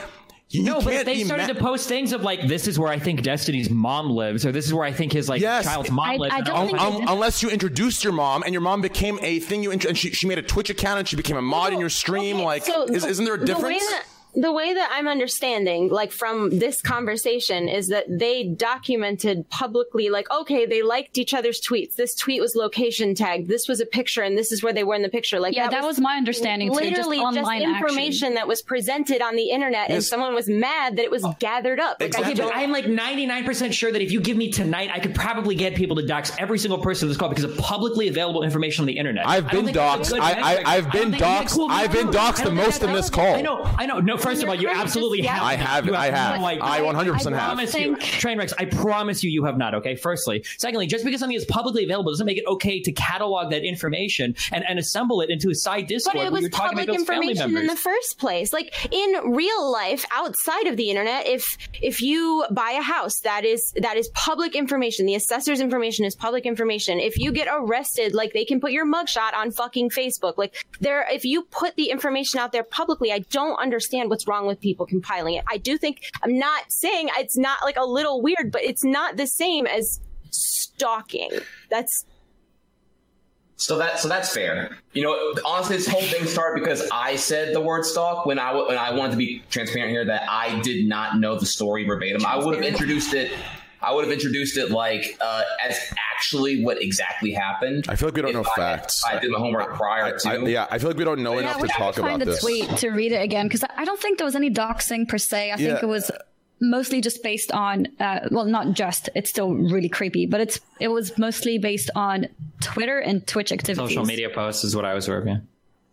you, 0.50 0.62
no, 0.62 0.80
but 0.80 0.92
if 0.94 1.04
they 1.04 1.24
started 1.24 1.46
ma- 1.46 1.52
to 1.52 1.54
post 1.54 1.88
things 1.88 2.12
of 2.12 2.22
like, 2.22 2.48
"This 2.48 2.66
is 2.66 2.78
where 2.78 2.90
I 2.90 2.98
think 2.98 3.22
Destiny's 3.22 3.68
mom 3.68 4.08
lives," 4.10 4.46
or 4.46 4.52
"This 4.52 4.66
is 4.66 4.72
where 4.72 4.84
I 4.84 4.92
think 4.92 5.12
his 5.12 5.28
like 5.28 5.40
Yes. 5.42 5.64
child's 5.64 5.90
mom 5.90 6.08
I- 6.08 6.16
lives." 6.16 6.34
I 6.34 6.38
and 6.38 6.46
don't 6.46 6.78
all 6.78 6.86
Un- 6.86 7.02
un- 7.02 7.08
unless 7.08 7.42
you 7.42 7.50
introduced 7.50 8.02
your 8.02 8.12
mom 8.14 8.42
and 8.44 8.52
your 8.52 8.62
mom 8.62 8.80
became 8.80 9.18
a 9.22 9.40
thing 9.40 9.62
you 9.62 9.70
int- 9.70 9.84
and 9.84 9.96
she, 9.98 10.10
she 10.12 10.26
made 10.26 10.38
a 10.38 10.42
Twitch 10.42 10.70
account 10.70 10.98
and 11.00 11.08
she 11.08 11.16
became 11.16 11.36
a 11.36 11.42
mod 11.42 11.72
in 11.72 11.80
your 11.80 11.90
stream 11.90 12.38
like 12.40 12.64
So 12.64 12.84
is, 12.84 13.02
the- 13.02 13.08
isn't 13.10 13.24
there 13.24 13.34
a 13.34 13.38
the 13.38 13.42
way 13.42 13.54
difference? 13.54 13.84
That- 14.34 14.40
The 14.40 14.52
way 14.52 14.72
that 14.74 14.90
I'm 14.92 15.08
understanding, 15.08 15.88
like 15.88 16.12
from 16.12 16.58
this 16.58 16.80
conversation, 16.80 17.68
is 17.68 17.88
that 17.88 18.06
they 18.08 18.44
documented 18.44 19.48
publicly, 19.50 20.10
like, 20.10 20.30
okay, 20.30 20.66
they 20.66 20.82
liked 20.82 21.18
each 21.18 21.34
other's 21.34 21.60
tweets. 21.60 21.96
This 21.96 22.14
tweet 22.14 22.40
was 22.40 22.54
location 22.54 23.14
tagged. 23.14 23.48
This 23.48 23.68
was 23.68 23.80
a 23.80 23.86
picture, 23.86 24.22
and 24.22 24.36
this 24.38 24.52
is 24.52 24.62
where 24.62 24.72
they 24.72 24.84
were 24.84 24.94
in 24.94 25.02
the 25.02 25.08
picture. 25.08 25.40
Like, 25.40 25.54
Yeah, 25.54 25.68
that 25.68 25.82
was 25.82 25.98
my 26.00 26.16
understanding, 26.16 26.68
too, 26.68 26.74
just 26.74 26.90
Literally, 26.90 27.18
just, 27.18 27.36
online 27.36 27.62
information 27.62 28.34
that 28.34 28.46
was 28.46 28.62
presented 28.62 29.22
on 29.22 29.36
the 29.36 29.50
internet, 29.50 29.90
and 29.90 30.02
someone 30.02 30.34
was 30.34 30.48
mad 30.48 30.96
that 30.96 31.02
it 31.02 31.10
was 31.10 31.24
oh. 31.24 31.34
gathered 31.38 31.80
up. 31.80 32.00
Like, 32.00 32.18
I 32.18 32.22
could, 32.22 32.40
I'm 32.40 32.70
like 32.70 32.86
99% 32.86 33.72
sure 33.72 33.90
that 33.92 34.02
if 34.02 34.12
you 34.12 34.20
give 34.20 34.36
me 34.36 34.50
tonight, 34.50 34.90
I 34.92 34.98
could 34.98 35.14
probably 35.14 35.54
get 35.54 35.74
people 35.74 35.96
to 35.96 36.06
dox 36.06 36.32
every 36.38 36.58
single 36.58 36.78
person 36.78 37.06
in 37.06 37.10
this 37.10 37.16
call 37.16 37.28
because 37.28 37.44
of 37.44 37.56
publicly 37.56 38.08
available 38.08 38.42
information 38.42 38.82
on 38.82 38.86
the 38.86 38.98
internet. 38.98 39.26
I've 39.26 39.48
been 39.50 39.64
think 39.66 39.76
that's 39.76 40.10
a 40.10 40.14
doxxed. 40.14 40.14
good 40.14 40.22
I- 40.22 40.30
I- 40.30 40.50
metric. 40.50 40.68
I've 40.68 40.92
been 40.92 41.02
don't 41.02 41.10
think- 41.12 41.20
yeah, 41.20 41.42
doxxed. 41.42 41.54
cool, 41.54 41.66
I've 41.70 41.92
been 41.92 42.06
too. 42.12 42.18
doxxed 42.18 42.40
I 42.40 42.44
the 42.44 42.50
most 42.52 42.82
in 42.82 42.92
this 42.92 43.10
call. 43.10 43.34
I 43.34 43.40
know, 43.40 43.64
I 43.78 43.86
know. 43.86 44.00
No, 44.00 44.16
first 44.18 44.42
of 44.42 44.48
all, 44.48 44.54
you 44.54 44.68
absolutely 44.68 45.22
have. 45.22 45.42
I 45.42 45.54
have- 45.54 45.86
You 45.86 45.94
I 45.94 46.10
have. 46.10 46.36
No, 46.36 46.42
like, 46.42 46.60
I 46.60 46.80
100% 46.80 47.32
have. 47.32 47.46
promise 47.46 47.74
you, 47.74 47.96
train 47.96 48.38
wrecks. 48.38 48.52
I 48.58 48.64
promise 48.66 49.22
you, 49.22 49.30
you 49.30 49.44
have 49.44 49.56
not. 49.56 49.74
Okay. 49.74 49.96
Firstly, 49.96 50.44
secondly, 50.58 50.86
just 50.86 51.04
because 51.04 51.20
something 51.20 51.36
is 51.36 51.44
publicly 51.46 51.84
available 51.84 52.12
doesn't 52.12 52.26
make 52.26 52.38
it 52.38 52.44
okay 52.46 52.80
to 52.80 52.92
catalog 52.92 53.50
that 53.50 53.64
information 53.64 54.34
and, 54.52 54.64
and 54.68 54.78
assemble 54.78 55.20
it 55.20 55.30
into 55.30 55.50
a 55.50 55.54
side 55.54 55.86
Discord 55.86 56.16
But 56.16 56.26
it 56.26 56.32
was 56.32 56.42
you're 56.42 56.50
public 56.50 56.84
about 56.84 56.96
those 56.96 57.06
family 57.06 57.28
information 57.30 57.56
in 57.58 57.66
the 57.66 57.76
first 57.76 58.18
place. 58.18 58.52
Like 58.52 58.74
in 58.92 59.32
real 59.32 59.70
life, 59.70 60.04
outside 60.12 60.66
of 60.66 60.76
the 60.76 60.90
internet, 60.90 61.26
if 61.26 61.56
if 61.80 62.02
you 62.02 62.44
buy 62.50 62.72
a 62.72 62.82
house, 62.82 63.20
that 63.20 63.44
is 63.44 63.72
that 63.76 63.96
is 63.96 64.08
public 64.14 64.54
information. 64.54 65.06
The 65.06 65.14
assessor's 65.14 65.60
information 65.60 66.04
is 66.04 66.14
public 66.14 66.46
information. 66.46 66.98
If 67.00 67.18
you 67.18 67.32
get 67.32 67.48
arrested, 67.50 68.14
like 68.14 68.32
they 68.32 68.44
can 68.44 68.60
put 68.60 68.72
your 68.72 68.86
mugshot 68.86 69.34
on 69.34 69.50
fucking 69.50 69.90
Facebook. 69.90 70.34
Like 70.36 70.64
there, 70.80 71.06
if 71.10 71.24
you 71.24 71.42
put 71.44 71.76
the 71.76 71.90
information 71.90 72.40
out 72.40 72.52
there 72.52 72.62
publicly, 72.64 73.12
I 73.12 73.20
don't 73.20 73.56
understand 73.58 74.07
what's 74.08 74.26
wrong 74.26 74.46
with 74.46 74.60
people 74.60 74.86
compiling 74.86 75.34
it. 75.34 75.44
I 75.48 75.56
do 75.58 75.78
think 75.78 76.02
I'm 76.22 76.38
not 76.38 76.70
saying 76.70 77.10
it's 77.18 77.36
not 77.36 77.58
like 77.62 77.76
a 77.76 77.84
little 77.86 78.20
weird, 78.20 78.50
but 78.52 78.62
it's 78.62 78.84
not 78.84 79.16
the 79.16 79.26
same 79.26 79.66
as 79.66 80.00
stalking. 80.30 81.30
That's 81.70 82.04
So 83.56 83.78
that 83.78 83.98
so 83.98 84.08
that's 84.08 84.32
fair. 84.32 84.76
You 84.92 85.02
know, 85.02 85.34
honestly, 85.44 85.76
this 85.76 85.88
whole 85.88 86.02
thing 86.02 86.26
started 86.26 86.60
because 86.60 86.88
I 86.92 87.16
said 87.16 87.54
the 87.54 87.60
word 87.60 87.84
stalk 87.84 88.24
when 88.26 88.38
I 88.38 88.54
when 88.54 88.78
I 88.78 88.92
wanted 88.92 89.12
to 89.12 89.18
be 89.18 89.42
transparent 89.50 89.90
here 89.90 90.04
that 90.04 90.22
I 90.30 90.60
did 90.60 90.86
not 90.86 91.18
know 91.18 91.38
the 91.38 91.46
story 91.46 91.84
verbatim. 91.84 92.24
I 92.24 92.36
would 92.36 92.54
have 92.54 92.64
introduced 92.64 93.14
it. 93.14 93.32
I 93.82 93.92
would 93.94 94.04
have 94.04 94.12
introduced 94.12 94.56
it 94.56 94.70
like 94.70 95.16
uh, 95.20 95.42
as 95.64 95.78
actually 96.14 96.64
what 96.64 96.82
exactly 96.82 97.30
happened. 97.32 97.86
I 97.88 97.96
feel 97.96 98.08
like 98.08 98.16
we 98.16 98.22
don't 98.22 98.32
know 98.34 98.44
I- 98.44 98.56
facts. 98.56 99.02
I 99.08 99.18
did 99.18 99.30
my 99.30 99.38
homework 99.38 99.74
prior 99.74 100.18
to. 100.18 100.28
I, 100.28 100.36
yeah, 100.38 100.66
I 100.70 100.78
feel 100.78 100.88
like 100.90 100.98
we 100.98 101.04
don't 101.04 101.22
know 101.22 101.34
Yeah, 101.34 101.40
enough 101.40 101.62
we 101.62 101.68
to 101.68 101.74
gotta 101.78 101.78
talk 101.78 101.94
find 102.04 102.22
about 102.22 102.26
the 102.26 102.32
this. 102.32 102.40
tweet 102.42 102.68
to 102.78 102.90
read 102.90 103.12
it 103.12 103.22
again 103.22 103.46
because 103.46 103.64
I 103.76 103.84
don't 103.84 104.00
think 104.00 104.18
there 104.18 104.24
was 104.24 104.36
any 104.36 104.50
doxing 104.50 105.08
per 105.08 105.18
se. 105.18 105.52
I 105.52 105.56
think 105.56 105.82
it 105.82 105.86
was 105.86 106.10
mostly 106.60 107.00
just 107.00 107.22
based 107.22 107.52
on 107.52 107.86
uh, 108.00 108.20
well, 108.32 108.44
not 108.44 108.72
just. 108.72 109.08
It's 109.14 109.30
still 109.30 109.54
really 109.54 109.88
creepy, 109.88 110.26
but 110.26 110.40
it's 110.40 110.58
it 110.80 110.88
was 110.88 111.16
mostly 111.18 111.58
based 111.58 111.90
on 111.94 112.26
Twitter 112.60 112.98
and 112.98 113.24
Twitch 113.26 113.52
activities. 113.52 113.90
Social 113.90 114.04
media 114.04 114.28
posts 114.30 114.64
is 114.64 114.74
what 114.74 114.84
I 114.84 114.94
was 114.94 115.08
working. 115.08 115.46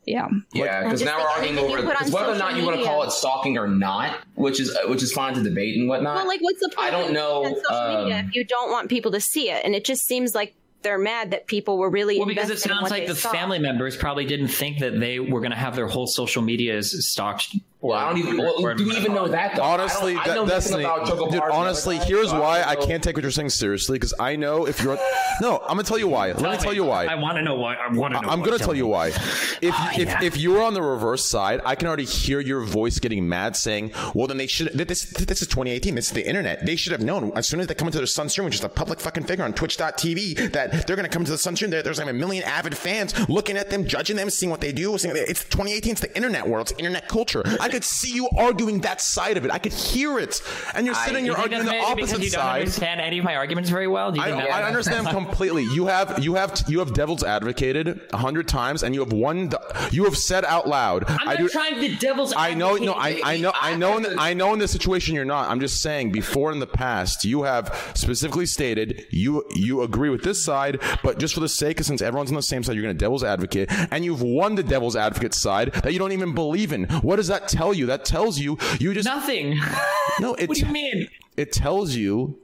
Yeah. 0.06 0.28
Yeah, 0.54 0.84
because 0.84 1.04
now 1.04 1.18
we're 1.18 1.28
arguing 1.28 1.58
over 1.58 1.82
because 1.82 2.12
whether 2.12 2.32
or 2.32 2.38
not 2.38 2.56
you 2.56 2.64
want 2.66 2.78
to 2.78 2.86
call 2.86 3.04
it 3.04 3.12
stalking 3.12 3.58
or 3.58 3.68
not, 3.68 4.20
which 4.36 4.60
is 4.60 4.76
uh, 4.76 4.88
which 4.88 5.02
is 5.02 5.12
fine 5.12 5.34
to 5.34 5.44
debate 5.44 5.78
and 5.78 5.90
whatnot. 5.90 6.16
Well, 6.16 6.28
like, 6.28 6.42
what's 6.42 6.60
the 6.60 6.70
point? 6.76 6.88
I 6.88 6.92
don't 6.92 7.14
know. 7.14 7.42
putting 7.44 7.58
on 7.58 7.64
social 7.64 8.02
media 8.02 8.20
um, 8.20 8.26
if 8.28 8.36
you 8.36 8.46
don't 8.46 8.72
want 8.72 8.90
people 8.90 9.12
to 9.12 9.20
see 9.20 9.50
it, 9.50 9.64
and 9.66 9.74
it 9.76 9.84
just 9.84 10.06
seems 10.06 10.36
like 10.36 10.54
they're 10.86 10.98
mad 11.00 11.32
that 11.32 11.48
people 11.48 11.80
were 11.80 11.90
really 11.90 12.20
Well, 12.20 12.28
because 12.28 12.52
it 12.52 12.60
sounds 12.60 12.92
like 12.92 13.08
the 13.08 13.16
saw. 13.16 13.32
family 13.32 13.58
members 13.58 13.98
probably 13.98 14.26
didn't 14.26 14.50
think 14.50 14.80
that 14.80 15.00
they 15.00 15.20
were 15.20 15.40
going 15.40 15.52
to 15.52 15.58
have 15.58 15.76
their 15.76 15.88
whole 15.88 16.06
social 16.06 16.44
medias 16.44 17.10
stalked. 17.10 17.56
Well, 17.86 18.00
I 18.00 18.10
don't 18.10 18.18
even. 18.18 18.38
Well, 18.38 18.74
do 18.74 18.88
we 18.88 18.96
even 18.96 19.14
know 19.14 19.28
that? 19.28 19.56
Though? 19.56 19.62
Honestly, 19.62 20.16
I 20.16 20.24
I 20.24 20.36
know 20.36 20.48
Destiny, 20.48 20.84
about 20.84 21.06
Choco 21.06 21.30
dude. 21.30 21.40
Honestly, 21.40 21.98
other 21.98 22.06
here's 22.06 22.32
so 22.32 22.42
why 22.42 22.62
don't 22.62 22.70
I 22.70 22.76
can't 22.84 23.04
take 23.04 23.16
what 23.16 23.22
you're 23.22 23.32
saying 23.32 23.52
seriously. 23.52 24.00
Because 24.00 24.16
I 24.20 24.36
know 24.38 24.66
if 24.66 24.82
you're, 24.82 24.98
no, 25.40 25.60
I'm 25.60 25.78
gonna 25.78 25.84
tell 25.84 26.00
you 26.00 26.08
why. 26.08 26.32
Let 26.32 26.52
me 26.52 26.58
tell 26.58 26.74
you 26.74 26.84
why. 26.84 27.06
I 27.06 27.14
want 27.14 27.38
to 27.38 27.44
know 27.44 27.56
why. 27.56 27.76
I 27.76 27.92
want 27.92 28.16
to 28.16 28.22
know. 28.22 28.28
I'm 28.28 28.40
why. 28.40 28.46
gonna 28.46 28.58
Tell 28.58 28.70
tell 28.70 28.76
you 28.76 28.88
why. 28.88 29.10
If 29.10 29.74
ah, 29.76 29.92
if 29.96 30.24
if 30.24 30.38
you're 30.38 30.64
on 30.64 30.74
the 30.74 30.82
reverse 30.82 31.24
side, 31.26 31.62
I 31.64 31.76
can 31.76 31.88
already 31.88 32.06
hear 32.06 32.40
your 32.40 32.62
voice 32.62 32.98
getting 32.98 33.30
mad, 33.30 33.56
saying, 33.56 33.92
"Well, 34.16 34.26
then 34.26 34.38
they 34.38 34.48
should. 34.48 34.70
This 34.74 35.04
this 35.06 35.44
is 35.44 35.48
2018. 35.48 35.94
This 35.94 36.08
is 36.08 36.14
the 36.14 36.28
internet. 36.28 36.66
They 36.66 36.76
should 36.76 36.92
have 36.92 37.04
known 37.04 37.32
as 37.36 37.48
soon 37.48 37.60
as 37.60 37.68
they 37.68 37.76
come 37.76 37.88
into 37.88 38.00
their 38.00 38.08
Sunstream, 38.08 38.46
which 38.46 38.56
is 38.56 38.64
a 38.64 38.70
public 38.70 39.00
fucking 39.00 39.26
figure 39.26 39.46
on 39.46 39.54
Twitch.tv, 39.54 40.54
that 40.54 40.88
they're 40.88 40.96
gonna 40.96 41.08
come 41.08 41.24
to 41.24 41.32
the 41.32 41.38
Sunstream. 41.38 41.70
There, 41.70 41.84
there's 41.84 42.00
like 42.00 42.10
a 42.10 42.14
million 42.14 42.44
avid 42.46 42.76
fans 42.76 43.14
looking 43.30 43.58
at 43.58 43.70
them, 43.70 43.86
judging 43.86 44.16
them, 44.16 44.32
seeing 44.32 44.50
what 44.50 44.62
they 44.62 44.72
do. 44.72 44.96
It's 44.96 45.04
2018. 45.04 45.92
It's 45.92 46.02
the 46.02 46.16
internet 46.16 46.48
world. 46.48 46.72
It's 46.72 46.80
internet 46.80 47.08
culture. 47.08 47.44
I 47.60 47.70
could 47.76 47.84
see 47.84 48.14
you 48.14 48.30
arguing 48.38 48.80
that 48.82 49.02
side 49.02 49.36
of 49.38 49.44
it. 49.46 49.52
I 49.52 49.60
could 49.60 49.74
hear 49.74 50.18
it, 50.18 50.42
and 50.74 50.86
you're 50.86 50.96
sitting, 50.96 51.26
You 51.26 51.32
you're 51.32 51.40
arguing 51.42 51.66
the 51.66 51.78
opposite 51.80 52.22
you 52.22 52.30
don't 52.30 52.42
understand 52.46 53.02
any 53.02 53.18
of 53.20 53.26
my 53.26 53.36
arguments 53.36 53.70
very 53.70 53.88
well. 53.88 54.12
Do 54.12 54.18
you 54.20 54.26
I, 54.26 54.32
that- 54.32 54.50
I 54.50 54.64
understand 54.64 55.08
completely. 55.20 55.64
You 55.64 55.88
have 55.88 56.24
you 56.24 56.36
have 56.36 56.64
you 56.68 56.80
have 56.80 56.94
devil's 56.94 57.24
advocated 57.24 58.02
a 58.14 58.18
hundred 58.18 58.48
times, 58.48 58.84
and 58.84 58.96
you 58.96 59.02
have 59.02 59.12
one. 59.12 59.52
You 59.92 60.06
have 60.06 60.18
said 60.18 60.46
out 60.46 60.68
loud. 60.68 61.04
I'm 61.08 61.28
I 61.28 61.34
not 61.34 61.38
do. 61.38 61.50
trying 61.50 61.76
to 61.82 61.96
devil's. 61.96 62.34
I 62.36 62.54
know. 62.54 62.76
No, 62.76 62.94
I. 62.94 63.20
I 63.24 63.38
know. 63.38 63.52
I 63.54 63.76
know. 63.76 63.98
In 63.98 64.04
the, 64.04 64.16
I 64.18 64.34
know 64.34 64.54
in 64.54 64.60
the 64.60 64.68
situation 64.68 65.16
you're 65.16 65.26
not. 65.26 65.50
I'm 65.50 65.60
just 65.60 65.82
saying. 65.82 66.12
Before 66.12 66.52
in 66.52 66.60
the 66.60 66.68
past, 66.68 67.26
you 67.26 67.44
have 67.44 67.92
specifically 67.94 68.46
stated 68.46 69.06
you 69.10 69.44
you 69.54 69.82
agree 69.82 70.10
with 70.10 70.24
this 70.24 70.42
side, 70.44 70.80
but 71.04 71.20
just 71.20 71.34
for 71.34 71.42
the 71.42 71.50
sake 71.50 71.80
of 71.80 71.86
since 71.86 72.02
everyone's 72.02 72.30
on 72.32 72.36
the 72.36 72.42
same 72.42 72.64
side, 72.64 72.76
you're 72.76 72.84
going 72.84 72.96
to 72.96 73.00
devil's 73.00 73.24
advocate, 73.24 73.70
and 73.92 74.06
you've 74.06 74.22
won 74.22 74.56
the 74.56 74.64
devil's 74.64 74.96
advocate 74.96 75.34
side 75.34 75.74
that 75.74 75.92
you 75.94 76.00
don't 76.00 76.12
even 76.14 76.34
believe 76.34 76.72
in. 76.72 76.86
What 77.02 77.18
does 77.18 77.28
that 77.28 77.48
tell 77.48 77.65
you? 77.72 77.86
That 77.88 78.06
tells 78.06 78.40
you 78.40 78.58
you 78.80 78.94
just 78.94 79.06
nothing. 79.08 79.60
No, 80.20 80.34
it, 80.36 80.48
What 80.48 80.58
do 80.58 80.66
you 80.66 80.72
mean? 80.72 81.08
It 81.36 81.52
tells 81.52 81.96
you. 81.96 82.40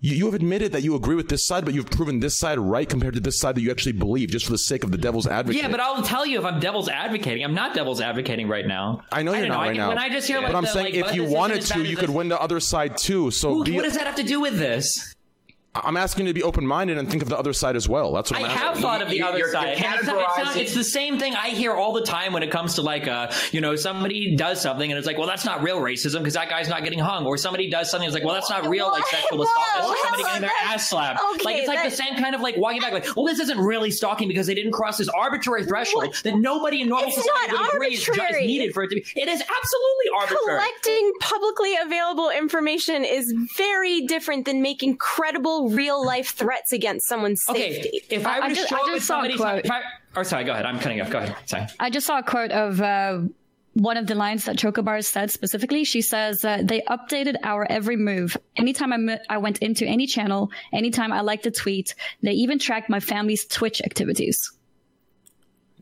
You, 0.00 0.26
have 0.26 0.34
admitted 0.34 0.72
that 0.72 0.82
you 0.82 0.96
agree 0.96 1.14
with 1.14 1.30
this 1.30 1.46
side, 1.46 1.64
but 1.64 1.72
you've 1.72 1.88
proven 1.90 2.20
this 2.20 2.38
side 2.38 2.58
right 2.58 2.86
compared 2.86 3.14
to 3.14 3.20
this 3.20 3.40
side 3.40 3.54
that 3.54 3.62
you 3.62 3.70
actually 3.70 3.92
believe, 3.92 4.28
just 4.28 4.44
for 4.44 4.52
the 4.52 4.58
sake 4.58 4.84
of 4.84 4.90
the 4.90 4.98
devil's 4.98 5.26
advocate. 5.26 5.62
Yeah, 5.62 5.68
but 5.70 5.80
I'll 5.80 6.02
tell 6.02 6.26
you 6.26 6.38
if 6.38 6.44
I'm 6.44 6.60
devil's 6.60 6.90
advocating. 6.90 7.42
I'm 7.42 7.54
not 7.54 7.72
devil's 7.74 8.02
advocating 8.02 8.46
right 8.46 8.66
now. 8.66 9.00
I 9.10 9.22
know 9.22 9.32
you're 9.32 9.46
don't 9.46 9.48
not 9.52 9.60
I 9.60 9.66
right 9.68 9.72
get- 9.72 9.78
now. 9.80 9.88
When 9.88 9.96
I 9.96 10.10
just 10.10 10.28
hear 10.28 10.40
like 10.40 10.52
but 10.52 10.58
I'm 10.58 10.66
saying 10.66 10.94
like, 11.00 11.06
if 11.10 11.14
you 11.14 11.24
wanted 11.24 11.62
to, 11.62 11.82
you 11.82 11.96
could 11.96 12.10
this- 12.10 12.14
win 12.14 12.28
the 12.28 12.38
other 12.38 12.60
side 12.60 12.98
too. 12.98 13.30
So 13.30 13.62
Who- 13.64 13.74
what 13.74 13.84
does 13.84 13.94
that 13.94 14.06
have 14.06 14.16
to 14.16 14.22
do 14.22 14.40
with 14.42 14.58
this? 14.58 15.13
I'm 15.76 15.96
asking 15.96 16.26
you 16.26 16.30
to 16.32 16.34
be 16.34 16.42
open 16.44 16.64
minded 16.66 16.98
and 16.98 17.10
think 17.10 17.22
of 17.22 17.28
the 17.28 17.36
other 17.36 17.52
side 17.52 17.74
as 17.74 17.88
well. 17.88 18.12
That's 18.12 18.30
what 18.30 18.40
I 18.40 18.44
I'm 18.44 18.50
asking. 18.50 18.62
I 18.62 18.66
have 18.70 18.78
thought 18.78 19.02
of 19.02 19.10
the 19.10 19.16
You- 19.16 19.26
other 19.26 19.38
you're- 19.38 19.50
side. 19.50 19.78
you're 19.80 19.90
it's, 19.94 20.06
not, 20.06 20.18
it's, 20.38 20.44
not- 20.46 20.56
it's 20.56 20.74
the 20.74 20.84
same 20.84 21.18
thing 21.18 21.34
I 21.34 21.48
hear 21.48 21.72
all 21.72 21.92
the 21.92 22.02
time 22.04 22.32
when 22.32 22.44
it 22.44 22.52
comes 22.52 22.74
to 22.76 22.82
like, 22.82 23.08
uh, 23.08 23.32
you 23.50 23.60
know, 23.60 23.74
somebody 23.74 24.36
does 24.36 24.60
something 24.62 24.88
and 24.88 24.96
it's 24.96 25.06
like, 25.06 25.18
well, 25.18 25.26
that's 25.26 25.44
not 25.44 25.64
real 25.64 25.80
racism 25.80 26.18
because 26.18 26.34
that 26.34 26.48
guy's 26.48 26.68
not 26.68 26.84
getting 26.84 27.00
hung, 27.00 27.26
or 27.26 27.36
somebody 27.36 27.68
does 27.70 27.90
something 27.90 28.06
and 28.06 28.14
it's 28.14 28.20
like, 28.20 28.24
well, 28.24 28.34
that's 28.34 28.50
not 28.50 28.68
real 28.68 28.86
like 28.88 29.04
sexual 29.06 29.42
assault. 29.42 29.56
That's 29.74 29.88
just 29.88 30.02
somebody 30.02 30.22
getting 30.22 30.40
their 30.42 30.50
ass 30.62 30.88
slapped. 30.88 31.20
Okay, 31.34 31.44
like 31.44 31.56
it's 31.56 31.68
like 31.68 31.78
that- 31.82 31.90
the 31.90 31.96
same 31.96 32.14
kind 32.16 32.36
of 32.36 32.40
like 32.40 32.56
walking 32.56 32.80
back, 32.80 32.92
like, 32.92 33.16
well, 33.16 33.26
this 33.26 33.40
isn't 33.40 33.58
really 33.58 33.90
stalking 33.90 34.28
because 34.28 34.46
they 34.46 34.54
didn't 34.54 34.72
cross 34.72 34.98
this 34.98 35.08
arbitrary 35.08 35.64
threshold 35.64 36.14
that 36.22 36.36
nobody 36.36 36.82
in 36.82 36.88
normal 36.88 37.08
It's 37.08 37.16
society 37.16 37.52
not 37.52 37.62
would 37.62 37.74
agree 37.74 37.94
is, 37.94 38.08
is 38.08 38.16
needed 38.46 38.74
for 38.74 38.84
it 38.84 38.88
to 38.90 38.94
be. 38.94 39.00
It 39.16 39.28
is 39.28 39.40
absolutely 39.40 40.08
arbitrary. 40.16 40.60
Collecting 40.60 41.12
publicly 41.18 41.74
available 41.84 42.30
information 42.30 43.04
is 43.04 43.34
very 43.56 44.02
different 44.02 44.44
than 44.44 44.62
making 44.62 44.98
credible 44.98 45.63
real 45.68 46.04
life 46.04 46.30
threats 46.34 46.72
against 46.72 47.06
someone's 47.08 47.42
Okay, 47.48 47.82
safety. 47.82 48.02
if 48.10 48.26
I 48.26 48.38
I 48.38 48.40
were 48.40 48.48
to 48.48 48.54
just- 48.54 48.68
show 48.70 48.76
I 48.76 48.80
up 48.80 48.86
at 48.88 48.94
just 48.94 49.06
saw 49.06 49.22
a 49.24 49.36
quote. 49.36 49.70
I, 49.70 49.82
or 50.16 50.24
sorry, 50.24 50.44
go 50.44 50.52
ahead. 50.52 50.66
I'm 50.66 50.78
cutting 50.78 51.00
off. 51.00 51.10
Go 51.10 51.18
ahead. 51.18 51.36
Sorry. 51.46 51.66
I 51.80 51.90
just 51.90 52.06
saw 52.06 52.18
a 52.18 52.22
quote 52.22 52.50
of 52.52 52.80
uh, 52.80 53.20
one 53.74 53.96
of 53.96 54.06
the 54.06 54.14
lines 54.14 54.44
that 54.44 54.56
Chocobar 54.56 55.04
said 55.04 55.30
specifically. 55.30 55.82
She 55.84 56.00
says, 56.02 56.44
uh, 56.44 56.62
"They 56.62 56.80
updated 56.82 57.36
our 57.42 57.66
every 57.70 57.96
move. 57.96 58.36
Anytime 58.56 58.92
I, 58.92 58.96
m- 58.96 59.18
I 59.28 59.38
went 59.38 59.58
into 59.58 59.84
any 59.86 60.06
channel, 60.06 60.50
anytime 60.72 61.12
I 61.12 61.22
liked 61.22 61.44
a 61.46 61.50
tweet, 61.50 61.94
they 62.22 62.32
even 62.32 62.58
tracked 62.58 62.88
my 62.88 63.00
family's 63.00 63.44
Twitch 63.46 63.82
activities." 63.82 64.52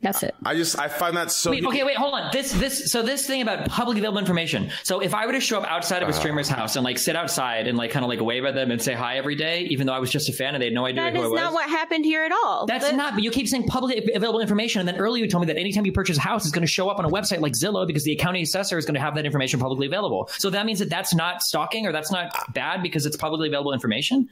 That's 0.02 0.22
it. 0.24 0.34
I 0.44 0.56
just 0.56 0.78
I 0.78 0.88
find 0.88 1.16
that 1.16 1.30
so. 1.30 1.52
Wait, 1.52 1.64
okay, 1.64 1.84
wait, 1.84 1.96
hold 1.96 2.14
on. 2.14 2.30
This, 2.32 2.50
this, 2.52 2.90
so 2.90 3.02
this 3.02 3.24
thing 3.24 3.40
about 3.40 3.68
publicly 3.68 4.00
available 4.00 4.18
information. 4.18 4.70
So 4.82 4.98
if 5.00 5.14
I 5.14 5.26
were 5.26 5.32
to 5.32 5.40
show 5.40 5.60
up 5.60 5.70
outside 5.70 6.02
of 6.02 6.08
Uh-huh. 6.08 6.16
a 6.18 6.20
streamer's 6.20 6.48
house 6.48 6.74
and 6.74 6.84
like 6.84 6.98
sit 6.98 7.14
outside 7.14 7.68
and 7.68 7.78
like 7.78 7.92
kind 7.92 8.04
of 8.04 8.08
like 8.08 8.20
wave 8.20 8.44
at 8.44 8.54
them 8.56 8.72
and 8.72 8.82
say 8.82 8.94
hi 8.94 9.16
every 9.16 9.36
day, 9.36 9.60
even 9.70 9.86
though 9.86 9.92
I 9.92 10.00
was 10.00 10.10
just 10.10 10.28
a 10.28 10.32
fan 10.32 10.54
and 10.56 10.60
they 10.60 10.66
had 10.66 10.74
no 10.74 10.84
idea 10.86 11.02
That 11.04 11.12
who 11.14 11.22
I 11.22 11.24
is 11.26 11.30
was. 11.30 11.40
not 11.40 11.52
what 11.52 11.70
happened 11.70 12.04
here 12.04 12.24
at 12.24 12.32
all. 12.32 12.66
That's 12.66 12.90
The- 12.90 12.96
not, 12.96 13.14
but 13.14 13.22
you 13.22 13.30
keep 13.30 13.46
saying 13.46 13.68
publicly 13.68 14.12
available 14.12 14.40
information, 14.40 14.80
and 14.80 14.88
then 14.88 14.96
earlier 14.96 15.24
you 15.24 15.30
told 15.30 15.46
me 15.46 15.52
that 15.52 15.58
anytime 15.60 15.86
you 15.86 15.92
purchase 15.92 16.16
a 16.18 16.20
house, 16.20 16.42
it's 16.44 16.52
going 16.52 16.66
to 16.66 16.72
show 16.72 16.88
up 16.88 16.98
on 16.98 17.04
a 17.04 17.08
website 17.10 17.40
like 17.40 17.52
Zillow 17.52 17.86
because 17.86 18.02
the 18.02 18.16
county 18.16 18.42
assessor 18.42 18.76
is 18.78 18.84
going 18.84 18.94
to 18.94 19.00
have 19.00 19.14
that 19.14 19.24
information 19.24 19.60
publicly 19.60 19.86
available. 19.86 20.28
So 20.38 20.50
that 20.50 20.66
means 20.66 20.80
that 20.80 20.90
that's 20.90 21.14
not 21.14 21.42
stalking 21.42 21.86
or 21.86 21.92
that's 21.92 22.10
not 22.10 22.32
bad 22.52 22.82
because 22.82 23.06
it's 23.06 23.16
publicly 23.16 23.46
available 23.46 23.72
information. 23.72 24.28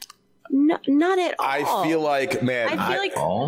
No, 0.53 0.79
not 0.89 1.19
at 1.19 1.37
all. 1.39 1.47
I 1.47 1.85
feel 1.87 2.01
like 2.01 2.43
man. 2.43 2.77
I 2.79 2.93
feel 2.93 2.99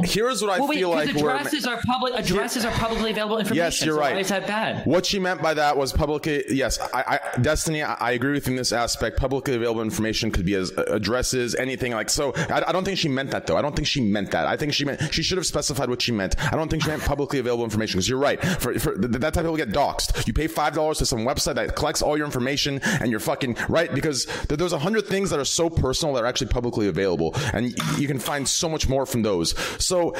like 0.01 0.09
here's 0.09 0.41
what 0.41 0.53
I 0.53 0.59
well, 0.61 0.69
wait, 0.69 0.79
feel 0.79 0.91
like. 0.91 1.09
because 1.09 1.23
we're- 1.23 1.35
addresses 1.37 1.67
are 1.67 1.81
public. 1.85 2.15
Addresses 2.15 2.65
are 2.65 2.71
publicly 2.73 3.11
available 3.11 3.39
information. 3.39 3.57
Yes, 3.65 3.85
you're 3.85 3.95
so 3.97 4.01
right. 4.01 4.15
Why 4.15 4.21
is 4.21 4.29
that 4.29 4.47
bad? 4.47 4.87
What 4.87 5.05
she 5.05 5.19
meant 5.19 5.43
by 5.43 5.55
that 5.55 5.77
was 5.77 5.93
publicly. 5.93 6.45
Yes, 6.49 6.79
I, 6.95 7.19
I 7.35 7.41
Destiny. 7.41 7.83
I, 7.83 7.95
I 7.95 8.13
agree 8.13 8.33
with 8.33 8.47
you 8.47 8.53
in 8.53 8.57
this 8.57 8.73
aspect. 8.73 9.17
Publicly 9.17 9.57
available 9.57 9.83
information 9.83 10.31
could 10.31 10.47
be 10.47 10.55
as 10.55 10.71
addresses, 10.71 11.55
anything 11.57 11.93
like. 11.93 12.09
So 12.09 12.33
I, 12.37 12.63
I 12.69 12.73
don't 12.73 12.85
think 12.85 12.99
she 12.99 13.09
meant 13.09 13.31
that 13.33 13.47
though. 13.47 13.57
I 13.57 13.63
don't 13.63 13.75
think 13.75 13.89
she 13.89 14.01
meant 14.01 14.31
that. 14.31 14.47
I 14.47 14.57
think 14.57 14.73
she 14.73 14.85
meant 14.85 15.13
she 15.13 15.23
should 15.25 15.39
have 15.39 15.47
specified 15.47 15.89
what 15.89 16.01
she 16.03 16.13
meant. 16.13 16.37
I 16.53 16.57
don't 16.57 16.69
think 16.71 16.85
she 16.85 16.89
meant 16.89 17.03
publicly 17.03 17.41
available 17.41 17.65
information 17.65 17.99
because 17.99 18.09
you're 18.09 18.19
right. 18.19 18.41
For, 18.41 18.79
for 18.79 18.95
th- 18.97 19.11
that 19.13 19.35
type 19.35 19.45
of 19.45 19.53
people 19.53 19.57
get 19.57 19.71
doxxed. 19.71 20.27
You 20.27 20.33
pay 20.33 20.47
five 20.47 20.75
dollars 20.75 20.99
to 20.99 21.07
some 21.07 21.21
website 21.21 21.57
that 21.57 21.75
collects 21.75 22.01
all 22.01 22.17
your 22.17 22.27
information, 22.27 22.81
and 23.01 23.11
you're 23.11 23.21
fucking 23.21 23.57
right 23.69 23.93
because 23.93 24.27
th- 24.27 24.59
there's 24.59 24.73
a 24.73 24.79
hundred 24.79 25.07
things 25.07 25.31
that 25.31 25.41
are 25.41 25.45
so 25.45 25.69
personal 25.69 26.15
that 26.15 26.23
are 26.23 26.27
actually 26.27 26.47
publicly 26.49 26.92
available, 26.93 27.35
and 27.53 27.75
you 27.99 28.07
can 28.07 28.19
find 28.21 28.49
so 28.49 28.69
much 28.69 28.89
more 28.89 29.05
from 29.07 29.23
those. 29.23 29.55
So. 29.83 30.15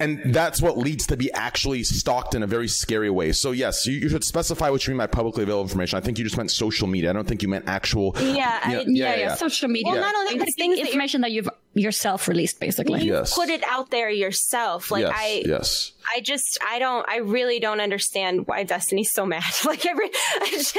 And 0.00 0.34
that's 0.34 0.60
what 0.60 0.76
leads 0.76 1.06
to 1.06 1.16
be 1.16 1.30
actually 1.34 1.84
stalked 1.84 2.34
in 2.34 2.42
a 2.42 2.48
very 2.48 2.66
scary 2.66 3.10
way. 3.10 3.30
So 3.30 3.52
yes, 3.52 3.86
you, 3.86 3.92
you 3.92 4.08
should 4.08 4.24
specify 4.24 4.68
what 4.68 4.84
you 4.84 4.90
mean 4.92 4.98
by 4.98 5.06
publicly 5.06 5.44
available 5.44 5.62
information. 5.62 5.96
I 5.96 6.00
think 6.00 6.18
you 6.18 6.24
just 6.24 6.36
meant 6.36 6.50
social 6.50 6.88
media. 6.88 7.10
I 7.10 7.12
don't 7.12 7.28
think 7.28 7.42
you 7.44 7.48
meant 7.48 7.66
actual. 7.68 8.12
Yeah, 8.20 8.58
I- 8.64 8.84
Yeah, 8.88 9.14
yeah, 9.14 9.34
social 9.36 9.68
media. 9.68 9.92
Well, 9.92 10.00
not 10.00 10.16
only 10.16 10.36
that, 10.38 10.52
things 10.56 10.78
that 10.78 10.86
information 10.88 11.20
that 11.20 11.30
you've 11.30 11.48
yourself 11.74 12.28
released, 12.28 12.60
basically. 12.60 13.02
you 13.02 13.12
Yes. 13.12 13.34
put 13.34 13.48
it 13.48 13.62
out 13.66 13.90
there 13.90 14.08
yourself. 14.10 14.90
Like 14.90 15.02
yes, 15.02 15.12
I, 15.16 15.42
yes. 15.44 15.92
I 16.14 16.20
just, 16.20 16.58
I 16.66 16.78
don't, 16.78 17.04
I 17.08 17.16
really 17.18 17.58
don't 17.60 17.80
understand 17.80 18.46
why 18.46 18.62
Destiny's 18.64 19.12
so 19.12 19.26
mad. 19.26 19.42
Like 19.64 19.84
every, 19.86 20.10
I 20.40 20.48
just, 20.50 20.78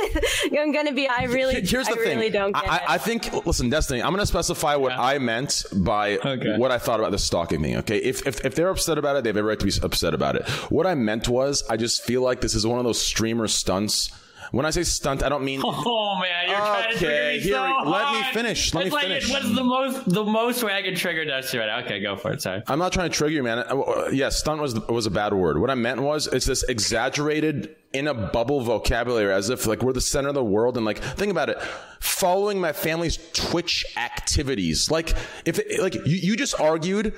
I'm 0.58 0.72
gonna 0.72 0.94
be, 0.94 1.08
I 1.08 1.24
really, 1.26 1.56
Here's 1.62 1.88
the 1.88 1.94
I 1.94 1.98
thing. 1.98 2.18
really 2.18 2.30
don't 2.30 2.54
get 2.54 2.70
I, 2.70 2.76
it. 2.78 2.82
I 2.90 2.98
think. 2.98 3.46
Listen, 3.46 3.70
Destiny. 3.70 4.02
I'm 4.02 4.10
going 4.12 4.20
to 4.22 4.26
specify 4.26 4.76
what 4.76 4.92
I 4.94 5.18
meant 5.18 5.66
by 5.76 6.16
what 6.58 6.72
I 6.72 6.78
thought 6.78 7.00
about 7.00 7.12
the 7.12 7.18
stalking 7.20 7.62
thing. 7.62 7.76
Okay, 7.78 7.98
if, 7.98 8.26
if 8.28 8.46
if 8.46 8.56
they're 8.56 8.70
upset 8.70 8.98
about 8.98 9.16
it, 9.18 9.24
they 9.24 9.30
have 9.30 9.38
every 9.38 9.50
right 9.50 9.60
to 9.60 9.66
be 9.66 9.72
upset 9.84 10.14
about 10.14 10.36
it. 10.36 10.48
What 10.72 10.86
I 10.88 10.96
meant 10.96 11.28
was, 11.28 11.64
I 11.70 11.78
just 11.78 12.04
feel 12.04 12.22
like 12.22 12.42
this 12.42 12.56
is 12.56 12.66
one 12.66 12.80
of 12.80 12.86
those 12.86 13.02
streamer 13.02 13.48
stunts. 13.48 14.12
When 14.56 14.66
I 14.66 14.70
say 14.70 14.84
stunt, 14.84 15.22
I 15.22 15.28
don't 15.28 15.44
mean. 15.44 15.62
Oh 15.66 16.18
man, 16.22 16.48
you're 16.48 16.56
trying 16.58 16.94
to 16.94 16.98
trigger 16.98 17.14
Okay, 17.14 17.34
me 17.38 17.40
here 17.44 17.54
so 17.56 17.84
we- 17.84 17.90
let 17.92 18.14
me 18.14 18.24
finish, 18.32 18.74
let 18.74 18.86
it's 18.86 18.96
me 18.96 19.02
like 19.02 19.08
finish. 19.08 19.30
what's 19.30 19.54
the 19.54 19.64
most 19.64 20.10
the 20.10 20.24
most 20.24 20.64
way 20.64 20.74
I 20.74 20.82
can 20.82 20.96
trigger 20.96 21.26
Dusty 21.26 21.58
right 21.58 21.66
now? 21.68 21.80
Okay, 21.84 22.00
go 22.00 22.16
for 22.16 22.32
it. 22.32 22.42
Sorry. 22.42 22.64
I'm 22.68 22.80
not 22.80 22.94
trying 22.94 23.10
to 23.10 23.16
trigger 23.18 23.34
you, 23.36 23.44
man. 23.44 23.60
Uh, 23.60 23.64
uh, 23.82 24.10
Yes, 24.14 24.40
stunt 24.40 24.62
was 24.62 24.74
was 24.88 25.06
a 25.08 25.12
bad 25.12 25.34
word. 25.34 25.60
What 25.60 25.70
I 25.70 25.76
meant 25.76 26.02
was 26.02 26.28
it's 26.28 26.46
this 26.46 26.64
exaggerated 26.64 27.76
in 27.92 28.08
a 28.08 28.14
bubble 28.14 28.62
vocabulary, 28.62 29.34
as 29.34 29.50
if 29.50 29.68
like 29.68 29.82
we're 29.84 29.92
the 29.94 30.00
center 30.00 30.30
of 30.30 30.36
the 30.36 30.44
world. 30.44 30.78
And 30.78 30.86
like, 30.86 31.00
think 31.00 31.32
about 31.32 31.50
it: 31.50 31.58
following 32.00 32.62
my 32.62 32.72
family's 32.72 33.18
Twitch 33.34 33.84
activities. 33.98 34.90
Like, 34.90 35.14
if 35.44 35.60
it, 35.60 35.82
like 35.82 35.96
you, 35.96 36.02
you 36.06 36.38
just 36.38 36.58
argued 36.62 37.14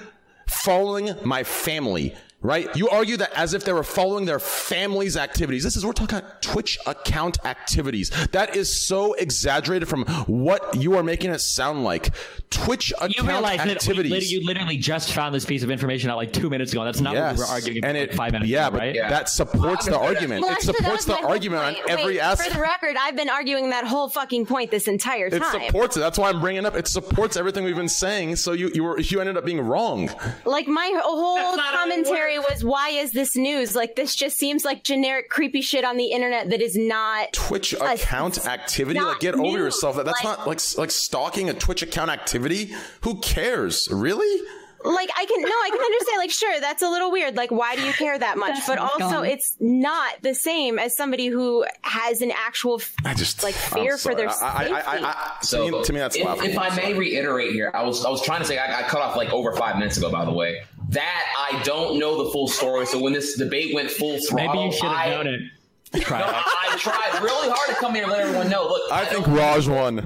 following 0.48 1.12
my 1.24 1.44
family. 1.44 2.16
Right? 2.48 2.74
You 2.78 2.88
argue 2.88 3.18
that 3.18 3.34
as 3.34 3.54
if 3.54 3.66
they 3.66 3.74
were 3.74 3.84
following 3.84 4.24
their 4.26 4.40
family's 4.40 5.18
activities. 5.18 5.64
This 5.64 5.76
is, 5.76 5.86
we're 5.86 5.92
talking 5.92 6.20
about 6.20 6.42
Twitch 6.42 6.80
account 6.88 7.44
activities. 7.44 8.10
That 8.32 8.56
is 8.56 8.74
so 8.74 9.16
exaggerated 9.16 9.90
from 9.90 10.06
what 10.28 10.74
you 10.74 10.96
are 10.96 11.04
making 11.04 11.32
it 11.32 11.40
sound 11.40 11.84
like. 11.84 12.12
Twitch 12.50 12.94
account 12.94 13.18
You 13.18 13.24
realize 13.28 13.58
that 13.58 13.68
activities. 13.68 14.12
lit- 14.12 14.30
you 14.30 14.46
literally 14.46 14.78
just 14.78 15.12
found 15.12 15.36
this 15.36 15.44
piece 15.44 15.62
of 15.62 15.70
information 15.70 16.10
out 16.10 16.16
like 16.16 16.32
two 16.32 16.50
minutes 16.50 16.72
ago. 16.72 16.86
That's 16.86 17.02
not 17.02 17.16
what 17.16 17.34
we 17.34 17.40
were 17.40 17.46
arguing 17.48 17.84
and 17.84 17.98
it, 17.98 18.14
five 18.14 18.32
minutes 18.32 18.50
yeah, 18.50 18.68
ago, 18.68 18.78
but 18.78 18.84
right? 18.84 18.96
that 18.96 19.28
supports 19.28 19.86
the 19.86 20.00
argument. 20.00 20.44
Well, 20.44 20.56
it 20.56 20.62
supports 20.62 21.04
the 21.04 21.12
my 21.12 21.18
whole 21.18 21.32
argument 21.32 21.64
on 21.64 21.74
point. 21.74 21.90
every 21.90 22.06
Wait, 22.14 22.20
aspect. 22.22 22.52
For 22.52 22.56
the 22.56 22.62
record, 22.62 22.96
I've 22.98 23.18
been 23.18 23.30
arguing 23.30 23.72
that 23.72 23.86
whole 23.86 24.08
fucking 24.08 24.46
point 24.46 24.72
this 24.72 24.88
entire 24.88 25.30
time. 25.30 25.42
It 25.42 25.66
supports 25.66 25.98
it. 25.98 26.00
That's 26.00 26.18
why 26.18 26.30
I'm 26.30 26.40
bringing 26.40 26.64
it 26.64 26.66
up. 26.66 26.78
It 26.78 26.88
supports 26.88 27.36
everything 27.36 27.66
we've 27.66 27.76
been 27.76 27.90
saying. 27.90 28.38
So 28.38 28.54
you 28.54 28.72
you 28.74 28.86
were 28.86 28.98
you 29.02 29.20
ended 29.20 29.36
up 29.36 29.44
being 29.44 29.60
wrong. 29.60 30.10
Like 30.46 30.70
my 30.70 30.94
whole 31.04 31.58
commentary 31.58 32.37
was, 32.40 32.64
why 32.64 32.90
is 32.90 33.12
this 33.12 33.36
news? 33.36 33.76
Like 33.76 33.96
this 33.96 34.16
just 34.16 34.38
seems 34.38 34.66
like 34.66 34.84
generic 34.84 35.30
creepy 35.30 35.62
shit 35.62 35.84
on 35.86 35.98
the 35.98 36.08
internet 36.08 36.50
that 36.50 36.62
is 36.62 36.76
not 36.76 37.34
Twitch 37.34 37.74
a- 37.74 37.94
account 37.94 38.46
activity. 38.46 39.00
Like 39.00 39.20
get 39.20 39.36
over 39.36 39.58
yourself. 39.58 39.96
That 39.98 40.06
That's 40.06 40.24
Like- 40.24 40.38
not 40.40 40.48
like 40.48 40.60
like 40.78 40.92
stalking 40.92 41.50
a 41.50 41.54
Twitch 41.54 41.82
account 41.82 42.12
activity. 42.12 42.74
Who 43.02 43.20
cares? 43.20 43.88
Really? 43.92 44.42
like 44.84 45.10
I 45.18 45.26
can 45.26 45.42
no, 45.42 45.48
I 45.48 45.70
can 45.72 45.80
understand. 45.80 46.18
Like 46.20 46.32
sure, 46.32 46.60
that's 46.62 46.82
a 46.84 46.90
little 46.90 47.12
weird. 47.12 47.36
Like 47.36 47.52
why 47.52 47.76
do 47.76 47.82
you 47.82 47.92
care 47.94 48.18
that 48.18 48.38
much? 48.38 48.54
That's 48.54 48.68
but 48.68 48.78
also, 48.78 48.98
gone. 49.00 49.26
it's 49.26 49.56
not 49.60 50.22
the 50.22 50.34
same 50.36 50.80
as 50.80 50.96
somebody 50.96 51.28
who 51.28 51.66
has 51.82 52.22
an 52.22 52.32
actual 52.32 52.80
I 53.04 53.14
just 53.14 53.44
like 53.44 53.56
fear 53.56 53.98
for 53.98 54.16
their 54.16 54.30
sorry. 54.30 54.70
I, 54.72 54.80
I, 54.80 54.80
I, 54.80 54.82
safety. 54.82 55.06
I, 55.06 55.10
I, 55.10 55.38
So 55.42 55.66
to, 55.66 55.72
me, 55.72 55.84
to 55.84 55.94
me, 55.94 56.00
that's 56.00 56.16
if, 56.16 56.44
if 56.44 56.58
I 56.58 56.76
may 56.76 56.94
reiterate 56.94 57.52
here, 57.54 57.72
I 57.74 57.84
was 57.84 58.06
I 58.06 58.10
was 58.10 58.22
trying 58.22 58.40
to 58.40 58.46
say 58.46 58.58
I 58.60 58.68
got 58.68 58.90
cut 58.90 59.02
off 59.02 59.18
like 59.18 59.30
over 59.34 59.52
five 59.56 59.78
minutes 59.78 59.98
ago. 59.98 60.12
By 60.12 60.26
the 60.26 60.32
way, 60.32 60.62
that 60.90 61.26
I 61.38 61.62
don't 61.64 62.00
know 62.00 62.24
the 62.24 62.32
full 62.32 62.48
story. 62.48 62.86
So 62.86 63.00
when 63.00 63.14
this 63.14 63.36
debate 63.38 63.74
went 63.74 63.92
full 63.92 64.20
throttle, 64.20 64.54
Maybe 64.54 64.66
you 64.66 64.72
should 64.72 64.92
have 64.92 65.26
known 65.26 65.28
it. 65.28 65.42
No, 65.94 66.02
I, 66.10 66.70
I 66.74 66.78
tried 66.78 67.22
really 67.24 67.50
hard 67.50 67.70
to 67.70 67.76
come 67.76 67.96
here 67.96 68.04
and 68.04 68.12
let 68.12 68.20
everyone 68.22 68.50
know. 68.50 68.68
Look, 68.68 68.92
I 68.92 69.06
think 69.06 69.26
Raj 69.26 69.70
won. 69.70 70.06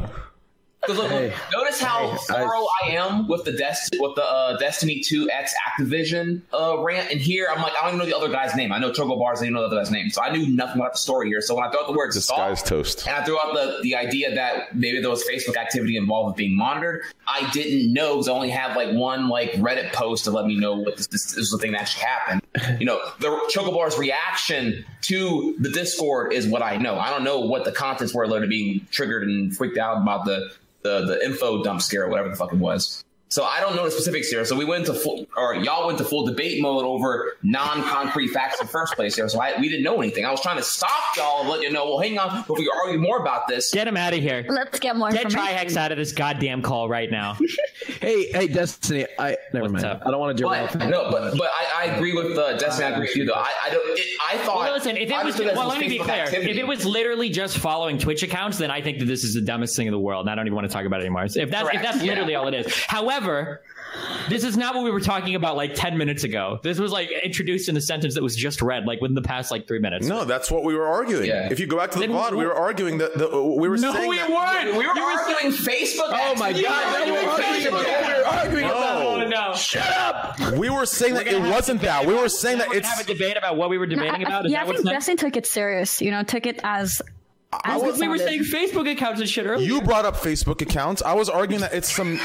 Because 0.82 0.98
look, 0.98 1.12
look, 1.12 1.32
notice 1.54 1.80
how 1.80 2.16
thorough 2.18 2.66
I, 2.84 2.88
am 2.94 3.28
with 3.28 3.44
the 3.46 3.52
Dest- 3.52 3.96
with 4.00 4.16
the 4.16 4.24
uh, 4.26 4.58
Destiny 4.58 5.00
2 5.00 5.30
X 5.30 5.54
Activision 5.70 6.42
uh, 6.52 6.82
rant, 6.82 7.12
and 7.12 7.22
here 7.22 7.48
I'm 7.52 7.62
like 7.62 7.74
I 7.80 7.82
don't 7.86 7.96
even 7.96 8.00
know 8.00 8.06
the 8.06 8.18
other 8.18 8.30
guy's 8.34 8.56
name. 8.56 8.72
I 8.72 8.80
know 8.80 8.92
Choco 8.92 9.18
Bars, 9.20 9.40
I 9.40 9.44
didn't 9.44 9.54
know 9.56 9.62
the 9.62 9.68
other 9.68 9.76
guy's 9.78 9.92
name, 9.92 10.10
so 10.10 10.22
I 10.24 10.36
knew 10.36 10.48
nothing 10.48 10.82
about 10.82 10.94
the 10.94 10.98
story 10.98 11.28
here. 11.28 11.40
So 11.42 11.54
when 11.56 11.64
I 11.66 11.70
threw 11.70 11.82
out 11.82 11.88
the 11.88 11.94
word 11.94 12.12
This 12.14 12.24
stalk, 12.26 12.38
guy's 12.38 12.64
toast. 12.64 13.06
and 13.06 13.16
I 13.16 13.24
threw 13.24 13.38
out 13.38 13.54
the, 13.54 13.80
the 13.84 13.96
idea 13.96 14.34
that 14.34 14.76
maybe 14.76 15.00
there 15.02 15.10
was 15.12 15.24
Facebook 15.24 15.56
activity 15.56 15.98
involved 15.98 16.28
with 16.30 16.38
being 16.38 16.58
monitored. 16.58 17.04
I 17.28 17.48
didn't 17.52 17.94
know 17.94 18.16
because 18.16 18.28
I 18.28 18.32
only 18.32 18.50
had 18.50 18.76
like 18.76 18.92
one 18.96 19.30
like 19.30 19.52
Reddit 19.54 19.94
post 19.94 20.24
to 20.26 20.32
let 20.32 20.46
me 20.48 20.58
know 20.58 20.78
what 20.78 20.98
this, 20.98 21.08
this, 21.08 21.26
this 21.28 21.38
was 21.38 21.52
the 21.52 21.58
thing 21.60 21.74
that 21.74 21.82
actually 21.82 22.06
happened. 22.06 22.42
You 22.80 22.86
know, 22.88 23.00
the 23.20 23.30
Chocobar's 23.50 23.98
reaction 23.98 24.84
to 25.04 25.56
the 25.60 25.70
Discord 25.70 26.34
is 26.34 26.48
what 26.48 26.62
I 26.64 26.78
know. 26.78 26.98
I 26.98 27.10
don't 27.12 27.24
know 27.24 27.40
what 27.42 27.66
the 27.66 27.72
contents 27.72 28.14
were 28.14 28.28
later 28.28 28.48
being 28.48 28.86
triggered 28.92 29.24
and 29.24 29.56
freaked 29.56 29.78
out 29.78 30.02
about 30.02 30.26
the, 30.26 30.50
the, 30.84 31.06
the 31.06 31.26
info 31.26 31.64
dump 31.64 31.82
scare 31.82 32.08
whatever 32.08 32.30
the 32.30 32.36
fuck 32.36 32.54
it 32.54 32.60
was. 32.60 33.04
So 33.32 33.46
I 33.46 33.62
don't 33.62 33.78
know 33.78 33.86
the 33.86 33.92
specifics 33.92 34.28
here. 34.30 34.44
So 34.44 34.58
we 34.58 34.66
went 34.66 34.86
to 34.88 34.94
full, 34.94 35.26
or 35.38 35.56
y'all 35.56 35.88
went 35.88 35.98
to 36.00 36.04
full 36.04 36.26
debate 36.26 36.62
mode 36.62 36.84
over 36.84 37.38
non-concrete 37.44 38.28
facts 38.28 38.60
in 38.60 38.68
the 38.68 38.72
first 38.72 38.94
place 38.96 39.16
here. 39.16 39.30
So 39.30 39.40
I, 39.40 39.58
we 39.58 39.70
didn't 39.70 39.84
know 39.84 40.02
anything. 40.02 40.26
I 40.26 40.32
was 40.32 40.42
trying 40.42 40.58
to 40.58 40.64
stop 40.64 40.92
y'all 41.16 41.40
and 41.40 41.50
let 41.50 41.62
you 41.62 41.72
know. 41.72 41.86
Well, 41.86 42.00
hang 42.00 42.20
on, 42.20 42.40
if 42.42 42.50
we 42.50 42.70
argue 42.84 43.00
more 43.00 43.20
about 43.22 43.48
this, 43.48 43.72
Get 43.72 43.88
him 43.88 43.96
out 43.96 44.14
of 44.14 44.20
here. 44.20 44.46
Let's 44.50 44.80
get 44.80 44.98
more 44.98 45.12
Get. 45.12 45.28
Trihex 45.28 45.78
out 45.78 45.94
of 45.94 45.98
this 45.98 46.12
goddamn 46.12 46.62
call 46.62 46.90
right 46.90 47.10
now. 47.10 47.38
Hey, 48.00 48.32
hey, 48.32 48.48
Destiny. 48.48 49.06
I 49.20 49.38
never 49.54 49.64
What's 49.64 49.84
mind. 49.84 49.86
up? 49.86 50.02
I 50.06 50.12
don't 50.12 50.20
want 50.20 50.36
to 50.38 50.42
do 50.44 50.48
But 50.48 50.76
no, 50.88 51.12
but 51.12 51.38
but 51.38 51.50
I, 51.52 51.84
I 51.84 51.96
agree 51.96 52.14
with 52.14 52.38
uh, 52.38 52.58
Destiny. 52.58 52.86
I 52.88 52.92
agree 52.92 53.08
with 53.08 53.16
you 53.16 53.26
though. 53.26 53.34
I 53.34 53.52
I 53.66 53.70
don't. 53.70 53.84
It, 53.98 54.06
I 54.28 54.38
thought. 54.40 54.58
Well, 54.60 54.74
listen, 54.74 54.98
if 54.98 55.10
it 55.10 55.26
was 55.26 55.38
well, 55.40 55.68
let 55.68 55.80
me 55.80 55.88
be 55.88 55.98
clear. 56.00 56.24
activity. 56.24 56.52
If 56.52 56.58
it 56.58 56.68
was 56.68 56.86
literally 56.86 57.30
just 57.30 57.58
following 57.58 57.98
Twitch 57.98 58.24
accounts, 58.24 58.58
then 58.60 58.72
I 58.72 58.82
think 58.82 59.00
that 59.00 59.06
this 59.06 59.24
is 59.24 59.34
the 59.34 59.42
dumbest 59.42 59.76
thing 59.76 59.88
in 59.88 59.92
the 59.94 60.00
world. 60.00 60.26
and 60.26 60.32
I 60.32 60.36
don't 60.36 60.48
even 60.48 60.56
want 60.56 60.68
to 60.68 60.74
talk 60.74 60.86
about 60.86 61.02
it 61.02 61.06
anymore. 61.06 61.26
If 61.26 61.34
that's 61.34 61.44
if 61.46 61.52
Correct, 61.52 61.84
that's 61.84 62.02
yeah. 62.04 62.12
literally 62.12 62.36
all 62.36 62.48
it 62.48 62.54
is. 62.54 62.84
However, 62.86 63.21
this 64.30 64.44
is 64.44 64.56
not 64.56 64.74
what 64.76 64.84
we 64.84 64.92
were 64.92 65.00
talking 65.02 65.36
about 65.36 65.58
like 65.58 65.74
ten 65.76 65.98
minutes 65.98 66.24
ago. 66.24 66.60
This 66.64 66.80
was 66.80 66.92
like 66.92 67.10
introduced 67.24 67.68
in 67.70 67.76
a 67.78 67.82
sentence 67.82 68.14
that 68.16 68.24
was 68.24 68.36
just 68.36 68.62
read 68.62 68.86
like 68.86 69.02
within 69.02 69.16
the 69.16 69.22
past 69.22 69.52
like 69.52 69.68
three 69.68 69.80
minutes. 69.80 70.08
No, 70.08 70.24
that's 70.26 70.50
what 70.50 70.64
we 70.64 70.74
were 70.76 70.88
arguing. 70.88 71.26
Yeah. 71.28 71.50
If 71.52 71.60
you 71.60 71.68
go 71.68 71.78
back 71.78 71.92
to 71.92 72.00
the 72.00 72.08
Then 72.08 72.16
VOD, 72.16 72.32
we 72.32 72.38
wh- 72.44 72.48
were 72.48 72.56
arguing 72.56 72.98
that 73.00 73.18
the, 73.18 73.28
we 73.58 73.68
were 73.68 73.78
No, 73.78 73.94
saying 73.94 74.10
we 74.10 74.18
that, 74.18 74.30
weren't. 74.30 74.78
we 74.78 74.88
were 74.88 74.94
You 74.96 75.06
were 75.06 75.12
arguing 75.12 75.52
Facebook. 75.54 76.10
Oh 76.12 76.36
my 76.38 76.50
activity. 76.50 76.64
god! 76.64 77.06
We 77.06 77.12
We 77.12 77.18
were 77.18 77.24
were 77.24 77.30
arguing 77.32 77.74
arguing 77.74 77.74
Facebook 77.74 77.82
about 77.82 78.08
we 78.08 78.22
were 78.22 78.28
arguing 78.28 78.70
Oh 78.72 79.16
about. 79.20 79.30
no! 79.30 79.56
Shut 79.56 79.92
up. 79.98 80.40
We 80.58 80.70
were 80.70 80.86
saying 80.86 81.14
that 81.16 81.26
We're 81.26 81.46
it 81.46 81.50
wasn't 81.52 81.82
that. 81.82 82.06
We 82.06 82.14
were 82.14 82.30
saying 82.30 82.60
that 82.60 82.68
we're 82.70 82.76
gonna 82.76 82.88
it's. 82.88 82.98
have 82.98 83.06
a 83.10 83.14
debate 83.14 83.38
about 83.38 83.58
what 83.58 83.70
we 83.70 83.78
were 83.78 83.88
debating 83.88 84.26
I- 84.26 84.28
about. 84.28 84.46
Is 84.46 84.52
yeah, 84.54 84.62
I 84.62 84.66
think 84.66 84.84
next? 84.86 85.06
Destiny 85.08 85.18
took 85.18 85.36
it 85.36 85.46
serious. 85.46 86.02
You 86.02 86.12
know, 86.12 86.24
took 86.24 86.46
it 86.46 86.60
as. 86.64 87.02
As 87.64 88.00
we 88.00 88.08
were 88.08 88.18
saying. 88.18 88.44
Facebook 88.44 88.90
accounts 88.92 89.20
and 89.20 89.30
shit 89.30 89.46
earlier. 89.46 89.68
You 89.68 89.82
brought 89.82 90.06
up 90.06 90.16
Facebook 90.18 90.62
accounts. 90.62 91.02
I 91.02 91.14
was 91.14 91.30
arguing 91.30 91.62
that 91.62 91.74
it's 91.74 91.92
some. 91.92 92.20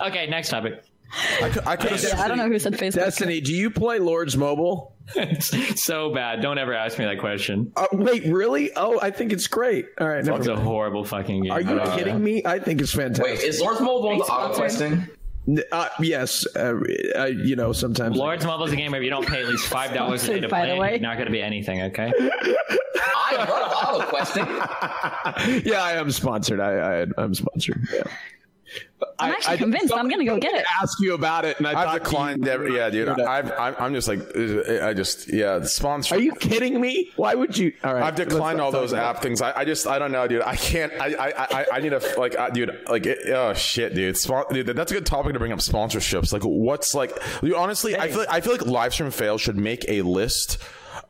okay, 0.00 0.26
next 0.26 0.48
topic. 0.50 0.84
I 1.42 1.50
could, 1.50 1.66
I 1.66 1.76
could 1.76 1.90
have. 1.92 2.02
Yeah, 2.02 2.22
I 2.22 2.28
don't 2.28 2.38
know 2.38 2.48
who 2.48 2.58
said 2.58 2.72
Facebook. 2.72 2.94
Destiny, 2.94 3.40
do 3.42 3.52
you 3.54 3.70
play 3.70 3.98
Lords 3.98 4.34
Mobile? 4.36 4.94
It's 5.14 5.84
so 5.84 6.12
bad. 6.14 6.40
Don't 6.40 6.56
ever 6.56 6.72
ask 6.72 6.98
me 6.98 7.04
that 7.04 7.18
question. 7.18 7.70
Uh, 7.76 7.86
wait, 7.92 8.24
really? 8.24 8.70
Oh, 8.74 8.98
I 9.02 9.10
think 9.10 9.30
it's 9.32 9.46
great. 9.46 9.86
All 10.00 10.08
right, 10.08 10.24
never 10.24 10.38
It's 10.38 10.46
a 10.46 10.56
horrible 10.56 11.04
fucking 11.04 11.42
game. 11.42 11.52
Are 11.52 11.60
you 11.60 11.78
Uh, 11.78 11.96
kidding 11.96 12.22
me? 12.24 12.42
I 12.46 12.58
think 12.58 12.80
it's 12.80 12.94
fantastic. 12.94 13.24
Wait, 13.26 13.40
is 13.40 13.60
Lord's 13.60 13.80
Mobile 13.82 14.08
on 14.08 14.18
the 14.18 14.24
auto 14.24 14.54
questing? 14.54 15.06
Uh, 15.72 15.88
yes, 16.00 16.46
uh, 16.54 16.74
uh, 17.18 17.24
you 17.24 17.56
know 17.56 17.72
sometimes. 17.72 18.16
Lords 18.16 18.44
Mobile 18.46 18.66
is 18.66 18.72
a 18.72 18.76
game 18.76 18.92
where 18.92 19.00
if 19.00 19.04
you 19.04 19.10
don't 19.10 19.26
pay 19.26 19.40
at 19.42 19.48
least 19.48 19.66
five 19.66 19.92
dollars 19.92 20.22
a 20.28 20.34
day 20.34 20.40
to 20.40 20.48
By 20.48 20.60
play, 20.66 20.74
the 20.74 20.80
way. 20.80 20.90
you're 20.92 21.00
not 21.00 21.16
going 21.16 21.26
to 21.26 21.32
be 21.32 21.42
anything. 21.42 21.82
Okay. 21.82 22.12
I 23.04 23.34
love 23.36 23.72
auto 23.98 24.06
questing. 24.08 24.44
yeah, 25.64 25.82
I 25.82 25.92
am 25.94 26.10
sponsored. 26.12 26.60
I, 26.60 27.02
I 27.02 27.06
I'm 27.18 27.34
sponsored. 27.34 27.86
Yeah. 27.92 28.02
I'm 29.18 29.32
actually 29.32 29.58
convinced. 29.58 29.92
I'm 29.94 30.08
gonna 30.08 30.24
go 30.24 30.38
get 30.38 30.54
it. 30.54 30.64
Ask 30.80 30.98
you 31.00 31.14
about 31.14 31.44
it, 31.44 31.58
and 31.58 31.66
I 31.66 31.84
I've 31.92 32.02
declined 32.02 32.44
you- 32.44 32.50
every. 32.50 32.76
Yeah, 32.76 32.90
dude. 32.90 33.08
I've, 33.08 33.50
I'm, 33.52 33.74
I'm 33.78 33.94
just 33.94 34.08
like, 34.08 34.20
I 34.36 34.94
just, 34.94 35.32
yeah, 35.32 35.58
the 35.58 35.68
sponsor. 35.68 36.14
Are 36.14 36.18
you 36.18 36.34
kidding 36.34 36.80
me? 36.80 37.10
Why 37.16 37.34
would 37.34 37.56
you? 37.56 37.72
All 37.84 37.94
right, 37.94 38.02
I've 38.04 38.14
declined 38.14 38.60
all 38.60 38.70
those 38.72 38.90
talk 38.90 38.98
about 38.98 39.16
app 39.16 39.22
things. 39.22 39.42
I, 39.42 39.52
I 39.60 39.64
just, 39.64 39.86
I 39.86 39.98
don't 39.98 40.12
know, 40.12 40.26
dude. 40.28 40.42
I 40.42 40.56
can't. 40.56 40.92
I, 40.94 41.14
I, 41.14 41.32
I, 41.60 41.66
I 41.74 41.80
need 41.80 41.90
to 41.90 42.14
like, 42.16 42.38
uh, 42.38 42.50
dude. 42.50 42.78
Like, 42.88 43.06
it, 43.06 43.28
oh 43.28 43.52
shit, 43.54 43.94
dude. 43.94 44.16
Spon- 44.16 44.46
dude. 44.52 44.66
That's 44.66 44.90
a 44.92 44.94
good 44.94 45.06
topic 45.06 45.32
to 45.34 45.38
bring 45.38 45.52
up. 45.52 45.58
Sponsorships. 45.60 46.32
Like, 46.32 46.42
what's 46.42 46.94
like? 46.94 47.12
Dude, 47.40 47.54
honestly, 47.54 47.96
I 47.96 48.08
feel, 48.08 48.18
like, 48.18 48.28
I 48.30 48.40
feel 48.40 48.52
like 48.52 48.62
Livestream 48.62 49.12
Fail 49.12 49.38
should 49.38 49.56
make 49.56 49.84
a 49.88 50.02
list 50.02 50.58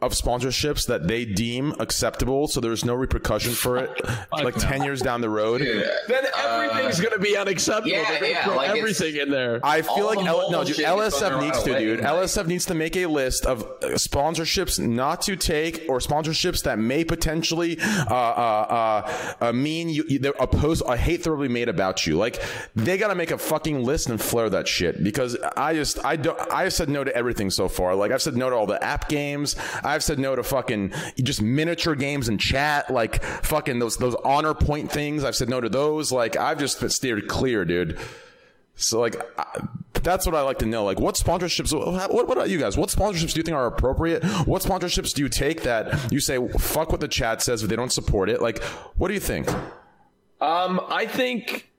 of 0.02 0.12
sponsorships 0.12 0.86
that 0.86 1.06
they 1.08 1.24
deem 1.24 1.74
acceptable, 1.78 2.48
so 2.48 2.60
there's 2.60 2.84
no 2.84 2.94
repercussion 2.94 3.52
for 3.52 3.78
it. 3.78 3.90
like 4.32 4.54
ten 4.56 4.82
years 4.82 5.00
down 5.00 5.20
the 5.20 5.30
road. 5.30 5.60
Then 5.60 6.24
everything's 6.38 7.00
gonna 7.00 7.18
be 7.18 7.36
unacceptable. 7.36 7.90
yeah, 7.90 8.08
They're 8.10 8.20
gonna 8.20 8.32
yeah, 8.32 8.44
throw 8.44 8.56
like 8.56 8.70
everything 8.70 9.16
in 9.16 9.30
there. 9.30 9.60
I 9.62 9.82
feel 9.82 10.06
like 10.06 10.18
the 10.18 10.26
L- 10.26 10.50
no, 10.50 10.64
dude, 10.64 10.76
LSF 10.76 11.40
needs 11.40 11.62
to, 11.62 11.70
away. 11.70 11.84
dude. 11.84 12.00
LSF 12.00 12.46
needs 12.46 12.66
to 12.66 12.74
make 12.74 12.96
a 12.96 13.06
list 13.06 13.46
of 13.46 13.62
uh, 13.62 13.88
sponsorships 13.94 14.78
not 14.78 15.22
to 15.22 15.36
take 15.36 15.84
or 15.88 15.98
sponsorships 15.98 16.62
that 16.64 16.78
may 16.78 17.04
potentially 17.04 17.78
uh, 17.80 18.14
uh, 18.14 19.04
uh, 19.40 19.44
uh, 19.44 19.52
mean 19.52 19.88
you, 19.88 20.04
you 20.08 20.18
they're 20.18 20.34
a 20.38 20.96
hate 20.96 21.22
threat 21.22 21.36
will 21.36 21.46
be 21.46 21.52
made 21.52 21.68
about 21.68 22.06
you. 22.06 22.16
Like 22.16 22.42
they 22.74 22.98
got 22.98 23.08
to 23.08 23.14
make 23.14 23.30
a 23.30 23.38
fucking 23.38 23.84
list 23.84 24.08
and 24.08 24.20
flare 24.20 24.50
that 24.50 24.68
shit 24.68 25.02
because 25.02 25.36
I 25.56 25.74
just 25.74 26.04
I 26.04 26.16
don't 26.16 26.38
I 26.52 26.68
said 26.68 26.88
no 26.88 27.04
to 27.04 27.14
everything 27.14 27.50
so 27.50 27.68
far. 27.68 27.94
Like 27.94 28.12
I've 28.12 28.22
said 28.22 28.36
no 28.36 28.50
to 28.50 28.56
all 28.56 28.66
the 28.66 28.82
app 28.82 29.08
games. 29.08 29.56
I've 29.92 30.02
said 30.02 30.18
no 30.18 30.34
to 30.34 30.42
fucking 30.42 30.92
just 31.22 31.42
miniature 31.42 31.94
games 31.94 32.28
and 32.28 32.40
chat. 32.40 32.90
Like 32.90 33.22
fucking 33.22 33.78
those 33.78 33.98
those 33.98 34.14
honor 34.24 34.54
point 34.54 34.90
things. 34.90 35.22
I've 35.22 35.36
said 35.36 35.50
no 35.50 35.60
to 35.60 35.68
those. 35.68 36.10
Like 36.10 36.36
I've 36.36 36.58
just 36.58 36.90
steered 36.90 37.28
clear, 37.28 37.66
dude. 37.66 37.98
So 38.74 39.00
like 39.00 39.16
I, 39.38 39.66
that's 40.02 40.24
what 40.24 40.34
I 40.34 40.40
like 40.40 40.58
to 40.60 40.66
know. 40.66 40.84
Like 40.84 40.98
what 40.98 41.16
sponsorships? 41.16 41.72
What, 41.74 42.12
what 42.12 42.32
about 42.32 42.48
you 42.48 42.58
guys? 42.58 42.76
What 42.76 42.88
sponsorships 42.88 43.34
do 43.34 43.40
you 43.40 43.42
think 43.42 43.54
are 43.54 43.66
appropriate? 43.66 44.24
What 44.46 44.62
sponsorships 44.62 45.12
do 45.12 45.22
you 45.22 45.28
take 45.28 45.62
that 45.64 46.10
you 46.10 46.20
say 46.20 46.38
fuck 46.58 46.90
what 46.90 47.00
the 47.00 47.08
chat 47.08 47.42
says 47.42 47.62
if 47.62 47.68
they 47.68 47.76
don't 47.76 47.92
support 47.92 48.30
it? 48.30 48.40
Like 48.40 48.62
what 48.96 49.08
do 49.08 49.14
you 49.14 49.20
think? 49.20 49.48
Um, 50.40 50.80
I 50.88 51.04
think 51.06 51.70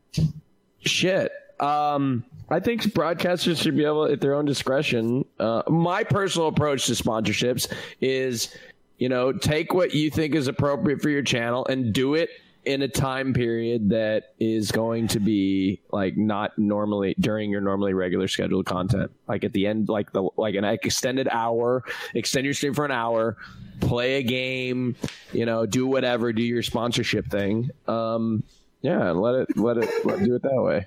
shit. 0.82 1.32
Um, 1.60 2.26
I 2.54 2.60
think 2.60 2.84
broadcasters 2.84 3.60
should 3.60 3.76
be 3.76 3.84
able, 3.84 4.06
at 4.06 4.22
their 4.22 4.36
own 4.36 4.46
discretion. 4.46 5.26
Uh, 5.40 5.64
my 5.68 6.04
personal 6.04 6.50
approach 6.50 6.86
to 6.86 6.92
sponsorships 6.92 7.68
is, 8.00 8.56
you 9.00 9.10
know, 9.10 9.34
take 9.34 9.74
what 9.74 9.96
you 9.96 10.12
think 10.12 10.36
is 10.36 10.48
appropriate 10.48 11.02
for 11.02 11.10
your 11.10 11.24
channel 11.24 11.66
and 11.66 11.92
do 11.92 12.14
it 12.14 12.30
in 12.64 12.84
a 12.84 12.88
time 12.88 13.34
period 13.34 13.90
that 13.90 14.36
is 14.40 14.72
going 14.72 15.08
to 15.08 15.20
be 15.20 15.82
like 15.92 16.16
not 16.16 16.56
normally 16.60 17.16
during 17.20 17.50
your 17.50 17.60
normally 17.60 17.96
regular 17.96 18.28
scheduled 18.28 18.68
content. 18.68 19.10
Like 19.28 19.44
at 19.44 19.52
the 19.54 19.66
end, 19.66 19.90
like 19.90 20.12
the 20.12 20.30
like 20.38 20.54
an 20.54 20.64
extended 20.64 21.28
hour, 21.32 21.84
extend 22.14 22.46
your 22.46 22.54
stream 22.54 22.76
for 22.76 22.86
an 22.86 22.92
hour, 22.92 23.36
play 23.82 24.18
a 24.18 24.24
game, 24.24 24.96
you 25.32 25.48
know, 25.48 25.66
do 25.66 25.88
whatever, 25.88 26.32
do 26.32 26.44
your 26.44 26.62
sponsorship 26.62 27.32
thing. 27.32 27.72
Um, 27.88 28.44
yeah, 28.84 29.10
let 29.10 29.34
it 29.34 29.58
let 29.58 29.78
it 29.78 30.06
let 30.06 30.24
do 30.24 30.36
it 30.36 30.44
that 30.44 30.62
way. 30.62 30.86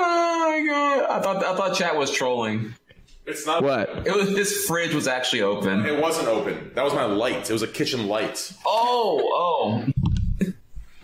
Oh 0.00 0.48
my 0.50 0.66
god! 0.66 1.10
I 1.10 1.20
thought 1.22 1.44
I 1.44 1.56
thought 1.56 1.76
chat 1.76 1.96
was 1.96 2.10
trolling. 2.10 2.74
It's 3.26 3.44
not. 3.46 3.62
What? 3.62 4.06
It 4.06 4.14
was 4.14 4.28
his 4.30 4.64
fridge 4.66 4.94
was 4.94 5.06
actually 5.06 5.42
open. 5.42 5.84
It 5.84 6.00
wasn't 6.00 6.28
open. 6.28 6.70
That 6.74 6.84
was 6.84 6.94
my 6.94 7.04
light. 7.04 7.50
It 7.50 7.52
was 7.52 7.62
a 7.62 7.68
kitchen 7.68 8.06
light. 8.06 8.52
Oh, 8.66 9.20
oh. 9.34 9.84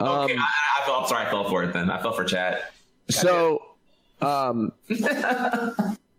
Um, 0.01 0.09
okay, 0.09 0.37
I, 0.37 0.49
I 0.83 0.87
fell. 0.87 0.95
I'm 0.97 1.07
sorry, 1.09 1.27
I 1.27 1.31
fell 1.31 1.49
for 1.49 1.63
it. 1.65 1.73
Then 1.73 1.91
I 1.91 2.01
fell 2.01 2.13
for 2.13 2.25
chat. 2.25 2.73
So, 3.11 3.63
um, 4.23 4.73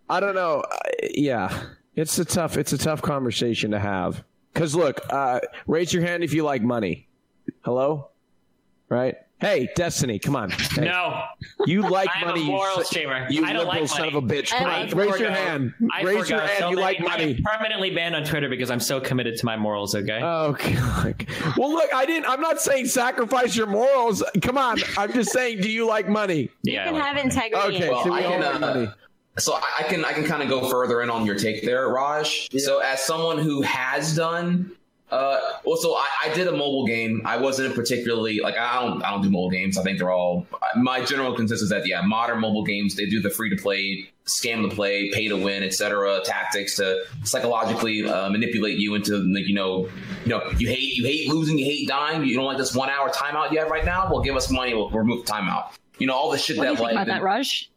I 0.10 0.20
don't 0.20 0.36
know. 0.36 0.64
I- 0.70 1.10
Yeah, 1.16 1.64
it's 1.96 2.18
a 2.20 2.26
tough. 2.26 2.58
It's 2.58 2.74
a 2.74 2.78
tough 2.78 3.02
conversation 3.02 3.72
to 3.72 3.80
have. 3.80 4.24
Cause 4.54 4.74
look, 4.76 5.02
uh, 5.10 5.42
raise 5.68 5.92
your 5.94 6.04
hand 6.04 6.24
if 6.24 6.34
you 6.34 6.44
like 6.44 6.62
money. 6.62 7.08
Hello, 7.62 8.10
right? 8.90 9.16
Hey, 9.46 9.70
Destiny, 9.76 10.18
come 10.18 10.36
on. 10.36 10.50
Hey, 10.50 10.86
No. 10.86 11.24
you 11.68 11.82
like 11.88 12.10
I'm 12.16 12.24
a 12.24 12.26
money? 12.30 12.42
you 12.42 12.48
moral 12.48 12.78
si- 12.80 12.84
streamer. 12.86 13.28
You 13.30 13.46
I 13.46 13.54
don't 13.54 13.68
liberal 13.68 13.82
like 13.82 13.90
son 13.90 14.00
money. 14.08 14.18
of 14.18 14.24
a 14.24 14.28
bitch! 14.28 14.50
Come 14.50 14.68
on, 14.68 14.90
raise 14.90 15.20
your 15.20 15.30
hand. 15.30 15.72
I 15.94 16.02
raise 16.02 16.28
your 16.28 16.40
hand. 16.40 16.52
so 16.58 16.70
you 16.72 16.78
like 16.78 17.00
money. 17.00 17.36
I'm 17.38 17.44
permanently 17.44 17.92
banned 17.94 18.16
on 18.16 18.24
Twitter 18.24 18.50
because 18.50 18.72
I'm 18.72 18.80
so 18.80 19.00
committed 19.00 19.38
to 19.38 19.46
my 19.46 19.56
morals. 19.56 19.94
Okay. 19.94 20.20
Oh 20.20 20.54
God. 20.60 21.28
Well, 21.58 21.70
look, 21.72 21.94
I 21.94 22.08
didn't. 22.08 22.26
I'm 22.28 22.42
not 22.42 22.60
saying 22.60 22.88
sacrifice 22.88 23.56
your 23.56 23.68
morals. 23.68 24.24
Come 24.42 24.58
on. 24.58 24.80
I'm 24.98 25.14
just 25.14 25.32
saying, 25.32 25.62
do 25.62 25.70
you 25.70 25.86
like 25.86 26.10
money? 26.10 26.50
You 26.64 26.74
can 26.80 26.96
have 26.96 27.16
integrity. 27.18 27.76
Okay, 27.78 27.90
Well, 27.92 28.04
so 28.04 28.12
we 28.14 28.20
I 28.22 28.24
all 28.26 28.32
can, 28.32 28.42
like 28.42 28.56
uh, 28.56 28.60
money. 28.74 28.88
So 29.38 29.54
I, 29.54 29.62
I 29.80 29.84
can 29.84 30.04
I 30.06 30.14
can 30.14 30.24
kind 30.24 30.42
of 30.42 30.50
go 30.50 30.68
further 30.72 31.04
in 31.04 31.12
on 31.12 31.24
your 31.24 31.36
take 31.38 31.64
there, 31.64 31.88
Raj. 31.90 32.50
So 32.58 32.80
as 32.80 33.04
someone 33.04 33.38
who 33.38 33.62
has 33.62 34.16
done, 34.16 34.72
uh, 35.16 35.40
well, 35.64 35.78
so 35.78 35.96
I, 35.96 36.08
I 36.26 36.34
did 36.34 36.48
a 36.48 36.52
mobile 36.52 36.86
game. 36.86 37.22
I 37.26 37.38
wasn't 37.38 37.74
particularly 37.76 38.40
like 38.42 38.58
I 38.58 38.82
don't 38.82 39.02
I 39.04 39.12
don't 39.12 39.22
do 39.22 39.30
mobile 39.30 39.50
games. 39.50 39.78
I 39.78 39.84
think 39.84 39.98
they're 40.00 40.12
all 40.12 40.46
my 40.76 41.04
general 41.04 41.34
consensus 41.36 41.64
is 41.64 41.70
that 41.70 41.88
yeah, 41.88 42.02
modern 42.02 42.40
mobile 42.42 42.64
games 42.64 42.96
they 42.96 43.06
do 43.06 43.22
the 43.22 43.30
free 43.30 43.50
to 43.50 43.56
play, 43.56 44.10
scam 44.26 44.68
to 44.70 44.76
play, 44.76 45.12
pay 45.12 45.28
to 45.28 45.38
win, 45.38 45.64
etc. 45.64 46.22
tactics 46.26 46.76
to 46.78 47.04
psychologically 47.24 48.08
uh, 48.08 48.30
manipulate 48.30 48.78
you 48.78 48.96
into 48.96 49.18
like, 49.18 49.48
you 49.48 49.56
know 49.56 49.90
you 50.24 50.30
know 50.30 50.42
you 50.58 50.68
hate 50.68 50.96
you 50.96 51.06
hate 51.06 51.30
losing, 51.30 51.58
you 51.58 51.66
hate 51.66 51.88
dying, 51.88 52.24
you 52.26 52.36
don't 52.36 52.46
like 52.46 52.58
this 52.58 52.76
one 52.76 52.90
hour 52.90 53.10
timeout 53.10 53.52
you 53.52 53.60
have 53.60 53.70
right 53.70 53.86
now. 53.86 54.10
Well, 54.12 54.22
give 54.22 54.36
us 54.36 54.50
money, 54.52 54.74
we'll 54.74 54.90
remove 54.90 55.26
the 55.26 55.32
timeout. 55.32 55.70
You 55.98 56.08
know 56.08 56.14
all 56.14 56.32
the 56.32 56.38
shit 56.38 56.58
What 56.58 56.64
do 56.64 56.68
that 56.68 56.72
you 56.74 56.78
think 56.78 56.96
like 56.96 57.08
about 57.08 57.14
that, 57.14 57.24
Raj? 57.24 57.72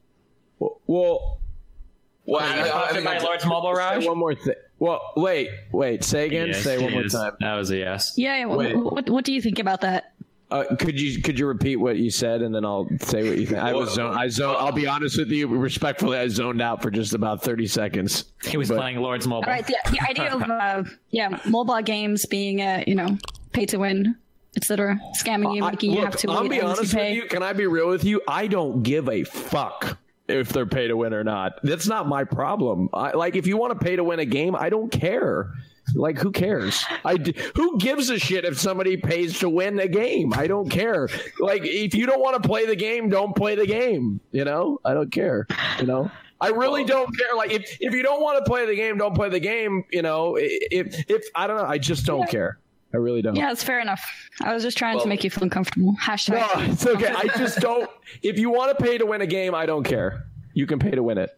Well, 0.59 0.80
well, 0.86 2.41
Are 2.43 2.57
you 2.57 2.62
I- 2.62 2.64
I 2.64 2.68
sponsored 2.68 2.93
think 2.95 3.05
by 3.05 3.11
that's- 3.12 3.22
Lord's 3.24 3.47
Mobile 3.47 3.72
Raj? 3.74 4.05
One 4.07 4.18
more 4.18 4.34
thing. 4.34 4.55
Well, 4.79 5.01
wait, 5.16 5.51
wait. 5.72 6.05
Say 6.05 6.26
again. 6.26 6.49
Yes, 6.49 6.62
say 6.62 6.76
one 6.79 6.89
it 6.89 6.93
more 6.93 7.05
is. 7.05 7.12
time. 7.12 7.33
That 7.41 7.55
was 7.57 7.70
a 7.70 7.76
yes. 7.79 8.14
Yeah. 8.16 8.37
yeah 8.39 8.45
what, 8.47 8.76
what, 8.76 9.11
what 9.11 9.24
do 9.24 9.33
you 9.33 9.43
think 9.43 9.59
about 9.59 9.81
that? 9.81 10.12
Uh, 10.51 10.64
could 10.76 10.99
you 10.99 11.20
could 11.20 11.39
you 11.39 11.47
repeat 11.47 11.76
what 11.76 11.99
you 11.99 12.11
said 12.11 12.41
and 12.41 12.55
then 12.55 12.64
I'll 12.64 12.89
say 13.01 13.29
what 13.29 13.37
you 13.37 13.45
think? 13.47 13.59
I 13.61 13.74
was 13.74 13.93
zone. 13.93 14.16
I 14.16 14.29
zone. 14.29 14.57
I'll 14.59 14.72
be 14.72 14.87
honest 14.87 15.18
with 15.18 15.29
you, 15.31 15.47
respectfully. 15.47 16.16
I 16.16 16.26
zoned 16.29 16.62
out 16.62 16.81
for 16.81 16.91
just 16.91 17.12
about 17.12 17.43
thirty 17.43 17.66
seconds. 17.66 18.24
He 18.47 18.57
was 18.57 18.68
But- 18.70 18.79
playing 18.79 18.97
Lord's 19.01 19.26
Mobile. 19.29 19.45
All 19.47 19.53
right. 19.53 19.66
The, 19.66 19.76
the 19.91 20.01
idea 20.09 20.33
of 20.35 20.43
uh, 20.43 20.85
yeah, 21.11 21.39
mobile 21.47 21.83
games 21.83 22.24
being 22.24 22.62
uh, 22.62 22.83
you 22.87 22.95
know 22.95 23.18
pay 23.53 23.66
to 23.66 23.76
win, 23.76 24.16
etc., 24.57 24.99
scamming 25.22 25.55
you, 25.55 25.64
I- 25.64 25.70
making 25.72 25.93
you 25.93 26.03
have 26.03 26.16
to 26.16 26.31
I'll 26.31 26.43
wait 26.43 26.51
be 26.53 26.61
honest 26.62 26.95
pay. 26.95 27.11
with 27.14 27.24
you. 27.24 27.29
Can 27.29 27.43
I 27.43 27.53
be 27.53 27.66
real 27.66 27.89
with 27.89 28.05
you? 28.05 28.22
I 28.26 28.47
don't 28.47 28.83
give 28.83 29.11
a 29.11 29.24
fuck 29.24 29.99
if 30.29 30.51
they're 30.51 30.66
pay 30.66 30.89
to 30.89 30.97
win 30.97 31.14
or 31.14 31.24
not. 31.24 31.59
That's 31.62 31.87
not 31.87 32.07
my 32.07 32.24
problem. 32.24 32.89
I, 32.93 33.12
like, 33.12 33.37
if 33.37 33.47
you 33.47 33.57
want 33.57 33.79
to 33.79 33.85
pay 33.85 33.97
to 33.97 34.05
win 34.05 34.18
a 34.18 34.24
game, 34.24 34.55
I 34.55 34.68
don't 34.68 34.91
care. 34.91 35.51
Like, 35.95 36.18
who 36.18 36.31
cares? 36.33 36.85
I 37.05 37.16
d- 37.16 37.35
who 37.57 37.79
gives 37.79 38.11
a 38.11 38.18
shit 38.18 38.45
if 38.45 38.59
somebody 38.61 38.97
pays 38.97 39.39
to 39.39 39.49
win 39.49 39.81
a 39.81 39.89
game? 39.89 40.35
I 40.35 40.47
don't 40.47 40.68
care. 40.68 41.09
Like, 41.41 41.62
if 41.64 41.95
you 41.95 42.05
don't 42.07 42.20
want 42.20 42.41
to 42.43 42.47
play 42.47 42.66
the 42.66 42.76
game, 42.76 43.09
don't 43.09 43.35
play 43.35 43.55
the 43.55 43.66
game. 43.66 44.20
You 44.31 44.45
know, 44.45 44.81
I 44.85 44.93
don't 44.95 45.11
care. 45.11 45.47
You 45.81 45.87
know. 45.87 46.11
I 46.41 46.49
really 46.51 46.85
don't 46.85 47.11
care. 47.18 47.35
Like 47.35 47.51
if, 47.51 47.79
if 47.81 47.93
you 47.93 48.03
don't 48.03 48.22
want 48.22 48.39
to 48.39 48.49
play 48.49 48.64
the 48.64 48.76
game, 48.76 48.97
don't 48.97 49.14
play 49.14 49.29
the 49.29 49.41
game. 49.41 49.85
You 49.91 50.03
know, 50.03 50.37
if 50.39 51.11
if 51.11 51.24
I 51.35 51.47
don't 51.47 51.57
know, 51.57 51.64
I 51.64 51.79
just 51.79 52.07
don't 52.07 52.29
care. 52.29 52.59
I 52.93 52.97
really 52.97 53.20
don't. 53.22 53.36
Yeah, 53.36 53.53
it's 53.53 53.62
fair 53.62 53.80
enough. 53.80 54.03
I 54.43 54.55
was 54.55 54.62
just 54.62 54.78
trying 54.78 54.95
Well- 54.97 55.05
to 55.05 55.09
make 55.09 55.22
you 55.24 55.30
feel 55.30 55.43
uncomfortable. 55.45 55.95
Hashtag. 56.03 56.34
No, 56.66 56.72
it's 56.72 56.86
okay. 56.86 57.09
I 57.09 57.28
just 57.36 57.61
don't. 57.61 57.89
If 58.22 58.39
you 58.39 58.51
want 58.51 58.76
to 58.76 58.82
pay 58.82 58.99
to 58.99 59.05
win 59.07 59.20
a 59.20 59.26
game, 59.26 59.55
I 59.55 59.66
don't 59.66 59.84
care. 59.84 60.24
You 60.55 60.66
can 60.66 60.78
pay 60.78 60.91
to 60.93 61.03
win 61.03 61.18
it. 61.18 61.30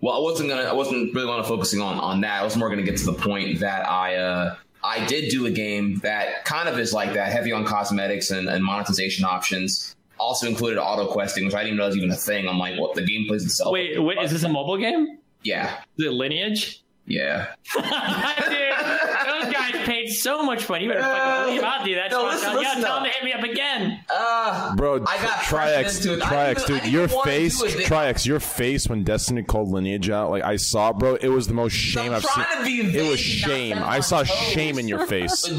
Well, 0.00 0.14
I 0.14 0.18
wasn't 0.18 0.50
gonna. 0.50 0.62
I 0.64 0.72
wasn't 0.72 1.14
really 1.14 1.26
want 1.28 1.42
to 1.42 1.48
focusing 1.48 1.80
on 1.80 1.98
on 1.98 2.20
that. 2.22 2.40
I 2.40 2.44
was 2.44 2.56
more 2.56 2.68
gonna 2.68 2.82
get 2.82 2.96
to 2.98 3.06
the 3.06 3.14
point 3.14 3.60
that 3.60 3.88
I 3.88 4.16
uh 4.16 4.56
I 4.82 5.06
did 5.06 5.30
do 5.30 5.46
a 5.46 5.50
game 5.50 5.98
that 6.00 6.44
kind 6.44 6.68
of 6.68 6.78
is 6.78 6.92
like 6.92 7.14
that, 7.14 7.32
heavy 7.32 7.52
on 7.52 7.64
cosmetics 7.64 8.30
and, 8.30 8.48
and 8.48 8.62
monetization 8.62 9.24
options. 9.24 9.96
Also 10.18 10.46
included 10.46 10.78
auto 10.78 11.06
questing, 11.10 11.46
which 11.46 11.54
I 11.54 11.62
didn't 11.64 11.78
know 11.78 11.86
was 11.86 11.96
even 11.96 12.10
a 12.10 12.16
thing. 12.16 12.46
I'm 12.46 12.58
like, 12.58 12.78
what 12.78 12.94
the 12.94 13.02
game 13.02 13.26
plays 13.26 13.44
itself. 13.44 13.72
Wait, 13.72 13.98
wait, 14.02 14.18
is 14.18 14.30
this 14.30 14.42
a 14.42 14.48
mobile 14.48 14.76
game? 14.76 15.18
Yeah, 15.42 15.80
Is 15.98 16.06
it 16.06 16.12
Lineage? 16.12 16.83
Yeah. 17.06 17.48
Dude, 17.74 17.82
those 17.84 19.52
guys 19.52 19.72
paid 19.86 20.08
so 20.08 20.42
much 20.42 20.68
money. 20.68 20.84
You 20.84 20.90
better 20.90 21.02
fucking 21.02 21.44
believe 21.46 21.62
I'll 21.62 21.84
do 21.84 21.94
that. 21.96 22.10
no, 22.10 22.20
Sean. 22.22 22.30
listen, 22.34 22.62
yeah, 22.62 22.74
tell 22.84 22.94
them 22.96 23.04
to 23.04 23.10
hit 23.10 23.24
me 23.24 23.32
up 23.32 23.42
again. 23.42 24.00
Uh, 24.14 24.74
Bro, 24.76 25.04
I 25.06 25.16
got 25.22 25.38
Trihex, 25.40 25.82
pressured 25.82 26.12
into 26.12 26.24
Trihex, 26.24 26.66
dude, 26.66 26.86
your 26.86 27.08
face, 27.08 27.58
do 27.60 27.66
it. 27.66 27.86
Trihex, 27.86 28.24
your 28.26 28.40
face 28.40 28.88
when 28.88 29.04
Destiny 29.04 29.42
called 29.42 29.68
Lineage 29.70 30.08
out, 30.10 30.30
like 30.30 30.42
I 30.44 30.56
saw, 30.56 30.92
bro, 30.92 31.16
it 31.16 31.28
was 31.28 31.46
the 31.46 31.54
most 31.54 31.72
shame 31.74 32.06
I'm 32.12 32.14
I've 32.16 32.24
seen. 32.24 32.44
trying 32.44 32.58
to 32.58 32.64
be 32.92 32.98
It 32.98 33.08
was 33.10 33.20
shame. 33.20 33.76
I 33.78 34.00
saw 34.00 34.22
shame 34.24 34.78
in 34.78 34.88
your 34.88 35.06
face. 35.06 35.44
I, 35.46 35.50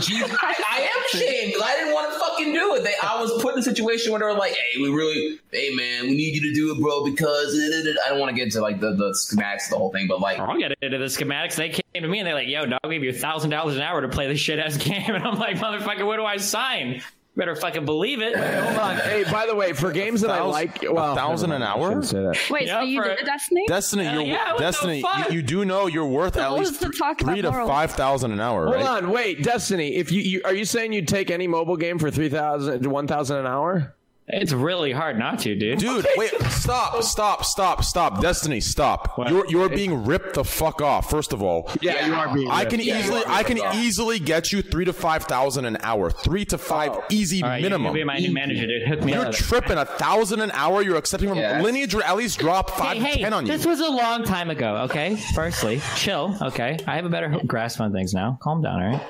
I 0.71 0.81
am 0.81 1.03
ashamed 1.13 1.53
because 1.53 1.61
I 1.61 1.75
didn't 1.75 1.93
want 1.93 1.94
to 1.94 1.94
fucking 2.35 2.53
do 2.53 2.75
it. 2.75 2.83
They, 2.83 2.93
I 3.01 3.21
was 3.21 3.31
put 3.41 3.53
in 3.53 3.59
a 3.59 3.63
situation 3.63 4.11
where 4.11 4.19
they 4.19 4.25
were 4.25 4.33
like, 4.33 4.53
"Hey, 4.53 4.81
we 4.81 4.89
really, 4.89 5.39
hey 5.51 5.73
man, 5.73 6.03
we 6.03 6.15
need 6.15 6.35
you 6.35 6.41
to 6.41 6.53
do 6.53 6.71
it, 6.71 6.81
bro." 6.81 7.03
Because 7.03 7.57
I 8.05 8.09
don't 8.09 8.19
want 8.19 8.29
to 8.29 8.35
get 8.35 8.45
into 8.45 8.61
like 8.61 8.79
the, 8.79 8.91
the 8.91 9.11
schematics, 9.11 9.65
of 9.65 9.71
the 9.71 9.77
whole 9.77 9.91
thing, 9.91 10.07
but 10.07 10.19
like, 10.19 10.39
oh, 10.39 10.45
I'll 10.45 10.57
get 10.57 10.73
into 10.81 10.97
the 10.97 11.05
schematics. 11.05 11.55
They 11.55 11.69
came 11.69 12.03
to 12.03 12.07
me 12.07 12.19
and 12.19 12.27
they're 12.27 12.35
like, 12.35 12.47
"Yo, 12.47 12.65
dog, 12.65 12.79
we 12.87 12.95
give 12.95 13.03
you 13.03 13.13
thousand 13.13 13.49
dollars 13.49 13.75
an 13.75 13.81
hour 13.81 14.01
to 14.01 14.09
play 14.09 14.27
this 14.27 14.39
shit 14.39 14.59
ass 14.59 14.77
game," 14.83 15.13
and 15.13 15.23
I'm 15.23 15.39
like, 15.39 15.57
"Motherfucker, 15.57 16.05
where 16.05 16.17
do 16.17 16.25
I 16.25 16.37
sign?" 16.37 17.01
Better 17.37 17.53
fucking 17.55 17.83
believe 17.83 18.21
it. 18.21 18.33
Hold 18.37 18.77
on. 18.77 18.95
Hey, 18.95 19.25
by 19.29 19.45
the 19.45 19.53
way, 19.55 19.73
for 19.73 19.91
games 19.91 20.21
that 20.21 20.29
I 20.31 20.37
Thousand- 20.37 20.51
like, 20.51 20.83
a 20.83 20.93
well, 20.93 21.15
thousand 21.15 21.51
an 21.51 21.61
hour? 21.63 21.89
shouldn't 21.89 22.05
Say 22.05 22.21
that. 22.21 22.37
Wait, 22.49 22.67
Yeah, 22.67 22.79
so 22.79 22.85
you 22.85 23.01
for- 23.03 23.09
did 23.15 23.25
Destiny? 23.25 23.65
Destiny, 23.67 24.03
Hell 24.05 24.21
you're, 24.21 24.35
yeah, 24.37 24.47
what 24.53 24.57
the 24.59 24.63
Destiny, 24.63 25.01
fuck? 25.01 25.29
you, 25.29 25.35
you 25.35 25.41
do 25.41 25.65
know 25.65 25.87
you're 25.87 26.05
worth 26.05 26.37
at 26.37 26.49
what 26.49 26.59
was 26.59 26.69
least 26.69 26.81
the 26.81 26.89
talk 26.91 27.19
three 27.19 27.41
to 27.41 27.51
morals? 27.51 27.69
five 27.69 27.91
thousand 27.91 28.31
an 28.31 28.39
hour, 28.39 28.63
Hold 28.67 28.75
right? 28.77 28.85
on, 28.85 29.09
wait, 29.09 29.43
Destiny. 29.43 29.95
If 29.95 30.13
you, 30.13 30.21
you 30.21 30.41
are 30.45 30.53
you 30.53 30.63
saying 30.63 30.93
you'd 30.93 31.09
take 31.09 31.29
any 31.29 31.45
mobile 31.45 31.75
game 31.75 31.99
for 31.99 32.09
3,000, 32.09 32.85
1,000 32.85 33.37
an 33.37 33.45
hour? 33.47 33.93
It's 34.27 34.53
really 34.53 34.91
hard 34.91 35.19
not 35.19 35.37
to, 35.39 35.55
dude. 35.55 35.77
Dude, 35.77 36.07
wait, 36.17 36.31
stop, 36.49 37.03
stop, 37.03 37.45
stop, 37.45 37.83
stop. 37.83 38.21
Destiny, 38.21 38.59
stop. 38.59 39.19
What? 39.19 39.29
You're 39.29 39.45
you're 39.47 39.69
being 39.69 40.03
ripped 40.03 40.33
the 40.33 40.43
fuck 40.43 40.81
off. 40.81 41.11
First 41.11 41.31
of 41.31 41.43
all, 41.43 41.69
Yeah, 41.79 42.07
you 42.07 42.13
are 42.15 42.33
being. 42.33 42.49
I 42.49 42.65
can 42.65 42.79
Yeah, 42.79 42.97
easily 42.99 43.21
I 43.27 43.43
can 43.43 43.59
off. 43.59 43.75
easily 43.75 44.17
get 44.17 44.51
you 44.51 44.63
three 44.63 44.83
to 44.85 44.93
five 44.93 45.25
thousand 45.25 45.65
an 45.65 45.77
hour. 45.83 46.09
Three 46.09 46.43
to 46.45 46.57
five 46.57 46.93
oh. 46.95 47.03
easy 47.11 47.43
All 47.43 47.49
right, 47.49 47.61
minimum. 47.61 47.93
You, 47.95 47.99
you 47.99 48.03
be 48.05 48.07
my 48.07 48.17
new 48.17 48.31
manager, 48.33 48.65
dude. 48.65 48.87
Hook 48.87 49.03
me 49.03 49.13
You're 49.13 49.27
up. 49.27 49.33
tripping 49.35 49.77
a 49.77 49.85
thousand 49.85 50.41
an 50.41 50.49
hour. 50.53 50.81
You're 50.81 50.97
accepting 50.97 51.29
from 51.29 51.37
Yeah. 51.37 51.61
lineage 51.61 51.93
would 51.93 52.03
at 52.03 52.17
least 52.17 52.39
drop 52.39 52.71
five 52.71 52.97
Hey, 52.97 53.03
to 53.03 53.05
hey, 53.17 53.21
ten 53.21 53.33
on 53.33 53.45
you. 53.45 53.51
this 53.51 53.63
was 53.67 53.79
a 53.79 53.89
long 53.91 54.23
time 54.23 54.49
ago, 54.49 54.77
okay? 54.85 55.17
Firstly, 55.35 55.79
chill, 55.95 56.35
okay? 56.41 56.79
I 56.87 56.95
have 56.95 57.05
a 57.05 57.09
better 57.09 57.29
grasp 57.45 57.79
on 57.79 57.91
things 57.91 58.15
now. 58.15 58.39
Calm 58.41 58.63
down, 58.63 58.81
all 58.81 58.89
right? 58.89 59.01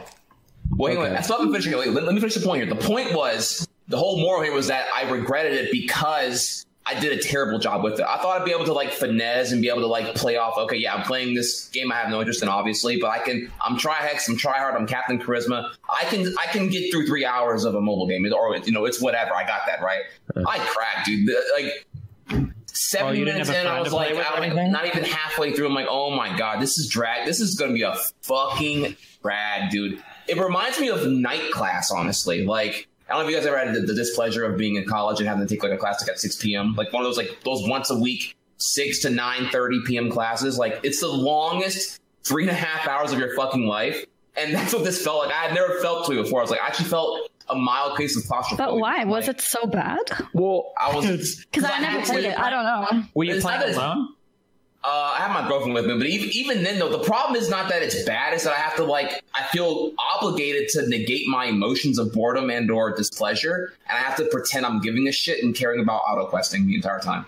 Wait, 0.72 0.98
wait. 1.00 1.14
I 1.14 1.22
still 1.22 1.38
haven't. 1.38 1.54
Wait, 1.54 1.88
let, 1.90 2.04
let 2.04 2.14
me 2.14 2.20
finish 2.20 2.36
the 2.36 2.42
point 2.46 2.64
here. 2.66 2.74
The 2.74 2.82
point 2.86 3.14
was 3.14 3.66
the 3.88 3.98
whole 3.98 4.20
moral 4.20 4.42
here 4.42 4.54
was 4.54 4.68
that 4.68 4.88
I 4.94 5.10
regretted 5.10 5.54
it 5.54 5.72
because 5.72 6.66
I 6.88 7.00
did 7.00 7.18
a 7.18 7.22
terrible 7.22 7.58
job 7.58 7.84
with 7.84 8.00
it. 8.00 8.06
I 8.08 8.18
thought 8.18 8.40
I'd 8.40 8.46
be 8.46 8.52
able 8.52 8.66
to 8.66 8.74
like 8.74 8.92
finesse 8.92 9.52
and 9.52 9.62
be 9.62 9.70
able 9.70 9.82
to 9.82 9.88
like 9.88 10.14
play 10.14 10.38
off. 10.38 10.56
Okay, 10.58 10.78
yeah, 10.78 10.94
I'm 10.94 11.04
playing 11.04 11.34
this 11.34 11.70
game 11.70 11.92
I 11.92 11.96
have 11.96 12.10
no 12.10 12.20
interest 12.20 12.44
in, 12.44 12.50
obviously, 12.50 13.00
but 13.00 13.10
I 13.10 13.20
can. 13.20 13.52
I'm 13.64 13.78
Trihex. 13.78 14.30
I'm 14.30 14.38
Tryhard. 14.38 14.76
I'm 14.76 14.86
Captain 14.86 15.20
Charisma. 15.20 15.72
I 15.90 16.04
can. 16.06 16.34
I 16.40 16.46
can 16.52 16.70
get 16.70 16.92
through 16.92 17.08
three 17.08 17.26
hours 17.26 17.64
of 17.66 17.74
a 17.76 17.82
mobile 17.82 18.08
game, 18.08 18.26
or 18.32 18.56
you 18.58 18.72
know, 18.72 18.86
it's 18.86 19.02
whatever. 19.02 19.34
I 19.34 19.46
got 19.48 19.62
that 19.66 19.82
right. 19.82 20.04
I 20.48 20.60
cracked, 20.60 21.08
dude. 21.08 21.28
The- 21.28 21.44
Like. 21.56 21.88
Oh, 22.32 22.52
70 22.78 23.24
minutes 23.24 23.50
in, 23.50 23.68
I 23.68 23.80
was 23.80 23.94
like, 23.94 24.14
I'm 24.16 24.72
not 24.72 24.86
even 24.86 25.06
halfway 25.06 25.54
through. 25.54 25.68
I'm 25.68 25.74
like, 25.74 25.88
oh 25.90 26.12
my 26.14 26.36
god, 26.38 26.62
this 26.62 26.78
is 26.78 26.90
drag. 26.90 27.26
This 27.26 27.40
is 27.40 27.56
gonna 27.56 27.72
be 27.72 27.84
a 27.84 27.96
fucking 28.24 28.98
drag, 29.22 29.72
dude. 29.72 30.04
It 30.28 30.38
reminds 30.38 30.78
me 30.80 30.90
of 30.90 31.08
night 31.08 31.52
class, 31.52 31.90
honestly. 31.90 32.46
Like, 32.46 32.88
I 33.08 33.14
don't 33.14 33.22
know 33.22 33.28
if 33.28 33.32
you 33.32 33.38
guys 33.38 33.46
ever 33.48 33.58
had 33.58 33.74
the, 33.76 33.82
the 33.82 33.94
displeasure 33.94 34.44
of 34.46 34.58
being 34.58 34.76
in 34.76 34.86
college 34.86 35.20
and 35.20 35.28
having 35.30 35.46
to 35.46 35.54
take 35.54 35.62
like 35.64 35.72
a 35.72 35.78
class 35.78 36.02
like 36.02 36.10
at 36.12 36.20
6 36.20 36.38
p.m. 36.38 36.74
Like 36.76 36.92
one 36.92 37.04
of 37.04 37.08
those 37.08 37.18
like 37.18 37.40
those 37.44 37.68
once 37.68 37.90
a 37.92 37.96
week, 38.00 38.36
6 38.58 39.00
to 39.02 39.10
9 39.10 39.50
30 39.50 39.82
p.m. 39.86 40.10
classes. 40.10 40.58
Like 40.58 40.80
it's 40.84 41.02
the 41.02 41.08
longest 41.08 42.02
three 42.24 42.44
and 42.44 42.52
a 42.52 42.56
half 42.56 42.88
hours 42.88 43.12
of 43.12 43.20
your 43.20 43.36
fucking 43.36 43.66
life. 43.68 44.04
And 44.38 44.54
that's 44.54 44.74
what 44.74 44.84
this 44.84 45.02
felt 45.04 45.26
like. 45.26 45.34
I 45.34 45.46
had 45.46 45.54
never 45.54 45.80
felt 45.82 46.08
to 46.08 46.22
before. 46.22 46.40
I 46.40 46.42
was 46.42 46.52
like, 46.52 46.62
I 46.62 46.68
actually 46.68 46.90
felt 46.90 47.30
a 47.48 47.56
mild 47.56 47.96
case 47.98 48.18
of 48.18 48.26
claustrophobia. 48.26 48.72
But 48.74 48.80
why? 48.80 49.04
Was 49.06 49.28
it 49.30 49.40
so 49.40 49.66
bad? 49.68 50.00
Well, 50.34 50.74
I 50.82 50.94
was 50.96 51.46
Because 51.52 51.64
I 51.70 51.80
never 51.80 52.00
had 52.00 52.06
played 52.06 52.26
it. 52.26 52.38
I 52.38 52.50
don't 52.50 52.64
know. 52.66 53.04
Were 53.14 53.24
you 53.24 53.36
It's 53.36 53.44
not 53.46 53.60
playing 53.60 53.76
that- 53.76 53.82
alone? 53.82 54.10
Uh, 54.88 55.16
I 55.18 55.22
have 55.22 55.32
my 55.32 55.48
girlfriend 55.48 55.74
with 55.74 55.88
me, 55.88 55.98
but 55.98 56.06
even, 56.06 56.30
even 56.30 56.64
then, 56.64 56.78
though, 56.78 56.92
the 56.92 57.04
problem 57.04 57.36
is 57.36 57.50
not 57.50 57.70
that 57.70 57.82
it's 57.82 58.04
bad; 58.04 58.34
it's 58.34 58.44
that 58.44 58.54
I 58.54 58.60
have 58.60 58.76
to 58.76 58.84
like 58.84 59.24
I 59.34 59.44
feel 59.46 59.94
obligated 59.98 60.70
to 60.70 60.88
negate 60.88 61.28
my 61.28 61.46
emotions 61.46 61.98
of 61.98 62.14
boredom 62.14 62.52
and 62.52 62.70
or 62.70 62.96
displeasure, 62.96 63.74
and 63.90 63.98
I 63.98 64.02
have 64.02 64.16
to 64.18 64.26
pretend 64.26 64.64
I'm 64.64 64.82
giving 64.82 65.08
a 65.08 65.12
shit 65.12 65.44
and 65.44 65.56
caring 65.56 65.82
about 65.82 66.02
auto 66.08 66.28
questing 66.28 66.68
the 66.68 66.76
entire 66.76 67.00
time. 67.00 67.26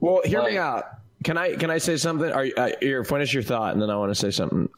Well, 0.00 0.22
hear 0.24 0.42
me 0.42 0.58
out. 0.58 0.86
Can 1.22 1.38
I 1.38 1.54
can 1.54 1.70
I 1.70 1.78
say 1.78 1.96
something? 1.96 2.32
Are 2.32 2.44
you, 2.46 2.54
uh, 2.56 2.70
here, 2.80 3.04
finish 3.04 3.32
your 3.32 3.44
thought, 3.44 3.72
and 3.72 3.80
then 3.80 3.90
I 3.90 3.96
want 3.96 4.10
to 4.10 4.14
say 4.16 4.32
something. 4.32 4.68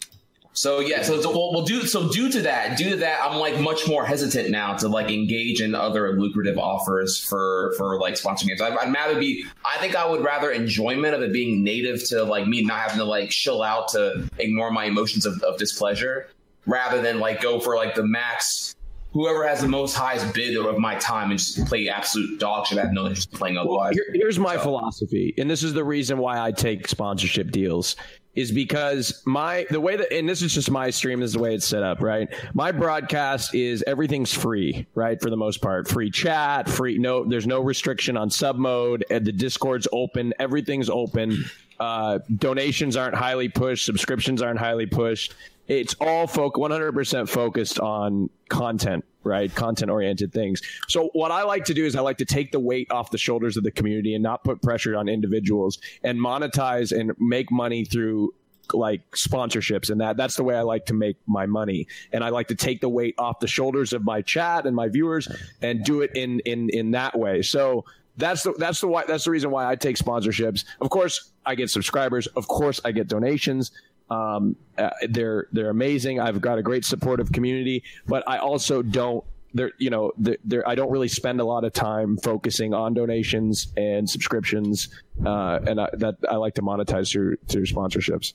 So 0.59 0.81
yeah, 0.81 1.03
so, 1.03 1.21
so 1.21 1.31
well, 1.31 1.53
well, 1.53 1.63
due 1.63 1.87
so 1.87 2.09
due 2.09 2.29
to 2.33 2.43
that, 2.43 2.77
due 2.77 2.91
to 2.91 2.97
that, 2.97 3.21
I'm 3.23 3.39
like 3.39 3.61
much 3.61 3.87
more 3.87 4.05
hesitant 4.05 4.51
now 4.51 4.75
to 4.79 4.89
like 4.89 5.09
engage 5.09 5.61
in 5.63 5.73
other 5.73 6.19
lucrative 6.19 6.59
offers 6.59 7.17
for 7.17 7.75
for 7.79 7.97
like 8.01 8.15
sponsoring 8.15 8.49
games. 8.49 8.61
I'd, 8.61 8.77
I'd 8.77 8.93
rather 8.93 9.21
be. 9.21 9.45
I 9.65 9.79
think 9.79 9.95
I 9.95 10.05
would 10.05 10.25
rather 10.25 10.51
enjoyment 10.51 11.15
of 11.15 11.23
it 11.23 11.33
being 11.33 11.63
native 11.63 12.05
to 12.09 12.25
like 12.25 12.49
me 12.49 12.65
not 12.65 12.81
having 12.81 12.99
to 12.99 13.05
like 13.05 13.31
chill 13.31 13.63
out 13.63 13.87
to 13.91 14.29
ignore 14.39 14.73
my 14.73 14.87
emotions 14.87 15.27
of, 15.27 15.41
of 15.45 15.59
displeasure, 15.59 16.27
rather 16.67 17.01
than 17.01 17.21
like 17.21 17.41
go 17.41 17.61
for 17.61 17.77
like 17.77 17.95
the 17.95 18.03
max. 18.03 18.75
Whoever 19.13 19.47
has 19.47 19.61
the 19.61 19.69
most 19.69 19.95
highest 19.95 20.35
bid 20.35 20.57
of 20.57 20.79
my 20.79 20.97
time 20.97 21.31
and 21.31 21.39
just 21.39 21.65
play 21.67 21.89
absolute 21.89 22.41
dog 22.41 22.67
shit. 22.67 22.79
I 22.79 22.83
have 22.83 22.93
no 22.93 23.07
interest 23.07 23.33
in 23.33 23.39
playing 23.39 23.57
otherwise. 23.57 23.95
Here- 23.95 24.11
here's 24.13 24.39
my 24.41 24.59
philosophy, 24.59 25.35
and 25.39 25.49
this 25.49 25.63
is 25.63 25.73
the 25.73 25.85
reason 25.85 26.19
why 26.19 26.39
I 26.45 26.51
take 26.51 26.89
sponsorship 26.89 27.51
deals. 27.53 27.95
Is 28.39 28.53
because 28.53 29.21
my 29.27 29.67
the 29.69 29.81
way 29.81 29.97
that 29.97 30.13
and 30.13 30.29
this 30.29 30.43
is 30.43 30.55
just 30.55 30.71
my 30.71 30.91
stream 30.91 31.23
is 31.23 31.33
the 31.33 31.41
way 31.41 31.57
it's 31.57 31.67
set 31.67 31.83
up, 31.83 32.01
right? 32.01 32.33
My 32.55 32.71
broadcast 32.71 33.53
is 33.53 33.83
everything's 33.85 34.33
free, 34.33 34.87
right? 34.95 35.21
For 35.21 35.29
the 35.29 35.37
most 35.37 35.61
part, 35.61 35.89
free 35.89 36.09
chat, 36.09 36.69
free 36.69 36.99
no, 36.99 37.25
there's 37.25 37.49
no 37.49 37.61
restriction 37.61 38.17
on 38.17 38.31
sub 38.31 38.55
mode, 38.55 39.05
the 39.09 39.33
Discord's 39.33 39.89
open, 39.91 40.33
everything's 40.39 40.89
open. 40.89 41.45
Uh, 41.81 42.21
donations 42.37 42.97
aren't 42.97 43.17
highly 43.17 43.49
pushed, 43.49 43.85
subscriptions 43.85 44.41
aren't 44.41 44.61
highly 44.61 44.87
pushed. 44.87 45.35
It's 45.69 45.95
all 46.01 46.27
folk 46.27 46.55
100% 46.55 47.29
focused 47.29 47.79
on 47.79 48.31
content, 48.49 49.05
right? 49.23 49.55
Content 49.55 49.91
oriented 49.91 50.33
things. 50.33 50.63
So 50.89 51.11
what 51.13 51.31
I 51.31 51.43
like 51.43 51.67
to 51.67 51.75
do 51.75 51.85
is 51.85 51.95
I 51.95 52.01
like 52.01 52.19
to 52.19 52.25
take 52.25 52.53
the 52.53 52.61
weight 52.61 52.91
off 52.91 53.11
the 53.11 53.19
shoulders 53.19 53.57
of 53.59 53.65
the 53.65 53.71
community 53.71 54.15
and 54.15 54.23
not 54.23 54.43
put 54.45 54.63
pressure 54.63 54.97
on 54.97 55.09
individuals 55.09 55.79
and 56.03 56.19
monetize 56.19 56.99
and 56.99 57.13
make 57.19 57.53
money 57.53 57.85
through 57.85 58.35
like 58.75 59.11
sponsorships 59.13 59.89
and 59.89 60.03
that 60.03 60.19
that's 60.19 60.37
the 60.37 60.45
way 60.45 60.55
I 60.55 60.61
like 60.61 60.85
to 60.87 60.95
make 60.95 61.17
my 61.27 61.47
money 61.47 61.87
and 62.13 62.23
I 62.23 62.29
like 62.29 62.49
to 62.49 62.55
take 62.55 62.83
the 62.83 62.89
weight 62.91 63.15
off 63.17 63.41
the 63.41 63.47
shoulders 63.47 63.95
of 63.95 64.05
my 64.05 64.21
chat 64.21 64.67
and 64.67 64.77
my 64.77 64.89
viewers 64.89 65.27
and 65.63 65.83
do 65.85 66.03
it 66.03 66.11
in 66.15 66.41
in 66.41 66.69
in 66.71 66.91
that 66.91 67.19
way. 67.19 67.41
So 67.41 67.87
that's 68.19 68.43
the 68.43 68.53
that's 68.59 68.81
the 68.81 68.89
why 68.89 69.05
that's 69.07 69.25
the 69.25 69.31
reason 69.31 69.51
why 69.51 69.67
I 69.71 69.77
take 69.77 69.97
sponsorships. 69.97 70.65
Of 70.81 70.91
course, 70.91 71.31
I 71.47 71.55
get 71.55 71.71
subscribers. 71.71 72.27
Of 72.27 72.49
course, 72.49 72.81
I 72.85 72.93
get 72.93 73.07
donations. 73.07 73.71
Um, 74.11 74.57
uh, 74.77 74.91
they're 75.09 75.49
they're 75.53 75.71
amazing. 75.71 76.21
I've 76.21 76.41
got 76.41 76.59
a 76.59 76.63
great 76.63 76.85
supportive 76.85 77.33
community, 77.33 77.83
but 78.07 78.23
I 78.27 78.39
also 78.39 78.83
don't. 78.83 79.25
There, 79.55 79.73
you 79.79 79.89
know, 79.89 80.13
there. 80.19 80.69
I 80.69 80.75
don't 80.75 80.91
really 80.91 81.09
spend 81.09 81.41
a 81.41 81.45
lot 81.45 81.65
of 81.65 81.73
time 81.73 82.19
focusing 82.19 82.75
on 82.75 82.93
donations 82.93 83.73
and 83.77 84.09
subscriptions, 84.09 84.89
uh, 85.25 85.61
and 85.67 85.81
I, 85.81 85.89
that 85.95 86.17
I 86.29 86.37
like 86.37 86.55
to 86.55 86.63
monetize 86.63 87.11
through 87.11 87.39
through 87.49 87.65
sponsorships. 87.65 88.35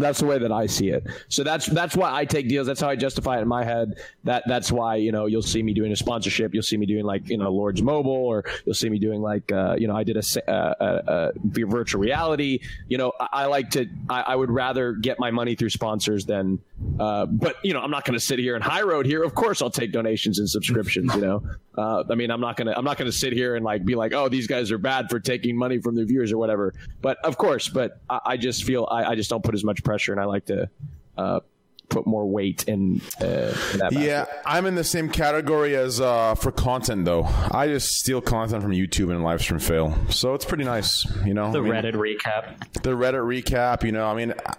That's 0.00 0.20
the 0.20 0.26
way 0.26 0.38
that 0.38 0.50
I 0.50 0.66
see 0.66 0.88
it. 0.88 1.06
So 1.28 1.44
that's 1.44 1.66
that's 1.66 1.96
why 1.96 2.12
I 2.12 2.24
take 2.24 2.48
deals. 2.48 2.66
That's 2.66 2.80
how 2.80 2.88
I 2.88 2.96
justify 2.96 3.38
it 3.38 3.42
in 3.42 3.48
my 3.48 3.64
head. 3.64 4.00
That 4.24 4.44
that's 4.46 4.72
why 4.72 4.96
you 4.96 5.12
know 5.12 5.26
you'll 5.26 5.42
see 5.42 5.62
me 5.62 5.74
doing 5.74 5.92
a 5.92 5.96
sponsorship. 5.96 6.54
You'll 6.54 6.62
see 6.62 6.76
me 6.76 6.86
doing 6.86 7.04
like 7.04 7.28
you 7.28 7.36
know 7.36 7.50
Lords 7.50 7.82
Mobile, 7.82 8.10
or 8.10 8.44
you'll 8.64 8.74
see 8.74 8.88
me 8.88 8.98
doing 8.98 9.20
like 9.20 9.52
uh, 9.52 9.76
you 9.78 9.86
know 9.86 9.96
I 9.96 10.04
did 10.04 10.16
a, 10.16 10.50
uh, 10.50 10.52
uh, 10.52 10.84
uh, 10.84 11.32
virtual 11.44 12.00
reality. 12.00 12.60
You 12.88 12.98
know 12.98 13.12
I, 13.20 13.28
I 13.32 13.46
like 13.46 13.70
to. 13.70 13.86
I, 14.08 14.22
I 14.22 14.36
would 14.36 14.50
rather 14.50 14.92
get 14.92 15.18
my 15.18 15.30
money 15.30 15.54
through 15.54 15.70
sponsors 15.70 16.24
than. 16.24 16.58
But 16.96 17.56
you 17.62 17.74
know 17.74 17.80
I'm 17.80 17.90
not 17.90 18.04
going 18.04 18.18
to 18.18 18.24
sit 18.24 18.38
here 18.38 18.54
and 18.54 18.64
high 18.64 18.82
road 18.82 19.04
here. 19.06 19.22
Of 19.22 19.34
course 19.34 19.60
I'll 19.60 19.70
take 19.70 19.92
donations 19.92 20.38
and 20.38 20.48
subscriptions. 20.48 21.14
You 21.14 21.20
know 21.20 21.42
uh, 21.76 22.04
I 22.10 22.14
mean 22.14 22.30
I'm 22.30 22.40
not 22.40 22.56
gonna 22.56 22.74
I'm 22.76 22.84
not 22.84 22.98
gonna 22.98 23.12
sit 23.12 23.32
here 23.32 23.56
and 23.56 23.64
like 23.64 23.84
be 23.84 23.94
like 23.94 24.12
oh 24.12 24.28
these 24.28 24.46
guys 24.46 24.70
are 24.72 24.78
bad 24.78 25.08
for 25.10 25.20
taking 25.20 25.56
money 25.56 25.78
from 25.78 25.94
their 25.94 26.04
viewers 26.04 26.32
or 26.32 26.38
whatever. 26.38 26.74
But 27.00 27.18
of 27.24 27.36
course, 27.38 27.68
but 27.68 28.00
I, 28.10 28.20
I 28.26 28.36
just 28.36 28.64
feel 28.64 28.86
I, 28.90 29.04
I 29.04 29.14
just 29.14 29.30
don't 29.30 29.42
put 29.44 29.54
as 29.54 29.64
much 29.64 29.82
pressure, 29.84 30.12
and 30.12 30.20
I 30.20 30.24
like 30.24 30.46
to 30.46 30.68
uh, 31.16 31.40
put 31.88 32.06
more 32.06 32.24
weight 32.24 32.64
in, 32.68 33.00
uh, 33.20 33.24
in 33.72 33.78
that. 33.80 33.88
Yeah, 33.92 34.26
I'm 34.46 34.66
in 34.66 34.76
the 34.76 34.84
same 34.84 35.08
category 35.08 35.74
as 35.76 36.00
uh, 36.00 36.34
for 36.36 36.52
content 36.52 37.04
though. 37.04 37.24
I 37.24 37.66
just 37.66 37.96
steal 37.96 38.20
content 38.20 38.62
from 38.62 38.72
YouTube 38.72 39.10
and 39.10 39.22
live 39.24 39.40
stream 39.40 39.58
fail, 39.60 39.96
so 40.08 40.34
it's 40.34 40.44
pretty 40.44 40.64
nice. 40.64 41.04
You 41.24 41.34
know, 41.34 41.50
The 41.52 41.58
I 41.58 41.62
mean, 41.62 41.72
Reddit 41.72 41.94
recap. 41.94 42.82
the 42.82 42.90
Reddit 42.90 43.42
recap. 43.42 43.82
You 43.84 43.92
know, 43.92 44.06
I 44.06 44.14
mean, 44.14 44.34
I 44.46 44.54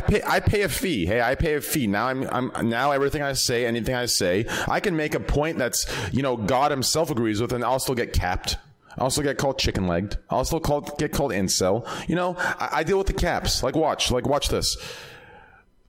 pay 0.00 0.22
I 0.26 0.40
pay 0.40 0.62
a 0.62 0.68
fee. 0.68 1.06
Hey, 1.06 1.20
I 1.20 1.34
pay 1.34 1.54
a 1.54 1.60
fee. 1.60 1.86
Now 1.86 2.08
I'm 2.08 2.28
I'm 2.32 2.68
now 2.68 2.92
everything 2.92 3.22
I 3.22 3.32
say, 3.32 3.66
anything 3.66 3.94
I 3.94 4.06
say, 4.06 4.46
I 4.68 4.80
can 4.80 4.96
make 4.96 5.14
a 5.14 5.20
point 5.20 5.58
that's 5.58 5.86
you 6.12 6.22
know 6.22 6.36
God 6.36 6.70
Himself 6.70 7.10
agrees 7.10 7.40
with, 7.40 7.52
and 7.52 7.64
I'll 7.64 7.78
still 7.78 7.94
get 7.94 8.12
capped. 8.12 8.56
I 8.98 9.02
also 9.02 9.22
get 9.22 9.38
called 9.38 9.58
chicken 9.58 9.86
legged. 9.86 10.18
I 10.28 10.34
also 10.36 10.60
called 10.60 10.98
get 10.98 11.12
called 11.12 11.32
incel. 11.32 11.88
You 12.08 12.16
know, 12.16 12.36
I, 12.38 12.68
I 12.72 12.82
deal 12.82 12.98
with 12.98 13.06
the 13.06 13.12
caps. 13.12 13.62
Like 13.62 13.74
watch, 13.74 14.10
like 14.10 14.26
watch 14.26 14.48
this. 14.48 14.76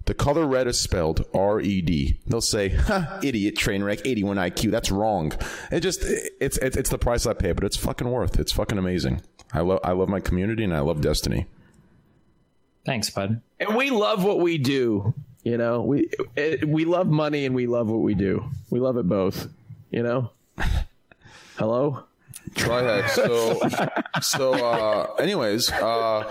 The 0.05 0.13
color 0.13 0.45
red 0.45 0.67
is 0.67 0.79
spelled 0.79 1.25
R 1.33 1.59
E 1.61 1.81
D. 1.81 2.19
They'll 2.25 2.41
say, 2.41 2.69
huh, 2.69 3.19
idiot, 3.23 3.55
train 3.55 3.83
wreck, 3.83 3.99
81 4.03 4.37
IQ. 4.37 4.71
That's 4.71 4.91
wrong. 4.91 5.31
It 5.71 5.81
just, 5.81 6.03
it's, 6.03 6.57
it's, 6.57 6.75
it's 6.75 6.89
the 6.89 6.97
price 6.97 7.25
I 7.25 7.33
pay, 7.33 7.51
but 7.51 7.63
it's 7.63 7.77
fucking 7.77 8.09
worth. 8.09 8.39
It's 8.39 8.51
fucking 8.51 8.77
amazing. 8.77 9.21
I 9.53 9.61
love, 9.61 9.79
I 9.83 9.91
love 9.91 10.09
my 10.09 10.19
community 10.19 10.63
and 10.63 10.73
I 10.73 10.79
love 10.79 11.01
Destiny. 11.01 11.45
Thanks, 12.85 13.09
bud. 13.09 13.41
And 13.59 13.75
we 13.75 13.89
love 13.89 14.23
what 14.23 14.39
we 14.39 14.57
do. 14.57 15.13
You 15.43 15.57
know, 15.57 15.81
we 15.81 16.09
it, 16.35 16.67
we 16.67 16.85
love 16.85 17.07
money 17.07 17.45
and 17.45 17.55
we 17.55 17.67
love 17.67 17.87
what 17.87 18.01
we 18.01 18.13
do. 18.13 18.45
We 18.69 18.79
love 18.79 18.97
it 18.97 19.07
both. 19.07 19.47
You 19.89 20.03
know. 20.03 20.31
Hello. 21.57 22.03
Try 22.55 22.81
Trihex. 22.81 23.09
So, 23.09 23.59
so, 24.21 24.53
uh, 24.53 25.13
anyways, 25.19 25.71
uh, 25.71 26.29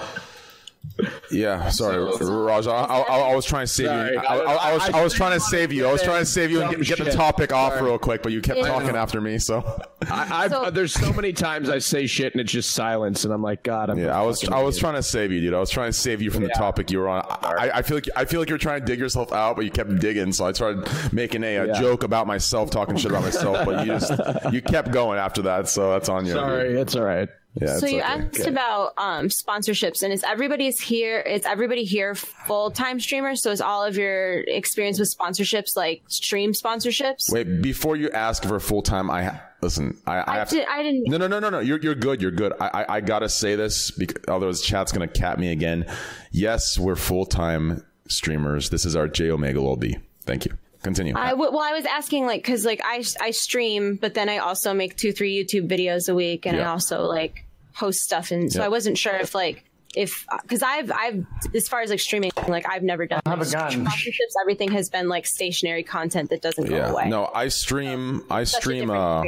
yeah, 1.31 1.69
sorry, 1.70 1.98
Raj. 2.24 2.66
I, 2.66 2.73
I, 2.73 3.01
I 3.31 3.35
was 3.35 3.44
trying 3.47 3.65
to 3.65 3.73
save 3.73 3.86
Sorry. 3.86 4.12
you. 4.12 4.19
I, 4.19 4.35
I, 4.36 4.55
I 4.55 4.73
was, 4.74 4.82
I 4.90 5.02
was 5.05 5.15
trying 5.15 5.32
to 5.32 5.40
save 5.40 5.73
you. 5.73 5.86
I 5.86 5.93
was 5.93 6.02
trying 6.02 6.20
to 6.20 6.27
save 6.27 6.51
you 6.51 6.61
and 6.62 6.70
get, 6.70 6.98
get 6.98 7.05
the 7.05 7.12
topic 7.12 7.52
off 7.52 7.74
Sorry. 7.74 7.85
real 7.85 7.98
quick, 7.98 8.23
but 8.23 8.32
you 8.32 8.40
kept 8.40 8.59
Yeah. 8.59 8.66
talking 8.66 8.97
after 8.97 9.20
me. 9.20 9.39
So, 9.39 9.62
I, 10.11 10.48
So- 10.48 10.65
uh, 10.65 10.70
there's 10.70 10.93
so 10.93 11.12
many 11.12 11.32
times 11.32 11.69
I 11.70 11.78
say 11.78 12.07
shit 12.07 12.32
and 12.35 12.40
it's 12.40 12.52
just 12.52 12.73
silence, 12.73 13.24
and 13.24 13.32
I'm 13.32 13.43
like, 13.43 13.62
God, 13.62 13.90
I'm. 13.90 13.98
yeah, 13.98 14.19
I 14.19 14.23
was, 14.23 14.47
I 14.48 14.62
was 14.62 14.77
idiot. 14.77 14.81
trying 14.81 14.94
to 14.97 15.02
save 15.02 15.32
you, 15.32 15.40
dude. 15.40 15.55
I 15.55 15.61
was 15.61 15.70
trying 15.70 15.89
to 15.90 15.97
save 15.98 16.20
you 16.23 16.31
from 16.31 16.43
the 16.43 16.51
topic 16.51 16.90
you 16.90 16.98
were 16.98 17.09
on. 17.09 17.24
I, 17.28 17.70
I 17.77 17.82
feel 17.82 17.98
like, 17.98 18.09
I 18.16 18.24
feel 18.24 18.40
like 18.40 18.48
you 18.48 18.55
were 18.55 18.59
trying 18.59 18.81
to 18.81 18.86
dig 18.86 18.98
yourself 18.98 19.32
out, 19.32 19.57
but 19.57 19.65
you 19.65 19.70
kept 19.70 19.98
digging. 20.01 20.32
So 20.32 20.47
I 20.47 20.52
started 20.52 20.89
making 21.12 21.44
a, 21.44 21.57
a 21.57 21.66
Yeah. 21.69 21.81
joke 21.81 22.02
about 22.02 22.27
myself, 22.27 22.70
talking 22.70 22.97
shit 22.97 23.11
about 23.11 23.23
myself, 23.23 23.65
but 23.65 23.86
you 23.86 23.93
just, 23.93 24.12
you 24.52 24.61
kept 24.62 24.90
going 24.90 25.19
after 25.19 25.43
that. 25.43 25.69
So 25.69 25.90
that's 25.93 26.09
on 26.09 26.27
you. 26.27 26.32
Sorry, 26.32 26.78
it's 26.81 26.97
all 26.97 27.05
right. 27.05 27.28
Yeah. 27.55 27.78
so 27.78 27.86
you 27.86 27.98
okay. 27.98 28.06
asked 28.06 28.47
about 28.47 28.93
um, 28.97 29.28
sponsorships, 29.28 30.02
and 30.02 30.12
is 30.12 30.22
everybody's 30.22 30.81
here? 30.81 31.18
Is 31.20 31.44
everybody 31.44 31.85
here 31.85 32.14
full 32.14 32.70
time 32.70 33.01
streamers? 33.01 33.43
So 33.43 33.51
is 33.51 33.60
all 33.60 33.85
of 33.85 33.97
your 33.97 34.40
experience 34.43 35.01
with 35.01 35.12
sponsorships 35.16 35.77
like 35.77 36.02
stream 36.06 36.52
sponsorships? 36.52 37.31
Wait, 37.32 37.60
before 37.60 37.97
you 37.97 38.09
ask 38.10 38.44
for 38.44 38.60
full 38.60 38.82
time, 38.82 39.10
I 39.10 39.24
ha- 39.24 39.43
listen. 39.62 40.01
I, 40.06 40.18
I, 40.18 40.40
I, 40.40 40.44
did, 40.44 40.66
I 40.68 40.82
didn't. 40.82 41.09
No, 41.09 41.16
no, 41.16 41.27
no, 41.27 41.40
no, 41.40 41.51
no. 41.51 41.59
You're 41.59 41.81
you're 41.81 41.97
good. 41.97 42.22
You're 42.22 42.31
good. 42.31 42.52
I 42.60 42.68
I, 42.68 42.94
I 42.97 43.01
gotta 43.01 43.28
say 43.28 43.56
this 43.56 43.90
because 43.90 44.22
otherwise 44.28 44.60
chat's 44.62 44.93
gonna 44.93 45.09
cap 45.09 45.39
me 45.39 45.51
again. 45.51 45.86
Yes, 46.31 46.78
we're 46.78 46.97
full 46.97 47.27
time 47.27 47.85
streamers. 48.06 48.70
This 48.70 48.85
is 48.85 48.94
our 48.94 49.09
J 49.09 49.31
Omega 49.31 49.59
LB. 49.59 50.01
Thank 50.22 50.44
you. 50.44 50.56
Continue. 50.82 51.15
I 51.16 51.31
w- 51.31 51.51
well, 51.51 51.61
I 51.61 51.73
was 51.73 51.85
asking 51.85 52.27
like 52.27 52.43
because 52.43 52.65
like 52.65 52.81
I 52.85 53.05
I 53.20 53.32
stream, 53.32 53.97
but 53.97 54.15
then 54.15 54.28
I 54.28 54.39
also 54.39 54.73
make 54.73 54.97
two 54.97 55.12
three 55.12 55.32
YouTube 55.43 55.69
videos 55.69 56.09
a 56.09 56.15
week, 56.15 56.47
and 56.47 56.59
I 56.61 56.65
also 56.65 57.02
like 57.02 57.44
host 57.74 58.01
stuff, 58.01 58.31
and 58.31 58.51
so 58.51 58.61
Yeah. 58.61 58.66
I 58.66 58.69
wasn't 58.69 58.97
sure 58.97 59.15
if 59.15 59.35
like 59.35 59.65
if 59.94 60.27
because 60.43 60.62
I've 60.62 60.90
I've 60.90 61.27
as 61.55 61.69
far 61.69 61.82
as 61.82 61.90
like 61.90 62.01
streaming, 62.01 62.31
like 62.48 62.66
I've 62.69 62.82
never 62.82 63.07
done 63.07 63.20
have 63.27 63.40
a 63.40 63.44
like, 63.44 63.52
gun. 63.52 63.85
sponsorships. 63.86 64.35
Everything 64.43 64.70
has 64.73 64.89
been 64.89 65.09
like 65.09 65.27
stationary 65.27 65.82
content 65.82 66.31
that 66.31 66.40
doesn't 66.40 66.66
go 66.66 66.77
yeah. 66.77 66.90
away. 66.90 67.09
No, 67.09 67.31
I 67.35 67.48
stream. 67.48 68.24
I 68.31 68.44
Such 68.44 68.61
a 68.61 68.62
stream. 68.62 68.90
Uh, 68.90 69.23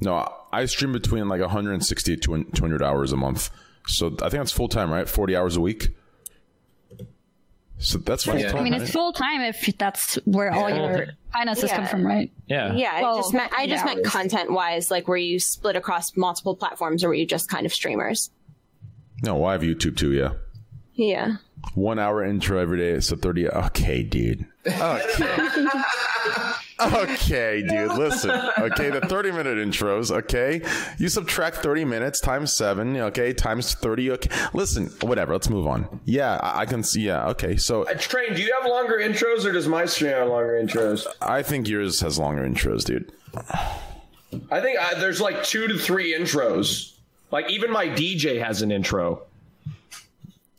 no, 0.00 0.32
I 0.52 0.64
stream 0.66 0.92
between 0.92 1.28
like 1.28 1.40
160 1.40 2.16
to 2.16 2.44
200 2.52 2.82
hours 2.82 3.12
a 3.12 3.16
month. 3.16 3.50
So 3.86 4.06
I 4.22 4.28
think 4.30 4.32
that's 4.40 4.52
full 4.52 4.68
time, 4.68 4.90
right? 4.90 5.08
40 5.08 5.36
hours 5.36 5.56
a 5.56 5.60
week. 5.60 5.88
So 7.78 7.98
that's 7.98 8.24
full 8.24 8.38
time. 8.38 8.56
I 8.56 8.62
mean, 8.62 8.74
it's 8.74 8.90
full 8.90 9.12
time 9.12 9.40
if 9.42 9.76
that's 9.78 10.14
where 10.24 10.52
all 10.52 10.70
your 10.70 11.06
finances 11.32 11.70
come 11.70 11.86
from, 11.86 12.06
right? 12.06 12.30
Yeah. 12.46 12.72
Yeah, 12.74 13.00
Well, 13.02 13.16
I 13.16 13.18
just 13.20 13.34
meant 13.34 13.52
I 13.52 13.66
just 13.66 13.84
meant 13.84 14.04
content 14.04 14.50
wise, 14.52 14.90
like 14.90 15.08
where 15.08 15.16
you 15.18 15.38
split 15.40 15.76
across 15.76 16.16
multiple 16.16 16.54
platforms, 16.56 17.04
or 17.04 17.08
were 17.08 17.14
you 17.14 17.26
just 17.26 17.48
kind 17.48 17.66
of 17.66 17.74
streamers? 17.74 18.30
No, 19.22 19.34
well, 19.36 19.46
I 19.50 19.52
have 19.52 19.62
YouTube 19.62 19.96
too. 19.96 20.12
Yeah. 20.12 20.30
Yeah. 20.94 21.36
One 21.74 21.98
hour 21.98 22.22
intro 22.24 22.58
every 22.58 22.78
day. 22.78 23.00
So 23.00 23.16
30. 23.16 23.48
Okay, 23.48 24.02
dude. 24.02 24.46
Okay. 24.66 25.36
Okay, 26.80 27.62
dude, 27.68 27.92
listen. 27.92 28.30
Okay, 28.58 28.90
the 28.90 29.00
30 29.00 29.30
minute 29.32 29.58
intros, 29.58 30.10
okay? 30.10 30.60
You 30.98 31.08
subtract 31.08 31.58
30 31.58 31.84
minutes 31.84 32.20
times 32.20 32.52
seven, 32.52 32.96
okay, 32.96 33.32
times 33.32 33.74
30. 33.74 34.10
Okay. 34.12 34.30
Listen, 34.52 34.86
whatever, 35.02 35.32
let's 35.32 35.48
move 35.48 35.66
on. 35.66 36.00
Yeah, 36.04 36.34
I, 36.42 36.60
I 36.62 36.66
can 36.66 36.82
see. 36.82 37.02
Yeah, 37.02 37.28
okay. 37.28 37.56
So 37.56 37.82
Uh, 37.88 37.94
Train, 37.94 38.34
do 38.34 38.42
you 38.42 38.52
have 38.60 38.68
longer 38.68 38.98
intros 38.98 39.44
or 39.44 39.52
does 39.52 39.68
my 39.68 39.84
stream 39.86 40.10
have 40.12 40.28
longer 40.28 40.60
intros? 40.62 41.06
I 41.20 41.42
think 41.42 41.68
yours 41.68 42.00
has 42.00 42.18
longer 42.18 42.42
intros, 42.42 42.84
dude. 42.84 43.12
I 44.50 44.60
think 44.60 44.78
uh, 44.80 44.98
there's 44.98 45.20
like 45.20 45.44
two 45.44 45.68
to 45.68 45.78
three 45.78 46.12
intros. 46.12 46.94
Like 47.30 47.50
even 47.50 47.70
my 47.70 47.86
DJ 47.86 48.42
has 48.44 48.62
an 48.62 48.72
intro. 48.72 49.22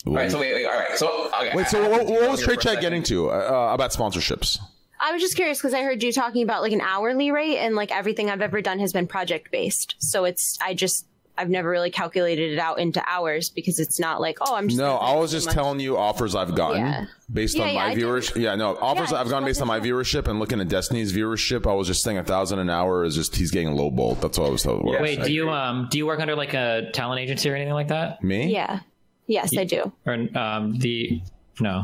All 0.07 0.13
right, 0.13 0.29
so 0.31 0.39
wait, 0.39 0.53
wait, 0.53 0.65
all 0.65 0.71
right. 0.77 0.97
So 0.97 1.31
okay, 1.35 1.51
Wait, 1.55 1.67
so 1.67 1.81
I- 1.81 1.85
I 1.85 1.89
what, 1.89 2.05
what 2.05 2.29
was 2.29 2.39
here 2.39 2.47
Trade 2.55 2.59
Chat 2.61 2.81
getting 2.81 3.01
to 3.03 3.31
uh, 3.31 3.71
about 3.73 3.91
sponsorships? 3.91 4.59
I 4.99 5.11
was 5.11 5.21
just 5.21 5.35
curious 5.35 5.57
because 5.59 5.73
I 5.73 5.83
heard 5.83 6.01
you 6.03 6.11
talking 6.11 6.43
about 6.43 6.61
like 6.61 6.71
an 6.71 6.81
hourly 6.81 7.31
rate, 7.31 7.57
and 7.57 7.75
like 7.75 7.91
everything 7.91 8.29
I've 8.29 8.41
ever 8.41 8.61
done 8.61 8.79
has 8.79 8.93
been 8.93 9.07
project 9.07 9.51
based. 9.51 9.95
So 9.99 10.25
it's 10.25 10.57
I 10.61 10.73
just 10.73 11.05
I've 11.37 11.49
never 11.49 11.69
really 11.69 11.91
calculated 11.91 12.53
it 12.53 12.59
out 12.59 12.79
into 12.79 13.03
hours 13.05 13.49
because 13.49 13.77
it's 13.77 13.99
not 13.99 14.21
like 14.21 14.37
oh 14.39 14.55
I'm 14.55 14.69
just 14.69 14.79
No, 14.79 14.95
I 14.95 15.15
was 15.15 15.31
just 15.31 15.47
much. 15.47 15.53
telling 15.53 15.81
you 15.81 15.97
offers 15.97 16.33
I've 16.33 16.55
gotten 16.55 16.79
Yeah. 16.79 17.05
based 17.31 17.57
Yeah, 17.57 17.63
on 17.63 17.67
yeah, 17.69 17.75
my 17.75 17.85
I 17.91 17.95
viewership. 17.95 18.41
Yeah, 18.41 18.55
no, 18.55 18.77
offers 18.77 19.11
I 19.11 19.17
I've 19.19 19.25
just 19.25 19.31
gone 19.31 19.43
based 19.43 19.61
on 19.61 19.67
my 19.67 19.81
viewership 19.81 20.29
and 20.29 20.39
looking 20.39 20.61
at 20.61 20.69
Destiny's 20.69 21.11
viewership. 21.11 21.69
I 21.69 21.73
was 21.73 21.87
just 21.87 22.03
saying 22.03 22.17
a 22.17 22.23
thousand 22.23 22.59
an 22.59 22.69
hour 22.69 23.03
is 23.03 23.15
just 23.15 23.35
he's 23.35 23.51
getting 23.51 23.73
low 23.75 23.91
ball. 23.91 24.15
That's 24.15 24.39
what 24.39 24.47
I 24.47 24.49
was 24.49 24.63
told. 24.63 24.85
Wait, 24.85 25.21
do 25.23 25.33
you 25.33 25.49
um 25.49 25.89
do 25.91 25.97
you 25.97 26.05
work 26.05 26.21
under 26.21 26.35
like 26.37 26.53
a 26.53 26.89
talent 26.93 27.19
agency 27.19 27.49
or 27.49 27.55
anything 27.55 27.73
like 27.73 27.89
that? 27.89 28.23
Me? 28.23 28.47
Yeah. 28.53 28.79
Yes, 29.27 29.57
I 29.57 29.65
do. 29.65 29.91
Or 30.05 30.13
um 30.37 30.77
the 30.79 31.21
no. 31.59 31.83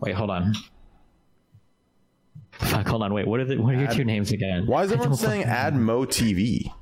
Wait, 0.00 0.14
hold 0.14 0.30
on. 0.30 0.54
Fuck, 2.60 2.86
hold 2.88 3.02
on. 3.02 3.12
Wait, 3.14 3.26
what 3.26 3.40
are 3.40 3.44
the 3.44 3.56
what 3.56 3.74
are 3.74 3.78
your 3.78 3.90
two 3.90 4.04
names 4.04 4.32
again? 4.32 4.66
Why 4.66 4.84
is 4.84 4.92
everyone 4.92 5.16
saying 5.16 5.44
Admo 5.46 6.06
TV? 6.06 6.72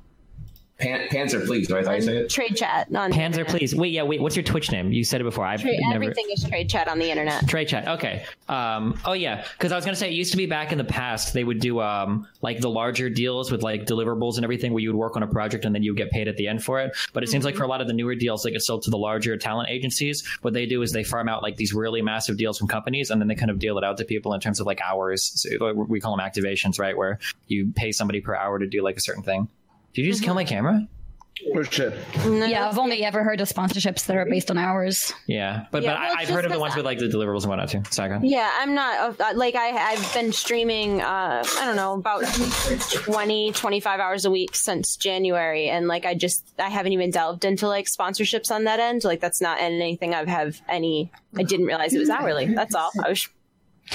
Pan- 0.79 1.09
Panzer, 1.09 1.45
please, 1.45 1.69
right? 1.69 1.85
How 1.85 1.91
you 1.91 2.01
say 2.01 2.17
it? 2.17 2.29
Trade 2.29 2.55
chat 2.55 2.87
on 2.95 3.11
Panzer, 3.11 3.45
please. 3.45 3.75
Wait, 3.75 3.91
yeah, 3.91 4.03
wait. 4.03 4.21
What's 4.21 4.37
your 4.37 4.43
Twitch 4.43 4.71
name? 4.71 4.93
You 4.93 5.03
said 5.03 5.19
it 5.19 5.25
before. 5.25 5.45
I've 5.45 5.61
Trade, 5.61 5.77
never. 5.81 6.03
Everything 6.03 6.25
is 6.31 6.43
trade 6.45 6.69
chat 6.69 6.87
on 6.87 6.99
the 6.99 7.09
internet. 7.09 7.47
Trade 7.49 7.67
chat. 7.67 7.87
Okay. 7.87 8.23
Um. 8.47 8.97
Oh 9.03 9.11
yeah. 9.11 9.45
Because 9.57 9.73
I 9.73 9.75
was 9.75 9.83
gonna 9.83 9.97
say 9.97 10.09
it 10.09 10.13
used 10.13 10.31
to 10.31 10.37
be 10.37 10.45
back 10.45 10.71
in 10.71 10.77
the 10.77 10.85
past 10.85 11.33
they 11.33 11.43
would 11.43 11.59
do 11.59 11.81
um 11.81 12.27
like 12.41 12.61
the 12.61 12.69
larger 12.69 13.09
deals 13.09 13.51
with 13.51 13.61
like 13.61 13.85
deliverables 13.85 14.35
and 14.37 14.43
everything 14.45 14.71
where 14.71 14.81
you 14.81 14.89
would 14.89 14.97
work 14.97 15.17
on 15.17 15.23
a 15.23 15.27
project 15.27 15.65
and 15.65 15.75
then 15.75 15.83
you 15.83 15.91
would 15.91 15.97
get 15.97 16.11
paid 16.11 16.29
at 16.29 16.37
the 16.37 16.47
end 16.47 16.63
for 16.63 16.79
it. 16.79 16.95
But 17.11 17.23
it 17.23 17.29
seems 17.29 17.43
like 17.43 17.55
for 17.55 17.63
a 17.63 17.67
lot 17.67 17.81
of 17.81 17.87
the 17.87 17.93
newer 17.93 18.15
deals 18.15 18.43
they 18.43 18.51
get 18.51 18.61
sold 18.61 18.83
to 18.83 18.89
the 18.89 18.97
larger 18.97 19.35
talent 19.35 19.69
agencies, 19.69 20.25
what 20.41 20.53
they 20.53 20.65
do 20.65 20.81
is 20.81 20.93
they 20.93 21.03
farm 21.03 21.27
out 21.27 21.43
like 21.43 21.57
these 21.57 21.73
really 21.73 22.01
massive 22.01 22.37
deals 22.37 22.57
from 22.57 22.67
companies 22.69 23.09
and 23.09 23.19
then 23.19 23.27
they 23.27 23.35
kind 23.35 23.51
of 23.51 23.59
deal 23.59 23.77
it 23.77 23.83
out 23.83 23.97
to 23.97 24.05
people 24.05 24.33
in 24.33 24.39
terms 24.39 24.61
of 24.61 24.65
like 24.65 24.79
hours. 24.81 25.23
So 25.23 25.73
we 25.73 25.99
call 25.99 26.15
them 26.15 26.25
activations, 26.25 26.79
right? 26.79 26.95
Where 26.95 27.19
you 27.47 27.73
pay 27.75 27.91
somebody 27.91 28.21
per 28.21 28.33
hour 28.33 28.59
to 28.59 28.67
do 28.67 28.81
like 28.81 28.95
a 28.95 29.01
certain 29.01 29.23
thing. 29.23 29.49
Did 29.93 30.05
you 30.05 30.11
just 30.11 30.23
kill 30.23 30.35
my 30.35 30.43
camera? 30.45 30.87
Oh 31.55 31.63
shit. 31.63 31.93
Yeah, 32.25 32.67
I've 32.67 32.77
only 32.77 33.01
ever 33.05 33.23
heard 33.23 33.39
of 33.39 33.47
sponsorships 33.47 34.05
that 34.07 34.17
are 34.17 34.25
based 34.25 34.51
on 34.51 34.57
hours. 34.57 35.13
Yeah, 35.25 35.67
but 35.71 35.83
Yeah, 35.83 35.93
but 35.93 35.99
well, 36.01 36.09
I, 36.09 36.13
I've 36.15 36.19
just 36.27 36.31
heard 36.33 36.43
of 36.43 36.49
the 36.51 36.55
'cause 36.55 36.61
ones 36.61 36.75
with 36.75 36.83
like 36.83 36.99
the 36.99 37.05
deliverables 37.07 37.43
and 37.43 37.49
whatnot 37.49 37.69
too. 37.69 37.81
Sorry, 37.91 38.09
go 38.09 38.15
ahead. 38.15 38.27
Yeah, 38.29 38.51
I'm 38.59 38.75
not 38.75 39.21
uh, 39.21 39.31
like 39.35 39.55
I 39.55 39.69
I've 39.93 40.13
been 40.13 40.33
streaming 40.33 41.01
uh 41.01 41.41
I 41.59 41.65
don't 41.65 41.77
know 41.77 41.93
about 41.93 42.25
20 42.87 43.51
25 43.53 43.99
hours 44.01 44.25
a 44.25 44.31
week 44.31 44.53
since 44.55 44.97
January 44.97 45.69
and 45.69 45.87
like 45.87 46.05
I 46.05 46.13
just 46.13 46.43
I 46.59 46.67
haven't 46.69 46.91
even 46.93 47.09
delved 47.11 47.45
into 47.45 47.67
like 47.67 47.85
sponsorships 47.87 48.51
on 48.51 48.65
that 48.65 48.79
end. 48.81 49.03
Like 49.05 49.21
that's 49.21 49.41
not 49.41 49.61
anything 49.61 50.13
I've 50.13 50.27
have 50.27 50.59
any 50.67 51.09
I 51.37 51.43
didn't 51.43 51.65
realize 51.67 51.93
it 51.93 51.99
was 51.99 52.09
hourly. 52.09 52.53
That's 52.53 52.75
all. 52.75 52.91
I 53.03 53.09
was 53.09 53.27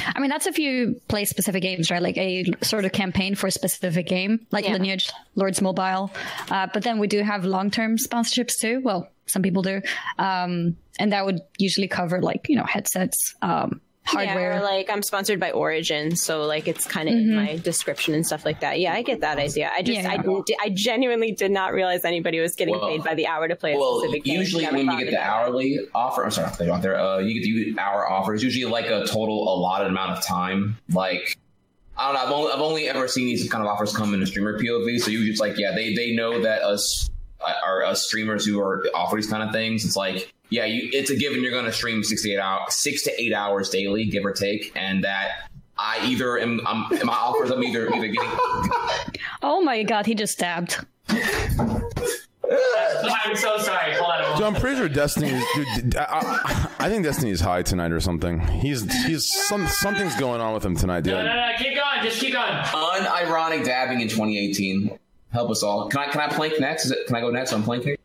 I 0.06 0.20
mean, 0.20 0.30
that's 0.30 0.46
if 0.46 0.58
you 0.58 1.00
play 1.08 1.24
specific 1.24 1.62
games, 1.62 1.90
right? 1.90 2.02
Like 2.02 2.16
a 2.16 2.44
sort 2.62 2.84
of 2.84 2.92
campaign 2.92 3.34
for 3.34 3.46
a 3.46 3.50
specific 3.50 4.06
game, 4.06 4.46
like 4.50 4.64
Yeah. 4.64 4.72
Lineage, 4.72 5.10
Lords 5.34 5.60
Mobile. 5.62 6.10
Uh, 6.50 6.66
but 6.72 6.82
then 6.82 6.98
we 6.98 7.06
do 7.06 7.22
have 7.22 7.44
long 7.44 7.70
term 7.70 7.96
sponsorships 7.96 8.58
too. 8.58 8.80
Well, 8.82 9.08
some 9.26 9.42
people 9.42 9.62
do. 9.62 9.80
Um, 10.18 10.76
and 10.98 11.12
that 11.12 11.24
would 11.24 11.40
usually 11.58 11.88
cover 11.88 12.20
like, 12.20 12.48
you 12.48 12.56
know, 12.56 12.64
headsets, 12.64 13.34
um, 13.42 13.80
hardware. 14.06 14.54
Yeah, 14.54 14.60
like 14.60 14.90
I'm 14.90 15.02
sponsored 15.02 15.40
by 15.40 15.50
Origin, 15.52 16.14
so 16.16 16.44
like 16.44 16.68
it's 16.68 16.86
kind 16.86 17.08
of 17.08 17.14
in 17.14 17.34
my 17.34 17.56
description 17.56 18.14
and 18.14 18.26
stuff 18.26 18.44
like 18.44 18.60
that. 18.60 18.78
Yeah, 18.80 18.92
I 18.92 19.02
get 19.02 19.20
that 19.20 19.38
idea. 19.38 19.70
I 19.74 19.82
just 19.82 20.00
Yeah. 20.02 20.10
I 20.12 20.16
didn't, 20.18 20.50
I 20.60 20.68
genuinely 20.70 21.32
did 21.32 21.50
not 21.50 21.72
realize 21.72 22.04
anybody 22.04 22.40
was 22.40 22.54
getting 22.54 22.78
Well- 22.78 22.88
paid 22.88 23.02
by 23.04 23.14
the 23.14 23.26
hour 23.26 23.48
to 23.48 23.56
play 23.56 23.74
a 23.74 23.78
Well, 23.78 24.00
specific 24.00 24.24
game. 24.24 24.38
usually 24.38 24.66
when 24.66 24.86
you 24.86 24.98
get 24.98 25.10
the 25.10 25.20
hourly 25.22 25.78
offer, 25.94 26.24
I'm 26.24 26.30
sorry, 26.30 26.50
they 26.58 26.68
out 26.70 26.82
there. 26.82 26.98
Uh, 26.98 27.18
you 27.18 27.40
get 27.40 27.74
the 27.76 27.80
hour 27.80 28.08
offer. 28.10 28.34
It's 28.34 28.42
usually 28.44 28.70
like 28.70 28.86
a 28.86 29.06
total 29.06 29.52
allotted 29.54 29.88
amount 29.88 30.12
of 30.18 30.24
time. 30.24 30.76
Like 30.92 31.36
I 31.96 32.06
don't 32.12 32.14
know. 32.14 32.20
I've 32.26 32.32
only, 32.32 32.52
I've 32.52 32.60
only 32.60 32.88
ever 32.88 33.06
seen 33.06 33.26
these 33.26 33.48
kind 33.48 33.62
of 33.62 33.68
offers 33.68 33.96
come 33.96 34.14
in 34.14 34.22
a 34.22 34.26
streamer 34.26 34.58
POV. 34.58 34.98
So 35.00 35.10
usually 35.12 35.30
it's 35.30 35.40
like, 35.40 35.56
yeah, 35.58 35.72
they 35.74 35.94
they 35.94 36.12
know 36.12 36.42
that 36.42 36.62
us 36.62 37.08
are 37.64 37.84
us 37.84 38.02
streamers 38.06 38.44
who 38.44 38.60
are 38.60 38.84
offer 38.94 39.16
these 39.16 39.28
kind 39.30 39.42
of 39.44 39.52
things. 39.52 39.84
It's 39.84 39.94
like, 39.96 40.32
yeah, 40.54 40.66
you, 40.66 40.88
it's 40.92 41.10
a 41.10 41.16
given 41.16 41.42
you're 41.42 41.50
going 41.50 41.64
to 41.64 41.72
stream 41.72 42.04
six 42.04 42.22
to 42.22 42.30
eight 42.30 42.38
hours, 42.38 42.74
six 42.74 43.02
to 43.02 43.20
eight 43.20 43.34
hours 43.34 43.70
daily, 43.70 44.04
give 44.04 44.24
or 44.24 44.30
take, 44.32 44.70
and 44.76 45.02
that. 45.04 45.50
I 45.76 46.06
either 46.06 46.38
am, 46.38 46.64
I'm, 46.68 46.86
my 47.04 47.12
offers. 47.12 47.50
I'm 47.50 47.64
either 47.64 47.92
either 47.92 48.06
getting 48.06 48.30
oh 49.42 49.60
my 49.60 49.82
God, 49.82 50.06
he 50.06 50.14
just 50.14 50.34
stabbed. 50.34 50.86
I'm 51.08 51.18
so 53.34 53.58
sorry. 53.58 53.92
Hold 53.94 54.12
on. 54.12 54.36
Dude, 54.36 54.46
I'm 54.46 54.54
pretty 54.54 54.76
sure 54.76 54.88
Destiny. 54.88 55.30
Is, 55.30 55.44
dude, 55.56 55.96
I, 55.96 56.04
I, 56.04 56.70
I 56.78 56.88
think 56.88 57.02
Destiny 57.02 57.32
is 57.32 57.40
high 57.40 57.62
tonight 57.62 57.90
or 57.90 57.98
something. 57.98 58.38
He's 58.38 58.84
he's 59.04 59.26
some 59.48 59.66
something's 59.66 60.14
going 60.14 60.40
on 60.40 60.54
with 60.54 60.64
him 60.64 60.76
tonight, 60.76 61.00
dude. 61.00 61.14
No, 61.14 61.24
no, 61.24 61.34
no, 61.34 61.50
keep 61.58 61.74
going. 61.74 62.04
Just 62.04 62.20
keep 62.20 62.34
going. 62.34 62.52
unironic 62.52 63.64
dabbing 63.64 64.00
in 64.00 64.06
2018. 64.06 64.96
Help 65.32 65.50
us 65.50 65.64
all. 65.64 65.88
Can 65.88 65.98
I 65.98 66.06
can 66.12 66.20
I 66.20 66.28
plank 66.28 66.60
next? 66.60 66.84
Is 66.84 66.92
it, 66.92 67.08
can 67.08 67.16
I 67.16 67.20
go 67.20 67.30
next 67.30 67.52
on 67.52 67.64
planking? 67.64 67.96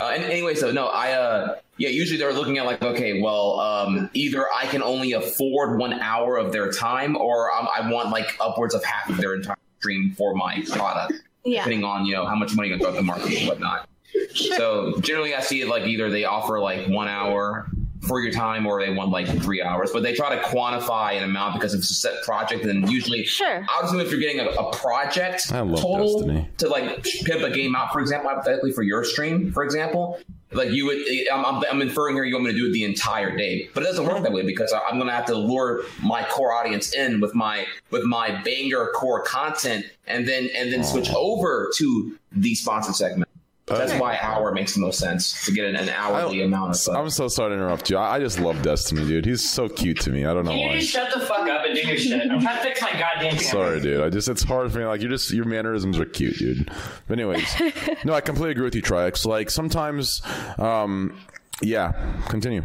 Uh, 0.00 0.06
and 0.14 0.24
anyway, 0.24 0.54
so 0.54 0.70
no, 0.72 0.86
I 0.88 1.12
uh 1.12 1.56
yeah, 1.76 1.88
usually 1.88 2.18
they're 2.18 2.32
looking 2.32 2.58
at 2.58 2.66
like, 2.66 2.82
okay, 2.82 3.20
well, 3.20 3.58
um, 3.58 4.08
either 4.14 4.46
I 4.54 4.66
can 4.66 4.80
only 4.82 5.12
afford 5.12 5.76
one 5.76 5.92
hour 5.94 6.36
of 6.36 6.52
their 6.52 6.70
time, 6.70 7.16
or 7.16 7.52
um, 7.52 7.66
I 7.72 7.90
want 7.90 8.10
like 8.10 8.36
upwards 8.40 8.74
of 8.74 8.84
half 8.84 9.08
of 9.10 9.16
their 9.16 9.34
entire 9.34 9.56
stream 9.80 10.14
for 10.16 10.34
my 10.36 10.62
product, 10.70 11.14
Yeah. 11.44 11.64
depending 11.64 11.84
on 11.84 12.06
you 12.06 12.14
know 12.14 12.26
how 12.26 12.36
much 12.36 12.54
money 12.54 12.68
you 12.68 12.78
throw 12.78 12.88
at 12.90 12.94
the 12.94 13.02
market 13.02 13.32
and 13.38 13.48
whatnot. 13.48 13.88
So 14.34 15.00
generally, 15.00 15.34
I 15.34 15.40
see 15.40 15.60
it 15.62 15.68
like 15.68 15.84
either 15.84 16.10
they 16.10 16.24
offer 16.24 16.60
like 16.60 16.86
one 16.88 17.08
hour 17.08 17.68
for 18.06 18.20
your 18.20 18.32
time, 18.32 18.66
or 18.66 18.84
they 18.84 18.92
want 18.92 19.10
like 19.10 19.26
three 19.42 19.62
hours. 19.62 19.90
But 19.92 20.02
they 20.02 20.14
try 20.14 20.34
to 20.34 20.42
quantify 20.42 21.16
an 21.16 21.24
amount 21.24 21.54
because 21.54 21.74
it's 21.74 21.90
a 21.90 21.94
set 21.94 22.22
project, 22.22 22.64
and 22.64 22.88
usually, 22.90 23.24
Sure. 23.24 23.64
I 23.68 23.76
would 23.76 23.86
assume 23.86 24.00
if 24.00 24.10
you're 24.10 24.20
getting 24.20 24.40
a, 24.40 24.46
a 24.46 24.72
project 24.72 25.52
I 25.52 25.60
love 25.60 25.80
total 25.80 26.20
Destiny. 26.20 26.48
to 26.58 26.68
like 26.68 27.02
pimp 27.24 27.42
a 27.42 27.50
game 27.50 27.74
out, 27.74 27.92
for 27.92 28.00
example, 28.00 28.30
hypothetically 28.30 28.72
for 28.72 28.82
your 28.82 29.04
stream, 29.04 29.52
for 29.52 29.64
example, 29.64 30.18
like 30.52 30.70
you 30.70 30.86
would, 30.86 30.98
eh, 30.98 31.24
I'm, 31.32 31.44
I'm, 31.44 31.64
I'm 31.70 31.82
inferring 31.82 32.14
here 32.14 32.24
you 32.24 32.34
want 32.34 32.46
me 32.46 32.52
to 32.52 32.56
do 32.56 32.68
it 32.68 32.72
the 32.72 32.84
entire 32.84 33.36
day, 33.36 33.68
but 33.74 33.82
it 33.82 33.86
doesn't 33.86 34.06
work 34.06 34.22
that 34.22 34.32
way 34.32 34.42
because 34.42 34.72
I- 34.72 34.80
I'm 34.88 34.96
going 34.96 35.08
to 35.08 35.14
have 35.14 35.26
to 35.26 35.34
lure 35.34 35.82
my 36.02 36.24
core 36.24 36.52
audience 36.52 36.94
in 36.94 37.20
with 37.20 37.34
my 37.34 37.66
with 37.90 38.04
my 38.04 38.40
banger 38.42 38.90
core 38.94 39.22
content, 39.22 39.86
and 40.06 40.28
then 40.28 40.48
and 40.56 40.72
then 40.72 40.84
switch 40.84 41.10
oh. 41.10 41.32
over 41.32 41.70
to 41.76 42.16
the 42.32 42.54
sponsored 42.54 42.94
segment. 42.94 43.28
That's 43.66 43.92
Okay. 43.92 43.98
why 44.00 44.18
hour 44.20 44.52
makes 44.52 44.74
the 44.74 44.80
most 44.82 44.98
sense 44.98 45.46
to 45.46 45.52
get 45.52 45.64
an, 45.64 45.74
an 45.76 45.88
hourly 45.88 46.42
amount 46.42 46.74
of. 46.86 46.94
Uh, 46.94 46.98
I'm 47.00 47.08
so 47.08 47.28
sorry 47.28 47.50
to 47.50 47.54
interrupt 47.54 47.88
you. 47.88 47.96
I, 47.96 48.16
I 48.16 48.18
just 48.20 48.38
love 48.38 48.60
Destiny, 48.60 49.06
dude. 49.06 49.24
He's 49.24 49.48
so 49.48 49.70
cute 49.70 50.00
to 50.02 50.10
me. 50.10 50.26
I 50.26 50.34
don't 50.34 50.44
know 50.44 50.50
Can 50.50 50.60
you 50.60 50.66
why. 50.68 50.78
just 50.80 50.92
shut 50.92 51.14
the 51.14 51.20
fuck 51.20 51.48
up 51.48 51.64
and 51.64 51.74
do 51.74 51.80
your 51.80 51.96
shit? 51.96 52.30
I'm 52.30 52.40
trying 52.42 52.58
to 52.58 52.62
fix 52.62 52.82
my 52.82 52.92
goddamn 52.92 53.30
thing. 53.38 53.40
Sorry, 53.40 53.80
dude. 53.80 54.02
I 54.02 54.10
just 54.10 54.28
it's 54.28 54.42
hard 54.42 54.70
for 54.70 54.80
me. 54.80 54.84
Like 54.84 55.00
you 55.00 55.08
just 55.08 55.30
your 55.30 55.46
mannerisms 55.46 55.98
are 55.98 56.04
cute, 56.04 56.36
dude. 56.36 56.70
But 57.08 57.18
anyways, 57.18 57.62
no, 58.04 58.12
I 58.12 58.20
completely 58.20 58.50
agree 58.52 58.64
with 58.64 58.74
you, 58.74 58.82
Trix. 58.82 59.24
Like 59.24 59.48
sometimes, 59.48 60.20
um, 60.58 61.18
yeah. 61.62 61.92
Continue. 62.28 62.64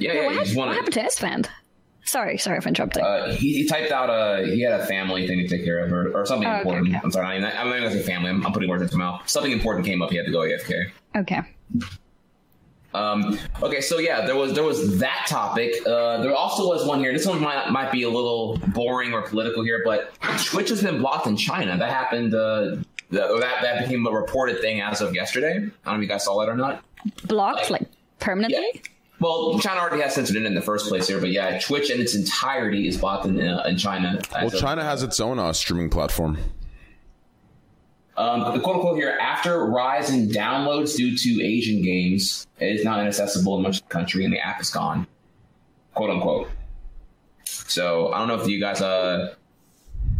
yeah, 0.00 0.08
what, 0.08 0.16
yeah, 0.16 0.22
you 0.22 0.30
hap- 0.38 0.44
just 0.44 0.56
what 0.56 0.66
want 0.66 0.76
happened 0.76 0.94
to 0.94 1.00
Esfand? 1.02 1.48
Sorry, 2.08 2.38
sorry 2.38 2.60
for 2.62 2.68
interrupting. 2.68 3.04
Uh, 3.04 3.32
he, 3.34 3.52
he 3.52 3.66
typed 3.66 3.92
out 3.92 4.08
a 4.08 4.46
he 4.46 4.62
had 4.62 4.80
a 4.80 4.86
family 4.86 5.26
thing 5.26 5.38
to 5.40 5.48
take 5.48 5.64
care 5.64 5.84
of 5.84 5.92
or, 5.92 6.10
or 6.12 6.24
something 6.24 6.48
Oh, 6.48 6.56
important. 6.58 6.88
okay. 6.88 7.00
I'm 7.04 7.10
sorry, 7.10 7.36
I'm 7.36 7.42
not, 7.42 7.54
I'm 7.54 7.68
not 7.68 7.74
gonna 7.76 7.90
say 7.92 8.02
family. 8.02 8.30
I'm, 8.30 8.44
I'm 8.46 8.52
putting 8.52 8.68
words 8.70 8.80
in 8.82 8.88
his 8.88 8.96
mouth. 8.96 9.28
Something 9.28 9.52
important 9.52 9.84
came 9.84 10.00
up. 10.00 10.10
He 10.10 10.16
had 10.16 10.24
to 10.26 10.32
go 10.32 10.38
AFK. 10.38 10.90
okay. 11.16 11.40
Um, 12.94 13.38
okay, 13.62 13.82
so 13.82 13.98
yeah, 13.98 14.24
there 14.24 14.34
was 14.36 14.54
there 14.54 14.64
was 14.64 14.98
that 15.00 15.26
topic. 15.28 15.74
Uh, 15.86 16.22
there 16.22 16.34
also 16.34 16.66
was 16.66 16.86
one 16.86 17.00
here. 17.00 17.12
This 17.12 17.26
one 17.26 17.40
might 17.42 17.68
might 17.70 17.92
be 17.92 18.04
a 18.04 18.08
little 18.08 18.56
boring 18.68 19.12
or 19.12 19.22
political 19.22 19.62
here, 19.62 19.82
but 19.84 20.14
Twitch 20.46 20.70
has 20.70 20.82
been 20.82 20.98
blocked 20.98 21.26
in 21.26 21.36
China. 21.36 21.76
That 21.76 21.90
happened. 21.90 22.34
Uh, 22.34 22.76
the, 23.10 23.38
that 23.40 23.62
that 23.62 23.82
became 23.84 24.06
a 24.06 24.10
reported 24.10 24.60
thing 24.62 24.80
as 24.80 25.02
of 25.02 25.14
yesterday. 25.14 25.56
I 25.56 25.60
don't 25.60 25.70
know 25.86 25.94
if 25.96 26.00
you 26.02 26.06
guys 26.08 26.24
saw 26.24 26.38
that 26.40 26.48
or 26.48 26.56
not. 26.56 26.82
Blocked, 27.24 27.70
like 27.70 27.86
permanently? 28.20 28.58
Yeah. 28.74 28.80
Well, 29.20 29.58
China 29.58 29.80
already 29.80 30.02
has 30.02 30.14
censored 30.14 30.36
it 30.36 30.44
in 30.44 30.54
the 30.54 30.62
first 30.62 30.88
place 30.88 31.08
here, 31.08 31.20
but 31.20 31.30
yeah, 31.30 31.58
Twitch 31.58 31.90
in 31.90 32.00
its 32.00 32.14
entirety 32.14 32.86
is 32.86 32.96
blocked 32.98 33.26
in, 33.26 33.40
uh, 33.40 33.64
in 33.66 33.76
China. 33.76 34.20
Well, 34.32 34.50
China 34.50 34.84
has 34.84 35.02
its 35.02 35.18
own 35.18 35.38
uh, 35.38 35.52
streaming 35.52 35.90
platform. 35.90 36.38
Um, 38.16 38.52
the 38.52 38.60
quote 38.60 38.76
unquote 38.76 38.96
here 38.96 39.16
after 39.20 39.64
rise 39.66 40.10
in 40.10 40.28
downloads 40.28 40.96
due 40.96 41.16
to 41.16 41.44
Asian 41.44 41.82
games, 41.82 42.46
it 42.58 42.74
is 42.74 42.84
not 42.84 42.98
inaccessible 43.00 43.56
in 43.56 43.62
much 43.62 43.78
of 43.78 43.82
the 43.84 43.88
country 43.90 44.24
and 44.24 44.32
the 44.32 44.40
app 44.40 44.60
is 44.60 44.70
gone. 44.70 45.06
Quote 45.94 46.10
unquote. 46.10 46.50
So 47.44 48.12
I 48.12 48.18
don't 48.18 48.26
know 48.26 48.40
if 48.40 48.48
you 48.48 48.58
guys 48.58 48.80
uh 48.80 49.34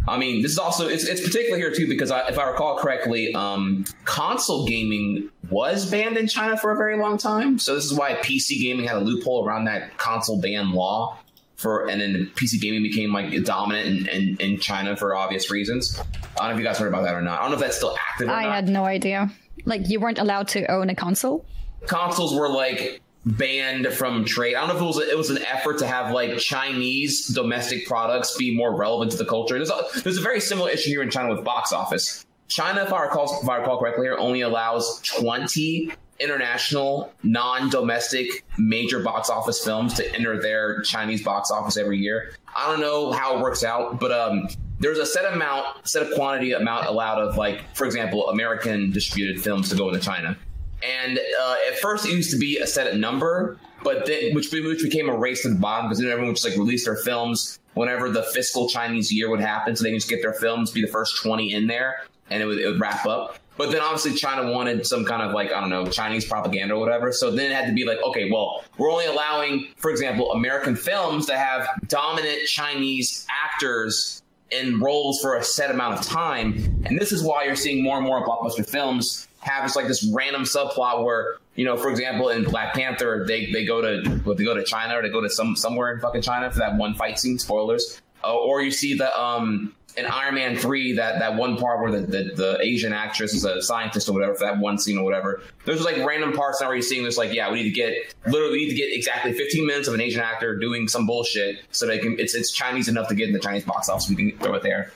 I 0.07 0.17
mean, 0.17 0.41
this 0.41 0.51
is 0.51 0.57
also 0.57 0.87
it's 0.87 1.03
it's 1.03 1.21
particular 1.21 1.57
here 1.57 1.71
too 1.71 1.87
because 1.87 2.11
I, 2.11 2.27
if 2.27 2.39
I 2.39 2.49
recall 2.49 2.77
correctly, 2.77 3.33
um, 3.33 3.85
console 4.05 4.65
gaming 4.65 5.29
was 5.49 5.89
banned 5.89 6.17
in 6.17 6.27
China 6.27 6.57
for 6.57 6.71
a 6.71 6.77
very 6.77 6.97
long 6.97 7.17
time. 7.17 7.59
So 7.59 7.75
this 7.75 7.85
is 7.85 7.93
why 7.93 8.15
PC 8.15 8.61
gaming 8.61 8.87
had 8.87 8.97
a 8.97 9.01
loophole 9.01 9.45
around 9.45 9.65
that 9.65 9.97
console 9.97 10.39
ban 10.41 10.71
law 10.71 11.17
for, 11.57 11.89
and 11.89 11.99
then 11.99 12.31
PC 12.35 12.59
gaming 12.61 12.81
became 12.81 13.11
like 13.11 13.43
dominant 13.43 13.87
in, 13.87 14.07
in, 14.07 14.37
in 14.37 14.59
China 14.59 14.95
for 14.95 15.15
obvious 15.15 15.51
reasons. 15.51 15.99
I 15.99 16.03
don't 16.37 16.49
know 16.49 16.53
if 16.53 16.59
you 16.59 16.65
guys 16.65 16.77
heard 16.77 16.87
about 16.87 17.03
that 17.03 17.13
or 17.13 17.21
not. 17.21 17.39
I 17.39 17.41
don't 17.41 17.51
know 17.51 17.57
if 17.57 17.61
that's 17.61 17.77
still 17.77 17.95
active. 18.09 18.29
I 18.29 18.43
not. 18.43 18.53
had 18.53 18.69
no 18.69 18.85
idea. 18.85 19.29
Like 19.65 19.89
you 19.89 19.99
weren't 19.99 20.19
allowed 20.19 20.47
to 20.49 20.71
own 20.71 20.89
a 20.89 20.95
console. 20.95 21.45
consoles 21.85 22.33
were 22.33 22.49
like 22.49 23.01
banned 23.25 23.87
from 23.87 24.25
trade. 24.25 24.55
I 24.55 24.61
don't 24.61 24.69
know 24.69 24.75
if 24.75 24.81
it 24.81 24.85
was 24.85 24.97
a, 24.97 25.11
it 25.11 25.17
was 25.17 25.29
an 25.29 25.43
effort 25.45 25.79
to 25.79 25.87
have 25.87 26.13
like 26.13 26.37
Chinese 26.37 27.27
domestic 27.27 27.85
products 27.85 28.37
be 28.37 28.55
more 28.55 28.75
relevant 28.75 29.11
to 29.11 29.17
the 29.17 29.25
culture. 29.25 29.55
There's 29.55 29.69
a, 29.69 29.83
there's 30.01 30.17
a 30.17 30.21
very 30.21 30.39
similar 30.39 30.69
issue 30.69 30.89
here 30.89 31.01
in 31.01 31.09
China 31.09 31.33
with 31.33 31.43
box 31.43 31.73
office. 31.73 32.25
China, 32.47 32.83
if 32.83 32.91
I 32.91 33.03
recall, 33.03 33.39
if 33.41 33.47
I 33.47 33.57
recall 33.57 33.79
correctly, 33.79 34.05
here 34.05 34.17
only 34.17 34.41
allows 34.41 35.01
20 35.01 35.91
international, 36.19 37.13
non-domestic 37.23 38.43
major 38.57 38.99
box 38.99 39.29
office 39.29 39.63
films 39.63 39.93
to 39.95 40.15
enter 40.15 40.41
their 40.41 40.81
Chinese 40.81 41.23
box 41.23 41.51
office 41.51 41.77
every 41.77 41.97
year. 41.97 42.33
I 42.55 42.69
don't 42.69 42.81
know 42.81 43.11
how 43.11 43.37
it 43.37 43.41
works 43.41 43.63
out, 43.63 43.99
but 43.99 44.11
um, 44.11 44.49
there's 44.79 44.97
a 44.97 45.05
set 45.05 45.31
amount, 45.31 45.87
set 45.87 46.03
of 46.03 46.13
quantity 46.13 46.53
amount 46.53 46.87
allowed 46.87 47.19
of 47.19 47.37
like, 47.37 47.63
for 47.75 47.85
example, 47.85 48.29
American 48.29 48.91
distributed 48.91 49.41
films 49.41 49.69
to 49.69 49.75
go 49.75 49.89
into 49.89 49.99
China. 49.99 50.37
And 50.83 51.19
uh, 51.41 51.55
at 51.67 51.79
first, 51.79 52.05
it 52.05 52.11
used 52.11 52.31
to 52.31 52.37
be 52.37 52.57
a 52.57 52.67
set 52.67 52.95
number, 52.95 53.57
but 53.83 54.05
then 54.05 54.33
which, 54.33 54.51
which 54.51 54.83
became 54.83 55.09
a 55.09 55.17
race 55.17 55.43
to 55.43 55.49
the 55.49 55.55
bottom 55.55 55.87
because 55.87 55.99
then 55.99 56.09
everyone 56.09 56.33
just 56.35 56.45
like 56.45 56.57
release 56.57 56.85
their 56.85 56.97
films 56.97 57.59
whenever 57.73 58.09
the 58.09 58.23
fiscal 58.23 58.67
Chinese 58.67 59.11
year 59.11 59.29
would 59.29 59.39
happen, 59.39 59.75
so 59.75 59.83
they 59.83 59.89
can 59.89 59.97
just 59.97 60.09
get 60.09 60.21
their 60.21 60.33
films, 60.33 60.71
be 60.71 60.81
the 60.81 60.87
first 60.87 61.21
twenty 61.21 61.53
in 61.53 61.67
there, 61.67 62.03
and 62.29 62.41
it 62.43 62.45
would, 62.45 62.59
it 62.59 62.67
would 62.67 62.79
wrap 62.79 63.05
up. 63.05 63.37
But 63.57 63.71
then 63.71 63.81
obviously 63.81 64.13
China 64.13 64.51
wanted 64.51 64.85
some 64.87 65.03
kind 65.03 65.21
of 65.21 65.33
like 65.33 65.51
I 65.51 65.59
don't 65.59 65.69
know 65.69 65.85
Chinese 65.87 66.25
propaganda 66.25 66.75
or 66.75 66.79
whatever. 66.79 67.11
So 67.11 67.29
then 67.31 67.51
it 67.51 67.55
had 67.55 67.67
to 67.67 67.73
be 67.73 67.85
like, 67.85 68.01
okay, 68.03 68.29
well, 68.31 68.63
we're 68.77 68.91
only 68.91 69.05
allowing, 69.05 69.67
for 69.75 69.91
example, 69.91 70.31
American 70.31 70.75
films 70.75 71.25
to 71.27 71.37
have 71.37 71.67
dominant 71.87 72.47
Chinese 72.47 73.27
actors 73.29 74.23
in 74.51 74.79
roles 74.79 75.21
for 75.21 75.37
a 75.37 75.43
set 75.43 75.71
amount 75.71 75.99
of 75.99 76.05
time. 76.05 76.83
And 76.85 76.99
this 76.99 77.11
is 77.11 77.23
why 77.23 77.43
you're 77.43 77.55
seeing 77.55 77.83
more 77.83 77.97
and 77.97 78.05
more 78.05 78.25
blockbuster 78.25 78.67
films 78.67 79.27
have 79.39 79.63
just 79.63 79.75
like 79.75 79.87
this 79.87 80.03
random 80.13 80.43
subplot 80.43 81.03
where, 81.03 81.37
you 81.55 81.65
know, 81.65 81.77
for 81.77 81.89
example, 81.89 82.29
in 82.29 82.43
Black 82.43 82.73
Panther, 82.73 83.25
they, 83.25 83.51
they 83.51 83.65
go 83.65 83.81
to 83.81 84.09
what 84.23 84.37
they 84.37 84.43
go 84.43 84.53
to 84.53 84.63
China 84.63 84.97
or 84.97 85.01
they 85.01 85.09
go 85.09 85.21
to 85.21 85.29
some 85.29 85.55
somewhere 85.55 85.93
in 85.93 85.99
fucking 85.99 86.21
China 86.21 86.51
for 86.51 86.59
that 86.59 86.75
one 86.75 86.93
fight 86.95 87.19
scene, 87.19 87.39
spoilers. 87.39 88.01
Uh, 88.23 88.35
or 88.35 88.61
you 88.61 88.71
see 88.71 88.97
the 88.97 89.17
um 89.17 89.73
in 89.97 90.05
Iron 90.05 90.35
Man 90.35 90.57
three 90.57 90.93
that 90.93 91.19
that 91.19 91.35
one 91.35 91.57
part 91.57 91.81
where 91.81 91.91
the, 91.91 92.01
the, 92.01 92.31
the 92.35 92.57
Asian 92.61 92.93
actress 92.93 93.33
is 93.33 93.45
a 93.45 93.61
scientist 93.61 94.07
or 94.09 94.13
whatever 94.13 94.35
for 94.35 94.45
that 94.45 94.59
one 94.59 94.77
scene 94.77 94.97
or 94.97 95.03
whatever. 95.03 95.41
There's 95.65 95.83
like 95.83 95.97
random 95.97 96.33
parts 96.33 96.61
now 96.61 96.67
where 96.67 96.75
you're 96.75 96.81
seeing 96.81 97.03
this 97.03 97.17
like 97.17 97.33
yeah 97.33 97.51
we 97.51 97.63
need 97.63 97.69
to 97.69 97.75
get 97.75 98.13
literally 98.25 98.53
we 98.53 98.65
need 98.65 98.69
to 98.69 98.75
get 98.75 98.93
exactly 98.93 99.33
15 99.33 99.65
minutes 99.65 99.87
of 99.87 99.93
an 99.93 100.01
Asian 100.01 100.21
actor 100.21 100.57
doing 100.57 100.87
some 100.87 101.05
bullshit 101.05 101.61
so 101.71 101.87
they 101.87 101.97
can 101.97 102.19
it's 102.19 102.35
it's 102.35 102.51
Chinese 102.51 102.87
enough 102.87 103.07
to 103.07 103.15
get 103.15 103.27
in 103.27 103.33
the 103.33 103.39
Chinese 103.39 103.63
box 103.63 103.89
office 103.89 104.09
we 104.09 104.15
can 104.15 104.37
throw 104.39 104.53
it 104.53 104.63
there. 104.63 104.91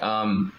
Um, 0.00 0.52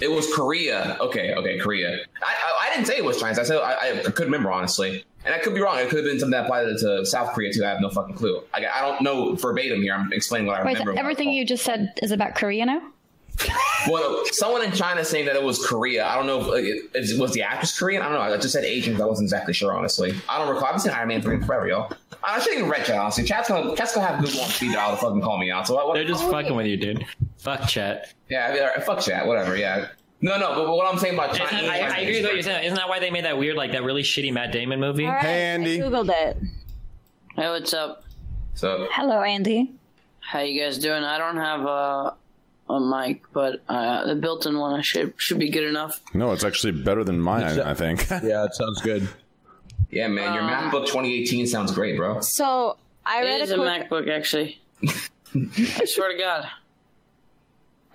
it 0.00 0.10
was 0.10 0.32
Korea. 0.34 0.96
Okay, 1.00 1.34
okay, 1.34 1.58
Korea. 1.58 1.98
I, 2.22 2.34
I, 2.34 2.66
I 2.66 2.74
didn't 2.74 2.86
say 2.86 2.96
it 2.96 3.04
was 3.04 3.20
Chinese. 3.20 3.38
I 3.38 3.42
said 3.42 3.58
I, 3.58 4.00
I 4.00 4.02
couldn't 4.02 4.24
remember 4.26 4.50
honestly, 4.52 5.04
and 5.24 5.34
I 5.34 5.38
could 5.38 5.54
be 5.54 5.60
wrong. 5.60 5.78
It 5.78 5.88
could 5.88 5.98
have 5.98 6.06
been 6.06 6.18
something 6.18 6.32
that 6.32 6.44
applied 6.44 6.66
to 6.78 7.04
South 7.06 7.34
Korea 7.34 7.52
too. 7.52 7.64
I 7.64 7.68
have 7.68 7.80
no 7.80 7.90
fucking 7.90 8.14
clue. 8.14 8.42
I, 8.54 8.66
I 8.66 8.80
don't 8.80 9.02
know 9.02 9.34
verbatim 9.34 9.82
here. 9.82 9.94
I'm 9.94 10.12
explaining 10.12 10.46
what 10.46 10.60
I 10.60 10.64
Wait, 10.64 10.78
remember. 10.78 10.98
everything 10.98 11.30
you 11.30 11.44
just 11.44 11.64
said 11.64 11.92
is 12.02 12.12
about 12.12 12.34
Korea 12.34 12.66
now? 12.66 12.80
Well, 13.88 14.22
someone 14.32 14.62
in 14.64 14.72
China 14.72 15.04
saying 15.04 15.26
that 15.26 15.36
it 15.36 15.42
was 15.42 15.64
Korea. 15.66 16.04
I 16.06 16.16
don't 16.16 16.26
know 16.26 16.52
if 16.54 16.64
it, 16.64 16.90
it 17.12 17.18
was 17.20 17.32
the 17.32 17.42
actress 17.42 17.78
Korean. 17.78 18.02
I 18.02 18.06
don't 18.06 18.14
know. 18.14 18.20
I 18.20 18.36
just 18.36 18.52
said 18.52 18.64
Asian. 18.64 18.94
'cause 18.94 19.02
I 19.02 19.06
wasn't 19.06 19.26
exactly 19.26 19.54
sure, 19.54 19.72
honestly. 19.72 20.12
I 20.28 20.38
don't 20.38 20.52
recall. 20.52 20.68
I've 20.74 20.80
seen 20.80 20.92
Iron 20.92 21.08
Man 21.08 21.22
three 21.22 21.36
in 21.36 21.44
forever, 21.44 21.68
y'all. 21.68 21.92
I 22.22 22.38
shouldn't 22.40 22.58
even 22.58 22.70
read 22.70 22.84
chat. 22.84 22.96
Honestly, 22.98 23.24
chat's 23.24 23.48
gonna 23.48 23.74
chat's 23.76 23.94
gonna 23.94 24.06
have 24.08 24.20
Google 24.22 24.40
on 24.40 24.48
speed 24.48 24.72
dial 24.72 24.90
to 24.90 24.96
fucking 25.00 25.20
call 25.22 25.38
me 25.38 25.50
out. 25.50 25.66
So 25.68 25.74
what, 25.74 25.94
They're 25.94 26.04
just 26.04 26.24
fucking 26.28 26.54
with 26.54 26.66
you, 26.66 26.76
dude. 26.76 27.06
Fuck 27.38 27.68
chat. 27.68 28.12
Yeah, 28.28 28.48
I 28.48 28.52
mean, 28.54 28.62
uh, 28.64 28.80
fuck 28.80 29.00
chat. 29.00 29.26
Whatever. 29.26 29.56
Yeah. 29.56 29.86
No, 30.20 30.36
no. 30.38 30.54
But 30.66 30.68
what 30.76 30.92
I'm 30.92 30.98
saying 30.98 31.14
about 31.14 31.30
Isn't 31.34 31.46
China, 31.46 31.62
that- 31.68 31.92
I, 31.92 31.96
I 31.98 32.00
agree 32.00 32.16
with 32.16 32.24
what 32.24 32.34
you're 32.34 32.42
saying. 32.42 32.64
Isn't 32.64 32.76
that 32.76 32.88
why 32.88 32.98
they 32.98 33.10
made 33.10 33.24
that 33.24 33.38
weird, 33.38 33.56
like 33.56 33.70
that 33.72 33.84
really 33.84 34.02
shitty 34.02 34.32
Matt 34.32 34.50
Damon 34.50 34.80
movie? 34.80 35.06
All 35.06 35.12
right, 35.12 35.24
I 35.24 35.58
googled 35.58 36.10
it. 36.10 36.36
Hey, 37.36 37.48
what's 37.48 37.72
up? 37.72 38.02
So 38.54 38.88
Hello, 38.90 39.22
Andy. 39.22 39.72
How 40.18 40.40
you 40.40 40.60
guys 40.60 40.76
doing? 40.78 41.04
I 41.04 41.16
don't 41.18 41.36
have 41.36 41.64
a 41.64 42.14
a 42.70 42.80
mic, 42.80 43.22
but 43.32 43.62
uh, 43.68 44.06
the 44.06 44.14
built-in 44.14 44.58
one 44.58 44.82
should 44.82 45.14
should 45.16 45.38
be 45.38 45.48
good 45.50 45.64
enough. 45.64 46.00
No, 46.14 46.32
it's 46.32 46.44
actually 46.44 46.72
better 46.72 47.04
than 47.04 47.20
mine. 47.20 47.44
I, 47.44 47.70
I 47.70 47.74
think. 47.74 48.08
yeah, 48.10 48.44
it 48.44 48.54
sounds 48.54 48.80
good. 48.82 49.08
Yeah, 49.90 50.08
man. 50.08 50.34
Your 50.34 50.42
Um, 50.42 50.50
MacBook 50.50 50.86
2018 50.86 51.46
sounds 51.46 51.72
great, 51.72 51.96
bro. 51.96 52.20
So 52.20 52.76
I 53.06 53.20
read 53.22 53.40
It 53.40 53.44
is 53.44 53.50
a 53.52 53.54
a 53.54 53.58
quick, 53.88 54.06
MacBook, 54.06 54.10
actually. 54.14 54.60
I 55.34 55.84
swear 55.86 56.12
to 56.12 56.18
God. 56.18 56.46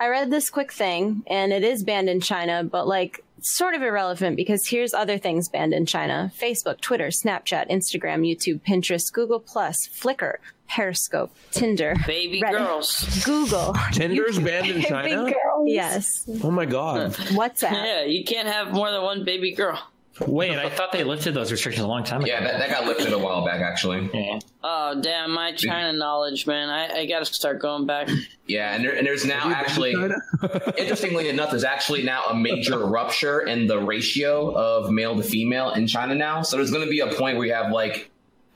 I 0.00 0.08
read 0.08 0.30
this 0.30 0.50
quick 0.50 0.72
thing, 0.72 1.22
and 1.28 1.52
it 1.52 1.62
is 1.62 1.84
banned 1.84 2.08
in 2.08 2.20
China, 2.20 2.64
but 2.64 2.88
like 2.88 3.24
sort 3.44 3.74
of 3.74 3.82
irrelevant 3.82 4.36
because 4.36 4.66
here's 4.68 4.94
other 4.94 5.18
things 5.18 5.48
banned 5.48 5.72
in 5.74 5.86
China: 5.86 6.32
Facebook, 6.38 6.80
Twitter, 6.80 7.08
Snapchat, 7.08 7.70
Instagram, 7.70 8.20
YouTube, 8.28 8.60
Pinterest, 8.62 9.12
Google 9.12 9.40
Plus, 9.40 9.88
Flickr, 9.88 10.34
Periscope, 10.68 11.30
Tinder, 11.50 11.94
Baby 12.06 12.40
Reddit, 12.42 12.58
girls. 12.58 13.24
Google. 13.24 13.74
Tinder's 13.92 14.38
banned 14.38 14.66
in 14.66 14.72
Baby 14.80 14.88
China. 14.88 15.24
girls. 15.30 15.66
Yes. 15.68 16.28
Oh 16.42 16.50
my 16.50 16.64
god. 16.64 17.12
WhatsApp. 17.12 17.72
Yeah, 17.84 18.04
you 18.04 18.24
can't 18.24 18.48
have 18.48 18.72
more 18.72 18.90
than 18.90 19.02
one 19.02 19.24
baby 19.24 19.52
girl. 19.54 19.80
Wait, 20.20 20.56
I 20.56 20.70
thought 20.70 20.92
they 20.92 21.02
lifted 21.02 21.34
those 21.34 21.50
restrictions 21.50 21.84
a 21.84 21.88
long 21.88 22.04
time 22.04 22.20
ago. 22.20 22.28
Yeah, 22.28 22.44
that, 22.44 22.58
that 22.58 22.70
got 22.70 22.86
lifted 22.86 23.12
a 23.12 23.18
while 23.18 23.44
back, 23.44 23.60
actually. 23.60 24.08
Yeah. 24.14 24.38
Oh 24.62 25.00
damn, 25.00 25.32
my 25.32 25.52
China 25.52 25.92
knowledge, 25.92 26.46
man. 26.46 26.68
I, 26.70 27.00
I 27.00 27.06
gotta 27.06 27.24
start 27.24 27.60
going 27.60 27.86
back. 27.86 28.08
Yeah, 28.46 28.74
and, 28.74 28.84
there, 28.84 28.94
and 28.94 29.06
there's 29.06 29.24
now 29.24 29.50
actually, 29.50 29.92
interestingly 30.78 31.28
enough, 31.28 31.50
there's 31.50 31.64
actually 31.64 32.04
now 32.04 32.24
a 32.30 32.34
major 32.34 32.78
rupture 32.78 33.40
in 33.40 33.66
the 33.66 33.78
ratio 33.78 34.54
of 34.54 34.90
male 34.90 35.16
to 35.16 35.22
female 35.22 35.70
in 35.72 35.86
China 35.88 36.14
now. 36.14 36.42
So 36.42 36.56
there's 36.56 36.70
going 36.70 36.84
to 36.84 36.90
be 36.90 37.00
a 37.00 37.08
point 37.08 37.36
where 37.36 37.46
you 37.46 37.54
have 37.54 37.72
like, 37.72 38.10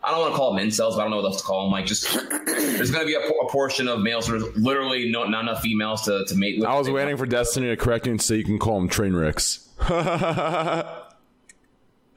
I 0.04 0.12
don't 0.12 0.20
want 0.20 0.32
to 0.34 0.36
call 0.36 0.54
them 0.54 0.64
incels, 0.64 0.92
but 0.92 1.00
I 1.00 1.02
don't 1.02 1.10
know 1.10 1.16
what 1.16 1.24
else 1.24 1.40
to 1.40 1.46
call 1.46 1.64
them. 1.64 1.72
Like, 1.72 1.86
just 1.86 2.04
there's 2.46 2.92
going 2.92 3.04
to 3.04 3.06
be 3.06 3.14
a, 3.14 3.20
a 3.20 3.48
portion 3.50 3.88
of 3.88 4.00
males 4.00 4.30
where 4.30 4.38
there's 4.38 4.56
literally 4.56 5.10
no, 5.10 5.24
not 5.24 5.42
enough 5.42 5.60
females 5.60 6.02
to, 6.02 6.24
to 6.24 6.36
mate 6.36 6.60
with. 6.60 6.68
I 6.68 6.78
was 6.78 6.88
waiting 6.88 7.16
for 7.16 7.26
Destiny 7.26 7.66
to 7.68 7.76
correct 7.76 8.04
me 8.04 8.12
and 8.12 8.22
say 8.22 8.36
you 8.36 8.44
can 8.44 8.60
call 8.60 8.78
them 8.78 8.88
train 8.88 9.14
wrecks. 9.14 9.68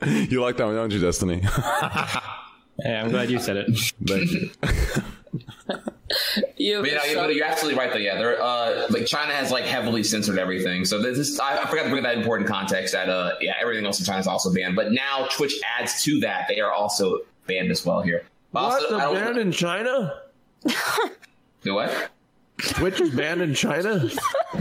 you 0.30 0.42
like 0.42 0.58
that 0.58 0.66
one, 0.66 0.76
don't 0.76 0.92
you, 0.92 1.00
Destiny? 1.00 1.42
Yeah, 2.84 3.04
I'm 3.04 3.12
glad 3.12 3.30
you 3.30 3.38
said 3.40 3.58
it. 3.58 3.78
Thank 4.08 4.32
you. 4.32 4.50
You, 6.58 6.80
But, 6.82 6.92
yeah, 6.92 7.00
yeah, 7.06 7.14
but 7.16 7.36
you're 7.36 7.46
absolutely 7.46 7.78
right 7.80 7.92
though. 7.94 8.00
Yeah, 8.00 8.16
they're 8.18 8.42
uh, 8.42 8.88
like 8.90 9.06
China 9.06 9.34
has 9.34 9.52
like 9.52 9.66
heavily 9.66 10.04
censored 10.04 10.40
everything. 10.40 10.86
So 10.86 11.00
this 11.00 11.20
is 11.20 11.40
I, 11.40 11.62
I 11.62 11.66
forgot 11.68 11.84
to 11.84 11.90
bring 11.90 12.02
that 12.04 12.18
important 12.18 12.50
context 12.50 12.94
that 12.94 13.08
uh 13.08 13.34
yeah 13.40 13.54
everything 13.62 13.86
else 13.86 14.00
in 14.00 14.06
China 14.06 14.20
is 14.20 14.26
also 14.26 14.52
banned. 14.52 14.76
But 14.76 14.94
now 14.94 15.28
Twitch 15.32 15.54
adds 15.80 16.02
to 16.04 16.20
that. 16.22 16.48
They 16.48 16.60
are 16.60 16.72
also 16.72 17.20
banned 17.46 17.70
as 17.70 17.86
well 17.86 18.02
here. 18.02 18.26
What? 18.52 18.64
Also, 18.64 18.90
The 18.90 18.96
I 18.96 19.00
don't- 19.06 19.14
banned 19.16 19.38
in 19.38 19.52
China? 19.52 20.14
Do 21.62 21.76
what? 21.76 22.10
Twitch 22.62 23.02
is 23.02 23.10
banned 23.10 23.42
in 23.42 23.54
China? 23.54 24.10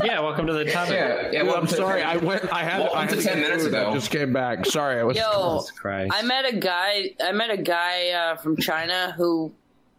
Yeah, 0.05 0.21
welcome 0.21 0.47
to 0.47 0.53
the 0.53 0.65
topic. 0.65 0.95
Yeah, 0.95 1.31
yeah. 1.33 1.43
Dude, 1.43 1.55
I'm 1.55 1.67
to- 1.67 1.75
sorry. 1.77 2.03
I 2.03 2.17
went. 2.17 2.53
I 2.53 2.65
had. 2.65 2.81
Welcome 2.81 2.99
I 2.99 3.01
had 3.03 3.11
to 3.11 3.17
to 3.17 3.23
10 3.23 3.41
minutes 3.41 3.65
ago. 3.65 3.91
I 3.91 3.95
just 3.95 4.11
came 4.11 4.33
back. 4.33 4.65
Sorry, 4.67 4.99
I 5.01 5.05
was. 5.05 5.17
Yo, 5.17 5.63
Christ. 5.77 6.13
I 6.15 6.23
met 6.23 6.47
a 6.53 6.57
guy. 6.57 7.15
I 7.23 7.33
met 7.33 7.51
a 7.51 7.57
guy 7.57 8.11
uh, 8.11 8.37
from 8.37 8.57
China 8.57 9.13
who 9.17 9.53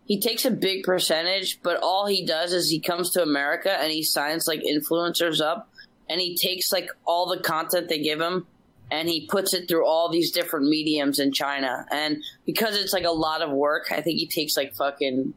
he 0.06 0.20
takes 0.20 0.46
a 0.46 0.52
big 0.52 0.84
percentage, 0.84 1.62
but 1.62 1.80
all 1.84 2.06
he 2.06 2.26
does 2.26 2.54
is 2.54 2.70
he 2.70 2.80
comes 2.80 3.12
to 3.12 3.22
America 3.22 3.72
and 3.72 3.92
he 3.92 4.04
signs 4.04 4.48
like 4.48 4.62
influencers 4.62 5.42
up, 5.42 5.70
and 6.10 6.20
he 6.20 6.36
takes 6.36 6.72
like 6.72 6.90
all 7.06 7.28
the 7.30 7.40
content 7.42 7.88
they 7.90 8.02
give 8.02 8.20
him, 8.20 8.48
and 8.90 9.08
he 9.08 9.28
puts 9.28 9.54
it 9.54 9.68
through 9.68 9.86
all 9.86 10.10
these 10.10 10.32
different 10.32 10.68
mediums 10.68 11.20
in 11.20 11.32
China. 11.32 11.86
And 11.92 12.24
because 12.46 12.76
it's 12.78 12.94
like 12.94 13.06
a 13.06 13.12
lot 13.12 13.42
of 13.42 13.52
work, 13.52 13.92
I 13.92 14.02
think 14.02 14.18
he 14.20 14.28
takes 14.28 14.58
like 14.58 14.74
fucking 14.74 15.34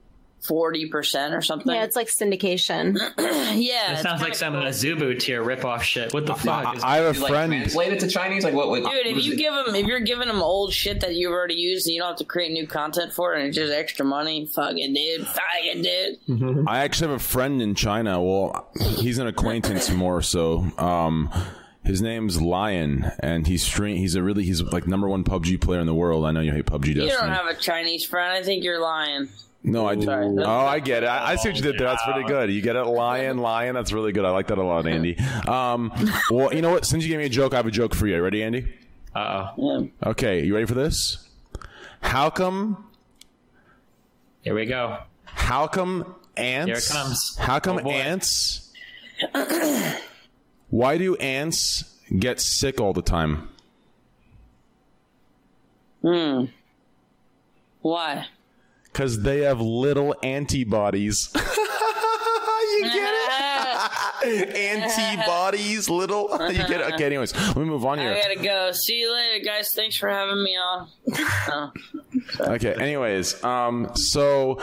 forty 0.46 0.86
percent 0.88 1.34
or 1.34 1.40
something. 1.42 1.74
Yeah, 1.74 1.84
it's 1.84 1.96
like 1.96 2.08
syndication. 2.08 2.96
yeah. 3.18 3.18
That 3.18 3.92
it's 3.92 4.02
sounds 4.02 4.04
kinda 4.04 4.24
like 4.24 4.34
some 4.34 4.52
cool. 4.54 4.62
Azubu 4.62 5.18
tier 5.18 5.42
ripoff 5.42 5.82
shit. 5.82 6.12
What 6.12 6.26
the 6.26 6.34
fuck? 6.34 6.82
I 6.84 6.96
have 6.96 7.16
a 7.16 7.20
like, 7.20 7.30
friend. 7.30 7.52
translate 7.52 7.92
it 7.92 8.00
to 8.00 8.08
Chinese? 8.08 8.44
Like 8.44 8.54
what? 8.54 8.68
what 8.68 8.82
Dude, 8.84 9.06
if 9.06 9.24
you 9.24 9.32
it? 9.32 9.38
give 9.38 9.54
them, 9.54 9.74
if 9.74 9.86
you're 9.86 10.00
giving 10.00 10.28
them 10.28 10.42
old 10.42 10.72
shit 10.72 11.00
that 11.00 11.14
you've 11.14 11.32
already 11.32 11.54
used, 11.54 11.86
and 11.86 11.94
you 11.94 12.00
don't 12.00 12.08
have 12.10 12.18
to 12.18 12.24
create 12.24 12.52
new 12.52 12.66
content 12.66 13.12
for 13.12 13.34
it, 13.34 13.38
and 13.40 13.48
it's 13.48 13.56
just 13.56 13.72
extra 13.72 14.04
money, 14.04 14.46
fucking 14.46 14.92
dude, 14.94 15.26
fucking 15.26 15.82
dude. 15.82 16.64
I 16.68 16.80
actually 16.84 17.08
have 17.08 17.16
a 17.20 17.22
friend 17.22 17.62
in 17.62 17.74
China. 17.74 18.22
Well, 18.22 18.68
he's 18.96 19.18
an 19.18 19.26
acquaintance 19.26 19.90
more 19.90 20.22
so. 20.22 20.58
Um, 20.78 21.30
His 21.84 22.00
name's 22.00 22.40
Lion, 22.40 23.12
and 23.20 23.46
he's 23.46 23.62
stream. 23.62 23.98
He's 23.98 24.14
a 24.14 24.22
really 24.22 24.42
he's 24.44 24.62
like 24.62 24.86
number 24.86 25.06
one 25.06 25.22
PUBG 25.22 25.60
player 25.60 25.80
in 25.80 25.86
the 25.86 25.92
world. 25.94 26.24
I 26.24 26.30
know 26.30 26.40
you 26.40 26.50
hate 26.50 26.64
PUBG. 26.64 26.86
You 26.86 26.94
Destiny. 26.94 27.28
don't 27.28 27.28
have 27.32 27.46
a 27.46 27.54
Chinese 27.60 28.06
friend. 28.06 28.32
I 28.32 28.42
think 28.42 28.64
you're 28.64 28.80
lying. 28.80 29.28
No, 29.66 29.86
I 29.86 29.94
do. 29.94 30.02
Sorry, 30.02 30.26
Oh, 30.44 30.66
I 30.66 30.78
get 30.78 31.04
it. 31.04 31.06
I, 31.06 31.32
I 31.32 31.36
see 31.36 31.48
what 31.48 31.56
you 31.56 31.62
did 31.62 31.78
there. 31.78 31.88
That's 31.88 32.04
pretty 32.04 32.24
good. 32.24 32.50
You 32.52 32.60
get 32.60 32.76
it, 32.76 32.84
lion, 32.84 33.38
lion. 33.38 33.74
That's 33.74 33.92
really 33.92 34.12
good. 34.12 34.26
I 34.26 34.30
like 34.30 34.48
that 34.48 34.58
a 34.58 34.62
lot, 34.62 34.86
Andy. 34.86 35.16
Um, 35.48 35.90
well, 36.30 36.52
you 36.54 36.60
know 36.60 36.70
what? 36.70 36.84
Since 36.84 37.02
you 37.04 37.08
gave 37.08 37.18
me 37.18 37.24
a 37.24 37.30
joke, 37.30 37.54
I 37.54 37.56
have 37.56 37.66
a 37.66 37.70
joke 37.70 37.94
for 37.94 38.06
you. 38.06 38.22
Ready, 38.22 38.42
Andy? 38.42 38.66
Uh 39.14 39.52
oh. 39.56 39.88
Okay, 40.04 40.44
you 40.44 40.54
ready 40.54 40.66
for 40.66 40.74
this? 40.74 41.28
How 42.02 42.28
come? 42.28 42.86
Here 44.42 44.54
we 44.54 44.66
go. 44.66 44.98
How 45.24 45.66
come 45.66 46.14
ants? 46.36 46.66
Here 46.68 46.76
it 46.98 47.02
comes. 47.02 47.36
How 47.38 47.58
come 47.58 47.80
Oh, 47.82 47.90
ants? 47.90 48.70
Why 50.68 50.98
do 50.98 51.16
ants 51.16 51.98
get 52.18 52.38
sick 52.40 52.80
all 52.80 52.92
the 52.92 53.00
time? 53.02 53.48
Hmm. 56.02 56.44
Why? 57.80 58.26
Because 58.94 59.20
they 59.22 59.40
have 59.40 59.60
little 59.60 60.14
antibodies. 60.22 61.28
you 61.34 61.40
get 62.84 63.12
it? 64.22 64.54
antibodies, 64.56 65.90
little. 65.90 66.28
You 66.54 66.58
get 66.58 66.80
it? 66.80 66.94
Okay, 66.94 67.06
anyways, 67.06 67.34
let 67.34 67.56
me 67.56 67.64
move 67.64 67.84
on 67.84 67.98
here. 67.98 68.12
I 68.12 68.20
gotta 68.20 68.36
go. 68.36 68.70
See 68.70 69.00
you 69.00 69.12
later, 69.12 69.44
guys. 69.44 69.74
Thanks 69.74 69.96
for 69.96 70.08
having 70.08 70.40
me 70.44 70.56
on. 70.56 70.88
Oh. 71.48 71.72
Okay. 72.40 72.74
Anyways, 72.74 73.42
um, 73.42 73.90
so 73.96 74.60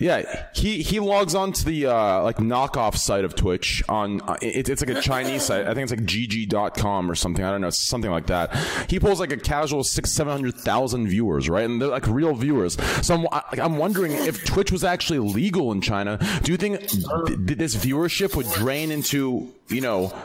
yeah, 0.00 0.46
he 0.54 0.82
he 0.82 0.98
logs 0.98 1.34
on 1.34 1.52
to 1.52 1.64
the 1.64 1.86
uh, 1.86 2.22
like 2.22 2.38
knockoff 2.38 2.96
site 2.96 3.24
of 3.24 3.34
Twitch 3.36 3.82
on 3.88 4.22
uh, 4.22 4.36
it, 4.40 4.68
it's 4.70 4.80
like 4.80 4.96
a 4.96 5.00
Chinese 5.00 5.42
site. 5.42 5.66
I 5.66 5.74
think 5.74 5.90
it's 5.90 5.92
like 5.92 6.06
gg.com 6.06 7.10
or 7.10 7.14
something. 7.14 7.44
I 7.44 7.50
don't 7.50 7.60
know, 7.60 7.68
something 7.70 8.10
like 8.10 8.26
that. 8.28 8.56
He 8.88 8.98
pulls 8.98 9.20
like 9.20 9.30
a 9.30 9.36
casual 9.36 9.84
six 9.84 10.10
seven 10.10 10.32
hundred 10.32 10.54
thousand 10.54 11.08
viewers, 11.08 11.50
right? 11.50 11.64
And 11.66 11.80
they're 11.82 11.88
like 11.88 12.06
real 12.06 12.34
viewers. 12.34 12.78
So 13.06 13.14
I'm 13.14 13.26
I- 13.30 13.62
I'm 13.62 13.76
wondering 13.76 14.12
if 14.12 14.42
Twitch 14.46 14.72
was 14.72 14.84
actually 14.84 15.18
legal 15.18 15.70
in 15.70 15.82
China. 15.82 16.18
Do 16.42 16.50
you 16.50 16.56
think 16.56 16.80
th- 16.88 17.58
this 17.58 17.76
viewership 17.76 18.34
would 18.36 18.50
drain 18.52 18.90
into 18.90 19.52
you 19.68 19.82
know 19.82 20.16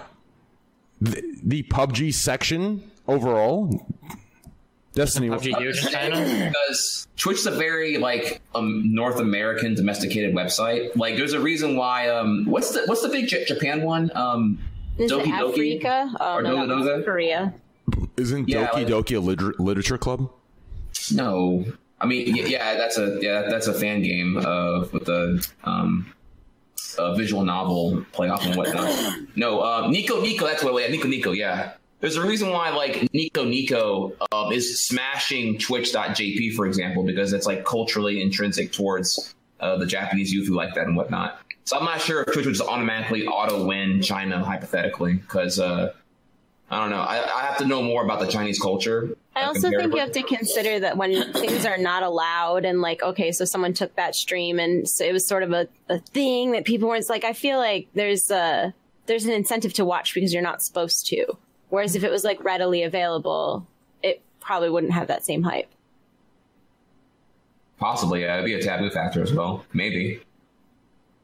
the, 1.02 1.22
the 1.44 1.64
PUBG 1.64 2.14
section 2.14 2.90
overall? 3.08 3.86
Destiny. 4.96 5.30
PUBG 5.30 5.58
huge 5.60 5.86
in 5.86 5.92
China? 5.92 6.16
because 6.50 7.08
Twitch 7.18 7.40
is 7.40 7.46
a 7.46 7.52
very 7.52 7.98
like 7.98 8.42
um, 8.56 8.94
North 8.94 9.20
American 9.20 9.76
domesticated 9.76 10.34
website. 10.34 10.96
Like, 10.96 11.18
there's 11.18 11.34
a 11.34 11.40
reason 11.40 11.76
why. 11.76 12.10
Um, 12.10 12.46
what's 12.46 12.72
the 12.72 12.84
what's 12.88 13.02
the 13.02 13.10
big 13.10 13.28
J- 13.28 13.46
Japan 13.46 13.84
one? 13.84 14.10
Um, 14.16 14.58
Is 14.98 15.12
Doki 15.12 15.28
it 15.28 15.28
Doki? 15.34 15.82
Afreeca? 15.84 16.16
Oh 16.20 16.36
Or 16.36 16.42
no, 16.42 16.56
Doga 16.66 16.98
that? 16.98 17.06
Korea. 17.06 17.54
Isn't 18.18 18.48
Yeah, 18.50 18.68
Doki 18.68 18.74
like- 18.74 18.88
Doki 18.88 19.16
a 19.18 19.20
liter- 19.20 19.54
literature 19.60 19.98
club? 19.98 20.32
No, 21.12 21.66
I 22.02 22.06
mean, 22.08 22.34
y- 22.36 22.44
yeah, 22.48 22.76
that's 22.76 22.98
a 22.98 23.20
yeah, 23.22 23.44
that's 23.50 23.68
a 23.68 23.74
fan 23.74 24.02
game 24.02 24.38
of 24.38 24.92
with 24.94 25.06
the 25.06 25.46
um, 25.66 26.12
a 26.98 27.16
visual 27.16 27.44
novel 27.44 28.06
playoff 28.14 28.46
and 28.46 28.56
whatnot. 28.56 29.18
No, 29.36 29.60
uh, 29.60 29.88
Nico 29.90 30.22
Nico, 30.22 30.46
that's 30.46 30.64
what. 30.64 30.82
Yeah, 30.82 30.88
Nico 30.90 31.08
Nico, 31.10 31.32
yeah. 31.32 31.74
There's 32.06 32.18
a 32.18 32.28
reason 32.28 32.52
why 32.52 32.70
like 32.70 33.12
Nico 33.16 33.46
Nico 33.46 34.14
um, 34.32 34.52
is 34.52 34.86
smashing 34.86 35.58
Twitch.jp, 35.58 36.54
for 36.54 36.68
example, 36.68 37.02
because 37.02 37.34
it's 37.34 37.48
like 37.48 37.66
culturally 37.66 38.22
intrinsic 38.22 38.72
towards 38.72 39.34
uh, 39.60 39.78
the 39.78 39.88
Japanese 39.88 40.32
youth 40.32 40.48
who 40.48 40.54
like 40.54 40.76
that 40.76 40.86
and 40.86 40.96
whatnot. 40.96 41.40
So 41.64 41.80
I'm 41.80 41.84
not 41.84 42.00
sure 42.00 42.22
if 42.22 42.32
Twitch 42.32 42.46
would 42.46 42.54
just 42.54 42.70
automatically 42.70 43.26
auto 43.26 43.66
win 43.66 44.04
China 44.04 44.46
hypothetically, 44.46 45.14
because 45.14 45.60
uh, 45.60 45.94
I 46.70 46.80
don't 46.80 46.92
know. 46.92 47.02
I, 47.02 47.24
I 47.24 47.42
have 47.46 47.58
to 47.58 47.66
know 47.66 47.82
more 47.82 48.06
about 48.06 48.20
the 48.20 48.28
Chinese 48.28 48.60
culture. 48.60 49.18
I 49.36 49.42
uh, 49.42 49.48
also 49.48 49.72
think 49.72 49.92
you 49.92 50.00
have 50.00 50.12
to 50.12 50.22
consider 50.22 50.82
that 50.82 50.98
when 50.98 51.34
things 51.34 51.66
are 51.66 51.80
not 51.80 52.04
allowed 52.04 52.66
and 52.66 52.82
like, 52.82 53.02
okay, 53.02 53.32
so 53.32 53.46
someone 53.46 53.74
took 53.74 53.96
that 53.96 54.14
stream 54.14 54.60
and 54.60 54.88
so 54.88 55.04
it 55.04 55.12
was 55.12 55.28
sort 55.28 55.42
of 55.42 55.54
a, 55.54 55.68
a 55.90 55.98
thing 55.98 56.52
that 56.52 56.66
people 56.66 56.88
weren't 56.88 57.10
like, 57.10 57.24
I 57.24 57.34
feel 57.34 57.58
like 57.58 57.88
there's 57.96 58.30
a, 58.30 58.76
there's 59.08 59.26
an 59.26 59.32
incentive 59.32 59.74
to 59.74 59.86
watch 59.86 60.14
because 60.14 60.36
you're 60.36 60.44
not 60.44 60.62
supposed 60.62 61.08
to. 61.08 61.36
Whereas 61.70 61.96
if 61.96 62.04
it 62.04 62.12
was 62.12 62.24
like 62.24 62.44
readily 62.44 62.84
available, 62.84 63.68
it 64.04 64.22
probably 64.40 64.70
wouldn't 64.70 64.94
have 64.94 65.08
that 65.08 65.26
same 65.26 65.44
hype. 65.44 65.70
Possibly, 67.78 68.22
yeah, 68.22 68.36
it'd 68.36 68.46
be 68.46 68.54
a 68.54 68.62
taboo 68.62 68.90
factor 68.90 69.22
as 69.22 69.34
well. 69.34 69.66
Maybe. 69.74 70.22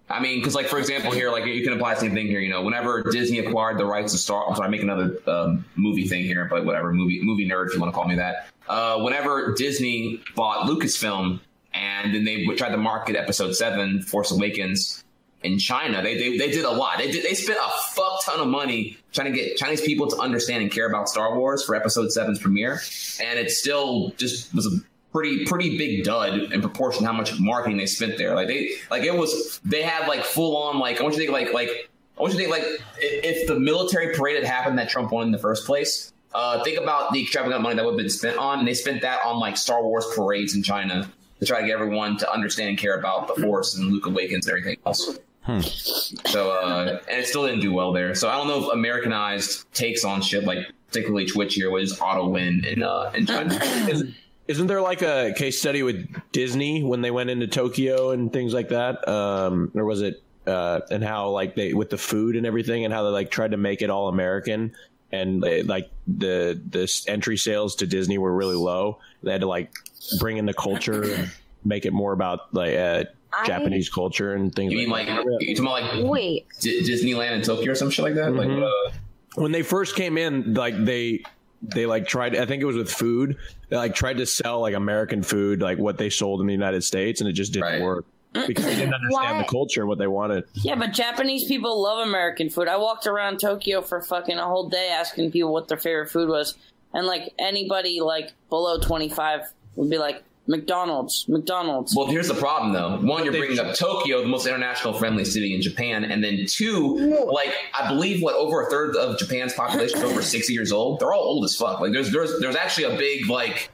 I 0.10 0.20
mean, 0.20 0.40
because 0.40 0.56
like 0.56 0.68
for 0.68 0.78
example, 0.78 1.12
here, 1.12 1.32
like 1.32 1.46
you 1.46 1.64
can 1.64 1.74
apply 1.74 1.94
the 1.94 2.02
same 2.02 2.14
thing 2.14 2.28
here. 2.28 2.40
You 2.40 2.50
know, 2.50 2.62
whenever 2.64 3.04
Disney 3.04 3.40
acquired 3.40 3.78
the 3.78 3.86
rights 3.86 4.12
to 4.12 4.18
Star, 4.18 4.48
I'm 4.48 4.56
sorry, 4.56 4.68
I 4.68 4.70
make 4.70 4.82
another 4.82 5.18
um, 5.28 5.66
movie 5.76 6.08
thing 6.08 6.24
here, 6.24 6.48
but 6.50 6.66
whatever, 6.66 6.92
movie 6.92 7.22
movie 7.24 7.48
nerd 7.48 7.68
if 7.68 7.74
you 7.74 7.80
want 7.80 7.94
to 7.94 7.96
call 7.96 8.08
me 8.08 8.16
that. 8.16 8.48
Uh, 8.68 9.00
whenever 9.00 9.54
Disney 9.54 10.22
bought 10.36 10.68
Lucasfilm, 10.68 11.40
and 11.74 12.14
then 12.14 12.26
they 12.26 12.46
tried 12.58 12.72
to 12.72 12.78
market 12.78 13.16
Episode 13.16 13.54
Seven, 13.56 14.02
Force 14.02 14.32
Awakens, 14.32 15.04
in 15.44 15.58
China, 15.58 16.02
they 16.02 16.18
they, 16.18 16.38
they 16.38 16.52
did 16.52 16.66
a 16.66 16.72
lot. 16.72 16.98
They 16.98 17.12
did, 17.12 17.24
they 17.24 17.34
spent 17.34 17.60
a 17.60 17.70
fuck 17.94 18.24
ton 18.26 18.40
of 18.40 18.48
money 18.48 18.98
trying 19.12 19.32
to 19.32 19.38
get 19.38 19.58
Chinese 19.58 19.82
people 19.82 20.08
to 20.08 20.18
understand 20.18 20.64
and 20.64 20.72
care 20.72 20.88
about 20.88 21.10
Star 21.10 21.38
Wars 21.38 21.64
for 21.64 21.76
Episode 21.76 22.10
7's 22.10 22.40
premiere, 22.40 22.82
and 23.22 23.40
it 23.40 23.52
still 23.52 24.12
just 24.18 24.54
was 24.54 24.66
a 24.66 24.80
pretty 25.12 25.46
pretty 25.46 25.78
big 25.78 26.04
dud 26.04 26.52
in 26.54 26.62
proportion 26.62 27.02
to 27.02 27.08
how 27.08 27.14
much 27.14 27.40
marketing 27.40 27.78
they 27.78 27.86
spent 27.86 28.18
there. 28.18 28.36
Like 28.36 28.48
they 28.48 28.72
like 28.90 29.04
it 29.04 29.16
was 29.16 29.60
they 29.64 29.82
had 29.82 30.08
like 30.08 30.24
full 30.24 30.58
on 30.58 30.80
like 30.80 31.00
I 31.00 31.04
want 31.04 31.16
you 31.16 31.26
to 31.26 31.32
think 31.32 31.34
like 31.34 31.54
like 31.54 31.90
I 32.18 32.22
want 32.22 32.34
you 32.34 32.40
to 32.40 32.46
think 32.46 32.52
like 32.52 32.82
if 32.98 33.48
the 33.48 33.60
military 33.60 34.16
parade 34.16 34.36
had 34.36 34.46
happened 34.46 34.78
that 34.80 34.90
Trump 34.90 35.12
won 35.12 35.26
in 35.26 35.32
the 35.32 35.40
first 35.40 35.66
place. 35.66 36.14
Uh, 36.34 36.64
think 36.64 36.80
about 36.80 37.12
the 37.12 37.22
extravagant 37.22 37.62
money 37.62 37.76
that 37.76 37.84
would 37.84 37.92
have 37.92 37.98
been 37.98 38.10
spent 38.10 38.38
on, 38.38 38.60
and 38.60 38.66
they 38.66 38.74
spent 38.74 39.02
that 39.02 39.20
on 39.26 39.38
like 39.38 39.58
Star 39.58 39.84
Wars 39.84 40.06
parades 40.16 40.56
in 40.56 40.64
China 40.64 41.12
to 41.42 41.46
try 41.46 41.60
to 41.60 41.68
get 41.68 41.74
everyone 41.74 42.16
to 42.16 42.32
understand 42.32 42.70
and 42.70 42.78
care 42.78 42.98
about 42.98 43.28
the 43.28 43.42
Force 43.42 43.76
and 43.76 43.92
Luke 43.92 44.06
Awakens 44.06 44.48
and 44.48 44.58
everything 44.58 44.78
else. 44.86 45.20
So, 45.46 46.52
uh, 46.52 47.00
and 47.10 47.20
it 47.20 47.28
still 47.28 47.46
didn't 47.46 47.62
do 47.62 47.74
well 47.74 47.94
there. 47.94 48.14
So 48.16 48.30
I 48.30 48.38
don't 48.38 48.48
know 48.48 48.68
if 48.68 48.74
Americanized 48.74 49.72
takes 49.74 50.04
on 50.04 50.22
shit 50.22 50.44
like 50.44 50.60
particularly 50.88 51.26
Twitch 51.26 51.56
here 51.56 51.72
was 51.72 52.00
auto 52.00 52.28
win 52.28 52.66
in 52.66 52.84
uh 52.84 53.12
in 53.16 53.26
China. 53.26 53.56
Isn't, 53.90 54.14
isn't 54.48 54.68
there 54.68 54.82
like 54.82 55.02
a 55.02 55.34
case 55.38 55.60
study 55.60 55.82
with 55.82 56.14
Disney 56.34 56.84
when 56.84 57.02
they 57.02 57.12
went 57.12 57.30
into 57.30 57.48
Tokyo 57.48 58.12
and 58.12 58.34
things 58.34 58.54
like 58.54 58.70
that? 58.70 59.08
Um, 59.08 59.72
or 59.74 59.86
was 59.86 60.02
it 60.02 60.22
uh, 60.46 60.82
and 60.90 61.04
how 61.04 61.30
like 61.30 61.56
they 61.56 61.74
with 61.74 61.90
the 61.90 61.98
food 61.98 62.36
and 62.36 62.46
everything 62.46 62.84
and 62.84 62.94
how 62.94 63.04
they 63.04 63.10
like 63.10 63.32
tried 63.32 63.52
to 63.52 63.58
make 63.58 63.82
it 63.82 63.90
all 63.90 64.10
American 64.10 64.74
and 65.12 65.42
they, 65.42 65.64
like 65.64 65.90
the 66.08 66.60
the 66.70 66.92
entry 67.08 67.38
sales 67.38 67.76
to 67.78 67.88
Disney 67.88 68.18
were 68.18 68.34
really 68.34 68.56
low. 68.56 69.00
They 69.24 69.32
had 69.32 69.42
to 69.42 69.48
like 69.48 69.74
bring 70.20 70.38
in 70.38 70.46
the 70.46 70.54
culture 70.54 71.04
and 71.04 71.32
make 71.64 71.86
it 71.86 71.94
more 71.94 72.14
about 72.14 72.54
like 72.54 72.76
uh, 72.76 73.04
I- 73.34 73.46
Japanese 73.46 73.90
culture 73.90 74.34
and 74.34 74.54
things. 74.54 74.72
You 74.72 74.80
mean 74.80 74.90
like 74.90 75.08
that. 75.08 75.24
you 75.40 75.56
talking 75.56 75.66
about 75.66 75.96
like 76.00 76.06
Wait, 76.10 76.46
D- 76.60 76.82
Disneyland 76.84 77.32
in 77.32 77.42
Tokyo 77.42 77.72
or 77.72 77.76
some 77.76 77.90
shit 77.90 78.04
like 78.04 78.16
that? 78.16 78.34
Like 78.34 78.50
Mhm. 78.50 78.64
uh, 78.64 78.92
when 79.36 79.52
they 79.52 79.62
first 79.64 79.96
came 79.96 80.18
in, 80.18 80.54
like 80.54 80.84
they 80.84 81.24
they 81.64 81.86
like 81.86 82.08
tried. 82.08 82.36
I 82.36 82.46
think 82.46 82.62
it 82.62 82.66
was 82.66 82.76
with 82.76 82.92
food. 82.92 83.38
They 83.70 83.78
like 83.78 83.94
tried 83.96 84.18
to 84.18 84.26
sell 84.26 84.62
like 84.62 84.74
American 84.74 85.22
food, 85.24 85.62
like 85.62 85.78
what 85.78 85.98
they 85.98 86.10
sold 86.10 86.42
in 86.42 86.48
the 86.48 86.54
United 86.54 86.84
States, 86.84 87.22
and 87.22 87.30
it 87.30 87.34
just 87.34 87.54
didn't 87.54 87.82
work 87.84 88.06
because 88.48 88.66
they 88.66 88.76
didn't 88.76 88.94
understand 88.94 89.38
Why? 89.38 89.44
the 89.44 89.48
culture 89.48 89.82
and 89.82 89.88
what 89.90 89.98
they 90.00 90.08
wanted. 90.08 90.46
Yeah, 90.56 90.76
but 90.76 90.92
Japanese 90.94 91.46
people 91.46 91.82
love 91.82 92.08
American 92.08 92.50
food. 92.50 92.68
I 92.68 92.78
walked 92.78 93.06
around 93.06 93.40
Tokyo 93.40 93.82
for 93.82 94.02
fucking 94.02 94.38
a 94.38 94.46
whole 94.46 94.70
day 94.70 94.90
asking 94.90 95.32
people 95.32 95.54
what 95.54 95.68
their 95.68 95.78
favorite 95.78 96.10
food 96.10 96.30
was, 96.30 96.58
and 96.94 97.06
like 97.06 97.32
anybody 97.38 98.02
like 98.02 98.32
below 98.50 98.80
twenty 98.80 99.08
five 99.10 99.42
would 99.76 99.90
be 99.90 99.98
like 100.00 100.24
McDonald's, 100.48 101.26
McDonald's. 101.28 101.96
Well, 101.96 102.08
here's 102.08 102.28
the 102.28 102.34
problem 102.34 102.74
though. 102.74 102.98
One, 102.98 103.24
you're 103.24 103.34
bringing 103.34 103.60
up 103.60 103.76
Tokyo, 103.76 104.22
the 104.22 104.28
most 104.28 104.48
international 104.48 104.94
friendly 104.94 105.24
city 105.24 105.54
in 105.54 105.62
Japan, 105.62 106.04
and 106.04 106.24
then 106.24 106.46
two, 106.48 106.98
like 107.32 107.54
I 107.78 107.88
believe 107.88 108.24
what 108.24 108.36
over 108.36 108.66
a 108.66 108.70
third 108.70 108.96
of 108.96 109.18
Japan's 109.20 109.54
population 109.54 110.00
is 110.00 110.04
over 110.04 110.22
60 110.22 110.52
years 110.52 110.72
old. 110.72 111.00
They're 111.00 111.14
all 111.14 111.24
old 111.24 111.46
as 111.46 111.56
fuck. 111.56 111.80
Like 111.80 111.94
there's 111.94 112.12
there's 112.12 112.40
there's 112.40 112.56
actually 112.56 112.96
a 112.96 112.98
big 112.98 113.30
like 113.30 113.70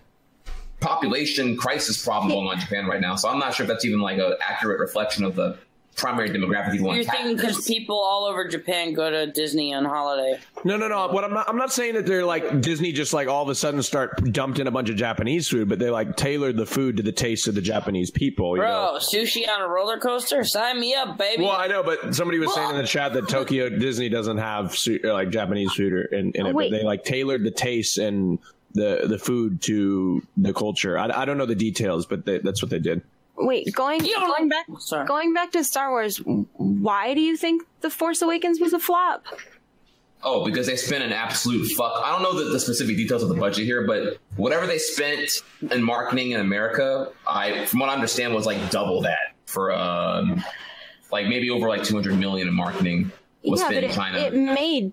population 0.80 1.58
crisis 1.58 2.04
problem 2.04 2.32
going 2.32 2.48
on 2.48 2.54
in 2.56 2.60
Japan 2.60 2.86
right 2.86 3.02
now. 3.02 3.16
So 3.16 3.30
I'm 3.30 3.40
not 3.40 3.54
sure 3.54 3.64
if 3.64 3.70
that's 3.70 3.86
even 3.86 4.02
like 4.02 4.20
an 4.20 4.36
accurate 4.48 4.80
reflection 4.80 5.24
of 5.24 5.36
the 5.36 5.58
primary 5.98 6.30
demographic 6.30 6.76
you 6.76 6.84
want 6.84 6.96
You're 6.96 7.06
thinking 7.06 7.36
because 7.36 7.66
people 7.66 8.00
all 8.00 8.26
over 8.26 8.48
Japan 8.48 8.94
go 8.94 9.10
to 9.10 9.28
Disney 9.32 9.74
on 9.74 9.84
holiday. 9.84 10.40
No, 10.64 10.78
no, 10.78 10.88
no. 10.88 11.08
What 11.08 11.24
I'm 11.24 11.34
not, 11.34 11.50
I'm 11.50 11.58
not 11.58 11.74
saying 11.74 11.96
that 11.96 12.06
they're 12.06 12.24
like 12.24 12.62
Disney 12.62 12.92
just 12.92 13.14
like 13.14 13.28
all 13.28 13.44
of 13.44 13.50
a 13.50 13.56
sudden 13.56 13.82
start 13.82 14.32
dumped 14.32 14.60
in 14.60 14.68
a 14.68 14.72
bunch 14.72 14.90
of 14.90 14.96
Japanese 14.96 15.48
food, 15.50 15.68
but 15.68 15.80
they 15.80 15.90
like 15.90 16.16
tailored 16.16 16.56
the 16.56 16.66
food 16.66 16.98
to 16.98 17.04
the 17.04 17.12
taste 17.12 17.48
of 17.48 17.56
the 17.56 17.62
Japanese 17.62 18.12
people. 18.12 18.56
You 18.56 18.64
know? 18.64 18.92
Bro, 18.92 19.00
sushi 19.00 19.50
on 19.50 19.62
a 19.62 19.68
roller 19.68 19.98
coaster? 19.98 20.44
Sign 20.44 20.80
me 20.80 20.94
up, 20.94 21.18
baby. 21.18 21.44
Well, 21.44 21.52
I 21.52 21.68
know, 21.68 21.84
but 21.84 22.16
somebody 22.16 22.40
was 22.40 22.54
saying 22.54 22.70
in 22.70 22.78
the 22.78 22.88
chat 22.88 23.14
that 23.14 23.28
Tokyo 23.30 23.70
Disney 23.70 24.08
doesn't 24.08 24.38
have 24.38 24.78
su- 24.78 25.02
uh, 25.04 25.14
like 25.14 25.32
Japanese 25.32 25.74
food 25.74 25.94
or- 25.94 26.04
in, 26.04 26.32
in 26.34 26.46
it, 26.46 26.56
Wait. 26.56 26.72
but 26.72 26.78
they 26.78 26.84
like 26.84 27.04
tailored 27.04 27.44
the 27.44 27.52
taste 27.52 27.98
and 27.98 28.40
the 28.74 29.08
the 29.08 29.18
food 29.18 29.62
to 29.64 30.22
the 30.38 30.54
culture. 30.54 30.98
I, 30.98 31.22
I 31.22 31.26
don't 31.26 31.38
know 31.38 31.46
the 31.48 31.56
details, 31.56 32.06
but 32.06 32.26
they, 32.26 32.38
that's 32.38 32.62
what 32.62 32.70
they 32.70 32.80
did. 32.80 33.02
Wait, 33.38 33.74
going 33.74 34.00
going 34.00 34.50
back 34.50 34.68
going 35.08 35.34
back 35.34 35.52
to 35.52 35.64
Star 35.64 35.90
Wars. 35.92 36.18
Why 36.18 37.14
do 37.14 37.22
you 37.22 37.38
think 37.38 37.64
the 37.82 37.90
Force 37.90 38.22
Awakens 38.22 38.60
was 38.60 38.74
a 38.74 38.80
flop? 38.80 39.26
Oh, 40.24 40.44
because 40.44 40.66
they 40.66 40.76
spent 40.76 41.04
an 41.04 41.14
absolute 41.14 41.68
fuck. 41.68 42.02
I 42.04 42.12
don't 42.12 42.24
know 42.24 42.44
the, 42.44 42.50
the 42.52 42.60
specific 42.60 42.98
details 42.98 43.22
of 43.22 43.30
the 43.30 43.36
budget 43.36 43.66
here, 43.66 43.86
but 43.86 44.18
whatever 44.36 44.66
they 44.66 44.80
spent 44.80 45.30
in 45.72 45.84
marketing 45.84 46.32
in 46.32 46.42
America, 46.42 47.12
I, 47.28 47.66
from 47.66 47.82
what 47.82 47.90
I 47.90 47.94
understand, 47.94 48.34
was 48.34 48.46
like 48.46 48.72
double 48.72 49.02
that 49.02 49.36
for 49.46 49.72
um, 49.72 50.44
like 51.12 51.28
maybe 51.28 51.50
over 51.50 51.70
like 51.70 51.84
200 51.84 52.18
million 52.18 52.48
in 52.48 52.54
marketing 52.54 53.12
was 53.44 53.62
yeah, 53.62 53.68
spent 53.68 53.86
in 53.86 53.92
it, 53.92 53.94
China. 53.94 54.18
it 54.18 54.34
made 54.34 54.92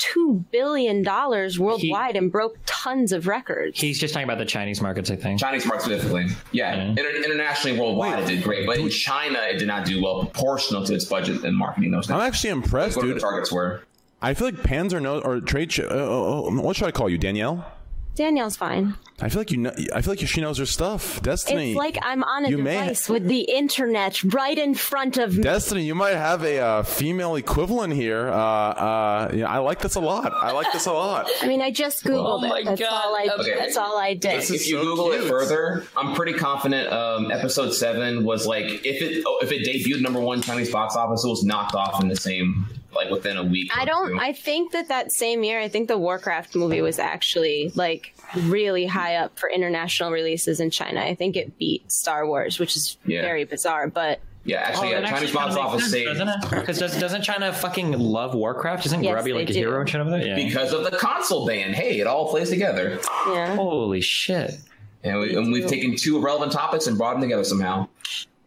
two 0.00 0.42
billion 0.50 1.02
dollars 1.02 1.58
worldwide 1.60 2.16
and 2.16 2.32
broke 2.32 2.56
tons 2.66 3.12
of 3.12 3.26
records. 3.26 3.78
He's 3.80 3.98
just 4.00 4.14
talking 4.14 4.24
about 4.24 4.38
the 4.38 4.44
Chinese 4.46 4.80
markets, 4.80 5.10
I 5.10 5.16
think. 5.16 5.38
Chinese 5.38 5.66
market 5.66 5.84
specifically. 5.84 6.26
Yeah, 6.52 6.74
Inter- 6.82 7.10
internationally, 7.22 7.78
worldwide, 7.78 8.18
it 8.20 8.26
did 8.26 8.42
great, 8.42 8.66
but 8.66 8.78
in 8.78 8.88
China, 8.88 9.38
it 9.42 9.58
did 9.58 9.68
not 9.68 9.84
do 9.84 10.02
well 10.02 10.20
proportional 10.24 10.84
to 10.86 10.94
its 10.94 11.04
budget 11.04 11.44
and 11.44 11.54
marketing. 11.56 11.90
Those 11.90 12.06
things. 12.06 12.18
I'm 12.18 12.26
actually 12.26 12.50
impressed, 12.50 12.96
What 12.96 13.04
dude. 13.04 13.16
the 13.16 13.20
targets 13.20 13.52
were. 13.52 13.82
I 14.22 14.34
feel 14.34 14.48
like 14.48 14.56
Panzer 14.56 15.00
knows 15.00 15.22
or 15.22 15.40
trade. 15.40 15.70
Sh- 15.72 15.80
uh, 15.80 15.84
uh, 15.88 16.42
uh, 16.48 16.50
what 16.62 16.76
should 16.76 16.88
I 16.88 16.92
call 16.92 17.08
you, 17.08 17.18
Danielle? 17.18 17.70
Danielle's 18.14 18.56
fine. 18.56 18.94
I 19.22 19.28
feel 19.28 19.40
like 19.40 19.50
you 19.50 19.58
know. 19.58 19.72
I 19.94 20.00
feel 20.00 20.12
like 20.12 20.20
she 20.26 20.40
knows 20.40 20.58
her 20.58 20.66
stuff. 20.66 21.20
Destiny. 21.22 21.70
It's 21.70 21.76
like 21.78 21.98
I'm 22.02 22.24
on 22.24 22.46
a 22.46 22.50
you 22.50 22.58
may- 22.58 22.78
device 22.80 23.08
with 23.08 23.26
the 23.26 23.40
internet 23.40 24.22
right 24.34 24.56
in 24.58 24.74
front 24.74 25.18
of 25.18 25.36
me. 25.36 25.42
Destiny, 25.42 25.84
you 25.84 25.94
might 25.94 26.14
have 26.16 26.42
a 26.42 26.58
uh, 26.58 26.82
female 26.82 27.36
equivalent 27.36 27.92
here. 27.92 28.28
Uh, 28.28 28.32
uh, 28.34 29.30
yeah, 29.34 29.46
I 29.48 29.58
like 29.58 29.80
this 29.80 29.94
a 29.94 30.00
lot. 30.00 30.32
I 30.32 30.52
like 30.52 30.72
this 30.72 30.86
a 30.86 30.92
lot. 30.92 31.28
I 31.42 31.46
mean, 31.46 31.60
I 31.60 31.70
just 31.70 32.02
googled 32.04 32.44
Oh 32.44 32.48
my 32.48 32.60
it. 32.60 32.64
That's 32.64 32.80
God. 32.80 32.90
all 32.92 33.14
I. 33.14 33.28
Okay. 33.40 33.54
That's 33.58 33.76
all 33.76 33.98
I 33.98 34.14
did. 34.14 34.38
If, 34.38 34.50
if 34.50 34.68
you 34.68 34.80
Google 34.80 35.12
it 35.12 35.22
further, 35.24 35.84
I'm 35.96 36.14
pretty 36.14 36.32
confident. 36.34 36.90
Um, 36.92 37.30
episode 37.30 37.70
seven 37.72 38.24
was 38.24 38.46
like 38.46 38.64
if 38.64 39.02
it 39.02 39.22
oh, 39.26 39.38
if 39.42 39.52
it 39.52 39.66
debuted 39.66 40.00
number 40.00 40.20
one 40.20 40.40
Chinese 40.42 40.70
box 40.70 40.96
office, 40.96 41.24
it 41.24 41.28
was 41.28 41.44
knocked 41.44 41.74
off 41.74 42.00
in 42.02 42.08
the 42.08 42.16
same 42.16 42.66
like 42.94 43.10
within 43.10 43.36
a 43.36 43.44
week. 43.44 43.70
I 43.76 43.82
or 43.82 43.86
don't. 43.86 44.08
two. 44.10 44.18
I 44.20 44.32
think 44.32 44.72
that 44.72 44.88
that 44.88 45.12
same 45.12 45.42
year, 45.44 45.60
I 45.60 45.68
think 45.68 45.88
the 45.88 45.98
Warcraft 45.98 46.54
movie 46.56 46.80
was 46.82 46.98
actually 46.98 47.70
like 47.74 48.14
really 48.44 48.86
high 48.86 49.16
up 49.16 49.38
for 49.38 49.48
international 49.50 50.10
releases 50.10 50.60
in 50.60 50.70
China. 50.70 51.00
I 51.00 51.14
think 51.14 51.36
it 51.36 51.56
beat 51.58 51.90
Star 51.90 52.26
Wars, 52.26 52.58
which 52.58 52.76
is 52.76 52.96
Yeah. 53.06 53.22
very 53.22 53.44
bizarre. 53.44 53.86
But 53.88 54.20
yeah, 54.44 54.56
oh, 54.60 54.68
actually, 54.68 54.88
Oh, 54.88 54.90
yeah, 54.90 55.00
that 55.02 55.10
Chinese 55.10 55.22
actually 55.22 55.32
box 55.34 55.56
office 55.56 55.72
makes 55.80 55.82
sense, 55.82 55.92
saved 55.92 56.18
doesn't 56.18 56.52
it? 56.54 56.60
Because 56.60 56.78
does, 56.78 56.98
doesn't 56.98 57.22
China 57.22 57.52
fucking 57.52 57.92
love 57.92 58.34
Warcraft? 58.34 58.86
Isn't 58.86 59.04
Yes, 59.04 59.12
Grubby 59.12 59.32
like 59.34 59.46
they 59.48 59.52
a 59.52 59.54
do. 59.54 59.60
hero 59.60 59.80
and 59.80 59.88
shit 59.88 60.00
over 60.00 60.10
there? 60.10 60.26
Yeah. 60.26 60.34
because 60.36 60.72
of 60.72 60.82
the 60.84 60.96
console 60.96 61.46
ban. 61.46 61.72
Hey, 61.74 62.00
it 62.00 62.06
all 62.06 62.28
plays 62.30 62.48
together. 62.50 62.98
yeah, 63.28 63.54
Holy 63.54 64.00
shit. 64.00 64.58
And, 65.04 65.18
we, 65.20 65.34
and 65.36 65.52
we've 65.52 65.66
taken 65.66 65.94
two 65.96 66.20
relevant 66.20 66.52
topics 66.52 66.86
and 66.86 66.96
brought 66.98 67.12
them 67.14 67.22
together 67.22 67.44
somehow. 67.44 67.88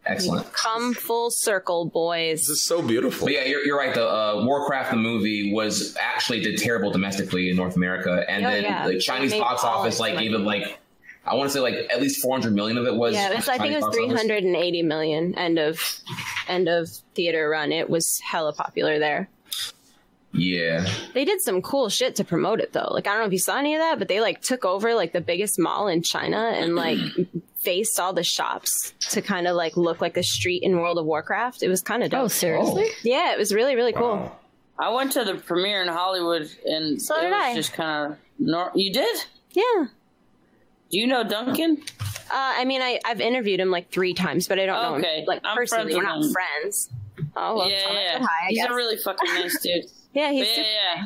Excellent. 0.06 0.52
come 0.54 0.94
full 0.94 1.32
circle, 1.32 1.86
boys. 1.86 2.42
This 2.42 2.50
is 2.50 2.62
so 2.64 2.82
beautiful. 2.82 3.28
But 3.28 3.34
yeah, 3.34 3.46
you're, 3.46 3.64
you're 3.66 3.78
right. 3.78 3.94
The 3.94 4.06
uh, 4.08 4.44
Warcraft 4.46 4.92
the 4.92 4.98
movie 4.98 5.54
was 5.54 5.96
actually 6.00 6.42
did 6.42 6.58
terrible 6.58 6.92
domestically 6.92 7.50
in 7.50 7.56
North 7.56 7.76
America, 7.78 8.26
and 8.28 8.46
Oh, 8.46 8.50
then 8.52 8.64
yeah. 8.64 8.88
the 8.88 9.00
Chinese 9.00 9.34
box 9.34 9.64
office 9.64 10.00
like 10.00 10.16
money. 10.16 10.28
gave 10.28 10.36
it 10.36 10.44
like 10.44 10.78
I 11.26 11.36
want 11.36 11.50
to 11.50 11.54
say 11.54 11.62
like 11.62 11.76
at 11.90 12.02
least 12.02 12.22
400 12.22 12.54
million 12.54 12.78
of 12.78 12.86
it 12.86 12.96
was. 12.96 13.14
Yeah, 13.16 13.34
was, 13.34 13.48
I 13.48 13.58
think 13.58 13.72
it 13.72 13.76
was 13.78 13.86
box 13.86 13.98
office. 13.98 14.10
380 14.22 14.84
million 14.84 15.36
end 15.38 15.58
of 15.58 15.80
end 16.50 16.68
of 16.68 16.90
theater 17.16 17.48
run. 17.50 17.72
It 17.72 17.90
was 17.90 18.20
hella 18.20 18.52
popular 18.52 19.00
there. 19.00 19.30
Yeah, 20.36 20.88
They 21.14 21.26
did 21.26 21.42
some 21.42 21.62
cool 21.62 21.90
shit 21.90 22.16
to 22.16 22.24
promote 22.24 22.60
it 22.60 22.74
though. 22.74 22.90
Like 22.92 23.06
I 23.06 23.12
don't 23.12 23.20
know 23.22 23.28
if 23.28 23.32
you 23.34 23.38
saw 23.38 23.58
any 23.60 23.76
of 23.76 23.80
that, 23.82 24.00
but 24.00 24.08
they 24.08 24.20
like 24.20 24.42
took 24.42 24.66
over 24.66 24.96
like 24.96 25.14
the 25.14 25.22
biggest 25.22 25.60
mall 25.60 25.88
in 25.88 26.02
China 26.02 26.52
and 26.56 26.76
like 26.76 26.98
faced 27.64 28.00
all 28.00 28.14
the 28.14 28.24
shops 28.24 28.94
to 29.12 29.22
kind 29.22 29.48
of 29.48 29.56
like 29.56 29.76
look 29.78 30.02
like 30.02 30.18
a 30.18 30.24
street 30.24 30.64
in 30.64 30.78
World 30.78 30.98
of 30.98 31.06
Warcraft. 31.06 31.64
It 31.64 31.70
was 31.70 31.82
kind 31.82 32.04
of 32.04 32.12
dope. 32.12 32.22
Oh, 32.24 32.28
seriously? 32.28 32.88
Yeah, 33.04 33.34
it 33.34 33.38
was 33.40 33.54
really 33.54 33.76
really 33.76 33.94
cool. 33.94 34.32
I 34.80 34.90
went 34.90 35.12
to 35.14 35.24
the 35.24 35.36
premiere 35.36 35.82
in 35.84 35.88
Hollywood, 35.88 36.50
and 36.66 37.02
So 37.02 37.16
it 37.18 37.22
did 37.22 37.32
was 37.32 37.42
I. 37.42 37.56
just 37.56 37.74
kind 37.74 38.14
of. 38.14 38.18
Nor- 38.40 38.72
you 38.76 38.92
did? 38.92 39.18
Yeah. 39.52 39.86
Do 40.90 40.98
you 41.00 41.08
know 41.08 41.24
Duncan? 41.24 41.78
Uh, 42.00 42.54
I 42.58 42.66
mean, 42.66 42.82
I 42.82 43.00
I've 43.06 43.22
interviewed 43.22 43.60
him 43.60 43.70
like 43.72 43.92
three 43.92 44.14
times, 44.14 44.48
but 44.48 44.60
I 44.60 44.66
don't 44.66 44.82
know 44.82 44.96
Okay. 44.98 45.20
him 45.22 45.26
like 45.26 45.42
I'm 45.44 45.56
personally. 45.56 45.96
We're 45.96 46.04
not 46.04 46.24
him. 46.24 46.32
friends. 46.34 46.90
Oh, 47.36 47.56
well, 47.58 47.70
yeah, 47.70 47.80
tell 47.82 47.92
him 47.92 47.98
I 47.98 48.02
yeah. 48.02 48.20
hi. 48.22 48.28
He's 48.50 48.58
guess. 48.60 48.72
a 48.72 48.76
really 48.76 48.98
fucking 48.98 49.34
nice 49.36 49.62
dude. 49.62 49.86
yeah, 50.14 50.32
he's 50.32 50.48
But 50.48 50.56
super, 50.56 50.68
yeah, 50.68 51.06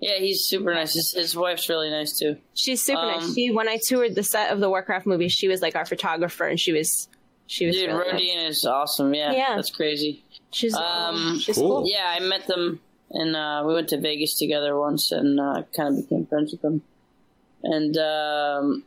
yeah. 0.00 0.12
Yeah, 0.14 0.18
he's 0.18 0.44
super 0.46 0.74
nice. 0.74 0.94
His, 0.94 1.12
his 1.12 1.36
wife's 1.36 1.68
really 1.68 1.90
nice 1.90 2.18
too. 2.18 2.36
she's 2.54 2.82
super 2.82 3.00
Um, 3.00 3.20
nice. 3.20 3.34
She 3.34 3.50
when 3.50 3.68
I 3.68 3.78
toured 3.78 4.14
the 4.14 4.22
set 4.22 4.52
of 4.52 4.60
the 4.60 4.68
Warcraft 4.68 5.06
movie, 5.06 5.28
she 5.28 5.48
was 5.48 5.62
like 5.62 5.76
our 5.76 5.86
photographer, 5.86 6.46
and 6.46 6.58
she 6.60 6.72
was 6.72 7.08
she 7.46 7.66
was 7.66 7.76
Dude, 7.76 7.90
really 7.90 8.34
nice. 8.36 8.58
Is 8.58 8.64
awesome. 8.66 9.14
Yeah, 9.14 9.32
Yeah. 9.32 9.56
that's 9.56 9.70
crazy. 9.70 10.24
She's 10.50 10.74
Um, 10.74 11.38
she's 11.38 11.56
cool. 11.56 11.84
Yeah, 11.86 12.04
I 12.06 12.20
met 12.20 12.46
them, 12.46 12.80
and 13.10 13.34
uh, 13.36 13.64
we 13.66 13.74
went 13.74 13.88
to 13.90 14.00
Vegas 14.00 14.38
together 14.38 14.78
once, 14.78 15.10
and 15.12 15.38
uh, 15.40 15.62
kind 15.76 15.96
of 15.98 16.04
became 16.08 16.26
friends 16.26 16.52
with 16.52 16.62
them. 16.62 16.82
And 17.62 17.96
um, 17.96 18.84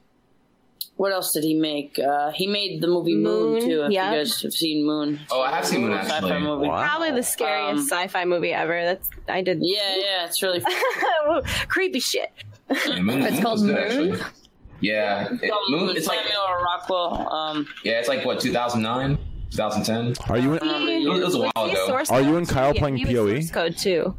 what 0.98 1.12
else 1.14 1.32
did 1.32 1.44
he 1.44 1.54
make? 1.56 1.98
Uh, 2.00 2.32
he 2.32 2.48
made 2.48 2.82
the 2.82 2.88
movie 2.88 3.16
Moon, 3.16 3.54
Moon, 3.54 3.62
too. 3.62 3.84
If 3.84 3.92
yeah. 3.92 4.12
you 4.12 4.18
guys 4.18 4.42
have 4.42 4.54
seen 4.54 4.86
Moon, 4.86 5.20
Oh, 5.32 5.42
I 5.42 5.52
have 5.52 5.66
seen 5.66 5.82
Moon, 5.82 5.94
Sci-fi 5.94 6.16
actually. 6.18 6.40
movie. 6.42 6.68
Probably 6.68 7.12
the 7.12 7.24
scariest 7.24 7.82
Um, 7.82 7.88
sci-fi 7.88 8.26
movie 8.26 8.52
ever. 8.54 8.84
That's 8.84 9.10
I 9.30 9.42
did. 9.42 9.60
Yeah, 9.62 9.96
yeah, 9.96 10.26
it's 10.26 10.42
really. 10.44 10.62
creepy 11.68 12.00
shit. 12.00 12.32
Yeah, 12.70 13.00
Moon, 13.00 13.22
It's 13.24 13.34
Moon 13.34 13.42
called 13.44 13.62
was 13.62 13.64
good, 13.64 13.76
Moon? 13.76 14.12
actually. 14.14 14.32
Yeah, 14.80 15.30
it, 15.42 15.52
Moon. 15.70 15.96
It's 15.98 16.06
like 16.08 16.20
Samuel 16.20 16.64
Rockwell. 16.64 17.34
Um, 17.34 17.68
yeah, 17.84 18.00
it's 18.00 18.08
like 18.08 18.26
what 18.26 18.40
2009, 18.40 19.18
2010. 19.52 20.14
Are 20.30 20.38
you 20.38 20.54
in, 20.54 20.60
It 20.64 21.08
was, 21.10 21.20
it 21.20 21.26
was 21.26 21.36
a 21.36 21.40
while 21.40 21.70
ago. 21.72 22.04
Are 22.10 22.22
you 22.22 22.38
and 22.38 22.48
Kyle 22.48 22.74
too? 22.74 22.80
playing 22.80 22.98
he 22.98 23.06
was 23.06 23.14
PoE? 23.14 23.40
source 23.42 23.52
code 23.52 23.78
too. 23.78 24.16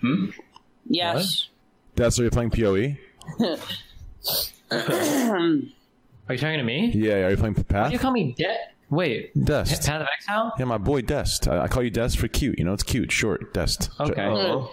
Hmm? 0.00 0.26
yes. 0.88 1.48
That's 1.94 2.18
are 2.18 2.22
you're 2.24 2.30
playing? 2.30 2.50
PoE? 2.50 2.96
Are 4.70 6.34
you 6.34 6.38
talking 6.38 6.58
to 6.58 6.62
me? 6.62 6.92
Yeah. 6.94 7.26
Are 7.26 7.30
you 7.30 7.36
playing 7.36 7.54
Why 7.54 7.62
Path? 7.62 7.86
do 7.88 7.92
you 7.94 7.98
call 7.98 8.12
me 8.12 8.34
De- 8.36 8.56
Wait, 8.90 9.32
Dest. 9.44 9.86
Path 9.86 10.02
of 10.02 10.08
Exile? 10.18 10.52
Yeah, 10.58 10.66
my 10.66 10.78
boy 10.78 11.00
Dest. 11.02 11.48
I, 11.48 11.62
I 11.62 11.68
call 11.68 11.82
you 11.82 11.90
Dest 11.90 12.18
for 12.18 12.28
cute. 12.28 12.58
You 12.58 12.64
know, 12.64 12.74
it's 12.74 12.82
cute, 12.82 13.10
short. 13.10 13.54
Dest. 13.54 13.90
Okay. 13.98 14.22
Oh. 14.22 14.70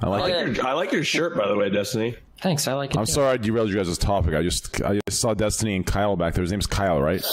I 0.00 0.06
I 0.06 0.08
like 0.10 0.20
like 0.22 0.32
it. 0.32 0.56
your 0.56 0.66
I 0.66 0.72
like 0.74 0.92
your 0.92 1.02
shirt 1.04 1.36
by 1.36 1.48
the 1.48 1.56
way, 1.56 1.70
Destiny. 1.70 2.16
Thanks, 2.42 2.68
I 2.68 2.74
like 2.74 2.90
it. 2.90 2.98
I'm 2.98 3.06
too. 3.06 3.12
sorry 3.12 3.32
I 3.32 3.36
derailed 3.38 3.70
you 3.70 3.76
guys' 3.76 3.96
topic. 3.98 4.34
I 4.34 4.42
just 4.42 4.82
I 4.82 5.00
just 5.08 5.20
saw 5.20 5.32
Destiny 5.34 5.74
and 5.74 5.86
Kyle 5.86 6.16
back 6.16 6.34
there. 6.34 6.42
His 6.42 6.50
name's 6.52 6.66
Kyle, 6.66 7.00
right? 7.00 7.24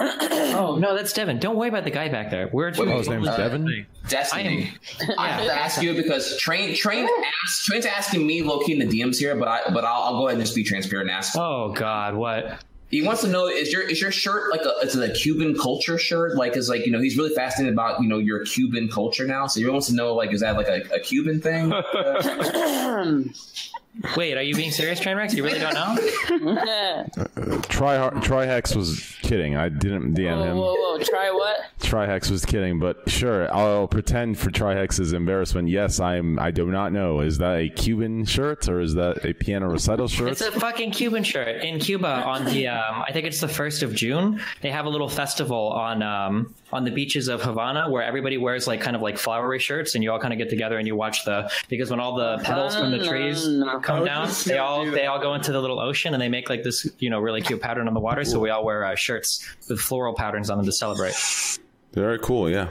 Oh, 0.58 0.76
no, 0.76 0.96
that's 0.96 1.12
Devin. 1.12 1.38
Don't 1.38 1.56
worry 1.56 1.68
about 1.68 1.84
the 1.84 1.90
guy 1.90 2.08
back 2.08 2.30
there. 2.30 2.48
We're 2.52 2.72
Wait, 2.72 2.78
Oh, 2.80 2.98
his 2.98 3.08
name's 3.08 3.28
uh, 3.28 3.36
Devin. 3.36 3.86
Destiny. 4.08 4.72
I, 5.16 5.26
I 5.26 5.28
have 5.28 5.44
to 5.44 5.52
ask 5.52 5.82
you 5.82 5.94
because 5.94 6.36
train 6.38 6.74
train 6.74 7.08
asked 7.44 7.64
train's 7.64 7.86
asking 7.86 8.26
me 8.26 8.42
low 8.42 8.58
key 8.60 8.72
in 8.72 8.78
the 8.78 9.00
DMs 9.00 9.18
here, 9.18 9.36
but 9.36 9.46
I 9.48 9.60
but 9.72 9.84
I'll, 9.84 10.02
I'll 10.02 10.18
go 10.18 10.26
ahead 10.26 10.38
and 10.38 10.44
just 10.44 10.56
be 10.56 10.64
transparent 10.64 11.10
and 11.10 11.16
ask. 11.16 11.36
Oh, 11.36 11.72
God, 11.72 12.14
what? 12.14 12.60
He 12.90 13.02
wants 13.02 13.20
to 13.20 13.28
know 13.28 13.46
is 13.48 13.72
your 13.72 13.82
is 13.82 14.00
your 14.00 14.10
shirt 14.10 14.50
like 14.50 14.62
a 14.62 14.72
it's 14.82 14.96
a 14.96 15.12
Cuban 15.12 15.56
culture 15.56 15.98
shirt? 15.98 16.36
Like 16.36 16.56
is 16.56 16.68
like 16.68 16.86
you 16.86 16.92
know 16.92 17.00
he's 17.00 17.16
really 17.18 17.34
fascinated 17.34 17.74
about 17.74 18.00
you 18.00 18.08
know 18.08 18.18
your 18.18 18.44
Cuban 18.44 18.88
culture 18.88 19.26
now. 19.26 19.46
So 19.46 19.60
he 19.60 19.66
wants 19.66 19.88
to 19.88 19.94
know 19.94 20.14
like 20.14 20.32
is 20.32 20.40
that 20.40 20.56
like 20.56 20.68
a, 20.68 20.82
a 20.94 21.00
Cuban 21.00 21.40
thing? 21.40 21.70
Wait, 24.16 24.36
are 24.36 24.42
you 24.42 24.54
being 24.54 24.70
serious, 24.70 25.00
Trainwreck? 25.00 25.34
You 25.34 25.44
really 25.44 25.58
don't 25.58 25.74
know? 25.74 25.96
Try 27.62 27.96
Trihex 28.20 28.76
was 28.76 29.16
kidding. 29.22 29.56
I 29.56 29.68
didn't 29.68 30.14
DM 30.14 30.36
Whoa, 30.36 30.44
him. 30.44 30.56
whoa, 30.56 30.74
whoa! 30.74 30.98
Try 31.02 31.30
what? 31.30 31.58
Trihex 31.80 32.30
was 32.30 32.44
kidding, 32.44 32.78
but 32.78 33.10
sure, 33.10 33.52
I'll 33.52 33.88
pretend 33.88 34.38
for 34.38 34.50
Trihex's 34.50 35.12
embarrassment. 35.12 35.68
Yes, 35.68 35.98
I'm. 35.98 36.38
I 36.38 36.52
do 36.52 36.66
not 36.66 36.92
know. 36.92 37.20
Is 37.20 37.38
that 37.38 37.56
a 37.58 37.68
Cuban 37.70 38.24
shirt 38.24 38.68
or 38.68 38.80
is 38.80 38.94
that 38.94 39.24
a 39.24 39.32
piano 39.32 39.68
recital 39.68 40.06
shirt? 40.06 40.30
It's 40.30 40.42
a 40.42 40.52
fucking 40.52 40.92
Cuban 40.92 41.24
shirt 41.24 41.64
in 41.64 41.80
Cuba 41.80 42.08
on 42.24 42.44
the 42.44 42.68
um, 42.68 43.02
I 43.06 43.12
think 43.12 43.26
it's 43.26 43.40
the 43.40 43.48
first 43.48 43.82
of 43.82 43.94
June. 43.94 44.40
They 44.60 44.70
have 44.70 44.86
a 44.86 44.90
little 44.90 45.08
festival 45.08 45.68
on 45.70 46.02
um, 46.02 46.54
on 46.72 46.84
the 46.84 46.90
beaches 46.90 47.28
of 47.28 47.42
Havana 47.42 47.88
where 47.90 48.02
everybody 48.02 48.36
wears 48.36 48.66
like 48.66 48.80
kind 48.80 48.94
of 48.94 49.02
like 49.02 49.16
flowery 49.18 49.58
shirts 49.58 49.94
and 49.94 50.04
you 50.04 50.12
all 50.12 50.20
kind 50.20 50.32
of 50.34 50.38
get 50.38 50.50
together 50.50 50.78
and 50.78 50.86
you 50.86 50.94
watch 50.94 51.24
the 51.24 51.50
because 51.68 51.90
when 51.90 52.00
all 52.00 52.14
the 52.16 52.38
petals 52.44 52.76
from 52.76 52.90
the 52.90 53.04
trees 53.06 53.46
come 53.82 54.04
down, 54.04 54.28
they 54.46 54.58
all 54.58 54.84
they 54.84 55.06
all 55.06 55.18
go 55.20 55.34
into 55.34 55.52
the 55.52 55.60
little 55.60 55.80
ocean 55.80 56.14
and 56.14 56.22
they 56.22 56.28
make 56.28 56.48
like 56.50 56.62
this 56.62 56.86
you 56.98 57.10
know 57.10 57.20
really 57.20 57.40
cute 57.40 57.60
pattern 57.60 57.88
on 57.88 57.94
the 57.94 58.00
water. 58.00 58.24
So 58.24 58.38
we 58.38 58.50
all 58.50 58.64
wear 58.64 58.84
uh, 58.84 58.94
shirts 58.94 59.46
with 59.68 59.80
floral 59.80 60.14
patterns 60.14 60.50
on 60.50 60.58
them 60.58 60.66
to 60.66 60.72
celebrate. 60.72 61.14
Very 61.92 62.18
cool. 62.18 62.50
Yeah. 62.50 62.68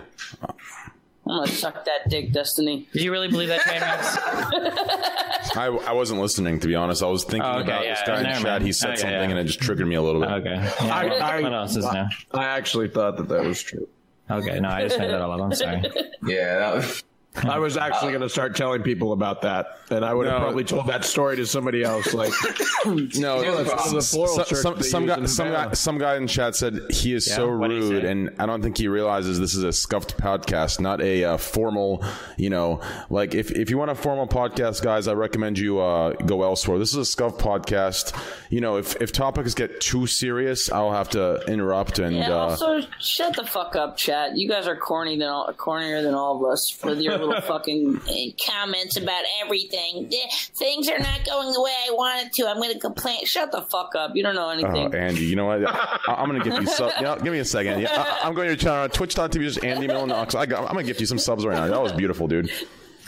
I'm 1.29 1.39
gonna 1.39 1.47
suck 1.47 1.85
that 1.85 2.09
dick, 2.09 2.31
Destiny. 2.31 2.87
Did 2.93 3.01
you 3.03 3.11
really 3.11 3.27
believe 3.27 3.49
that, 3.49 3.61
Trainwreck? 3.61 5.57
I, 5.57 5.65
I 5.67 5.93
wasn't 5.93 6.21
listening 6.21 6.59
to 6.59 6.67
be 6.67 6.75
honest. 6.75 7.01
I 7.03 7.07
was 7.07 7.23
thinking 7.23 7.41
Oh, 7.41 7.59
okay, 7.59 7.63
about 7.71 7.85
yeah, 7.85 7.93
this 7.95 8.03
guy 8.07 8.17
in 8.17 8.23
the 8.23 8.29
chat. 8.33 8.43
mind. 8.43 8.63
He 8.63 8.71
said 8.73 8.89
Okay, 8.91 8.97
something 9.01 9.19
yeah. 9.19 9.29
and 9.29 9.39
it 9.39 9.43
just 9.45 9.59
triggered 9.59 9.87
me 9.87 9.95
a 9.95 10.01
little 10.01 10.21
bit. 10.21 10.29
Okay. 10.29 10.55
Yeah. 10.55 10.95
I, 10.95 11.07
I, 11.37 11.41
what 11.41 11.53
else 11.53 11.75
is 11.75 11.85
now? 11.85 12.07
I 12.31 12.45
actually 12.45 12.89
thought 12.89 13.17
that 13.17 13.27
that 13.29 13.43
was 13.43 13.61
true. 13.61 13.87
Okay, 14.29 14.59
no, 14.59 14.69
I 14.69 14.83
just 14.83 14.99
made 14.99 15.09
that 15.09 15.21
all 15.21 15.31
up. 15.31 15.39
I'm 15.41 15.53
sorry. 15.53 15.83
yeah, 16.23 16.59
that 16.59 16.75
was, 16.75 17.03
I 17.43 17.59
was 17.59 17.77
actually 17.77 18.11
going 18.11 18.21
to 18.21 18.29
start 18.29 18.55
telling 18.55 18.81
people 18.83 19.11
about 19.13 19.41
that, 19.43 19.79
and 19.89 20.03
I 20.03 20.13
would 20.13 20.27
have 20.27 20.41
probably 20.41 20.63
told 20.63 20.87
that 20.87 21.05
story 21.05 21.35
to 21.37 21.45
somebody 21.45 21.83
else. 21.83 22.13
Like, 22.13 22.33
No, 22.85 23.41
the 23.41 24.01
floral 24.01 24.43
some, 24.45 24.55
some, 24.55 24.81
some 24.83 25.05
guy, 25.05 25.17
in 25.17 25.27
some 25.27 25.47
guy, 25.49 25.73
some 25.73 25.97
guy 25.97 26.15
in 26.17 26.27
chat 26.27 26.55
said 26.55 26.79
he 26.89 27.13
is 27.13 27.25
so 27.25 27.47
rude, 27.47 28.05
and 28.05 28.29
I 28.39 28.45
don't 28.45 28.61
think 28.61 28.77
he 28.77 28.87
realizes 28.87 29.39
this 29.39 29.55
is 29.55 29.63
a 29.63 29.73
scuffed 29.73 30.17
podcast, 30.17 30.79
not 30.79 31.01
a 31.01 31.23
uh, 31.23 31.37
formal. 31.37 32.03
You 32.37 32.49
know, 32.49 32.81
like 33.09 33.35
if 33.35 33.51
if 33.51 33.69
you 33.69 33.77
want 33.77 33.91
a 33.91 33.95
formal 33.95 34.27
podcast, 34.27 34.81
guys, 34.83 35.07
I 35.07 35.13
recommend 35.13 35.59
you 35.59 35.79
uh, 35.79 36.13
go 36.13 36.43
elsewhere. 36.43 36.77
This 36.79 36.91
is 36.91 36.97
a 36.97 37.05
scuffed 37.05 37.39
podcast. 37.39 38.15
You 38.49 38.61
know, 38.61 38.77
if 38.77 38.95
if 39.01 39.11
topics 39.11 39.53
get 39.53 39.81
too 39.81 40.07
serious, 40.07 40.71
I'll 40.71 40.91
have 40.93 41.09
to 41.09 41.43
interrupt 41.47 41.99
and. 41.99 42.15
Yeah. 42.15 42.29
uh, 42.33 42.37
Also, 42.49 42.81
shut 42.99 43.35
the 43.35 43.43
fuck 43.45 43.75
up, 43.75 43.97
chat. 43.97 44.37
You 44.37 44.47
guys 44.47 44.67
are 44.67 44.75
corny 44.75 45.17
than 45.17 45.27
all, 45.27 45.51
cornier 45.53 46.01
than 46.01 46.13
all 46.13 46.37
of 46.43 46.51
us 46.51 46.77
with 46.83 46.99
your 47.01 47.17
little 47.27 47.41
fucking 47.41 48.01
eh, 48.09 48.31
comments 48.45 48.97
about 48.97 49.23
everything. 49.43 50.11
Things 50.55 50.89
are 50.89 50.99
not 50.99 51.25
going 51.25 51.51
the 51.53 51.61
way 51.61 51.73
I 51.87 51.91
wanted 51.91 52.33
to. 52.33 52.47
I'm 52.47 52.57
going 52.57 52.73
to 52.73 52.79
complain. 52.79 53.25
Shut 53.25 53.51
the 53.51 53.61
fuck 53.61 53.93
up. 53.95 54.11
You 54.15 54.23
don't 54.23 54.35
know 54.35 54.47
Oh, 54.47 54.49
anything. 54.51 54.93
Andy, 54.95 55.25
you 55.25 55.35
know 55.35 55.45
what? 55.45 55.65
I, 55.67 55.99
I'm 56.07 56.27
gonna 56.29 56.43
gift 56.43 56.59
you 56.61 56.67
sub. 56.67 56.91
You 56.97 57.03
know, 57.03 57.15
give 57.17 57.33
me 57.33 57.39
a 57.39 57.45
second. 57.45 57.81
Yeah, 57.81 57.89
I, 57.91 58.27
I'm 58.27 58.33
going 58.33 58.45
to 58.47 58.53
your 58.53 58.57
channel, 58.57 58.87
twitch.tv, 58.89 59.33
just 59.41 59.63
Andy 59.63 59.87
Millen. 59.87 60.11
I 60.11 60.25
got, 60.25 60.51
I'm 60.61 60.67
gonna 60.73 60.83
gift 60.83 60.99
you 60.99 61.05
some 61.05 61.19
subs 61.19 61.45
right 61.45 61.55
now. 61.55 61.67
That 61.67 61.81
was 61.81 61.91
beautiful, 61.91 62.27
dude. 62.27 62.49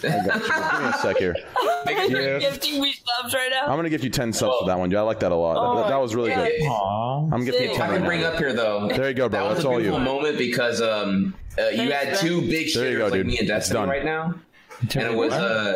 I 0.04 0.26
got 0.26 0.36
you. 0.42 0.72
Give 0.72 0.82
me 0.82 0.90
a 0.90 0.94
sec 1.02 1.18
here. 1.18 1.36
You're 2.10 2.40
gifting 2.40 2.82
me 2.82 2.94
subs 2.94 3.34
right 3.34 3.50
now. 3.52 3.64
I'm 3.68 3.78
gonna 3.78 3.90
give 3.90 4.04
you 4.04 4.10
10 4.10 4.34
subs 4.34 4.56
for 4.60 4.68
that 4.68 4.78
one, 4.80 4.90
dude. 4.90 5.00
I 5.00 5.02
like 5.04 5.20
that 5.22 5.32
a 5.32 5.36
lot. 5.36 5.76
That- 5.76 5.82
that, 5.84 5.90
that 5.90 6.02
was 6.02 6.16
really 6.16 6.34
good. 6.34 6.62
I'm 6.68 7.44
gifting 7.46 7.70
you 7.72 7.76
10 7.76 7.82
I 7.82 7.94
right 7.98 8.06
bring 8.06 8.22
now. 8.22 8.28
up 8.30 8.38
here 8.38 8.54
though, 8.54 8.88
There 8.88 9.08
you 9.10 9.14
go, 9.14 9.30
bro. 9.30 9.40
That 9.40 9.48
was 9.50 9.58
That's 9.58 9.66
a 9.66 9.70
all 9.70 9.76
beautiful 9.78 10.00
you. 10.00 10.06
moment 10.06 10.38
because 10.38 10.82
um, 10.82 11.36
uh, 11.58 11.68
you 11.70 11.92
had 11.92 12.18
two 12.18 12.42
big 12.42 12.74
There 12.74 12.92
you 12.92 12.98
go, 13.00 13.04
like 13.06 13.14
dude. 13.14 13.28
me 13.28 13.34
and 13.40 13.42
It's 13.42 13.70
Destiny 13.70 13.80
done. 13.80 13.90
right 13.90 14.06
now, 14.06 14.36
and 14.82 14.96
it 15.08 15.14
was 15.14 15.34
uh, 15.34 15.76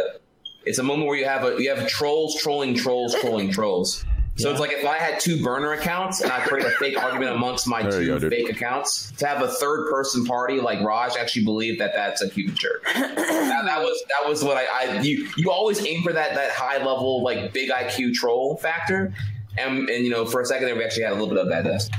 it's 0.65 0.77
a 0.79 0.83
moment 0.83 1.07
where 1.07 1.17
you 1.17 1.25
have 1.25 1.43
a 1.43 1.61
you 1.61 1.73
have 1.73 1.87
trolls 1.87 2.35
trolling 2.41 2.75
trolls 2.75 3.15
trolling 3.15 3.51
trolls. 3.51 4.05
So 4.35 4.49
it's 4.49 4.59
like 4.59 4.71
if 4.71 4.83
I 4.83 4.97
had 4.97 5.19
two 5.19 5.43
burner 5.43 5.73
accounts 5.73 6.21
and 6.21 6.31
I 6.31 6.39
create 6.39 6.65
a 6.65 6.71
fake 6.71 6.97
argument 6.97 7.35
amongst 7.35 7.67
my 7.67 7.83
There 7.83 7.91
two 7.91 8.19
go, 8.19 8.29
fake 8.29 8.49
accounts 8.49 9.11
to 9.17 9.27
have 9.27 9.43
a 9.43 9.47
third 9.47 9.89
person 9.91 10.25
party 10.25 10.59
like 10.59 10.81
Raj 10.81 11.15
actually 11.15 11.45
believe 11.45 11.77
that 11.79 11.93
that's 11.93 12.21
a 12.21 12.29
Cupid 12.29 12.59
shirt. 12.59 12.81
that, 12.95 13.15
that 13.15 13.79
was 13.81 14.03
that 14.09 14.27
was 14.27 14.43
what 14.43 14.57
I, 14.57 14.65
I 14.65 15.01
you 15.01 15.29
you 15.37 15.51
always 15.51 15.85
aim 15.85 16.01
for 16.01 16.13
that 16.13 16.33
that 16.33 16.51
high 16.51 16.77
level 16.77 17.21
like 17.21 17.53
big 17.53 17.69
IQ 17.69 18.13
troll 18.13 18.57
factor. 18.57 19.13
And, 19.55 19.87
and 19.87 20.03
you 20.03 20.09
know, 20.09 20.25
for 20.25 20.41
a 20.41 20.45
second 20.45 20.65
there, 20.65 20.75
we 20.75 20.83
actually 20.83 21.03
had 21.03 21.11
a 21.11 21.15
little 21.15 21.29
bit 21.29 21.37
of 21.37 21.47
that. 21.49 21.63
Dust. 21.63 21.91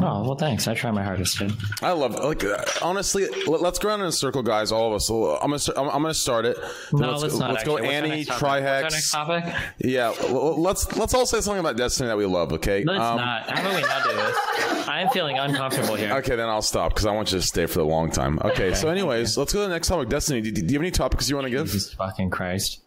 Oh 0.00 0.22
well, 0.22 0.34
thanks. 0.34 0.68
I 0.68 0.74
try 0.74 0.90
my 0.90 1.02
hardest, 1.02 1.38
dude. 1.38 1.52
I 1.82 1.92
love 1.92 2.14
like 2.14 2.44
uh, 2.44 2.64
honestly. 2.82 3.26
Let, 3.46 3.62
us 3.62 3.78
go 3.78 3.88
around 3.88 4.00
in 4.00 4.06
a 4.06 4.12
circle, 4.12 4.42
guys. 4.42 4.72
All 4.72 4.88
of 4.88 4.94
us. 4.94 5.08
I'm 5.10 5.50
gonna. 5.50 5.58
Start, 5.58 5.78
I'm, 5.78 6.02
gonna 6.02 6.14
start 6.14 6.44
it. 6.44 6.56
No, 6.92 7.10
let's, 7.10 7.22
let's, 7.22 7.38
not. 7.38 7.52
Let's 7.52 7.64
go. 7.64 7.72
What's 7.74 7.86
Annie, 7.86 8.08
next 8.08 8.28
topic? 8.28 8.64
What's 8.64 9.14
our 9.14 9.40
Trihex. 9.42 9.60
Yeah, 9.78 10.10
let's 10.30 10.96
let's 10.96 11.14
all 11.14 11.26
say 11.26 11.40
something 11.40 11.60
about 11.60 11.76
Destiny 11.76 12.08
that 12.08 12.16
we 12.16 12.26
love. 12.26 12.52
Okay. 12.52 12.84
Let's 12.84 13.00
Um, 13.00 13.16
not. 13.16 13.50
How 13.50 13.60
about 13.60 13.74
we 13.74 13.80
not 13.82 14.04
do 14.04 14.10
this? 14.14 14.88
I'm 14.88 15.08
feeling 15.08 15.38
uncomfortable 15.38 15.96
here. 15.96 16.12
Okay, 16.18 16.36
then 16.36 16.48
I'll 16.48 16.62
stop 16.62 16.92
because 16.92 17.06
I 17.06 17.12
want 17.12 17.32
you 17.32 17.38
to 17.38 17.46
stay 17.46 17.66
for 17.66 17.78
the 17.80 17.84
long 17.84 18.10
time. 18.10 18.38
Okay, 18.44 18.74
so 18.74 18.88
anyways, 18.88 19.36
let's 19.36 19.52
go 19.52 19.62
to 19.62 19.68
the 19.68 19.72
next 19.74 19.88
topic. 19.88 20.08
Destiny, 20.08 20.40
do, 20.40 20.52
do 20.52 20.60
you 20.60 20.78
have 20.78 20.82
any 20.82 20.90
topics 20.90 21.28
you 21.28 21.36
want 21.36 21.46
to 21.46 21.50
give? 21.50 21.66
Jesus 21.66 21.94
fucking 21.94 22.30
Christ. 22.30 22.83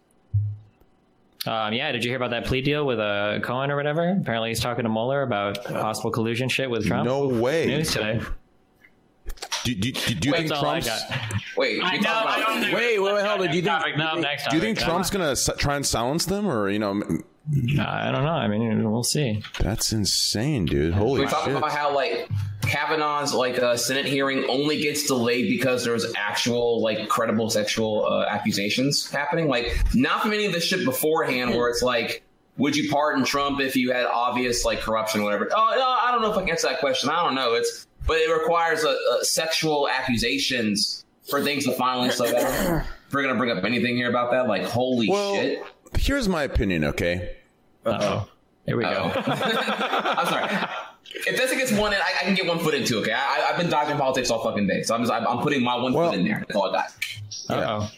Um, 1.48 1.74
yeah, 1.74 1.92
did 1.92 2.04
you 2.04 2.10
hear 2.12 2.18
about 2.18 2.32
that 2.32 2.46
plea 2.46 2.62
deal 2.62 2.86
with 2.86 3.00
uh, 3.00 3.40
Cohen 3.42 3.72
or 3.72 3.76
whatever? 3.76 4.18
Apparently, 4.22 4.50
he's 4.50 4.60
talking 4.60 4.84
to 4.84 4.90
Mueller 4.90 5.22
about 5.24 5.64
possible 5.64 6.12
collusion 6.12 6.50
shit 6.50 6.70
with 6.70 6.86
Trump. 6.86 7.06
No 7.06 7.28
way. 7.28 7.68
News 7.68 7.92
today. 7.92 8.20
Do, 9.64 9.76
do, 9.76 9.92
do, 9.92 10.14
do 10.16 10.28
you 10.28 10.32
Wait, 10.32 10.38
think 10.40 10.50
that's 10.50 10.64
all 10.64 10.70
I 10.70 10.80
Trump's? 10.80 10.88
got. 11.10 11.34
Wait, 11.58 11.82
I 11.84 11.92
we 11.94 11.98
know, 12.00 12.04
talking 12.10 12.44
I 12.44 12.60
about- 12.62 12.74
wait, 12.74 13.00
wait, 13.02 13.14
wait, 13.14 13.26
hold 13.26 13.42
on. 13.42 13.48
Do 13.50 13.56
you 13.58 13.62
think? 13.62 13.66
Topic, 13.66 13.98
no, 13.98 14.16
next 14.16 14.50
Do 14.50 14.56
you 14.56 14.62
think. 14.62 14.78
Trump's 14.80 15.10
gonna 15.10 15.32
s- 15.32 15.50
try 15.58 15.76
and 15.76 15.86
silence 15.86 16.26
them, 16.26 16.48
or 16.48 16.70
you 16.70 16.80
know? 16.80 17.02
I 17.80 18.12
don't 18.12 18.24
know. 18.24 18.30
I 18.32 18.48
mean, 18.48 18.90
we'll 18.92 19.04
see. 19.04 19.42
That's 19.60 19.92
insane, 19.94 20.66
dude. 20.66 20.94
Holy 20.94 21.22
we 21.22 21.28
talking 21.28 21.56
about 21.56 21.72
how 21.72 21.94
like 21.96 22.30
Kavanaugh's 22.68 23.34
like 23.34 23.60
uh, 23.60 23.78
Senate 23.78 24.06
hearing 24.06 24.46
only 24.50 24.82
gets 24.82 25.08
delayed 25.08 25.48
because 25.50 25.84
there's 25.84 26.06
actual 26.16 26.82
like 26.82 27.08
credible 27.10 27.50
sexual 27.50 28.06
uh, 28.06 28.26
accusations 28.30 29.10
happening. 29.10 29.48
Like 29.48 29.76
not 29.94 30.22
from 30.22 30.34
any 30.34 30.46
of 30.46 30.54
the 30.54 30.60
shit 30.60 30.86
beforehand, 30.86 31.56
where 31.56 31.70
it's 31.70 31.82
like, 31.82 32.24
would 32.58 32.76
you 32.76 32.90
pardon 32.92 33.24
Trump 33.26 33.60
if 33.62 33.76
you 33.76 33.92
had 33.92 34.06
obvious 34.06 34.66
like 34.66 34.82
corruption 34.82 35.22
or 35.22 35.26
whatever? 35.26 35.50
Oh, 35.56 35.74
no, 35.76 35.86
I 36.08 36.12
don't 36.12 36.22
know 36.22 36.32
if 36.32 36.38
I 36.38 36.42
can 36.42 36.50
answer 36.50 36.68
that 36.70 36.80
question. 36.80 37.10
I 37.10 37.24
don't 37.24 37.36
know. 37.36 37.54
It's 37.54 37.86
but 38.06 38.18
it 38.18 38.32
requires 38.32 38.84
a, 38.84 38.96
a 39.22 39.26
sexual 39.26 39.88
accusations 39.90 41.06
for 41.30 41.44
things 41.44 41.66
to 41.66 41.74
finally 41.74 42.10
slow 42.10 42.32
down. 42.32 42.84
If 43.08 43.14
we're 43.14 43.22
gonna 43.24 43.36
bring 43.38 43.52
up 43.52 43.64
anything 43.64 43.96
here 43.96 44.10
about 44.10 44.32
that, 44.32 44.48
like 44.48 44.64
holy 44.64 45.10
Well, 45.10 45.36
shit. 45.36 45.64
here's 45.98 46.28
my 46.30 46.44
opinion. 46.44 46.84
Okay, 46.86 47.36
Uh-oh. 47.86 48.28
Here 48.66 48.76
we 48.78 48.84
go. 48.84 49.12
I'm 49.26 50.28
sorry. 50.28 50.68
If 51.10 51.38
this 51.38 51.52
gets 51.52 51.72
one 51.72 51.94
in, 51.94 52.00
I, 52.00 52.14
I 52.22 52.24
can 52.24 52.36
get 52.36 52.46
one 52.46 52.60
foot 52.60 52.74
in 52.74 52.84
too. 52.86 53.00
Okay, 53.00 53.12
I, 53.14 53.50
I've 53.50 53.58
been 53.58 53.70
dodging 53.70 53.98
politics 53.98 54.30
all 54.30 54.44
fucking 54.44 54.68
day, 54.68 54.84
so 54.84 54.94
I'm 54.96 55.02
just 55.02 55.12
I'm, 55.12 55.26
I'm 55.28 55.40
putting 55.40 55.64
my 55.64 55.76
one 55.76 55.94
Well- 55.94 56.12
foot 56.12 56.20
in 56.20 56.26
there. 56.26 56.40
That's 56.40 56.56
all 56.56 56.70
I 56.70 56.72
got. 56.74 56.94
Uh-oh. 57.50 57.90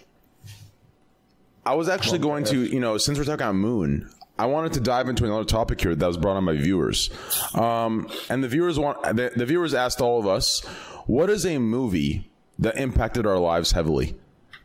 I 1.65 1.76
was 1.76 1.90
actually 1.90 2.19
going 2.19 2.45
to, 2.45 2.64
you 2.65 2.80
know, 2.80 2.98
since 2.98 3.18
we're 3.18 3.26
talking 3.26 3.41
about 3.44 3.56
Moon, 3.56 4.10
I 4.40 4.45
wanted 4.45 4.73
to 4.73 4.80
dive 4.80 5.10
into 5.10 5.26
another 5.26 5.44
topic 5.44 5.81
here 5.81 5.94
that 5.94 6.07
was 6.07 6.18
brought 6.18 6.38
on 6.38 6.45
by 6.45 6.56
viewers, 6.56 7.10
um, 7.53 8.07
and 8.30 8.44
the 8.44 8.48
viewers 8.48 8.80
want 8.80 9.02
the, 9.03 9.31
the 9.36 9.45
viewers 9.45 9.73
asked 9.73 10.02
all 10.02 10.19
of 10.19 10.26
us, 10.26 10.61
what 11.06 11.30
is 11.30 11.45
a 11.45 11.57
movie 11.57 12.30
that 12.57 12.77
impacted 12.77 13.26
our 13.27 13.38
lives 13.38 13.72
heavily 13.73 14.15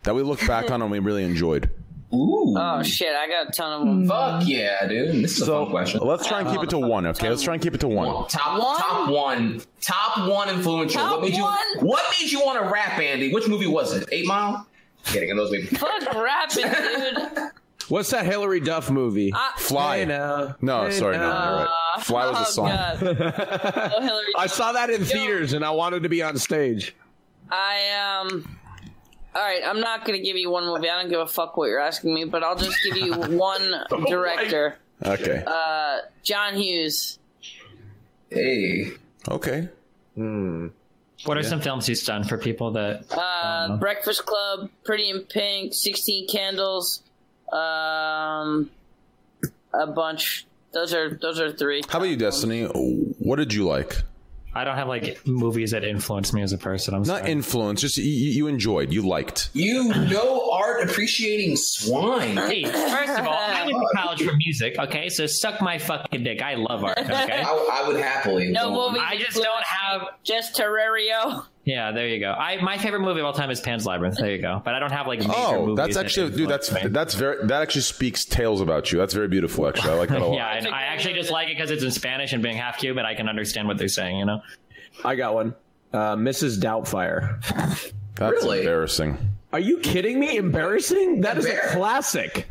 that 0.05 0.15
we 0.15 0.23
look 0.23 0.47
back 0.47 0.71
on 0.71 0.81
and 0.81 0.91
we 0.91 0.99
really 1.01 1.25
enjoyed? 1.25 1.71
Ooh, 2.15 2.55
Oh 2.57 2.82
shit! 2.82 3.15
I 3.15 3.28
got 3.28 3.49
a 3.49 3.53
ton 3.53 3.73
of 3.73 3.86
them. 3.86 4.07
fuck 4.09 4.43
yeah, 4.47 4.86
dude. 4.86 5.24
This 5.24 5.41
is 5.41 5.49
a 5.49 5.53
fun 5.53 5.70
question. 5.70 6.01
Let's 6.03 6.27
try 6.27 6.41
and 6.41 6.49
keep 6.49 6.62
it 6.62 6.70
to 6.70 6.78
one. 6.78 7.07
Okay, 7.07 7.28
let's 7.28 7.43
try 7.43 7.55
and 7.55 7.62
keep 7.62 7.74
it 7.74 7.81
to 7.81 7.89
one. 7.89 8.27
Top 8.28 8.59
One? 8.61 8.78
top 8.78 9.11
one, 9.11 9.62
top 9.81 10.28
one 10.28 10.49
influential. 10.49 11.01
Top 11.01 11.12
what 11.12 11.23
made 11.23 11.35
you 11.36 11.43
one? 11.43 11.59
What 11.81 12.05
made 12.20 12.31
you 12.31 12.41
want 12.45 12.62
to 12.62 12.70
rap, 12.70 12.99
Andy? 12.99 13.32
Which 13.32 13.49
movie 13.49 13.66
was 13.66 13.93
it? 13.95 14.09
Eight 14.12 14.27
Mile. 14.27 14.66
Kidding, 15.05 15.31
and 15.31 15.39
those 15.39 15.51
maybe. 15.51 15.66
Fuck 15.66 16.15
rapping, 16.15 16.65
dude. 16.70 17.51
What's 17.89 18.09
that 18.12 18.24
Hilary 18.24 18.61
Duff 18.61 18.91
movie? 18.91 19.31
Fly. 19.59 19.99
Hey 19.99 20.05
now. 20.07 20.57
No, 20.62 20.85
Hey 20.86 20.93
sorry, 20.93 21.19
no, 21.19 21.28
now. 21.28 21.49
you're 21.59 21.66
right. 21.66 22.03
Fly 22.03 22.31
was 22.31 22.39
a 22.39 22.41
oh, 22.41 22.45
song. 22.45 22.69
God. 22.69 23.91
Oh, 24.01 24.32
I 24.39 24.47
saw 24.47 24.73
that 24.73 24.89
in 24.89 25.05
theaters, 25.05 25.53
and 25.53 25.62
I 25.65 25.70
wanted 25.70 26.03
to 26.05 26.09
be 26.09 26.23
on 26.23 26.39
stage. 26.39 26.95
I 27.51 28.20
um. 28.23 28.59
All 29.35 29.43
right, 29.43 29.62
I'm 29.65 29.81
not 29.81 30.05
gonna 30.05 30.20
give 30.20 30.36
you 30.36 30.51
one 30.51 30.65
movie. 30.65 30.89
I 30.89 31.01
don't 31.01 31.11
give 31.11 31.20
a 31.20 31.27
fuck 31.27 31.56
what 31.56 31.66
you're 31.66 31.81
asking 31.81 32.15
me, 32.15 32.24
but 32.24 32.44
I'll 32.44 32.56
just 32.56 32.77
give 32.85 32.97
you 32.97 33.15
one 33.36 33.74
director. 34.06 34.77
Okay. 35.05 35.43
Uh, 35.47 35.98
John 36.23 36.55
Hughes. 36.55 37.19
Hey, 38.31 38.93
Okay. 39.28 39.69
Hmm. 40.15 40.69
What 41.24 41.39
are 41.39 41.43
some 41.43 41.61
films 41.61 41.86
he's 41.86 42.05
done 42.05 42.24
for 42.24 42.36
people 42.36 42.73
that? 42.73 43.05
Uh, 43.11 43.77
Breakfast 43.78 44.27
Club, 44.27 44.69
Pretty 44.85 45.09
in 45.09 45.20
Pink, 45.23 45.73
Sixteen 45.73 46.28
Candles, 46.28 47.02
um, 47.52 48.69
a 49.73 49.86
bunch. 49.86 50.47
Those 50.73 50.93
are 50.93 51.09
those 51.15 51.40
are 51.40 51.51
three. 51.52 51.82
How 51.89 51.98
about 51.98 52.09
you, 52.11 52.16
Destiny? 52.16 52.65
What 52.65 53.36
did 53.36 53.55
you 53.55 53.65
like? 53.65 53.97
I 54.55 54.65
don't 54.65 54.77
have 54.77 54.89
like 54.89 55.27
movies 55.27 55.73
that 55.73 55.85
influence 55.85 56.33
me 56.33 56.43
as 56.43 56.53
a 56.53 56.59
person. 56.59 56.95
I'm 56.95 57.03
Not 57.03 57.21
sorry. 57.21 57.33
influence, 57.33 57.81
just 57.81 57.97
you, 57.97 58.05
you 58.05 58.47
enjoyed, 58.47 58.93
you 58.93 59.03
liked. 59.07 59.51
you 59.53 59.89
know 59.89 60.51
art 60.53 60.89
appreciating 60.89 61.57
swine. 61.57 62.37
Hey, 62.37 62.65
first 62.65 63.19
of 63.19 63.27
all, 63.27 63.35
I 63.35 63.65
went 63.67 63.77
to 63.79 63.97
college 63.97 64.23
for 64.23 64.37
music. 64.37 64.79
Okay, 64.79 65.09
so 65.09 65.27
suck 65.27 65.61
my 65.61 65.79
fucking 65.79 66.23
dick. 66.25 66.41
I 66.43 66.55
love 66.55 66.85
art. 66.85 66.99
Okay. 66.99 67.11
I, 67.47 67.83
I 67.83 67.89
would 67.89 67.97
happily. 68.01 68.51
No 68.51 68.71
Go 68.71 68.89
movies. 68.91 69.03
I 69.05 69.17
just 69.17 69.37
don't 69.37 69.65
have. 69.65 70.03
Just 70.23 70.57
Terrario. 70.57 71.47
Yeah, 71.65 71.93
there 71.93 72.07
you 72.09 72.20
go. 72.20 72.31
I 72.32 72.61
my 72.62 72.77
favorite 72.77 73.01
movie 73.01 73.20
of 73.20 73.27
all 73.27 73.32
time 73.32 73.51
is 73.51 73.61
Pan's 73.61 73.86
Labyrinth. 73.86 74.19
There 74.19 74.31
you 74.31 74.43
go. 74.43 74.61
But 74.65 74.74
I 74.74 74.78
don't 74.78 74.93
have 74.93 75.07
like 75.07 75.20
major 75.20 75.32
Oh, 75.35 75.61
movies. 75.66 75.77
that's 75.78 75.95
that 75.95 76.05
actually, 76.05 76.36
dude. 76.36 76.49
That's 76.51 76.70
me. 76.70 76.81
that's 76.89 77.15
very. 77.15 77.47
That 77.47 77.62
actually 77.62 77.81
speaks 77.82 78.24
tales 78.27 78.61
about 78.61 78.93
you. 78.93 78.99
That's 78.99 79.15
very 79.15 79.28
beautiful. 79.28 79.66
Actually, 79.66 79.93
I 79.93 79.95
like 79.95 80.09
that 80.11 80.20
a 80.20 80.27
lot. 80.27 80.35
yeah, 80.35 80.57
and 80.59 80.69
I 80.69 80.82
actually 80.82 81.15
just 81.15 81.31
like 81.31 81.49
it 81.49 81.57
because 81.57 81.70
it's 81.70 81.82
in 81.82 81.91
Spanish 81.91 82.35
and 82.35 82.43
being 82.43 82.57
half 82.59 82.77
Cuban, 82.78 83.07
I 83.07 83.15
can 83.15 83.28
understand 83.31 83.66
what 83.66 83.78
they're 83.78 83.89
saying. 83.89 84.19
You 84.19 84.27
know. 84.27 84.43
I 85.05 85.15
got 85.15 85.32
one. 85.35 85.55
Uh, 85.93 86.16
Mrs. 86.16 86.59
Doubtfire. 86.59 87.41
That's 88.16 88.32
Really? 88.45 88.59
embarrassing. 88.61 89.16
Are 89.53 89.61
you 89.61 89.78
kidding 89.78 90.19
me? 90.20 90.36
Embarrassing? 90.36 91.20
That 91.23 91.39
is 91.39 91.47
a 91.47 91.57
classic. 91.73 92.47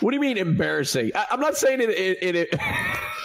What 0.00 0.10
do 0.10 0.16
you 0.16 0.20
mean 0.20 0.36
embarrassing? 0.36 1.12
I, 1.14 1.26
I'm 1.30 1.40
not 1.40 1.56
saying 1.56 1.80
it. 1.80 1.90
it, 1.90 2.18
it, 2.22 2.34
it 2.36 2.48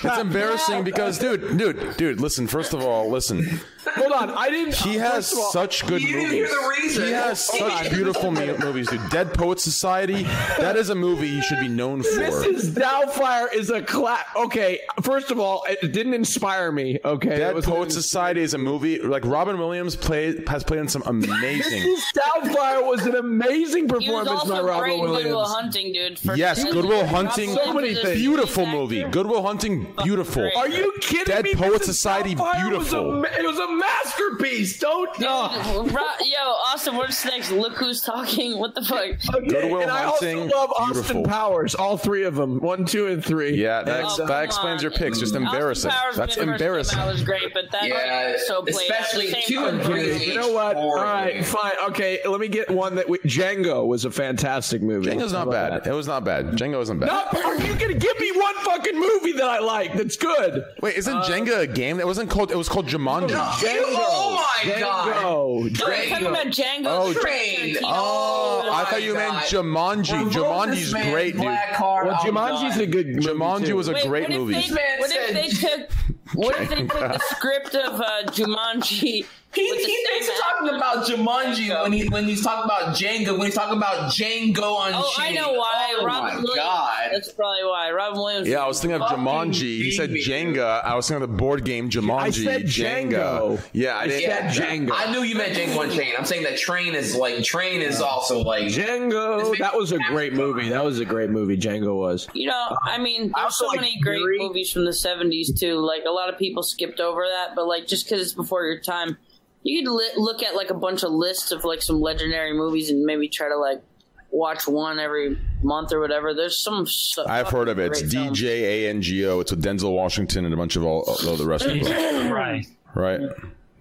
It's 0.03 0.17
embarrassing 0.19 0.83
because, 0.85 1.17
dude, 1.19 1.57
dude, 1.57 1.97
dude. 1.97 2.21
Listen. 2.21 2.47
First 2.47 2.73
of 2.73 2.81
all, 2.83 3.09
listen. 3.09 3.59
Hold 3.95 4.11
on, 4.11 4.29
I 4.31 4.49
didn't. 4.49 4.75
He 4.75 4.99
uh, 4.99 5.11
has 5.11 5.33
all- 5.33 5.51
such 5.51 5.85
good 5.87 6.01
You 6.01 6.17
movies. 6.17 6.31
hear 6.31 6.47
the 6.47 6.75
reason. 6.81 7.05
He 7.05 7.11
has 7.11 7.47
Hold 7.49 7.71
such 7.71 7.85
on. 7.87 7.93
beautiful 7.93 8.31
me- 8.31 8.57
movies, 8.57 8.89
dude. 8.89 9.09
Dead 9.09 9.33
Poet 9.33 9.59
Society. 9.59 10.23
That 10.57 10.75
is 10.75 10.89
a 10.89 10.95
movie 10.95 11.27
he 11.27 11.41
should 11.41 11.59
be 11.59 11.67
known 11.67 12.01
for. 12.03 12.09
Mrs. 12.09 12.71
Doubtfire 12.71 13.53
is 13.53 13.69
a 13.69 13.81
clap. 13.81 14.25
Okay, 14.35 14.79
first 15.01 15.31
of 15.31 15.39
all, 15.39 15.63
it 15.69 15.91
didn't 15.93 16.13
inspire 16.13 16.71
me. 16.71 16.99
Okay, 17.05 17.29
Dead 17.37 17.55
was- 17.55 17.65
Poet 17.65 17.91
Society 17.91 18.41
is 18.41 18.53
a 18.53 18.57
movie 18.57 18.99
like 18.99 19.23
Robin 19.25 19.57
Williams 19.57 19.95
played 19.95 20.47
has 20.49 20.63
played 20.63 20.79
in 20.81 20.87
some 20.87 21.03
amazing. 21.05 21.81
Mrs. 21.83 22.01
Doubtfire 22.15 22.85
was 22.85 23.05
an 23.05 23.15
amazing 23.15 23.87
He 23.87 23.91
was 23.93 24.03
performance 24.03 24.29
by 24.29 24.35
also 24.57 24.65
Robin 24.67 24.99
great 24.99 25.23
Good 25.23 25.25
Will 25.31 25.45
Hunting, 25.45 25.93
dude. 25.93 26.19
For- 26.19 26.35
Yes, 26.35 26.63
Good 26.63 26.85
Will 26.85 27.05
Hunting. 27.05 27.53
So 27.55 27.73
many 27.73 27.93
things. 27.95 28.19
Beautiful 28.19 28.65
movie. 28.65 29.03
Good 29.03 29.27
Will 29.27 29.43
Hunting. 29.45 29.87
Beautiful. 30.03 30.49
Are 30.55 30.67
you 30.69 30.93
kidding 31.01 31.25
Dead 31.33 31.45
me? 31.45 31.55
Poet 31.55 31.81
Mrs. 31.81 31.85
Society. 31.85 32.35
Doubtfire 32.35 32.77
was 32.77 32.93
a 32.93 33.01
Beautiful. 33.01 33.23
it 33.25 33.45
was 33.45 33.59
a 33.75 33.79
masterpiece. 33.79 34.79
Don't. 34.79 35.09
Oh. 35.21 35.87
Ro- 35.91 36.25
Yo, 36.25 36.37
Austin, 36.67 36.95
what's 36.95 37.23
next? 37.25 37.51
Look 37.51 37.73
who's 37.73 38.01
talking. 38.01 38.57
What 38.57 38.75
the 38.75 38.81
fuck? 38.81 38.99
Okay, 38.99 39.47
Goodwill 39.47 39.81
and 39.81 39.91
I 39.91 40.03
Hunting, 40.05 40.43
also 40.43 40.55
love 40.57 40.69
Austin 40.71 40.93
beautiful. 40.93 41.23
Powers, 41.23 41.75
all 41.75 41.97
three 41.97 42.23
of 42.23 42.35
them, 42.35 42.59
one, 42.59 42.85
two, 42.85 43.07
and 43.07 43.23
three. 43.23 43.55
Yeah, 43.55 43.83
that, 43.83 44.03
Oh, 44.05 44.17
that 44.17 44.27
come 44.27 44.43
explains 44.43 44.81
your 44.81 44.91
picks. 44.91 45.19
Just 45.19 45.35
embarrassing. 45.35 45.91
That's 45.91 46.17
when 46.17 46.23
it 46.23 46.27
first 46.27 46.39
came 46.39 46.49
embarrassing. 46.49 46.97
That 46.97 47.07
was 47.11 47.23
great, 47.23 47.53
but 47.53 47.71
that 47.71 47.87
Yeah, 47.87 48.35
so 48.45 48.61
played 48.61 48.75
out. 48.91 48.99
especially 49.01 49.27
The 49.27 49.33
same 49.33 49.43
two 49.47 49.65
and 49.65 49.81
three. 49.83 50.25
You 50.25 50.35
know 50.35 50.51
what? 50.51 50.75
All 50.75 50.95
right, 50.95 51.43
fine. 51.45 51.73
Okay, 51.89 52.19
let 52.25 52.39
me 52.39 52.47
get 52.47 52.69
one 52.69 52.95
that 52.95 53.09
we, 53.09 53.17
Django 53.19 53.85
was 53.85 54.05
a 54.05 54.11
fantastic 54.11 54.81
movie. 54.81 55.07
Django's 55.09 55.31
How 55.31 55.45
not 55.45 55.51
bad. 55.51 55.83
that? 55.83 55.87
It 55.87 55.93
was 55.93 56.07
not 56.07 56.23
bad. 56.23 56.47
Django 56.47 56.77
wasn't 56.77 56.99
bad. 56.99 57.07
Not, 57.07 57.35
are 57.35 57.55
you 57.61 57.75
gonna 57.75 57.93
give 57.93 58.19
me 58.19 58.31
one 58.31 58.55
fucking 58.63 58.99
movie 58.99 59.33
that 59.33 59.45
I 59.49 59.59
like 59.59 59.93
that's 59.95 60.17
good? 60.17 60.63
Wait, 60.81 60.95
isn't 60.97 61.15
uh, 61.15 61.23
Jenga 61.25 61.59
a 61.61 61.67
game? 61.67 61.99
It 61.99 62.05
wasn't 62.05 62.29
called. 62.29 62.51
It 62.51 62.57
was 62.57 62.69
called 62.69 62.87
Jumanji. 62.87 63.29
Oh 63.67 64.31
my 64.63 64.79
god. 64.79 65.07
Django. 65.15 65.23
Oh, 65.23 65.63
you're 65.65 66.09
talking 66.09 66.25
about 66.27 66.47
Django. 66.47 66.85
Oh, 66.87 67.13
Train. 67.13 67.77
Oh, 67.83 68.69
I 68.71 68.85
thought 68.85 69.03
you 69.03 69.13
my 69.13 69.19
meant 69.19 69.33
God. 69.33 69.43
Jumanji. 69.43 70.13
Revoke 70.25 70.33
Jumanji's 70.33 70.91
this 70.91 71.03
great, 71.11 71.33
dude. 71.33 71.41
black 71.41 71.73
card. 71.75 72.07
Well, 72.07 72.17
Oh, 72.21 72.25
Jumanji's 72.25 72.75
God. 72.75 72.81
a 72.81 72.87
good 72.87 73.07
movie. 73.07 73.21
Jumanji 73.27 73.73
was 73.73 73.87
a 73.87 73.93
Wait, 73.93 74.05
great 74.07 74.23
what 74.23 74.31
if 74.31 74.39
movie. 74.39 74.53
They, 74.53 74.95
what 74.99 75.11
if 75.11 75.33
they 75.33 75.49
took? 75.49 75.91
What 76.33 76.59
if 76.61 76.69
they 76.69 76.75
took 76.77 76.93
the 76.93 77.19
script 77.35 77.75
of 77.75 77.99
uh, 78.01 78.23
Jumanji? 78.27 79.25
He, 79.55 79.67
he 79.67 79.75
thinks 79.77 80.25
same 80.27 80.35
he's 80.35 80.41
talking 80.41 80.75
about 80.75 81.05
Jumanji 81.05 81.83
when 81.83 81.91
he 81.93 82.07
when 82.09 82.25
he's 82.25 82.43
talking 82.43 82.65
about 82.65 82.95
Jenga 82.95 83.37
when 83.37 83.47
he's 83.47 83.55
talking 83.55 83.77
about 83.77 84.11
Django 84.11 84.75
on 84.75 84.91
Oh, 84.93 85.13
I 85.17 85.31
know 85.31 85.53
why. 85.53 85.95
Oh 85.99 86.05
Robin 86.05 86.35
my 86.35 86.41
Williams. 86.41 86.55
god. 86.55 87.09
That's 87.13 87.31
probably 87.31 87.63
why. 87.63 87.91
Robin 87.91 88.19
Williams. 88.19 88.47
Yeah, 88.47 88.63
I 88.63 88.67
was 88.67 88.79
thinking 88.81 89.01
of 89.01 89.07
Fucking 89.07 89.23
Jumanji. 89.23 89.61
He 89.61 89.91
said. 89.91 90.09
Jenga. 90.11 90.83
I 90.83 90.95
was 90.95 91.07
thinking 91.07 91.23
of 91.23 91.29
the 91.29 91.37
board 91.37 91.63
game 91.65 91.89
Jumanji. 91.89 92.47
I 92.47 92.59
said 92.59 92.63
Django. 92.63 93.61
Yeah, 93.73 93.95
I 93.97 94.01
I 94.03 94.07
didn't. 94.07 94.53
said 94.53 94.63
Django. 94.63 94.91
I 94.93 95.11
knew 95.11 95.21
you 95.23 95.35
meant 95.35 95.53
Django 95.57 95.83
and 95.83 95.91
Train. 95.91 96.13
I'm 96.17 96.25
saying 96.25 96.43
that 96.43 96.57
Train 96.57 96.95
is 96.95 97.15
like 97.15 97.43
Train 97.43 97.81
is 97.81 98.01
also 98.01 98.39
like 98.39 98.65
Django. 98.65 99.57
That 99.57 99.75
was 99.75 99.91
a 99.91 99.99
great 99.99 100.33
movie. 100.33 100.69
That 100.69 100.83
was 100.83 100.99
a 100.99 101.05
great 101.05 101.29
movie. 101.29 101.57
Django 101.57 101.95
was. 101.95 102.27
You 102.33 102.47
know, 102.47 102.77
I 102.83 102.95
uh, 102.95 102.99
mean, 102.99 103.31
there's 103.35 103.45
also 103.45 103.65
so 103.65 103.67
like 103.69 103.81
many 103.81 103.99
great 103.99 104.17
Fury. 104.19 104.37
movies 104.39 104.71
from 104.71 104.85
the 104.85 104.91
'70s 104.91 105.57
too. 105.59 105.75
Like 105.79 106.03
a 106.07 106.11
lot 106.11 106.29
of 106.29 106.37
people 106.37 106.63
skipped 106.63 106.99
over 106.99 107.25
that, 107.27 107.55
but 107.55 107.67
like 107.67 107.87
just 107.87 108.05
because 108.05 108.21
it's 108.21 108.33
before 108.33 108.65
your 108.65 108.79
time, 108.79 109.17
you 109.65 109.83
could 109.83 109.91
li- 109.91 110.11
look 110.15 110.43
at 110.43 110.55
like 110.55 110.69
a 110.69 110.75
bunch 110.75 111.03
of 111.03 111.11
lists 111.11 111.51
of 111.51 111.63
like 111.65 111.81
some 111.81 111.99
legendary 111.99 112.53
movies 112.53 112.91
and 112.91 113.03
maybe 113.03 113.27
try 113.27 113.49
to 113.49 113.57
like 113.57 113.81
watch 114.29 114.67
one 114.67 114.99
every 114.99 115.37
month 115.63 115.91
or 115.91 115.99
whatever. 115.99 116.33
There's 116.35 116.61
some. 116.61 116.85
So 116.85 117.25
I've 117.27 117.49
heard 117.49 117.67
of 117.67 117.79
it. 117.79 117.87
It's 117.91 118.01
great 118.01 118.11
films. 118.11 118.39
DJ 118.39 118.45
A 118.61 118.89
N 118.89 119.01
G 119.01 119.25
O. 119.25 119.39
It's 119.39 119.49
with 119.51 119.63
Denzel 119.63 119.93
Washington 119.95 120.45
and 120.45 120.53
a 120.53 120.57
bunch 120.57 120.75
of 120.75 120.85
all, 120.85 121.01
all 121.27 121.35
the 121.35 121.45
rest 121.47 121.65
of 121.65 121.83
them. 121.83 122.31
Right. 122.31 122.65
Right? 122.93 123.21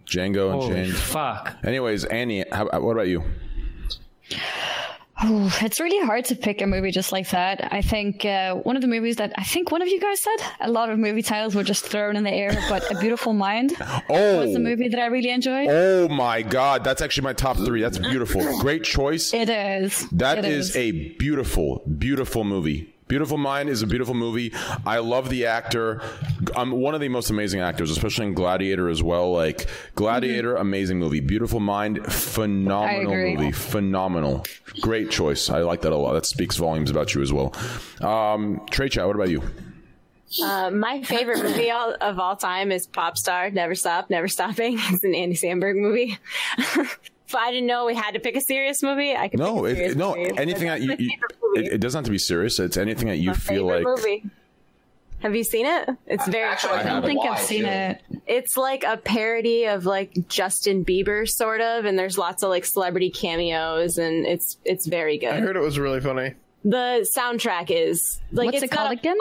Django 0.07 0.53
and 0.53 0.63
Holy 0.63 0.75
Jane. 0.87 0.93
fuck. 0.93 1.55
Anyways, 1.65 2.05
Annie, 2.05 2.45
how, 2.51 2.65
what 2.81 2.93
about 2.93 3.09
you? 3.09 3.23
Ooh, 5.25 5.49
it's 5.61 5.79
really 5.79 6.05
hard 6.05 6.25
to 6.27 6.35
pick 6.35 6.61
a 6.61 6.67
movie 6.67 6.91
just 6.91 7.13
like 7.13 7.31
that. 7.31 7.73
I 7.73 7.83
think 7.83 8.25
uh, 8.25 8.55
one 8.57 8.75
of 8.75 8.83
the 8.83 8.89
movies 8.89 9.17
that 9.17 9.33
I 9.39 9.45
think 9.45 9.71
one 9.71 9.81
of 9.81 9.89
you 9.89 10.01
guys 10.01 10.21
said 10.21 10.37
a 10.61 10.71
lot 10.71 10.91
of 10.91 10.99
movie 10.99 11.23
titles 11.23 11.55
were 11.55 11.63
just 11.63 11.85
thrown 11.87 12.17
in 12.17 12.25
the 12.25 12.33
air, 12.33 12.53
but 12.69 12.91
A 12.91 12.99
Beautiful 12.99 13.33
Mind 13.33 13.75
Oh, 14.11 14.39
was 14.47 14.55
a 14.57 14.59
movie 14.59 14.89
that 14.89 14.99
I 15.01 15.07
really 15.07 15.31
enjoyed. 15.31 15.69
oh 15.71 16.09
my 16.09 16.43
God, 16.43 16.83
that's 16.85 17.01
actually 17.01 17.25
my 17.25 17.33
top 17.33 17.57
three. 17.57 17.81
That's 17.81 17.99
beautiful. 17.99 18.43
Great 18.61 18.83
choice. 18.85 19.33
It 19.33 19.49
is. 19.49 20.09
That 20.11 20.39
It 20.39 20.45
is 20.47 20.75
a 20.77 20.91
beautiful, 21.17 21.83
beautiful 21.99 22.45
movie. 22.45 22.94
Beautiful 23.07 23.37
Mind 23.37 23.69
is 23.69 23.83
a 23.83 23.87
beautiful 23.87 24.15
movie. 24.15 24.53
I 24.87 24.99
love 24.99 25.29
the 25.29 25.47
actor. 25.47 26.01
I'm 26.57 26.71
one 26.73 26.95
of 26.95 27.01
the 27.01 27.09
most 27.09 27.29
amazing 27.31 27.61
actors, 27.61 27.91
especially 27.91 28.27
in 28.27 28.35
Gladiator 28.35 28.89
as 28.89 29.03
well. 29.03 29.33
Like 29.33 29.69
Gladiator, 29.95 30.57
amazing 30.57 30.99
movie. 30.99 31.21
Beautiful 31.21 31.61
Mind, 31.61 32.05
phenomenal 32.13 33.15
movie. 33.15 33.53
Phenomenal. 33.53 34.45
Great 34.81 35.11
choice. 35.11 35.51
I 35.51 35.61
like 35.61 35.83
that 35.83 35.93
a 35.93 35.97
lot. 35.97 36.15
That 36.15 36.27
speaks 36.27 36.57
volumes 36.57 36.91
about 36.91 37.15
you 37.15 37.21
as 37.21 37.33
well. 37.33 37.55
Um, 38.01 38.63
Trey 38.71 38.89
Chat, 38.89 39.07
what 39.07 39.17
about 39.17 39.29
you? 39.29 39.43
Uh, 40.43 40.71
my 40.71 41.03
favorite 41.03 41.43
movie 41.43 41.71
all, 41.71 41.95
of 42.01 42.19
all 42.19 42.37
time 42.37 42.73
is 42.73 42.87
Pop 42.87 43.17
Star, 43.17 43.51
Never 43.51 43.75
Stop, 43.75 44.11
Never 44.11 44.29
Stopping. 44.29 44.79
It's 44.89 45.05
an 45.05 45.15
Andy 45.15 45.37
Samberg 45.37 45.77
movie. 45.77 46.19
if 47.27 47.35
I 47.35 47.51
didn't 47.51 47.67
know 47.67 47.87
we 47.87 47.95
had 47.95 48.13
to 48.15 48.21
pick 48.21 48.37
a 48.37 48.41
serious 48.41 48.83
movie, 48.83 49.15
I 49.15 49.29
could 49.29 49.41
No, 49.41 49.63
pick 49.63 49.79
a 49.79 49.85
it, 49.91 49.97
no, 49.97 50.15
movie. 50.15 50.33
anything 50.39 50.69
that 50.69 50.81
you, 50.83 50.95
you 50.99 51.11
it, 51.57 51.75
it 51.75 51.79
doesn't 51.79 51.99
have 51.99 52.05
to 52.05 52.11
be 52.11 52.19
serious. 52.19 52.59
It's 52.59 52.77
anything 52.77 53.09
that 53.09 53.17
you 53.17 53.31
My 53.31 53.35
feel 53.37 53.65
like. 53.67 53.85
movie. 53.85 54.25
Have 55.21 55.35
you 55.35 55.43
seen 55.45 55.65
it? 55.65 55.89
It's 56.07 56.29
very 56.29 56.45
Actually, 56.45 56.71
funny. 56.79 56.91
I 56.91 56.93
don't 56.93 57.03
think 57.07 57.25
Why, 57.25 57.31
I've 57.31 57.39
seen 57.41 57.63
too? 57.63 57.69
it. 57.69 58.03
It's 58.27 58.59
like 58.59 58.85
a 58.85 58.99
parody 58.99 59.65
of 59.65 59.87
like 59.87 60.29
Justin 60.29 60.85
Bieber 60.85 61.27
sort 61.27 61.63
of, 61.63 61.87
and 61.87 61.99
there's 61.99 62.19
lots 62.19 62.43
of 62.43 62.51
like 62.51 62.67
celebrity 62.67 63.09
cameos, 63.09 63.97
and 63.97 64.27
it's 64.27 64.59
it's 64.67 64.87
very 64.87 65.17
good. 65.17 65.31
I 65.31 65.41
heard 65.41 65.57
it 65.57 65.61
was 65.61 65.79
really 65.79 66.01
funny. 66.03 66.35
The 66.65 67.07
soundtrack 67.17 67.67
is 67.71 68.21
like 68.33 68.47
What's 68.47 68.63
it's 68.63 68.65
it 68.65 68.71
called 68.75 68.87
not 68.91 68.97
a 68.97 68.99
again? 68.99 69.17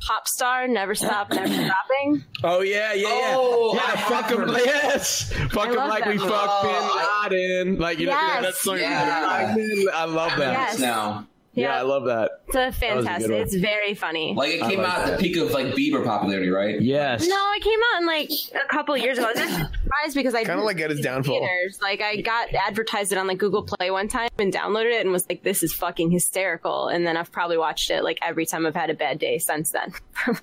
Pop 0.00 0.26
star, 0.28 0.66
never 0.68 0.94
stop, 0.94 1.30
never 1.30 1.46
stopping. 1.52 2.24
Oh 2.44 2.60
yeah, 2.62 2.92
yeah, 2.94 3.08
yeah. 3.08 3.34
Oh, 3.36 3.74
yeah, 3.74 3.96
fuck 4.08 4.30
him. 4.30 4.48
heard- 4.48 4.60
Yes, 4.64 5.32
fuck 5.50 5.68
him 5.68 5.74
like 5.76 6.04
that 6.04 6.08
we 6.12 6.18
movie. 6.18 6.28
fucked 6.30 6.64
Oh, 6.64 7.28
Bin 7.30 7.38
Laden. 7.40 7.78
Like 7.78 7.98
you 7.98 8.06
know, 8.06 8.12
Yes, 8.12 8.42
that 8.44 8.54
song. 8.54 8.78
yeah. 8.78 9.54
I 9.94 10.04
love 10.04 10.36
that. 10.38 10.52
Yes. 10.52 10.78
now. 10.78 11.26
Yeah, 11.60 11.76
I 11.78 11.82
love 11.82 12.04
that. 12.06 12.30
It's 12.48 12.56
a 12.56 12.66
was 12.66 12.76
a 12.76 12.80
good 12.80 12.88
fantastic. 13.04 13.30
one. 13.30 13.40
It's 13.40 13.54
very 13.54 13.94
funny. 13.94 14.34
Like 14.34 14.50
it 14.52 14.60
came 14.62 14.78
like 14.80 14.88
out 14.88 15.08
at 15.08 15.18
the 15.18 15.22
peak 15.22 15.36
of 15.36 15.50
like 15.50 15.66
Bieber 15.74 16.04
popularity, 16.04 16.48
right? 16.50 16.80
Yes. 16.80 17.26
no, 17.26 17.52
it 17.56 17.62
came 17.62 17.78
out 17.94 18.00
in 18.00 18.06
like 18.06 18.30
a 18.54 18.66
couple 18.68 18.94
of 18.94 19.00
years 19.00 19.18
ago. 19.18 19.26
I 19.28 19.32
was 19.32 19.40
just 19.40 19.54
surprised 19.56 20.14
because 20.14 20.34
I 20.34 20.38
Kinda 20.44 20.54
didn't 20.54 20.66
like 20.66 20.80
at 20.80 20.90
his 20.90 20.98
see 21.00 21.02
it 21.04 21.06
in 21.06 21.12
downfall. 21.14 21.40
theaters. 21.40 21.78
Like 21.82 22.00
I 22.00 22.20
got 22.20 22.54
advertised 22.54 23.12
it 23.12 23.18
on 23.18 23.26
like 23.26 23.38
Google 23.38 23.62
Play 23.62 23.90
one 23.90 24.08
time 24.08 24.28
and 24.38 24.52
downloaded 24.52 24.92
it 24.94 25.00
and 25.02 25.12
was 25.12 25.26
like, 25.28 25.42
"This 25.42 25.62
is 25.62 25.72
fucking 25.72 26.10
hysterical." 26.10 26.88
And 26.88 27.06
then 27.06 27.16
I've 27.16 27.30
probably 27.32 27.58
watched 27.58 27.90
it 27.90 28.02
like 28.02 28.18
every 28.22 28.46
time 28.46 28.66
I've 28.66 28.74
had 28.74 28.90
a 28.90 28.94
bad 28.94 29.18
day 29.18 29.38
since 29.38 29.70
then. 29.72 29.92
I've 30.26 30.42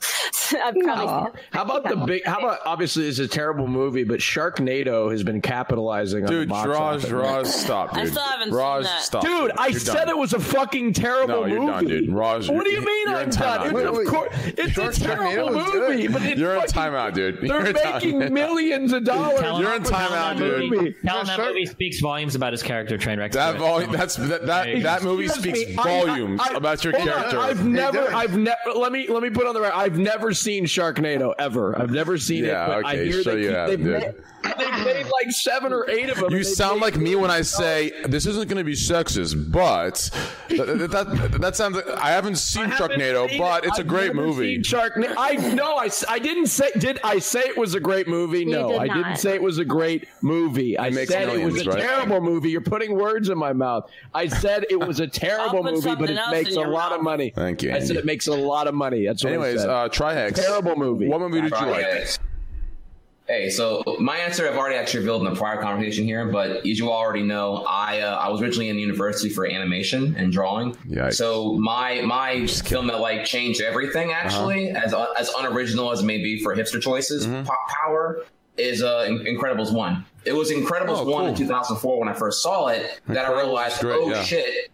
probably 0.75 0.85
Aw. 0.87 1.25
seen 1.25 1.33
it. 1.35 1.41
How 1.51 1.63
about 1.63 1.87
the 1.87 1.95
big? 1.95 2.25
How 2.25 2.39
about 2.39 2.59
obviously 2.65 3.07
it's 3.07 3.19
a 3.19 3.27
terrible 3.27 3.67
movie, 3.67 4.03
but 4.03 4.19
Sharknado 4.19 5.11
has 5.11 5.23
been 5.23 5.41
capitalizing 5.41 6.23
on 6.25 6.29
Dude, 6.31 6.49
box 6.49 6.67
Raj, 6.67 6.97
office. 6.97 7.11
Raj, 7.11 7.47
stop, 7.47 7.93
dude. 7.93 8.03
I 8.03 8.05
still 8.07 8.23
haven't 8.23 8.47
seen 8.49 8.55
Raj, 8.55 8.83
that. 8.83 9.01
stop. 9.01 9.23
Dude, 9.23 9.51
I 9.57 9.67
You're 9.67 9.79
said 9.79 9.93
done. 10.05 10.09
it 10.09 10.17
was 10.17 10.33
a 10.33 10.39
fucking 10.39 10.93
terrible 11.05 11.27
No, 11.41 11.45
you're 11.45 11.59
movie. 11.61 11.71
done, 11.71 11.85
dude. 11.87 12.11
Raj, 12.13 12.49
what 12.49 12.63
do 12.65 12.71
you 12.71 12.81
mean 12.83 13.07
you're 13.07 13.17
I'm 13.17 13.23
in 13.25 13.29
done? 13.29 13.59
timeout. 13.59 13.65
It's, 13.65 13.73
Wait, 13.73 13.85
of 13.85 14.07
course, 14.07 14.29
it's 14.57 14.77
a 14.77 15.01
terrible 15.05 15.51
movie, 15.51 16.07
but 16.07 16.21
it's 16.23 16.39
You're 16.39 16.55
in 16.55 16.61
timeout, 16.63 17.13
dude. 17.13 17.41
They're 17.41 17.47
You're 17.47 17.65
in 17.67 17.73
making 17.73 18.19
timeout. 18.19 18.31
millions 18.31 18.93
of 18.93 19.03
dollars. 19.03 19.39
Tell 19.39 19.61
You're 19.61 19.75
in 19.75 19.83
tell 19.83 19.99
him 19.99 20.07
timeout, 20.07 20.09
that 20.09 20.37
dude. 20.37 20.71
movie- 20.71 20.95
Tell 21.05 21.19
him 21.19 21.27
that 21.27 21.35
Shark- 21.37 21.47
movie 21.49 21.65
speaks 21.65 21.99
volumes 21.99 22.35
about 22.35 22.53
his 22.53 22.63
character, 22.63 22.97
Trainwreck. 22.97 23.31
That 23.33 23.57
volume. 23.57 23.91
That's 23.91 24.15
that 24.15 24.45
that, 24.45 24.81
that 24.83 25.03
movie 25.03 25.27
speaks 25.27 25.59
me, 25.67 25.73
volumes 25.75 26.41
I- 26.43 26.53
I- 26.53 26.57
about 26.57 26.83
your 26.83 26.95
hold 26.97 27.07
on, 27.09 27.15
character. 27.15 27.39
I've 27.39 27.65
never, 27.65 28.13
I've 28.13 28.37
never. 28.37 28.57
Let 28.75 28.91
me 28.91 29.07
let 29.07 29.21
me 29.23 29.29
put 29.29 29.47
on 29.47 29.53
the 29.53 29.61
record. 29.61 29.77
I've 29.77 29.97
never 29.97 30.33
seen 30.33 30.65
Sharknado 30.65 31.33
ever. 31.39 31.79
I've 31.79 31.91
never 31.91 32.17
seen 32.17 32.45
Yeah, 32.45 32.65
it. 32.65 32.67
But 32.67 32.85
I 32.85 32.93
okay, 32.93 33.05
hear 33.11 33.23
sure 33.23 33.35
they 33.35 33.41
you 33.41 33.47
keep, 33.77 33.85
have, 34.03 34.15
they've, 34.57 34.85
made, 34.85 35.05
like 35.05 35.31
seven 35.31 35.73
or 35.73 35.89
eight 35.89 36.09
of 36.09 36.17
them. 36.17 36.31
You 36.31 36.43
sound 36.43 36.81
like 36.81 36.97
me 36.97 37.15
when 37.15 37.31
I 37.31 37.41
say 37.41 37.91
this 38.05 38.25
isn't 38.25 38.47
going 38.47 38.57
to 38.57 38.63
be 38.63 38.73
sexist, 38.73 39.51
but 39.51 40.09
that, 40.49 40.89
that, 40.91 41.41
that 41.41 41.55
sounds. 41.55 41.75
Like, 41.77 41.87
I 41.89 42.11
haven't 42.11 42.37
seen 42.37 42.63
I 42.65 42.67
haven't 42.75 42.99
Sharknado, 42.99 43.29
seen 43.29 43.39
but 43.39 43.63
it. 43.63 43.67
it's 43.69 43.77
a 43.77 43.81
I've 43.81 43.87
great 43.87 44.15
movie. 44.15 44.63
seen 44.63 44.79
Sharknado. 44.79 45.15
I 45.17 45.33
no, 45.53 45.77
I 45.77 46.19
didn't 46.19 46.47
say. 46.47 46.71
Did 46.77 46.99
I 47.03 47.19
say 47.19 47.41
it 47.41 47.57
was 47.57 47.75
a 47.75 47.79
great 47.79 48.07
movie? 48.07 48.45
No, 48.45 48.69
did 48.69 48.79
I 48.79 48.87
didn't 48.93 49.17
say 49.17 49.33
it 49.35 49.41
was 49.41 49.57
a 49.57 49.65
great 49.65 50.07
movie. 50.21 50.77
I 50.77 50.89
makes 50.89 51.11
said 51.11 51.29
it 51.29 51.43
was 51.43 51.65
a 51.65 51.69
right? 51.69 51.79
terrible 51.81 52.21
movie. 52.21 52.49
You're 52.49 52.61
putting 52.61 52.95
words 52.95 53.29
in 53.29 53.37
my 53.37 53.53
mouth. 53.53 53.89
I 54.13 54.27
said 54.27 54.65
it 54.69 54.79
was 54.79 54.99
a 54.99 55.07
terrible 55.25 55.63
movie, 55.63 55.95
but 55.95 56.09
it 56.09 56.19
makes 56.31 56.55
a 56.55 56.61
lot 56.61 56.91
mouth. 56.91 56.99
of 56.99 57.03
money. 57.03 57.31
Thank 57.35 57.63
you, 57.63 57.73
I 57.73 57.79
said 57.79 57.95
it 57.97 58.05
makes 58.05 58.27
a 58.27 58.33
lot 58.35 58.67
of 58.67 58.73
money. 58.73 59.05
That's 59.05 59.23
what 59.23 59.31
I 59.31 59.35
Anyways, 59.35 59.61
said. 59.61 59.69
uh, 59.69 59.89
Trihex. 59.89 60.35
terrible 60.35 60.75
movie. 60.75 61.07
What 61.07 61.19
movie 61.21 61.41
did 61.41 61.51
you 61.51 61.65
like? 61.67 62.07
Hey, 63.27 63.49
so 63.49 63.83
my 63.99 64.17
answer 64.17 64.47
I've 64.47 64.55
already 64.55 64.75
actually 64.75 64.99
revealed 64.99 65.25
in 65.25 65.33
the 65.33 65.39
prior 65.39 65.59
conversation 65.59 66.03
here, 66.05 66.25
but 66.31 66.57
as 66.57 66.77
you 66.77 66.91
already 66.91 67.23
know, 67.23 67.65
I 67.67 68.01
uh, 68.01 68.17
I 68.17 68.29
was 68.29 68.39
originally 68.39 68.69
in 68.69 68.77
university 68.77 69.29
for 69.29 69.47
animation 69.47 70.15
and 70.15 70.31
drawing. 70.31 70.75
Yikes. 70.87 71.15
So 71.15 71.53
my 71.53 72.01
my 72.01 72.45
film 72.45 72.85
that 72.87 72.99
like 72.99 73.25
changed 73.25 73.61
everything 73.61 74.11
actually, 74.11 74.69
as 74.69 74.93
as 75.19 75.31
unoriginal 75.39 75.91
as 75.91 76.01
it 76.01 76.05
may 76.05 76.19
be 76.19 76.39
for 76.43 76.55
hipster 76.55 76.79
choices, 76.79 77.25
Pop 77.25 77.57
Power 77.83 78.21
is 78.57 78.83
uh, 78.83 79.05
In- 79.07 79.19
Incredibles 79.21 79.73
one. 79.73 80.05
It 80.23 80.33
was 80.33 80.51
Incredibles 80.51 80.99
Oh, 80.99 81.03
one 81.09 81.25
in 81.27 81.33
2004 81.35 81.99
when 81.99 82.07
I 82.07 82.13
first 82.13 82.43
saw 82.43 82.67
it 82.67 83.01
that 83.07 83.25
I 83.25 83.33
realized, 83.35 83.81
great, 83.81 83.97
oh 83.99 84.09
yeah. 84.09 84.21
shit, 84.23 84.71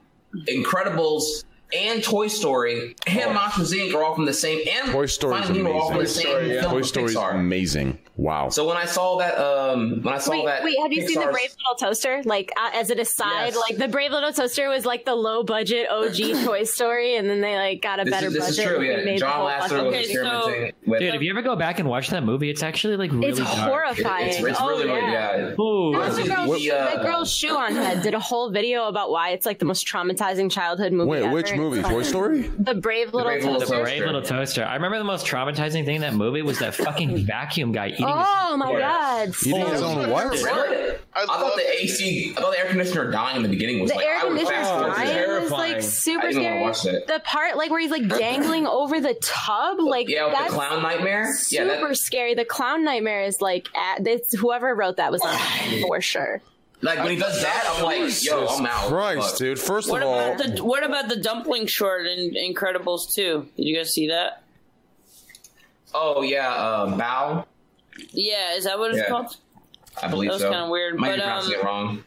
Incredibles. 0.49 1.45
And 1.73 2.03
Toy 2.03 2.27
Story 2.27 2.95
and 3.07 3.33
Monsters 3.33 3.71
Inc. 3.71 3.93
are 3.95 4.03
all 4.03 4.13
from 4.13 4.25
the 4.25 4.33
same. 4.33 4.59
And 4.67 4.89
Oh. 4.89 4.91
Toy 4.91 5.05
Story 5.05 5.39
is 5.39 5.45
Finding 5.45 5.63
Nemo 5.63 5.73
are 5.77 5.81
all 5.81 5.91
amazing. 5.93 6.25
Toy 6.63 6.81
Story 6.81 7.05
is 7.05 7.15
amazing. 7.15 7.97
Wow. 8.17 8.49
So 8.49 8.67
when 8.67 8.77
I 8.77 8.85
saw 8.85 9.17
that, 9.17 9.37
um, 9.37 10.01
when 10.03 10.13
I 10.13 10.17
saw 10.17 10.31
Wait, 10.31 10.45
that, 10.45 10.63
wait, 10.63 10.77
have 10.81 10.91
you 10.91 11.07
seen 11.07 11.19
the 11.19 11.31
Brave 11.31 11.49
Little 11.57 11.75
Toaster? 11.79 12.21
Like, 12.25 12.51
uh, 12.57 12.69
as 12.73 12.89
an 12.89 12.99
aside, 12.99 13.53
Yes. 13.53 13.55
like 13.57 13.77
the 13.77 13.87
Brave 13.87 14.11
Little 14.11 14.33
Toaster 14.33 14.69
was 14.69 14.85
like 14.85 15.05
the 15.05 15.15
low 15.15 15.43
budget 15.43 15.87
OG 15.89 16.17
Toy 16.45 16.63
Story, 16.65 17.15
and 17.15 17.29
then 17.29 17.41
they 17.41 17.55
like 17.55 17.81
got 17.81 17.99
a 17.99 18.03
This 18.03 18.11
better 18.13 18.27
is, 18.27 18.33
this 18.33 18.43
budget. 18.43 18.59
is 18.59 18.65
true. 18.65 18.75
and 18.77 18.85
Yeah, 18.99 19.05
made 19.05 19.15
the 19.15 19.19
John 19.21 19.31
whole 19.31 19.47
Lasseter 19.47 19.61
fucking- 19.69 19.85
was 19.85 19.95
Okay, 19.95 20.03
so- 20.03 20.21
experimenting 20.21 20.73
with. 20.85 20.99
Dude, 20.99 21.15
if 21.15 21.21
you 21.21 21.29
ever 21.31 21.41
go 21.41 21.55
back 21.55 21.79
and 21.79 21.89
watch 21.89 22.09
that 22.09 22.23
movie, 22.23 22.49
it's 22.49 22.61
actually 22.63 22.97
like 22.97 23.11
really 23.11 23.29
It's 23.29 23.39
dark. 23.39 23.49
horrifying. 23.69 24.27
it's, 24.27 24.43
it's 24.43 24.59
oh, 24.61 24.67
really, 24.69 24.85
really 24.87 24.99
yeah. 25.11 25.37
yeah. 25.37 25.61
Ooh. 25.61 25.93
That 25.93 26.15
The- 26.15 26.23
girl, 26.23 26.51
the, 26.51 26.71
uh, 26.71 26.85
that 26.95 27.01
girl's 27.03 27.31
Shoe0nHead 27.33 28.03
did 28.03 28.13
a 28.13 28.19
whole 28.19 28.51
video 28.51 28.87
about 28.87 29.09
why 29.09 29.29
it's 29.29 29.45
like 29.45 29.57
the 29.59 29.65
most 29.65 29.87
traumatizing 29.87 30.51
childhood 30.51 30.91
movie. 30.91 31.09
Wait, 31.09 31.23
ever. 31.23 31.33
which 31.33 31.53
movie? 31.55 31.81
like- 31.81 31.91
Toy 31.91 32.03
Story? 32.03 32.41
The 32.59 32.75
Brave 32.75 33.13
Little 33.13 33.31
Brave 33.31 33.41
Toaster. 33.43 33.77
The 33.77 33.81
brave 33.83 34.03
little 34.05 34.21
toaster. 34.21 34.65
I 34.65 34.75
remember 34.75 34.97
the 34.97 35.03
most 35.05 35.25
traumatizing 35.25 35.85
thing 35.85 35.95
in 35.95 36.01
that 36.01 36.13
movie 36.13 36.41
was 36.41 36.59
that 36.59 36.75
fucking 36.75 37.25
vacuum 37.25 37.71
guy 37.71 37.93
eating. 38.01 38.13
Oh 38.15 38.57
my 38.57 38.71
Yeah. 38.71 38.79
god! 38.79 39.35
Eating 39.45 39.65
his 39.67 39.81
own 39.81 40.09
what? 40.09 40.25
Really? 40.31 40.97
I, 41.13 41.23
I 41.23 41.25
thought 41.25 41.55
the. 41.55 41.81
AC, 41.81 42.33
I 42.37 42.41
thought 42.41 42.51
the 42.53 42.59
air 42.59 42.67
conditioner 42.67 43.11
dying 43.11 43.37
in 43.37 43.43
the 43.43 43.49
beginning 43.49 43.79
was 43.81 43.91
The 43.91 43.97
like 43.97 44.05
air 44.05 44.17
I 44.19 44.23
would 44.23 44.37
conditioner 44.37 44.57
fast 44.57 44.69
forward 44.71 44.89
to 44.89 44.95
dying 44.95 45.07
was 45.07 45.15
terrifying. 45.49 45.73
like 45.73 45.81
super 45.83 46.19
I 46.27 46.29
didn't 46.31 46.43
scary. 46.43 46.61
watch 46.61 46.83
that. 46.83 47.07
The 47.07 47.19
part 47.25 47.57
like 47.57 47.71
where 47.71 47.79
he's 47.79 47.91
like 47.91 48.07
dangling 48.07 48.67
over 48.67 48.99
the 48.99 49.13
tub, 49.21 49.79
like 49.79 50.07
Yeah, 50.09 50.27
with 50.27 50.47
the 50.47 50.53
clown 50.53 50.81
nightmare. 50.83 51.25
Yeah, 51.49 51.63
super 51.63 51.87
that, 51.89 51.97
scary. 51.97 52.33
The 52.35 52.45
clown 52.45 52.83
nightmare 52.83 53.23
is 53.23 53.41
like 53.41 53.67
at 53.75 54.03
this. 54.03 54.31
Whoever 54.33 54.73
wrote 54.75 54.97
that 54.97 55.11
was 55.11 55.21
on 55.21 55.37
for 55.81 55.99
sure. 56.01 56.41
like 56.81 56.99
when 56.99 57.09
he 57.11 57.17
does 57.17 57.41
that, 57.41 57.73
I'm 57.75 57.83
like, 57.83 58.23
yo, 58.23 58.47
I'm 58.47 58.65
out. 58.65 58.87
Christ, 58.87 59.29
Fuck. 59.31 59.37
dude. 59.37 59.59
First 59.59 59.89
What 59.89 60.01
of 60.03 60.07
all, 60.09 60.35
the 60.37 60.63
What 60.63 60.83
about 60.85 61.09
the 61.09 61.17
dumpling 61.17 61.65
short 61.67 62.05
in 62.07 62.31
Incredibles 62.35 63.13
2? 63.13 63.47
Did 63.57 63.63
you 63.65 63.75
guys 63.77 63.91
see 63.93 64.07
that? 64.09 64.43
Oh 65.93 66.21
yeah, 66.21 66.49
uh, 66.53 66.97
Bao. 66.97 67.45
Yeah, 68.11 68.55
is 68.55 68.63
that 68.65 68.77
what 68.79 68.91
it's 68.91 68.99
Yeah. 68.99 69.07
called? 69.09 69.35
I 70.01 70.07
believe 70.07 70.29
That 70.29 70.33
was 70.35 70.41
so. 70.41 70.49
kinda 70.51 70.69
weird, 70.69 70.95
Might 70.99 71.09
but, 71.09 71.15
be 71.15 71.21
pronouncing 71.21 71.53
um, 71.55 71.59
it 71.59 71.63
wrong. 71.65 72.03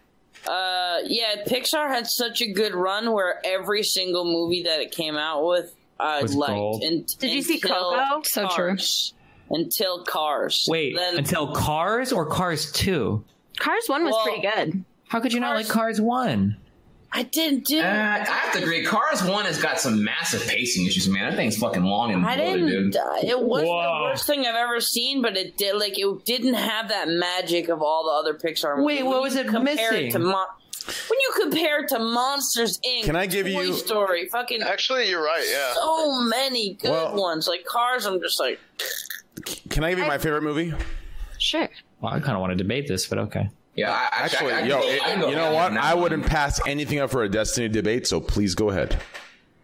Uh, 0.47 0.99
yeah, 1.05 1.45
Pixar 1.47 1.89
had 1.89 2.07
such 2.07 2.43
a 2.43 2.47
good 2.53 2.75
run 2.75 3.13
where 3.13 3.41
every 3.45 3.83
single 3.83 4.25
movie 4.25 4.63
that 4.65 4.81
it 4.81 4.91
came 4.91 5.17
out 5.17 5.47
with, 5.47 5.75
I 5.99 6.23
Was 6.23 6.35
liked. 6.35 6.53
gold. 6.53 6.83
And, 6.83 7.07
Did 7.19 7.31
you 7.31 7.43
see 7.43 7.55
until 7.55 7.93
Coco? 7.95 8.23
So 8.25 8.49
true. 8.49 8.77
Until 9.51 10.05
Cars. 10.05 10.67
Wait, 10.69 10.97
Then, 10.97 11.19
until 11.19 11.53
Cars 11.53 12.13
or 12.13 12.27
Cars 12.27 12.73
2? 12.73 13.23
Cars 13.59 13.85
one 13.89 14.05
was 14.05 14.13
Well, 14.15 14.25
pretty 14.25 14.41
good. 14.43 14.85
How 15.09 15.21
could 15.21 15.33
you 15.33 15.41
not 15.41 15.55
like 15.55 15.67
Cars- 15.69 15.99
Cars 15.99 16.01
1? 16.01 16.57
I 17.17 17.23
didn't 17.23 17.65
do. 17.67 17.79
Uh, 17.81 17.85
I 17.85 18.25
have 18.25 18.53
to 18.55 18.63
agree. 18.63 18.85
Cars 18.85 19.23
One 19.23 19.45
has 19.45 19.63
got 19.63 19.79
some 19.79 20.03
massive 20.03 20.45
pacing 20.49 20.85
issues, 20.87 21.09
man. 21.09 21.31
That 21.31 21.37
thing's 21.37 21.57
fucking 21.57 21.85
long 21.85 22.13
and 22.13 22.27
I 22.27 22.35
bloated, 22.37 22.67
didn't. 22.67 22.91
dude. 22.91 22.97
Uh, 22.97 23.15
it 23.23 23.41
wasn't 23.41 23.71
Whoa. 23.71 23.99
the 23.99 24.05
worst 24.11 24.27
thing 24.27 24.41
I've 24.47 24.57
ever 24.57 24.81
seen, 24.81 25.23
but 25.23 25.37
it 25.37 25.57
did 25.57 25.77
like 25.77 25.97
it 25.97 26.25
didn't 26.25 26.55
have 26.55 26.89
that 26.89 27.09
magic 27.09 27.69
of 27.69 27.83
all 27.83 28.05
the 28.05 28.11
other 28.11 28.37
Pixar 28.37 28.77
movies. 28.79 28.99
Wait, 28.99 29.07
what 29.07 29.23
was 29.23 29.37
it 29.37 29.47
compare 29.47 29.93
missing? 29.93 30.11
to 30.11 30.19
Mon- 30.19 30.47
when 31.09 31.19
you 31.21 31.33
compare 31.41 31.85
it 31.85 31.89
to 31.91 31.99
Monsters 32.01 32.79
Inc., 32.87 33.05
Can 33.05 33.15
I 33.17 33.27
give 33.27 33.47
Toy 33.47 33.63
you- 33.63 33.73
Story, 33.75 34.27
fucking 34.27 34.61
Actually, 34.63 35.09
you're 35.09 35.23
right. 35.25 35.47
Yeah. 35.49 35.73
so 35.75 36.21
many 36.21 36.75
good 36.75 36.91
Well- 36.91 37.15
ones. 37.17 37.47
Like 37.47 37.65
Cars, 37.65 38.07
I'm 38.07 38.21
just 38.21 38.41
like, 38.41 38.59
can 39.71 39.85
I 39.85 39.91
give 39.91 40.01
you 40.01 40.07
my 40.07 40.19
favorite 40.19 40.43
movie? 40.43 40.75
Sure. 41.39 41.69
Well, 42.01 42.13
I 42.13 42.19
kind 42.21 42.33
of 42.33 42.41
want 42.41 42.51
to 42.51 42.57
debate 42.57 42.87
this, 42.89 43.07
but 43.07 43.19
okay. 43.19 43.49
Yeah, 43.75 43.91
I, 43.91 44.09
Actually, 44.25 44.53
I, 44.53 44.61
I, 44.61 44.63
yo, 44.67 44.79
I, 44.79 44.81
it- 44.83 45.21
go 45.21 45.29
you 45.31 45.35
know 45.37 45.43
down 45.47 45.55
what? 45.55 45.71
on 45.73 45.79
I 45.79 45.95
wouldn't 45.95 46.27
pass 46.27 46.61
anything 46.67 46.99
up 47.01 47.11
for 47.11 47.23
a 47.25 47.29
Destiny 47.29 47.69
debate, 47.69 48.07
so 48.07 48.21
please 48.21 48.55
go 48.55 48.71
ahead. 48.71 48.97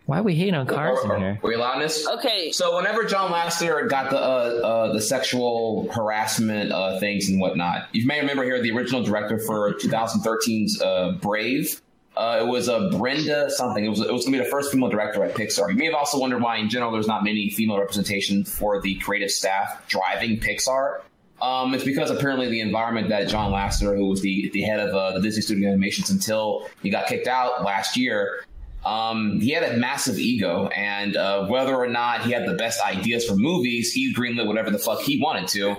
Why 0.07 0.19
are 0.19 0.23
we 0.25 0.35
hating 0.35 0.55
on 0.55 0.67
Cars 0.67 0.99
Are, 1.05 1.05
in 1.05 1.11
are, 1.11 1.19
here? 1.35 1.41
are 1.41 1.49
we 1.49 1.55
allowed 1.55 1.79
this? 1.81 2.09
okay, 2.09 2.51
So 2.51 2.75
whenever 2.77 3.05
John 3.05 3.31
Lasseter 3.31 3.89
got 3.89 4.11
the 4.11 4.17
uh, 4.19 4.21
uh, 4.21 4.93
the 4.93 5.01
sexual 5.01 5.89
harassment 5.93 6.73
uh, 6.73 6.99
things 6.99 7.29
and 7.29 7.41
whatnot, 7.41 7.87
you 7.93 8.05
may 8.07 8.19
remember 8.21 8.43
here 8.43 8.61
the 8.61 8.73
original 8.73 9.05
director 9.05 9.39
for 9.39 9.73
2013's 9.75 10.83
uh, 10.83 11.13
Brave. 11.21 11.81
Uh, 12.17 12.41
it 12.43 12.47
was 12.49 12.69
uh, 12.69 12.91
Brenda 12.91 13.49
something. 13.51 13.85
It 13.85 13.89
was 13.89 14.01
it 14.01 14.13
was 14.13 14.25
gonna 14.25 14.39
be 14.39 14.43
the 14.43 14.51
first 14.51 14.73
female 14.73 14.89
director 14.89 15.23
at 15.23 15.37
Pixar. 15.37 15.71
You 15.71 15.77
may 15.77 15.85
have 15.87 15.95
also 15.95 16.19
wondered 16.19 16.43
why, 16.43 16.57
in 16.57 16.69
general, 16.69 16.91
there's 16.91 17.07
not 17.07 17.23
many 17.23 17.49
female 17.51 17.79
representation 17.79 18.45
for 18.45 18.81
the 18.81 18.97
creative 18.97 19.31
staff 19.31 19.85
driving 19.87 20.41
Pixar. 20.41 21.03
Um, 21.43 21.75
it's 21.75 21.85
because 21.85 22.11
apparently 22.11 22.49
the 22.49 22.61
environment 22.61 23.09
that 23.09 23.29
John 23.29 23.53
Lasseter, 23.53 23.97
who 23.97 24.07
was 24.07 24.21
the 24.21 24.51
the 24.53 24.63
head 24.63 24.81
of 24.81 24.95
uh, 24.95 25.13
the 25.13 25.21
Disney 25.21 25.43
Studio 25.43 25.69
Animations 25.69 26.11
until 26.11 26.69
he 26.83 26.91
got 26.91 27.07
kicked 27.07 27.27
out 27.27 27.65
last 27.65 27.97
year, 27.97 28.45
um, 28.85 29.41
he 29.41 29.51
had 29.51 29.63
a 29.63 29.77
massive 29.77 30.19
ego, 30.19 30.69
and 30.69 31.17
uh, 31.17 31.47
whether 31.47 31.75
or 31.75 31.87
not 31.87 32.23
he 32.23 32.33
had 32.33 32.47
the 32.47 32.55
best 32.55 32.81
ideas 32.85 33.27
for 33.27 33.37
movies, 33.37 33.93
he 33.93 34.15
greenlit 34.15 34.47
whatever 34.47 34.71
the 34.71 34.79
fuck 34.79 35.01
he 35.01 35.21
wanted 35.21 35.49
to, 35.49 35.71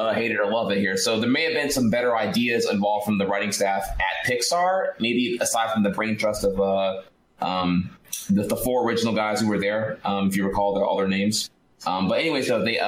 uh, 0.00 0.12
hate 0.12 0.32
it 0.32 0.40
or 0.40 0.50
love 0.50 0.72
it 0.72 0.78
here. 0.78 0.96
So 0.96 1.20
there 1.20 1.30
may 1.30 1.44
have 1.44 1.54
been 1.54 1.70
some 1.70 1.88
better 1.88 2.16
ideas 2.16 2.68
involved 2.68 3.04
from 3.04 3.18
the 3.18 3.26
writing 3.26 3.52
staff 3.52 3.84
at 3.88 4.28
Pixar, 4.28 4.94
maybe 4.98 5.38
aside 5.40 5.72
from 5.72 5.84
the 5.84 5.90
brain 5.90 6.16
trust 6.16 6.42
of 6.42 6.60
uh, 6.60 7.02
um, 7.40 7.90
the, 8.28 8.42
the 8.42 8.56
four 8.56 8.84
original 8.84 9.14
guys 9.14 9.40
who 9.40 9.46
were 9.46 9.60
there, 9.60 10.00
um, 10.04 10.26
if 10.26 10.36
you 10.36 10.44
recall 10.44 10.82
all 10.82 10.96
their 10.96 11.08
names. 11.08 11.50
Um, 11.86 12.08
but 12.08 12.18
anyway, 12.18 12.42
so 12.42 12.64
they. 12.64 12.80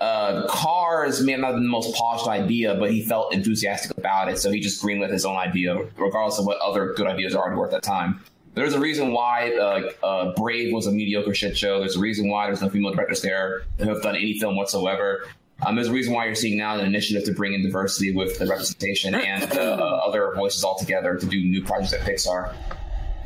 Uh, 0.00 0.46
Cars 0.48 1.22
may 1.22 1.36
not 1.36 1.48
have 1.48 1.56
been 1.56 1.64
the 1.64 1.68
most 1.68 1.94
polished 1.94 2.26
idea, 2.26 2.74
but 2.74 2.90
he 2.90 3.02
felt 3.02 3.34
enthusiastic 3.34 3.96
about 3.98 4.30
it, 4.30 4.38
so 4.38 4.50
he 4.50 4.58
just 4.58 4.82
greenlit 4.82 5.10
his 5.10 5.26
own 5.26 5.36
idea, 5.36 5.76
regardless 5.98 6.38
of 6.38 6.46
what 6.46 6.58
other 6.58 6.94
good 6.94 7.06
ideas 7.06 7.34
already 7.34 7.56
were 7.56 7.66
at 7.66 7.70
that 7.70 7.82
time. 7.82 8.20
There's 8.54 8.72
a 8.72 8.80
reason 8.80 9.12
why 9.12 9.52
uh, 9.52 9.90
uh, 10.04 10.34
Brave 10.34 10.72
was 10.72 10.86
a 10.86 10.92
mediocre 10.92 11.34
shit 11.34 11.56
show. 11.56 11.80
There's 11.80 11.96
a 11.96 12.00
reason 12.00 12.30
why 12.30 12.46
there's 12.46 12.62
no 12.62 12.70
female 12.70 12.92
directors 12.92 13.20
there 13.20 13.62
who 13.78 13.88
have 13.88 14.02
done 14.02 14.16
any 14.16 14.38
film 14.38 14.56
whatsoever. 14.56 15.26
Um, 15.64 15.76
there's 15.76 15.88
a 15.88 15.92
reason 15.92 16.14
why 16.14 16.24
you're 16.24 16.34
seeing 16.34 16.56
now 16.56 16.78
an 16.78 16.86
initiative 16.86 17.24
to 17.26 17.32
bring 17.32 17.52
in 17.52 17.62
diversity 17.62 18.12
with 18.14 18.38
the 18.38 18.46
representation 18.46 19.14
and 19.14 19.52
uh, 19.52 20.00
other 20.06 20.32
voices 20.34 20.64
all 20.64 20.78
together 20.78 21.16
to 21.16 21.26
do 21.26 21.44
new 21.44 21.62
projects 21.62 21.92
at 21.92 22.00
Pixar. 22.00 22.54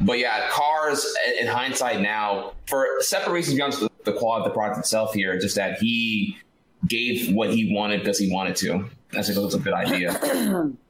But 0.01 0.19
yeah, 0.19 0.49
Cars, 0.51 1.07
in 1.41 1.47
hindsight 1.47 2.01
now, 2.01 2.55
for 2.67 2.89
separate 2.99 3.33
reasons 3.33 3.57
beyond 3.57 3.75
the 3.75 3.89
the 4.05 4.13
quality 4.13 4.47
of 4.47 4.53
the 4.53 4.55
product 4.55 4.79
itself 4.79 5.15
here, 5.15 5.39
just 5.39 5.57
that 5.57 5.79
he 5.79 6.37
gave 6.89 7.35
what 7.35 7.51
he 7.51 7.75
wanted 7.75 8.01
because 8.01 8.19
he 8.19 8.33
wanted 8.33 8.57
to. 8.57 8.85
That's 9.13 9.29
a, 9.31 9.41
that's 9.41 9.55
a 9.55 9.59
good 9.59 9.75
idea. 9.75 10.71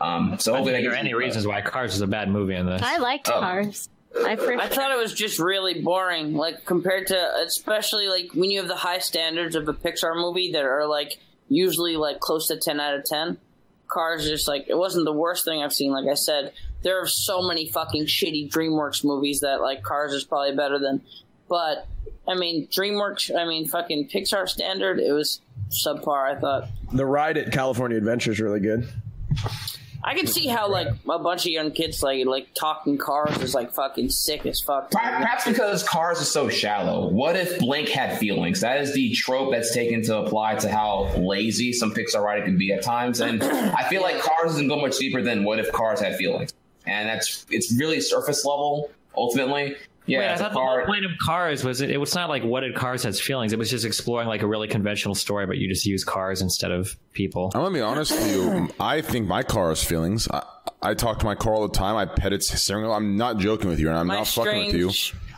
Um, 0.00 0.38
so 0.38 0.54
hopefully 0.54 0.74
there 0.74 0.80
are 0.80 0.94
gives 0.94 0.96
any 0.96 1.10
you- 1.10 1.18
reasons 1.18 1.44
why 1.44 1.60
Cars 1.60 1.92
is 1.94 2.00
a 2.02 2.06
bad 2.06 2.30
movie 2.30 2.54
in 2.54 2.66
this. 2.66 2.80
I 2.82 2.98
liked 2.98 3.28
Oh. 3.28 3.40
Cars. 3.40 3.88
I 4.24 4.36
for 4.36 4.52
I 4.54 4.68
thought 4.68 4.92
it 4.92 4.96
was 4.96 5.12
just 5.12 5.40
really 5.40 5.82
boring. 5.82 6.34
Like 6.34 6.64
compared 6.64 7.08
to, 7.08 7.30
especially 7.44 8.06
like 8.06 8.30
when 8.32 8.48
you 8.50 8.60
have 8.60 8.68
the 8.68 8.76
high 8.76 9.00
standards 9.00 9.56
of 9.56 9.68
a 9.68 9.74
Pixar 9.74 10.14
movie 10.14 10.52
that 10.52 10.64
are 10.64 10.86
like 10.86 11.18
usually 11.48 11.96
like 11.96 12.20
close 12.20 12.46
to 12.46 12.56
ten 12.58 12.78
out 12.78 12.94
of 12.94 13.04
ten. 13.06 13.38
Cars 13.88 14.24
is 14.24 14.30
just 14.30 14.46
like 14.48 14.66
it 14.68 14.78
wasn't 14.78 15.04
the 15.04 15.12
worst 15.12 15.44
thing 15.44 15.62
I've 15.64 15.72
seen. 15.72 15.90
Like 15.90 16.06
I 16.08 16.14
said, 16.14 16.52
there 16.82 17.02
are 17.02 17.06
so 17.08 17.42
many 17.42 17.68
fucking 17.68 18.04
shitty 18.06 18.50
DreamWorks 18.50 19.04
movies 19.04 19.40
that 19.40 19.60
like 19.60 19.82
Cars 19.82 20.12
is 20.12 20.22
probably 20.22 20.54
better 20.54 20.78
than. 20.78 21.02
But 21.48 21.86
I 22.26 22.34
mean, 22.34 22.68
DreamWorks. 22.68 23.34
I 23.36 23.46
mean, 23.46 23.66
fucking 23.66 24.08
Pixar 24.08 24.48
standard. 24.48 24.98
It 24.98 25.12
was 25.12 25.40
subpar. 25.70 26.36
I 26.36 26.40
thought. 26.40 26.68
The 26.92 27.06
ride 27.06 27.36
at 27.36 27.52
California 27.52 27.96
Adventure 27.96 28.32
is 28.32 28.40
really 28.40 28.60
good. 28.60 28.88
I 30.04 30.14
can 30.14 30.26
see 30.26 30.46
how 30.46 30.70
like 30.70 30.88
a 30.88 31.18
bunch 31.18 31.44
of 31.44 31.52
young 31.52 31.72
kids 31.72 32.02
like 32.02 32.24
like 32.24 32.54
talking 32.54 32.98
cars 32.98 33.36
is 33.42 33.52
like 33.52 33.74
fucking 33.74 34.10
sick 34.10 34.46
as 34.46 34.60
fuck. 34.60 34.90
Perhaps 34.90 35.44
because 35.44 35.82
Cars 35.82 36.20
is 36.20 36.30
so 36.30 36.48
shallow. 36.48 37.08
What 37.08 37.36
if 37.36 37.58
Blink 37.58 37.88
had 37.88 38.16
feelings? 38.18 38.60
That 38.60 38.80
is 38.80 38.94
the 38.94 39.12
trope 39.12 39.50
that's 39.50 39.74
taken 39.74 40.02
to 40.04 40.18
apply 40.18 40.54
to 40.56 40.70
how 40.70 41.14
lazy 41.16 41.72
some 41.72 41.92
Pixar 41.92 42.22
writing 42.22 42.44
can 42.44 42.58
be 42.58 42.72
at 42.72 42.82
times. 42.82 43.20
And 43.20 43.42
I 43.42 43.88
feel 43.88 44.00
like 44.00 44.20
Cars 44.20 44.52
doesn't 44.52 44.68
go 44.68 44.80
much 44.80 44.98
deeper 44.98 45.20
than 45.20 45.44
what 45.44 45.58
if 45.58 45.70
Cars 45.72 46.00
had 46.00 46.16
feelings. 46.16 46.54
And 46.86 47.08
that's 47.08 47.44
it's 47.50 47.74
really 47.76 48.00
surface 48.00 48.44
level 48.44 48.90
ultimately. 49.16 49.76
Yeah, 50.08 50.18
Wait, 50.20 50.26
I 50.28 50.32
it's 50.32 50.40
a 50.40 50.44
thought 50.44 50.52
the 50.54 50.58
whole 50.60 50.84
point 50.86 51.04
of 51.04 51.10
Cars 51.20 51.62
was 51.62 51.80
it, 51.80 51.90
it 51.90 51.98
was 51.98 52.14
not 52.14 52.28
like 52.28 52.42
what 52.42 52.60
did 52.60 52.74
Cars 52.74 53.02
has 53.04 53.20
feelings. 53.20 53.52
It 53.52 53.58
was 53.58 53.70
just 53.70 53.84
exploring 53.84 54.26
like 54.26 54.42
a 54.42 54.46
really 54.46 54.66
conventional 54.66 55.14
story, 55.14 55.46
but 55.46 55.58
you 55.58 55.68
just 55.68 55.84
use 55.86 56.02
cars 56.02 56.40
instead 56.42 56.70
of 56.70 56.96
people. 57.12 57.52
I'm 57.54 57.60
gonna 57.60 57.74
be 57.74 57.80
honest 57.80 58.12
with 58.12 58.32
you. 58.32 58.68
I 58.80 59.02
think 59.02 59.26
my 59.28 59.42
car 59.42 59.68
has 59.68 59.84
feelings. 59.84 60.26
I, 60.28 60.42
I 60.82 60.94
talk 60.94 61.18
to 61.20 61.26
my 61.26 61.34
car 61.34 61.54
all 61.54 61.68
the 61.68 61.74
time. 61.74 61.94
I 61.96 62.06
pet 62.06 62.32
its 62.32 62.48
steering 62.60 62.84
wheel. 62.84 62.92
I'm 62.94 63.16
not 63.16 63.36
joking 63.38 63.68
with 63.68 63.78
you, 63.80 63.88
and 63.88 63.98
I'm 63.98 64.06
My 64.06 64.16
not 64.16 64.26
fucking 64.28 64.66
with 64.66 64.74
you. 64.74 64.90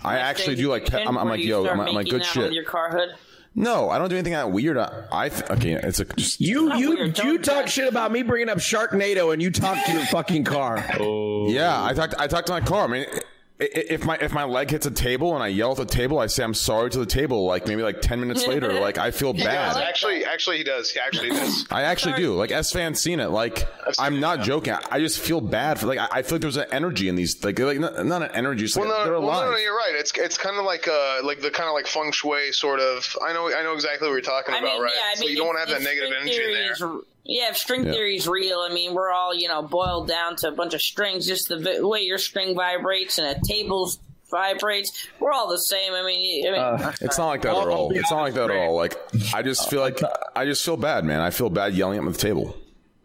I 0.04 0.18
actually 0.18 0.54
do 0.56 0.68
like 0.70 0.86
pet. 0.86 1.06
I'm, 1.06 1.18
I'm 1.18 1.28
like, 1.28 1.44
yo, 1.44 1.66
I'm, 1.66 1.80
I'm 1.80 1.94
like, 1.94 2.08
good 2.08 2.22
out 2.22 2.26
shit. 2.26 2.52
Your 2.52 2.64
car 2.64 2.90
hood. 2.90 3.10
No, 3.54 3.90
I 3.90 3.98
don't 3.98 4.08
do 4.08 4.14
anything 4.14 4.32
that 4.34 4.52
weird. 4.52 4.78
I, 4.78 5.06
I 5.10 5.28
th- 5.28 5.50
okay, 5.50 5.72
it's 5.72 5.98
a 5.98 6.04
just 6.04 6.40
You 6.40 6.72
you 6.76 7.12
you 7.22 7.38
talk 7.38 7.66
shit 7.66 7.88
about 7.88 8.12
me 8.12 8.22
bringing 8.22 8.48
up 8.48 8.58
Sharknado 8.58 9.32
and 9.32 9.42
you 9.42 9.50
talk 9.50 9.84
to 9.86 9.92
your 9.92 10.06
fucking 10.06 10.44
car. 10.44 10.84
Oh. 11.00 11.28
Yeah, 11.50 11.82
I 11.82 11.94
talked. 11.94 12.14
I 12.18 12.26
talked 12.28 12.46
to 12.48 12.52
my 12.52 12.60
car. 12.60 12.84
I 12.84 12.86
mean, 12.86 13.06
i- 13.12 13.16
i- 13.16 13.20
if 13.60 14.04
my 14.04 14.16
if 14.20 14.32
my 14.32 14.44
leg 14.44 14.70
hits 14.70 14.86
a 14.86 14.90
table 14.90 15.34
and 15.34 15.42
I 15.44 15.48
yell 15.48 15.70
at 15.72 15.76
the 15.76 15.84
table, 15.84 16.18
I 16.18 16.26
say 16.26 16.42
I'm 16.42 16.54
sorry 16.54 16.90
to 16.90 16.98
the 16.98 17.06
table. 17.06 17.44
Like 17.44 17.66
maybe 17.66 17.82
like 17.82 18.00
ten 18.00 18.18
minutes 18.20 18.46
later, 18.46 18.72
like 18.80 18.96
I 18.98 19.10
feel 19.10 19.32
He 19.32 19.38
does. 19.42 19.46
bad. 19.46 19.76
Actually, 19.76 20.24
actually, 20.24 20.58
he 20.58 20.64
does. 20.64 20.90
He 20.90 20.98
actually 20.98 21.30
does. 21.30 21.66
I 21.70 21.82
actually 21.82 22.14
do. 22.14 22.34
Like 22.34 22.50
Esfand 22.50 22.96
seen 22.96 23.20
it. 23.20 23.28
Like 23.30 23.68
I'm 23.98 24.18
not 24.20 24.40
joking. 24.40 24.72
I, 24.72 24.80
I 24.92 24.98
just 25.00 25.20
feel 25.20 25.40
bad 25.40 25.78
for 25.78 25.86
like 25.86 25.98
I, 25.98 26.08
I 26.10 26.22
feel 26.22 26.36
like 26.36 26.42
there's 26.42 26.56
an 26.56 26.66
energy 26.72 27.08
in 27.08 27.16
these 27.16 27.44
like 27.44 27.58
like 27.58 27.78
not, 27.78 28.06
not 28.06 28.22
an 28.22 28.30
energy. 28.32 28.64
Just 28.64 28.76
like 28.76 28.88
Well, 28.88 28.98
no, 28.98 29.04
they're 29.04 29.20
well, 29.20 29.44
no, 29.44 29.50
no, 29.52 29.56
you're 29.58 29.76
right. 29.76 29.94
It's 29.94 30.12
it's 30.16 30.38
kind 30.38 30.56
of 30.56 30.64
like 30.64 30.88
uh 30.88 31.20
like 31.22 31.40
the 31.40 31.50
kind 31.50 31.68
of 31.68 31.74
like 31.74 31.86
feng 31.86 32.12
shui 32.12 32.52
sort 32.52 32.80
of. 32.80 33.16
I 33.22 33.32
know, 33.32 33.52
I 33.54 33.62
know 33.62 33.74
exactly 33.74 34.08
what 34.08 34.14
you're 34.14 34.20
talking 34.22 34.54
I 34.54 34.58
about, 34.58 34.72
mean, 34.74 34.82
right? 34.82 34.92
yeah, 34.94 35.10
I 35.12 35.14
so 35.16 35.20
mean, 35.20 35.30
you 35.30 35.36
don't 35.36 35.46
want 35.48 35.58
to 35.66 35.72
have 35.72 35.82
that 35.82 35.84
negative 35.88 36.10
energy 36.16 36.30
in 36.30 36.36
theory 36.36 36.54
there. 36.54 37.00
Is- 37.30 37.36
yeah, 37.38 37.50
if 37.50 37.56
string 37.56 37.86
Yeah. 37.86 37.92
theory 37.92 38.16
is 38.16 38.26
real, 38.28 38.58
I 38.58 38.72
mean, 38.72 38.92
we're 38.94 39.10
all 39.12 39.34
you 39.34 39.48
know 39.48 39.62
boiled 39.62 40.08
down 40.08 40.36
to 40.36 40.48
a 40.48 40.52
bunch 40.52 40.74
of 40.74 40.82
strings. 40.82 41.26
Just 41.26 41.48
the 41.48 41.58
vi- 41.58 41.80
way 41.80 42.00
your 42.00 42.18
string 42.18 42.54
vibrates 42.54 43.18
and 43.18 43.26
a 43.26 43.40
table 43.46 43.90
vibrates, 44.30 45.06
we're 45.18 45.32
all 45.32 45.48
the 45.48 45.58
same. 45.58 45.92
I 45.92 46.02
mean, 46.04 46.46
I 46.46 46.50
mean, 46.50 46.60
Uh, 46.60 46.92
it's 47.00 47.18
not 47.18 47.26
like 47.28 47.42
that 47.42 47.56
at 47.56 47.68
all. 47.68 47.90
It's 47.96 48.10
not 48.10 48.22
like 48.22 48.34
that 48.34 48.50
at 48.50 48.56
all. 48.56 48.74
Like 48.76 48.96
I 49.34 49.42
just 49.42 49.68
feel 49.70 49.80
like 49.80 49.98
I 50.36 50.44
just 50.44 50.64
feel 50.64 50.76
bad, 50.76 51.04
man. 51.04 51.20
I 51.20 51.30
feel 51.30 51.50
bad 51.50 51.74
yelling 51.74 51.98
at 52.04 52.12
the 52.12 52.18
table. 52.18 52.56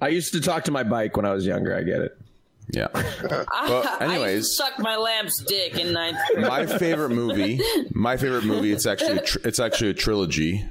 I 0.02 0.10
used 0.10 0.34
to 0.34 0.42
talk 0.42 0.66
to 0.66 0.72
my 0.72 0.84
bike 0.84 1.16
when 1.18 1.26
I 1.26 1.34
was 1.34 1.46
younger. 1.46 1.76
I 1.76 1.82
get 1.84 2.02
it. 2.02 2.18
Yeah. 2.72 2.88
I, 2.94 3.46
But 3.68 4.02
I 4.02 4.06
anyways, 4.14 4.36
used 4.38 4.58
to 4.58 4.64
suck 4.66 4.80
my 4.80 4.98
lamp's 4.98 5.42
dick 5.44 5.80
in 5.80 5.94
ninth 5.94 6.18
grade. 6.34 6.48
my 6.48 6.66
favorite 6.66 7.10
movie 7.12 7.62
my 7.92 8.18
favorite 8.18 8.44
movie 8.44 8.72
it's 8.72 8.88
actually 8.88 9.20
a 9.20 9.22
tr- 9.22 9.38
it's 9.44 9.60
actually 9.60 9.92
a 9.92 9.94
trilogy 9.94 10.66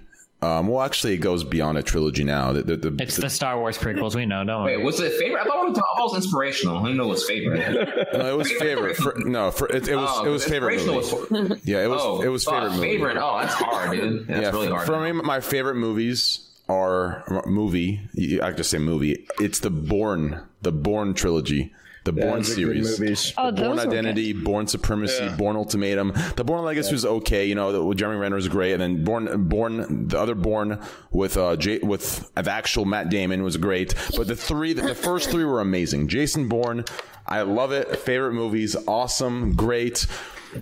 um 0.44 0.66
well 0.68 0.82
actually 0.82 1.14
it 1.14 1.18
goes 1.18 1.42
beyond 1.44 1.78
a 1.78 1.82
trilogy 1.82 2.22
now 2.24 2.52
the, 2.52 2.62
the, 2.62 2.76
the, 2.90 3.02
It's 3.02 3.16
the 3.16 3.30
Star 3.30 3.58
Wars 3.58 3.78
prequels. 3.78 4.14
We 4.14 4.26
know. 4.26 4.44
Don't 4.44 4.62
worry. 4.64 4.76
Wait, 4.76 4.84
what's 4.84 5.00
it 5.00 5.12
favorite? 5.18 5.40
I 5.40 5.44
thought 5.44 5.66
it 5.66 5.70
was, 5.70 5.78
I 5.78 6.00
it 6.00 6.02
was 6.02 6.14
inspirational. 6.16 6.78
I 6.78 6.82
didn't 6.82 6.96
know 6.98 7.08
what's 7.08 7.26
favorite. 7.26 7.58
no, 8.12 8.32
it 8.32 8.36
was 8.36 8.50
favorite 8.52 8.96
for, 8.96 9.14
no 9.18 9.50
for, 9.50 9.66
it, 9.68 9.88
it 9.88 9.96
was 9.96 10.10
Oh, 10.12 10.24
it 10.24 10.28
was 10.30 10.44
favorite 10.44 10.84
movie. 10.84 11.48
was- 11.48 11.64
yeah 11.64 11.82
it 11.82 11.88
was 11.88 12.00
Oh, 12.02 12.20
it 12.22 12.28
was 12.28 12.44
fuck, 12.44 12.54
favorite 12.54 12.70
movie 12.76 12.88
favorite. 12.92 13.16
Oh, 13.16 13.38
that's 13.40 13.54
hard, 13.54 13.98
dude. 13.98 14.26
That's 14.26 14.40
yeah 14.42 14.50
really 14.50 14.68
hard. 14.68 14.86
for 14.86 15.00
me 15.00 15.12
my 15.12 15.40
favorite 15.40 15.76
movies 15.76 16.40
are 16.68 17.42
movie 17.46 18.00
I 18.42 18.48
could 18.48 18.56
just 18.58 18.70
say 18.70 18.78
movie 18.78 19.26
it's 19.40 19.60
the 19.60 19.70
Bourne 19.70 20.42
the 20.62 20.72
Bourne 20.72 21.12
trilogy 21.14 21.72
the 22.04 22.12
Yeah, 22.12 22.24
Bourne 22.24 22.36
those 22.42 22.50
are 22.50 22.54
good 22.54 22.56
series 22.56 23.00
movies. 23.00 23.34
Oh, 23.38 23.50
the 23.50 23.62
Bourne 23.62 23.76
those 23.76 23.86
were 23.86 23.92
Identity, 23.92 24.32
Bourne 24.34 24.66
Supremacy, 24.66 25.28
Bourne 25.38 25.56
Ultimatum. 25.56 26.12
The 26.36 26.44
Bourne 26.44 26.64
Legacy 26.64 26.92
was 26.92 27.04
okay, 27.04 27.46
you 27.46 27.54
know. 27.54 27.72
The, 27.88 27.94
Jeremy 27.94 28.18
Renner 28.20 28.36
is 28.36 28.48
great, 28.48 28.72
and 28.72 28.80
then 28.80 29.04
Bourne, 29.04 29.48
Bourne, 29.48 30.08
the 30.08 30.18
other 30.18 30.34
Bourne 30.34 30.80
with 31.10 31.36
uh 31.36 31.56
J, 31.56 31.78
with 31.78 32.30
the 32.34 32.50
actual 32.50 32.84
Matt 32.84 33.08
Damon 33.08 33.42
was 33.42 33.56
great. 33.56 33.94
But 34.16 34.26
the 34.28 34.36
three, 34.36 34.72
the 34.74 34.94
first 34.94 35.30
three 35.30 35.44
were 35.44 35.60
amazing. 35.60 36.08
Jason 36.08 36.48
Bourne, 36.48 36.84
I 37.26 37.42
love 37.42 37.72
it. 37.72 37.96
Favorite 37.98 38.34
movies, 38.34 38.76
awesome, 38.86 39.54
great. 39.54 40.06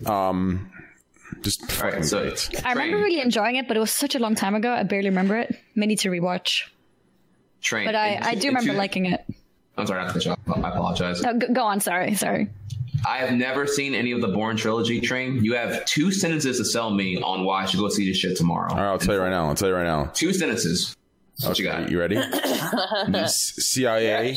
Um, 0.06 0.70
just 1.42 1.70
fucking 1.70 2.04
so- 2.04 2.22
great. 2.22 2.64
I 2.64 2.72
remember 2.72 2.98
really 2.98 3.20
enjoying 3.20 3.56
it, 3.56 3.66
but 3.66 3.76
it 3.76 3.80
was 3.80 3.90
such 3.90 4.14
a 4.14 4.18
long 4.20 4.34
time 4.36 4.54
ago. 4.54 4.70
I 4.72 4.84
barely 4.84 5.08
remember 5.08 5.36
it. 5.38 5.56
May 5.74 5.86
need 5.86 5.98
to 6.00 6.08
rewatch. 6.10 6.68
Train. 7.60 7.84
But 7.86 7.94
I, 7.94 8.08
In- 8.08 8.22
I 8.22 8.34
do 8.36 8.48
remember 8.48 8.72
two- 8.72 8.78
liking 8.78 9.06
it. 9.06 9.24
I'm 9.76 9.86
sorry, 9.86 10.00
not 10.02 10.08
to 10.08 10.12
cut 10.12 10.24
you 10.24 10.30
off. 10.32 10.38
I 10.64 10.68
apologize. 10.70 11.22
No, 11.22 11.34
go, 11.38 11.46
go 11.52 11.62
on. 11.62 11.80
Sorry, 11.80 12.14
sorry. 12.14 12.48
I 13.08 13.16
have 13.18 13.32
never 13.32 13.66
seen 13.66 13.94
any 13.94 14.12
of 14.12 14.20
the 14.20 14.28
Bourne 14.28 14.56
trilogy. 14.56 15.00
Train. 15.00 15.42
You 15.44 15.54
have 15.54 15.84
two 15.86 16.12
sentences 16.12 16.58
to 16.58 16.64
sell 16.64 16.90
me 16.90 17.20
on 17.20 17.44
why 17.44 17.62
I 17.62 17.66
should 17.66 17.80
go 17.80 17.88
see 17.88 18.06
this 18.08 18.16
shit 18.18 18.36
tomorrow. 18.36 18.70
All 18.70 18.76
right, 18.76 18.84
I'll 18.90 18.98
tell 18.98 19.14
you 19.14 19.20
right 19.20 19.30
now. 19.30 19.48
I'll 19.48 19.54
tell 19.54 19.68
you 19.68 19.74
right 19.74 19.84
now. 19.86 20.04
Two 20.14 20.32
sentences. 20.32 20.96
What 21.44 21.58
you 21.58 21.64
got? 21.64 21.90
You 21.90 21.98
ready? 21.98 22.16
S- 23.14 23.54
CIA, 23.58 24.36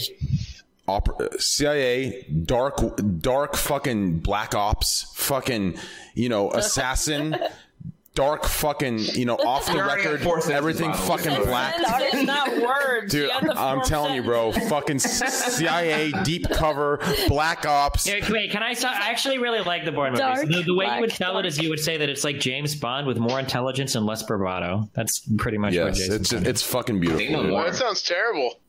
oper- 0.88 1.40
CIA, 1.40 2.26
dark, 2.44 2.82
dark, 3.20 3.56
fucking 3.56 4.20
black 4.20 4.56
ops, 4.56 5.12
fucking, 5.16 5.78
you 6.16 6.30
know, 6.30 6.50
assassin, 6.52 7.36
dark, 8.16 8.46
fucking, 8.46 8.98
you 9.00 9.26
know, 9.26 9.36
off 9.36 9.66
the 9.68 9.74
You're 9.74 9.84
already 9.84 10.04
at 10.08 10.22
record, 10.24 10.52
everything 10.52 10.92
the 10.92 10.98
fucking 10.98 11.44
black. 11.46 11.76
It's 11.78 12.24
not 12.26 12.50
words. 12.62 13.12
Dude, 13.12 13.24
You 13.26 13.30
have 13.30 13.42
to 13.44 13.52
I'm 13.60 13.76
form 13.78 13.86
telling 13.88 14.16
you, 14.16 14.24
bro. 14.24 14.52
Fucking 14.52 15.00
CIA, 15.50 16.12
deep 16.24 16.50
cover, 16.50 17.00
black 17.28 17.66
ops. 17.66 18.08
Yeah, 18.08 18.20
wait, 18.32 18.52
can 18.52 18.64
I? 18.64 18.74
Stop? 18.74 18.96
I 18.96 19.10
actually 19.12 19.38
really 19.38 19.62
like 19.62 19.86
the 19.86 19.92
Bourne 19.92 20.14
movies. 20.14 20.48
The, 20.58 20.64
the 20.64 20.76
way 20.76 20.94
you 20.96 21.02
would 21.02 21.12
tell 21.12 21.38
it 21.38 21.46
is 21.46 21.60
you 21.60 21.70
would 21.70 21.80
say 21.80 21.98
that 21.98 22.10
it's 22.10 22.24
like 22.24 22.40
James 22.40 22.76
Bond 22.76 23.06
with 23.08 23.18
more 23.18 23.40
intelligence 23.40 23.96
and 23.96 24.06
less 24.06 24.24
bravado. 24.24 24.90
That's 24.94 25.22
pretty 25.38 25.58
much 25.58 25.76
what 25.76 25.88
Yes, 25.88 25.98
Jason 25.98 26.14
it's 26.16 26.34
Bond. 26.34 26.48
it's 26.48 26.62
fucking 26.64 27.00
beautiful. 27.00 27.30
no 27.32 27.44
dude. 27.44 27.54
That 27.68 27.76
sounds 27.76 28.02
terrible. 28.02 28.60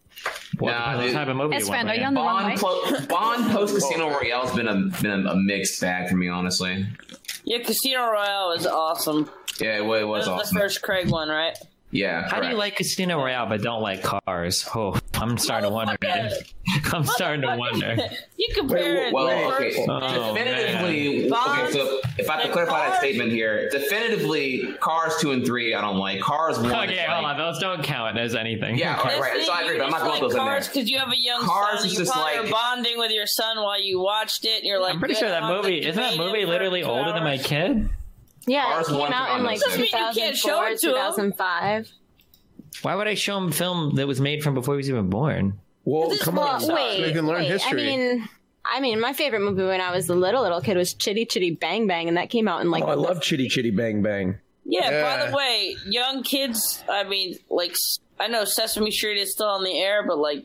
What 0.58 0.72
Nah, 0.72 0.96
what 0.96 1.02
dude. 1.04 1.12
type 1.12 1.28
of 1.28 1.36
movie 1.36 1.54
Yes, 1.54 1.64
you 1.64 1.68
want, 1.68 1.80
friend, 1.82 1.90
are 1.90 2.00
you 2.00 2.06
on 2.06 2.14
the 2.14 2.20
Bond, 2.20 2.46
mic? 2.48 2.58
clo- 2.58 3.06
Bond 3.08 3.50
post 3.52 3.74
Casino 3.74 4.08
Royale 4.10 4.46
has 4.46 4.56
been 4.56 4.68
a 4.68 4.74
been 5.02 5.26
a, 5.26 5.30
a 5.32 5.36
mixed 5.36 5.80
bag 5.80 6.08
for 6.08 6.16
me, 6.16 6.28
honestly. 6.28 6.86
Yeah, 7.44 7.58
Casino 7.62 8.06
Royale 8.10 8.52
is 8.52 8.66
awesome. 8.66 9.30
Yeah, 9.60 9.68
it, 9.68 9.74
it 9.74 9.78
That 9.80 9.86
was 9.86 10.04
was 10.06 10.28
awesome. 10.28 10.54
the 10.54 10.60
first 10.60 10.82
Craig 10.82 11.10
one, 11.10 11.28
right? 11.28 11.56
Yeah. 11.96 12.28
How 12.28 12.40
do 12.40 12.48
you 12.48 12.54
like 12.54 12.76
Casino 12.76 13.18
Royale 13.18 13.46
but 13.46 13.62
don't 13.62 13.82
like 13.82 14.02
cars? 14.02 14.68
Oh, 14.74 14.98
I'm 15.14 15.38
starting 15.38 15.70
to 15.70 15.72
oh, 15.72 15.76
wonder. 15.76 15.96
I'm 16.92 17.04
starting 17.04 17.42
to 17.42 17.56
wonder. 17.56 17.96
You 18.38 18.54
compare 18.54 19.06
it. 19.06 19.14
Well, 19.14 19.26
to 19.28 19.56
okay. 19.56 19.86
Oh, 19.88 20.34
definitively, 20.34 21.28
man. 21.30 21.32
okay. 21.32 21.72
So 21.72 22.00
if 22.18 22.28
I 22.28 22.34
have 22.34 22.42
to 22.42 22.48
Like 22.48 22.52
clarify 22.52 22.90
that 22.90 22.98
statement 22.98 23.32
here, 23.32 23.70
definitively, 23.70 24.74
Cars 24.78 25.14
two 25.20 25.32
and 25.32 25.44
three, 25.44 25.74
I 25.74 25.80
don't 25.80 25.96
like. 25.96 26.20
Cars 26.20 26.58
one, 26.58 26.66
Okay, 26.66 26.94
is 26.94 27.00
hold 27.00 27.24
like, 27.24 27.36
on. 27.36 27.38
Those 27.38 27.58
don't 27.58 27.82
count 27.82 28.18
as 28.18 28.34
anything. 28.34 28.76
Yeah, 28.76 28.98
Okay. 29.00 29.08
okay, 29.08 29.20
right. 29.20 29.42
So 29.42 29.52
I 29.52 29.62
agree, 29.62 29.78
but 29.78 29.84
I'm 29.86 29.90
not 29.90 30.00
going 30.02 30.14
to 30.16 30.20
those 30.28 30.34
in 30.34 30.44
there. 30.44 30.60
because 30.60 30.90
you 30.90 30.98
have 30.98 31.10
a 31.10 31.18
young 31.18 31.40
Cars 31.42 31.78
son. 31.78 31.86
is 31.86 31.92
you 31.94 31.98
just 32.00 32.12
probably 32.12 32.36
like- 32.36 32.46
are 32.46 32.50
bonding 32.50 32.98
with 32.98 33.10
your 33.10 33.26
son 33.26 33.56
while 33.56 33.80
you 33.82 33.98
watched 33.98 34.44
it. 34.44 34.58
And 34.58 34.64
you're 34.64 34.80
like, 34.80 34.92
I'm 34.92 34.98
pretty 35.00 35.14
sure 35.14 35.28
that 35.28 35.42
I 35.42 35.48
don't 35.48 35.56
have 35.56 35.62
to 35.64 35.68
movie 35.70 35.86
isn't 35.86 36.00
that 36.00 36.16
movie 36.18 36.44
literally 36.44 36.82
older 36.82 37.12
than 37.12 37.24
my 37.24 37.38
kid. 37.38 37.88
Yeah, 38.46 38.64
Cars 38.64 38.88
it 38.88 38.92
came 38.92 39.12
out 39.12 39.38
in 39.38 39.44
like 39.44 39.60
Doesn't 39.60 39.80
mean 39.80 39.88
you 39.92 40.12
can't 40.14 40.36
show 40.36 40.64
2004, 40.64 40.68
it 40.68 40.78
to 40.80 40.86
2005. 40.86 41.88
Why 42.82 42.94
would 42.94 43.06
I 43.08 43.14
show 43.14 43.36
him 43.38 43.48
a 43.48 43.52
film 43.52 43.94
that 43.96 44.06
was 44.06 44.20
made 44.20 44.42
from 44.44 44.54
before 44.54 44.74
he 44.74 44.78
was 44.78 44.88
even 44.90 45.08
born? 45.10 45.58
Well, 45.84 46.08
This- 46.10 46.22
come 46.22 46.36
well, 46.36 46.48
on. 46.48 46.60
wait, 46.74 46.98
So 47.00 47.06
you 47.06 47.12
can 47.12 47.26
learn 47.26 47.38
wait, 47.42 47.48
history. 47.50 47.82
I 47.82 47.96
mean, 47.96 48.28
I 48.64 48.80
mean, 48.80 49.00
my 49.00 49.12
favorite 49.12 49.40
movie 49.40 49.62
when 49.64 49.80
I 49.80 49.92
was 49.92 50.08
a 50.08 50.14
little 50.14 50.42
little 50.42 50.60
kid 50.60 50.76
was 50.76 50.92
Chitty 50.94 51.24
Chitty 51.26 51.52
Bang 51.52 51.86
Bang, 51.86 52.08
and 52.08 52.16
that 52.16 52.30
came 52.30 52.48
out 52.48 52.60
in 52.60 52.70
like 52.70 52.82
Oh, 52.84 52.88
I 52.88 52.94
love 52.94 53.22
Chitty 53.22 53.48
Chitty 53.48 53.70
Bang 53.70 54.02
Bang. 54.02 54.38
Yeah, 54.64 54.90
Yeah. 54.90 55.02
by 55.18 55.30
the 55.30 55.36
way, 55.36 55.76
young 55.86 56.22
kids, 56.24 56.82
I 56.88 57.04
mean, 57.04 57.38
like, 57.48 57.70
s- 57.70 58.00
I 58.18 58.26
know 58.26 58.44
Sesame 58.44 58.90
Street 58.90 59.18
is 59.18 59.30
still 59.32 59.46
on 59.46 59.62
the 59.62 59.78
air, 59.80 60.04
but 60.06 60.18
like, 60.18 60.44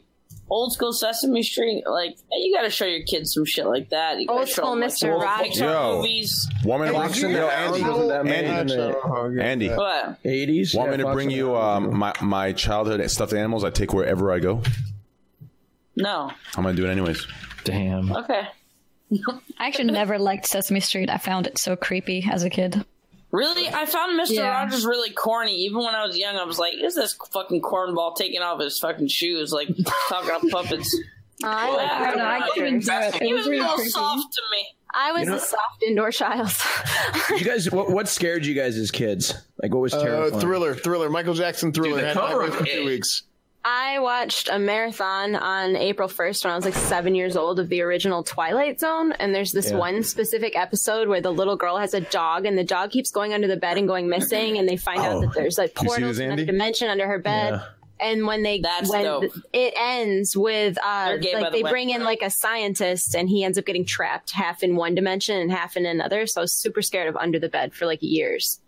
old 0.52 0.74
school 0.74 0.92
Sesame 0.94 1.42
Street, 1.42 1.84
like, 1.88 2.18
you 2.32 2.54
gotta 2.54 2.70
show 2.70 2.86
your 2.86 3.04
kids 3.04 3.34
some 3.34 3.46
shit 3.46 3.66
like 3.66 3.90
that. 3.90 4.20
You 4.20 4.28
Old 4.30 4.50
school 4.50 4.72
them, 4.72 4.82
like, 4.82 4.92
Mr. 4.92 5.20
Rogers. 5.20 5.60
Yo. 5.60 5.96
movies. 5.98 6.48
Want 6.64 6.84
me 6.84 6.90
to 6.90 6.94
bring 6.94 7.14
you, 7.16 7.28
the 7.30 7.34
yo, 7.34 7.48
Andy, 7.48 7.82
wasn't 7.82 8.10
that 8.10 8.26
made 8.26 8.46
Andy, 8.46 9.42
Andy. 9.42 9.70
What? 9.70 10.22
80s? 10.24 10.76
Want 10.76 10.92
me 10.92 10.98
to 10.98 11.12
bring 11.14 11.32
you 11.32 11.56
um, 11.56 11.98
my 11.98 12.14
my 12.22 12.52
childhood 12.52 13.10
stuffed 13.10 13.34
animals 13.34 13.64
I 13.64 13.70
take 13.72 13.94
wherever 13.94 14.32
I 14.32 14.40
go? 14.40 14.62
No. 15.96 16.32
I'm 16.56 16.64
gonna 16.64 16.76
do 16.76 16.86
it 16.86 16.92
anyways. 16.92 17.26
Damn. 17.64 18.12
Okay. 18.12 18.48
I 19.58 19.68
actually 19.68 19.92
never 19.92 20.20
liked 20.20 20.48
Sesame 20.48 20.80
Street. 20.80 21.10
I 21.10 21.18
found 21.18 21.48
it 21.48 21.58
so 21.58 21.76
creepy 21.76 22.28
as 22.30 22.44
a 22.44 22.50
kid. 22.50 22.86
Really? 23.32 23.68
I 23.70 23.86
found 23.86 24.20
Mr. 24.20 24.32
Yeah. 24.36 24.50
Rogers 24.50 24.86
really 24.86 25.10
corny. 25.12 25.56
Even 25.66 25.78
when 25.80 25.96
I 25.96 26.06
was 26.06 26.18
young, 26.18 26.36
I 26.36 26.44
was 26.44 26.60
like, 26.60 26.74
is 26.74 26.96
this 26.96 27.14
fucking 27.32 27.62
cornball 27.62 28.16
taking 28.16 28.42
off 28.42 28.60
his 28.62 28.78
fucking 28.80 29.08
shoes, 29.08 29.52
like, 29.54 29.70
talking 30.10 30.30
about 30.30 30.50
puppets? 30.50 30.96
I 31.44 31.70
Well, 31.70 31.78
like 31.78 31.92
I 31.92 32.06
don't 32.10 32.18
know, 32.20 32.26
I 32.26 32.50
couldn't 32.54 32.80
do 32.86 32.92
it. 32.92 33.16
He 33.16 33.30
It 33.30 33.34
was 33.34 33.40
was 33.40 33.48
a 33.48 33.50
really 33.50 33.62
little 33.62 33.76
creepy. 33.78 33.90
soft 33.90 34.34
to 34.34 34.42
me. 34.52 34.66
I 34.94 35.12
was 35.14 35.22
You 35.24 35.30
know- 35.30 35.36
a 35.38 35.40
soft 35.40 35.84
indoor 35.88 36.12
child. 36.12 36.52
You 37.32 37.46
guys, 37.46 37.72
what, 37.72 37.90
what 37.90 38.08
scared 38.10 38.46
you 38.46 38.54
guys 38.54 38.78
as 38.78 38.92
kids? 38.92 39.34
Like, 39.62 39.74
what 39.74 39.80
was 39.82 39.94
Uh, 39.94 40.04
terrifying? 40.04 40.42
thriller, 40.42 40.76
thriller, 40.76 41.10
Michael 41.10 41.34
Jackson 41.34 41.72
thriller. 41.72 42.02
Dude, 42.02 42.10
the 42.10 42.14
cover 42.14 42.40
way 42.42 42.48
of 42.48 42.56
for 42.56 42.64
it- 42.66 42.74
two 42.74 42.86
weeks. 42.86 43.24
I 43.64 44.00
watched 44.00 44.50
a 44.50 44.58
marathon 44.58 45.36
on 45.36 45.76
April 45.76 46.10
1st 46.10 46.44
when 46.46 46.54
I 46.54 46.56
was 46.56 46.66
like 46.66 46.74
seven 46.74 47.14
years 47.14 47.36
old 47.36 47.60
of 47.60 47.70
the 47.70 47.82
original 47.82 48.24
Twilight 48.24 48.80
Zone. 48.80 49.12
And 49.14 49.36
there's 49.36 49.52
this 49.52 49.70
Yeah. 49.70 49.78
one 49.78 50.02
specific 50.04 50.58
episode 50.58 51.08
where 51.08 51.22
the 51.22 51.32
little 51.32 51.56
girl 51.56 51.78
has 51.78 51.94
a 51.94 52.02
dog 52.02 52.48
and 52.48 52.58
the 52.58 52.64
dog 52.64 52.90
keeps 52.90 53.12
going 53.12 53.34
under 53.34 53.48
the 53.48 53.58
bed 53.58 53.78
and 53.78 53.88
going 53.88 54.10
missing. 54.10 54.58
And 54.58 54.68
they 54.68 54.78
find 54.78 55.00
Oh. 55.02 55.04
out 55.04 55.22
that 55.22 55.34
there's 55.36 55.60
like 55.60 55.76
portals 55.76 56.18
in 56.18 56.32
Andy? 56.32 56.42
another 56.44 56.46
dimension 56.52 56.90
under 56.90 57.06
her 57.08 57.20
bed. 57.20 57.54
Yeah. 57.54 57.64
And 58.00 58.26
when 58.26 58.42
they 58.42 58.62
That's 58.62 58.90
when 58.90 59.04
dope. 59.04 59.32
it 59.54 59.76
ends 59.78 60.36
with 60.36 60.76
uh 60.84 61.06
They're 61.10 61.18
gay, 61.20 61.34
by 61.34 61.40
like 61.42 61.52
the 61.52 61.58
they 61.60 61.64
way. 61.64 61.70
bring 61.70 61.90
in 61.92 62.04
like 62.04 62.24
a 62.24 62.32
scientist 62.32 63.14
and 63.14 63.30
he 63.30 63.44
ends 63.44 63.60
up 63.60 63.66
getting 63.66 63.86
trapped 63.86 64.32
half 64.32 64.64
in 64.64 64.76
one 64.76 64.96
dimension 64.96 65.38
and 65.38 65.52
half 65.52 65.78
in 65.78 65.86
another. 65.86 66.26
So 66.26 66.42
I 66.42 66.44
was 66.44 66.54
super 66.56 66.82
scared 66.82 67.08
of 67.10 67.16
under 67.16 67.38
the 67.38 67.50
bed 67.50 67.76
for 67.76 67.86
like 67.86 68.00
years 68.02 68.60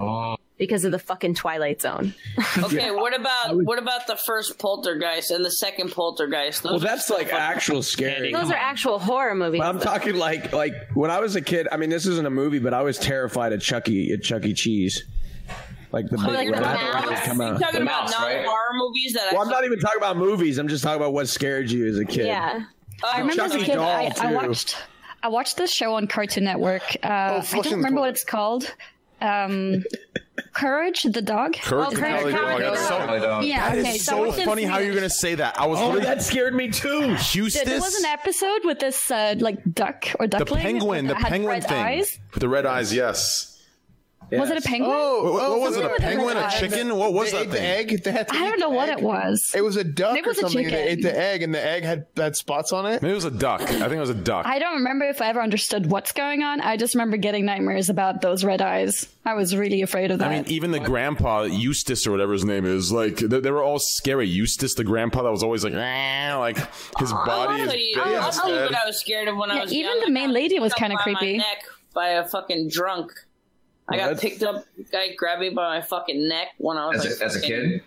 Oh. 0.00 0.34
Because 0.60 0.84
of 0.84 0.92
the 0.92 0.98
fucking 1.00 1.34
Twilight 1.34 1.80
Zone. 1.82 2.14
Okay, 2.62 2.90
what 2.90 3.18
about 3.18 3.56
what 3.64 3.78
about 3.78 4.06
the 4.06 4.14
first 4.16 4.58
Poltergeist 4.58 5.30
and 5.32 5.44
the 5.44 5.50
second 5.50 5.90
Poltergeist? 5.92 6.62
Those 6.62 6.70
Well, 6.72 6.78
that's 6.80 7.10
like 7.10 7.32
actual 7.32 7.82
scary. 7.82 8.32
Those 8.32 8.50
are 8.50 8.54
actual 8.56 8.98
horror 8.98 9.34
movies. 9.34 9.60
But 9.60 9.68
I'm 9.68 9.80
talking 9.80 10.14
like 10.16 10.52
like 10.52 10.74
when 10.94 11.10
I 11.10 11.18
was 11.20 11.34
a 11.36 11.40
kid. 11.40 11.66
I 11.72 11.76
mean, 11.76 11.90
this 11.90 12.06
isn't 12.06 12.26
a 12.26 12.30
movie, 12.30 12.58
but 12.60 12.74
I 12.74 12.82
was 12.82 12.98
terrified 12.98 13.52
of 13.52 13.60
Chucky 13.60 14.12
at 14.12 14.22
Chuck 14.22 14.44
E. 14.44 14.52
Cheese. 14.54 15.04
like 15.92 16.06
the 16.10 16.18
big 16.18 16.26
like 16.26 16.46
the 16.54 16.60
mouse? 16.60 17.08
that 17.08 17.22
come 17.24 17.38
You 17.40 17.44
out. 17.46 17.60
talking 17.60 17.80
The 17.80 17.82
about 17.86 18.02
mouse, 18.04 18.14
right? 18.20 18.36
non-horror 18.36 18.74
movies 18.74 19.12
that? 19.14 19.32
Well, 19.32 19.42
I'm 19.42 19.48
not 19.48 19.64
even 19.64 19.78
talking 19.80 19.98
about 19.98 20.16
movies. 20.16 20.58
I'm 20.58 20.68
just 20.68 20.84
talking 20.84 21.00
about 21.00 21.12
what 21.12 21.28
scared 21.28 21.70
you 21.70 21.86
as 21.88 21.98
a 21.98 22.04
kid. 22.04 22.26
Yeah. 22.26 22.64
I 23.02 23.20
remember 23.20 23.42
as 23.42 23.54
a 23.54 23.58
kid, 23.60 23.74
doll, 23.74 23.88
I, 23.88 24.12
I 24.20 24.32
watched 24.34 24.76
I 25.22 25.28
watched 25.28 25.56
this 25.56 25.70
show 25.72 25.94
on 25.94 26.06
Cartoon 26.06 26.44
Network. 26.44 26.82
Uh, 27.02 27.08
I 27.08 27.40
Flushing 27.40 27.62
don't 27.62 27.70
the 27.70 27.76
remember 27.78 28.00
what 28.00 28.10
it's 28.10 28.24
called. 28.24 28.72
Um, 29.22 29.84
Courage 30.54 31.02
the 31.02 31.20
dog. 31.22 31.54
Courage 31.54 31.90
the 31.90 31.96
Courage 31.96 32.12
Cowardly 32.12 32.32
the 32.32 32.38
Dog. 32.38 32.46
Cowardly 32.46 32.64
That's 32.70 32.88
so- 32.88 33.20
Dog. 33.20 33.44
Yeah, 33.44 33.70
That 33.70 33.78
okay. 33.78 33.90
is 33.96 34.04
so, 34.04 34.12
so 34.12 34.20
watched 34.26 34.38
it 34.38 34.42
in 34.42 34.46
funny 34.48 34.62
how 34.64 34.78
you're 34.78 34.94
gonna 34.94 35.10
say 35.10 35.34
that. 35.34 35.60
I 35.60 35.66
was 35.66 35.78
Oh, 35.78 35.86
literally 35.88 36.06
that 36.06 36.22
scared 36.22 36.54
me 36.54 36.70
too. 36.70 37.14
Houston. 37.14 37.68
There 37.68 37.80
was 37.80 37.94
an 37.98 38.06
episode 38.06 38.64
with 38.64 38.78
this 38.78 39.10
uh, 39.10 39.34
like 39.38 39.58
duck 39.74 40.06
or 40.18 40.26
duckling. 40.26 40.62
the 40.62 40.64
penguin, 40.70 41.06
the 41.08 41.14
penguin 41.14 41.60
thing 41.60 41.76
Eyes. 41.84 42.18
with 42.32 42.40
the 42.40 42.48
red 42.48 42.64
eyes. 42.66 42.94
Yes. 42.94 43.49
Was 44.32 44.48
it 44.50 44.58
a 44.58 44.60
penguin? 44.60 44.92
Oh, 44.94 45.24
What, 45.24 45.32
what 45.32 45.42
oh, 45.42 45.58
was 45.58 45.76
it? 45.76 45.84
A 45.84 45.88
penguin? 45.98 46.36
A 46.36 46.40
eyes. 46.40 46.60
chicken? 46.60 46.94
What 46.94 47.12
was 47.12 47.32
they 47.32 47.38
that 47.46 47.50
thing? 47.50 47.50
the 47.50 47.60
egg. 47.60 48.04
They 48.04 48.12
had 48.12 48.28
to 48.28 48.34
I 48.36 48.48
don't 48.48 48.60
know 48.60 48.68
what 48.68 48.88
egg. 48.88 48.98
it 48.98 49.04
was. 49.04 49.50
It 49.56 49.62
was 49.64 49.74
a 49.76 49.82
duck 49.82 50.12
Maybe 50.12 50.20
it 50.20 50.26
or 50.26 50.28
was 50.28 50.38
a 50.38 50.40
something. 50.42 50.64
and 50.66 50.72
They 50.74 50.88
ate 50.88 51.02
the 51.02 51.18
egg, 51.18 51.42
and 51.42 51.52
the 51.52 51.60
egg 51.66 51.82
had 51.82 52.06
had 52.16 52.36
spots 52.36 52.72
on 52.72 52.86
it. 52.86 53.02
Maybe 53.02 53.10
it 53.10 53.16
was 53.16 53.24
a 53.24 53.30
duck. 53.32 53.60
I 53.62 53.66
think 53.66 53.92
it 53.94 53.98
was 53.98 54.10
a 54.10 54.14
duck. 54.14 54.46
I 54.46 54.60
don't 54.60 54.74
remember 54.74 55.06
if 55.06 55.20
I 55.20 55.30
ever 55.30 55.40
understood 55.42 55.90
what's 55.90 56.12
going 56.12 56.44
on. 56.44 56.60
I 56.60 56.76
just 56.76 56.94
remember 56.94 57.16
getting 57.16 57.44
nightmares 57.44 57.88
about 57.90 58.20
those 58.20 58.44
red 58.44 58.62
eyes. 58.62 59.08
I 59.24 59.34
was 59.34 59.56
really 59.56 59.82
afraid 59.82 60.12
of 60.12 60.20
that. 60.20 60.28
I 60.30 60.36
mean, 60.42 60.44
even 60.46 60.70
the 60.70 60.78
grandpa 60.80 61.42
Eustace 61.42 62.06
or 62.06 62.12
whatever 62.12 62.32
his 62.32 62.44
name 62.44 62.64
is, 62.66 62.92
like 62.92 63.16
they, 63.16 63.40
they 63.40 63.50
were 63.50 63.64
all 63.64 63.80
scary. 63.80 64.28
Eustace, 64.28 64.74
the 64.74 64.84
grandpa, 64.84 65.22
that 65.24 65.30
was 65.32 65.42
always 65.42 65.64
like, 65.64 65.72
like 65.74 66.56
his 67.00 67.12
body 67.12 67.62
is 67.62 67.74
you, 67.74 67.94
big 67.96 68.14
I'll 68.14 68.30
tell 68.30 68.48
you 68.48 68.60
what. 68.60 68.76
I 68.76 68.86
was 68.86 69.00
scared 69.00 69.26
of 69.26 69.36
when 69.36 69.50
I 69.50 69.56
Yeah, 69.56 69.62
was 69.62 69.72
even 69.72 69.90
young. 69.96 70.00
the 70.04 70.10
main 70.10 70.30
lady 70.32 70.60
was 70.60 70.72
kinda 70.74 70.94
up 70.96 71.04
by 71.04 71.10
my 71.12 71.18
creepy. 71.18 71.42
by 71.94 72.08
a 72.10 72.24
fucking 72.28 72.68
drunk. 72.68 73.12
I 73.90 73.96
got 73.96 74.10
What? 74.12 74.20
picked 74.20 74.42
up. 74.42 74.64
Guy 74.92 75.14
grabbed 75.16 75.40
me 75.40 75.50
by 75.50 75.78
my 75.78 75.82
fucking 75.82 76.28
neck 76.28 76.48
when 76.58 76.76
I 76.76 76.86
was 76.88 77.04
As 77.04 77.20
like 77.20 77.20
a, 77.20 77.24
as 77.24 77.36
a 77.36 77.40
kid? 77.40 77.82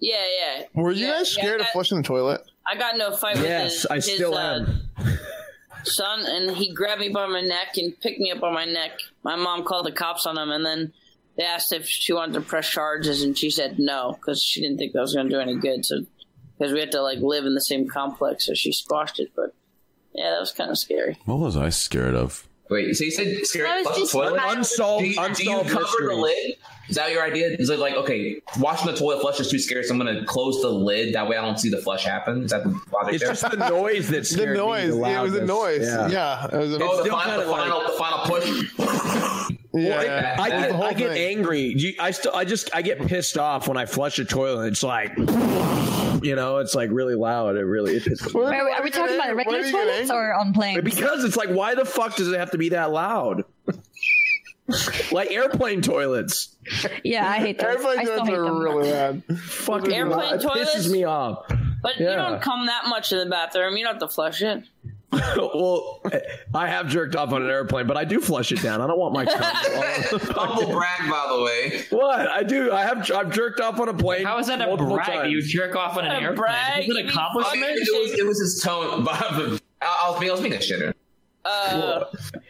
Yeah, 0.00 0.16
yeah. 0.40 0.62
Were 0.74 0.92
you 0.92 1.06
Yeah, 1.06 1.18
guys 1.18 1.36
yeah, 1.36 1.42
scared 1.42 1.60
of 1.60 1.66
flushing 1.68 1.98
the 1.98 2.02
toilet? 2.04 2.40
I 2.66 2.76
got 2.76 2.96
no 2.98 3.08
a 3.08 3.16
fight 3.16 3.36
with 3.36 3.44
Yes, 3.44 3.74
his, 3.74 3.86
I 3.86 3.94
his, 3.96 4.14
still 4.14 4.34
uh, 4.34 4.60
am. 4.60 4.88
son, 5.84 6.24
and 6.26 6.50
he 6.56 6.72
grabbed 6.72 7.00
me 7.00 7.08
by 7.08 7.26
my 7.26 7.40
neck 7.40 7.76
and 7.76 7.98
picked 8.00 8.20
me 8.20 8.30
up 8.30 8.42
on 8.42 8.52
my 8.52 8.64
neck. 8.64 8.92
My 9.22 9.36
mom 9.36 9.64
called 9.64 9.86
the 9.86 9.92
cops 9.92 10.26
on 10.26 10.36
him, 10.38 10.50
and 10.50 10.64
then 10.64 10.92
they 11.36 11.44
asked 11.44 11.72
if 11.72 11.86
she 11.86 12.12
wanted 12.12 12.34
to 12.34 12.40
press 12.40 12.68
charges, 12.68 13.22
and 13.22 13.36
she 13.38 13.50
said 13.50 13.78
no 13.78 14.12
because 14.20 14.42
she 14.42 14.60
didn't 14.60 14.78
think 14.78 14.92
that 14.92 15.00
was 15.00 15.14
going 15.14 15.28
to 15.28 15.34
do 15.34 15.40
any 15.40 15.56
good. 15.56 15.84
So 15.84 16.00
because 16.58 16.72
we 16.72 16.80
had 16.80 16.92
to 16.92 17.02
like 17.02 17.18
live 17.20 17.44
in 17.46 17.54
the 17.54 17.60
same 17.60 17.88
complex, 17.88 18.46
so 18.46 18.54
she 18.54 18.72
squashed 18.72 19.18
it. 19.20 19.30
But 19.36 19.54
yeah, 20.14 20.30
that 20.30 20.40
was 20.40 20.52
kind 20.52 20.70
of 20.70 20.78
scary. 20.78 21.16
What 21.24 21.38
was 21.38 21.56
I 21.56 21.68
scared 21.70 22.14
of? 22.14 22.47
Wait, 22.70 22.94
so 22.96 23.04
you 23.04 23.10
said 23.10 23.46
scary 23.46 23.66
That 23.66 23.84
was 23.98 24.10
flush 24.10 24.26
toilet? 24.26 24.38
kind 24.40 24.50
of- 24.52 24.58
Unsolved, 24.58 25.02
Do 25.04 25.08
you, 25.10 25.34
do 25.34 25.42
you 25.44 25.50
cover 25.64 25.74
mysteries. 25.80 26.08
the 26.08 26.14
lid? 26.14 26.54
Is 26.88 26.96
that 26.96 27.10
your 27.12 27.22
idea? 27.22 27.48
Is 27.58 27.68
it 27.68 27.78
like, 27.78 27.94
okay, 27.94 28.40
washing 28.60 28.86
the 28.90 28.96
toilet 28.96 29.20
flush 29.20 29.38
is 29.40 29.50
too 29.50 29.58
scary, 29.58 29.84
so 29.84 29.92
I'm 29.94 30.00
going 30.00 30.14
to 30.14 30.24
close 30.24 30.62
the 30.62 30.70
lid. 30.70 31.14
That 31.14 31.28
way 31.28 31.36
I 31.36 31.42
don't 31.44 31.58
see 31.60 31.68
the 31.68 31.76
flush 31.82 32.04
happen? 32.04 32.44
Is 32.44 32.50
that 32.50 32.64
the 32.64 32.70
logic 32.92 33.14
It's 33.14 33.22
there? 33.24 33.32
just 33.34 33.50
the 33.50 33.68
noise 33.68 34.08
that 34.08 34.24
The 34.24 34.46
noise. 34.54 34.84
me. 34.94 35.00
the 35.00 35.00
Yeah, 35.00 35.20
it 35.20 35.22
was 35.22 35.32
the 35.32 35.38
loudness. 35.44 35.48
noise. 35.48 35.82
Yeah. 35.82 36.08
Yeah. 36.08 36.46
it 36.46 36.56
was 36.58 36.72
a- 36.74 36.78
oh, 36.82 37.02
the 37.04 37.10
final, 37.10 37.36
the, 37.36 37.44
kinda 37.44 37.50
like- 37.50 37.60
final, 37.60 37.82
the 37.82 37.98
final 37.98 38.18
push. 39.46 39.48
yeah. 39.74 40.02
Yeah. 40.02 40.36
I 40.38 40.48
That's 40.50 40.72
get, 40.72 40.80
I 40.82 40.92
get 40.94 41.10
angry. 41.16 41.60
You- 41.76 41.94
I 42.00 42.10
still, 42.12 42.34
I 42.34 42.44
just, 42.44 42.74
I 42.74 42.82
get 42.82 43.00
pissed 43.06 43.36
off 43.38 43.68
when 43.68 43.76
I 43.76 43.86
flush 43.86 44.18
a 44.18 44.24
toilet. 44.24 44.68
It's 44.68 44.82
like, 44.82 45.16
you 46.22 46.34
know, 46.36 46.58
it's 46.58 46.74
like 46.74 46.90
really 46.90 47.14
loud. 47.14 47.56
It 47.56 47.64
really, 47.64 47.96
it 47.96 48.04
pisses 48.04 48.26
me 48.34 48.40
Where- 48.40 48.50
Wait, 48.50 48.64
wait, 48.64 48.74
are 48.78 48.82
we 48.82 48.90
talking 48.90 49.14
about 49.16 49.34
regular 49.36 49.70
toilets 49.70 50.10
or 50.10 50.34
on 50.34 50.52
planes? 50.52 50.82
Because 50.82 51.24
it's 51.24 51.36
like, 51.36 51.50
why 51.50 51.74
the 51.74 51.84
fuck 51.84 52.16
does 52.16 52.28
it 52.32 52.38
have 52.38 52.50
to 52.52 52.58
be 52.58 52.70
that 52.70 52.90
loud? 52.90 53.44
like 55.12 55.30
airplane 55.30 55.80
toilets. 55.80 56.54
yeah, 57.02 57.26
I 57.28 57.38
hate 57.38 57.58
those. 57.58 57.76
Airplane 57.76 57.98
I 58.00 58.04
still 58.04 58.16
toilets 58.18 58.28
hate 58.30 58.38
are 58.38 58.44
them. 58.44 58.58
really 58.58 58.90
bad. 58.90 59.22
Fucking 59.40 59.92
Airplane 59.94 60.18
loud. 60.18 60.34
It 60.34 60.42
toilets? 60.42 60.74
pisses 60.76 60.90
me 60.90 61.04
off. 61.04 61.46
But 61.80 61.98
Yeah. 61.98 62.10
you 62.10 62.16
don't 62.16 62.42
come 62.42 62.66
that 62.66 62.86
much 62.88 63.12
in 63.12 63.18
the 63.18 63.26
bathroom. 63.26 63.76
You 63.76 63.84
don't 63.84 63.94
have 63.94 64.00
to 64.00 64.08
flush 64.14 64.42
it. 64.42 64.64
well, 65.12 66.02
I 66.54 66.68
have 66.68 66.88
jerked 66.88 67.16
off 67.16 67.32
on 67.32 67.42
an 67.42 67.48
airplane, 67.48 67.86
but 67.86 67.96
I 67.96 68.04
do 68.04 68.20
flush 68.20 68.52
it 68.52 68.60
down. 68.62 68.80
I 68.82 68.86
don't 68.86 68.98
want 68.98 69.14
my 69.14 69.24
cum. 69.24 69.40
Humble 69.42 70.72
brag, 70.72 71.10
by 71.10 71.26
the 71.34 71.42
way. 71.42 71.84
what 71.90 72.26
I 72.28 72.42
do? 72.42 72.70
I 72.72 72.82
have 72.82 73.10
I've 73.10 73.30
jerked 73.32 73.60
off 73.60 73.80
on 73.80 73.88
a 73.88 73.94
plane. 73.94 74.26
How 74.26 74.38
is 74.38 74.48
that 74.48 74.60
a 74.60 74.76
brag? 74.76 75.06
times. 75.06 75.32
You 75.32 75.40
jerk 75.42 75.74
off 75.76 75.96
on 75.96 76.04
an 76.04 76.12
A 76.12 76.14
airplane. 76.16 76.36
brag? 76.36 76.84
Is 76.84 76.94
it 76.94 77.00
an 77.04 77.08
accomplishment? 77.08 77.62
it, 77.64 77.78
was, 78.10 78.18
it 78.20 78.26
was 78.26 78.38
his 78.40 78.62
tone. 78.62 79.04
But 79.04 79.14
I 79.14 79.38
was, 79.38 79.60
I 79.80 80.10
was 80.10 80.20
being, 80.20 80.30
I 80.30 80.34
was 80.34 80.40
being 80.42 80.54
a 80.54 80.58
shitter. 80.58 80.92
Uh, 81.44 82.04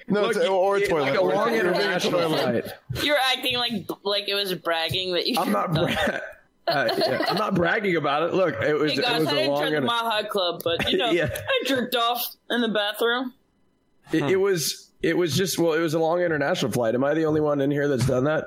No, 0.09 0.23
Look, 0.23 0.37
it's, 0.37 0.45
or 0.47 0.77
a 0.77 0.81
it- 0.81 0.89
toilet. 0.89 1.03
like 1.03 1.15
a 1.15 1.19
or 1.19 1.33
long 1.35 1.49
toilet. 1.51 1.61
international 1.67 2.29
flight. 2.31 2.73
you're 3.05 3.17
acting 3.33 3.57
like 3.57 3.73
like 4.03 4.29
it 4.29 4.35
was 4.35 4.53
bragging 4.55 5.13
that 5.15 5.27
you. 5.29 5.39
I'm 5.39 5.53
not. 5.53 5.73
Bra- 5.73 6.19
uh, 6.71 6.89
yeah, 6.99 7.25
I'm 7.29 7.37
not 7.37 7.55
bragging 7.55 7.97
about 7.97 8.23
it. 8.25 8.35
Look, 8.35 8.55
it 8.63 8.75
was 8.75 8.93
Hey 8.93 8.99
it 8.99 9.03
guys, 9.03 9.21
was 9.21 9.29
I 9.29 9.31
a 9.33 9.35
didn't 9.35 9.51
long. 9.51 9.61
drink 9.63 9.75
inter- 9.77 9.87
Mile 9.87 10.11
High 10.11 10.23
Club, 10.25 10.61
but 10.65 10.91
you 10.91 10.99
know, 10.99 11.11
Yeah. 11.11 11.29
I 11.33 11.65
jerked 11.67 11.95
off 11.95 12.25
in 12.51 12.61
the 12.61 12.69
bathroom. 12.69 13.35
it, 14.13 14.23
it 14.25 14.37
was. 14.37 14.85
It 15.01 15.17
was 15.17 15.37
just 15.37 15.59
well. 15.61 15.75
It 15.75 15.81
was 15.81 15.95
a 15.95 15.99
long 16.01 16.21
international 16.23 16.73
flight. 16.73 16.95
Am 16.97 17.05
I 17.05 17.15
the 17.15 17.25
only 17.25 17.41
one 17.41 17.61
in 17.61 17.71
here 17.71 17.87
that's 17.87 18.05
done 18.07 18.25
that? 18.25 18.47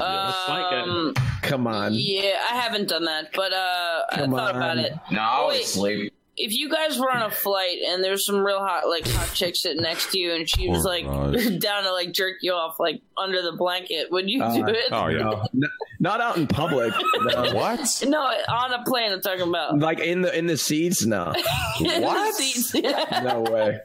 Um, 0.00 1.14
Come 1.42 1.66
on. 1.66 1.92
yeah, 1.94 2.38
I 2.50 2.54
haven't 2.56 2.88
done 2.88 3.04
that, 3.06 3.30
but 3.34 3.52
uh, 3.52 4.02
I 4.12 4.16
Come 4.16 4.30
thought 4.30 4.54
about 4.56 4.78
it. 4.78 4.92
No, 5.10 5.20
I 5.20 5.44
was 5.46 5.54
Wait. 5.56 5.64
asleep. 5.64 6.14
If 6.42 6.52
you 6.54 6.68
guys 6.70 6.98
were 6.98 7.10
on 7.10 7.22
a 7.22 7.30
flight 7.30 7.78
and 7.86 8.02
there's 8.02 8.24
some 8.26 8.44
real 8.44 8.58
hot, 8.60 8.88
like 8.88 9.06
hot 9.08 9.32
chick 9.34 9.54
sitting 9.56 9.82
next 9.82 10.10
to 10.12 10.18
you, 10.18 10.32
and 10.32 10.48
she 10.48 10.68
was 10.68 10.84
Oh, 10.84 10.88
like 10.88 11.04
God. 11.04 11.32
down 11.60 11.82
to 11.84 11.92
like 11.92 12.12
jerk 12.12 12.36
you 12.42 12.52
off, 12.52 12.80
like 12.80 13.02
under 13.18 13.42
the 13.42 13.52
blanket, 13.52 14.10
would 14.10 14.28
you 14.30 14.42
Uh, 14.42 14.54
do 14.56 14.66
it? 14.68 14.86
Oh 14.92 15.08
yeah. 15.08 15.42
No, 15.52 15.68
not 16.00 16.20
out 16.20 16.36
in 16.36 16.46
public. 16.46 16.92
No. 17.22 17.52
What? 17.54 18.02
No, 18.06 18.20
on 18.20 18.72
a 18.72 18.82
plane. 18.84 19.12
I'm 19.12 19.20
talking 19.20 19.42
about. 19.48 19.78
Like 19.78 20.00
in 20.00 20.22
the 20.22 20.36
in 20.36 20.46
the 20.46 20.56
seats? 20.56 21.04
No. 21.04 21.32
In 21.80 21.86
the 21.86 22.00
What? 22.06 22.34
seats, 22.34 22.74
yeah. 22.74 23.20
No 23.24 23.40
way. 23.42 23.80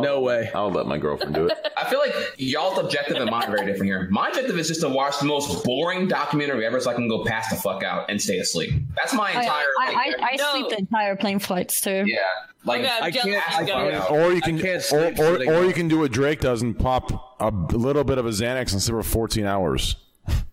No 0.00 0.20
way. 0.20 0.50
I'll 0.54 0.70
let 0.70 0.86
my 0.86 0.98
girlfriend 0.98 1.34
do 1.34 1.46
it. 1.46 1.58
I 1.76 1.88
feel 1.90 1.98
like 1.98 2.14
y'all's 2.38 2.78
objective 2.78 3.16
and 3.16 3.30
mine 3.30 3.44
are 3.44 3.50
very 3.56 3.66
different 3.66 3.86
here. 3.86 4.08
My 4.10 4.28
objective 4.28 4.58
is 4.58 4.68
just 4.68 4.80
to 4.82 4.88
watch 4.88 5.18
the 5.18 5.26
most 5.26 5.64
boring 5.64 6.08
documentary 6.08 6.64
ever 6.64 6.80
so 6.80 6.90
I 6.90 6.94
can 6.94 7.08
go 7.08 7.24
pass 7.24 7.50
the 7.50 7.56
fuck 7.56 7.82
out 7.82 8.10
and 8.10 8.20
stay 8.20 8.38
asleep. 8.38 8.72
That's 8.96 9.12
my 9.14 9.32
oh, 9.34 9.38
entire. 9.40 9.66
I, 9.80 9.90
I, 9.90 9.92
like, 9.92 10.16
I 10.20 10.36
No. 10.36 10.50
sleep 10.52 10.68
the 10.70 10.78
entire 10.78 11.16
plane 11.16 11.38
flights 11.38 11.80
too. 11.80 12.04
yeah. 12.06 12.18
Like, 12.64 12.82
Okay, 12.82 12.90
I'm 12.96 13.02
I 13.02 13.10
jealous, 13.10 13.34
can't- 13.44 13.56
I 13.58 13.64
can't- 13.64 14.10
Or 14.12 14.32
you 14.32 14.40
can, 14.40 14.58
I 14.58 14.62
can't 14.62 14.92
or, 14.92 15.22
or, 15.22 15.56
or 15.56 15.64
you 15.64 15.72
can 15.72 15.88
do 15.88 15.98
what 15.98 16.12
Drake 16.12 16.40
does 16.40 16.62
and 16.62 16.78
pop 16.78 17.10
a 17.40 17.50
little 17.50 18.04
bit 18.04 18.18
of 18.18 18.26
a 18.26 18.30
Xanax 18.30 18.72
and 18.72 18.80
sleep 18.80 18.94
for 18.96 19.02
14 19.02 19.44
hours. 19.46 19.96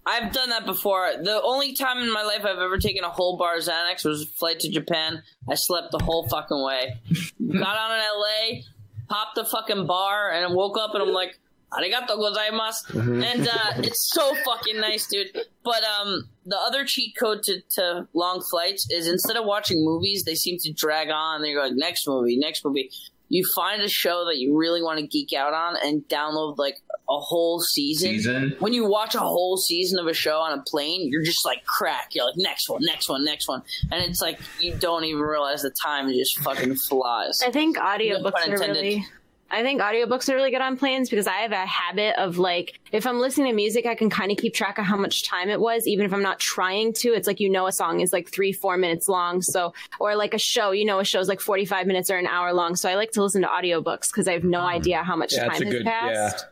I've 0.07 0.31
done 0.33 0.49
that 0.49 0.65
before. 0.65 1.11
The 1.21 1.39
only 1.43 1.73
time 1.75 1.99
in 1.99 2.11
my 2.11 2.23
life 2.23 2.39
I've 2.43 2.57
ever 2.57 2.79
taken 2.79 3.03
a 3.03 3.09
whole 3.09 3.37
bar 3.37 3.57
of 3.57 3.63
Xanax 3.63 4.03
was 4.03 4.23
a 4.23 4.25
flight 4.25 4.59
to 4.61 4.71
Japan. 4.71 5.21
I 5.47 5.53
slept 5.53 5.91
the 5.91 5.99
whole 6.03 6.27
fucking 6.27 6.63
way. 6.63 6.95
Got 7.39 7.77
on 7.77 7.91
in 7.95 8.01
LA, 8.01 8.61
popped 9.09 9.35
the 9.35 9.45
fucking 9.45 9.87
bar, 9.87 10.31
and 10.31 10.45
I 10.45 10.53
woke 10.53 10.77
up 10.77 10.93
and 10.93 11.03
I'm 11.03 11.09
like, 11.09 11.39
arigato 11.73 12.17
gozaimasu. 12.17 13.23
And 13.23 13.47
uh, 13.47 13.71
it's 13.77 14.09
so 14.09 14.33
fucking 14.45 14.79
nice, 14.79 15.07
dude. 15.07 15.27
But 15.63 15.83
um, 15.83 16.29
the 16.45 16.57
other 16.57 16.85
cheat 16.85 17.15
code 17.17 17.43
to, 17.43 17.61
to 17.71 18.07
long 18.13 18.41
flights 18.41 18.87
is 18.91 19.07
instead 19.07 19.37
of 19.37 19.45
watching 19.45 19.83
movies, 19.83 20.23
they 20.23 20.35
seem 20.35 20.57
to 20.59 20.73
drag 20.73 21.09
on. 21.09 21.41
They're 21.41 21.59
like, 21.59 21.73
next 21.75 22.07
movie, 22.07 22.37
next 22.37 22.65
movie. 22.65 22.89
You 23.29 23.45
find 23.55 23.81
a 23.81 23.87
show 23.87 24.25
that 24.25 24.37
you 24.37 24.57
really 24.57 24.81
want 24.81 24.99
to 24.99 25.07
geek 25.07 25.33
out 25.33 25.53
on 25.53 25.75
and 25.83 26.01
download 26.07 26.57
like 26.57 26.77
a 27.09 27.19
whole 27.19 27.59
season 27.59 28.09
season. 28.09 28.55
when 28.59 28.73
you 28.73 28.87
watch 28.87 29.15
a 29.15 29.19
whole 29.19 29.57
season 29.57 29.99
of 29.99 30.07
a 30.07 30.13
show 30.13 30.39
on 30.39 30.57
a 30.57 30.61
plane, 30.63 31.09
you're 31.11 31.23
just 31.23 31.45
like 31.45 31.65
crack. 31.65 32.09
You're 32.13 32.25
like 32.25 32.37
next 32.37 32.69
one, 32.69 32.81
next 32.83 33.09
one, 33.09 33.23
next 33.23 33.47
one, 33.47 33.63
and 33.91 34.03
it's 34.03 34.21
like 34.21 34.39
you 34.59 34.75
don't 34.75 35.05
even 35.05 35.21
realize 35.21 35.61
the 35.61 35.73
time 35.83 36.09
just 36.09 36.39
fucking 36.39 36.75
flies. 36.75 37.41
I 37.45 37.51
think 37.51 37.77
audiobooks 37.77 38.31
pun 38.31 38.53
are 38.53 38.57
really. 38.59 39.05
I 39.51 39.63
think 39.63 39.81
audiobooks 39.81 40.29
are 40.29 40.35
really 40.35 40.51
good 40.51 40.61
on 40.61 40.77
planes 40.77 41.09
because 41.09 41.25
I 41.27 41.37
have 41.37 41.51
a 41.51 41.65
habit 41.65 42.15
of 42.21 42.37
like 42.37 42.79
if 42.91 43.07
I'm 43.07 43.19
listening 43.19 43.47
to 43.47 43.53
music, 43.55 43.85
I 43.85 43.95
can 43.95 44.09
kind 44.09 44.31
of 44.31 44.37
keep 44.37 44.53
track 44.53 44.77
of 44.77 44.85
how 44.85 44.95
much 44.97 45.23
time 45.27 45.49
it 45.49 45.59
was, 45.59 45.87
even 45.87 46.05
if 46.05 46.13
I'm 46.13 46.21
not 46.21 46.39
trying 46.39 46.93
to. 46.93 47.13
It's 47.13 47.25
like 47.27 47.39
you 47.39 47.49
know 47.49 47.65
a 47.67 47.71
song 47.71 48.01
is 48.01 48.13
like 48.13 48.29
three, 48.29 48.51
four 48.51 48.77
minutes 48.77 49.07
long, 49.09 49.41
so 49.41 49.73
or 49.99 50.15
like 50.15 50.33
a 50.33 50.37
show, 50.37 50.71
you 50.71 50.85
know, 50.85 50.99
a 50.99 51.05
show's 51.05 51.27
like 51.27 51.39
45 51.39 51.87
minutes 51.87 52.11
or 52.11 52.17
an 52.17 52.27
hour 52.27 52.53
long. 52.53 52.75
So 52.75 52.89
I 52.89 52.95
like 52.95 53.11
to 53.13 53.23
listen 53.23 53.41
to 53.41 53.47
audiobooks 53.47 54.11
because 54.11 54.27
I 54.27 54.33
have 54.33 54.43
no 54.43 54.61
idea 54.61 55.03
how 55.03 55.15
much 55.15 55.33
Yeah, 55.33 55.47
time 55.47 55.49
that's 55.49 55.61
a 55.61 55.65
has 55.65 55.73
good. 55.73 55.85
passed. 55.85 56.45
Yeah. 56.45 56.49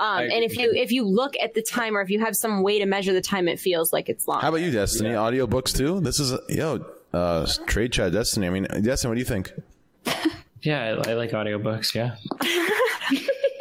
Um, 0.00 0.20
and 0.30 0.44
if 0.44 0.56
you 0.56 0.72
if 0.72 0.92
you 0.92 1.04
look 1.04 1.34
at 1.42 1.54
the 1.54 1.62
time 1.62 1.96
or 1.96 2.00
if 2.00 2.08
you 2.08 2.20
have 2.20 2.36
some 2.36 2.62
way 2.62 2.78
to 2.78 2.86
measure 2.86 3.12
the 3.12 3.20
time, 3.20 3.48
it 3.48 3.58
feels 3.58 3.92
like 3.92 4.08
it's 4.08 4.28
long. 4.28 4.40
How 4.40 4.48
about 4.48 4.60
you, 4.60 4.70
Destiny? 4.70 5.10
Audiobooks 5.10 5.76
too? 5.76 5.98
This 6.00 6.20
is, 6.20 6.38
yo, 6.48 6.84
uh, 7.12 7.46
trade 7.66 7.92
chat, 7.92 8.12
Destiny. 8.12 8.46
I 8.46 8.50
mean, 8.50 8.64
Destiny, 8.80 9.10
what 9.10 9.14
do 9.14 9.18
you 9.18 9.24
think? 9.24 9.52
Yeah, 10.62 11.00
I, 11.06 11.10
I 11.10 11.14
like 11.14 11.30
audiobooks. 11.30 11.94
Yeah. 11.94 12.16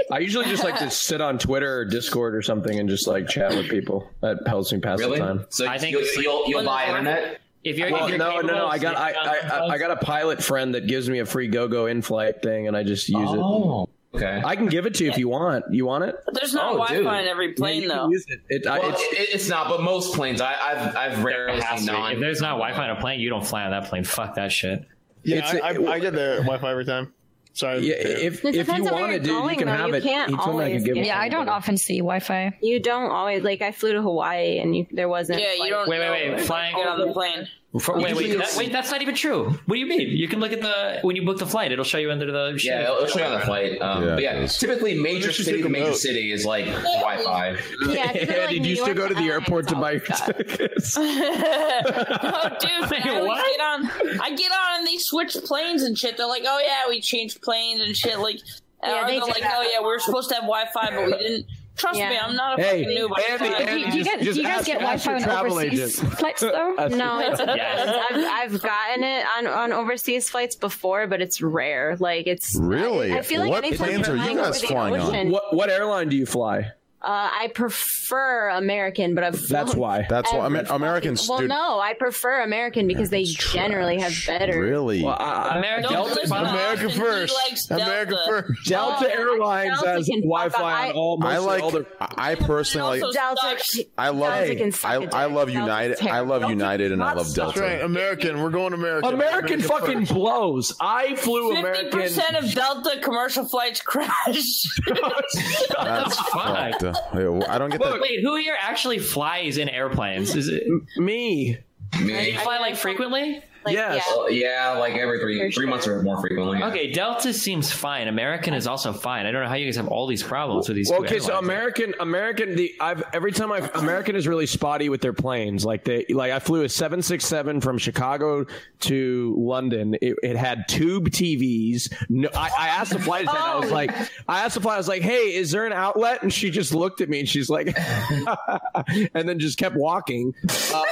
I 0.10 0.20
usually 0.20 0.46
just 0.46 0.64
like 0.64 0.78
to 0.80 0.90
sit 0.90 1.20
on 1.20 1.38
Twitter 1.38 1.80
or 1.80 1.86
Discord 1.86 2.34
or 2.34 2.42
something 2.42 2.80
and 2.80 2.88
just 2.88 3.08
like 3.08 3.28
chat 3.28 3.52
with 3.52 3.70
people. 3.70 4.10
That 4.22 4.38
helps 4.48 4.72
me 4.72 4.80
pass 4.80 5.00
Really? 5.00 5.20
the 5.20 5.26
time. 5.26 5.46
So 5.50 5.68
I 5.68 5.78
think 5.78 5.92
you'll, 5.98 6.06
sleep- 6.06 6.26
you'll, 6.26 6.44
you'll 6.48 6.64
buy 6.64 6.88
internet? 6.88 7.42
If 7.64 7.78
you're, 7.78 7.92
Well, 7.92 8.06
if 8.06 8.10
you're 8.12 8.18
no, 8.18 8.26
no, 8.30 8.32
capable 8.36 8.54
no. 8.56 8.66
of 8.68 8.72
I 8.72 8.78
got 8.78 8.96
I, 8.96 9.12
sleeping 9.12 9.52
on 9.52 9.62
I, 9.62 9.66
I, 9.66 9.74
I 9.74 9.78
got 9.78 9.92
a 9.92 9.98
pilot 9.98 10.42
friend 10.42 10.76
that 10.76 10.88
gives 10.88 11.10
me 11.10 11.20
a 11.20 11.26
free 11.26 11.50
GoGo 11.50 11.88
in 11.88 12.02
flight 12.02 12.42
thing, 12.42 12.68
and 12.70 12.78
I 12.78 12.84
just 12.84 13.10
use 13.10 13.32
it. 13.34 13.38
Oh. 13.38 13.90
Okay. 14.16 14.42
I 14.44 14.56
can 14.56 14.68
give 14.68 14.86
it 14.86 14.94
to 14.96 15.04
you 15.04 15.12
if 15.12 15.18
you 15.18 15.28
want. 15.28 15.66
You 15.72 15.86
want 15.86 16.06
it? 16.06 16.16
But 16.24 16.34
there's 16.34 16.54
no 16.54 16.62
Oh, 16.62 16.72
Wi-Fi 16.78 16.96
dude. 16.96 17.06
in 17.06 17.28
every 17.28 17.54
plane, 17.54 17.84
you 17.84 17.90
can 17.90 17.98
though. 17.98 18.10
use 18.10 18.26
it. 18.30 18.40
It- 18.48 18.66
I- 18.66 18.80
Well, 18.80 18.90
it's- 18.92 19.02
it, 19.12 19.30
it's 19.36 19.50
not, 19.50 19.68
but 19.68 19.82
most 19.84 20.16
planes, 20.16 20.40
I, 20.40 20.54
I've 20.56 20.96
I've 20.96 21.24
rarely 21.26 21.60
seen 21.76 21.86
non. 21.88 22.14
If 22.14 22.20
there's 22.22 22.40
not 22.42 22.52
Wi-Fi 22.54 22.90
on 22.90 22.98
a 22.98 23.02
plane, 23.02 23.20
you 23.20 23.30
don't 23.30 23.46
fly 23.46 23.64
on 23.66 23.72
that 23.72 23.90
plane. 23.90 24.06
Fuck 24.06 24.36
that 24.36 24.54
shit. 24.54 24.86
Yeah, 25.28 25.38
It's- 25.38 25.56
I, 25.64 25.70
I, 25.74 25.94
I 25.96 26.00
get 26.00 26.14
the 26.14 26.38
Wi-Fi 26.40 26.72
every 26.72 26.86
time. 26.86 27.14
Sorry. 27.54 27.80
Yeah, 27.88 27.96
if 27.96 28.46
It 28.46 28.50
if 28.50 28.56
you 28.56 28.64
depends 28.64 28.88
on 28.88 28.94
where 28.94 29.02
want 29.02 29.14
it, 29.14 29.26
you're 29.26 29.40
going, 29.42 29.54
you 29.56 29.58
can 29.58 29.68
though. 29.68 29.74
have 29.74 29.88
You 29.90 29.96
it. 29.96 30.04
can't 30.04 30.30
He 30.30 30.38
told 30.38 30.60
me 30.60 30.66
I 30.66 30.68
could 30.68 30.70
always 30.70 30.84
give 30.84 30.94
get- 30.96 31.04
it. 31.04 31.08
Yeah, 31.08 31.20
I 31.20 31.28
don't 31.28 31.40
somebody. 31.40 31.58
often 31.58 31.78
see 31.78 31.98
Wi-Fi. 31.98 32.58
You 32.62 32.80
don't 32.80 33.10
always 33.10 33.44
like. 33.44 33.62
I 33.64 33.72
flew 33.72 33.94
to 33.94 34.02
Hawaii 34.04 34.60
and 34.60 34.76
you, 34.78 34.86
there 34.92 35.10
wasn't. 35.10 35.42
Yeah, 35.42 35.54
you 35.64 35.70
don't. 35.72 35.90
Wait, 35.90 36.00
wait, 36.00 36.32
wait, 36.36 36.42
flying- 36.42 36.76
Get 36.76 36.86
on 36.88 37.00
the 37.08 37.12
plane. 37.14 37.48
For, 37.82 38.00
wait, 38.00 38.16
wait, 38.16 38.38
that, 38.38 38.56
wait, 38.58 38.72
that's 38.72 38.90
not 38.90 39.02
even 39.02 39.14
true. 39.14 39.50
What 39.66 39.76
do 39.76 39.80
you 39.80 39.86
mean? 39.86 40.00
You 40.10 40.28
can 40.30 40.40
look 40.40 40.54
at 40.54 40.62
the 40.62 41.00
when 41.02 41.18
you 41.18 41.26
book 41.26 41.38
the 41.38 41.46
flight; 41.46 41.72
it'll 41.74 41.84
show 41.84 41.98
you 41.98 42.10
under 42.10 42.26
the. 42.32 42.58
Yeah, 42.64 42.84
it'll, 42.84 42.96
it'll 42.96 43.08
show 43.08 43.20
you 43.20 43.26
on 43.26 43.40
the 43.40 43.46
flight. 43.46 43.82
Um, 43.82 44.04
Yeah, 44.04 44.14
but 44.16 44.24
yeah, 44.24 44.46
typically 44.48 44.96
major 45.00 45.32
should 45.34 45.46
city 45.46 45.58
take 45.58 45.66
to 45.66 45.70
major 45.70 45.88
note. 45.90 45.98
city 45.98 46.32
is 46.32 46.46
like 46.46 46.66
Wi-Fi. 46.66 47.58
Yeah, 47.90 48.06
'cause 48.14 48.14
they're, 48.28 48.40
Andy, 48.42 48.56
like, 48.56 48.64
do 48.64 48.70
you 48.70 48.76
still 48.78 48.96
go 48.96 49.08
to 49.10 49.14
the 49.14 49.20
LA, 49.22 49.34
airport 49.34 49.68
to 49.68 49.76
buy 49.76 49.92
your 49.92 50.00
tickets? 50.00 50.96
oh, 50.98 52.50
dude, 52.60 52.72
man, 52.90 53.02
I 53.08 53.22
what? 53.22 53.46
get 53.46 53.62
on. 53.62 54.22
I 54.22 54.30
get 54.36 54.52
on 54.52 54.78
and 54.80 54.88
they 54.88 54.98
switch 54.98 55.36
planes 55.44 55.84
and 55.84 55.98
shit. 55.98 56.18
They're 56.18 56.26
like, 56.26 56.44
oh 56.48 56.60
yeah, 56.66 56.90
we 56.90 57.02
changed 57.02 57.42
planes 57.42 57.82
and 57.82 57.96
shit. 57.96 58.18
Like, 58.20 58.40
Yeah, 58.84 59.04
or 59.04 59.08
they 59.08 59.14
they're 59.20 59.28
like, 59.28 59.42
that. 59.42 59.56
oh 59.58 59.70
yeah, 59.72 59.82
we're 59.86 60.00
supposed 60.00 60.30
to 60.30 60.36
have 60.36 60.44
Wi-Fi, 60.44 60.90
but 60.96 61.06
we 61.06 61.12
didn't. 61.18 61.46
Trust 61.78 62.00
Yeah. 62.00 62.10
me, 62.10 62.18
I'm 62.18 62.36
not 62.36 62.60
a 62.60 62.62
Hey, 62.64 62.84
fucking 62.84 62.98
noob. 62.98 63.10
Andy, 63.30 63.46
I- 63.46 63.60
Andy, 63.60 63.84
do 63.84 63.98
you, 63.98 64.04
just- 64.04 64.10
get, 64.10 64.22
just 64.22 64.36
do 64.36 64.42
you 64.42 64.48
guys 64.48 64.58
ask- 64.58 64.66
get 64.66 64.80
Wi-Fi 64.80 65.14
on 65.14 65.46
overseas 65.52 66.00
agent. 66.00 66.14
flights 66.20 66.42
though? 66.42 66.74
No, 66.90 67.20
it's, 67.20 67.40
Yes. 67.40 68.06
I've, 68.12 68.26
I've 68.54 68.62
gotten 68.62 69.04
it 69.04 69.26
on, 69.38 69.48
on 69.48 69.72
overseas 69.74 70.30
flights 70.30 70.56
before, 70.56 71.08
but 71.08 71.22
it's 71.22 71.42
rare. 71.42 71.96
Like 72.00 72.26
it's 72.28 72.56
Really? 72.60 73.14
I, 73.14 73.20
I 73.20 73.22
feel 73.22 73.42
like 73.42 73.52
What 73.52 73.64
anytime 73.64 73.88
planes 73.88 74.08
you're 74.08 74.18
are 74.18 74.30
you 74.30 74.36
guys 74.38 74.48
over 74.50 74.60
the 74.60 74.68
flying 74.68 75.00
on? 75.00 75.30
What 75.32 75.56
what 75.56 75.70
airline 75.70 76.10
do 76.10 76.16
you 76.18 76.26
fly? 76.26 76.72
Uh, 77.00 77.30
I 77.32 77.52
prefer 77.54 78.50
American, 78.50 79.14
but 79.14 79.24
I've 79.24 79.48
That's 79.48 79.76
why. 79.76 80.08
That's 80.10 80.34
why 80.34 80.48
Amer- 80.48 80.66
Americans. 80.72 81.30
Well, 81.30 81.38
dude, 81.40 81.50
no, 81.50 81.80
I 81.80 81.94
prefer 81.94 82.42
American 82.42 82.88
because 82.88 83.12
they 83.12 83.24
generally 83.24 84.00
have 84.00 84.14
better. 84.26 84.60
Really? 84.60 85.04
Well, 85.04 85.16
I- 85.18 85.60
American. 85.60 85.94
Don't 85.94 86.10
listen 86.10 86.36
America 86.36 86.90
first. 86.90 87.36
likes 87.36 87.70
America 87.70 88.12
Delta. 88.16 88.26
first. 88.48 88.66
Delta 88.66 89.06
Oh, 89.08 89.12
Airlines 89.22 89.74
Delta 89.76 89.90
has 89.92 90.08
Wi-Fi 90.08 90.90
on 90.90 90.96
all. 90.96 91.24
I 91.24 91.38
like. 91.38 91.62
all 91.62 91.70
their- 91.70 91.86
I 92.00 92.34
personally 92.34 93.02
like. 93.02 93.14
Delta. 93.14 93.58
I 93.96 94.10
love. 94.10 94.34
Delta 94.40 94.56
can 94.56 94.72
suck 94.72 94.90
I, 94.92 94.96
a 94.96 95.00
dick. 95.02 95.14
I 95.14 95.26
love 95.26 95.50
United. 95.52 96.02
I 96.02 96.20
love 96.22 96.42
terrible. 96.42 96.50
United, 96.50 96.92
and 96.94 97.04
I 97.04 97.14
love 97.14 97.32
Delta. 97.34 97.60
That's 97.60 97.74
right. 97.74 97.82
American. 97.84 98.42
We're 98.42 98.50
going 98.50 98.74
American. 98.74 99.14
American 99.14 99.60
America 99.60 99.68
fucking 99.82 100.00
first. 100.00 100.14
blows. 100.16 100.76
I 100.82 101.14
flew 101.16 101.52
Fifty 101.54 101.60
American. 101.62 101.92
percent 101.92 102.36
of 102.38 102.52
Delta 102.56 103.00
commercial 103.04 103.46
flights 103.48 103.82
crash. 103.86 104.64
That's 104.88 106.20
fuck? 106.30 106.82
fucked. 106.82 106.87
Up. 106.88 107.14
Wait, 107.14 107.26
I 107.48 107.58
don't 107.58 107.70
get 107.70 107.82
that. 107.82 108.02
Wait, 108.02 108.22
who 108.22 108.36
here 108.36 108.58
actually 108.60 109.00
flies 109.00 109.58
in 109.58 109.70
airplanes? 109.70 110.36
Is 110.36 110.48
it 110.48 110.64
Me. 110.98 111.58
Me. 112.02 112.32
you 112.32 112.40
fly 112.40 112.60
like 112.60 112.76
frequently? 112.76 113.42
Like, 113.68 113.74
Yes. 113.76 114.04
yeah. 114.08 114.16
Well, 114.16 114.32
yeah, 114.32 114.72
like 114.80 114.96
every 114.96 115.20
three 115.20 115.38
For 115.38 115.46
three 115.46 115.52
sure. 115.52 115.68
months 115.68 115.88
or 115.88 116.02
more 116.02 116.20
frequently. 116.20 116.64
Okay, 116.64 116.92
Delta 116.92 117.34
seems 117.34 117.72
fine. 117.72 118.08
American 118.08 118.54
is 118.54 118.66
also 118.68 118.94
fine. 118.94 119.26
I 119.26 119.32
don't 119.32 119.44
know 119.44 119.50
how 119.50 119.56
you 119.56 119.66
guys 119.66 119.76
have 119.76 119.88
all 119.88 120.08
these 120.08 120.24
problems 120.24 120.68
with 120.68 120.76
these. 120.78 120.90
Well, 120.90 121.02
okay, 121.04 121.20
so. 121.20 121.38
American, 121.38 121.94
American, 122.00 122.56
the 122.56 122.74
I've 122.80 123.04
every 123.14 123.32
time 123.32 123.52
I've 123.52 123.74
American 123.76 124.16
is 124.16 124.28
really 124.28 124.46
spotty 124.48 124.90
with 124.90 125.02
their 125.02 125.14
planes. 125.14 125.66
Like 125.66 125.84
they, 125.84 126.06
like 126.10 126.32
I 126.32 126.40
flew 126.40 126.64
a 126.64 126.70
seven 126.70 127.02
six 127.02 127.26
seven 127.26 127.62
from 127.62 127.78
Chicago 127.78 128.46
to 128.82 129.36
London. 129.38 129.96
It, 130.02 130.18
it 130.24 130.36
had 130.38 130.68
tube 130.68 131.10
TVs. 131.10 131.92
No, 132.10 132.30
I, 132.34 132.50
I 132.58 132.68
asked 132.70 132.92
the 132.94 133.00
flight 133.00 133.24
attendant. 133.24 133.48
I 133.48 133.60
was 133.60 133.72
like, 133.72 133.92
I 134.28 134.44
asked 134.46 134.56
the 134.56 134.62
flight. 134.62 134.76
I 134.76 134.78
was 134.78 134.88
like, 134.88 135.02
Hey, 135.02 135.36
is 135.36 135.52
there 135.52 135.66
an 135.66 135.74
outlet? 135.74 136.24
And 136.24 136.34
she 136.34 136.50
just 136.50 136.74
looked 136.74 137.02
at 137.02 137.10
me 137.10 137.20
and 137.20 137.28
she's 137.30 137.50
like, 137.50 137.78
and 139.14 139.28
then 139.28 139.40
just 139.40 139.58
kept 139.58 139.76
walking. 139.76 140.34
Um, 140.74 140.84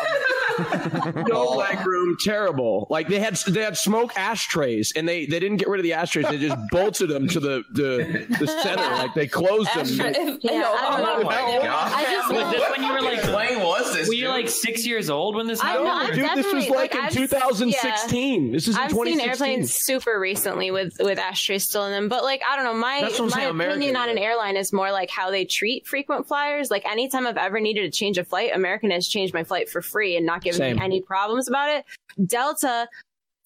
no 1.28 1.44
leg 1.56 1.86
room, 1.86 2.18
terrible. 2.24 2.88
Like 2.90 3.08
they 3.08 3.20
had 3.20 3.36
they 3.48 3.62
had 3.64 3.78
smoke 3.78 4.18
ashtrays, 4.18 4.94
and 4.96 5.08
they 5.08 5.26
they 5.26 5.40
didn't 5.40 5.58
get 5.58 5.68
rid 5.68 5.80
of 5.80 5.84
the 5.84 5.94
ashtrays. 5.94 6.28
They 6.28 6.38
just 6.38 6.58
bolted 6.72 7.10
them 7.10 7.28
to 7.30 7.40
the 7.40 7.64
the, 7.72 8.26
the 8.40 8.48
center. 8.48 8.82
Like 8.82 9.14
they 9.14 9.28
closed 9.28 9.70
them. 9.74 9.82
Astra- 9.82 10.10
if- 10.12 10.44
Yeah, 10.44 10.52
yo, 10.62 10.62
I 10.62 10.78
I'm 10.78 10.92
don't 10.92 11.02
not 11.02 11.22
know. 11.24 11.30
fighting. 11.30 11.62
God. 11.62 11.92
I 11.94 12.04
just 12.04 12.34
Was 12.34 12.52
this 12.54 12.70
when 12.72 12.84
you 12.86 12.94
were 12.94 13.02
like? 13.02 13.22
plane 13.22 13.60
was 13.60 13.94
this? 13.94 14.08
Were 14.08 14.14
you 14.14 14.28
like 14.30 14.50
six 14.50 14.86
years 14.86 15.10
old 15.10 15.36
when 15.36 15.48
this 15.48 15.60
I 15.62 15.68
happened? 15.68 15.86
know, 15.86 15.92
I'm 15.94 16.16
Dude, 16.16 16.30
this 16.46 16.54
was 16.54 16.70
like, 16.70 16.94
like, 16.94 16.96
in 16.96 17.02
I've- 17.02 17.16
2016. 17.16 18.52
This 18.52 18.68
is 18.68 18.76
in 18.76 18.82
I've 18.82 18.92
seen 18.92 19.20
airplanes 19.20 19.74
super 19.76 20.20
recently 20.20 20.72
with 20.72 20.96
with 21.00 21.20
ashtrays 21.20 21.64
still 21.64 21.86
in 21.86 21.92
them, 21.92 22.10
but 22.10 22.24
like 22.24 22.42
I 22.48 22.56
don't 22.56 22.66
know, 22.66 22.74
my 22.74 23.02
That's 23.02 23.14
what 23.20 23.26
I'm 23.26 23.30
my 23.32 23.36
saying, 23.38 23.50
opinion 23.50 23.96
American. 23.96 23.96
on 23.98 24.10
an 24.10 24.18
airline 24.18 24.58
is 24.58 24.72
more 24.74 24.92
like 24.92 25.10
how 25.10 25.32
they 25.32 25.46
treat 25.46 25.88
frequent 25.88 26.28
flyers. 26.28 26.70
Like 26.72 26.86
anytime 26.86 27.28
I've 27.28 27.38
ever 27.38 27.60
needed 27.60 27.92
to 27.92 27.98
change 27.98 28.18
a 28.18 28.24
flight, 28.26 28.52
American 28.54 28.92
has 28.92 29.08
changed 29.08 29.34
my 29.34 29.44
flight 29.44 29.70
for 29.70 29.82
free 29.82 30.16
and 30.18 30.26
not 30.26 30.42
given 30.46 30.60
Same. 30.60 30.76
me 30.78 30.84
any 30.84 31.02
problems 31.02 31.48
about 31.48 31.70
it. 31.70 31.86
Delta 32.26 32.88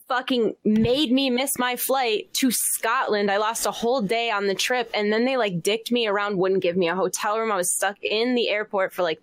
fucking 0.08 0.56
made 0.66 1.12
me 1.12 1.30
miss 1.30 1.58
my 1.58 1.76
flight 1.76 2.34
to 2.34 2.52
Scotland. 2.52 3.32
I 3.32 3.38
lost 3.38 3.66
a 3.66 3.72
whole 3.72 4.02
day 4.02 4.32
on 4.32 4.48
the 4.48 4.56
trip 4.56 4.90
and 4.94 5.14
then 5.14 5.26
they 5.26 5.38
like 5.38 5.62
dicked 5.62 5.92
me 5.92 6.08
around, 6.08 6.38
wouldn't 6.38 6.64
give 6.64 6.76
me 6.76 6.90
a 6.90 6.96
hotel 6.96 7.40
room. 7.40 7.52
I 7.52 7.56
was 7.56 7.74
stuck 7.74 7.98
in 8.02 8.36
the 8.36 8.50
airport 8.50 8.94
for 8.94 9.04
like 9.04 9.22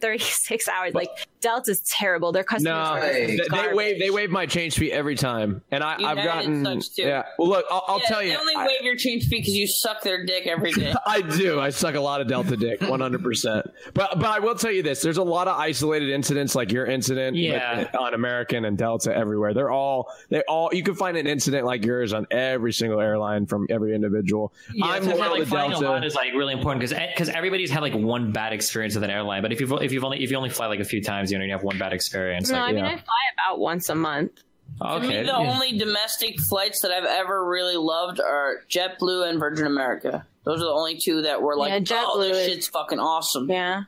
36 0.00 0.68
hours. 0.68 0.94
Like 0.94 1.10
Delta's 1.40 1.80
terrible. 1.82 2.32
Their 2.32 2.44
customer 2.44 2.74
No, 2.74 3.00
service 3.00 3.16
they, 3.26 3.36
they 3.36 3.48
garbage. 3.48 3.76
wave 3.76 3.98
they 4.00 4.10
wave 4.10 4.30
my 4.30 4.46
change 4.46 4.76
fee 4.76 4.90
every 4.92 5.14
time, 5.14 5.62
and 5.70 5.82
I, 5.84 5.96
I've 6.02 6.16
gotten 6.16 6.64
yeah. 6.96 7.24
Well, 7.38 7.48
look, 7.48 7.64
I'll, 7.70 7.84
I'll 7.86 7.98
Yeah, 8.00 8.08
tell 8.08 8.22
you, 8.22 8.30
They 8.30 8.36
only 8.36 8.54
I, 8.56 8.66
waive 8.66 8.82
your 8.82 8.96
change 8.96 9.26
fee 9.28 9.38
because 9.38 9.54
you 9.54 9.66
suck 9.66 10.02
their 10.02 10.24
dick 10.24 10.46
every 10.46 10.72
day. 10.72 10.92
I 11.06 11.20
do. 11.22 11.60
I 11.60 11.70
suck 11.70 11.94
a 11.94 12.00
lot 12.00 12.20
of 12.20 12.28
Delta 12.28 12.56
dick, 12.56 12.80
one 12.82 13.00
hundred 13.00 13.22
percent. 13.22 13.66
But 13.94 14.18
but 14.18 14.26
I 14.26 14.38
will 14.40 14.54
tell 14.54 14.72
you 14.72 14.82
this: 14.82 15.02
there's 15.02 15.16
a 15.18 15.22
lot 15.22 15.48
of 15.48 15.58
isolated 15.58 16.10
incidents, 16.10 16.54
like 16.54 16.72
your 16.72 16.86
incident, 16.86 17.36
Yeah. 17.36 17.78
with- 17.80 17.94
on 17.96 18.14
American 18.14 18.64
and 18.64 18.76
Delta 18.78 19.14
everywhere. 19.14 19.54
They're 19.54 19.70
all 19.70 20.12
they 20.30 20.42
all. 20.48 20.70
You 20.72 20.82
can 20.82 20.94
find 20.94 21.16
an 21.16 21.26
incident 21.26 21.64
like 21.66 21.84
yours 21.84 22.12
on 22.12 22.26
every 22.30 22.72
single 22.72 23.00
airline 23.00 23.46
from 23.46 23.66
every 23.70 23.94
individual. 23.94 24.52
Yeah, 24.74 24.86
I'm 24.86 25.04
so 25.04 25.16
loyal 25.16 25.30
like 25.32 25.40
to 25.42 25.46
flying 25.46 25.70
Delta. 25.70 25.86
a 25.86 25.90
lot 25.90 26.04
is 26.04 26.14
like 26.14 26.32
really 26.34 26.52
important 26.54 26.80
because 26.80 26.98
because 27.12 27.28
eh, 27.28 27.32
everybody's 27.36 27.70
had 27.70 27.82
like 27.82 27.94
one 27.94 28.32
bad 28.32 28.52
experience 28.52 28.94
with 28.94 29.04
an 29.04 29.10
airline. 29.10 29.42
But 29.42 29.52
if 29.52 29.60
you've 29.60 29.72
if 29.82 29.92
you've 29.92 30.04
only 30.04 30.22
if 30.22 30.30
you 30.30 30.36
only 30.36 30.50
fly 30.50 30.66
like 30.66 30.80
a 30.80 30.84
few 30.84 31.02
times, 31.02 31.27
you 31.30 31.38
know 31.38 31.44
you 31.44 31.52
have 31.52 31.62
one 31.62 31.78
bad 31.78 31.92
experience. 31.92 32.50
No, 32.50 32.58
like, 32.58 32.70
I 32.70 32.72
mean 32.72 32.84
yeah. 32.84 32.90
I 32.90 32.96
fly 32.96 33.22
about 33.34 33.58
once 33.58 33.88
a 33.88 33.94
month. 33.94 34.32
For 34.78 35.00
me, 35.00 35.06
okay, 35.06 35.20
the 35.22 35.28
yeah. 35.28 35.36
only 35.36 35.76
domestic 35.78 36.38
flights 36.40 36.82
that 36.82 36.90
I've 36.92 37.04
ever 37.04 37.44
really 37.48 37.76
loved 37.76 38.20
are 38.20 38.58
JetBlue 38.68 39.28
and 39.28 39.40
Virgin 39.40 39.66
America. 39.66 40.26
Those 40.44 40.60
are 40.60 40.66
the 40.66 40.70
only 40.70 40.98
two 40.98 41.22
that 41.22 41.42
were 41.42 41.56
like, 41.56 41.70
Yeah, 41.88 42.04
oh, 42.06 42.16
JetBlue 42.18 42.28
this 42.28 42.38
is- 42.38 42.52
shit's 42.52 42.68
fucking 42.68 42.98
awesome. 42.98 43.50
Yeah. 43.50 43.84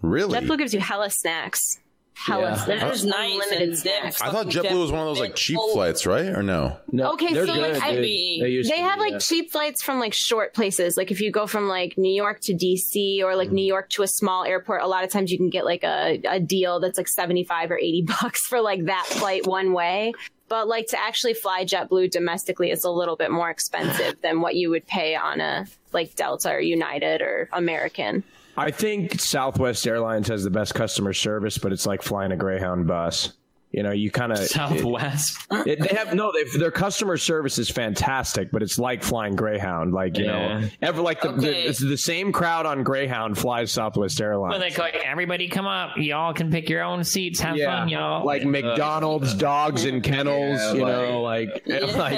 Really? 0.00 0.38
JetBlue 0.40 0.58
gives 0.58 0.74
you 0.74 0.80
hella 0.80 1.10
snacks. 1.10 1.78
Hella 2.14 2.42
Yeah. 2.50 2.54
snacks. 2.56 2.80
They're 2.82 2.90
just 2.92 3.04
nice 3.06 3.32
Unlimited 3.32 3.68
and 3.70 3.78
snacks. 3.78 4.20
I 4.22 4.30
thought 4.30 4.46
JetBlue 4.46 4.80
was 4.80 4.92
one 4.92 5.00
of 5.00 5.06
those 5.06 5.18
like 5.20 5.34
cheap 5.34 5.58
flights, 5.72 6.06
right? 6.06 6.26
Or 6.26 6.42
no? 6.42 6.76
No, 6.92 7.12
Okay, 7.14 7.32
so, 7.34 7.46
good. 7.46 7.56
like, 7.72 7.82
I- 7.82 7.94
they 7.96 8.62
They 8.68 8.80
have 8.80 8.96
be, 8.98 9.00
like 9.00 9.12
yeah. 9.12 9.18
cheap 9.18 9.50
flights 9.50 9.82
from 9.82 9.98
like 9.98 10.12
short 10.12 10.54
places. 10.54 10.96
Like 10.96 11.10
if 11.10 11.20
you 11.20 11.30
go 11.30 11.46
from 11.46 11.68
like 11.68 11.96
New 11.96 12.12
York 12.12 12.40
to 12.42 12.54
DC 12.54 13.22
or 13.22 13.34
like 13.34 13.50
New 13.50 13.64
York 13.64 13.88
to 13.90 14.02
a 14.02 14.06
small 14.06 14.44
airport, 14.44 14.82
a 14.82 14.86
lot 14.86 15.04
of 15.04 15.10
times 15.10 15.32
you 15.32 15.38
can 15.38 15.50
get 15.50 15.64
like 15.64 15.82
a, 15.84 16.20
a 16.28 16.38
deal 16.38 16.80
that's 16.80 16.98
like 16.98 17.08
75 17.08 17.70
or 17.70 17.78
80 17.78 18.02
bucks 18.22 18.46
for 18.46 18.60
like 18.60 18.84
that 18.84 19.06
flight 19.06 19.46
one 19.46 19.72
way. 19.72 20.12
But 20.48 20.68
like 20.68 20.88
to 20.88 21.00
actually 21.00 21.32
fly 21.32 21.64
JetBlue 21.64 22.10
domestically 22.10 22.70
is 22.70 22.84
a 22.84 22.90
little 22.90 23.16
bit 23.16 23.30
more 23.30 23.48
expensive 23.48 24.20
than 24.20 24.42
what 24.42 24.54
you 24.54 24.68
would 24.68 24.86
pay 24.86 25.14
on 25.16 25.40
a 25.40 25.64
like 25.92 26.14
Delta 26.14 26.50
or 26.50 26.60
United 26.60 27.22
or 27.22 27.48
American. 27.52 28.22
I 28.56 28.70
think 28.70 29.20
Southwest 29.20 29.86
Airlines 29.86 30.28
has 30.28 30.44
the 30.44 30.50
best 30.50 30.74
customer 30.74 31.12
service, 31.12 31.56
but 31.58 31.72
it's 31.72 31.86
like 31.86 32.02
flying 32.02 32.32
a 32.32 32.36
Greyhound 32.36 32.86
bus. 32.86 33.32
You 33.72 33.82
know, 33.82 33.90
you 33.92 34.10
kind 34.10 34.32
of 34.32 34.38
Southwest. 34.38 35.38
It, 35.64 35.80
they 35.80 35.94
have 35.94 36.14
no. 36.14 36.32
They, 36.32 36.58
their 36.58 36.70
customer 36.70 37.16
service 37.16 37.58
is 37.58 37.70
fantastic, 37.70 38.50
but 38.50 38.62
it's 38.62 38.78
like 38.78 39.02
flying 39.02 39.36
Greyhound. 39.36 39.92
Like 39.92 40.18
you 40.18 40.24
Yeah. 40.24 40.60
know, 40.60 40.68
ever 40.80 41.00
like 41.02 41.20
the, 41.20 41.32
the 41.32 41.68
it's 41.68 41.78
the 41.78 41.96
same 41.96 42.32
crowd 42.32 42.66
on 42.66 42.82
Greyhound 42.82 43.38
flies 43.38 43.70
Southwest 43.70 44.20
Airlines. 44.20 44.52
When 44.52 44.60
they 44.60 44.70
go, 44.74 44.84
everybody 45.04 45.48
come 45.48 45.66
up, 45.66 45.96
y'all 45.96 46.32
can 46.34 46.50
pick 46.50 46.68
your 46.68 46.82
own 46.82 47.04
seats, 47.04 47.38
have 47.40 47.56
yeah, 47.56 47.66
fun, 47.80 47.88
y'all. 47.90 48.24
like 48.26 48.44
McDonald's, 48.44 49.34
dogs 49.34 49.84
and 49.84 50.02
kennels. 50.02 50.58
Yeah, 50.60 50.72
you 50.72 50.84
know, 50.84 51.22
like 51.22 51.62
Yeah. 51.66 51.78
like 51.96 52.12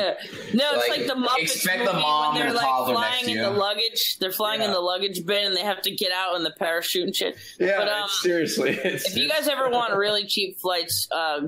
no, 0.54 0.70
it's 0.74 0.88
like, 0.88 0.98
like, 1.00 1.06
the 1.06 1.14
Muppets 1.14 1.42
expect 1.42 1.78
movie 1.80 1.92
the 1.92 1.98
mom 1.98 2.34
when 2.34 2.42
they're 2.44 2.54
like 2.54 2.64
flying 2.86 3.24
in 3.28 3.36
you. 3.36 3.42
the 3.42 3.50
luggage. 3.50 4.16
They're 4.20 4.32
flying 4.32 4.62
in 4.62 4.70
the 4.70 4.80
luggage 4.80 5.24
bin 5.26 5.46
and 5.46 5.56
they 5.56 5.62
have 5.62 5.82
to 5.82 5.90
get 5.90 6.12
out 6.12 6.36
in 6.36 6.42
the 6.44 6.52
parachute 6.58 7.04
and 7.04 7.14
shit. 7.14 7.36
but 7.58 7.88
um, 7.88 8.08
seriously, 8.22 8.70
it's, 8.84 9.10
if 9.10 9.16
you 9.16 9.28
guys 9.28 9.48
ever 9.48 9.68
want 9.68 9.94
really 9.96 10.24
cheap 10.26 10.58
flights 10.60 11.08
uh, 11.12 11.40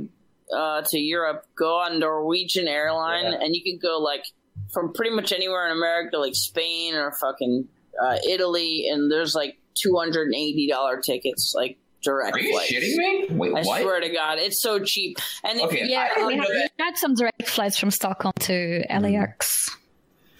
uh, 0.55 0.82
to 0.82 0.98
Europe, 0.98 1.44
go 1.56 1.78
on 1.81 1.98
Norwegian 1.98 2.68
airline 2.68 3.27
and 3.27 3.55
you 3.55 3.62
can 3.62 3.78
go 3.81 3.98
like 3.98 4.24
from 4.73 4.93
pretty 4.93 5.14
much 5.14 5.32
anywhere 5.32 5.66
in 5.66 5.77
America, 5.77 6.18
like 6.18 6.35
Spain 6.35 6.94
or 6.94 7.12
fucking 7.20 7.68
uh, 8.02 8.16
Italy, 8.28 8.89
and 8.90 9.10
there's 9.10 9.35
like 9.35 9.59
two 9.74 9.97
hundred 9.97 10.27
and 10.27 10.35
eighty 10.35 10.68
dollar 10.70 11.01
tickets, 11.01 11.52
like 11.56 11.78
direct 12.02 12.36
Are 12.36 12.40
you 12.40 12.52
flights. 12.52 12.73
shitting 12.73 12.97
me? 12.97 13.27
Wait, 13.36 13.51
I 13.55 13.62
what? 13.62 13.82
swear 13.82 14.01
to 14.01 14.09
God, 14.10 14.39
it's 14.39 14.60
so 14.62 14.78
cheap. 14.78 15.18
And 15.44 15.59
if 15.59 15.66
Okay, 15.66 15.81
you, 15.82 15.86
Yeah, 15.86 16.09
I 16.10 16.14
didn't 16.14 16.27
we 16.27 16.36
know 16.36 16.43
had, 16.43 16.51
that. 16.51 16.70
we 16.78 16.85
had 16.85 16.97
some 16.97 17.14
direct 17.14 17.48
flights 17.48 17.78
from 17.78 17.90
Stockholm 17.90 18.32
to 18.40 18.85
LAX. 18.90 19.77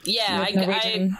yeah, 0.05 0.45
I, 0.47 1.11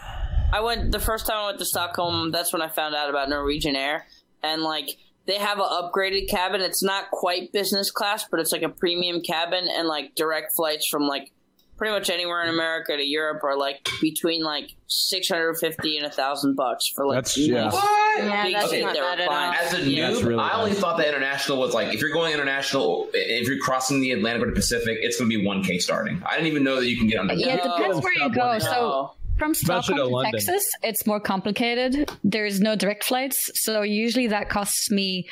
I, 0.51 0.57
I 0.57 0.61
went 0.61 0.91
the 0.91 0.99
first 0.99 1.25
time 1.27 1.37
I 1.37 1.45
went 1.47 1.59
to 1.59 1.65
Stockholm. 1.65 2.31
That's 2.31 2.53
when 2.53 2.61
I 2.61 2.69
found 2.69 2.95
out 2.95 3.09
about 3.09 3.29
Norwegian 3.29 3.75
Air, 3.75 4.05
and 4.43 4.61
like 4.61 4.87
they 5.27 5.35
have 5.37 5.59
an 5.59 5.65
upgraded 5.65 6.29
cabin. 6.29 6.61
It's 6.61 6.81
not 6.83 7.11
quite 7.11 7.51
business 7.51 7.91
class, 7.91 8.25
but 8.29 8.39
it's 8.39 8.51
like 8.51 8.63
a 8.63 8.69
premium 8.69 9.21
cabin, 9.21 9.67
and 9.69 9.87
like 9.87 10.15
direct 10.15 10.55
flights 10.55 10.87
from 10.87 11.03
like 11.03 11.31
pretty 11.77 11.93
much 11.93 12.09
anywhere 12.09 12.41
in 12.41 12.49
America 12.49 12.97
to 12.97 13.05
Europe 13.05 13.43
are 13.43 13.55
like 13.55 13.87
between 14.01 14.43
like 14.43 14.71
six 14.87 15.29
hundred 15.29 15.53
fifty 15.59 15.95
and 15.97 16.07
a 16.07 16.09
thousand 16.09 16.55
bucks 16.55 16.87
for 16.95 17.05
like 17.05 17.17
That's- 17.17 17.37
yeah. 17.37 17.65
nice 17.65 17.73
What? 17.73 18.23
Yeah, 18.23 18.49
that's 18.51 18.71
shit 18.71 18.83
not 18.83 18.95
bad 18.95 19.19
at 19.19 19.27
all. 19.27 19.35
As 19.35 19.73
a 19.75 19.81
Yeah, 19.83 20.09
noob, 20.09 20.25
really 20.25 20.39
I 20.39 20.57
only 20.57 20.71
nice. 20.71 20.79
thought 20.79 20.97
that 20.97 21.07
international 21.07 21.59
was 21.59 21.75
like 21.75 21.93
if 21.93 22.01
you're 22.01 22.09
going 22.13 22.33
international, 22.33 23.07
if 23.13 23.47
you're 23.47 23.59
crossing 23.59 24.01
the 24.01 24.09
Atlantic 24.13 24.41
or 24.41 24.45
the 24.47 24.53
Pacific, 24.55 24.97
it's 25.01 25.19
going 25.19 25.29
to 25.29 25.37
be 25.37 25.45
one 25.45 25.61
k 25.61 25.77
starting. 25.77 26.19
I 26.25 26.33
didn't 26.33 26.47
even 26.47 26.63
know 26.63 26.77
that 26.79 26.89
you 26.89 26.97
can 26.97 27.05
get 27.05 27.19
under. 27.19 27.35
Yeah, 27.35 27.57
it 27.57 27.61
No, 27.63 27.77
depends 27.77 28.03
where 28.03 28.13
you 28.13 28.29
go. 28.33 28.53
no. 28.53 28.59
So 28.59 29.11
from 29.37 29.53
Stockholm 29.53 29.97
to 29.97 30.03
to 30.03 30.09
London. 30.09 30.31
Texas, 30.33 30.63
it's 30.83 31.05
more 31.05 31.19
complicated. 31.19 32.09
There's 32.23 32.59
no 32.59 32.75
direct 32.75 33.03
flights, 33.03 33.49
so 33.55 33.81
usually 33.81 34.27
that 34.27 34.49
costs 34.49 34.89
me 34.91 35.27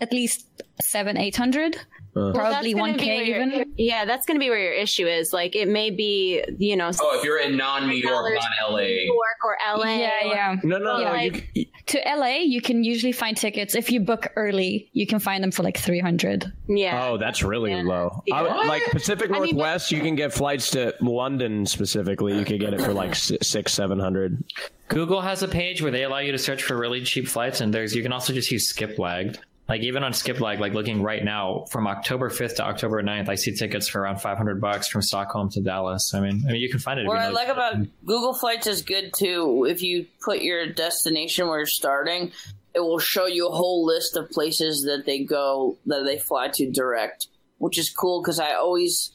at 0.00 0.12
least 0.12 0.46
seven, 0.82 1.16
eight 1.16 1.36
hundred, 1.36 1.76
uh. 1.76 1.78
Well, 2.14 2.32
probably 2.32 2.72
that's 2.72 2.80
one 2.80 2.92
be 2.94 2.98
k 3.04 3.16
where 3.16 3.24
your- 3.24 3.42
even. 3.42 3.74
Yeah, 3.76 4.04
that's 4.04 4.26
going 4.26 4.36
to 4.36 4.40
be 4.40 4.48
where 4.50 4.58
your 4.58 4.72
issue 4.72 5.06
is. 5.06 5.32
Like, 5.32 5.54
it 5.54 5.68
may 5.68 5.90
be, 5.90 6.42
you 6.58 6.76
know, 6.76 6.90
Oh, 7.00 7.18
if 7.18 7.24
you're 7.24 7.38
in 7.38 7.56
non-New 7.56 7.94
York, 7.94 8.34
non-LA, 8.34 8.80
New 8.80 9.04
York 9.04 9.44
or 9.44 9.56
LA. 9.78 9.94
Yeah, 9.96 10.10
yeah. 10.24 10.56
No, 10.64 10.78
no, 10.78 10.98
no. 10.98 11.14
Yeah. 11.14 11.30
You, 11.54 11.66
To 11.86 11.98
LA, 12.16 12.38
you 12.42 12.60
can 12.60 12.82
usually 12.84 13.12
find 13.12 13.36
tickets 13.36 13.74
if 13.74 13.90
you 13.92 14.00
book 14.00 14.28
early. 14.36 14.88
You 14.92 15.06
can 15.06 15.18
find 15.20 15.42
them 15.42 15.50
for 15.50 15.62
like 15.62 15.76
three 15.78 16.00
hundred. 16.00 16.50
Yeah. 16.68 17.08
oh, 17.08 17.16
that's 17.18 17.42
really 17.42 17.74
low. 17.82 18.22
I 18.32 18.42
like 18.66 18.82
Pacific 18.90 19.30
I 19.30 19.34
mean, 19.34 19.40
but- 19.42 19.62
Northwest, 19.62 19.92
you 19.92 20.00
can 20.00 20.14
get 20.16 20.32
flights 20.32 20.70
to 20.70 20.94
London 21.00 21.66
specifically. 21.66 22.36
You 22.38 22.44
could 22.44 22.60
get 22.60 22.74
it 22.74 22.80
for 22.80 22.92
like 22.92 23.14
si- 23.14 23.38
six, 23.42 23.72
seven 23.72 23.98
hundred. 23.98 24.42
Google 24.88 25.20
has 25.20 25.42
a 25.44 25.48
page 25.48 25.82
where 25.82 25.92
they 25.92 26.02
allow 26.02 26.18
you 26.18 26.32
to 26.32 26.38
search 26.38 26.62
for 26.64 26.76
really 26.76 27.02
cheap 27.04 27.28
flights, 27.28 27.60
and 27.60 27.72
there's 27.72 27.94
you 27.94 28.02
can 28.02 28.12
also 28.12 28.32
just 28.32 28.50
use 28.50 28.72
Skiplag. 28.72 29.36
Like 29.70 29.82
even 29.82 30.02
on 30.02 30.10
Skiplag, 30.12 30.58
like 30.58 30.74
looking 30.74 31.00
right 31.00 31.24
now 31.24 31.64
from 31.70 31.86
October 31.86 32.28
5th 32.28 32.56
to 32.56 32.64
October 32.64 33.00
9th, 33.04 33.28
I 33.28 33.36
see 33.36 33.54
tickets 33.54 33.88
for 33.88 34.00
around 34.00 34.20
500 34.20 34.60
bucks 34.60 34.88
from 34.88 35.00
Stockholm 35.00 35.48
to 35.50 35.60
Dallas. 35.60 36.12
I 36.12 36.18
mean, 36.18 36.42
I 36.48 36.52
mean 36.52 36.60
you 36.60 36.68
can 36.68 36.80
find 36.80 36.98
it. 36.98 37.02
if 37.04 37.06
What 37.08 37.14
you 37.14 37.20
I 37.20 37.28
know- 37.28 37.34
like 37.34 37.48
about 37.48 37.76
Google 38.04 38.34
Flights 38.34 38.66
is 38.66 38.82
good 38.82 39.12
too. 39.16 39.64
If 39.68 39.80
you 39.82 40.06
put 40.24 40.42
your 40.42 40.66
destination 40.66 41.46
where 41.46 41.58
you're 41.58 41.66
starting, 41.66 42.32
it 42.74 42.80
will 42.80 42.98
show 42.98 43.26
you 43.26 43.46
a 43.46 43.52
whole 43.52 43.86
list 43.86 44.16
of 44.16 44.28
places 44.30 44.82
that 44.82 45.04
they 45.06 45.22
go 45.22 45.78
that 45.86 46.04
they 46.04 46.18
fly 46.18 46.48
to 46.54 46.68
direct, 46.68 47.28
which 47.58 47.78
is 47.78 47.90
cool 47.90 48.22
because 48.22 48.40
I 48.40 48.54
always, 48.54 49.12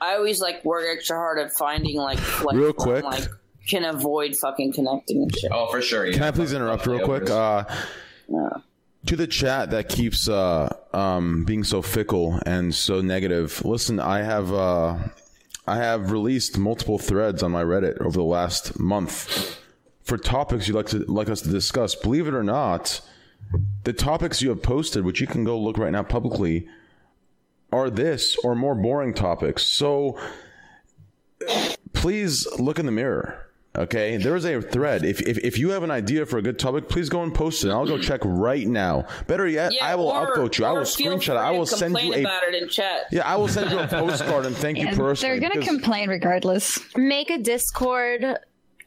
I 0.00 0.14
always 0.14 0.40
like 0.40 0.64
work 0.64 0.84
extra 0.88 1.16
hard 1.16 1.40
at 1.40 1.52
finding 1.52 1.96
like 1.96 2.18
flights 2.18 2.56
Real 2.56 2.72
quick. 2.72 3.02
Like 3.02 3.28
can 3.68 3.84
avoid 3.84 4.36
fucking 4.40 4.72
connecting 4.72 5.22
and 5.22 5.36
shit. 5.36 5.50
oh 5.52 5.68
for 5.70 5.82
sure. 5.82 6.06
Yeah. 6.06 6.12
Can 6.14 6.22
I 6.22 6.30
please 6.30 6.52
interrupt 6.52 6.86
real 6.86 7.04
quick? 7.04 7.28
Uh, 7.28 7.64
to 9.06 9.16
the 9.16 9.26
chat 9.26 9.70
that 9.70 9.88
keeps 9.88 10.28
uh, 10.28 10.74
um, 10.92 11.44
being 11.44 11.64
so 11.64 11.82
fickle 11.82 12.38
and 12.46 12.74
so 12.74 13.00
negative. 13.00 13.64
Listen, 13.64 13.98
I 13.98 14.22
have 14.22 14.52
uh, 14.52 14.98
I 15.66 15.76
have 15.76 16.10
released 16.10 16.58
multiple 16.58 16.98
threads 16.98 17.42
on 17.42 17.52
my 17.52 17.62
Reddit 17.62 18.00
over 18.00 18.18
the 18.18 18.22
last 18.22 18.78
month 18.78 19.58
for 20.02 20.18
topics 20.18 20.66
you'd 20.66 20.74
like 20.74 20.88
to 20.88 20.98
like 21.04 21.28
us 21.28 21.40
to 21.42 21.50
discuss. 21.50 21.94
Believe 21.94 22.26
it 22.26 22.34
or 22.34 22.42
not, 22.42 23.00
the 23.84 23.92
topics 23.92 24.42
you 24.42 24.48
have 24.48 24.62
posted, 24.62 25.04
which 25.04 25.20
you 25.20 25.26
can 25.26 25.44
go 25.44 25.58
look 25.58 25.78
right 25.78 25.92
now 25.92 26.02
publicly, 26.02 26.68
are 27.72 27.90
this 27.90 28.36
or 28.42 28.54
more 28.54 28.74
boring 28.74 29.14
topics. 29.14 29.62
So 29.64 30.18
please 31.92 32.46
look 32.58 32.78
in 32.78 32.86
the 32.86 32.92
mirror. 32.92 33.49
Okay, 33.76 34.16
there 34.16 34.34
is 34.34 34.44
a 34.44 34.60
thread. 34.60 35.04
If, 35.04 35.20
if 35.20 35.38
if 35.38 35.56
you 35.56 35.70
have 35.70 35.84
an 35.84 35.92
idea 35.92 36.26
for 36.26 36.38
a 36.38 36.42
good 36.42 36.58
topic, 36.58 36.88
please 36.88 37.08
go 37.08 37.22
and 37.22 37.32
post 37.32 37.64
it. 37.64 37.70
I'll 37.70 37.86
go 37.86 37.98
check 37.98 38.20
right 38.24 38.66
now. 38.66 39.06
Better 39.28 39.46
yet, 39.46 39.72
Yeah, 39.72 39.86
I 39.86 39.94
will 39.94 40.08
or- 40.08 40.34
upvote 40.34 40.58
you. 40.58 40.64
I 40.64 40.72
will 40.72 40.80
screenshot 40.80 41.34
it. 41.34 41.36
I 41.36 41.52
will 41.52 41.66
send 41.66 41.96
you 41.96 42.12
a 42.14 42.20
about 42.20 42.42
it 42.44 42.60
in 42.60 42.68
chat. 42.68 43.02
yeah. 43.12 43.22
I 43.24 43.36
will 43.36 43.46
send 43.46 43.70
you 43.70 43.78
a 43.78 43.86
postcard 43.88 44.44
and 44.46 44.56
thank 44.56 44.78
you 44.78 44.88
And 44.88 44.96
personally. 44.96 45.38
they're 45.38 45.48
gonna 45.50 45.64
complain 45.64 46.08
regardless. 46.08 46.80
Make 46.96 47.30
a 47.30 47.38
Discord, 47.38 48.24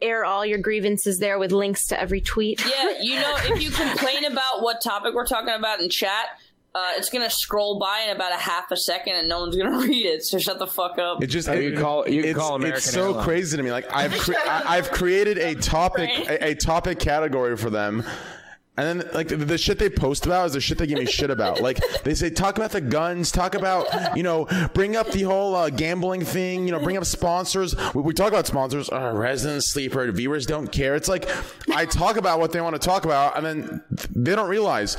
air 0.01 0.25
all 0.25 0.45
your 0.45 0.57
grievances 0.59 1.17
there 1.17 1.39
with 1.39 1.53
links 1.53 1.87
to 1.87 1.99
every 1.99 2.19
tweet. 2.19 2.61
Yeah, 2.65 2.95
you 2.99 3.15
know, 3.21 3.35
if 3.37 3.61
you 3.63 3.71
complain 3.71 4.25
about 4.25 4.61
what 4.61 4.81
topic 4.83 5.13
we're 5.13 5.25
talking 5.25 5.53
about 5.53 5.79
in 5.79 5.89
chat, 5.89 6.25
uh, 6.75 6.91
it's 6.97 7.09
gonna 7.09 7.29
scroll 7.29 7.77
by 7.79 8.05
in 8.09 8.15
about 8.15 8.31
a 8.33 8.37
half 8.37 8.71
a 8.71 8.77
second, 8.77 9.15
and 9.15 9.29
no 9.29 9.39
one's 9.41 9.55
gonna 9.55 9.77
read 9.87 10.05
it. 10.05 10.23
So 10.23 10.39
shut 10.39 10.59
the 10.59 10.67
fuck 10.67 10.97
up. 10.97 11.21
It 11.23 11.27
just 11.27 11.47
Oh, 11.47 11.53
it, 11.53 11.63
you 11.63 11.77
call- 11.77 12.07
you 12.09 12.23
it's, 12.23 12.37
call 12.39 12.55
American 12.55 12.77
it's 12.77 12.91
so 12.91 13.09
Airlines. 13.09 13.25
crazy 13.25 13.57
to 13.57 13.63
me. 13.63 13.71
Like 13.71 13.85
I've 13.93 14.11
cre- 14.13 14.33
I, 14.45 14.63
I've 14.77 14.91
created 14.91 15.37
a 15.37 15.55
topic 15.55 16.09
a, 16.27 16.49
a 16.51 16.55
topic 16.55 16.99
category 16.99 17.55
for 17.57 17.69
them. 17.69 18.03
And 18.75 19.01
then, 19.01 19.09
like 19.13 19.27
the, 19.27 19.35
the 19.35 19.59
shit 19.59 19.77
they 19.77 19.87
post 19.87 20.25
about 20.25 20.47
is 20.47 20.53
the 20.53 20.59
shit 20.59 20.79
they 20.79 20.87
give 20.87 20.97
me 20.97 21.05
shit 21.05 21.29
about. 21.29 21.61
Like 21.61 21.79
they 22.03 22.15
say, 22.15 22.31
talk 22.31 22.57
about 22.57 22.71
the 22.71 22.81
guns, 22.81 23.31
talk 23.31 23.53
about 23.53 24.17
you 24.17 24.23
know, 24.23 24.47
bring 24.73 24.95
up 24.95 25.11
the 25.11 25.21
whole 25.21 25.53
uh, 25.55 25.69
gambling 25.69 26.25
thing. 26.25 26.65
You 26.65 26.71
know, 26.71 26.79
bring 26.79 26.97
up 26.97 27.05
sponsors. 27.05 27.75
We, 27.93 28.01
we 28.01 28.13
talk 28.15 28.29
about 28.29 28.47
sponsors. 28.47 28.89
Uh, 28.89 29.11
resident 29.13 29.63
sleeper 29.63 30.11
viewers 30.11 30.47
don't 30.47 30.71
care. 30.71 30.95
It's 30.95 31.07
like 31.07 31.29
I 31.71 31.85
talk 31.85 32.17
about 32.17 32.39
what 32.39 32.51
they 32.51 32.61
want 32.61 32.73
to 32.73 32.79
talk 32.83 33.05
about, 33.05 33.37
and 33.37 33.45
then 33.45 33.83
they 34.15 34.35
don't 34.35 34.49
realize. 34.49 34.97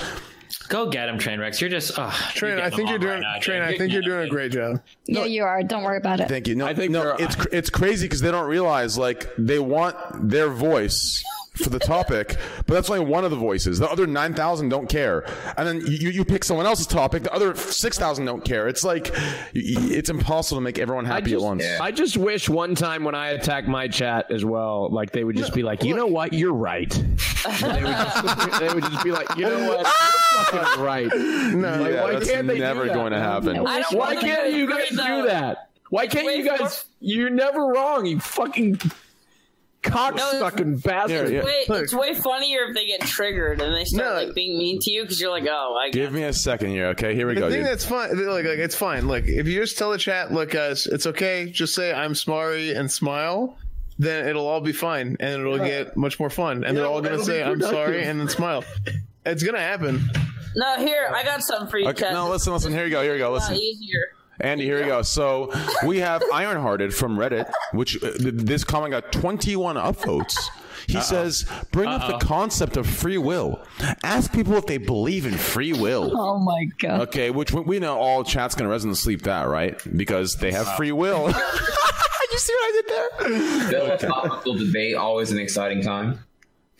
Go 0.68 0.88
get 0.88 1.08
him, 1.08 1.18
Trainwrecks. 1.18 1.60
You're 1.60 1.70
just 1.70 1.98
uh, 1.98 2.10
Train, 2.30 2.58
I 2.58 2.70
think 2.70 2.88
you're 2.88 2.98
doing. 2.98 3.22
Train, 3.40 3.62
I 3.62 3.76
think 3.76 3.92
you're 3.92 4.02
doing 4.02 4.26
a 4.26 4.30
great 4.30 4.52
job. 4.52 4.80
Yeah, 5.06 5.24
you 5.24 5.44
are. 5.44 5.62
Don't 5.62 5.82
worry 5.82 5.98
about 5.98 6.20
it. 6.20 6.28
Thank 6.28 6.48
you. 6.48 6.54
No, 6.54 6.66
I 6.66 6.74
think 6.74 6.90
no, 6.90 7.16
it's 7.18 7.36
cr- 7.36 7.48
it's 7.52 7.70
crazy 7.70 8.06
because 8.06 8.20
they 8.20 8.30
don't 8.30 8.48
realize 8.48 8.96
like 8.96 9.28
they 9.36 9.58
want 9.58 9.96
their 10.28 10.48
voice 10.48 11.22
for 11.54 11.70
the 11.70 11.78
topic, 11.78 12.36
but 12.66 12.74
that's 12.74 12.90
only 12.90 13.04
one 13.04 13.24
of 13.24 13.30
the 13.30 13.36
voices. 13.36 13.78
The 13.78 13.88
other 13.90 14.06
nine 14.06 14.34
thousand 14.34 14.70
don't 14.70 14.88
care, 14.88 15.24
and 15.56 15.66
then 15.68 15.80
you 15.86 16.10
you 16.10 16.24
pick 16.24 16.42
someone 16.44 16.66
else's 16.66 16.86
topic. 16.86 17.22
The 17.22 17.32
other 17.32 17.54
six 17.54 17.96
thousand 17.98 18.24
don't 18.24 18.44
care. 18.44 18.66
It's 18.68 18.82
like 18.84 19.10
y- 19.14 19.20
y- 19.54 19.88
it's 19.90 20.10
impossible 20.10 20.58
to 20.58 20.62
make 20.64 20.78
everyone 20.78 21.04
happy 21.04 21.30
just, 21.30 21.34
at 21.34 21.40
once. 21.42 21.64
I 21.80 21.90
just 21.92 22.16
wish 22.16 22.48
one 22.48 22.74
time 22.74 23.04
when 23.04 23.14
I 23.14 23.28
attack 23.30 23.68
my 23.68 23.86
chat 23.88 24.30
as 24.30 24.44
well, 24.44 24.90
like 24.90 25.12
they 25.12 25.22
would 25.24 25.36
just 25.36 25.54
be 25.54 25.62
like, 25.62 25.84
you 25.84 25.94
know 25.94 26.06
what, 26.06 26.32
you're 26.32 26.52
right. 26.52 26.90
they, 26.90 27.68
would 27.68 27.82
just, 27.86 28.60
they 28.60 28.74
would 28.74 28.84
just 28.84 29.04
be 29.04 29.10
like, 29.12 29.36
you 29.36 29.44
know 29.44 29.68
what, 29.68 29.86
you're 29.86 30.62
fucking 30.64 30.82
right. 30.84 31.10
No, 31.54 31.80
Like, 31.82 31.92
yeah, 31.92 32.02
why 32.02 32.12
that's 32.14 32.30
can't 32.30 32.46
they 32.48 32.54
do 32.54 32.60
never 32.60 32.86
that? 32.86 32.94
going 32.94 33.12
to 33.12 33.18
happen. 33.18 33.64
I 33.66 33.82
Why 33.92 34.16
can't 34.16 34.52
you 34.52 34.68
guys 34.68 34.88
though. 34.90 35.22
do 35.22 35.28
that? 35.28 35.70
Why 35.90 36.06
can't 36.06 36.26
way 36.26 36.36
you 36.36 36.44
guys? 36.44 36.84
You're 37.00 37.30
never 37.30 37.60
wrong. 37.66 38.06
You 38.06 38.18
fucking 38.18 38.80
cocksucking 39.84 40.82
bastard. 40.82 41.28
Here, 41.30 41.38
yeah. 41.38 41.44
Wait, 41.44 41.82
it's 41.82 41.94
way 41.94 42.14
funnier 42.14 42.64
if 42.68 42.74
they 42.74 42.86
get 42.86 43.00
triggered 43.02 43.60
and 43.60 43.74
they 43.74 43.84
start 43.84 44.16
No. 44.16 44.24
like 44.24 44.34
being 44.34 44.58
mean 44.58 44.78
to 44.80 44.90
you 44.90 45.02
because 45.02 45.20
you're 45.20 45.30
like, 45.30 45.46
oh, 45.48 45.76
I 45.80 45.90
Give 45.90 46.12
me 46.12 46.24
a 46.24 46.32
second 46.32 46.70
here, 46.70 46.86
okay? 46.88 47.14
Here 47.14 47.26
we 47.26 47.34
The 47.34 47.40
go. 47.40 47.50
thing 47.50 47.60
dude. 47.60 47.66
that's 47.66 47.84
fine, 47.84 48.10
like, 48.26 48.44
like 48.44 48.58
it's 48.58 48.74
fine. 48.74 49.06
Look, 49.06 49.24
if 49.26 49.46
you 49.46 49.60
just 49.60 49.78
tell 49.78 49.90
the 49.90 49.98
chat, 49.98 50.32
look, 50.32 50.50
guys, 50.50 50.86
it's 50.86 51.06
okay. 51.06 51.46
Just 51.50 51.74
say 51.74 51.92
I'm 51.92 52.14
sorry 52.14 52.74
and 52.74 52.90
smile. 52.90 53.56
Then 53.96 54.26
it'll 54.26 54.48
all 54.48 54.60
be 54.60 54.72
fine, 54.72 55.16
and 55.20 55.40
it'll 55.40 55.58
get 55.58 55.96
much 55.96 56.18
more 56.18 56.28
fun. 56.28 56.64
And 56.64 56.76
they're 56.76 56.86
all 56.86 57.00
gonna 57.00 57.22
say 57.22 57.44
I'm 57.44 57.60
sorry 57.60 58.02
and 58.02 58.18
then 58.18 58.28
smile. 58.28 58.64
It's 59.24 59.44
gonna 59.44 59.60
happen. 59.60 60.10
No, 60.56 60.76
here 60.78 61.12
I 61.14 61.22
got 61.22 61.42
something 61.42 61.68
for 61.68 61.78
you. 61.78 61.88
Okay, 61.90 62.02
Ted. 62.04 62.12
no, 62.12 62.28
listen, 62.28 62.52
listen. 62.52 62.72
Here 62.72 62.84
you 62.84 62.90
go. 62.90 63.02
Here 63.02 63.12
you 63.12 63.18
go. 63.18 63.34
It's 63.36 63.46
a 63.48 63.52
Listen. 63.52 63.62
easier. 63.64 64.00
Andy, 64.40 64.64
here 64.64 64.80
we 64.80 64.86
go. 64.86 65.02
So 65.02 65.52
we 65.86 65.98
have 65.98 66.22
Ironhearted 66.32 66.94
from 66.94 67.16
Reddit, 67.16 67.50
which 67.72 67.96
uh, 68.02 68.12
th- 68.12 68.34
this 68.34 68.64
comment 68.64 68.90
got 68.92 69.12
21 69.12 69.76
upvotes. 69.76 70.34
He 70.86 71.00
says, 71.00 71.46
bring 71.70 71.88
up 71.88 72.06
the 72.20 72.26
concept 72.26 72.76
of 72.76 72.86
free 72.86 73.16
will. 73.16 73.64
Ask 74.02 74.32
people 74.34 74.54
if 74.54 74.66
they 74.66 74.76
believe 74.76 75.24
in 75.24 75.32
free 75.32 75.72
will. 75.72 76.12
Oh 76.14 76.38
my 76.38 76.66
god. 76.78 77.00
Okay, 77.08 77.30
which 77.30 77.52
we- 77.52 77.62
we 77.62 77.78
know 77.78 77.96
all 77.96 78.22
chat's 78.24 78.54
going 78.54 78.68
to 78.70 78.76
resonate 78.76 78.96
sleep 78.96 79.22
that, 79.22 79.44
right? 79.48 79.80
Because 79.96 80.36
they 80.36 80.52
have 80.52 80.76
free 80.76 80.92
will. 80.92 81.26
you 82.32 82.38
see 82.38 82.52
what 82.52 82.64
I 82.64 82.82
did 82.82 82.86
there? 82.88 83.70
Philosophical 83.98 84.54
debate 84.58 84.94
always 84.96 85.30
an 85.30 85.38
exciting 85.38 85.82
time. 85.82 86.18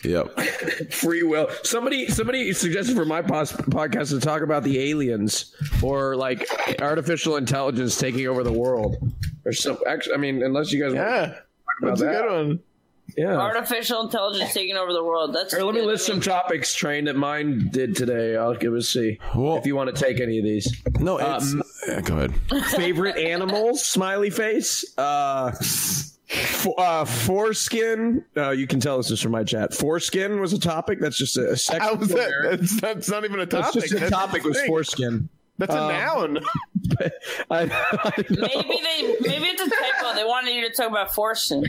Yep. 0.09 0.39
Free 0.91 1.23
will. 1.23 1.49
Somebody, 1.63 2.07
somebody 2.07 2.53
suggested 2.53 2.95
for 2.95 3.05
my 3.05 3.21
pos- 3.21 3.51
podcast 3.53 4.09
to 4.09 4.19
talk 4.19 4.41
about 4.41 4.63
the 4.63 4.79
aliens 4.91 5.53
or 5.83 6.15
like 6.15 6.47
artificial 6.81 7.37
intelligence 7.37 7.97
taking 7.97 8.27
over 8.27 8.43
the 8.43 8.53
world, 8.53 8.97
or 9.45 9.51
some. 9.53 9.77
Actually, 9.87 10.15
I 10.15 10.17
mean, 10.17 10.43
unless 10.43 10.71
you 10.71 10.81
guys 10.83 10.93
want 10.93 11.07
Yeah, 11.07 11.19
to 11.21 11.25
talk 11.27 11.35
about 11.81 11.87
that's 11.89 12.01
a 12.01 12.05
that, 12.05 12.21
good 12.21 12.31
one. 12.47 12.59
yeah. 13.17 13.35
Artificial 13.37 14.01
intelligence 14.03 14.53
taking 14.53 14.75
over 14.77 14.93
the 14.93 15.03
world. 15.03 15.33
That's 15.35 15.53
Here, 15.55 15.63
let 15.63 15.75
me 15.75 15.81
list 15.81 16.05
some 16.05 16.21
topics, 16.21 16.73
train 16.75 17.05
that 17.05 17.15
mine 17.15 17.69
did 17.71 17.95
today. 17.95 18.35
I'll 18.35 18.55
give 18.55 18.73
us 18.73 18.89
see 18.89 19.19
Well- 19.35 19.57
if 19.57 19.65
you 19.65 19.75
want 19.75 19.95
to 19.95 20.01
take 20.01 20.19
any 20.19 20.37
of 20.39 20.43
these. 20.43 20.81
No, 20.99 21.17
it's. 21.17 21.53
Um, 21.53 21.63
yeah, 21.87 22.01
go 22.01 22.17
ahead. 22.17 22.33
Favorite 22.71 23.17
animals? 23.17 23.85
Smiley 23.85 24.29
face. 24.29 24.85
Uh, 24.97 25.51
f- 26.29 26.67
uh, 26.77 27.05
foreskin. 27.05 28.25
Uh, 28.35 28.51
you 28.51 28.67
can 28.67 28.79
tell 28.79 28.97
this 28.97 29.11
is 29.11 29.21
from 29.21 29.31
my 29.33 29.43
chat. 29.43 29.73
Foreskin 29.73 30.39
was 30.39 30.53
a 30.53 30.59
topic. 30.59 30.99
That's 30.99 31.17
just 31.17 31.37
a, 31.37 31.51
a 31.51 31.57
sex. 31.57 31.85
Was 31.97 32.09
that? 32.09 32.31
That's, 32.49 32.81
that's 32.81 33.09
not 33.09 33.23
even 33.25 33.39
a 33.39 33.45
topic. 33.45 33.73
That's 33.73 33.89
topic. 33.89 33.89
just 33.91 34.03
a 34.03 34.09
topic 34.09 34.43
the 34.43 34.49
was 34.49 34.61
foreskin. 34.61 35.29
That's 35.57 35.73
a 35.73 35.81
Um, 35.81 36.33
noun. 36.33 36.39
I, 37.49 37.61
I. 38.03 38.11
Maybe 38.29 38.79
they, 38.83 39.15
maybe 39.21 39.45
it's 39.45 39.61
a 39.61 39.69
typo. 39.69 40.13
They 40.15 40.25
wanted 40.25 40.53
you 40.53 40.67
to 40.67 40.73
talk 40.75 40.89
about 40.89 41.13
forcing. 41.15 41.63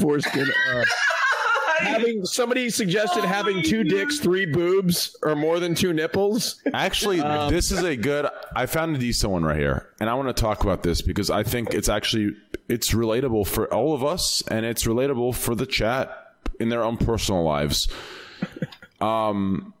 foreskin. 0.00 0.46
Uh, 0.72 0.84
having 1.80 2.24
somebody 2.24 2.70
suggested 2.70 3.22
having 3.24 3.62
two 3.62 3.84
dicks, 3.84 4.18
three 4.18 4.46
boobs, 4.46 5.14
or 5.22 5.36
more 5.36 5.60
than 5.60 5.74
two 5.74 5.92
nipples. 5.92 6.60
Actually, 6.72 7.20
Um, 7.20 7.52
this 7.52 7.70
is 7.70 7.82
a 7.84 7.96
good. 7.96 8.26
I 8.56 8.64
found 8.66 8.96
a 8.96 8.98
decent 8.98 9.30
one 9.32 9.44
right 9.44 9.58
here, 9.58 9.86
and 10.00 10.08
I 10.08 10.14
want 10.14 10.34
to 10.34 10.40
talk 10.40 10.62
about 10.64 10.82
this 10.82 11.02
because 11.02 11.28
I 11.30 11.42
think 11.42 11.74
it's 11.74 11.88
actually 11.90 12.34
it's 12.68 12.92
relatable 12.92 13.46
for 13.46 13.72
all 13.72 13.94
of 13.94 14.04
us, 14.04 14.42
and 14.48 14.64
it's 14.66 14.84
relatable 14.84 15.34
for 15.34 15.54
the 15.54 15.66
chat 15.66 16.34
in 16.60 16.68
their 16.68 16.82
own 16.82 16.96
personal 16.96 17.42
lives. 17.42 17.88
Um, 19.00 19.74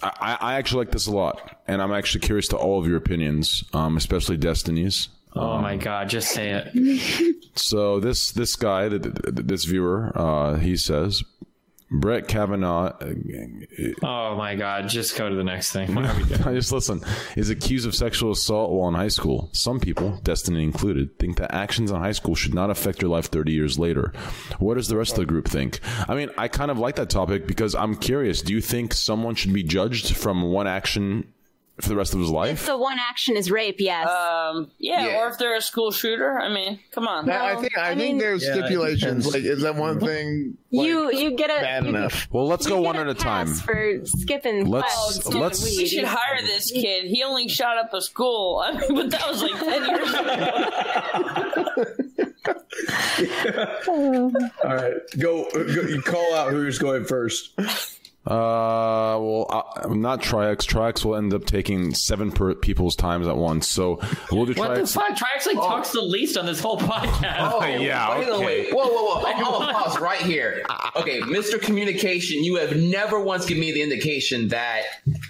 I, 0.00 0.38
I 0.40 0.54
actually 0.54 0.84
like 0.84 0.92
this 0.92 1.08
a 1.08 1.10
lot, 1.10 1.60
and 1.66 1.82
I'm 1.82 1.92
actually 1.92 2.20
curious 2.20 2.46
to 2.48 2.56
all 2.56 2.78
of 2.78 2.86
your 2.86 2.96
opinions, 2.96 3.64
um, 3.72 3.96
especially 3.96 4.36
Destiny's. 4.36 5.08
Oh 5.34 5.58
my 5.58 5.76
god, 5.76 6.08
just 6.08 6.30
say 6.30 6.50
it. 6.50 7.36
So 7.56 7.98
this 7.98 8.30
this 8.30 8.54
guy, 8.54 8.88
th- 8.88 9.02
th- 9.02 9.14
th- 9.24 9.46
this 9.48 9.64
viewer, 9.64 10.12
uh, 10.14 10.56
he 10.58 10.76
says, 10.76 11.24
Brett 11.90 12.28
Kavanaugh. 12.28 12.92
Uh, 13.00 13.14
oh 14.04 14.36
my 14.36 14.54
god, 14.54 14.88
just 14.88 15.16
go 15.16 15.28
to 15.28 15.34
the 15.34 15.42
next 15.42 15.72
thing. 15.72 15.94
Why 15.94 16.08
are 16.08 16.16
we 16.16 16.24
doing? 16.28 16.42
I 16.42 16.54
just 16.54 16.72
listen. 16.72 17.00
Is 17.36 17.50
accused 17.50 17.86
of 17.86 17.94
sexual 17.94 18.30
assault 18.30 18.70
while 18.70 18.88
in 18.88 18.94
high 18.94 19.08
school. 19.08 19.50
Some 19.52 19.80
people, 19.80 20.20
Destiny 20.22 20.62
included, 20.62 21.18
think 21.18 21.38
that 21.38 21.52
actions 21.52 21.90
in 21.90 21.96
high 21.96 22.12
school 22.12 22.34
should 22.36 22.54
not 22.54 22.70
affect 22.70 23.02
your 23.02 23.10
life 23.10 23.26
30 23.26 23.52
years 23.52 23.78
later. 23.78 24.12
What 24.60 24.74
does 24.74 24.88
the 24.88 24.96
rest 24.96 25.12
of 25.12 25.18
the 25.18 25.26
group 25.26 25.48
think? 25.48 25.80
I 26.08 26.14
mean, 26.14 26.30
I 26.38 26.46
kind 26.48 26.70
of 26.70 26.78
like 26.78 26.96
that 26.96 27.10
topic 27.10 27.46
because 27.46 27.74
I'm 27.74 27.96
curious. 27.96 28.40
Do 28.40 28.52
you 28.52 28.60
think 28.60 28.94
someone 28.94 29.34
should 29.34 29.52
be 29.52 29.64
judged 29.64 30.16
from 30.16 30.42
one 30.42 30.68
action 30.68 31.32
for 31.84 31.90
the 31.90 31.96
rest 31.96 32.14
of 32.14 32.20
his 32.20 32.30
life? 32.30 32.64
So 32.64 32.78
one 32.78 32.96
action 32.98 33.36
is 33.36 33.50
rape, 33.50 33.76
yes. 33.78 34.08
Um, 34.08 34.70
yeah, 34.78 35.18
or 35.20 35.28
if 35.28 35.36
they're 35.38 35.56
a 35.56 35.60
school 35.62 35.90
shooter. 35.90 36.38
I 36.38 36.48
mean, 36.52 36.78
come 36.92 37.06
on. 37.08 37.26
No, 37.26 37.32
I 37.44 37.56
think 37.56 37.76
I, 37.78 37.90
I 37.90 37.94
think 37.94 37.98
mean- 38.00 38.18
there's 38.18 38.42
Yeah, 38.44 38.54
stipulations. 38.54 39.26
Like, 39.26 39.42
is 39.44 39.62
that 39.62 39.74
one 39.76 39.98
thing? 40.00 40.56
Like, 40.72 40.86
you 40.86 41.12
you 41.12 41.32
get 41.36 41.50
a 41.50 41.60
bad 41.60 41.82
you, 41.84 41.90
enough. 41.90 42.28
Well, 42.30 42.46
let's 42.46 42.66
go 42.66 42.80
one 42.80 42.96
a 42.96 43.00
at 43.00 43.08
a 43.08 43.14
time. 43.14 43.52
for 43.54 44.00
skipping 44.04 44.66
Let's- 44.68 45.18
class 45.22 45.34
let's- 45.34 45.76
we 45.76 45.86
should 45.86 46.04
hire 46.04 46.40
this 46.42 46.70
kid. 46.70 47.06
He 47.06 47.22
only 47.24 47.48
shot 47.48 47.76
up 47.78 47.92
a 47.92 48.00
school. 48.00 48.58
I 48.64 48.72
mean, 48.78 48.94
but 48.94 49.10
that 49.10 49.28
was 49.28 49.42
like 49.42 49.58
ten 49.58 49.84
years 49.88 50.14
ago. 50.14 52.06
All 54.64 54.74
right, 54.74 54.94
go, 55.18 55.46
go. 55.52 55.82
You 55.82 56.00
call 56.02 56.34
out 56.34 56.50
who's 56.52 56.78
going 56.78 57.04
first. 57.04 57.52
Uh, 58.26 59.16
well, 59.18 59.46
I, 59.50 59.80
I'm 59.84 60.02
not 60.02 60.20
Trihex. 60.20 60.58
Trihex 60.66 61.04
will 61.06 61.16
end 61.16 61.32
up 61.32 61.46
taking 61.46 61.94
seven 61.94 62.30
per 62.30 62.54
people's 62.54 62.94
times 62.94 63.26
at 63.26 63.36
once. 63.36 63.66
So 63.66 63.98
we'll 64.30 64.44
do 64.44 64.52
What 64.54 64.74
the 64.74 64.82
Trihex. 64.82 64.92
fuck? 64.92 65.16
Trihex 65.16 65.46
like 65.46 65.56
talks 65.56 65.92
the 65.92 66.02
least 66.02 66.36
on 66.36 66.44
this 66.44 66.60
whole 66.60 66.78
podcast. 66.78 67.50
Oh, 67.52 67.64
yeah, 67.80 68.08
By 68.08 68.24
the 68.24 68.32
okay. 68.34 68.44
way, 68.44 68.70
whoa, 68.70 68.86
whoa, 68.86 69.20
whoa! 69.20 69.24
I'm 69.26 69.42
gonna 69.42 69.72
pause 69.72 69.98
right 69.98 70.20
here. 70.20 70.62
Okay, 70.96 71.20
Mr. 71.22 71.60
Communication, 71.60 72.44
you 72.44 72.56
have 72.56 72.76
never 72.76 73.18
once 73.18 73.46
given 73.46 73.62
me 73.62 73.72
the 73.72 73.80
indication 73.80 74.48
that 74.48 74.82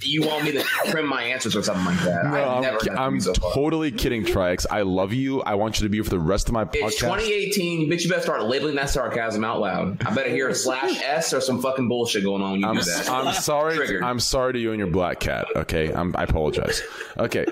you 0.02 0.22
want 0.22 0.44
me 0.44 0.52
to 0.52 0.62
trim 0.86 1.06
my 1.06 1.22
answers 1.22 1.54
or 1.54 1.62
something 1.62 1.84
like 1.84 2.00
that. 2.00 2.24
No, 2.24 2.30
I've 2.30 2.48
I'm, 2.56 2.62
never. 2.62 2.78
I'm 2.98 3.20
so 3.20 3.34
far. 3.34 3.52
totally 3.52 3.92
kidding, 3.92 4.24
Trihex. 4.24 4.66
I 4.68 4.82
love 4.82 5.12
you. 5.12 5.42
I 5.42 5.54
want 5.54 5.78
you 5.78 5.84
to 5.84 5.90
be 5.90 5.98
here 5.98 6.04
for 6.04 6.10
the 6.10 6.18
rest 6.18 6.48
of 6.48 6.54
my 6.54 6.64
podcast. 6.64 6.88
It's 6.88 6.96
podcast. 7.02 7.20
2018. 7.20 7.88
Bitch, 7.90 8.02
you 8.02 8.10
better 8.10 8.22
start 8.22 8.42
labeling 8.46 8.74
that 8.74 8.90
sarcasm 8.90 9.44
out 9.44 9.60
loud. 9.60 10.02
I 10.04 10.12
better 10.12 10.30
hear 10.30 10.48
a 10.48 10.54
slash 10.56 11.00
s 11.00 11.32
or 11.32 11.40
some 11.40 11.62
fucking 11.62 11.86
bullshit 11.88 12.24
going 12.24 12.42
on 12.42 12.58
you 12.58 12.66
I'm, 12.66 12.79
that. 12.86 13.10
I'm 13.10 13.34
sorry. 13.34 13.76
Triggered. 13.76 14.02
I'm 14.02 14.20
sorry 14.20 14.52
to 14.54 14.58
you 14.58 14.72
and 14.72 14.78
your 14.78 14.88
black 14.88 15.20
cat. 15.20 15.46
Okay, 15.56 15.92
I'm, 15.92 16.14
I 16.16 16.24
apologize. 16.24 16.82
Okay. 17.18 17.46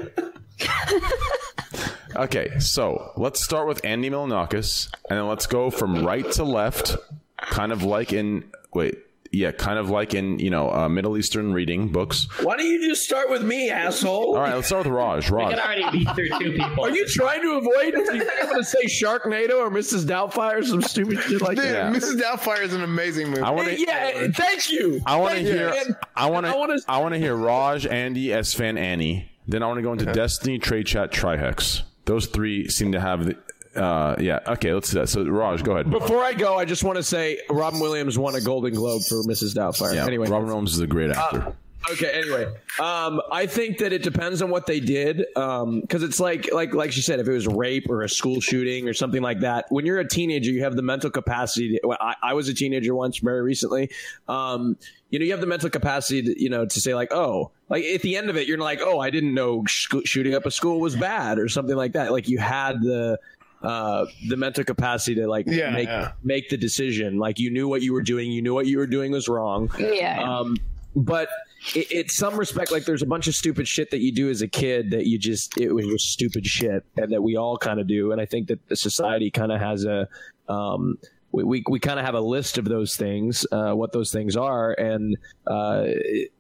okay, 2.16 2.58
so 2.58 3.12
let's 3.16 3.42
start 3.42 3.68
with 3.68 3.84
Andy 3.84 4.10
Milonakis, 4.10 4.92
and 5.08 5.18
then 5.18 5.26
let's 5.28 5.46
go 5.46 5.70
from 5.70 6.04
right 6.04 6.30
to 6.32 6.44
left, 6.44 6.96
kind 7.38 7.72
of 7.72 7.82
like 7.82 8.12
in 8.12 8.44
wait, 8.72 8.98
yeah, 9.30 9.52
kind 9.52 9.78
of 9.78 9.90
like 9.90 10.14
in 10.14 10.38
you 10.38 10.50
know 10.50 10.70
uh, 10.72 10.88
Middle 10.88 11.16
Eastern 11.18 11.52
reading 11.52 11.88
books. 11.92 12.26
Why 12.42 12.56
don't 12.56 12.66
you 12.66 12.88
just 12.88 13.02
start 13.04 13.28
with 13.30 13.42
me, 13.42 13.70
asshole? 13.70 14.34
All 14.36 14.40
right, 14.40 14.54
let's 14.54 14.66
start 14.68 14.84
with 14.86 14.92
Raj. 14.94 15.30
We 15.30 15.36
Raj. 15.36 15.50
can 15.54 15.60
already 15.60 15.90
beat 15.98 16.14
through 16.14 16.28
two 16.38 16.52
people. 16.52 16.84
Are 16.84 16.90
you 16.90 17.06
trying 17.06 17.42
to 17.42 17.52
avoid? 17.52 17.92
Do 17.94 18.14
you 18.16 18.24
think 18.24 18.30
I'm 18.42 18.48
going 18.48 18.58
to 18.58 18.64
say 18.64 18.84
Sharknado 18.86 19.58
or 19.58 19.70
Mrs. 19.70 20.04
Doubtfire 20.06 20.58
or 20.60 20.62
some 20.64 20.82
stupid 20.82 21.20
shit 21.20 21.40
like 21.42 21.56
Dude, 21.56 21.66
that? 21.66 21.92
Mrs. 21.92 22.20
Doubtfire 22.20 22.62
is 22.62 22.72
an 22.74 22.82
amazing 22.82 23.28
movie. 23.28 23.42
I 23.42 23.50
want 23.50 23.68
to. 23.68 23.78
Yeah, 23.80 24.28
thank 24.34 24.70
you. 24.72 25.00
I 25.06 25.16
want 25.16 25.36
to 25.36 25.44
Thank 25.44 25.48
you. 25.48 25.54
hear. 25.54 25.98
I 26.16 26.30
want 26.30 26.46
to. 26.46 26.52
I 26.52 26.56
wanna- 26.56 26.78
I 26.88 26.98
want 26.98 27.14
to 27.14 27.18
hear 27.18 27.34
Raj, 27.34 27.86
Andy, 27.86 28.28
Esfand, 28.28 28.78
Annie. 28.78 29.30
Then 29.46 29.62
I 29.62 29.66
want 29.66 29.78
to 29.78 29.82
go 29.82 29.92
into 29.92 30.04
Destiny, 30.12 30.58
Trade 30.58 30.86
Chat, 30.86 31.10
Trihex. 31.10 31.82
Those 32.04 32.26
three 32.26 32.68
seem 32.68 32.92
to 32.92 33.00
have 33.00 33.24
the. 33.26 33.36
Uh, 33.78 34.16
yeah. 34.18 34.40
Okay. 34.46 34.72
Let's 34.74 34.90
do 34.90 34.98
that. 34.98 35.08
So 35.08 35.24
Raj, 35.24 35.62
go 35.62 35.72
ahead. 35.72 35.90
Before 35.90 36.22
I 36.22 36.32
go, 36.32 36.56
I 36.56 36.64
just 36.64 36.84
want 36.84 36.96
to 36.96 37.02
say 37.02 37.40
Robin 37.48 37.80
Williams 37.80 38.18
won 38.18 38.34
a 38.34 38.40
Golden 38.40 38.74
Globe 38.74 39.02
for 39.08 39.22
Mrs. 39.22 39.54
Doubtfire. 39.54 39.94
Yeah. 39.94 40.06
anyway, 40.06 40.28
Robin 40.28 40.46
Williams 40.46 40.74
is 40.74 40.80
a 40.80 40.86
great 40.86 41.10
actor. 41.10 41.54
Okay. 41.92 42.10
Anyway, 42.10 42.44
um, 42.80 43.20
I 43.32 43.46
think 43.46 43.78
that 43.78 43.92
it 43.92 44.02
depends 44.02 44.42
on 44.42 44.50
what 44.50 44.66
they 44.66 44.80
did, 44.80 45.24
because 45.34 46.02
it's 46.02 46.20
like, 46.20 46.52
like, 46.52 46.74
like 46.74 46.92
she 46.92 47.00
said, 47.00 47.18
if 47.18 47.28
it 47.28 47.32
was 47.32 47.46
rape 47.46 47.88
or 47.88 48.02
a 48.02 48.08
school 48.08 48.40
shooting 48.40 48.88
or 48.88 48.92
something 48.92 49.22
like 49.22 49.40
that. 49.40 49.66
When 49.70 49.86
you're 49.86 50.00
a 50.00 50.06
teenager, 50.06 50.50
you 50.50 50.64
have 50.64 50.76
the 50.76 50.82
mental 50.82 51.10
capacity. 51.10 51.78
To, 51.78 51.86
well, 51.86 51.98
I, 52.00 52.14
I 52.22 52.34
was 52.34 52.48
a 52.48 52.54
teenager 52.54 52.94
once, 52.94 53.18
very 53.18 53.40
recently. 53.40 53.90
Um, 54.28 54.76
you 55.10 55.18
know, 55.18 55.24
you 55.24 55.30
have 55.30 55.40
the 55.40 55.46
mental 55.46 55.70
capacity, 55.70 56.22
to, 56.22 56.42
you 56.42 56.50
know, 56.50 56.66
to 56.66 56.80
say 56.80 56.94
like, 56.94 57.12
oh, 57.12 57.52
like 57.70 57.84
at 57.84 58.02
the 58.02 58.16
end 58.16 58.28
of 58.28 58.36
it, 58.36 58.46
you're 58.46 58.58
like, 58.58 58.80
oh, 58.82 58.98
I 58.98 59.08
didn't 59.08 59.32
know 59.32 59.64
sh- 59.66 59.88
shooting 60.04 60.34
up 60.34 60.44
a 60.44 60.50
school 60.50 60.80
was 60.80 60.96
bad 60.96 61.38
or 61.38 61.48
something 61.48 61.76
like 61.76 61.92
that. 61.92 62.12
Like 62.12 62.28
you 62.28 62.38
had 62.38 62.82
the 62.82 63.18
uh 63.62 64.06
the 64.28 64.36
mental 64.36 64.62
capacity 64.64 65.14
to 65.16 65.26
like 65.26 65.46
Yeah, 65.48 65.70
make 65.70 65.88
yeah. 65.88 66.12
make 66.22 66.48
the 66.48 66.56
decision. 66.56 67.18
Like 67.18 67.38
you 67.38 67.50
knew 67.50 67.68
what 67.68 67.82
you 67.82 67.92
were 67.92 68.02
doing. 68.02 68.30
You 68.30 68.40
knew 68.42 68.54
what 68.54 68.66
you 68.66 68.78
were 68.78 68.86
doing 68.86 69.12
was 69.12 69.28
wrong. 69.28 69.70
Yeah. 69.78 70.22
um 70.22 70.56
but 70.96 71.28
it, 71.74 71.86
it's 71.90 72.16
some 72.16 72.36
respect 72.36 72.70
like 72.72 72.84
there's 72.84 73.02
a 73.02 73.06
bunch 73.06 73.26
of 73.26 73.34
stupid 73.34 73.66
shit 73.68 73.90
that 73.90 73.98
you 74.00 74.12
do 74.12 74.30
as 74.30 74.42
a 74.42 74.48
kid 74.48 74.90
that 74.92 75.06
you 75.06 75.18
just 75.18 75.58
it 75.58 75.72
was 75.72 75.86
just 75.86 76.10
stupid 76.12 76.46
shit 76.46 76.84
and 76.96 77.12
that 77.12 77.22
we 77.22 77.36
all 77.36 77.56
kind 77.58 77.80
of 77.80 77.86
do. 77.86 78.12
And 78.12 78.20
i 78.20 78.26
think 78.26 78.48
that 78.48 78.66
the 78.68 78.76
society 78.76 79.30
kind 79.30 79.50
of 79.52 79.60
has 79.60 79.84
a 79.84 80.08
um 80.48 80.98
we, 81.30 81.44
we, 81.44 81.64
we 81.68 81.78
kind 81.78 81.98
of 82.00 82.06
have 82.06 82.14
a 82.14 82.20
list 82.20 82.56
of 82.58 82.64
those 82.64 82.96
things 82.96 83.44
uh 83.52 83.72
what 83.72 83.92
those 83.92 84.10
things 84.12 84.36
are. 84.36 84.72
And 84.72 85.16
uh 85.46 85.88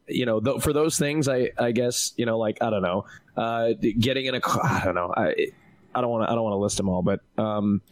you 0.06 0.24
know 0.24 0.40
th- 0.40 0.62
for 0.62 0.72
those 0.72 0.98
things 0.98 1.28
i 1.28 1.50
i 1.58 1.70
guess 1.72 2.14
you 2.16 2.24
know 2.24 2.38
like 2.38 2.56
i 2.62 2.70
don't 2.70 2.80
know 2.82 3.04
uh 3.36 3.72
getting 3.98 4.24
in 4.24 4.34
a 4.34 4.40
car 4.40 4.62
i 4.64 4.82
don't 4.84 4.94
know 4.94 5.12
i 5.14 5.34
i 5.98 6.00
don't 6.00 6.10
want 6.10 6.26
to 6.26 6.30
i 6.30 6.34
don't 6.34 6.44
want 6.44 6.52
to 6.54 6.58
list 6.58 6.76
them 6.76 6.88
all 6.88 7.02
but 7.02 7.20
um 7.36 7.82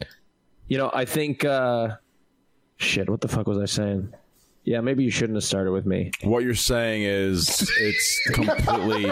you 0.67 0.77
know 0.77 0.89
i 0.93 1.05
think 1.05 1.43
uh 1.45 1.89
shit 2.77 3.09
what 3.09 3.21
the 3.21 3.27
fuck 3.27 3.45
was 3.47 3.57
i 3.57 3.65
saying 3.65 4.13
yeah, 4.63 4.81
maybe 4.81 5.01
you 5.01 5.09
shouldn't 5.11 5.37
have 5.37 5.45
started 5.45 5.71
with 5.71 5.85
me. 5.85 6.11
What 6.23 6.43
you're 6.43 6.53
saying 6.53 7.03
is 7.03 7.71
it's 7.79 8.29
completely 8.33 9.05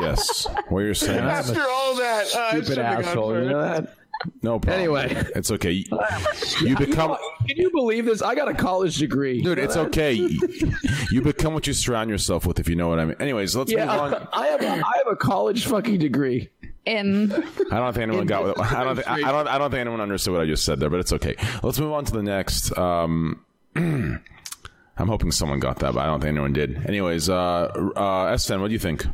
yes. 0.00 0.48
What 0.68 0.80
you're 0.80 0.94
saying. 0.94 1.22
is- 1.22 1.48
After 1.48 1.62
all 1.62 1.94
that, 1.94 2.24
uh, 2.34 2.48
Stupid 2.50 2.66
should've 2.66 2.84
asshole. 2.84 3.40
You 3.40 3.50
know 3.50 3.62
that? 3.62 3.94
No 4.42 4.58
problem. 4.58 4.80
Anyway. 4.80 5.24
it's 5.36 5.52
okay. 5.52 5.70
You, 5.70 5.84
you 6.60 6.76
become. 6.76 7.16
Can 7.46 7.56
you 7.56 7.70
believe 7.70 8.06
this? 8.06 8.20
I 8.20 8.34
got 8.34 8.48
a 8.48 8.54
college 8.54 8.96
degree. 8.96 9.42
Dude, 9.42 9.60
it's 9.60 9.76
okay. 9.76 10.14
You 11.12 11.22
become 11.22 11.54
what 11.54 11.68
you 11.68 11.72
surround 11.72 12.10
yourself 12.10 12.44
with, 12.44 12.58
if 12.58 12.68
you 12.68 12.74
know 12.74 12.88
what 12.88 12.98
I 12.98 13.04
mean. 13.04 13.16
Anyways, 13.20 13.54
let's 13.54 13.70
Yeah, 13.70 13.86
move 13.86 14.12
on. 14.12 14.28
I 14.32 14.46
have 14.48 14.60
a, 14.62 14.68
I 14.70 14.92
have 15.04 15.06
a 15.12 15.16
college 15.16 15.66
fucking 15.66 16.00
degree. 16.00 16.48
Um, 16.86 17.32
I 17.70 17.78
don't 17.78 17.92
think 17.92 18.02
anyone 18.08 18.26
got. 18.26 18.44
What, 18.44 18.60
I 18.72 18.84
don't. 18.84 18.96
Think, 18.96 19.08
I 19.08 19.32
don't. 19.32 19.48
I 19.48 19.58
don't 19.58 19.70
think 19.70 19.80
anyone 19.80 20.00
understood 20.00 20.32
what 20.34 20.42
I 20.42 20.46
just 20.46 20.64
said 20.64 20.78
there, 20.80 20.90
but 20.90 21.00
it's 21.00 21.12
okay. 21.12 21.34
Let's 21.62 21.78
move 21.80 21.92
on 21.92 22.04
to 22.04 22.12
the 22.12 22.22
next. 22.22 22.76
Um, 22.78 23.44
I'm 23.76 25.08
hoping 25.08 25.30
someone 25.32 25.58
got 25.60 25.80
that, 25.80 25.94
but 25.94 26.00
I 26.00 26.06
don't 26.06 26.20
think 26.20 26.30
anyone 26.30 26.52
did. 26.52 26.86
Anyways, 26.86 27.28
uh, 27.28 27.34
uh, 27.34 28.32
Esfand, 28.32 28.60
what 28.60 28.68
do 28.68 28.72
you 28.72 28.78
think? 28.78 29.04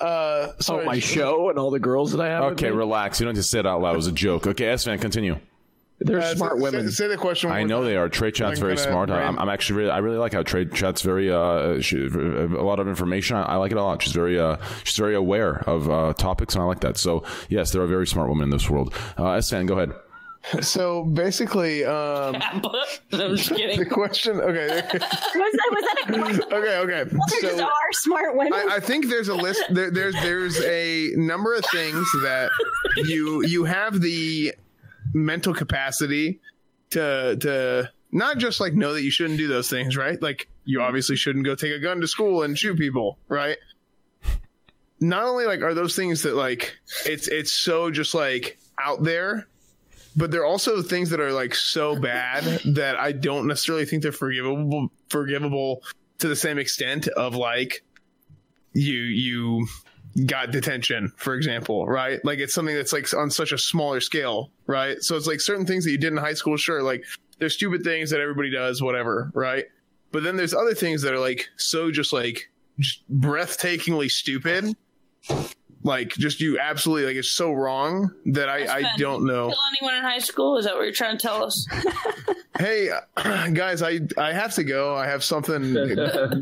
Uh, 0.00 0.52
Oh, 0.68 0.84
my 0.84 0.98
show 0.98 1.50
and 1.50 1.58
all 1.58 1.70
the 1.70 1.78
girls 1.78 2.12
that 2.12 2.20
I 2.20 2.28
have. 2.28 2.44
Okay, 2.52 2.70
relax. 2.70 3.20
You 3.20 3.26
don't 3.26 3.34
have 3.36 3.44
to 3.44 3.48
say 3.48 3.60
it 3.60 3.66
out 3.66 3.80
loud. 3.80 3.92
It 3.94 3.96
was 3.96 4.06
a 4.06 4.12
joke. 4.12 4.46
Okay, 4.46 4.64
Esfand, 4.66 5.00
continue. 5.00 5.38
They're 6.00 6.20
Uh, 6.20 6.34
smart 6.36 6.56
say- 6.56 6.62
women. 6.62 6.88
Say, 6.90 7.04
say 7.04 7.08
the 7.08 7.16
question. 7.16 7.50
I 7.50 7.64
know 7.64 7.78
time. 7.78 7.86
they 7.86 7.96
are. 7.96 8.08
Trade 8.08 8.34
chat's 8.34 8.60
very 8.60 8.76
smart. 8.76 9.08
brain- 9.08 9.20
I'm, 9.20 9.38
I'm 9.38 9.48
actually 9.48 9.78
really, 9.80 9.90
I 9.90 9.98
really 9.98 10.18
like 10.18 10.32
how 10.32 10.42
trade 10.44 10.72
chat's 10.72 11.02
very, 11.02 11.30
uh, 11.30 11.80
she, 11.80 11.96
a 12.06 12.08
lot 12.62 12.78
of 12.78 12.86
information. 12.88 13.36
I, 13.36 13.42
I 13.42 13.56
like 13.56 13.72
it 13.72 13.78
a 13.78 13.82
lot. 13.82 14.00
She's 14.02 14.12
very, 14.12 14.38
uh, 14.38 14.58
she's 14.84 14.96
very 14.96 15.14
aware 15.16 15.56
of 15.68 15.90
uh, 15.90 16.12
topics, 16.14 16.54
and 16.54 16.62
I 16.62 16.66
like 16.66 16.80
that. 16.80 16.96
So 16.98 17.24
yes, 17.48 17.72
there 17.72 17.82
are 17.82 17.86
very 17.86 18.06
smart 18.06 18.28
women 18.28 18.44
in 18.44 18.50
this 18.50 18.70
world. 18.70 18.94
Uh, 19.16 19.22
Esfand, 19.38 19.66
go 19.66 19.74
ahead. 19.78 19.92
So 20.62 21.02
basically, 21.04 21.84
um, 21.84 22.36
I'm 23.12 23.36
just 23.36 23.50
the 23.50 23.84
question. 23.90 24.40
Okay. 24.40 24.68
Was 24.92 24.92
that 24.92 25.70
was 25.72 26.38
that 26.38 26.52
a 26.52 26.54
okay. 26.56 26.76
Okay. 26.78 27.10
there 27.42 27.56
So 27.58 27.64
are 27.64 27.92
smart 27.92 28.36
women? 28.36 28.52
I, 28.54 28.76
I 28.76 28.80
think 28.80 29.08
there's 29.08 29.28
a 29.28 29.34
list. 29.34 29.62
There, 29.70 29.90
there's 29.90 30.14
there's 30.22 30.58
a 30.62 31.10
number 31.16 31.54
of 31.54 31.64
things 31.66 32.06
that 32.22 32.50
you 32.96 33.44
you 33.46 33.64
have 33.64 34.00
the 34.00 34.54
mental 35.12 35.54
capacity 35.54 36.40
to 36.90 37.36
to 37.36 37.90
not 38.10 38.38
just 38.38 38.60
like 38.60 38.74
know 38.74 38.94
that 38.94 39.02
you 39.02 39.10
shouldn't 39.10 39.38
do 39.38 39.48
those 39.48 39.68
things, 39.68 39.96
right? 39.96 40.20
Like 40.20 40.48
you 40.64 40.80
obviously 40.80 41.16
shouldn't 41.16 41.44
go 41.44 41.54
take 41.54 41.72
a 41.72 41.78
gun 41.78 42.00
to 42.00 42.08
school 42.08 42.42
and 42.42 42.58
shoot 42.58 42.78
people, 42.78 43.18
right? 43.28 43.56
Not 45.00 45.24
only 45.24 45.46
like 45.46 45.62
are 45.62 45.74
those 45.74 45.94
things 45.94 46.22
that 46.22 46.34
like 46.34 46.76
it's 47.06 47.28
it's 47.28 47.52
so 47.52 47.90
just 47.90 48.14
like 48.14 48.58
out 48.78 49.02
there 49.02 49.46
but 50.18 50.32
they're 50.32 50.44
also 50.44 50.82
things 50.82 51.10
that 51.10 51.20
are 51.20 51.32
like 51.32 51.54
so 51.54 51.98
bad 51.98 52.42
that 52.74 52.96
I 52.98 53.12
don't 53.12 53.46
necessarily 53.46 53.84
think 53.84 54.02
they're 54.02 54.10
forgivable 54.10 54.90
forgivable 55.08 55.82
to 56.18 56.26
the 56.26 56.34
same 56.34 56.58
extent 56.58 57.06
of 57.08 57.36
like 57.36 57.84
you 58.72 58.98
you 58.98 59.66
got 60.26 60.50
detention, 60.50 61.12
for 61.16 61.34
example, 61.34 61.86
right? 61.86 62.24
Like 62.24 62.38
it's 62.38 62.54
something 62.54 62.74
that's 62.74 62.92
like 62.92 63.12
on 63.14 63.30
such 63.30 63.52
a 63.52 63.58
smaller 63.58 64.00
scale, 64.00 64.50
right? 64.66 64.96
So 65.00 65.16
it's 65.16 65.26
like 65.26 65.40
certain 65.40 65.66
things 65.66 65.84
that 65.84 65.90
you 65.90 65.98
did 65.98 66.12
in 66.12 66.16
high 66.16 66.34
school, 66.34 66.56
sure, 66.56 66.82
like 66.82 67.04
there's 67.38 67.54
stupid 67.54 67.82
things 67.82 68.10
that 68.10 68.20
everybody 68.20 68.50
does, 68.50 68.82
whatever, 68.82 69.30
right? 69.34 69.64
But 70.12 70.22
then 70.22 70.36
there's 70.36 70.54
other 70.54 70.74
things 70.74 71.02
that 71.02 71.12
are 71.12 71.18
like 71.18 71.48
so 71.56 71.90
just 71.90 72.12
like 72.12 72.50
just 72.78 73.02
breathtakingly 73.20 74.10
stupid. 74.10 74.74
Like 75.84 76.10
just 76.10 76.40
you 76.40 76.58
absolutely 76.58 77.06
like 77.06 77.16
it's 77.16 77.30
so 77.30 77.52
wrong 77.52 78.10
that 78.26 78.48
I, 78.48 78.78
I 78.78 78.96
don't 78.96 79.24
know. 79.24 79.48
Kill 79.48 79.58
anyone 79.80 79.94
in 79.96 80.02
high 80.02 80.18
school? 80.18 80.56
Is 80.58 80.64
that 80.64 80.74
what 80.74 80.82
you're 80.82 80.92
trying 80.92 81.16
to 81.18 81.22
tell 81.26 81.44
us? 81.44 81.66
Hey 82.58 82.90
guys, 83.16 83.82
I 83.82 84.00
I 84.16 84.32
have 84.32 84.52
to 84.54 84.64
go. 84.64 84.96
I 84.96 85.06
have 85.06 85.22
something 85.22 85.76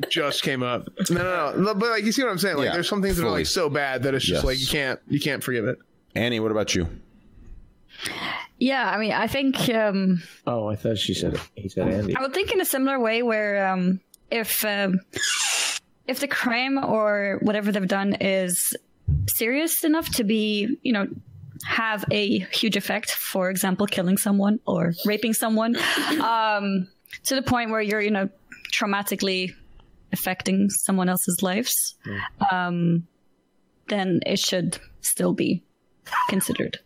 just 0.09 0.43
came 0.43 0.63
up. 0.63 0.89
No, 1.11 1.23
no, 1.23 1.61
no. 1.61 1.75
But 1.75 1.91
like 1.91 2.05
you 2.05 2.13
see 2.13 2.23
what 2.23 2.31
I'm 2.31 2.39
saying? 2.39 2.57
Like 2.57 2.67
Yeah, 2.67 2.73
there's 2.73 2.89
some 2.89 3.03
things 3.03 3.19
that 3.19 3.27
are 3.27 3.31
like 3.31 3.45
so 3.45 3.69
bad 3.69 4.03
that 4.05 4.15
it's 4.15 4.25
just 4.25 4.39
Yes. 4.39 4.45
like 4.45 4.59
you 4.59 4.67
can't 4.67 4.99
you 5.09 5.21
can't 5.21 5.45
forgive 5.45 5.67
it. 5.67 5.79
Annie, 6.15 6.41
what 6.41 6.53
about 6.53 6.75
you? 6.75 6.89
Yeah, 8.59 8.89
I 8.91 8.97
mean, 8.97 9.13
I 9.13 9.27
think 9.27 9.69
um, 9.69 10.23
Oh, 10.47 10.69
I 10.69 10.77
thought 10.77 10.97
she 10.97 11.13
said 11.13 11.35
it 11.35 11.41
he 11.55 11.69
said 11.69 11.89
Andy. 11.89 12.17
I 12.17 12.23
would 12.23 12.33
think 12.33 12.51
in 12.51 12.61
a 12.63 12.65
similar 12.65 12.99
way 12.99 13.23
where 13.23 13.69
um, 13.69 14.01
if 14.31 14.65
um, 14.65 15.01
if 16.07 16.21
the 16.21 16.29
crime 16.29 16.83
or 16.83 17.39
whatever 17.43 17.71
they've 17.73 17.87
done 17.87 18.15
is 18.23 18.75
serious 19.29 19.85
enough 19.85 20.11
to 20.13 20.25
be, 20.25 20.77
you 20.83 20.93
know, 20.93 21.07
have 21.65 22.05
a 22.11 22.41
huge 22.53 22.77
effect, 22.77 23.11
for 23.11 23.51
example, 23.51 23.87
killing 23.87 24.17
someone 24.17 24.61
or 24.67 24.93
raping 25.05 25.33
someone, 25.33 25.77
um, 26.21 26.89
to 27.25 27.35
the 27.35 27.43
point 27.43 27.71
where 27.71 27.81
you're, 27.81 28.01
you 28.01 28.11
know, 28.11 28.29
traumatically 28.73 29.55
affecting 30.13 30.71
someone 30.71 31.09
else's 31.09 31.43
lives, 31.43 31.97
um, 32.51 33.07
then 33.89 34.21
it 34.27 34.39
should 34.39 34.79
still 35.01 35.33
be 35.33 35.63
considered. 36.29 36.79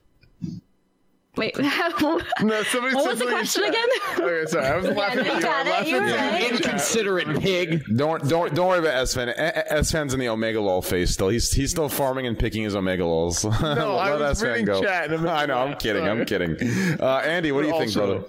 Wait, 1.36 1.56
No, 1.58 1.70
somebody 1.70 2.94
what 2.94 3.04
said 3.04 3.10
was 3.10 3.18
the 3.20 3.26
question 3.26 3.62
chat. 3.62 3.70
again? 3.70 3.88
Okay, 4.18 4.50
sorry. 4.50 4.66
I 4.66 4.76
was 4.76 4.86
laughing 4.96 5.24
you 5.24 5.30
at 5.30 5.36
you. 5.36 5.42
got 5.42 5.60
I'm 5.60 5.66
it, 5.66 5.70
laughing 5.70 5.88
you 5.92 5.96
at 6.00 6.06
you. 6.06 6.12
were 6.12 6.18
I'm 6.18 6.32
right. 6.32 6.42
you. 6.50 6.56
Inconsiderate 6.56 7.40
pig. 7.40 7.82
Don't 7.96 8.28
don't 8.28 8.54
don't 8.54 8.66
worry 8.68 8.80
about 8.80 8.94
Esfand. 8.94 9.36
Esfand's 9.70 10.12
in 10.12 10.18
the 10.20 10.26
OMEGALUL 10.26 10.82
phase 10.84 11.10
still. 11.12 11.28
He's 11.28 11.52
he's 11.52 11.70
still 11.70 11.88
farming 11.88 12.26
and 12.26 12.36
picking 12.38 12.64
his 12.64 12.74
OMEGALULs. 12.74 13.44
No, 13.62 13.96
I 13.96 14.10
Let 14.10 14.20
was 14.20 14.42
Esfand 14.42 14.48
reading 14.50 14.64
go. 14.66 14.82
chat 14.82 15.12
and 15.12 15.28
I 15.28 15.42
I 15.42 15.46
know. 15.46 15.58
I'm 15.58 15.76
kidding. 15.76 16.06
I'm 16.08 16.24
kidding. 16.24 16.56
Uh, 17.00 17.22
Andy, 17.24 17.52
what 17.52 17.62
do 17.62 17.68
you 17.68 17.78
think, 17.78 17.92
brother? 17.94 18.24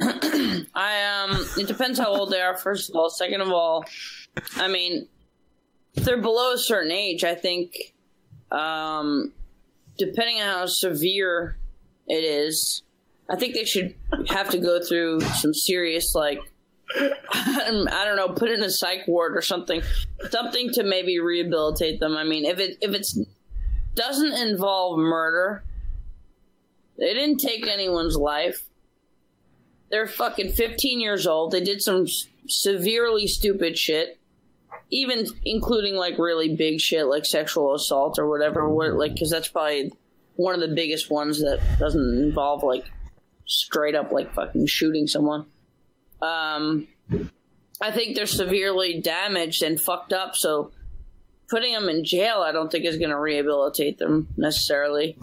I 0.00 1.26
um, 1.30 1.46
it 1.56 1.66
depends 1.66 1.98
how 1.98 2.06
old 2.06 2.30
they 2.30 2.40
are. 2.40 2.56
First 2.56 2.90
of 2.90 2.96
all, 2.96 3.10
second 3.10 3.40
of 3.40 3.50
all, 3.50 3.84
I 4.56 4.68
mean, 4.68 5.08
if 5.94 6.04
they're 6.04 6.16
below 6.22 6.52
a 6.52 6.58
certain 6.58 6.92
age, 6.92 7.24
I 7.24 7.34
think, 7.34 7.74
um, 8.52 9.32
depending 9.96 10.36
on 10.40 10.46
how 10.46 10.66
severe 10.66 11.56
it 12.08 12.24
is, 12.24 12.82
I 13.28 13.36
think 13.36 13.54
they 13.54 13.64
should 13.64 13.94
have 14.28 14.50
to 14.50 14.58
go 14.58 14.82
through 14.82 15.20
some 15.20 15.54
serious 15.54 16.14
like. 16.14 16.40
I 16.94 18.02
don't 18.06 18.16
know, 18.16 18.30
put 18.30 18.48
it 18.48 18.58
in 18.58 18.64
a 18.64 18.70
psych 18.70 19.06
ward 19.06 19.36
or 19.36 19.42
something, 19.42 19.82
something 20.30 20.70
to 20.72 20.82
maybe 20.82 21.20
rehabilitate 21.20 22.00
them. 22.00 22.16
I 22.16 22.24
mean, 22.24 22.46
if 22.46 22.58
it 22.58 22.78
if 22.80 22.94
it's 22.94 23.18
doesn't 23.94 24.32
involve 24.32 24.98
murder, 24.98 25.64
they 26.98 27.12
didn't 27.12 27.38
take 27.38 27.66
anyone's 27.66 28.16
life. 28.16 28.68
They're 29.90 30.06
fucking 30.06 30.52
15 30.52 31.00
years 31.00 31.26
old. 31.26 31.50
They 31.50 31.62
did 31.62 31.82
some 31.82 32.06
severely 32.46 33.26
stupid 33.26 33.76
shit, 33.76 34.18
even 34.90 35.26
including 35.44 35.96
like 35.96 36.18
really 36.18 36.54
big 36.54 36.80
shit 36.80 37.06
like 37.06 37.26
sexual 37.26 37.74
assault 37.74 38.18
or 38.18 38.28
whatever. 38.28 38.68
What, 38.68 38.94
like, 38.94 39.14
because 39.14 39.30
that's 39.30 39.48
probably 39.48 39.92
one 40.38 40.54
of 40.54 40.60
the 40.60 40.74
biggest 40.74 41.10
ones 41.10 41.40
that 41.40 41.60
doesn't 41.78 42.18
involve 42.18 42.62
like 42.62 42.84
straight 43.44 43.94
up 43.94 44.12
like 44.12 44.32
fucking 44.34 44.66
shooting 44.66 45.06
someone. 45.06 45.46
Um, 46.22 46.88
I 47.80 47.90
think 47.90 48.16
they're 48.16 48.26
severely 48.26 49.00
damaged 49.00 49.62
and 49.62 49.80
fucked 49.80 50.12
up. 50.12 50.36
So 50.36 50.70
putting 51.50 51.72
them 51.72 51.88
in 51.88 52.04
jail, 52.04 52.42
I 52.46 52.52
don't 52.52 52.70
think 52.70 52.84
is 52.84 52.98
going 52.98 53.10
to 53.10 53.18
rehabilitate 53.18 53.98
them 53.98 54.28
necessarily. 54.36 55.18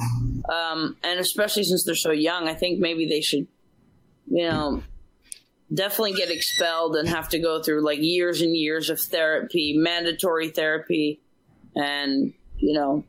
Um, 0.49 0.97
and 1.03 1.19
especially 1.19 1.63
since 1.63 1.85
they're 1.85 1.95
so 1.95 2.11
young, 2.11 2.47
I 2.47 2.53
think 2.53 2.79
maybe 2.79 3.07
they 3.07 3.21
should 3.21 3.47
you 4.27 4.49
know, 4.49 4.83
definitely 5.73 6.13
get 6.13 6.31
expelled 6.31 6.95
and 6.95 7.07
have 7.07 7.29
to 7.29 7.39
go 7.39 7.61
through 7.61 7.83
like 7.83 7.99
years 8.01 8.41
and 8.41 8.55
years 8.55 8.89
of 8.89 8.99
therapy, 8.99 9.75
mandatory 9.77 10.49
therapy, 10.49 11.21
and 11.75 12.33
you 12.57 12.73
know, 12.73 13.03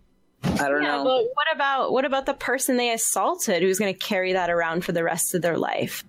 I 0.61 0.69
don't 0.69 0.83
Yeah, 0.83 0.97
know. 0.99 1.05
but 1.05 1.25
what 1.35 1.47
about 1.55 1.93
what 1.93 2.05
about 2.05 2.27
the 2.27 2.35
person 2.35 2.77
they 2.77 2.91
assaulted 2.93 3.63
who's 3.63 3.79
going 3.79 3.93
to 3.93 3.99
carry 3.99 4.33
that 4.33 4.51
around 4.51 4.85
for 4.85 4.93
the 4.93 5.03
rest 5.05 5.35
of 5.35 5.43
their 5.43 5.57
life? 5.59 6.05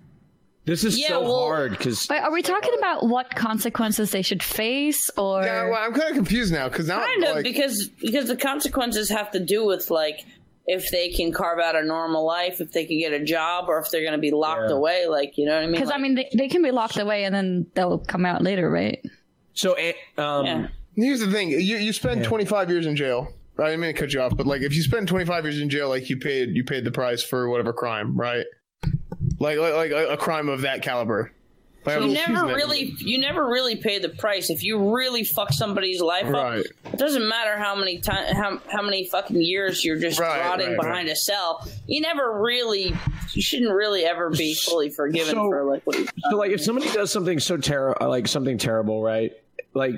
This 0.64 0.84
is 0.84 0.98
Yeah, 0.98 1.08
so 1.08 1.22
well- 1.22 1.38
hard 1.46 1.70
because 1.72 2.10
are 2.10 2.30
we 2.30 2.42
talking 2.42 2.74
about 2.78 3.06
what 3.08 3.34
consequences 3.34 4.10
they 4.10 4.20
should 4.22 4.42
face, 4.42 5.08
or 5.16 5.42
Yeah, 5.42 5.64
well, 5.70 5.82
I'm 5.82 5.92
kind 5.94 6.10
of 6.10 6.14
confused 6.16 6.52
now 6.52 6.68
because 6.68 6.88
now 6.88 6.98
kind 7.04 7.24
of 7.24 7.36
like, 7.36 7.44
because 7.44 7.88
because 8.00 8.28
the 8.28 8.36
consequences 8.36 9.08
have 9.08 9.30
to 9.32 9.40
do 9.40 9.64
with 9.64 9.90
like 9.90 10.24
if 10.66 10.90
they 10.90 11.08
can 11.08 11.32
carve 11.32 11.58
out 11.58 11.74
a 11.74 11.82
normal 11.82 12.26
life, 12.26 12.60
if 12.60 12.72
they 12.72 12.84
can 12.84 12.98
get 12.98 13.14
a 13.14 13.24
job, 13.24 13.64
or 13.68 13.78
if 13.78 13.90
they're 13.90 14.02
going 14.02 14.12
to 14.12 14.18
be 14.18 14.30
locked 14.30 14.68
Yeah. 14.68 14.76
away. 14.76 15.06
Like 15.06 15.38
you 15.38 15.46
know 15.46 15.54
what 15.54 15.62
I 15.62 15.66
mean? 15.66 15.72
because 15.72 15.90
I 15.90 15.96
mean 15.96 16.14
they, 16.16 16.28
they 16.36 16.48
can 16.48 16.62
be 16.62 16.70
locked 16.70 16.98
away 16.98 17.24
and 17.24 17.34
then 17.34 17.66
they'll 17.74 17.98
come 18.00 18.26
out 18.26 18.42
later, 18.42 18.68
right? 18.70 19.02
so 19.54 19.72
eh, 19.72 19.92
um, 20.18 20.44
yeah. 20.46 20.66
here's 20.96 21.20
the 21.20 21.30
thing: 21.32 21.48
you 21.48 21.58
you 21.78 21.92
spend 21.94 22.24
25 22.24 22.68
years 22.68 22.84
in 22.84 22.94
jail. 22.94 23.32
Right? 23.58 23.66
I 23.66 23.70
didn't 23.70 23.80
mean 23.80 23.94
to 23.94 24.00
cut 24.00 24.12
you 24.14 24.20
off, 24.20 24.36
but 24.36 24.46
like 24.46 24.62
if 24.62 24.74
you 24.74 24.82
spend 24.82 25.08
25 25.08 25.44
years 25.44 25.60
in 25.60 25.68
jail, 25.68 25.88
like 25.88 26.08
you 26.08 26.16
paid 26.16 26.50
you 26.56 26.62
paid 26.64 26.84
the 26.84 26.92
price 26.92 27.22
for 27.22 27.48
whatever 27.48 27.72
crime, 27.72 28.16
right? 28.16 28.46
Like 29.40 29.58
like 29.58 29.74
like 29.74 29.90
a, 29.90 30.12
a 30.12 30.16
crime 30.16 30.48
of 30.48 30.62
that 30.62 30.82
caliber. 30.82 31.32
Like, 31.84 32.02
you 32.02 32.08
never 32.08 32.32
excuse 32.32 32.42
me. 32.42 32.54
really 32.54 32.94
you 32.98 33.18
never 33.18 33.46
really 33.46 33.76
pay 33.76 33.98
the 33.98 34.10
price 34.10 34.50
if 34.50 34.62
you 34.62 34.94
really 34.94 35.24
fuck 35.24 35.52
somebody's 35.52 36.02
life 36.02 36.26
up 36.26 36.56
it 36.58 36.98
doesn't 36.98 37.26
matter 37.26 37.56
how 37.56 37.74
many 37.76 37.98
time 37.98 38.34
how, 38.34 38.60
how 38.70 38.82
many 38.82 39.06
fucking 39.06 39.40
years 39.40 39.82
you're 39.84 39.96
just 39.98 40.18
Right, 40.18 40.40
rotting 40.40 40.70
right, 40.70 40.76
behind 40.78 41.08
a 41.08 41.16
cell 41.16 41.66
you 41.86 42.02
never 42.02 42.42
really 42.42 42.94
you 43.32 43.40
shouldn't 43.40 43.72
really 43.72 44.04
ever 44.04 44.28
be 44.28 44.54
fully 44.54 44.90
forgiven 44.90 45.36
So- 45.36 45.48
for 45.48 45.64
like 45.64 45.84
what 45.84 45.96
you've 45.96 46.10
So 46.30 46.36
like 46.36 46.50
if 46.50 46.60
somebody 46.60 46.90
does 46.90 47.10
something 47.10 47.38
so 47.38 47.56
terrible, 47.56 48.06
like 48.08 48.26
something 48.28 48.58
terrible, 48.58 49.00
right? 49.02 49.32
Like 49.72 49.94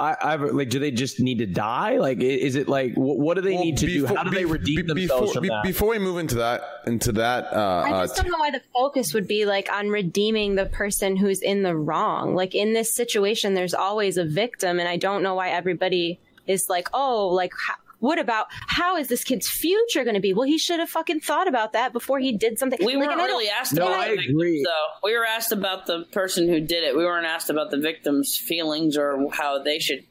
I, 0.00 0.16
I've 0.22 0.40
like, 0.40 0.70
do 0.70 0.78
they 0.78 0.90
just 0.90 1.20
need 1.20 1.38
to 1.38 1.46
die? 1.46 1.98
Like, 1.98 2.20
is 2.20 2.56
it 2.56 2.68
like, 2.68 2.94
what, 2.94 3.18
what 3.18 3.34
do 3.34 3.42
they 3.42 3.52
Well, 3.54 3.64
need 3.64 3.76
to 3.78 3.86
do? 3.86 4.02
before- 4.02 4.16
How 4.16 4.24
do 4.24 4.30
they 4.30 4.46
redeem 4.46 4.76
be- 4.76 4.82
themselves 4.82 5.20
before, 5.20 5.32
from 5.34 5.42
be- 5.42 5.48
that? 5.50 5.62
Before 5.62 5.88
we 5.90 5.98
move 5.98 6.18
into 6.18 6.36
that, 6.36 6.62
into 6.86 7.12
that, 7.12 7.52
uh, 7.52 7.84
I 7.86 7.90
uh, 7.90 8.06
just 8.06 8.16
don't 8.16 8.30
know 8.30 8.38
why 8.38 8.50
the 8.50 8.62
focus 8.74 9.12
would 9.12 9.28
be 9.28 9.44
like 9.44 9.70
on 9.70 9.88
redeeming 9.90 10.54
the 10.54 10.66
person 10.66 11.16
who's 11.16 11.42
in 11.42 11.62
the 11.62 11.76
wrong. 11.76 12.34
Like 12.34 12.54
in 12.54 12.72
this 12.72 12.94
situation, 12.94 13.54
there's 13.54 13.74
always 13.74 14.16
a 14.16 14.24
victim, 14.24 14.78
and 14.80 14.88
I 14.88 14.96
don't 14.96 15.22
know 15.22 15.34
why 15.34 15.50
everybody 15.50 16.18
is 16.46 16.68
like, 16.70 16.88
oh, 16.94 17.28
like 17.28 17.52
how, 17.66 17.74
what 18.00 18.18
about 18.18 18.46
how 18.50 18.96
is 18.96 19.08
this 19.08 19.22
kid's 19.24 19.48
future 19.48 20.02
going 20.04 20.14
to 20.14 20.20
be? 20.20 20.32
Well, 20.34 20.46
he 20.46 20.58
should 20.58 20.80
have 20.80 20.90
fucking 20.90 21.20
thought 21.20 21.46
about 21.48 21.72
that 21.74 21.92
before 21.92 22.18
he 22.18 22.36
did 22.36 22.58
something. 22.58 22.78
we 22.80 22.96
Like, 22.96 22.96
weren't 22.96 23.12
and 23.12 23.20
I 23.20 23.26
don't- 23.26 23.36
really 23.36 23.48
asked 23.50 23.74
No, 23.74 23.86
about 23.86 24.00
I 24.00 24.08
the 24.16 24.24
agree. 24.28 24.62
though 24.64 24.86
we 25.06 25.16
were 25.16 25.24
asked 25.26 25.52
about 25.52 25.86
the 25.86 26.04
person 26.12 26.48
who 26.48 26.60
did 26.60 26.82
it 26.84 26.96
we 26.96 27.04
weren't 27.04 27.26
asked 27.26 27.48
about 27.50 27.70
the 27.70 27.78
victim's 27.78 28.36
feelings 28.36 28.96
or 28.96 29.26
how 29.32 29.62
they 29.62 29.78
should 29.78 30.04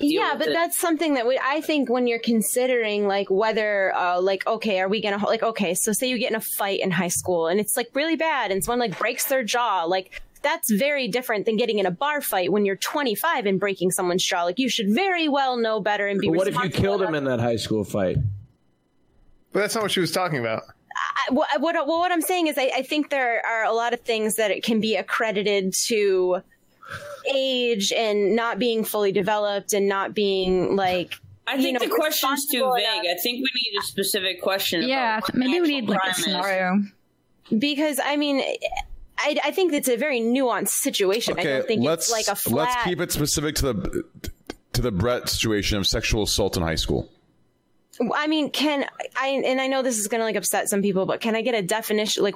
yeah 0.00 0.34
but 0.36 0.48
it. 0.48 0.52
that's 0.52 0.76
something 0.76 1.14
that 1.14 1.24
we, 1.24 1.38
i 1.40 1.60
think 1.60 1.88
when 1.88 2.08
you're 2.08 2.18
considering 2.18 3.06
like 3.06 3.30
whether 3.30 3.94
uh, 3.94 4.20
like 4.20 4.44
okay 4.46 4.80
are 4.80 4.88
we 4.88 5.00
gonna 5.00 5.24
like 5.24 5.42
okay 5.44 5.72
so 5.74 5.92
say 5.92 6.08
you 6.08 6.18
get 6.18 6.30
in 6.30 6.36
a 6.36 6.40
fight 6.40 6.80
in 6.80 6.90
high 6.90 7.06
school 7.08 7.46
and 7.46 7.60
it's 7.60 7.76
like 7.76 7.88
really 7.94 8.16
bad 8.16 8.50
and 8.50 8.64
someone 8.64 8.80
like 8.80 8.98
breaks 8.98 9.26
their 9.26 9.44
jaw 9.44 9.84
like 9.84 10.20
that's 10.44 10.70
very 10.70 11.08
different 11.08 11.44
than 11.46 11.56
getting 11.56 11.80
in 11.80 11.86
a 11.86 11.90
bar 11.90 12.20
fight 12.20 12.52
when 12.52 12.64
you're 12.64 12.76
25 12.76 13.46
and 13.46 13.58
breaking 13.58 13.90
someone's 13.90 14.22
jaw 14.24 14.44
like 14.44 14.58
you 14.60 14.68
should 14.68 14.90
very 14.90 15.28
well 15.28 15.56
know 15.56 15.80
better 15.80 16.06
and 16.06 16.20
be 16.20 16.28
But 16.28 16.36
what 16.36 16.46
if 16.46 16.54
you 16.62 16.70
killed 16.70 17.02
him 17.02 17.16
in 17.16 17.24
that 17.24 17.40
high 17.40 17.56
school 17.56 17.82
fight? 17.82 18.18
But 19.52 19.60
that's 19.60 19.74
not 19.74 19.82
what 19.82 19.90
she 19.90 20.00
was 20.00 20.12
talking 20.12 20.38
about. 20.38 20.62
I- 21.28 21.32
what, 21.32 21.48
what, 21.60 21.74
well, 21.74 21.98
what 21.98 22.12
I'm 22.12 22.20
saying 22.20 22.46
is, 22.48 22.58
I, 22.58 22.70
I 22.76 22.82
think 22.82 23.10
there 23.10 23.44
are 23.46 23.64
a 23.64 23.72
lot 23.72 23.92
of 23.94 24.00
things 24.00 24.36
that 24.36 24.50
it 24.50 24.62
can 24.62 24.78
be 24.80 24.94
accredited 24.96 25.72
to 25.86 26.42
age 27.32 27.92
and 27.92 28.36
not 28.36 28.58
being 28.58 28.84
fully 28.84 29.12
developed 29.12 29.72
and 29.72 29.88
not 29.88 30.14
being 30.14 30.76
like. 30.76 31.14
I 31.46 31.60
think 31.60 31.78
know, 31.80 31.86
the 31.86 31.92
question's 31.94 32.46
too 32.46 32.60
vague. 32.74 32.84
enough. 32.84 33.16
I 33.18 33.20
think 33.22 33.36
we 33.38 33.50
need 33.72 33.78
a 33.78 33.82
specific 33.82 34.42
question. 34.42 34.82
Yeah, 34.82 35.18
about 35.18 35.34
maybe 35.34 35.60
we 35.60 35.80
need 35.80 35.88
like 35.88 36.00
a 36.02 36.08
actual 36.08 36.24
crime 36.24 36.40
is. 36.40 36.44
scenario. 36.44 36.82
because 37.58 38.00
I 38.04 38.16
mean, 38.16 38.42
I, 39.18 39.36
I 39.44 39.50
think 39.52 39.72
it's 39.72 39.88
a 39.88 39.96
very 39.96 40.20
nuanced 40.20 40.68
situation. 40.68 41.34
I 41.38 41.40
okay, 41.40 41.50
don't 41.58 41.66
think 41.66 41.84
let's 41.84 42.06
it's 42.06 42.12
like 42.12 42.28
a 42.28 42.38
flat. 42.38 42.68
let's 42.68 42.84
keep 42.84 43.00
it 43.00 43.12
specific 43.12 43.54
to 43.56 43.72
the 43.72 44.04
to 44.72 44.82
the 44.82 44.90
Brett 44.90 45.28
situation 45.28 45.78
of 45.78 45.86
sexual 45.86 46.22
assault 46.24 46.56
in 46.56 46.62
high 46.62 46.74
school. 46.74 47.08
I 48.14 48.26
mean, 48.26 48.50
can 48.50 48.86
I? 49.16 49.28
And 49.44 49.60
I 49.60 49.68
know 49.68 49.82
this 49.82 49.98
is 49.98 50.08
gonna 50.08 50.24
like 50.24 50.36
upset 50.36 50.68
some 50.68 50.82
people, 50.82 51.06
but 51.06 51.20
can 51.20 51.36
I 51.36 51.42
get 51.42 51.54
a 51.54 51.62
definition? 51.62 52.24
Like, 52.24 52.34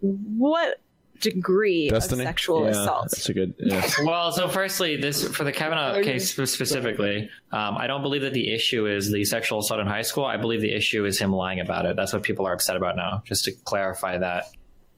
what 0.00 0.80
degree 1.20 1.88
Destiny? 1.88 2.22
of 2.22 2.26
sexual 2.28 2.64
Yeah, 2.64 2.70
assault? 2.70 3.02
that's 3.10 3.28
a 3.28 3.34
good. 3.34 3.54
Yeah. 3.58 3.86
Well, 4.04 4.32
so 4.32 4.48
firstly, 4.48 4.96
this 4.96 5.26
for 5.28 5.44
the 5.44 5.52
Kavanaugh 5.52 6.02
case 6.02 6.30
specifically, 6.34 7.28
um, 7.52 7.76
I 7.76 7.86
don't 7.86 8.02
believe 8.02 8.22
that 8.22 8.32
the 8.34 8.52
issue 8.52 8.86
is 8.86 9.10
the 9.10 9.24
sexual 9.24 9.58
assault 9.60 9.80
in 9.80 9.86
high 9.86 10.02
school. 10.02 10.24
I 10.24 10.36
believe 10.38 10.60
the 10.60 10.72
issue 10.74 11.04
is 11.04 11.18
him 11.18 11.32
lying 11.32 11.60
about 11.60 11.84
it. 11.86 11.96
That's 11.96 12.12
what 12.12 12.22
people 12.22 12.46
are 12.46 12.52
upset 12.52 12.76
about 12.76 12.96
now. 12.96 13.22
Just 13.26 13.44
to 13.46 13.52
clarify 13.52 14.18
that. 14.18 14.46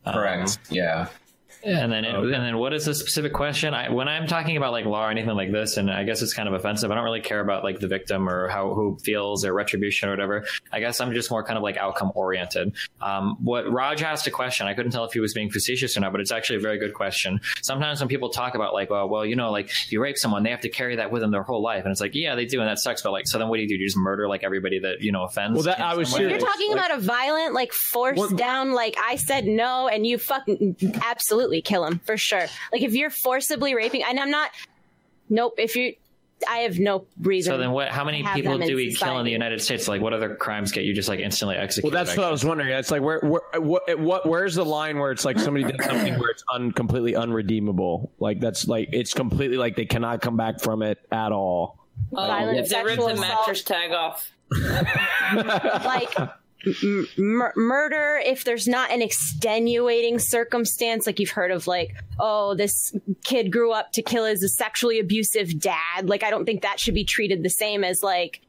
Um, 0.08 0.14
Correct. 0.14 0.58
Yeah. 1.64 1.82
And 1.82 1.92
then, 1.92 2.04
it, 2.04 2.14
and 2.14 2.32
then, 2.32 2.58
what 2.58 2.72
is 2.72 2.84
the 2.84 2.94
specific 2.94 3.32
question? 3.32 3.74
I, 3.74 3.90
when 3.90 4.08
I'm 4.08 4.26
talking 4.26 4.56
about 4.56 4.72
like 4.72 4.84
law 4.84 5.06
or 5.06 5.10
anything 5.10 5.34
like 5.34 5.50
this, 5.50 5.76
and 5.76 5.90
I 5.90 6.04
guess 6.04 6.22
it's 6.22 6.34
kind 6.34 6.48
of 6.48 6.54
offensive. 6.54 6.90
I 6.90 6.94
don't 6.94 7.04
really 7.04 7.20
care 7.20 7.40
about 7.40 7.64
like 7.64 7.80
the 7.80 7.88
victim 7.88 8.28
or 8.28 8.48
how 8.48 8.74
who 8.74 8.98
feels 9.02 9.44
or 9.44 9.52
retribution 9.52 10.08
or 10.08 10.12
whatever. 10.12 10.44
I 10.72 10.80
guess 10.80 11.00
I'm 11.00 11.12
just 11.12 11.30
more 11.30 11.42
kind 11.42 11.56
of 11.56 11.62
like 11.62 11.76
outcome 11.76 12.12
oriented. 12.14 12.74
Um, 13.00 13.36
what 13.42 13.70
Raj 13.70 14.02
asked 14.02 14.26
a 14.26 14.30
question, 14.30 14.66
I 14.66 14.74
couldn't 14.74 14.92
tell 14.92 15.04
if 15.04 15.12
he 15.12 15.20
was 15.20 15.34
being 15.34 15.50
facetious 15.50 15.96
or 15.96 16.00
not, 16.00 16.12
but 16.12 16.20
it's 16.20 16.30
actually 16.32 16.56
a 16.56 16.60
very 16.60 16.78
good 16.78 16.94
question. 16.94 17.40
Sometimes 17.62 18.00
when 18.00 18.08
people 18.08 18.28
talk 18.30 18.54
about 18.54 18.72
like, 18.72 18.90
well, 18.90 19.08
well, 19.08 19.26
you 19.26 19.34
know, 19.36 19.50
like 19.50 19.66
if 19.66 19.90
you 19.90 20.00
rape 20.00 20.16
someone, 20.18 20.42
they 20.42 20.50
have 20.50 20.60
to 20.60 20.68
carry 20.68 20.96
that 20.96 21.10
with 21.10 21.22
them 21.22 21.30
their 21.30 21.42
whole 21.42 21.62
life, 21.62 21.84
and 21.84 21.90
it's 21.90 22.00
like, 22.00 22.14
yeah, 22.14 22.34
they 22.34 22.46
do, 22.46 22.60
and 22.60 22.68
that 22.68 22.78
sucks. 22.78 23.02
But 23.02 23.12
like, 23.12 23.26
so 23.26 23.38
then 23.38 23.48
what 23.48 23.56
do 23.56 23.62
you 23.62 23.68
do? 23.68 23.74
You 23.74 23.86
just 23.86 23.96
murder 23.96 24.28
like 24.28 24.44
everybody 24.44 24.78
that 24.80 25.00
you 25.00 25.12
know 25.12 25.24
offends? 25.24 25.54
Well, 25.54 25.64
that- 25.64 25.80
I 25.80 25.94
was 25.96 26.10
some? 26.10 26.20
You're 26.20 26.38
talking 26.38 26.72
about 26.72 26.92
a 26.92 26.98
violent, 27.00 27.54
like 27.54 27.72
forced 27.72 28.36
down, 28.36 28.72
like 28.72 28.96
I 29.02 29.16
said 29.16 29.46
no, 29.46 29.88
and 29.88 30.06
you 30.06 30.18
fucking 30.18 30.76
absolutely 31.04 31.47
kill 31.62 31.84
him 31.84 32.00
for 32.04 32.16
sure. 32.16 32.46
Like 32.72 32.82
if 32.82 32.94
you're 32.94 33.10
forcibly 33.10 33.74
raping, 33.74 34.02
and 34.02 34.18
I'm 34.18 34.30
not. 34.30 34.50
Nope. 35.30 35.54
If 35.58 35.76
you, 35.76 35.94
I 36.48 36.58
have 36.58 36.78
no 36.78 37.06
reason. 37.20 37.52
So 37.52 37.58
then, 37.58 37.72
what? 37.72 37.88
How 37.88 38.04
many 38.04 38.22
people 38.34 38.58
do 38.58 38.76
we 38.76 38.94
kill 38.94 39.18
in 39.18 39.24
the 39.24 39.32
United 39.32 39.60
States? 39.60 39.88
Like, 39.88 40.00
what 40.00 40.12
other 40.12 40.36
crimes 40.36 40.72
get 40.72 40.84
you 40.84 40.94
just 40.94 41.08
like 41.08 41.20
instantly 41.20 41.56
executed? 41.56 41.92
Well, 41.92 42.00
executed? 42.00 42.08
that's 42.08 42.16
what 42.18 42.28
I 42.28 42.30
was 42.30 42.44
wondering. 42.44 42.70
It's 42.70 42.90
like 42.90 43.02
where, 43.02 43.20
where 43.20 43.60
what, 43.60 43.98
what, 43.98 44.26
where's 44.26 44.54
the 44.54 44.64
line 44.64 44.98
where 44.98 45.10
it's 45.10 45.24
like 45.24 45.38
somebody 45.38 45.64
did 45.64 45.82
something 45.82 46.18
where 46.18 46.30
it's 46.30 46.44
un, 46.52 46.72
completely 46.72 47.16
unredeemable? 47.16 48.12
Like 48.18 48.40
that's 48.40 48.68
like 48.68 48.90
it's 48.92 49.12
completely 49.12 49.56
like 49.56 49.76
they 49.76 49.86
cannot 49.86 50.20
come 50.20 50.36
back 50.36 50.60
from 50.60 50.82
it 50.82 50.98
at 51.10 51.32
all. 51.32 51.78
Oh, 52.12 52.26
Violent 52.26 52.58
if 52.58 52.68
they 52.68 52.84
rip 52.84 52.98
the 52.98 53.06
assault. 53.06 53.20
mattress 53.20 53.62
tag 53.62 53.90
off. 53.92 54.30
like 54.52 56.14
m- 56.66 57.06
mur- 57.16 57.52
murder 57.56 58.20
if 58.24 58.44
there's 58.44 58.66
not 58.66 58.90
an 58.90 59.00
extenuating 59.02 60.18
circumstance 60.18 61.06
like 61.06 61.20
you've 61.20 61.30
heard 61.30 61.50
of 61.52 61.66
like 61.66 61.94
oh 62.18 62.54
this 62.54 62.92
kid 63.24 63.52
grew 63.52 63.72
up 63.72 63.92
to 63.92 64.02
kill 64.02 64.24
his 64.24 64.56
sexually 64.56 64.98
abusive 64.98 65.58
dad 65.60 66.08
like 66.08 66.22
i 66.24 66.30
don't 66.30 66.44
think 66.44 66.62
that 66.62 66.80
should 66.80 66.94
be 66.94 67.04
treated 67.04 67.42
the 67.42 67.50
same 67.50 67.84
as 67.84 68.02
like 68.02 68.40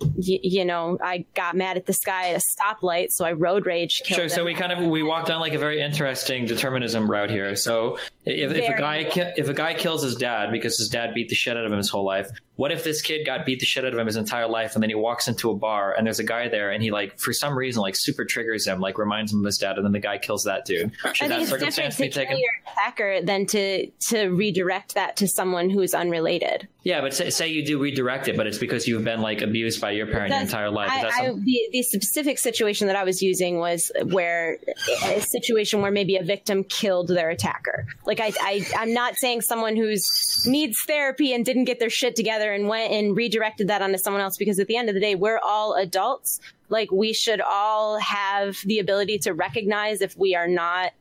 y- 0.00 0.40
you 0.42 0.64
know 0.64 0.98
i 1.02 1.24
got 1.34 1.54
mad 1.56 1.76
at 1.76 1.86
this 1.86 2.00
guy 2.00 2.30
at 2.30 2.36
a 2.36 2.40
stoplight 2.60 3.06
so 3.10 3.24
i 3.24 3.32
road 3.32 3.66
rage 3.66 4.02
killed 4.04 4.18
Sure. 4.18 4.28
So 4.28 4.44
we 4.44 4.54
kind 4.54 4.72
of 4.72 4.84
we 4.90 5.02
walked 5.04 5.28
down 5.28 5.40
like 5.40 5.54
a 5.54 5.58
very 5.58 5.80
interesting 5.80 6.44
determinism 6.46 7.08
route 7.10 7.30
here. 7.30 7.54
So 7.56 7.98
if, 8.28 8.52
if 8.52 8.68
a 8.68 8.78
guy 8.78 9.04
ki- 9.04 9.32
if 9.36 9.48
a 9.48 9.54
guy 9.54 9.74
kills 9.74 10.02
his 10.02 10.14
dad 10.16 10.50
because 10.52 10.76
his 10.78 10.88
dad 10.88 11.14
beat 11.14 11.28
the 11.28 11.34
shit 11.34 11.56
out 11.56 11.64
of 11.64 11.72
him 11.72 11.78
his 11.78 11.88
whole 11.88 12.04
life, 12.04 12.30
what 12.56 12.72
if 12.72 12.84
this 12.84 13.02
kid 13.02 13.24
got 13.24 13.46
beat 13.46 13.60
the 13.60 13.66
shit 13.66 13.84
out 13.84 13.92
of 13.92 13.98
him 13.98 14.06
his 14.06 14.16
entire 14.16 14.48
life 14.48 14.74
and 14.74 14.82
then 14.82 14.90
he 14.90 14.94
walks 14.94 15.28
into 15.28 15.50
a 15.50 15.54
bar 15.54 15.94
and 15.96 16.06
there's 16.06 16.18
a 16.18 16.24
guy 16.24 16.48
there 16.48 16.70
and 16.70 16.82
he 16.82 16.90
like 16.90 17.18
for 17.18 17.32
some 17.32 17.56
reason 17.56 17.80
like 17.80 17.94
super 17.96 18.24
triggers 18.24 18.66
him 18.66 18.80
like 18.80 18.98
reminds 18.98 19.32
him 19.32 19.40
of 19.40 19.46
his 19.46 19.58
dad 19.58 19.76
and 19.76 19.84
then 19.84 19.92
the 19.92 20.00
guy 20.00 20.18
kills 20.18 20.44
that 20.44 20.64
dude. 20.64 20.92
Should 21.14 21.26
I 21.26 21.28
that 21.28 21.34
think 21.38 21.42
it's 21.42 21.50
different 21.50 21.74
circumstance 21.74 21.96
to 21.96 22.02
be 22.02 22.08
taken? 22.10 22.36
your 22.38 22.50
attacker 22.66 23.22
than 23.22 23.46
to 23.46 23.86
to 23.86 24.28
redirect 24.28 24.94
that 24.94 25.16
to 25.16 25.28
someone 25.28 25.70
who's 25.70 25.94
unrelated. 25.94 26.68
Yeah, 26.82 27.00
but 27.02 27.12
say, 27.12 27.28
say 27.30 27.48
you 27.48 27.64
do 27.66 27.78
redirect 27.78 28.28
it, 28.28 28.36
but 28.36 28.46
it's 28.46 28.56
because 28.56 28.88
you've 28.88 29.04
been 29.04 29.20
like 29.20 29.42
abused 29.42 29.80
by 29.80 29.90
your 29.90 30.06
parent 30.06 30.32
your 30.32 30.40
entire 30.40 30.70
life. 30.70 30.90
Is 30.90 30.98
I, 30.98 31.02
that 31.02 31.12
I, 31.12 31.32
the, 31.32 31.68
the 31.70 31.82
specific 31.82 32.38
situation 32.38 32.86
that 32.86 32.96
I 32.96 33.04
was 33.04 33.22
using 33.22 33.58
was 33.58 33.92
where 34.04 34.58
a 35.04 35.20
situation 35.20 35.82
where 35.82 35.90
maybe 35.90 36.16
a 36.16 36.22
victim 36.22 36.64
killed 36.64 37.08
their 37.08 37.30
attacker. 37.30 37.86
Like 38.06 38.17
I, 38.20 38.32
I, 38.40 38.66
I'm 38.76 38.92
not 38.92 39.16
saying 39.16 39.42
someone 39.42 39.76
who's 39.76 40.46
needs 40.46 40.82
therapy 40.86 41.32
and 41.32 41.44
didn't 41.44 41.64
get 41.64 41.78
their 41.78 41.90
shit 41.90 42.16
together 42.16 42.52
and 42.52 42.68
went 42.68 42.92
and 42.92 43.16
redirected 43.16 43.68
that 43.68 43.82
onto 43.82 43.98
someone 43.98 44.22
else 44.22 44.36
because 44.36 44.58
at 44.58 44.66
the 44.66 44.76
end 44.76 44.88
of 44.88 44.94
the 44.94 45.00
day, 45.00 45.14
we're 45.14 45.38
all 45.38 45.74
adults. 45.74 46.40
Like 46.68 46.90
we 46.90 47.12
should 47.12 47.40
all 47.40 47.98
have 47.98 48.58
the 48.64 48.78
ability 48.78 49.18
to 49.20 49.32
recognize 49.32 50.00
if 50.00 50.16
we 50.16 50.34
are 50.34 50.48
not 50.48 50.92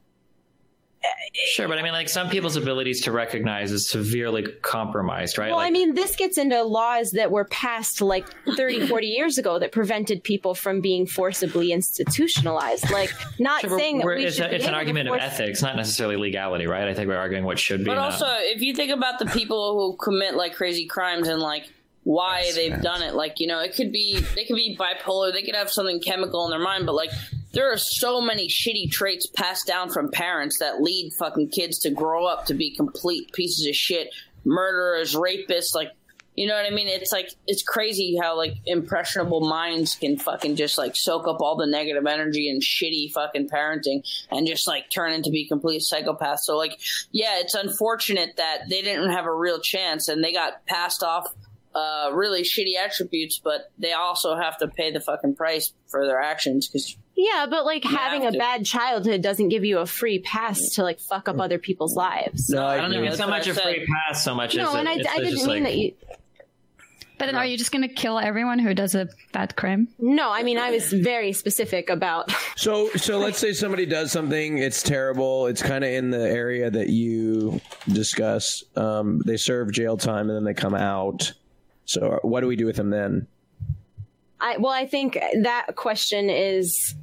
Sure, 1.53 1.67
but 1.67 1.77
I 1.77 1.83
mean, 1.83 1.91
like 1.93 2.09
some 2.09 2.29
people's 2.29 2.55
abilities 2.55 3.01
to 3.01 3.11
recognize 3.11 3.71
is 3.71 3.87
severely 3.87 4.43
compromised, 4.61 5.37
right? 5.37 5.49
Well, 5.49 5.57
like, 5.57 5.67
I 5.67 5.71
mean, 5.71 5.93
this 5.93 6.15
gets 6.15 6.37
into 6.37 6.63
laws 6.63 7.11
that 7.11 7.31
were 7.31 7.45
passed 7.45 8.01
like 8.01 8.25
30, 8.55 8.87
40 8.87 9.07
years 9.07 9.37
ago 9.37 9.59
that 9.59 9.71
prevented 9.71 10.23
people 10.23 10.55
from 10.55 10.81
being 10.81 11.05
forcibly 11.05 11.71
institutionalized. 11.71 12.89
Like, 12.89 13.11
not 13.39 13.61
Sure, 13.61 13.77
saying 13.77 13.99
that 13.99 14.05
we're- 14.05 14.23
it's, 14.23 14.37
should 14.37 14.45
a, 14.47 14.55
it's 14.55 14.63
an 14.65 14.69
able 14.69 14.73
to 14.73 14.77
argument 14.77 15.09
of 15.09 15.15
ethics, 15.15 15.61
not 15.61 15.75
necessarily 15.75 16.17
legality, 16.17 16.65
right? 16.65 16.87
I 16.87 16.93
think 16.93 17.07
we're 17.07 17.17
arguing 17.17 17.43
what 17.45 17.59
should 17.59 17.79
be. 17.79 17.85
But 17.85 17.95
not. 17.95 18.13
also, 18.13 18.27
if 18.39 18.61
you 18.61 18.73
think 18.73 18.91
about 18.91 19.19
the 19.19 19.27
people 19.27 19.73
who 19.77 19.97
commit 19.97 20.35
like 20.35 20.55
crazy 20.55 20.87
crimes 20.87 21.27
and 21.27 21.39
like 21.39 21.69
why 22.07 22.49
they've 22.55 22.81
done 22.81 23.01
it, 23.01 23.15
like 23.15 23.41
you 23.41 23.47
know, 23.47 23.59
it 23.59 23.75
could 23.75 23.91
be 23.91 24.17
they 24.33 24.45
could 24.45 24.55
be 24.55 24.77
bipolar, 24.79 25.33
they 25.33 25.41
could 25.41 25.55
have 25.55 25.69
something 25.69 25.99
chemical 25.99 26.45
in 26.45 26.51
their 26.51 26.59
mind, 26.59 26.85
but 26.85 26.95
like 26.95 27.09
there 27.51 27.69
are 27.69 27.77
so 27.77 28.21
many 28.21 28.47
shitty 28.47 28.89
traits 28.89 29.27
passed 29.27 29.67
down 29.67 29.89
from 29.89 30.09
parents 30.09 30.59
that 30.59 30.81
lead 30.81 31.11
fucking 31.19 31.49
kids 31.49 31.79
to 31.79 31.89
grow 31.89 32.25
up 32.25 32.45
to 32.45 32.53
be 32.53 32.73
complete 32.73 33.33
pieces 33.33 33.67
of 33.67 33.75
shit, 33.75 34.07
murderers, 34.45 35.15
rapists, 35.15 35.75
like. 35.75 35.89
You 36.39 36.45
know 36.45 36.53
what 36.53 36.67
I 36.67 36.69
mean? 36.69 36.87
It's 36.87 37.11
like 37.11 37.33
it's 37.47 37.63
crazy 37.63 38.15
how 38.21 38.37
like 38.37 38.57
impressionable 38.67 39.49
minds 39.49 39.95
can 39.95 40.19
fucking 40.19 40.55
just 40.55 40.77
like 40.77 40.95
soak 40.95 41.27
up 41.27 41.41
all 41.41 41.55
the 41.55 41.65
negative 41.65 42.05
energy 42.05 42.47
and 42.47 42.61
shitty 42.61 43.11
fucking 43.11 43.49
parenting 43.49 44.07
and 44.29 44.45
just 44.45 44.67
like 44.67 44.91
turn 44.91 45.13
into 45.13 45.31
be 45.31 45.47
complete 45.47 45.81
psychopaths. 45.81 46.41
So 46.43 46.55
like, 46.55 46.79
yeah, 47.11 47.39
it's 47.39 47.55
unfortunate 47.55 48.37
that 48.37 48.69
they 48.69 48.83
didn't 48.83 49.09
have 49.09 49.25
a 49.25 49.33
real 49.33 49.59
chance 49.59 50.09
and 50.09 50.23
they 50.23 50.31
got 50.31 50.63
passed 50.67 51.01
off 51.01 51.25
uh, 51.77 52.09
really 52.13 52.41
shitty 52.43 52.75
attributes, 52.83 53.39
but 53.43 53.71
they 53.77 53.93
also 53.93 54.35
have 54.35 54.57
to 54.57 54.67
pay 54.67 54.91
the 54.91 54.99
fucking 54.99 55.35
price 55.35 55.71
for 55.87 56.05
their 56.07 56.19
actions 56.19 56.67
because 56.67 56.97
Yeah, 57.15 57.45
but 57.49 57.65
like 57.65 57.83
having 57.83 58.25
a 58.25 58.31
to. 58.31 58.37
bad 58.37 58.65
childhood 58.65 59.21
doesn't 59.21 59.49
give 59.49 59.63
you 59.63 59.79
a 59.79 59.85
free 59.85 60.19
pass 60.19 60.59
to 60.75 60.83
like 60.83 60.99
fuck 60.99 61.29
up 61.29 61.39
other 61.39 61.59
people's 61.59 61.95
lives. 61.95 62.49
No, 62.49 62.65
I 62.65 62.77
don't 62.77 62.91
think 62.91 63.05
it's 63.05 63.17
so 63.17 63.27
much 63.27 63.47
a 63.47 63.53
free 63.53 63.85
pass, 63.85 64.23
so 64.23 64.33
much 64.33 64.55
No, 64.55 64.69
as 64.69 64.75
and 64.75 64.87
it- 64.87 65.07
I, 65.07 65.13
I 65.15 65.17
didn't 65.19 65.35
mean 65.45 65.47
like, 65.47 65.63
that 65.63 65.75
you. 65.77 65.93
But 67.19 67.25
then, 67.25 67.35
are 67.35 67.47
you 67.47 67.57
just 67.57 67.71
going 67.71 67.81
to 67.81 67.91
kill 67.91 68.19
everyone 68.19 68.59
who 68.59 68.75
does 68.75 68.93
a 68.93 69.09
bad 69.33 69.55
crime? 69.55 69.87
No, 69.97 70.31
I 70.31 70.43
mean 70.43 70.59
I 70.59 70.69
was 70.69 70.93
very 70.93 71.33
specific 71.33 71.89
about. 71.89 72.31
So, 72.57 72.89
so 72.95 73.19
let's 73.19 73.37
say 73.37 73.53
somebody 73.53 73.85
does 73.85 74.11
something. 74.11 74.57
It's 74.57 74.81
terrible. 74.81 75.45
It's 75.45 75.61
kind 75.61 75.83
of 75.83 75.91
in 75.91 76.09
the 76.09 76.19
area 76.27 76.71
that 76.71 76.89
you 76.89 77.61
discuss. 77.87 78.63
Um, 78.75 79.21
they 79.25 79.37
serve 79.37 79.71
jail 79.71 79.95
time 79.95 80.29
and 80.29 80.35
then 80.37 80.43
they 80.43 80.55
come 80.55 80.73
out. 80.73 81.33
So, 81.87 82.01
uh, 82.01 82.19
what 82.27 82.41
do 82.41 82.47
we 82.47 82.55
do 82.55 82.65
with 82.67 82.75
them 82.75 82.91
then? 82.91 83.25
I 84.39 84.57
well, 84.57 84.71
I 84.71 84.85
think 84.85 85.17
that 85.41 85.75
question 85.75 86.29
is 86.29 86.93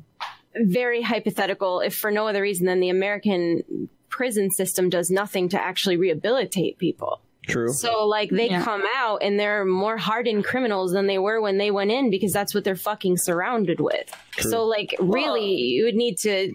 very 0.54 1.02
hypothetical, 1.02 1.80
if 1.80 1.96
for 1.96 2.12
no 2.12 2.28
other 2.28 2.42
reason 2.42 2.66
than 2.66 2.78
the 2.78 2.90
American 2.90 3.88
prison 4.08 4.50
system 4.52 4.88
does 4.88 5.10
nothing 5.10 5.48
to 5.48 5.60
actually 5.60 5.96
rehabilitate 5.96 6.78
people. 6.78 7.20
True. 7.48 7.72
So 7.72 8.06
like 8.06 8.30
they 8.30 8.48
Yeah. 8.48 8.62
come 8.62 8.84
out 8.94 9.22
and 9.22 9.38
they're 9.38 9.64
more 9.64 9.96
hardened 9.96 10.44
criminals 10.44 10.92
than 10.92 11.08
they 11.08 11.18
were 11.18 11.40
when 11.40 11.58
they 11.58 11.70
went 11.72 11.90
in 11.90 12.08
because 12.10 12.32
that's 12.32 12.54
what 12.54 12.62
they're 12.64 12.76
fucking 12.76 13.16
surrounded 13.16 13.80
with. 13.80 14.08
So 14.38 14.64
like 14.64 14.94
really 15.00 15.54
you 15.56 15.84
would 15.86 15.96
need 15.96 16.16
to 16.18 16.52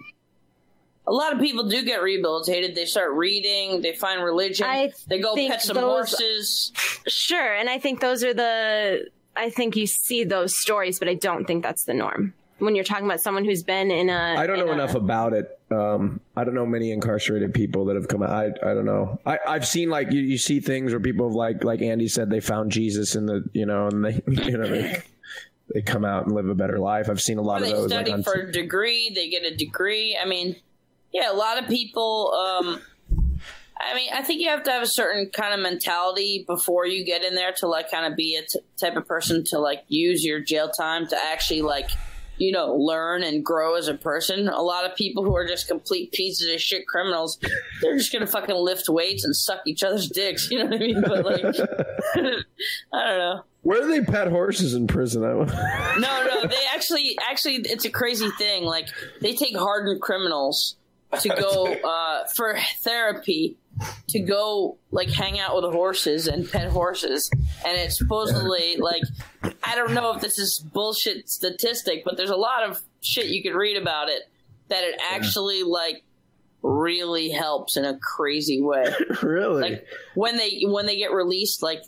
a 1.09 1.13
lot 1.13 1.33
of 1.33 1.39
people 1.39 1.67
do 1.67 1.83
get 1.83 2.01
rehabilitated. 2.03 2.75
They 2.75 2.85
start 2.85 3.13
reading, 3.13 3.81
they 3.81 3.93
find 3.93 4.23
religion, 4.23 4.67
I 4.67 4.91
they 5.07 5.19
go 5.19 5.33
think 5.33 5.51
pet 5.51 5.61
some 5.63 5.75
those- 5.75 5.83
horses. 6.13 6.71
sure 7.07 7.53
and 7.55 7.67
I 7.69 7.79
think 7.79 7.99
those 7.99 8.23
are 8.23 8.33
the 8.33 9.07
I 9.35 9.49
think 9.49 9.75
you 9.75 9.88
see 9.88 10.23
those 10.23 10.59
stories 10.59 10.99
but 10.99 11.07
I 11.09 11.15
don't 11.15 11.45
think 11.45 11.63
that's 11.63 11.83
the 11.85 11.93
norm. 11.93 12.33
When 12.59 12.75
you're 12.75 12.83
talking 12.83 13.05
about 13.05 13.21
someone 13.21 13.45
who's 13.45 13.63
been 13.63 13.89
in 13.89 14.09
a 14.09 14.35
I 14.38 14.45
don't 14.45 14.59
in 14.59 14.65
know 14.65 14.71
a- 14.71 14.75
enough 14.75 14.93
about 14.95 15.33
it. 15.33 15.57
Um, 15.71 16.19
I 16.35 16.43
don't 16.43 16.55
know 16.55 16.65
many 16.65 16.91
incarcerated 16.91 17.53
people 17.53 17.85
that 17.85 17.95
have 17.95 18.07
come 18.09 18.21
out. 18.21 18.31
I, 18.31 18.45
I 18.71 18.73
don't 18.73 18.85
know. 18.85 19.19
I, 19.25 19.38
I've 19.47 19.65
seen 19.67 19.89
like 19.89 20.11
you, 20.11 20.19
you 20.21 20.38
see 20.38 20.59
things 20.59 20.91
where 20.91 20.99
people 20.99 21.27
have 21.29 21.35
like 21.35 21.63
like 21.63 21.81
Andy 21.81 22.07
said 22.09 22.29
they 22.29 22.39
found 22.41 22.71
Jesus 22.71 23.15
in 23.15 23.25
the 23.27 23.43
you 23.53 23.65
know 23.65 23.88
and 23.88 24.03
they 24.03 24.21
you 24.27 24.57
know 24.57 24.67
they 24.67 25.01
they 25.73 25.81
come 25.81 26.03
out 26.03 26.25
and 26.25 26.35
live 26.35 26.49
a 26.49 26.55
better 26.55 26.79
life. 26.79 27.09
I've 27.09 27.21
seen 27.21 27.38
a 27.38 27.41
lot 27.41 27.61
Or 27.61 27.63
of 27.65 27.69
they 27.69 27.75
those. 27.75 27.91
study 27.91 28.11
like, 28.11 28.17
on 28.17 28.23
for 28.23 28.33
a 28.33 28.51
degree, 28.51 29.11
they 29.15 29.29
get 29.29 29.43
a 29.43 29.55
degree. 29.55 30.17
I 30.21 30.25
mean, 30.27 30.55
yeah, 31.13 31.31
a 31.31 31.33
lot 31.33 31.61
of 31.61 31.69
people. 31.69 32.33
Um, 32.33 32.81
I 33.79 33.95
mean, 33.95 34.09
I 34.13 34.21
think 34.23 34.41
you 34.41 34.49
have 34.49 34.63
to 34.63 34.71
have 34.71 34.83
a 34.83 34.88
certain 34.88 35.29
kind 35.29 35.53
of 35.53 35.61
mentality 35.61 36.43
before 36.45 36.85
you 36.85 37.05
get 37.05 37.23
in 37.23 37.35
there 37.35 37.53
to 37.57 37.67
like 37.67 37.89
kind 37.89 38.05
of 38.05 38.17
be 38.17 38.35
a 38.35 38.41
t- 38.41 38.59
type 38.77 38.97
of 38.97 39.07
person 39.07 39.43
to 39.45 39.59
like 39.59 39.83
use 39.88 40.23
your 40.23 40.41
jail 40.41 40.69
time 40.69 41.07
to 41.07 41.17
actually 41.31 41.61
like 41.61 41.89
you 42.38 42.51
know 42.51 42.75
learn 42.75 43.23
and 43.23 43.43
grow 43.43 43.75
as 43.75 43.88
a 43.88 43.93
person. 43.93 44.49
A 44.49 44.61
lot 44.61 44.85
of 44.85 44.97
people 44.97 45.23
who 45.23 45.33
are 45.35 45.47
just 45.47 45.69
complete 45.69 46.11
pieces 46.11 46.53
of 46.53 46.59
shit 46.59 46.88
criminals, 46.88 47.39
they're 47.81 47.97
just 47.97 48.11
gonna 48.11 48.27
fucking 48.27 48.55
lift 48.55 48.89
weights 48.89 49.23
and 49.23 49.33
suck 49.33 49.61
each 49.65 49.81
other's 49.81 50.09
dicks. 50.09 50.51
You 50.51 50.59
know 50.59 50.65
what 50.65 50.75
I 50.75 50.79
mean? 50.79 51.01
But 51.01 51.25
like, 51.25 51.43
I 52.93 53.05
don't 53.05 53.17
know. 53.17 53.43
Where 53.61 53.81
do 53.81 53.88
they 53.88 54.01
pet 54.01 54.27
horses 54.27 54.73
in 54.73 54.88
prison? 54.88 55.23
I 55.23 55.33
No, 55.99 56.25
no, 56.25 56.47
they 56.47 56.63
actually, 56.73 57.17
actually, 57.29 57.55
it's 57.55 57.83
a 57.83 57.89
crazy 57.89 58.29
thing. 58.31 58.63
Like 58.63 58.88
they 59.21 59.35
take 59.35 59.57
hardened 59.57 60.01
criminals 60.01 60.77
to 61.21 61.29
go 61.29 61.65
uh, 61.83 62.27
for 62.35 62.57
therapy, 62.79 63.57
to 64.09 64.19
go 64.19 64.77
like 64.91 65.09
hang 65.09 65.39
out 65.39 65.55
with 65.55 65.71
horses 65.71 66.27
and 66.27 66.49
pet 66.49 66.69
horses, 66.69 67.29
and 67.65 67.77
it's 67.77 67.97
supposedly 67.97 68.77
like 68.77 69.01
I 69.63 69.75
don't 69.75 69.93
know 69.93 70.13
if 70.13 70.21
this 70.21 70.38
is 70.38 70.59
bullshit 70.59 71.29
statistic, 71.29 72.03
but 72.03 72.17
there's 72.17 72.29
a 72.29 72.35
lot 72.35 72.69
of 72.69 72.81
shit 73.01 73.27
you 73.27 73.41
could 73.41 73.55
read 73.55 73.77
about 73.77 74.09
it 74.09 74.23
that 74.69 74.83
it 74.83 74.99
actually 75.11 75.63
like 75.63 76.03
really 76.61 77.29
helps 77.29 77.77
in 77.77 77.85
a 77.85 77.97
crazy 77.97 78.61
way. 78.61 78.93
really? 79.21 79.61
Like 79.61 79.85
when 80.15 80.38
they 80.38 80.61
when 80.65 80.85
they 80.85 80.97
get 80.97 81.11
released, 81.11 81.61
like 81.61 81.81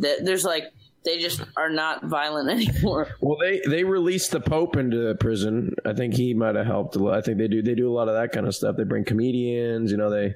th- 0.00 0.20
there's 0.22 0.44
like 0.44 0.64
they 1.04 1.18
just 1.18 1.42
are 1.56 1.70
not 1.70 2.04
violent 2.04 2.50
anymore. 2.68 3.08
Well, 3.20 3.36
they 3.40 3.60
they 3.66 3.84
released 3.84 4.32
the 4.32 4.40
Pope 4.40 4.76
into 4.76 5.14
prison. 5.16 5.74
I 5.84 5.92
think 5.94 6.14
he 6.14 6.34
might 6.34 6.54
have 6.56 6.66
helped. 6.66 6.96
A 6.96 6.98
lot. 6.98 7.14
I 7.18 7.20
think 7.22 7.38
they 7.38 7.48
do 7.48 7.62
they 7.62 7.74
do 7.74 7.90
a 7.90 7.94
lot 7.94 8.08
of 8.08 8.14
that 8.14 8.32
kind 8.32 8.46
of 8.46 8.54
stuff. 8.54 8.76
They 8.76 8.84
bring 8.84 9.04
comedians. 9.04 9.90
You 9.90 9.96
know 9.96 10.10
they, 10.10 10.34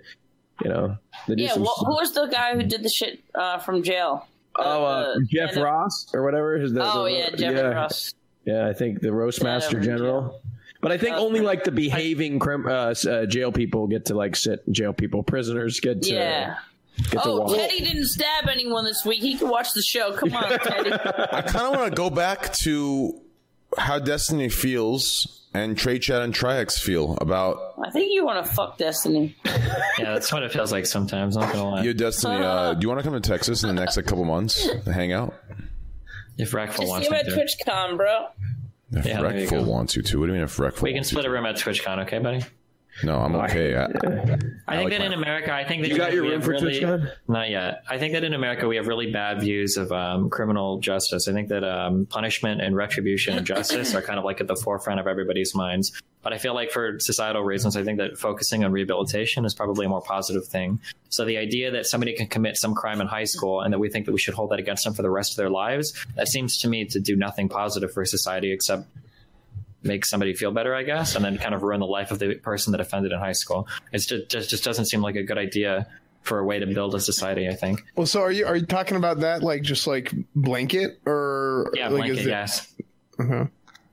you 0.63 0.69
know 0.71 0.97
they 1.29 1.35
Yeah, 1.37 1.57
well, 1.57 1.75
who 1.79 1.93
was 1.95 2.13
the 2.15 2.27
guy 2.27 2.55
who 2.55 2.63
did 2.63 2.83
the 2.83 2.89
shit 2.89 3.21
uh, 3.35 3.59
from 3.59 3.83
jail? 3.83 4.27
oh, 4.57 4.85
uh, 4.85 5.15
the- 5.15 5.27
Jeff 5.27 5.57
yeah, 5.57 5.63
Ross 5.63 6.07
or 6.15 6.23
whatever. 6.23 6.57
Is 6.57 6.73
the, 6.73 6.83
Oh 6.85 7.05
the- 7.05 7.13
yeah, 7.13 7.31
Jeff 7.37 7.75
Ross. 7.75 8.15
Yeah, 8.45 8.69
I 8.69 8.73
think 8.73 9.01
the 9.01 9.13
roastmaster 9.13 9.79
Yeah, 9.79 9.85
general. 9.85 10.41
But 10.81 10.93
I 10.93 10.99
think 10.99 11.17
only 11.17 11.41
like 11.41 11.65
the 11.65 11.73
behaving 11.73 12.39
crim- 12.39 12.67
uh, 12.67 12.95
uh, 13.09 13.25
jail 13.25 13.51
people 13.51 13.87
get 13.87 14.05
to 14.07 14.15
like 14.15 14.37
sit. 14.37 14.63
Jail 14.71 14.93
people, 14.93 15.23
prisoners 15.23 15.81
get 15.81 16.03
to 16.03 16.13
Yeah. 16.15 16.57
Get 17.11 17.11
to 17.11 17.21
Oh, 17.25 17.41
watch. 17.41 17.57
Teddy 17.57 17.81
didn't 17.81 18.07
stab 18.07 18.49
anyone 18.49 18.85
this 18.85 19.05
week. 19.05 19.21
He 19.21 19.37
can 19.37 19.49
watch 19.49 19.73
the 19.75 19.83
show. 19.83 20.13
Come 20.13 20.35
on, 20.35 20.59
Teddy. 20.61 20.93
I 20.93 21.43
kind 21.43 21.67
of 21.75 21.81
want 21.81 21.91
to 21.91 21.97
go 21.97 22.09
back 22.11 22.53
to 22.59 23.21
how 23.77 23.99
Destiny 23.99 24.49
feels 24.49 25.41
and 25.53 25.77
Trey 25.77 25.99
Chat 25.99 26.23
and 26.23 26.33
Trihex 26.35 26.79
feel 26.81 27.17
about 27.21 27.75
I 27.85 27.91
think 27.91 28.13
you 28.13 28.25
want 28.25 28.45
to 28.47 28.53
fuck 28.53 28.79
Destiny. 28.79 29.37
Yeah, 29.97 30.13
that's 30.15 30.33
what 30.33 30.43
it 30.43 30.51
feels 30.53 30.73
like 30.73 30.87
sometimes. 30.87 31.37
Not 31.37 31.53
gonna 31.53 31.71
lie. 31.71 31.83
you, 31.85 31.95
Destiny. 31.95 32.35
Uh, 32.45 32.75
do 32.75 32.81
you 32.83 32.89
want 32.89 32.99
to 32.99 33.05
come 33.09 33.21
to 33.21 33.29
Texas 33.29 33.63
in 33.63 33.69
the 33.73 33.81
next 33.81 33.97
like 33.97 34.07
couple 34.07 34.25
months 34.25 34.69
to 34.85 34.93
hang 34.93 35.13
out? 35.13 35.35
If 36.37 36.51
Reckful 36.51 36.79
Just 36.79 36.89
wants 36.89 37.07
see 37.09 37.15
him 37.15 37.25
me 37.25 37.33
at 37.33 37.47
to. 37.49 37.65
TwitchCon, 37.65 37.97
bro. 37.97 38.27
If 38.91 39.07
Yeah, 39.07 39.23
there 39.23 39.39
you 39.39 39.47
Reckful 39.47 39.65
go. 39.65 39.71
wants 39.71 39.95
you 39.95 40.03
to. 40.03 40.19
What 40.19 40.27
do 40.27 40.33
you 40.33 40.39
mean 40.39 40.45
if 40.45 40.57
Reckful? 40.57 40.83
We 40.83 40.91
can 40.91 40.97
wants 40.99 41.11
split 41.11 41.27
a 41.27 41.31
room 41.31 41.47
at 41.47 41.55
TwitchCon, 41.55 42.01
okay, 42.07 42.19
buddy? 42.19 42.43
You? 43.03 43.07
No, 43.09 43.21
I'm 43.21 43.35
okay. 43.37 43.77
I, 43.77 43.85
I 43.85 43.89
think 43.89 43.97
like 44.67 44.91
that 44.91 44.99
my- 45.01 45.07
in 45.07 45.13
America, 45.13 45.53
I 45.53 45.65
think 45.65 45.83
that 45.83 45.89
You 45.91 45.97
got 45.97 46.13
your 46.13 46.23
we 46.23 46.31
room 46.31 46.41
have 46.41 46.45
for 46.45 46.53
really, 46.53 46.81
TwitchCon? 46.81 47.11
Not 47.29 47.51
yet. 47.51 47.83
I 47.89 47.99
think 47.99 48.13
that 48.15 48.25
in 48.25 48.35
America 48.35 48.67
we 48.69 48.77
have 48.77 48.87
really 48.87 49.11
bad 49.11 49.41
views 49.41 49.77
of 49.77 49.93
um, 49.93 50.31
criminal 50.31 50.79
justice. 50.79 51.29
I 51.29 51.33
think 51.33 51.49
that 51.49 51.65
um, 51.65 52.07
punishment 52.07 52.61
and 52.61 52.77
retribution 52.77 53.37
and 53.37 53.47
justice 53.47 53.95
are 53.95 54.03
kind 54.03 54.19
of 54.19 54.25
like 54.25 54.41
at 54.41 54.47
the 54.47 54.57
forefront 54.57 55.01
of 55.01 55.07
everybody's 55.07 55.55
minds. 55.55 56.01
But 56.23 56.33
I 56.33 56.39
feel 56.39 56.55
like 56.55 56.71
for 56.71 56.99
societal 57.01 57.43
reasons, 57.43 57.77
I 57.77 57.85
think 57.85 57.99
that 57.99 58.17
focusing 58.19 58.65
on 58.65 58.73
rehabilitation 58.73 59.45
is 59.45 59.53
probably 59.53 59.85
a 59.85 59.89
more 59.91 60.01
positive 60.01 60.47
thing. 60.47 60.81
So 61.11 61.27
the 61.27 61.37
idea 61.37 61.71
that 61.73 61.85
somebody 61.87 62.15
can 62.15 62.29
commit 62.29 62.57
some 62.57 62.75
crime 62.75 63.03
in 63.03 63.07
high 63.07 63.25
school 63.25 63.61
and 63.61 63.73
that 63.75 63.79
we 63.79 63.91
think 63.91 64.07
that 64.07 64.13
we 64.13 64.19
should 64.19 64.33
hold 64.33 64.51
that 64.51 64.59
against 64.59 64.85
them 64.85 64.95
for 64.95 65.03
the 65.03 65.11
rest 65.11 65.33
of 65.33 65.37
their 65.37 65.51
lives, 65.51 65.93
that 66.17 66.29
seems 66.29 66.57
to 66.63 66.69
me 66.69 66.87
to 66.87 66.99
do 66.99 67.15
nothing 67.15 67.51
positive 67.51 67.93
for 67.93 68.07
society 68.07 68.53
except 68.53 68.87
make 69.85 70.05
somebody 70.05 70.35
feel 70.35 70.51
better, 70.51 70.75
I 70.75 70.83
guess, 70.83 71.15
and 71.15 71.25
then 71.25 71.39
kind 71.39 71.55
of 71.55 71.63
ruin 71.63 71.81
the 71.81 71.87
life 71.87 72.11
of 72.11 72.19
the 72.19 72.35
person 72.37 72.73
that 72.73 72.81
offended 72.81 73.13
in 73.13 73.19
high 73.19 73.33
school. 73.33 73.69
It 73.93 73.99
just, 73.99 74.29
just 74.31 74.51
just 74.51 74.65
doesn't 74.65 74.87
seem 74.87 75.01
like 75.03 75.17
a 75.17 75.23
good 75.23 75.39
idea 75.39 75.87
for 76.23 76.39
a 76.39 76.45
way 76.45 76.59
to 76.59 76.67
build 76.67 76.95
a 76.95 77.01
society. 77.01 77.49
I 77.49 77.55
think. 77.55 77.85
Well, 77.97 78.07
so 78.07 78.21
are 78.23 78.33
you 78.33 78.47
are 78.47 78.57
you 78.57 78.67
talking 78.67 78.97
about 78.97 79.21
that 79.21 79.43
like 79.43 79.63
just 79.63 79.87
like 79.87 80.13
blanket 80.35 81.01
or 81.07 81.71
Yeah, 81.75 81.89
like 81.89 81.97
blanket, 81.99 82.19
is 82.21 82.27
it- 82.27 82.31
yes. 82.31 82.75
Uh-huh. 83.19 83.47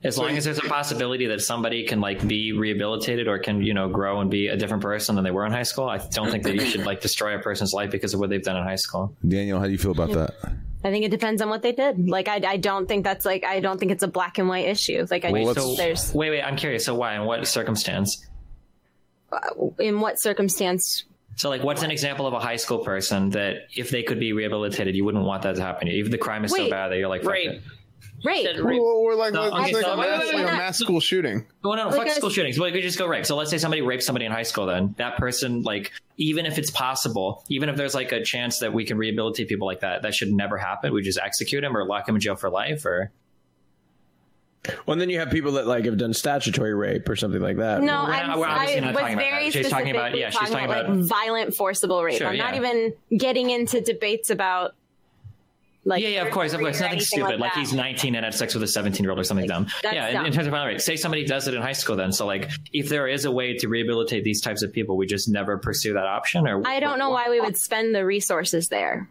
As 0.04 0.18
long 0.18 0.36
as 0.36 0.44
there's 0.46 0.58
a 0.58 0.62
possibility 0.62 1.26
that 1.28 1.40
somebody 1.42 1.86
can 1.86 2.00
like 2.00 2.26
be 2.26 2.50
rehabilitated 2.52 3.28
or 3.28 3.38
can 3.38 3.62
you 3.62 3.72
know 3.72 3.88
grow 3.88 4.20
and 4.20 4.28
be 4.28 4.48
a 4.48 4.56
different 4.56 4.82
person 4.82 5.14
than 5.14 5.22
they 5.22 5.30
were 5.30 5.46
in 5.46 5.52
high 5.52 5.62
school, 5.62 5.88
I 5.88 5.98
don't 5.98 6.28
think 6.28 6.42
that 6.42 6.56
you 6.56 6.62
should 6.62 6.84
like 6.84 7.00
destroy 7.00 7.36
a 7.36 7.38
person's 7.38 7.72
life 7.72 7.92
because 7.92 8.12
of 8.12 8.18
what 8.18 8.28
they've 8.28 8.42
done 8.42 8.56
in 8.56 8.64
high 8.64 8.74
school. 8.74 9.14
Daniel, 9.26 9.60
how 9.60 9.66
do 9.66 9.70
you 9.70 9.78
feel 9.78 9.92
about 9.92 10.10
that? 10.10 10.34
I 10.84 10.90
think 10.90 11.04
it 11.04 11.10
depends 11.10 11.40
on 11.40 11.48
what 11.48 11.62
they 11.62 11.72
did. 11.72 11.96
Mm-hmm. 11.96 12.08
Like, 12.08 12.28
I, 12.28 12.40
I 12.46 12.56
don't 12.56 12.86
think 12.86 13.04
that's 13.04 13.24
like, 13.24 13.44
I 13.44 13.60
don't 13.60 13.78
think 13.78 13.92
it's 13.92 14.02
a 14.02 14.08
black 14.08 14.38
and 14.38 14.48
white 14.48 14.66
issue. 14.66 15.06
Like, 15.10 15.24
I 15.24 15.30
Wait, 15.30 15.44
just, 15.44 15.58
so, 15.58 15.74
there's, 15.76 16.12
wait, 16.12 16.30
wait. 16.30 16.42
I'm 16.42 16.56
curious. 16.56 16.84
So 16.84 16.94
why? 16.94 17.14
In 17.14 17.24
what 17.24 17.46
circumstance? 17.46 18.26
Uh, 19.30 19.38
in 19.78 20.00
what 20.00 20.20
circumstance? 20.20 21.04
So, 21.36 21.48
like, 21.48 21.62
what's 21.62 21.82
an 21.82 21.90
example 21.90 22.26
of 22.26 22.34
a 22.34 22.40
high 22.40 22.56
school 22.56 22.80
person 22.80 23.30
that 23.30 23.68
if 23.74 23.90
they 23.90 24.02
could 24.02 24.20
be 24.20 24.32
rehabilitated, 24.32 24.94
you 24.94 25.04
wouldn't 25.04 25.24
want 25.24 25.42
that 25.44 25.56
to 25.56 25.62
happen 25.62 25.86
to 25.86 25.92
you? 25.92 26.00
Even 26.00 26.10
the 26.10 26.18
crime 26.18 26.44
is 26.44 26.54
so 26.54 26.68
bad 26.68 26.88
that 26.88 26.98
you're 26.98 27.08
like, 27.08 27.22
fuck 27.22 27.34
Rape. 28.24 28.46
it. 28.46 28.62
Rape. 28.62 28.80
Or, 28.80 29.12
or 29.12 29.14
like, 29.16 29.32
No, 29.32 29.48
like, 29.48 29.52
okay, 29.64 29.74
like 29.74 29.84
so 29.84 29.92
a 29.92 29.96
wait, 29.98 30.10
mass, 30.10 30.20
wait, 30.24 30.34
wait, 30.34 30.44
like 30.44 30.52
a 30.54 30.56
mass 30.56 30.78
school 30.78 31.00
shooting. 31.00 31.46
Oh, 31.64 31.70
well, 31.70 31.76
no, 31.76 31.88
Like 31.88 31.96
fuck 31.96 32.06
I- 32.08 32.10
school 32.12 32.30
shootings. 32.30 32.58
Well, 32.58 32.68
we 32.70 32.72
could 32.72 32.82
just 32.82 32.98
go 32.98 33.06
rape. 33.06 33.26
So 33.26 33.36
let's 33.36 33.50
say 33.50 33.58
somebody 33.58 33.82
rapes 33.82 34.06
somebody 34.06 34.24
in 34.26 34.32
high 34.32 34.42
school. 34.42 34.66
Then 34.66 34.94
that 34.98 35.16
person, 35.16 35.62
like, 35.62 35.92
even 36.16 36.46
if 36.46 36.58
it's 36.58 36.70
possible, 36.70 37.44
even 37.48 37.68
if 37.68 37.76
there's 37.76 37.94
like 37.94 38.12
a 38.12 38.22
chance 38.22 38.58
that 38.60 38.72
we 38.72 38.84
can 38.84 38.96
rehabilitate 38.98 39.48
people 39.48 39.66
like 39.66 39.80
that, 39.80 40.02
that 40.02 40.14
should 40.14 40.32
never 40.32 40.56
happen. 40.58 40.92
We 40.92 41.02
just 41.02 41.18
execute 41.18 41.64
him 41.64 41.76
or 41.76 41.84
lock 41.86 42.08
him 42.08 42.14
in 42.16 42.20
jail 42.20 42.36
for 42.36 42.50
life. 42.50 42.84
Or 42.86 43.10
Well, 44.86 44.92
and 44.92 45.00
then 45.00 45.10
you 45.10 45.18
have 45.18 45.30
people 45.30 45.52
that 45.52 45.66
like 45.66 45.84
have 45.86 45.96
done 45.98 46.12
statutory 46.14 46.72
rape 46.74 47.08
or 47.08 47.16
something 47.16 47.40
like 47.40 47.56
that. 47.56 47.82
No, 47.82 48.04
We're 48.04 48.10
not- 48.10 48.28
I'm, 48.28 48.38
we're 48.38 48.46
obviously 48.46 48.76
I 48.76 48.80
not 48.80 48.94
was 48.94 49.00
talking 49.00 49.14
about 49.14 49.24
very 49.30 49.44
that. 49.46 49.52
She's 49.52 49.68
talking 49.68 49.90
about- 49.90 50.16
yeah, 50.16 50.30
she's 50.30 50.38
talking 50.38 50.52
talking 50.52 50.64
about, 50.70 50.84
about- 50.84 50.96
like 50.98 51.08
violent, 51.08 51.54
forcible 51.56 52.02
rape. 52.04 52.18
Sure, 52.18 52.28
I'm 52.28 52.36
not 52.38 52.54
even 52.54 52.92
getting 53.18 53.50
into 53.50 53.80
debates 53.80 54.30
about 54.30 54.74
like 55.84 56.02
yeah, 56.02 56.10
yeah, 56.10 56.22
of 56.22 56.32
course, 56.32 56.52
of 56.52 56.60
course, 56.60 56.80
nothing 56.80 57.00
stupid. 57.00 57.40
Like, 57.40 57.54
that. 57.54 57.58
he's 57.58 57.72
19 57.72 58.14
and 58.14 58.24
had 58.24 58.34
sex 58.34 58.54
with 58.54 58.62
a 58.62 58.68
17 58.68 59.02
year 59.02 59.10
old 59.10 59.18
or 59.18 59.24
something 59.24 59.48
dumb. 59.48 59.66
Yeah, 59.82 60.08
in, 60.08 60.14
dumb. 60.14 60.26
in 60.26 60.32
terms 60.32 60.46
of 60.46 60.52
violent 60.52 60.74
rape, 60.74 60.80
say 60.80 60.96
somebody 60.96 61.24
does 61.24 61.48
it 61.48 61.54
in 61.54 61.62
high 61.62 61.72
school. 61.72 61.96
Then, 61.96 62.12
so 62.12 62.24
like, 62.24 62.50
if 62.72 62.88
there 62.88 63.08
is 63.08 63.24
a 63.24 63.32
way 63.32 63.56
to 63.56 63.68
rehabilitate 63.68 64.22
these 64.22 64.40
types 64.40 64.62
of 64.62 64.72
people, 64.72 64.96
we 64.96 65.06
just 65.06 65.28
never 65.28 65.58
pursue 65.58 65.94
that 65.94 66.06
option. 66.06 66.46
Or 66.46 66.64
I 66.66 66.78
don't 66.78 66.98
know 66.98 67.10
why 67.10 67.30
we 67.30 67.40
would 67.40 67.56
spend 67.56 67.94
the 67.94 68.06
resources 68.06 68.68
there. 68.68 69.08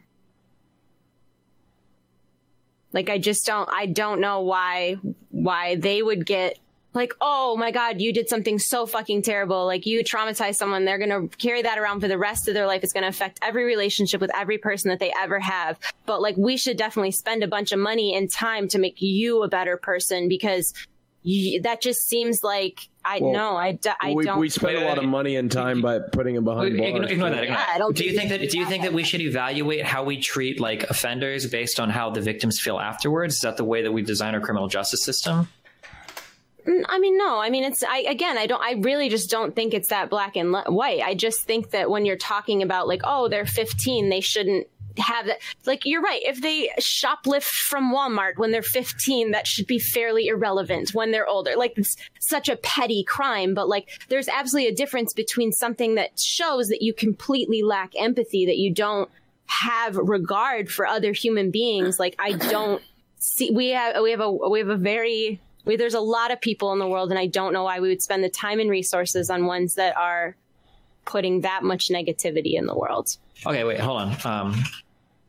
Like 2.93 3.09
I 3.09 3.17
just 3.17 3.45
don't 3.45 3.69
I 3.71 3.85
don't 3.85 4.19
know 4.19 4.41
why 4.41 4.97
why 5.29 5.75
they 5.75 6.01
would 6.01 6.25
get 6.25 6.57
like, 6.93 7.13
oh 7.21 7.55
my 7.57 7.71
god, 7.71 8.01
you 8.01 8.11
did 8.11 8.27
something 8.27 8.59
so 8.59 8.85
fucking 8.85 9.21
terrible. 9.21 9.65
Like 9.65 9.85
you 9.85 10.03
traumatized 10.03 10.55
someone, 10.55 10.83
they're 10.85 10.97
gonna 10.99 11.27
carry 11.29 11.61
that 11.61 11.77
around 11.79 12.01
for 12.01 12.07
the 12.07 12.17
rest 12.17 12.47
of 12.47 12.53
their 12.53 12.67
life. 12.67 12.83
It's 12.83 12.93
gonna 12.93 13.07
affect 13.07 13.39
every 13.41 13.63
relationship 13.63 14.19
with 14.19 14.31
every 14.35 14.57
person 14.57 14.89
that 14.89 14.99
they 14.99 15.13
ever 15.17 15.39
have. 15.39 15.79
But 16.05 16.21
like 16.21 16.35
we 16.37 16.57
should 16.57 16.77
definitely 16.77 17.11
spend 17.11 17.43
a 17.43 17.47
bunch 17.47 17.71
of 17.71 17.79
money 17.79 18.15
and 18.15 18.29
time 18.31 18.67
to 18.69 18.79
make 18.79 19.01
you 19.01 19.43
a 19.43 19.47
better 19.47 19.77
person 19.77 20.27
because 20.27 20.73
you, 21.23 21.61
that 21.61 21.81
just 21.83 22.01
seems 22.07 22.39
like 22.43 22.89
I 23.05 23.19
Well, 23.21 23.31
know 23.31 23.55
I, 23.55 23.73
d- 23.73 23.89
I 24.01 24.13
we, 24.13 24.25
don't 24.25 24.39
we 24.39 24.49
spend 24.49 24.75
a 24.77 24.85
lot 24.85 24.97
of 24.97 25.03
money 25.05 25.35
and 25.35 25.51
time 25.51 25.79
by 25.79 25.99
putting 25.99 26.35
him 26.35 26.43
behind 26.43 26.73
Ignore, 26.73 26.99
bars. 27.01 27.11
ignore 27.11 27.29
that. 27.29 27.43
Ignore 27.43 27.57
Yeah, 27.57 27.63
that. 27.65 27.71
I 27.75 27.77
don't 27.77 27.95
do 27.95 28.03
you 28.03 28.17
think 28.17 28.29
think 28.31 28.41
that? 28.41 28.49
Do 28.49 28.57
you 28.57 28.65
think 28.65 28.83
that 28.83 28.93
we 28.93 29.03
should 29.03 29.21
evaluate 29.21 29.85
how 29.85 30.03
we 30.03 30.19
treat 30.19 30.59
like 30.59 30.83
offenders 30.89 31.45
based 31.45 31.79
on 31.79 31.89
how 31.91 32.09
the 32.09 32.21
victims 32.21 32.59
feel 32.59 32.79
afterwards? 32.79 33.35
Is 33.35 33.41
that 33.41 33.55
the 33.57 33.63
way 33.63 33.83
that 33.83 33.91
we 33.91 34.01
design 34.01 34.33
our 34.33 34.41
criminal 34.41 34.67
justice 34.67 35.03
system? 35.05 35.47
I 36.67 36.99
mean, 36.99 37.17
no. 37.17 37.39
I 37.39 37.49
mean, 37.49 37.63
it's 37.63 37.83
I 37.83 37.99
again. 37.99 38.37
I 38.37 38.45
don't. 38.47 38.61
I 38.61 38.73
really 38.73 39.09
just 39.09 39.29
don't 39.29 39.55
think 39.55 39.73
it's 39.73 39.89
that 39.89 40.09
black 40.09 40.35
and 40.35 40.53
white. 40.53 41.01
I 41.01 41.15
just 41.15 41.41
think 41.43 41.71
that 41.71 41.89
when 41.89 42.05
you're 42.05 42.17
talking 42.17 42.61
about 42.61 42.87
like, 42.87 43.01
oh, 43.03 43.27
they're 43.27 43.45
15, 43.45 44.09
they 44.09 44.21
shouldn't 44.21 44.67
have 44.97 45.25
that. 45.27 45.39
Like, 45.65 45.85
you're 45.85 46.01
right. 46.01 46.21
If 46.23 46.41
they 46.41 46.69
shoplift 46.79 47.49
from 47.49 47.93
Walmart 47.93 48.37
when 48.37 48.51
they're 48.51 48.61
15, 48.61 49.31
that 49.31 49.47
should 49.47 49.67
be 49.67 49.79
fairly 49.79 50.27
irrelevant 50.27 50.93
when 50.93 51.11
they're 51.11 51.27
older. 51.27 51.53
Like, 51.55 51.73
it's 51.77 51.95
such 52.19 52.49
a 52.49 52.55
petty 52.57 53.03
crime. 53.03 53.53
But 53.53 53.67
like, 53.67 53.89
there's 54.09 54.27
absolutely 54.27 54.71
a 54.71 54.75
difference 54.75 55.13
between 55.13 55.51
something 55.51 55.95
that 55.95 56.19
shows 56.19 56.67
that 56.69 56.81
you 56.81 56.93
completely 56.93 57.63
lack 57.63 57.93
empathy, 57.97 58.45
that 58.45 58.57
you 58.57 58.73
don't 58.73 59.09
have 59.45 59.97
regard 59.97 60.69
for 60.69 60.85
other 60.85 61.11
human 61.11 61.51
beings. 61.51 61.99
Like, 61.99 62.15
I 62.19 62.33
don't 62.33 62.81
see. 63.17 63.51
We 63.51 63.69
have 63.69 64.01
we 64.01 64.11
have 64.11 64.21
a 64.21 64.31
we 64.31 64.59
have 64.59 64.69
a 64.69 64.77
very 64.77 65.39
we, 65.65 65.75
there's 65.75 65.93
a 65.93 65.99
lot 65.99 66.31
of 66.31 66.41
people 66.41 66.73
in 66.73 66.79
the 66.79 66.87
world, 66.87 67.09
and 67.09 67.19
I 67.19 67.27
don't 67.27 67.53
know 67.53 67.63
why 67.63 67.79
we 67.79 67.89
would 67.89 68.01
spend 68.01 68.23
the 68.23 68.29
time 68.29 68.59
and 68.59 68.69
resources 68.69 69.29
on 69.29 69.45
ones 69.45 69.75
that 69.75 69.95
are 69.97 70.35
putting 71.05 71.41
that 71.41 71.63
much 71.63 71.89
negativity 71.89 72.53
in 72.53 72.65
the 72.65 72.75
world. 72.75 73.17
Okay, 73.45 73.63
wait, 73.63 73.79
hold 73.79 74.01
on. 74.01 74.15
Um, 74.25 74.63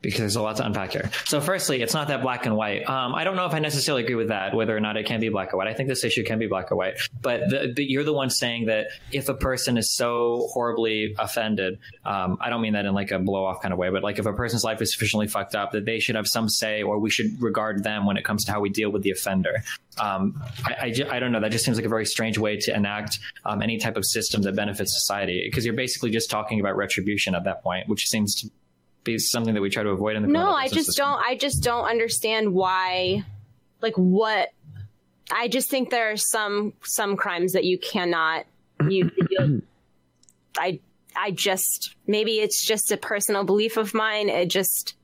because 0.03 0.21
there's 0.21 0.37
a 0.37 0.43
lot 0.43 0.57
to 0.57 0.67
unpack 0.67 0.93
here. 0.93 1.11
So, 1.25 1.41
firstly, 1.41 1.81
it's 1.81 1.95
not 1.95 2.09
that 2.09 2.23
black 2.23 2.47
and 2.47 2.57
white. 2.57 2.89
Um, 2.89 3.15
I 3.15 3.25
don't 3.25 3.37
know 3.37 3.47
if 3.47 3.55
I 3.55 3.59
necessarily 3.61 4.03
agree 4.03 4.17
with 4.17 4.29
that, 4.29 4.55
whether 4.55 4.77
or 4.77 4.81
not 4.81 4.97
it 4.97 5.07
can 5.07 5.21
be 5.21 5.29
black 5.29 5.55
or 5.55 5.57
white. 5.57 5.69
I 5.69 5.75
think 5.75 5.89
this 5.89 6.05
issue 6.05 6.25
can 6.25 6.39
be 6.39 6.47
black 6.47 6.71
or 6.73 6.77
white. 6.77 6.95
But, 7.21 7.49
the, 7.49 7.73
but 7.75 7.89
you're 7.89 8.05
the 8.05 8.13
one 8.13 8.31
saying 8.31 8.67
that 8.67 8.89
if 9.13 9.29
a 9.29 9.35
person 9.35 9.79
is 9.79 9.95
so 9.95 10.49
horribly 10.53 11.15
offended, 11.19 11.79
um, 12.05 12.37
I 12.41 12.51
don't 12.51 12.61
mean 12.61 12.73
that 12.75 12.85
in 12.85 12.95
like 12.95 13.11
a 13.11 13.19
blow 13.19 13.45
off 13.45 13.63
kind 13.63 13.73
of 13.73 13.79
way, 13.79 13.91
but 13.91 14.03
like 14.03 14.19
if 14.19 14.27
a 14.27 14.33
person's 14.33 14.65
life 14.65 14.83
is 14.83 14.93
sufficiently 14.93 15.29
fucked 15.29 15.55
up, 15.55 15.73
that 15.73 15.85
they 15.85 16.01
should 16.01 16.17
have 16.17 16.27
some 16.27 16.49
say 16.49 16.83
or 16.83 16.99
we 16.99 17.11
should 17.11 17.41
regard 17.41 17.85
them 17.85 18.07
when 18.07 18.17
it 18.17 18.25
comes 18.25 18.45
to 18.45 18.53
how 18.53 18.61
we 18.61 18.71
deal 18.71 18.91
with 18.91 19.03
the 19.03 19.11
offender. 19.11 19.63
Um, 20.01 20.43
I, 20.65 20.73
I, 21.11 21.17
I 21.17 21.19
don't 21.21 21.33
know. 21.33 21.41
That 21.41 21.53
just 21.53 21.65
seems 21.65 21.77
like 21.77 21.87
a 21.87 21.91
very 21.91 22.07
strange 22.07 22.39
way 22.39 22.57
to 22.57 22.75
enact 22.75 23.19
um, 23.45 23.63
any 23.63 23.79
type 23.79 23.97
of 23.97 24.05
system 24.05 24.43
that 24.43 24.57
benefits 24.57 24.95
society 24.95 25.43
because 25.45 25.65
you're 25.65 25.75
basically 25.75 26.11
just 26.11 26.31
talking 26.31 26.61
about 26.61 26.77
retribution 26.77 27.35
at 27.35 27.45
that 27.45 27.63
point, 27.63 27.89
which 27.89 28.09
seems 28.09 28.35
to 28.37 28.51
be 29.05 29.19
something 29.19 29.55
that 29.55 29.61
we 29.61 29.71
try 29.71 29.83
to 29.83 29.91
avoid 29.91 30.17
in 30.17 30.23
the 30.23 30.29
No, 30.29 30.53
I 30.53 30.69
just 30.69 30.87
system. 30.87 31.07
don't. 31.07 31.23
I 31.25 31.37
just 31.37 31.63
don't 31.63 31.85
understand 31.85 32.53
why, 32.55 33.25
like 33.81 33.95
what. 33.97 34.51
I 35.31 35.49
just 35.49 35.71
think 35.71 35.91
there 35.91 36.11
are 36.13 36.17
some 36.17 36.73
some 36.83 37.17
crimes 37.17 37.53
that 37.53 37.65
you 37.65 37.79
cannot. 37.79 38.45
You, 38.89 39.11
you 39.31 39.63
I 40.57 40.81
I 41.17 41.31
just 41.31 41.95
maybe 42.07 42.33
it's 42.41 42.65
just 42.65 42.93
a 42.93 42.97
personal 42.97 43.45
belief 43.45 43.77
of 43.77 43.95
mine. 43.95 44.29
It 44.29 44.47
just 44.47 44.95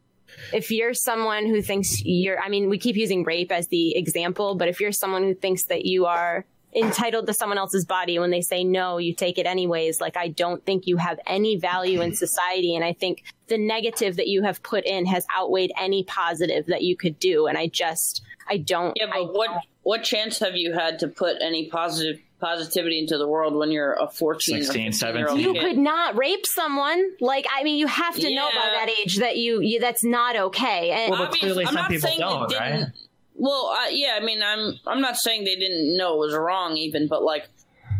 if 0.52 0.70
you're 0.70 0.94
someone 0.94 1.46
who 1.46 1.62
thinks 1.62 2.02
you're 2.04 2.38
I 2.40 2.48
mean, 2.48 2.68
we 2.68 2.78
keep 2.78 2.96
using 2.96 3.24
rape 3.24 3.50
as 3.52 3.68
the 3.68 3.96
example, 3.96 4.54
but 4.54 4.68
if 4.68 4.80
you're 4.80 4.92
someone 4.92 5.22
who 5.22 5.34
thinks 5.34 5.64
that 5.64 5.84
you 5.84 6.06
are 6.06 6.44
entitled 6.74 7.26
to 7.26 7.34
someone 7.34 7.58
else's 7.58 7.84
body 7.84 8.18
when 8.18 8.30
they 8.30 8.40
say 8.40 8.64
no, 8.64 8.98
you 8.98 9.14
take 9.14 9.38
it 9.38 9.46
anyways, 9.46 10.00
like 10.00 10.16
I 10.16 10.28
don't 10.28 10.64
think 10.64 10.86
you 10.86 10.96
have 10.98 11.18
any 11.26 11.56
value 11.56 12.00
in 12.00 12.14
society 12.14 12.74
and 12.74 12.84
I 12.84 12.92
think 12.92 13.24
the 13.46 13.58
negative 13.58 14.16
that 14.16 14.28
you 14.28 14.42
have 14.42 14.62
put 14.62 14.84
in 14.84 15.06
has 15.06 15.26
outweighed 15.36 15.72
any 15.78 16.04
positive 16.04 16.66
that 16.66 16.82
you 16.82 16.96
could 16.96 17.18
do 17.18 17.46
and 17.46 17.56
I 17.56 17.66
just 17.68 18.22
I 18.48 18.58
don't 18.58 18.92
Yeah, 18.96 19.06
but 19.12 19.34
what 19.34 19.50
what 19.82 20.02
chance 20.04 20.38
have 20.40 20.54
you 20.54 20.74
had 20.74 20.98
to 20.98 21.08
put 21.08 21.36
any 21.40 21.68
positive 21.70 22.20
positivity 22.40 22.98
into 22.98 23.18
the 23.18 23.26
world 23.26 23.54
when 23.54 23.70
you're 23.70 23.94
a 23.94 24.08
14 24.08 24.62
16, 24.62 24.88
or 24.88 24.92
15 24.92 25.16
year 25.16 25.28
old 25.28 25.40
you 25.40 25.52
kid? 25.54 25.62
could 25.62 25.78
not 25.78 26.16
rape 26.16 26.46
someone. 26.46 27.02
Like, 27.20 27.46
I 27.52 27.64
mean, 27.64 27.78
you 27.78 27.86
have 27.86 28.14
to 28.14 28.34
know 28.34 28.48
by 28.54 28.70
that 28.74 28.90
age 29.02 29.16
that 29.18 29.36
you, 29.38 29.60
you 29.60 29.80
that's 29.80 30.04
not 30.04 30.36
okay. 30.36 30.90
And 30.90 31.14
Obvious- 31.14 31.56
I'm 31.66 31.74
not 31.74 31.90
saying 31.92 32.20
they 32.48 32.58
didn't- 32.58 32.94
Well, 33.40 33.72
yeah, 33.92 34.18
I 34.20 34.24
mean, 34.24 34.42
I'm 34.42 34.78
I'm 34.84 35.00
not 35.00 35.16
saying 35.16 35.44
they 35.44 35.56
didn't 35.56 35.96
know 35.96 36.14
it 36.14 36.18
was 36.18 36.34
wrong, 36.34 36.76
even, 36.76 37.06
but 37.06 37.22
like, 37.22 37.48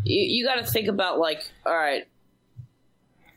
you, 0.05 0.41
you 0.41 0.44
got 0.44 0.57
to 0.57 0.70
think 0.70 0.89
about 0.89 1.18
like, 1.18 1.41
all 1.65 1.76
right, 1.76 2.08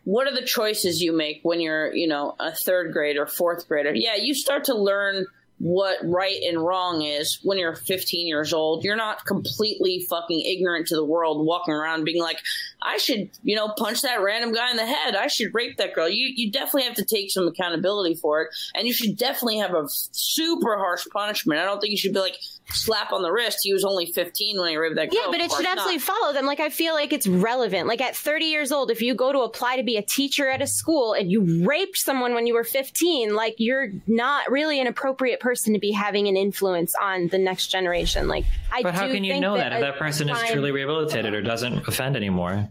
what 0.03 0.27
are 0.27 0.33
the 0.33 0.45
choices 0.45 1.01
you 1.01 1.15
make 1.15 1.41
when 1.43 1.61
you're, 1.61 1.93
you 1.93 2.07
know, 2.07 2.35
a 2.39 2.51
third 2.51 2.91
grader, 2.91 3.27
fourth 3.27 3.67
grader? 3.67 3.93
Yeah, 3.93 4.15
you 4.15 4.33
start 4.33 4.63
to 4.65 4.75
learn 4.75 5.27
what 5.61 5.97
right 6.03 6.41
and 6.47 6.59
wrong 6.59 7.03
is 7.03 7.39
when 7.43 7.59
you're 7.59 7.75
15 7.75 8.27
years 8.27 8.51
old. 8.51 8.83
You're 8.83 8.95
not 8.95 9.25
completely 9.25 10.05
fucking 10.09 10.41
ignorant 10.41 10.87
to 10.87 10.95
the 10.95 11.05
world, 11.05 11.45
walking 11.45 11.73
around 11.73 12.03
being 12.03 12.21
like, 12.21 12.39
I 12.81 12.97
should, 12.97 13.29
you 13.43 13.55
know, 13.55 13.69
punch 13.77 14.01
that 14.01 14.23
random 14.23 14.53
guy 14.53 14.71
in 14.71 14.77
the 14.77 14.85
head. 14.87 15.15
I 15.15 15.27
should 15.27 15.53
rape 15.53 15.77
that 15.77 15.93
girl. 15.93 16.09
You 16.09 16.33
you 16.35 16.51
definitely 16.51 16.83
have 16.83 16.95
to 16.95 17.05
take 17.05 17.29
some 17.29 17.47
accountability 17.47 18.15
for 18.15 18.41
it, 18.41 18.49
and 18.73 18.87
you 18.87 18.93
should 18.93 19.17
definitely 19.17 19.59
have 19.59 19.75
a 19.75 19.85
super 19.87 20.77
harsh 20.77 21.05
punishment. 21.13 21.59
I 21.59 21.65
don't 21.65 21.79
think 21.79 21.91
you 21.91 21.97
should 21.97 22.13
be 22.13 22.19
like 22.19 22.37
slap 22.69 23.11
on 23.11 23.21
the 23.21 23.31
wrist. 23.31 23.59
He 23.63 23.73
was 23.73 23.83
only 23.83 24.05
15 24.05 24.59
when 24.59 24.69
he 24.69 24.77
raped 24.77 24.95
that 24.95 25.11
girl. 25.11 25.19
yeah, 25.21 25.27
but 25.31 25.39
it 25.39 25.43
should 25.43 25.51
course 25.51 25.65
absolutely 25.67 25.97
not. 25.97 26.03
follow 26.03 26.33
them. 26.33 26.45
Like, 26.45 26.59
I 26.59 26.69
feel 26.69 26.93
like 26.93 27.13
it's 27.13 27.27
relevant. 27.27 27.87
Like, 27.87 28.01
at 28.01 28.15
30 28.15 28.45
years 28.45 28.71
old, 28.71 28.91
if 28.91 29.01
you 29.01 29.15
go 29.15 29.31
to 29.31 29.39
apply 29.39 29.77
to 29.77 29.83
be 29.83 29.97
a 29.97 30.01
teacher 30.01 30.49
at 30.49 30.61
a 30.61 30.67
school 30.67 31.13
and 31.13 31.31
you 31.31 31.65
raped 31.65 31.97
someone 31.97 32.33
when 32.33 32.47
you 32.47 32.53
were 32.53 32.63
15, 32.63 33.33
like, 33.35 33.55
you're 33.57 33.89
not 34.07 34.49
really 34.51 34.79
an 34.79 34.87
appropriate 34.87 35.39
person 35.39 35.73
to 35.73 35.79
be 35.79 35.91
having 35.91 36.27
an 36.27 36.37
influence 36.37 36.95
on 37.01 37.27
the 37.27 37.37
next 37.37 37.67
generation. 37.67 38.27
Like, 38.27 38.45
I 38.71 38.83
But 38.83 38.95
how 38.95 39.07
do 39.07 39.13
can 39.13 39.23
you 39.23 39.39
know 39.39 39.57
that, 39.57 39.73
if 39.73 39.81
that 39.81 39.97
person 39.97 40.29
is 40.29 40.39
truly 40.49 40.71
rehabilitated 40.71 41.33
or 41.33 41.41
doesn't 41.41 41.87
offend 41.87 42.15
anymore? 42.15 42.69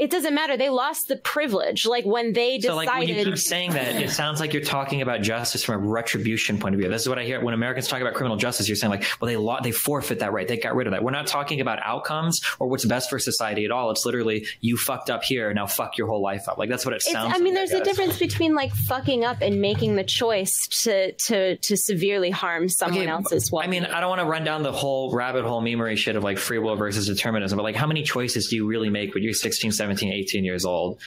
It 0.00 0.10
doesn't 0.10 0.34
matter. 0.34 0.56
They 0.56 0.70
lost 0.70 1.08
the 1.08 1.16
privilege. 1.16 1.86
Like, 1.86 2.04
when 2.06 2.32
they 2.32 2.56
decided. 2.56 2.70
So, 2.70 2.76
like, 2.76 2.98
when 2.98 3.08
you 3.08 3.24
keep 3.24 3.38
saying 3.38 3.72
that, 3.72 3.96
it 3.96 4.10
sounds 4.10 4.40
like 4.40 4.54
you're 4.54 4.62
talking 4.62 5.02
about 5.02 5.20
justice 5.20 5.62
from 5.62 5.84
a 5.84 5.86
retribution 5.86 6.58
point 6.58 6.74
of 6.74 6.80
view. 6.80 6.88
This 6.88 7.02
is 7.02 7.08
what 7.08 7.18
I 7.18 7.24
hear 7.24 7.40
when 7.40 7.54
Americans 7.54 7.86
talk 7.86 8.00
about 8.00 8.14
criminal 8.14 8.36
justice. 8.36 8.68
You're 8.68 8.76
saying 8.76 8.90
like, 8.90 9.04
well, 9.20 9.28
they 9.28 9.36
lo- 9.36 9.58
they 9.62 9.72
forfeit 9.72 10.20
that 10.20 10.32
right. 10.32 10.48
They 10.48 10.56
got 10.56 10.74
rid 10.74 10.86
of 10.86 10.92
that. 10.92 11.04
We're 11.04 11.10
not 11.10 11.26
talking 11.26 11.60
about 11.60 11.78
outcomes 11.84 12.40
or 12.58 12.68
what's 12.68 12.84
best 12.84 13.10
for 13.10 13.18
society 13.18 13.64
at 13.64 13.70
all. 13.70 13.90
It's 13.90 14.06
literally 14.06 14.46
you 14.60 14.76
fucked 14.76 15.10
up 15.10 15.22
here. 15.22 15.52
Now 15.52 15.66
fuck 15.66 15.98
your 15.98 16.06
whole 16.06 16.22
life 16.22 16.48
up. 16.48 16.56
Like 16.56 16.70
that's 16.70 16.86
what 16.86 16.94
it 16.94 16.96
It's, 16.96 17.12
sounds. 17.12 17.34
I 17.34 17.38
mean, 17.38 17.54
like, 17.54 17.68
there's 17.68 17.80
a 17.80 17.84
difference 17.84 18.18
between 18.18 18.54
like 18.54 18.72
fucking 18.74 19.24
up 19.24 19.42
and 19.42 19.60
making 19.60 19.96
the 19.96 20.04
choice 20.04 20.66
to 20.82 21.12
to 21.12 21.56
to 21.56 21.76
severely 21.76 22.30
harm 22.30 22.68
someone 22.68 23.08
else's 23.08 23.50
well. 23.52 23.62
I 23.62 23.66
mean, 23.66 23.84
I 23.84 24.00
don't 24.00 24.08
want 24.08 24.20
to 24.20 24.26
run 24.26 24.44
down 24.44 24.62
the 24.62 24.72
whole 24.72 25.12
rabbit 25.12 25.44
hole 25.44 25.62
memery 25.62 25.96
shit 25.96 26.16
of 26.16 26.24
like 26.24 26.38
free 26.38 26.58
will 26.58 26.76
versus 26.76 27.06
determinism, 27.06 27.56
but 27.56 27.64
like 27.64 27.76
how 27.76 27.86
many 27.86 28.02
choices 28.02 28.48
do 28.48 28.56
you 28.56 28.66
really 28.66 28.88
make 28.88 29.12
when 29.14 29.22
you're 29.22 29.32
16, 29.32 29.72
17, 29.72 29.89
18 29.92 30.44
years 30.44 30.64
old? 30.64 31.00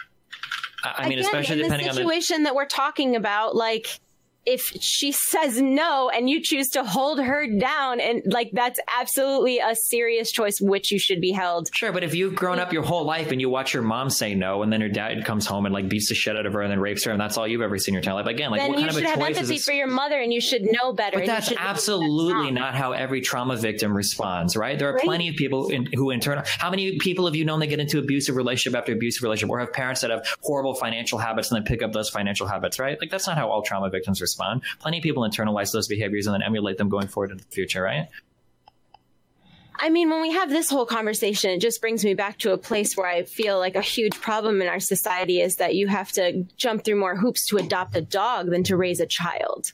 I, 0.83 1.07
mean, 1.07 1.19
Again, 1.19 1.25
especially 1.25 1.59
in 1.59 1.63
depending 1.63 1.85
the 1.85 1.91
on 1.91 1.95
the 1.95 2.01
situation 2.01 2.43
that 2.43 2.55
we're 2.55 2.65
talking 2.65 3.15
about, 3.15 3.55
like 3.55 3.99
if 4.45 4.73
she 4.81 5.11
says 5.11 5.61
no 5.61 6.09
and 6.09 6.29
you 6.29 6.41
choose 6.41 6.69
to 6.69 6.83
hold 6.83 7.19
her 7.19 7.47
down 7.47 7.99
and 7.99 8.21
like 8.25 8.49
that's 8.51 8.79
absolutely 8.99 9.59
a 9.59 9.75
serious 9.75 10.31
choice 10.31 10.59
which 10.59 10.91
you 10.91 10.99
should 10.99 11.21
be 11.21 11.31
held 11.31 11.69
Sure, 11.73 11.91
but 11.91 12.03
if 12.03 12.13
you've 12.13 12.35
grown 12.35 12.59
up 12.59 12.73
your 12.73 12.83
whole 12.83 13.05
life 13.05 13.31
and 13.31 13.39
you 13.39 13.49
watch 13.49 13.73
your 13.73 13.83
mom 13.83 14.09
say 14.09 14.35
no, 14.35 14.61
and 14.63 14.71
then 14.71 14.81
her 14.81 14.89
dad 14.89 15.23
comes 15.25 15.45
home 15.45 15.65
and 15.65 15.73
like 15.73 15.87
beats 15.89 16.09
the 16.09 16.15
shit 16.15 16.35
out 16.37 16.45
of 16.45 16.53
her 16.53 16.61
and 16.61 16.71
then 16.71 16.79
rapes 16.79 17.03
her, 17.05 17.11
and 17.11 17.19
that's 17.21 17.37
all 17.37 17.47
you've 17.47 17.61
ever 17.61 17.77
seen 17.77 17.93
in 17.93 17.95
your 17.95 18.01
entire 18.01 18.15
life, 18.15 18.25
again, 18.27 18.51
like 18.51 18.61
then 18.61 18.69
what 18.71 18.79
kind 18.79 18.89
of 18.89 18.97
a 18.97 19.01
have 19.07 19.19
choice 19.19 19.31
is 19.31 19.37
empathy 19.37 19.53
this? 19.55 19.65
for 19.65 19.71
your 19.71 19.87
mother 19.87 20.19
and 20.19 20.33
you 20.33 20.41
should 20.41 20.63
know 20.63 20.93
better 20.93 21.19
But 21.19 21.25
that's 21.27 21.51
absolutely 21.57 22.51
not 22.51 22.75
how 22.75 22.91
every 22.91 23.21
trauma 23.21 23.55
victim 23.57 23.95
responds, 23.95 24.55
right? 24.55 24.77
There 24.77 24.89
are 24.89 24.93
Right. 24.95 25.03
plenty 25.05 25.29
of 25.29 25.35
people 25.35 25.69
in, 25.69 25.87
who 25.93 26.11
internal. 26.11 26.43
How 26.45 26.69
many 26.69 26.97
people 26.99 27.25
have 27.25 27.35
you 27.35 27.45
known 27.45 27.59
that 27.61 27.67
get 27.67 27.79
into 27.79 27.97
abusive 27.99 28.35
relationship 28.35 28.77
after 28.77 28.91
abusive 28.91 29.23
relationship, 29.23 29.49
or 29.51 29.59
have 29.59 29.73
parents 29.73 30.01
that 30.01 30.11
have 30.11 30.25
horrible 30.41 30.75
financial 30.75 31.17
habits 31.17 31.51
and 31.51 31.57
then 31.57 31.63
pick 31.65 31.81
up 31.81 31.93
those 31.93 32.09
financial 32.09 32.47
habits, 32.47 32.77
right? 32.79 32.99
Like 32.99 33.09
that's 33.09 33.25
not 33.27 33.37
how 33.37 33.49
all 33.49 33.61
trauma 33.61 33.89
victims 33.89 34.21
respond. 34.21 34.32
Plenty 34.79 34.97
of 34.97 35.03
people 35.03 35.23
internalize 35.23 35.71
those 35.71 35.87
behaviors 35.87 36.27
and 36.27 36.33
then 36.33 36.41
emulate 36.43 36.77
them 36.77 36.89
going 36.89 37.07
forward 37.07 37.31
in 37.31 37.37
the 37.37 37.43
future, 37.45 37.81
right? 37.81 38.07
I 39.75 39.89
mean, 39.89 40.09
when 40.09 40.21
we 40.21 40.31
have 40.33 40.49
this 40.49 40.69
whole 40.69 40.85
conversation, 40.85 41.49
it 41.51 41.59
just 41.59 41.81
brings 41.81 42.05
me 42.05 42.13
back 42.13 42.37
to 42.39 42.53
a 42.53 42.57
place 42.57 42.95
where 42.95 43.07
I 43.07 43.23
feel 43.23 43.57
like 43.57 43.75
a 43.75 43.81
huge 43.81 44.19
problem 44.21 44.61
in 44.61 44.67
our 44.67 44.79
society 44.79 45.41
is 45.41 45.57
that 45.57 45.75
you 45.75 45.87
have 45.87 46.11
to 46.13 46.43
jump 46.57 46.85
through 46.85 46.99
more 46.99 47.15
hoops 47.15 47.47
to 47.47 47.57
adopt 47.57 47.95
a 47.95 48.01
dog 48.01 48.49
than 48.51 48.63
to 48.65 48.77
raise 48.77 48.99
a 48.99 49.05
child. 49.07 49.73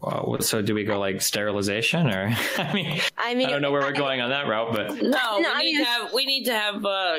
Well, 0.00 0.38
so 0.40 0.62
do 0.62 0.74
we 0.74 0.82
go 0.84 0.98
like 0.98 1.20
sterilization, 1.20 2.08
or 2.08 2.34
I 2.58 2.72
mean, 2.72 3.00
I 3.16 3.34
mean, 3.34 3.46
I 3.46 3.50
don't 3.50 3.62
know 3.62 3.70
where 3.70 3.82
we're 3.82 3.92
going 3.92 4.20
on 4.20 4.30
that 4.30 4.48
route, 4.48 4.72
but 4.72 4.96
No, 4.96 5.10
No, 5.10 5.38
we 5.38 5.46
I 5.46 5.58
need 5.62 5.64
mean- 5.74 5.78
to 5.78 5.84
have 5.84 6.12
we 6.12 6.26
need 6.26 6.44
to 6.46 6.54
have 6.54 6.84
uh, 6.84 7.18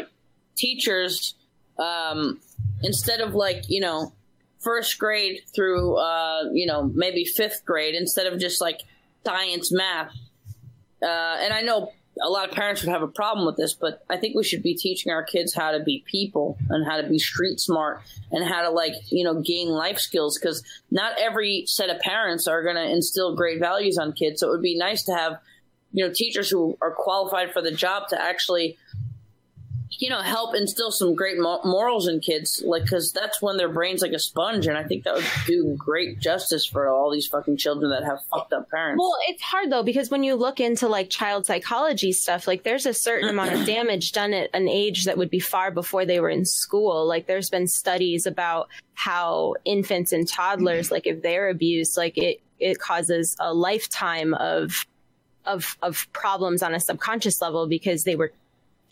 teachers 0.57 1.35
um, 1.79 2.41
instead 2.81 3.21
of 3.21 3.35
like 3.35 3.63
you 3.69 3.79
know 3.79 4.11
first 4.63 4.97
grade 4.97 5.41
through 5.53 5.95
uh, 5.97 6.43
you 6.53 6.65
know 6.65 6.91
maybe 6.93 7.25
fifth 7.25 7.63
grade 7.65 7.95
instead 7.95 8.27
of 8.27 8.39
just 8.39 8.61
like 8.61 8.81
science 9.25 9.71
math. 9.71 10.11
Uh, 11.01 11.37
and 11.41 11.53
I 11.53 11.61
know 11.61 11.91
a 12.21 12.29
lot 12.29 12.47
of 12.47 12.55
parents 12.55 12.83
would 12.83 12.91
have 12.91 13.01
a 13.01 13.07
problem 13.07 13.45
with 13.45 13.57
this, 13.57 13.73
but 13.73 14.03
I 14.09 14.17
think 14.17 14.35
we 14.35 14.43
should 14.43 14.61
be 14.61 14.75
teaching 14.75 15.11
our 15.11 15.23
kids 15.23 15.53
how 15.53 15.71
to 15.71 15.79
be 15.79 16.03
people 16.05 16.57
and 16.69 16.85
how 16.85 17.01
to 17.01 17.07
be 17.07 17.17
street 17.17 17.59
smart 17.59 18.01
and 18.31 18.45
how 18.47 18.61
to 18.61 18.69
like 18.69 18.93
you 19.09 19.23
know 19.23 19.41
gain 19.41 19.69
life 19.69 19.99
skills 19.99 20.37
because 20.39 20.63
not 20.91 21.19
every 21.19 21.63
set 21.67 21.89
of 21.89 21.99
parents 21.99 22.47
are 22.47 22.63
going 22.63 22.75
to 22.75 22.89
instill 22.89 23.35
great 23.35 23.59
values 23.59 23.97
on 23.97 24.13
kids. 24.13 24.39
So 24.39 24.47
it 24.47 24.51
would 24.51 24.61
be 24.61 24.77
nice 24.77 25.03
to 25.05 25.13
have 25.13 25.39
you 25.91 26.05
know 26.05 26.13
teachers 26.13 26.49
who 26.49 26.77
are 26.81 26.91
qualified 26.91 27.51
for 27.51 27.61
the 27.61 27.71
job 27.71 28.09
to 28.09 28.21
actually 28.21 28.77
you 29.99 30.09
know 30.09 30.21
help 30.21 30.55
instill 30.55 30.91
some 30.91 31.15
great 31.15 31.37
morals 31.37 32.07
in 32.07 32.19
kids 32.19 32.61
like 32.65 32.83
because 32.83 33.11
that's 33.11 33.41
when 33.41 33.57
their 33.57 33.69
brains 33.69 34.01
like 34.01 34.11
a 34.11 34.19
sponge 34.19 34.67
and 34.67 34.77
i 34.77 34.83
think 34.83 35.03
that 35.03 35.13
would 35.13 35.25
do 35.45 35.75
great 35.77 36.19
justice 36.19 36.65
for 36.65 36.87
all 36.87 37.11
these 37.11 37.27
fucking 37.27 37.57
children 37.57 37.91
that 37.91 38.03
have 38.03 38.19
fucked 38.31 38.53
up 38.53 38.69
parents 38.69 38.99
Well, 38.99 39.15
it's 39.27 39.41
hard 39.41 39.71
though 39.71 39.83
because 39.83 40.09
when 40.09 40.23
you 40.23 40.35
look 40.35 40.59
into 40.59 40.87
like 40.87 41.09
child 41.09 41.45
psychology 41.45 42.11
stuff, 42.11 42.47
like 42.47 42.63
there's 42.63 42.85
a 42.85 42.93
certain 42.93 43.29
amount 43.29 43.53
of 43.53 43.65
damage 43.65 44.11
done 44.11 44.33
at 44.33 44.49
an 44.53 44.67
age 44.67 45.05
that 45.05 45.17
would 45.17 45.29
be 45.29 45.39
far 45.39 45.71
before 45.71 46.05
they 46.05 46.19
were 46.19 46.29
in 46.29 46.45
school. 46.45 47.07
Like 47.07 47.27
there's 47.27 47.49
been 47.49 47.67
studies 47.67 48.25
about 48.25 48.69
how 48.93 49.55
infants 49.65 50.11
and 50.11 50.27
toddlers, 50.27 50.91
like 50.91 51.07
if 51.07 51.21
they're 51.21 51.49
abused, 51.49 51.97
like 51.97 52.17
it 52.17 52.41
it 52.59 52.79
causes 52.79 53.35
a 53.39 53.53
lifetime 53.53 54.33
of 54.33 54.85
of 55.45 55.77
of 55.81 56.07
problems 56.13 56.63
on 56.63 56.73
a 56.73 56.79
subconscious 56.79 57.41
level 57.41 57.67
because 57.67 58.03
they 58.03 58.15
were 58.15 58.31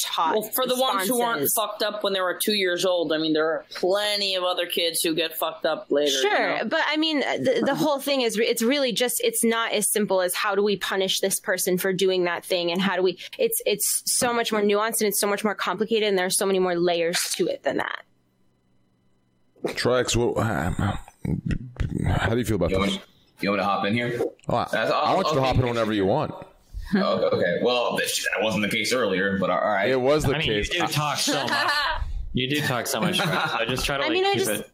taught. 0.03 0.33
well 0.35 0.43
for 0.49 0.65
the 0.65 0.75
ones 0.79 1.07
who 1.07 1.19
weren't 1.19 1.49
fucked 1.55 1.81
up 1.83 2.03
when 2.03 2.13
they 2.13 2.21
were 2.21 2.37
two 2.41 2.53
years 2.53 2.85
old 2.85 3.11
i 3.13 3.17
mean 3.17 3.33
there 3.33 3.45
are 3.45 3.65
plenty 3.75 4.35
of 4.35 4.43
other 4.43 4.65
kids 4.65 5.01
who 5.01 5.13
get 5.15 5.35
fucked 5.37 5.65
up 5.65 5.87
later 5.89 6.11
you 6.11 6.21
Sure, 6.21 6.57
know? 6.59 6.65
but 6.65 6.81
I 6.87 6.97
mean, 6.97 7.19
the, 7.19 7.63
the 7.65 7.75
whole 7.75 7.99
thing 7.99 8.21
is 8.21 8.37
it's 8.37 8.61
really 8.61 8.91
just 8.91 9.21
it's 9.23 9.43
not 9.43 9.71
as 9.71 9.91
simple 9.91 10.21
as 10.21 10.33
how 10.35 10.55
do 10.55 10.63
we 10.63 10.75
punish 10.77 11.19
this 11.19 11.39
person 11.39 11.77
for 11.77 11.93
doing 11.93 12.25
that 12.25 12.43
thing, 12.45 12.71
and 12.71 12.81
how 12.81 12.95
do 12.95 13.01
we? 13.01 13.17
It's 13.37 13.61
it's 13.65 14.03
so 14.05 14.33
much 14.33 14.51
more 14.51 14.61
nuanced 14.61 14.99
and 15.01 15.07
it's 15.07 15.19
so 15.19 15.27
much 15.27 15.43
more 15.43 15.55
complicated, 15.55 16.09
and 16.09 16.17
there 16.17 16.25
are 16.25 16.29
so 16.29 16.45
many 16.45 16.59
more 16.59 16.75
layers 16.75 17.19
to 17.35 17.47
it 17.47 17.63
than 17.63 17.77
that. 17.77 18.03
Trihex, 19.65 20.15
what, 20.15 20.41
how 20.43 22.29
do 22.29 22.37
you 22.37 22.45
feel 22.45 22.55
about 22.55 22.71
You 22.71 22.79
want, 22.79 22.91
this? 22.91 22.99
me- 22.99 23.05
you 23.41 23.49
want 23.49 23.59
me 23.59 23.63
to 23.63 23.69
hop 23.69 23.85
in 23.85 23.93
here? 23.93 24.21
Oh, 24.49 24.55
I, 24.55 24.67
That's- 24.71 24.91
I 24.91 25.13
want 25.15 25.27
you 25.27 25.35
to 25.35 25.41
hop 25.41 25.55
in 25.55 25.65
whenever 25.67 25.93
you 25.93 26.05
want. 26.05 26.33
Oh, 26.95 27.29
okay. 27.33 27.59
Well, 27.61 27.95
that 27.97 28.07
that 28.35 28.43
wasn't 28.43 28.63
the 28.63 28.69
case 28.69 28.93
earlier, 28.93 29.37
but 29.39 29.49
all 29.49 29.59
right. 29.59 29.89
It 29.89 29.99
was 29.99 30.23
the 30.23 30.35
I 30.35 30.39
mean, 30.39 30.47
case. 30.47 30.69
you 30.73 30.81
do 30.81 30.87
talk 30.87 31.17
so 31.17 31.43
much. 31.45 31.71
You 32.33 32.49
do 32.49 32.61
talk 32.61 32.87
so 32.87 32.99
much. 33.01 33.21
Fred, 33.21 33.49
so 33.49 33.65
just 33.65 33.85
try 33.85 33.97
to 33.97 34.03
I 34.05 34.09
mean, 34.09 34.25
I 34.25 34.31
keep 34.33 34.39
just- 34.39 34.51
it. 34.51 34.71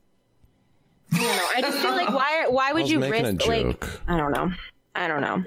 I 1.13 1.17
don't 1.19 1.35
know. 1.37 1.47
I 1.55 1.61
just 1.61 1.77
feel 1.79 1.91
like 1.91 2.09
why 2.09 2.45
why 2.49 2.73
would 2.73 2.89
you 2.89 2.99
risk 2.99 3.47
like. 3.47 3.85
I 4.09 4.17
don't 4.17 4.31
know. 4.31 4.51
I 4.95 5.07
don't 5.07 5.21
know. 5.21 5.43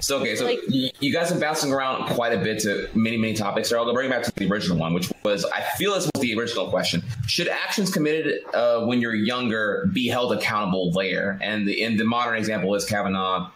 So 0.00 0.18
okay, 0.20 0.36
so 0.36 0.44
Like- 0.44 0.60
you 0.68 1.12
guys 1.12 1.32
are 1.32 1.40
bouncing 1.40 1.72
around 1.72 2.08
quite 2.10 2.32
a 2.32 2.38
bit 2.38 2.60
to 2.60 2.88
many 2.94 3.16
many 3.16 3.34
topics. 3.34 3.68
here. 3.68 3.78
I'll 3.78 3.84
go 3.84 3.92
bring 3.92 4.06
it 4.06 4.10
back 4.10 4.22
to 4.24 4.32
the 4.36 4.48
original 4.50 4.78
one, 4.78 4.94
which 4.94 5.10
was 5.24 5.44
I 5.44 5.62
feel 5.76 5.94
this 5.94 6.08
was 6.14 6.22
the 6.22 6.38
original 6.38 6.68
question: 6.70 7.02
Should 7.26 7.48
actions 7.48 7.92
committed 7.92 8.40
uh, 8.54 8.84
when 8.86 9.00
you're 9.00 9.14
younger 9.14 9.88
be 9.92 10.06
held 10.08 10.32
accountable 10.32 10.92
later? 10.92 11.38
And 11.42 11.66
the 11.66 11.82
in 11.82 11.96
the 11.96 12.04
modern 12.04 12.36
example 12.36 12.74
is 12.74 12.84
Kavanaugh 12.84 13.50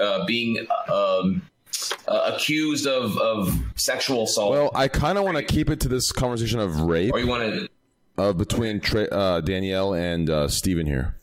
uh, 0.00 0.24
being 0.26 0.66
um, 0.92 1.42
uh, 2.06 2.32
accused 2.34 2.86
of 2.86 3.16
of 3.18 3.56
sexual 3.76 4.24
assault. 4.24 4.50
Well, 4.52 4.70
I 4.74 4.88
kind 4.88 5.18
of 5.18 5.24
want 5.24 5.36
to 5.36 5.42
keep 5.44 5.70
it 5.70 5.80
to 5.80 5.88
this 5.88 6.12
conversation 6.12 6.58
of 6.60 6.80
rape. 6.80 7.12
Or 7.12 7.18
you 7.20 7.26
want 7.28 7.42
to 7.42 7.68
uh, 8.22 8.32
between 8.32 8.80
Tra- 8.80 9.04
uh, 9.08 9.40
Danielle 9.40 9.94
and 9.94 10.28
uh, 10.28 10.48
Steven 10.48 10.86
here. 10.86 11.14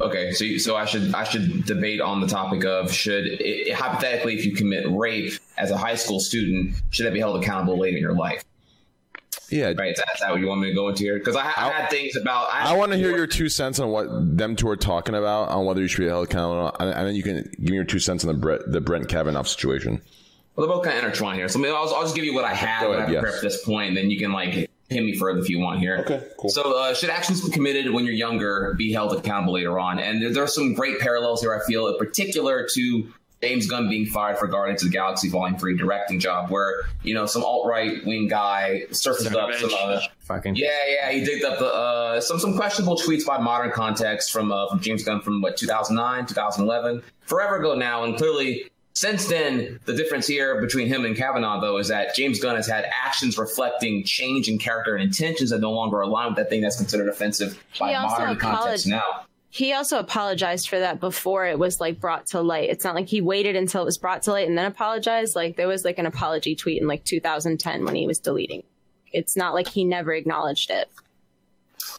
Okay, 0.00 0.30
so 0.32 0.44
you- 0.44 0.58
so 0.60 0.76
I 0.76 0.84
should 0.84 1.12
I 1.14 1.24
should 1.24 1.64
debate 1.64 2.00
on 2.00 2.20
the 2.20 2.26
topic 2.28 2.64
of 2.64 2.92
should 2.92 3.26
i 3.42 3.72
hypothetically 3.74 4.34
if 4.38 4.44
you 4.46 4.54
commit 4.54 4.86
rape 4.90 5.32
as 5.56 5.70
a 5.72 5.76
high 5.76 5.96
school 5.96 6.20
student 6.20 6.76
should 6.90 7.04
that 7.06 7.12
be 7.12 7.18
held 7.18 7.42
accountable 7.42 7.78
later 7.78 7.96
in 7.96 8.02
your 8.02 8.14
life? 8.14 8.44
Yeah, 9.50 9.72
right. 9.76 9.92
Is 9.92 10.02
that, 10.20 10.30
what 10.30 10.40
you 10.40 10.46
want 10.46 10.60
me 10.60 10.68
to 10.68 10.74
go 10.74 10.88
into 10.88 11.04
here? 11.04 11.18
Because 11.18 11.36
I, 11.36 11.44
I 11.44 11.70
had 11.70 11.90
things 11.90 12.16
about 12.16 12.48
I 12.52 12.76
want 12.76 12.92
to 12.92 12.98
hear 12.98 13.16
your 13.16 13.26
two 13.26 13.48
cents 13.48 13.78
on 13.78 13.88
what 13.88 14.06
them 14.10 14.56
two 14.56 14.68
are 14.68 14.76
talking 14.76 15.14
about 15.14 15.48
on 15.48 15.64
whether 15.64 15.80
you 15.80 15.88
should 15.88 16.02
be 16.02 16.08
held 16.08 16.26
accountable, 16.26 16.74
and, 16.78 16.90
and 16.90 17.06
then 17.06 17.14
you 17.14 17.22
can 17.22 17.42
give 17.58 17.70
me 17.70 17.76
your 17.76 17.84
two 17.84 17.98
cents 17.98 18.24
on 18.24 18.28
the 18.28 18.38
Brett, 18.38 18.60
the 18.70 18.80
Brent 18.80 19.08
Kavanaugh 19.08 19.42
situation. 19.44 20.02
Well, 20.54 20.66
they're 20.66 20.76
both 20.76 20.84
kind 20.84 20.98
of 20.98 21.04
intertwined 21.04 21.38
here. 21.38 21.48
So 21.48 21.60
I 21.60 21.62
mean, 21.62 21.72
I'll, 21.72 21.94
I'll 21.94 22.02
just 22.02 22.14
give 22.14 22.24
you 22.24 22.34
what 22.34 22.44
I 22.44 22.52
have, 22.54 22.82
Go 22.82 22.92
ahead, 22.92 23.12
yes. 23.12 23.24
prepped 23.24 23.36
at 23.36 23.42
this 23.42 23.64
point, 23.64 23.88
and 23.88 23.96
then 23.96 24.10
you 24.10 24.18
can 24.18 24.32
like 24.32 24.68
hit 24.88 25.04
me 25.04 25.16
further 25.16 25.38
if 25.40 25.48
you 25.48 25.60
want 25.60 25.80
here. 25.80 25.98
Okay, 25.98 26.22
cool. 26.38 26.50
So, 26.50 26.76
uh, 26.76 26.94
should 26.94 27.10
actions 27.10 27.44
be 27.44 27.50
committed 27.50 27.92
when 27.92 28.04
you're 28.04 28.14
younger 28.14 28.74
be 28.76 28.92
held 28.92 29.12
accountable 29.12 29.54
later 29.54 29.78
on? 29.78 29.98
And 29.98 30.22
there, 30.22 30.32
there 30.32 30.42
are 30.42 30.48
some 30.48 30.74
great 30.74 30.98
parallels 30.98 31.42
here. 31.42 31.54
I 31.54 31.64
feel, 31.66 31.88
in 31.88 31.96
particular 31.98 32.66
to 32.74 33.12
James 33.42 33.68
Gunn 33.68 33.88
being 33.88 34.06
fired 34.06 34.36
for 34.36 34.48
Guardians 34.48 34.82
of 34.82 34.90
the 34.90 34.92
Galaxy 34.92 35.28
Volume 35.28 35.58
Three 35.58 35.76
directing 35.76 36.18
job, 36.18 36.50
where 36.50 36.82
you 37.02 37.14
know 37.14 37.26
some 37.26 37.44
alt 37.44 37.68
right 37.68 38.04
wing 38.04 38.28
guy 38.28 38.82
surfaced 38.90 39.34
up 39.34 39.54
some. 39.54 39.70
Uh, 39.78 40.00
Fucking 40.20 40.56
yeah, 40.56 40.68
yeah, 40.88 41.10
he 41.10 41.24
digged 41.24 41.44
up 41.44 41.58
the 41.58 41.66
uh, 41.66 42.20
some 42.20 42.38
some 42.38 42.56
questionable 42.56 42.96
tweets 42.96 43.24
by 43.24 43.38
Modern 43.38 43.70
Context 43.70 44.32
from 44.32 44.50
uh, 44.50 44.68
from 44.68 44.80
James 44.80 45.04
Gunn 45.04 45.20
from 45.20 45.40
what 45.40 45.56
2009, 45.56 46.26
2011, 46.26 47.02
forever 47.22 47.56
ago 47.56 47.74
now, 47.74 48.04
and 48.04 48.16
clearly 48.16 48.70
since 48.98 49.26
then 49.26 49.78
the 49.84 49.94
difference 49.94 50.26
here 50.26 50.60
between 50.60 50.88
him 50.88 51.04
and 51.04 51.16
Kavanaugh 51.16 51.60
though 51.60 51.78
is 51.78 51.86
that 51.86 52.16
James 52.16 52.40
Gunn 52.40 52.56
has 52.56 52.66
had 52.66 52.84
actions 52.92 53.38
reflecting 53.38 54.02
change 54.02 54.48
in 54.48 54.58
character 54.58 54.96
and 54.96 55.04
intentions 55.04 55.50
that 55.50 55.60
no 55.60 55.70
longer 55.70 56.00
align 56.00 56.30
with 56.30 56.36
that 56.36 56.50
thing 56.50 56.60
that's 56.60 56.76
considered 56.76 57.08
offensive 57.08 57.62
by 57.78 57.90
He 57.90 57.94
also 57.94 58.18
modern 58.18 58.36
context 58.36 58.88
now. 58.88 59.24
He 59.50 59.72
also 59.72 59.98
apologized 59.98 60.68
for 60.68 60.78
that 60.78 61.00
before 61.00 61.46
it 61.46 61.58
was 61.58 61.80
like 61.80 62.00
brought 62.00 62.26
to 62.28 62.40
light. 62.40 62.68
It's 62.68 62.84
not 62.84 62.94
like 62.94 63.08
he 63.08 63.20
waited 63.20 63.56
until 63.56 63.82
it 63.82 63.86
was 63.86 63.98
brought 63.98 64.22
to 64.22 64.32
light 64.32 64.46
and 64.46 64.58
then 64.58 64.66
apologized. 64.66 65.34
Like 65.34 65.56
there 65.56 65.68
was 65.68 65.84
like 65.84 65.98
an 65.98 66.06
apology 66.06 66.54
tweet 66.54 66.80
in 66.80 66.86
like 66.86 67.04
2010 67.04 67.84
when 67.84 67.94
he 67.94 68.06
was 68.06 68.18
deleting. 68.18 68.62
It's 69.10 69.36
not 69.36 69.54
like 69.54 69.68
he 69.68 69.84
never 69.84 70.12
acknowledged 70.12 70.70
it. 70.70 70.90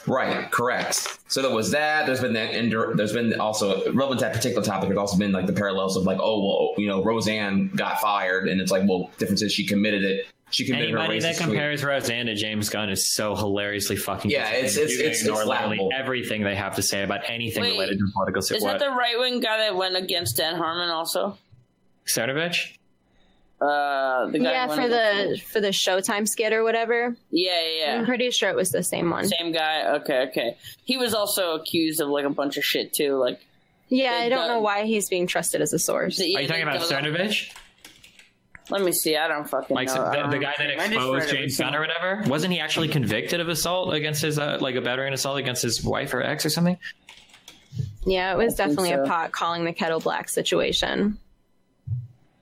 Right, 0.08 0.50
correct. 0.52 1.20
So 1.28 1.42
there 1.42 1.54
was 1.54 1.72
that. 1.72 2.06
There's 2.06 2.22
been 2.22 2.34
that. 2.34 2.52
Indir- 2.52 2.96
there's 2.96 3.14
been 3.14 3.40
also 3.40 3.92
relevant 3.94 4.20
to 4.22 4.26
that 4.26 4.34
particular 4.34 4.64
topic. 4.64 4.90
There's 4.90 4.98
also 5.00 5.18
been 5.18 5.32
like 5.32 5.46
the 5.46 5.54
parallels 5.54 5.98
of 5.98 6.04
like, 6.04 6.18
oh 6.22 6.44
well, 6.46 6.74
you 6.82 6.88
know, 6.88 7.04
Roseanne 7.04 7.70
got 7.76 8.00
fired, 8.00 8.48
and 8.48 8.60
it's 8.62 8.72
like, 8.72 8.88
well, 8.88 9.12
difference 9.18 9.42
is 9.42 9.52
she 9.54 9.66
committed 9.66 10.04
it. 10.04 10.26
She 10.52 10.66
committed 10.66 10.90
her. 10.92 10.98
Anybody 10.98 11.20
that 11.20 11.36
racist 11.36 11.38
tweet. 11.38 11.48
compares 11.50 11.84
Roseanne 11.84 12.26
to 12.26 12.34
James 12.36 12.70
Gunn 12.70 12.90
is 12.90 13.08
so 13.14 13.36
hilariously 13.36 13.96
fucking. 13.98 14.32
Yeah, 14.32 14.50
it's- 14.50 14.78
it's- 14.78 14.94
You 14.94 15.00
it's- 15.02 15.22
ignore 15.22 15.42
it's 15.42 15.48
literally 15.48 15.78
laughable. 15.78 15.92
everything 15.96 16.44
they 16.44 16.56
have 16.56 16.76
to 16.78 16.82
say 16.82 17.04
about 17.04 17.22
anything 17.30 17.62
Wait, 17.62 17.72
related 17.74 18.00
to 18.00 18.06
political 18.16 18.40
Is 18.40 18.48
situation. 18.48 18.68
that 18.68 18.80
the 18.80 18.90
right 18.96 19.20
wing 19.20 19.42
guy 19.42 19.58
that 19.60 19.76
went 19.76 19.96
against 19.96 20.38
Dan 20.38 20.56
Harmon 20.56 20.90
also? 20.90 21.38
Cernovich? 22.08 22.78
Uh, 23.62 24.28
the 24.28 24.40
guy 24.40 24.52
yeah, 24.52 24.68
for 24.68 24.88
the 24.88 25.22
against- 25.24 25.44
for 25.44 25.60
the 25.60 25.68
Showtime 25.70 26.28
skit 26.28 26.54
or 26.54 26.64
whatever. 26.64 27.16
Yeah, 27.30 27.62
yeah, 27.62 27.86
yeah. 27.86 28.00
I'm 28.00 28.06
pretty 28.06 28.32
sure 28.32 28.50
it 28.50 28.56
was 28.56 28.70
the 28.72 28.84
same 28.84 29.10
one. 29.10 29.26
Same 29.28 29.52
guy. 29.52 29.96
Okay, 29.98 30.28
okay. 30.30 30.58
He 30.86 30.96
was 30.98 31.14
also 31.14 31.56
accused 31.56 32.00
of 32.00 32.08
like 32.08 32.24
a 32.26 32.30
bunch 32.30 32.56
of 32.58 32.64
shit 32.64 32.94
too. 32.94 33.18
Like, 33.18 33.42
Yeah, 33.90 34.14
I 34.14 34.30
don't 34.30 34.48
know 34.48 34.60
why 34.62 34.86
he's 34.86 35.10
being 35.10 35.28
trusted 35.28 35.62
as 35.62 35.74
a 35.74 35.80
source. 35.80 36.20
Are 36.22 36.24
you 36.24 36.48
talking 36.48 36.64
about 36.64 36.80
Cernovich? 36.82 37.52
Let 38.70 38.82
me 38.84 38.92
see. 38.92 39.18
I 39.18 39.28
don't 39.28 39.50
fucking 39.50 39.76
Like 39.76 39.88
know. 39.88 40.10
the, 40.12 40.28
the 40.30 40.38
guy 40.40 40.54
that 40.58 40.70
exposed 40.70 41.30
James 41.30 41.42
recently. 41.42 41.72
Gunn 41.72 41.76
or 41.76 41.82
whatever? 41.82 42.30
Wasn't 42.30 42.54
he 42.54 42.60
actually 42.60 42.88
convicted 42.88 43.40
of 43.42 43.50
assault 43.50 43.94
against 43.94 44.22
his 44.22 44.38
uh, 44.38 44.60
like 44.62 44.76
a 44.76 44.82
veteran 44.82 45.12
assault 45.12 45.40
against 45.40 45.64
his 45.64 45.84
wife 45.84 46.14
or 46.14 46.22
ex 46.22 46.46
or 46.46 46.50
something? 46.50 46.78
Yeah, 48.06 48.32
it 48.34 48.38
was 48.38 48.54
I 48.60 48.68
definitely 48.68 48.92
so. 48.92 49.04
a 49.04 49.08
pot 49.08 49.32
calling 49.32 49.66
the 49.66 49.74
kettle 49.74 50.00
black 50.00 50.30
situation. 50.30 51.18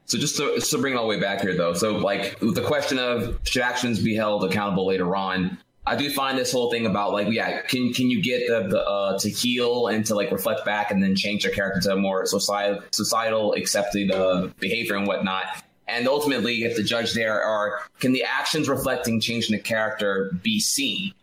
So 0.07 0.17
just 0.17 0.37
to, 0.37 0.55
just 0.55 0.71
to 0.71 0.77
bring 0.77 0.93
it 0.93 0.95
all 0.95 1.03
the 1.03 1.09
way 1.09 1.19
back 1.19 1.41
here, 1.41 1.55
though. 1.55 1.73
So 1.73 1.97
like 1.97 2.39
the 2.39 2.63
question 2.65 2.97
of 2.97 3.37
should 3.43 3.61
actions 3.61 3.99
be 3.99 4.15
held 4.15 4.43
accountable 4.43 4.87
later 4.87 5.15
on? 5.15 5.57
I 5.85 5.95
do 5.95 6.09
find 6.09 6.37
this 6.37 6.51
whole 6.51 6.71
thing 6.71 6.85
about 6.85 7.13
like, 7.13 7.29
yeah, 7.29 7.61
can 7.61 7.93
can 7.93 8.09
you 8.09 8.21
get 8.21 8.47
the, 8.47 8.67
the 8.67 8.81
uh, 8.85 9.19
to 9.19 9.29
heal 9.29 9.87
and 9.87 10.05
to 10.05 10.15
like 10.15 10.31
reflect 10.31 10.65
back 10.65 10.91
and 10.91 11.01
then 11.01 11.15
change 11.15 11.43
their 11.43 11.51
character 11.51 11.81
to 11.81 11.93
a 11.93 11.95
more 11.95 12.25
societal 12.25 12.83
societal 12.91 13.53
accepted 13.53 14.11
uh, 14.11 14.49
behavior 14.59 14.95
and 14.95 15.07
whatnot? 15.07 15.45
And 15.89 16.07
ultimately, 16.07 16.63
if 16.63 16.75
the 16.75 16.83
judge 16.83 17.13
there 17.13 17.41
are, 17.41 17.79
can 17.99 18.11
the 18.11 18.23
actions 18.23 18.67
reflecting 18.67 19.21
change 19.21 19.49
in 19.49 19.55
the 19.55 19.61
character 19.61 20.31
be 20.41 20.59
seen? 20.59 21.13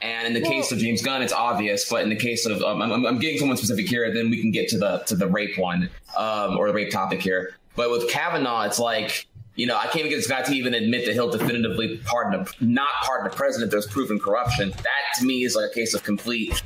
And 0.00 0.26
in 0.26 0.34
the 0.34 0.48
case 0.48 0.70
of 0.70 0.78
James 0.78 1.02
Gunn, 1.02 1.22
it's 1.22 1.32
obvious. 1.32 1.88
But 1.88 2.02
in 2.02 2.08
the 2.08 2.16
case 2.16 2.44
of, 2.46 2.60
um, 2.62 2.82
I'm, 2.82 3.06
I'm 3.06 3.18
getting 3.18 3.38
someone 3.38 3.56
specific 3.56 3.88
here. 3.88 4.12
Then 4.12 4.30
we 4.30 4.40
can 4.40 4.50
get 4.50 4.68
to 4.70 4.78
the 4.78 4.98
to 5.06 5.16
the 5.16 5.26
rape 5.26 5.58
one 5.58 5.90
um, 6.16 6.56
or 6.56 6.68
the 6.68 6.74
rape 6.74 6.90
topic 6.90 7.22
here. 7.22 7.54
But 7.76 7.90
with 7.90 8.08
Kavanaugh, 8.08 8.62
it's 8.62 8.78
like 8.78 9.26
you 9.54 9.66
know 9.66 9.76
I 9.76 9.84
can't 9.84 9.96
even 9.96 10.10
get 10.10 10.16
this 10.16 10.28
guy 10.28 10.42
to 10.42 10.52
even 10.52 10.74
admit 10.74 11.06
that 11.06 11.14
he'll 11.14 11.30
definitively 11.30 11.98
pardon 12.04 12.40
a, 12.40 12.64
not 12.64 12.90
pardon 13.02 13.30
the 13.30 13.36
president. 13.36 13.70
There's 13.70 13.86
proven 13.86 14.18
corruption. 14.18 14.70
That 14.70 15.18
to 15.18 15.24
me 15.24 15.44
is 15.44 15.54
like 15.54 15.70
a 15.70 15.74
case 15.74 15.94
of 15.94 16.02
complete 16.02 16.62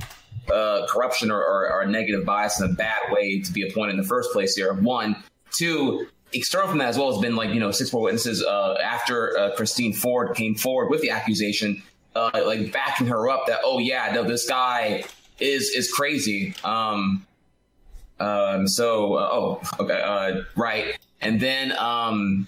uh, 0.53 0.87
corruption 0.89 1.31
or, 1.31 1.43
or, 1.43 1.73
or 1.73 1.87
negative 1.87 2.25
bias 2.25 2.61
and 2.61 2.71
a 2.71 2.75
bad 2.75 3.11
way 3.11 3.41
to 3.41 3.53
be 3.53 3.69
appointed 3.69 3.93
in 3.93 3.97
the 3.99 4.07
first 4.07 4.33
place 4.33 4.55
here. 4.55 4.73
One, 4.73 5.17
two. 5.53 6.07
External 6.33 6.67
from 6.69 6.79
that 6.79 6.89
as 6.89 6.99
well 6.99 7.13
has 7.13 7.23
been 7.23 7.37
like 7.37 7.51
you 7.51 7.61
know 7.61 7.71
six 7.71 7.93
more 7.93 8.03
witnesses 8.03 8.43
uh, 8.43 8.77
after 8.83 9.39
uh, 9.39 9.55
Christine 9.55 9.93
Ford 9.93 10.37
came 10.37 10.57
forward 10.57 10.91
with 10.91 11.01
the 11.01 11.11
accusation, 11.11 11.83
uh, 12.17 12.31
like 12.45 12.73
backing 12.73 13.07
her 13.07 13.31
up 13.31 13.47
that 13.47 13.61
oh 13.65 13.79
yeah 13.79 14.11
no 14.13 14.25
this 14.25 14.47
guy 14.47 15.05
is 15.39 15.71
is 15.71 15.91
crazy. 15.91 16.55
Um, 16.65 17.26
um, 18.21 18.67
so 18.67 19.15
uh, 19.15 19.29
oh 19.33 19.61
okay 19.81 20.01
uh, 20.01 20.43
right 20.57 20.99
and 21.21 21.41
then 21.41 21.73
um, 21.79 22.47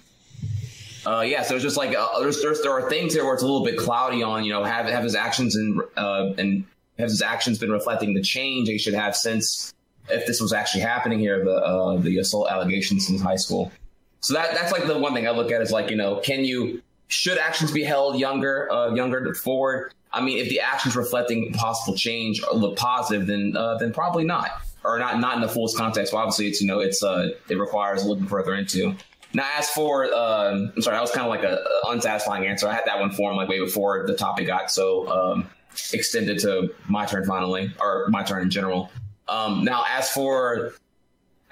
uh, 1.06 1.20
yeah, 1.20 1.42
so 1.42 1.54
it's 1.54 1.62
just 1.62 1.76
like 1.76 1.96
uh, 1.96 2.20
there's, 2.20 2.42
there's 2.42 2.60
there 2.60 2.72
are 2.72 2.88
things 2.90 3.14
here 3.14 3.24
where 3.24 3.32
it's 3.32 3.42
a 3.42 3.46
little 3.46 3.64
bit 3.64 3.78
cloudy 3.78 4.22
on 4.22 4.44
you 4.44 4.52
know 4.52 4.64
have 4.64 4.86
have 4.86 5.04
his 5.04 5.14
actions 5.14 5.56
and 5.56 5.80
uh, 5.96 6.32
and 6.36 6.64
have 6.98 7.08
his 7.08 7.22
actions 7.22 7.58
been 7.58 7.70
reflecting 7.70 8.12
the 8.12 8.20
change 8.20 8.68
he 8.68 8.76
should 8.76 8.94
have 8.94 9.16
since 9.16 9.72
if 10.10 10.26
this 10.26 10.40
was 10.40 10.52
actually 10.52 10.80
happening 10.80 11.18
here 11.18 11.42
the 11.44 11.54
uh, 11.54 11.96
the 11.96 12.18
assault 12.18 12.50
allegations 12.50 13.08
in 13.08 13.18
high 13.18 13.36
school. 13.36 13.72
So 14.20 14.34
that 14.34 14.52
that's 14.52 14.72
like 14.72 14.86
the 14.86 14.98
one 14.98 15.14
thing 15.14 15.26
I 15.26 15.30
look 15.30 15.50
at 15.50 15.62
is 15.62 15.70
like 15.70 15.88
you 15.88 15.96
know 15.96 16.16
can 16.16 16.44
you 16.44 16.82
should 17.06 17.38
actions 17.38 17.72
be 17.72 17.84
held 17.84 18.18
younger 18.18 18.70
uh, 18.70 18.92
younger 18.94 19.34
forward? 19.34 19.94
I 20.12 20.20
mean, 20.20 20.38
if 20.38 20.48
the 20.48 20.60
actions 20.60 20.96
reflecting 20.96 21.52
possible 21.52 21.96
change 21.96 22.42
look 22.52 22.76
positive, 22.76 23.26
then 23.26 23.56
uh, 23.56 23.78
then 23.78 23.92
probably 23.92 24.24
not, 24.24 24.50
or 24.84 24.98
not 24.98 25.20
not 25.20 25.36
in 25.36 25.42
the 25.42 25.48
fullest 25.48 25.76
context. 25.76 26.12
But 26.12 26.18
obviously, 26.18 26.48
it's 26.48 26.60
you 26.60 26.66
know 26.66 26.80
it's 26.80 27.02
uh, 27.02 27.30
it 27.48 27.58
requires 27.58 28.04
looking 28.04 28.26
further 28.26 28.54
into. 28.54 28.94
Now, 29.34 29.46
as 29.58 29.68
for, 29.68 30.06
um, 30.14 30.72
I'm 30.74 30.80
sorry, 30.80 30.96
that 30.96 31.02
was 31.02 31.10
kind 31.10 31.26
of 31.26 31.30
like 31.30 31.44
a, 31.44 31.62
a 31.86 31.90
unsatisfying 31.90 32.46
answer. 32.46 32.66
I 32.66 32.72
had 32.72 32.84
that 32.86 32.98
one 32.98 33.12
form 33.12 33.36
like 33.36 33.48
way 33.48 33.58
before 33.58 34.06
the 34.06 34.14
topic 34.14 34.46
got 34.46 34.70
so 34.70 35.06
um, 35.10 35.50
extended 35.92 36.38
to 36.40 36.74
my 36.88 37.04
turn 37.04 37.26
finally, 37.26 37.70
or 37.78 38.06
my 38.08 38.22
turn 38.22 38.42
in 38.42 38.50
general. 38.50 38.90
Um, 39.28 39.64
now, 39.64 39.84
as 39.90 40.10
for 40.10 40.72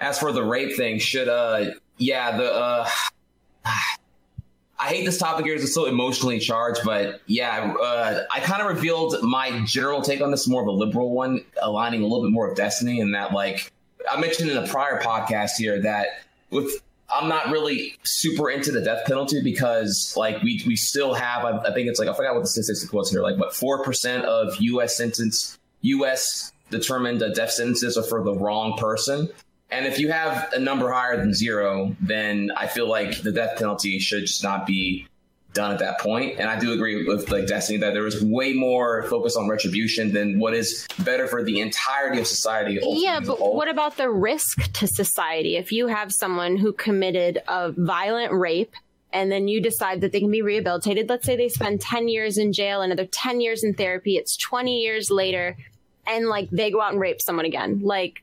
as 0.01 0.19
for 0.19 0.33
the 0.33 0.43
rape 0.43 0.77
thing, 0.77 0.99
should 0.99 1.29
uh, 1.29 1.73
yeah, 1.99 2.37
the 2.37 2.51
uh, 2.53 2.89
I 4.79 4.89
hate 4.89 5.07
this 5.07 5.19
topic 5.19 5.47
here; 5.47 5.55
it's 5.55 5.75
so 5.75 5.87
emotionally 5.87 6.39
charged. 6.39 6.81
But 6.85 7.23
yeah, 7.27 7.75
uh, 7.81 8.25
I 8.33 8.41
kind 8.41 8.61
of 8.61 8.69
revealed 8.69 9.23
my 9.23 9.61
general 9.65 10.03
take 10.03 10.21
on 10.21 10.31
this, 10.31 10.47
more 10.47 10.63
of 10.63 10.69
a 10.69 10.73
liberal 10.73 11.11
one, 11.13 11.45
aligning 11.63 12.03
a 12.03 12.07
little 12.07 12.23
bit 12.23 12.33
more 12.33 12.49
with 12.49 12.57
Destiny, 12.57 13.01
and 13.01 13.15
that 13.15 13.33
like 13.33 13.73
I 14.11 14.21
mentioned 14.21 14.51
in 14.51 14.57
a 14.57 14.67
prior 14.67 15.01
podcast 15.01 15.53
here 15.59 15.81
that 15.83 16.09
with 16.51 16.83
I'm 17.15 17.29
not 17.29 17.51
really 17.51 17.97
super 18.03 18.51
into 18.51 18.73
the 18.73 18.81
death 18.81 19.07
penalty 19.07 19.43
because 19.43 20.15
like 20.17 20.43
we 20.43 20.63
we 20.67 20.77
still 20.77 21.15
have 21.15 21.45
I, 21.45 21.59
I 21.59 21.73
think 21.73 21.89
it's 21.89 21.99
like 21.99 22.09
I 22.09 22.15
forgot 22.15 22.35
what 22.35 22.43
the 22.43 22.49
statistic 22.49 22.93
was 22.93 23.11
here 23.11 23.23
like 23.23 23.39
what 23.39 23.55
four 23.55 23.83
percent 23.83 24.25
of 24.25 24.57
U.S. 24.61 24.97
sentence 24.97 25.59
U.S. 25.83 26.53
determined 26.71 27.23
uh, 27.23 27.33
death 27.33 27.53
sentences 27.53 27.97
are 27.97 28.03
for 28.03 28.23
the 28.25 28.35
wrong 28.35 28.77
person. 28.77 29.29
And 29.71 29.87
if 29.87 29.99
you 29.99 30.11
have 30.13 30.53
a 30.53 30.61
number 30.61 30.93
higher 30.93 31.17
than 31.17 31.35
zero, 31.35 31.97
then 32.01 32.51
I 32.57 32.67
feel 32.67 32.89
like 32.89 33.23
the 33.23 33.33
death 33.33 33.59
penalty 33.59 33.99
should 33.99 34.27
just 34.27 34.43
not 34.43 34.67
be 34.67 35.09
done 35.57 35.73
at 35.73 35.79
that 35.81 35.99
point. 35.99 36.39
And 36.39 36.49
I 36.49 36.59
do 36.59 36.73
agree 36.73 37.05
with 37.05 37.31
like 37.31 37.47
Destiny 37.47 37.79
that 37.79 37.95
there 37.95 38.03
was 38.03 38.23
way 38.23 38.53
more 38.53 39.03
focus 39.05 39.37
on 39.37 39.49
retribution 39.49 40.13
than 40.13 40.39
what 40.39 40.55
is 40.55 40.87
better 41.01 41.27
for 41.27 41.43
the 41.43 41.61
entirety 41.61 42.21
of 42.21 42.27
society. 42.27 42.75
Yeah, 42.75 42.85
ultimately 42.85 43.09
as 43.09 43.29
a 43.29 43.33
but 43.33 43.55
what 43.55 43.69
about 43.69 43.97
the 43.97 44.11
risk 44.11 44.71
to 44.75 44.87
society? 44.87 45.57
If 45.57 45.73
you 45.73 45.89
have 45.89 46.13
someone 46.13 46.57
who 46.57 46.73
committed 46.73 47.43
a 47.49 47.73
violent 47.73 48.33
rape 48.33 48.75
and 49.13 49.33
then 49.33 49.49
you 49.49 49.61
decide 49.61 50.03
that 50.03 50.13
they 50.13 50.21
can 50.21 50.31
be 50.31 50.43
rehabilitated, 50.43 51.09
let's 51.09 51.25
say 51.25 51.37
they 51.37 51.49
spend 51.49 51.81
10 51.81 52.09
years 52.09 52.39
in 52.39 52.53
jail, 52.53 52.83
another 52.83 53.07
10 53.07 53.41
years 53.41 53.65
in 53.65 53.75
therapy, 53.75 54.17
it's 54.17 54.37
20 54.37 54.79
years 54.79 55.11
later, 55.11 55.57
and 56.07 56.29
like 56.29 56.51
they 56.51 56.71
go 56.71 56.81
out 56.81 56.93
and 56.93 57.01
rape 57.01 57.21
someone 57.21 57.47
again. 57.47 57.81
Like, 57.83 58.23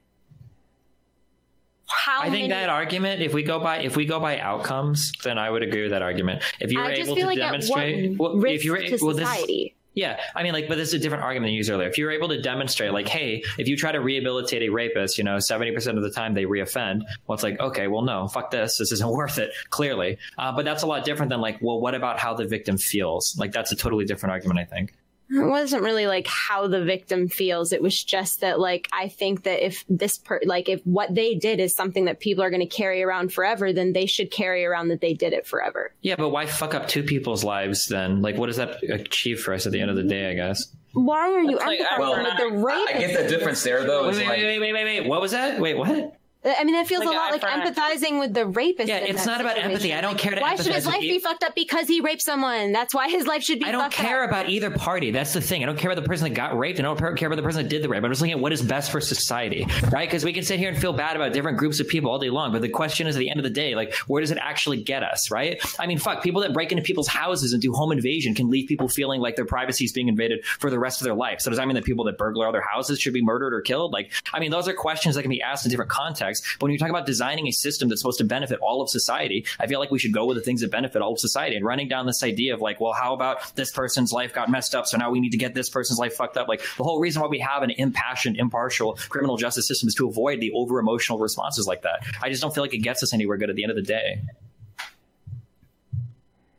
how 1.93 2.21
I 2.21 2.29
think 2.29 2.49
many- 2.49 2.49
that 2.49 2.69
argument, 2.69 3.21
if 3.21 3.33
we 3.33 3.43
go 3.43 3.59
by 3.59 3.79
if 3.79 3.95
we 3.95 4.05
go 4.05 4.19
by 4.19 4.39
outcomes, 4.39 5.11
then 5.23 5.37
I 5.37 5.49
would 5.49 5.63
agree 5.63 5.83
with 5.83 5.91
that 5.91 6.01
argument. 6.01 6.43
If 6.59 6.71
you 6.71 6.79
were 6.79 6.89
able 6.89 7.15
to 7.15 7.25
like 7.25 7.37
demonstrate, 7.37 8.17
well, 8.17 8.43
if 8.45 8.65
you 8.65 8.71
were 8.71 8.81
to 8.81 8.97
well, 9.01 9.15
this, 9.15 9.73
yeah, 9.95 10.19
I 10.35 10.41
mean, 10.41 10.53
like, 10.53 10.67
but 10.67 10.75
this 10.75 10.87
is 10.89 10.95
a 10.95 10.99
different 10.99 11.23
argument 11.23 11.49
than 11.49 11.53
you 11.53 11.57
used 11.57 11.69
earlier. 11.69 11.87
If 11.87 11.99
you're 11.99 12.11
able 12.11 12.29
to 12.29 12.41
demonstrate, 12.41 12.93
like, 12.93 13.07
hey, 13.07 13.43
if 13.59 13.67
you 13.67 13.77
try 13.77 13.91
to 13.91 13.99
rehabilitate 13.99 14.63
a 14.63 14.69
rapist, 14.69 15.19
you 15.19 15.23
know, 15.23 15.37
seventy 15.37 15.71
percent 15.71 15.97
of 15.97 16.03
the 16.03 16.09
time 16.09 16.33
they 16.33 16.45
reoffend. 16.45 17.01
Well, 17.27 17.35
it's 17.35 17.43
like, 17.43 17.59
okay, 17.59 17.87
well, 17.87 18.01
no, 18.01 18.27
fuck 18.27 18.49
this. 18.49 18.77
This 18.77 18.91
isn't 18.91 19.09
worth 19.11 19.37
it. 19.37 19.51
Clearly, 19.69 20.17
uh, 20.37 20.51
but 20.51 20.65
that's 20.65 20.83
a 20.83 20.87
lot 20.87 21.05
different 21.05 21.29
than 21.29 21.41
like, 21.41 21.59
well, 21.61 21.79
what 21.79 21.93
about 21.93 22.19
how 22.19 22.33
the 22.33 22.45
victim 22.45 22.77
feels? 22.77 23.35
Like, 23.37 23.51
that's 23.51 23.71
a 23.71 23.75
totally 23.75 24.05
different 24.05 24.31
argument. 24.31 24.59
I 24.59 24.65
think. 24.65 24.93
It 25.33 25.45
wasn't 25.45 25.83
really 25.83 26.05
like 26.07 26.27
how 26.27 26.67
the 26.67 26.83
victim 26.83 27.27
feels. 27.27 27.73
It 27.73 27.81
was 27.81 28.03
just 28.03 28.41
that 28.41 28.59
like 28.59 28.87
I 28.93 29.07
think 29.07 29.43
that 29.43 29.65
if 29.65 29.83
this 29.89 30.17
per 30.17 30.39
like 30.45 30.69
if 30.69 30.81
what 30.85 31.13
they 31.13 31.35
did 31.35 31.59
is 31.59 31.75
something 31.75 32.05
that 32.05 32.19
people 32.19 32.43
are 32.43 32.49
going 32.49 32.67
to 32.67 32.75
carry 32.75 33.01
around 33.03 33.33
forever, 33.33 33.73
then 33.73 33.93
they 33.93 34.05
should 34.05 34.31
carry 34.31 34.63
around 34.65 34.89
that 34.89 35.01
they 35.01 35.13
did 35.13 35.33
it 35.33 35.47
forever. 35.47 35.93
Yeah, 36.01 36.15
but 36.17 36.29
why 36.29 36.45
fuck 36.45 36.73
up 36.75 36.87
two 36.87 37.03
people's 37.03 37.43
lives 37.43 37.87
then? 37.87 38.21
Like, 38.21 38.37
what 38.37 38.47
does 38.47 38.57
that 38.57 38.83
achieve 38.83 39.41
for 39.41 39.53
us 39.53 39.65
at 39.65 39.71
the 39.71 39.81
end 39.81 39.89
of 39.89 39.95
the 39.97 40.03
day? 40.03 40.29
I 40.29 40.33
guess. 40.35 40.67
Why 40.93 41.31
are 41.31 41.41
you 41.41 41.57
like, 41.57 41.79
I- 41.81 41.99
Well, 41.99 42.21
with 42.21 42.37
the 42.37 42.51
rape? 42.57 42.87
I 42.89 42.99
get 42.99 43.19
the 43.19 43.27
difference 43.27 43.63
there 43.63 43.83
though. 43.83 44.07
Wait, 44.07 44.17
wait, 44.17 44.27
like, 44.27 44.37
wait, 44.37 44.59
wait, 44.59 44.73
wait, 44.73 44.73
wait, 44.73 44.99
wait. 45.01 45.09
What 45.09 45.21
was 45.21 45.31
that? 45.31 45.59
Wait, 45.59 45.75
what? 45.75 46.15
I 46.45 46.63
mean, 46.63 46.75
that 46.75 46.87
feels 46.87 47.05
Like 47.05 47.15
a 47.15 47.17
lot 47.17 47.31
like 47.31 47.41
empathizing 47.41 48.19
with 48.19 48.33
the 48.33 48.45
rapist. 48.45 48.89
Yeah, 48.89 48.97
it's 48.97 49.23
that 49.23 49.31
not 49.31 49.41
about 49.41 49.55
situation. 49.55 49.71
empathy. 49.71 49.93
I 49.93 50.01
don't 50.01 50.17
care 50.17 50.35
to 50.35 50.41
Why 50.41 50.55
should 50.55 50.67
his 50.67 50.85
with 50.85 50.93
life 50.93 51.01
be 51.01 51.19
fucked 51.19 51.43
up 51.43 51.55
because 51.55 51.87
he 51.87 52.01
raped 52.01 52.21
someone? 52.21 52.71
That's 52.73 52.93
why 52.93 53.09
his 53.09 53.25
life 53.25 53.43
should 53.43 53.59
be. 53.59 53.65
Fucked 53.65 53.75
up. 53.75 53.79
I 53.79 53.83
don't 53.83 53.93
fucked 53.93 54.07
care 54.07 54.23
up. 54.23 54.29
about 54.29 54.49
either 54.49 54.69
party. 54.69 55.11
That's 55.11 55.33
the 55.33 55.41
thing. 55.41 55.63
I 55.63 55.65
don't 55.65 55.77
care 55.77 55.91
about 55.91 56.01
the 56.01 56.07
person 56.07 56.25
that 56.25 56.35
got 56.35 56.57
raped. 56.57 56.79
I 56.79 56.83
don't 56.83 56.97
care 57.17 57.27
about 57.27 57.37
the 57.37 57.43
person 57.43 57.63
that 57.63 57.69
did 57.69 57.81
the 57.81 57.89
rape. 57.89 58.03
I'm 58.03 58.11
just 58.11 58.21
looking 58.21 58.33
at 58.33 58.39
what 58.39 58.51
is 58.51 58.61
best 58.61 58.91
for 58.91 58.99
society, 58.99 59.65
right? 59.89 60.07
Because 60.07 60.25
we 60.25 60.33
can 60.33 60.43
sit 60.43 60.59
here 60.59 60.69
and 60.69 60.77
feel 60.77 60.93
bad 60.93 61.15
about 61.15 61.31
different 61.33 61.57
groups 61.57 61.79
of 61.79 61.87
people 61.87 62.11
all 62.11 62.19
day 62.19 62.29
long, 62.29 62.51
but 62.51 62.61
the 62.61 62.69
question 62.69 63.07
is, 63.07 63.15
at 63.15 63.19
the 63.19 63.29
end 63.29 63.39
of 63.39 63.43
the 63.43 63.49
day, 63.49 63.75
like, 63.75 63.93
where 64.07 64.19
does 64.19 64.31
it 64.31 64.37
actually 64.41 64.81
get 64.81 65.03
us, 65.03 65.31
right? 65.31 65.61
I 65.79 65.87
mean, 65.87 65.97
fuck, 65.97 66.23
people 66.23 66.41
that 66.41 66.53
break 66.53 66.71
into 66.71 66.83
people's 66.83 67.07
houses 67.07 67.53
and 67.53 67.61
do 67.61 67.71
home 67.71 67.91
invasion 67.91 68.35
can 68.35 68.49
leave 68.49 68.67
people 68.67 68.89
feeling 68.89 69.21
like 69.21 69.35
their 69.35 69.45
privacy 69.45 69.85
is 69.85 69.93
being 69.93 70.09
invaded 70.09 70.45
for 70.45 70.69
the 70.69 70.79
rest 70.79 70.99
of 70.99 71.05
their 71.05 71.15
life. 71.15 71.39
So 71.39 71.49
does 71.49 71.57
that 71.57 71.67
mean 71.67 71.75
that 71.75 71.85
people 71.85 72.03
that 72.05 72.17
burglar 72.17 72.47
other 72.47 72.61
houses 72.61 72.99
should 72.99 73.13
be 73.13 73.21
murdered 73.21 73.53
or 73.53 73.61
killed? 73.61 73.93
Like, 73.93 74.11
I 74.33 74.39
mean, 74.39 74.51
those 74.51 74.67
are 74.67 74.73
questions 74.73 75.15
that 75.15 75.21
can 75.21 75.31
be 75.31 75.41
asked 75.41 75.65
in 75.65 75.69
different 75.69 75.91
contexts. 75.91 76.32
But 76.41 76.63
when 76.63 76.71
you're 76.71 76.79
talking 76.79 76.95
about 76.95 77.05
designing 77.05 77.47
a 77.47 77.51
system 77.51 77.89
that's 77.89 78.01
supposed 78.01 78.17
to 78.19 78.23
benefit 78.23 78.59
all 78.59 78.81
of 78.81 78.89
society, 78.89 79.45
I 79.59 79.67
feel 79.67 79.79
like 79.79 79.91
we 79.91 79.99
should 79.99 80.13
go 80.13 80.25
with 80.25 80.37
the 80.37 80.43
things 80.43 80.61
that 80.61 80.71
benefit 80.71 81.01
all 81.01 81.13
of 81.13 81.19
society 81.19 81.55
and 81.55 81.65
running 81.65 81.87
down 81.87 82.05
this 82.05 82.23
idea 82.23 82.53
of 82.53 82.61
like, 82.61 82.79
well, 82.79 82.93
how 82.93 83.13
about 83.13 83.55
this 83.55 83.71
person's 83.71 84.11
life 84.11 84.33
got 84.33 84.49
messed 84.49 84.75
up, 84.75 84.87
so 84.87 84.97
now 84.97 85.11
we 85.11 85.19
need 85.19 85.31
to 85.31 85.37
get 85.37 85.53
this 85.53 85.69
person's 85.69 85.99
life 85.99 86.15
fucked 86.15 86.37
up. 86.37 86.47
Like 86.47 86.61
the 86.77 86.83
whole 86.83 86.99
reason 86.99 87.21
why 87.21 87.27
we 87.27 87.39
have 87.39 87.63
an 87.63 87.71
impassioned, 87.71 88.37
impartial 88.37 88.93
criminal 89.09 89.37
justice 89.37 89.67
system 89.67 89.87
is 89.87 89.95
to 89.95 90.07
avoid 90.07 90.39
the 90.39 90.51
over 90.53 90.79
emotional 90.79 91.19
responses 91.19 91.67
like 91.67 91.81
that. 91.83 92.03
I 92.21 92.29
just 92.29 92.41
don't 92.41 92.53
feel 92.53 92.63
like 92.63 92.73
it 92.73 92.79
gets 92.79 93.03
us 93.03 93.13
anywhere 93.13 93.37
good 93.37 93.49
at 93.49 93.55
the 93.55 93.63
end 93.63 93.71
of 93.71 93.75
the 93.75 93.83
day. 93.83 94.21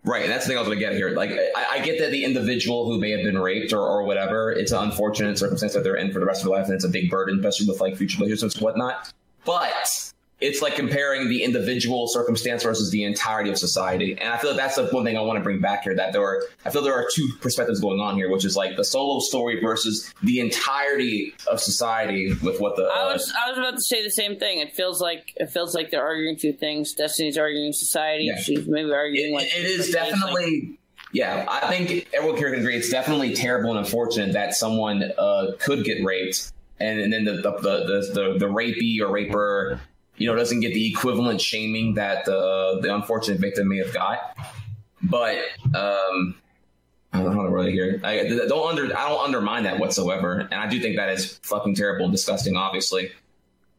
Right, 0.06 0.24
and 0.24 0.30
that's 0.30 0.44
the 0.44 0.50
thing 0.50 0.58
I 0.58 0.60
was 0.60 0.68
going 0.68 0.78
to 0.78 0.84
get 0.84 0.92
here. 0.92 1.10
Like, 1.10 1.30
I, 1.30 1.66
I 1.72 1.78
get 1.78 1.98
that 2.00 2.10
the 2.10 2.24
individual 2.24 2.84
who 2.84 3.00
may 3.00 3.10
have 3.12 3.22
been 3.22 3.38
raped 3.38 3.72
or, 3.72 3.80
or 3.80 4.02
whatever, 4.02 4.52
it's 4.52 4.70
an 4.70 4.82
unfortunate 4.82 5.38
circumstance 5.38 5.72
that 5.72 5.82
they're 5.82 5.96
in 5.96 6.12
for 6.12 6.20
the 6.20 6.26
rest 6.26 6.42
of 6.42 6.48
their 6.48 6.58
life, 6.58 6.66
and 6.66 6.74
it's 6.74 6.84
a 6.84 6.90
big 6.90 7.08
burden, 7.08 7.38
especially 7.38 7.68
with 7.68 7.80
like 7.80 7.96
future 7.96 8.18
relationships 8.18 8.56
and 8.56 8.62
whatnot. 8.62 9.10
But 9.44 10.12
it's 10.40 10.60
like 10.60 10.74
comparing 10.74 11.28
the 11.28 11.42
individual 11.42 12.06
circumstance 12.08 12.62
versus 12.64 12.90
the 12.90 13.04
entirety 13.04 13.50
of 13.50 13.58
society, 13.58 14.12
and 14.20 14.32
I 14.32 14.36
feel 14.36 14.50
like 14.50 14.58
that's 14.58 14.74
the 14.76 14.86
one 14.86 15.04
thing 15.04 15.16
I 15.16 15.20
want 15.20 15.38
to 15.38 15.42
bring 15.42 15.60
back 15.60 15.84
here. 15.84 15.94
That 15.94 16.12
there 16.12 16.22
are, 16.22 16.42
I 16.64 16.70
feel 16.70 16.82
there 16.82 16.94
are 16.94 17.08
two 17.12 17.28
perspectives 17.40 17.80
going 17.80 18.00
on 18.00 18.16
here, 18.16 18.30
which 18.30 18.44
is 18.44 18.56
like 18.56 18.76
the 18.76 18.84
solo 18.84 19.20
story 19.20 19.60
versus 19.60 20.12
the 20.22 20.40
entirety 20.40 21.34
of 21.46 21.60
society 21.60 22.34
with 22.42 22.60
what 22.60 22.76
the. 22.76 22.82
I 22.84 23.08
uh, 23.08 23.12
was 23.12 23.32
I 23.46 23.50
was 23.50 23.58
about 23.58 23.74
to 23.74 23.80
say 23.80 24.02
the 24.02 24.10
same 24.10 24.38
thing. 24.38 24.58
It 24.58 24.74
feels 24.74 25.00
like 25.00 25.32
it 25.36 25.50
feels 25.50 25.74
like 25.74 25.90
they're 25.90 26.04
arguing 26.04 26.36
two 26.36 26.52
things. 26.52 26.94
Destiny's 26.94 27.38
arguing 27.38 27.72
society. 27.72 28.24
Yeah. 28.24 28.40
She's 28.40 28.66
maybe 28.66 28.92
arguing 28.92 29.32
It- 29.32 29.34
like 29.34 29.46
it 29.46 29.64
is 29.64 29.94
like, 29.94 30.10
definitely 30.10 30.78
yeah 31.12 31.46
i 31.48 31.68
think 31.68 32.08
everyone 32.12 32.36
here 32.36 32.50
can 32.50 32.58
agree 32.58 32.76
it's 32.76 32.90
definitely 32.90 33.32
terrible 33.34 33.70
and 33.70 33.78
unfortunate 33.78 34.32
that 34.32 34.52
someone 34.52 35.12
uh, 35.16 35.52
could 35.60 35.84
get 35.84 36.04
raped 36.04 36.52
and, 36.80 37.00
and 37.00 37.12
then 37.12 37.24
the 37.24 37.32
the, 37.34 37.50
the, 37.60 38.10
the 38.12 38.38
the 38.38 38.46
rapey 38.46 39.00
or 39.00 39.10
raper 39.10 39.80
you 40.16 40.26
know 40.26 40.36
doesn't 40.36 40.60
get 40.60 40.74
the 40.74 40.90
equivalent 40.90 41.40
shaming 41.40 41.94
that 41.94 42.24
the 42.24 42.78
the 42.82 42.94
unfortunate 42.94 43.40
victim 43.40 43.68
may 43.68 43.78
have 43.78 43.92
got 43.92 44.36
but 45.02 45.38
um 45.74 46.34
I 47.14 47.18
don't 47.18 47.30
know 47.30 47.42
how 47.42 47.42
to 47.44 47.50
word 47.50 47.68
it 47.68 47.72
here. 47.72 48.00
I 48.02 48.24
don't 48.48 48.68
under 48.68 48.86
I 48.86 49.08
don't 49.08 49.24
undermine 49.24 49.62
that 49.62 49.78
whatsoever, 49.78 50.48
and 50.50 50.54
I 50.54 50.68
do 50.68 50.80
think 50.80 50.96
that 50.96 51.10
is 51.10 51.38
fucking 51.44 51.76
terrible 51.76 52.06
and 52.06 52.12
disgusting, 52.12 52.56
obviously. 52.56 53.12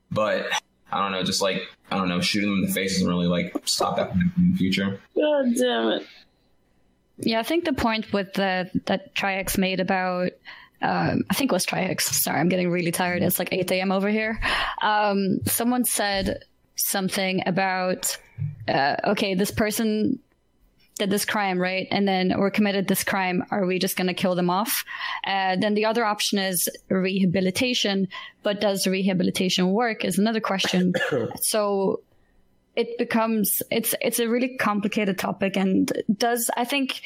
But 0.10 0.48
I 0.90 1.02
don't 1.02 1.12
know, 1.12 1.22
just 1.22 1.42
like 1.42 1.64
I 1.92 1.98
don't 1.98 2.08
know, 2.08 2.22
shooting 2.22 2.50
them 2.50 2.60
in 2.60 2.66
the 2.66 2.74
face 2.74 2.94
doesn't 2.94 3.08
really 3.08 3.28
like 3.28 3.54
stop 3.66 3.98
that 3.98 4.12
in 4.14 4.52
the 4.52 4.58
future. 4.58 5.02
God 5.18 5.54
damn 5.54 5.90
it. 5.90 6.08
Yeah, 7.18 7.40
I 7.42 7.44
think 7.44 7.66
the 7.66 7.74
point 7.74 8.14
with 8.14 8.34
the 8.34 8.70
that 8.86 9.14
Trihex 9.16 9.58
made 9.58 9.82
about 9.82 10.32
um, 10.86 11.24
I 11.30 11.34
think 11.34 11.52
it 11.52 11.54
was 11.54 11.66
Trihex. 11.66 12.02
Sorry, 12.02 12.40
I'm 12.40 12.50
getting 12.50 12.70
really 12.70 12.92
tired. 12.92 13.24
It's 13.24 13.40
like 13.40 13.50
8 13.52 13.72
a.m. 13.72 13.92
over 13.92 14.08
here. 14.08 14.40
Um, 14.82 15.40
someone 15.46 15.84
said 15.84 16.44
something 16.76 17.42
about 17.46 18.18
uh, 18.68 18.96
okay, 19.06 19.34
this 19.34 19.50
person 19.50 20.20
did 21.00 21.10
this 21.10 21.26
crime, 21.26 21.60
right? 21.60 21.88
And 21.90 22.08
then 22.08 22.34
or 22.34 22.52
committed 22.52 22.88
this 22.88 23.04
crime. 23.04 23.44
Are 23.50 23.66
we 23.66 23.80
just 23.80 23.98
going 23.98 24.08
to 24.08 24.14
kill 24.14 24.36
them 24.36 24.50
off? 24.50 24.86
Uh, 25.26 25.56
then 25.60 25.74
the 25.74 25.86
other 25.86 26.06
option 26.06 26.38
is 26.38 26.70
rehabilitation. 26.90 28.08
But 28.44 28.62
does 28.62 28.86
rehabilitation 28.86 29.72
work? 29.72 30.06
Is 30.06 30.20
another 30.20 30.40
question. 30.40 30.94
so 31.42 32.02
it 32.76 32.98
becomes 32.98 33.62
it's 33.72 33.96
it's 34.02 34.20
a 34.20 34.28
really 34.28 34.58
complicated 34.58 35.18
topic 35.18 35.56
and 35.58 35.92
does 36.16 36.50
I 36.56 36.66
think 36.66 37.02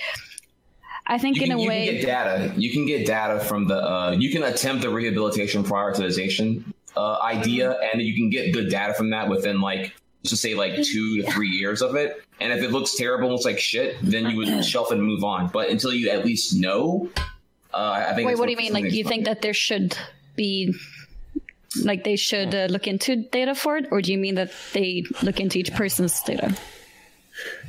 I 1.10 1.18
think 1.18 1.38
you 1.38 1.44
in 1.44 1.50
can, 1.50 1.58
a 1.58 1.62
you 1.62 1.68
way 1.68 1.86
can 1.88 1.96
get 1.96 2.06
data. 2.06 2.54
You 2.56 2.72
can 2.72 2.86
get 2.86 3.06
data 3.06 3.40
from 3.40 3.68
the. 3.68 3.76
Uh, 3.76 4.12
you 4.12 4.32
can 4.32 4.44
attempt 4.44 4.84
the 4.84 4.90
rehabilitation 4.90 5.64
prioritization 5.64 6.64
uh, 6.96 7.18
idea, 7.22 7.72
and 7.72 8.02
you 8.02 8.16
can 8.16 8.30
get 8.30 8.54
good 8.54 8.70
data 8.70 8.94
from 8.94 9.10
that 9.10 9.28
within 9.28 9.60
like 9.60 9.94
let's 10.22 10.30
just 10.30 10.42
say 10.42 10.54
like 10.54 10.76
two 10.84 11.22
to 11.22 11.32
three 11.32 11.50
years 11.50 11.82
of 11.82 11.96
it. 11.96 12.24
And 12.40 12.54
if 12.54 12.64
it 12.64 12.72
looks 12.72 12.96
terrible, 12.96 13.30
looks 13.30 13.46
like 13.46 13.60
shit, 13.60 13.98
then 14.02 14.30
you 14.30 14.38
would 14.38 14.64
shelf 14.66 14.92
it 14.92 14.98
and 14.98 15.06
move 15.06 15.24
on. 15.24 15.48
But 15.48 15.70
until 15.70 15.94
you 15.94 16.10
at 16.10 16.26
least 16.26 16.56
know, 16.56 17.10
uh, 17.74 18.06
I 18.08 18.14
think. 18.14 18.28
Wait, 18.28 18.38
what 18.38 18.46
do 18.46 18.52
you 18.52 18.58
mean? 18.58 18.74
Like, 18.74 18.92
you 18.92 19.04
think 19.04 19.26
that 19.26 19.42
there 19.42 19.54
should 19.54 19.98
be, 20.36 20.76
like, 21.84 22.04
they 22.04 22.16
should 22.16 22.54
uh, 22.54 22.68
look 22.70 22.88
into 22.88 23.16
data 23.16 23.56
for 23.56 23.78
it, 23.78 23.88
or 23.92 24.02
do 24.02 24.12
you 24.12 24.18
mean 24.18 24.36
that 24.36 24.52
they 24.74 25.04
look 25.22 25.40
into 25.40 25.60
each 25.60 25.74
person's 25.74 26.22
data? 26.24 26.56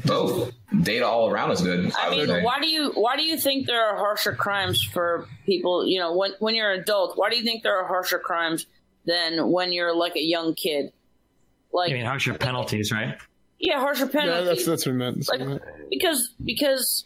Both 0.05 0.53
data 0.83 1.07
all 1.07 1.31
around 1.31 1.51
is 1.53 1.61
good. 1.61 1.93
I, 1.99 2.09
I 2.09 2.11
mean, 2.11 2.27
say. 2.27 2.43
why 2.43 2.61
do 2.61 2.69
you 2.69 2.93
why 2.95 3.17
do 3.17 3.23
you 3.23 3.37
think 3.37 3.67
there 3.67 3.85
are 3.85 3.97
harsher 3.97 4.35
crimes 4.35 4.83
for 4.83 5.27
people? 5.47 5.87
You 5.87 6.01
know, 6.01 6.17
when 6.17 6.33
when 6.39 6.55
you're 6.55 6.73
an 6.73 6.81
adult, 6.81 7.17
why 7.17 7.31
do 7.31 7.37
you 7.37 7.45
think 7.45 7.63
there 7.63 7.79
are 7.79 7.87
harsher 7.87 8.19
crimes 8.19 8.67
than 9.07 9.51
when 9.51 9.73
you're 9.73 9.95
like 9.95 10.17
a 10.17 10.23
young 10.23 10.55
kid? 10.55 10.93
Like, 11.73 11.91
I 11.91 11.95
mean, 11.95 12.07
harsher 12.07 12.35
penalties, 12.35 12.91
right? 12.93 13.17
yeah, 13.59 13.79
harsher 13.79 14.07
Yeah, 14.07 14.21
penalties. 14.21 14.47
that's 14.47 14.67
that's 14.67 14.87
what 14.87 14.93
I 14.93 14.97
meant. 14.97 15.17
That's 15.17 15.31
what 15.31 15.41
I 15.41 15.45
meant. 15.45 15.63
because 15.91 16.35
because 16.45 17.05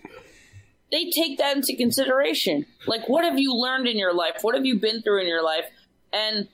they 0.93 1.11
take 1.11 1.39
that 1.39 1.57
into 1.57 1.75
consideration. 1.77 2.67
Like, 2.87 3.09
what 3.09 3.25
have 3.25 3.39
you 3.39 3.53
learned 3.55 3.89
in 3.89 3.99
your 3.99 4.15
life? 4.15 4.37
What 4.43 4.55
have 4.55 4.65
you 4.65 4.79
been 4.79 5.03
through 5.03 5.23
in 5.23 5.27
your 5.27 5.43
life? 5.43 5.65
And 6.13 6.49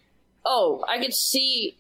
oh, 0.47 0.83
I 0.89 0.99
could 0.99 1.13
see 1.13 1.77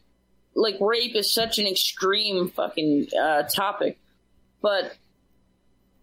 like 0.54 0.76
rape 0.80 1.14
is 1.16 1.32
such 1.32 1.58
an 1.58 1.66
extreme 1.66 2.50
fucking 2.50 3.06
uh, 3.18 3.44
topic, 3.44 3.98
but 4.62 4.96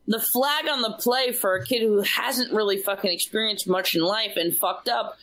the 0.07 0.19
flag 0.19 0.67
on 0.69 0.81
the 0.81 0.93
play 0.93 1.31
for 1.31 1.55
a 1.55 1.65
kid 1.65 1.81
who 1.81 2.01
hasn't 2.01 2.53
really 2.53 2.77
fucking 2.77 3.11
experienced 3.11 3.67
much 3.67 3.95
in 3.95 4.01
life 4.01 4.37
and 4.37 4.55
fucked 4.55 4.87
up. 4.87 5.17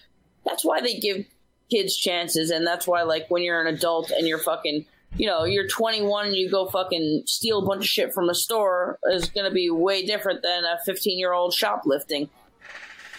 That's 0.45 0.65
why 0.65 0.81
they 0.81 0.99
give 0.99 1.25
kids 1.71 1.97
chances, 1.97 2.51
and 2.51 2.67
that's 2.67 2.87
why 2.87 3.03
like 3.03 3.31
when 3.31 3.43
you're 3.43 3.61
an 3.61 3.75
adult 3.75 4.11
and 4.11 4.29
you're 4.29 4.39
fucking 4.39 4.85
you 5.17 5.27
know, 5.27 5.45
you're 5.45 5.69
21 5.69 6.27
and 6.27 6.37
you 6.37 6.51
go 6.51 6.67
fucking 6.67 7.23
steal 7.27 7.61
a 7.61 7.67
bunch 7.67 7.83
of 7.83 7.87
shit 7.87 8.13
from 8.13 8.29
a 8.29 8.35
store 8.35 8.99
is 9.11 9.29
going 9.31 9.49
to 9.49 9.55
be 9.55 9.71
way 9.71 10.05
different 10.05 10.43
than 10.43 10.65
a 10.65 10.79
15 10.85 11.19
year 11.19 11.33
old 11.33 11.55
shoplifting. 11.55 12.29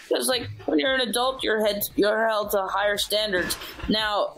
Because, 0.08 0.28
like, 0.28 0.48
when 0.66 0.78
you're 0.78 0.94
an 0.94 1.00
adult, 1.00 1.42
you're, 1.42 1.64
head, 1.64 1.82
you're 1.96 2.28
held 2.28 2.52
to 2.52 2.62
higher 2.68 2.96
standards. 2.96 3.56
Now, 3.88 4.36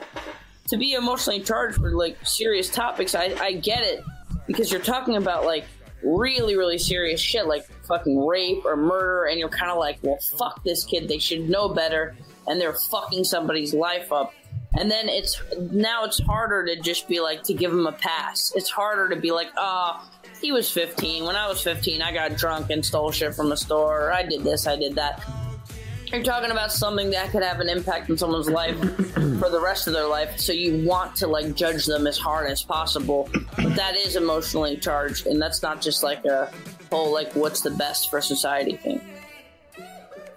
to 0.68 0.78
be 0.78 0.94
emotionally 0.94 1.40
charged 1.40 1.78
with, 1.78 1.92
like, 1.92 2.16
serious 2.26 2.70
topics, 2.70 3.14
I, 3.14 3.36
I 3.38 3.52
get 3.52 3.82
it. 3.82 4.02
Because 4.48 4.72
you're 4.72 4.80
talking 4.80 5.14
about, 5.14 5.44
like, 5.44 5.64
really, 6.02 6.56
really 6.56 6.78
serious 6.78 7.20
shit 7.20 7.46
like 7.46 7.64
fucking 7.86 8.24
rape 8.26 8.64
or 8.64 8.76
murder, 8.76 9.26
and 9.26 9.38
you're 9.38 9.48
kind 9.48 9.70
of 9.70 9.78
like, 9.78 9.98
well, 10.02 10.18
fuck 10.38 10.62
this 10.64 10.84
kid. 10.84 11.08
They 11.08 11.18
should 11.18 11.48
know 11.48 11.68
better, 11.68 12.16
and 12.46 12.60
they're 12.60 12.74
fucking 12.74 13.24
somebody's 13.24 13.72
life 13.74 14.12
up. 14.12 14.32
And 14.76 14.90
then 14.90 15.08
it's 15.08 15.40
now 15.72 16.04
it's 16.04 16.20
harder 16.20 16.66
to 16.66 16.80
just 16.80 17.08
be 17.08 17.20
like 17.20 17.42
to 17.44 17.54
give 17.54 17.72
him 17.72 17.86
a 17.86 17.92
pass. 17.92 18.52
It's 18.54 18.70
harder 18.70 19.08
to 19.08 19.20
be 19.20 19.30
like, 19.30 19.48
ah, 19.56 20.08
he 20.40 20.52
was 20.52 20.70
15. 20.70 21.24
When 21.24 21.36
I 21.36 21.48
was 21.48 21.62
15, 21.62 22.02
I 22.02 22.12
got 22.12 22.36
drunk 22.36 22.70
and 22.70 22.84
stole 22.84 23.10
shit 23.10 23.34
from 23.34 23.50
a 23.50 23.56
store. 23.56 24.12
I 24.12 24.22
did 24.22 24.44
this, 24.44 24.66
I 24.66 24.76
did 24.76 24.94
that. 24.96 25.26
You're 26.12 26.22
talking 26.22 26.50
about 26.50 26.72
something 26.72 27.10
that 27.10 27.30
could 27.30 27.42
have 27.42 27.60
an 27.60 27.68
impact 27.68 28.10
on 28.10 28.16
someone's 28.16 28.48
life 28.48 28.78
for 29.38 29.50
the 29.50 29.60
rest 29.62 29.86
of 29.86 29.92
their 29.92 30.06
life, 30.06 30.38
so 30.38 30.52
you 30.52 30.86
want 30.86 31.14
to 31.16 31.26
like 31.26 31.54
judge 31.54 31.84
them 31.84 32.06
as 32.06 32.16
hard 32.16 32.50
as 32.50 32.62
possible. 32.62 33.28
But 33.56 33.76
that 33.76 33.94
is 33.96 34.16
emotionally 34.16 34.76
charged, 34.78 35.26
and 35.26 35.40
that's 35.40 35.62
not 35.62 35.82
just 35.82 36.02
like 36.02 36.24
a 36.24 36.50
whole 36.90 37.12
like 37.12 37.34
what's 37.34 37.60
the 37.60 37.70
best 37.70 38.10
for 38.10 38.20
society 38.20 38.76
thing. 38.76 39.00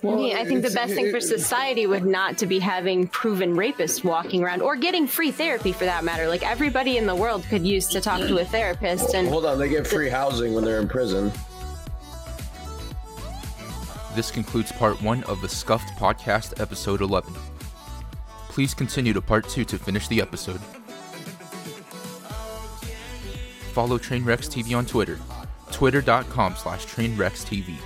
I 0.03 0.15
mean, 0.15 0.35
I 0.35 0.45
think 0.45 0.63
the 0.63 0.71
best 0.71 0.95
thing 0.95 1.11
for 1.11 1.21
society 1.21 1.85
would 1.85 2.05
not 2.05 2.39
to 2.39 2.47
be 2.47 2.57
having 2.57 3.07
proven 3.07 3.55
rapists 3.55 4.03
walking 4.03 4.43
around 4.43 4.63
or 4.63 4.75
getting 4.75 5.05
free 5.05 5.31
therapy 5.31 5.71
for 5.71 5.85
that 5.85 6.03
matter. 6.03 6.27
Like 6.27 6.43
everybody 6.43 6.97
in 6.97 7.05
the 7.05 7.15
world 7.15 7.43
could 7.43 7.65
use 7.65 7.87
to 7.89 8.01
talk 8.01 8.19
to 8.21 8.39
a 8.39 8.45
therapist 8.45 9.13
and 9.13 9.27
Hold 9.27 9.45
on, 9.45 9.59
they 9.59 9.69
get 9.69 9.85
free 9.85 10.09
housing 10.09 10.55
when 10.55 10.63
they're 10.63 10.81
in 10.81 10.87
prison. 10.87 11.31
This 14.13 14.29
concludes 14.29 14.73
part 14.73 15.01
one 15.01 15.23
of 15.23 15.41
the 15.41 15.47
Scuffed 15.47 15.97
Podcast, 15.97 16.59
episode 16.59 16.99
11. 16.99 17.33
Please 18.49 18.73
continue 18.73 19.13
to 19.13 19.21
part 19.21 19.47
two 19.47 19.63
to 19.63 19.77
finish 19.77 20.09
the 20.09 20.21
episode. 20.21 20.59
Follow 23.71 23.97
Trainwrecks 23.97 24.49
TV 24.49 24.77
on 24.77 24.85
Twitter, 24.85 25.17
twitter.com 25.71 26.55
slash 26.57 26.85
trainwreckstv. 26.85 27.77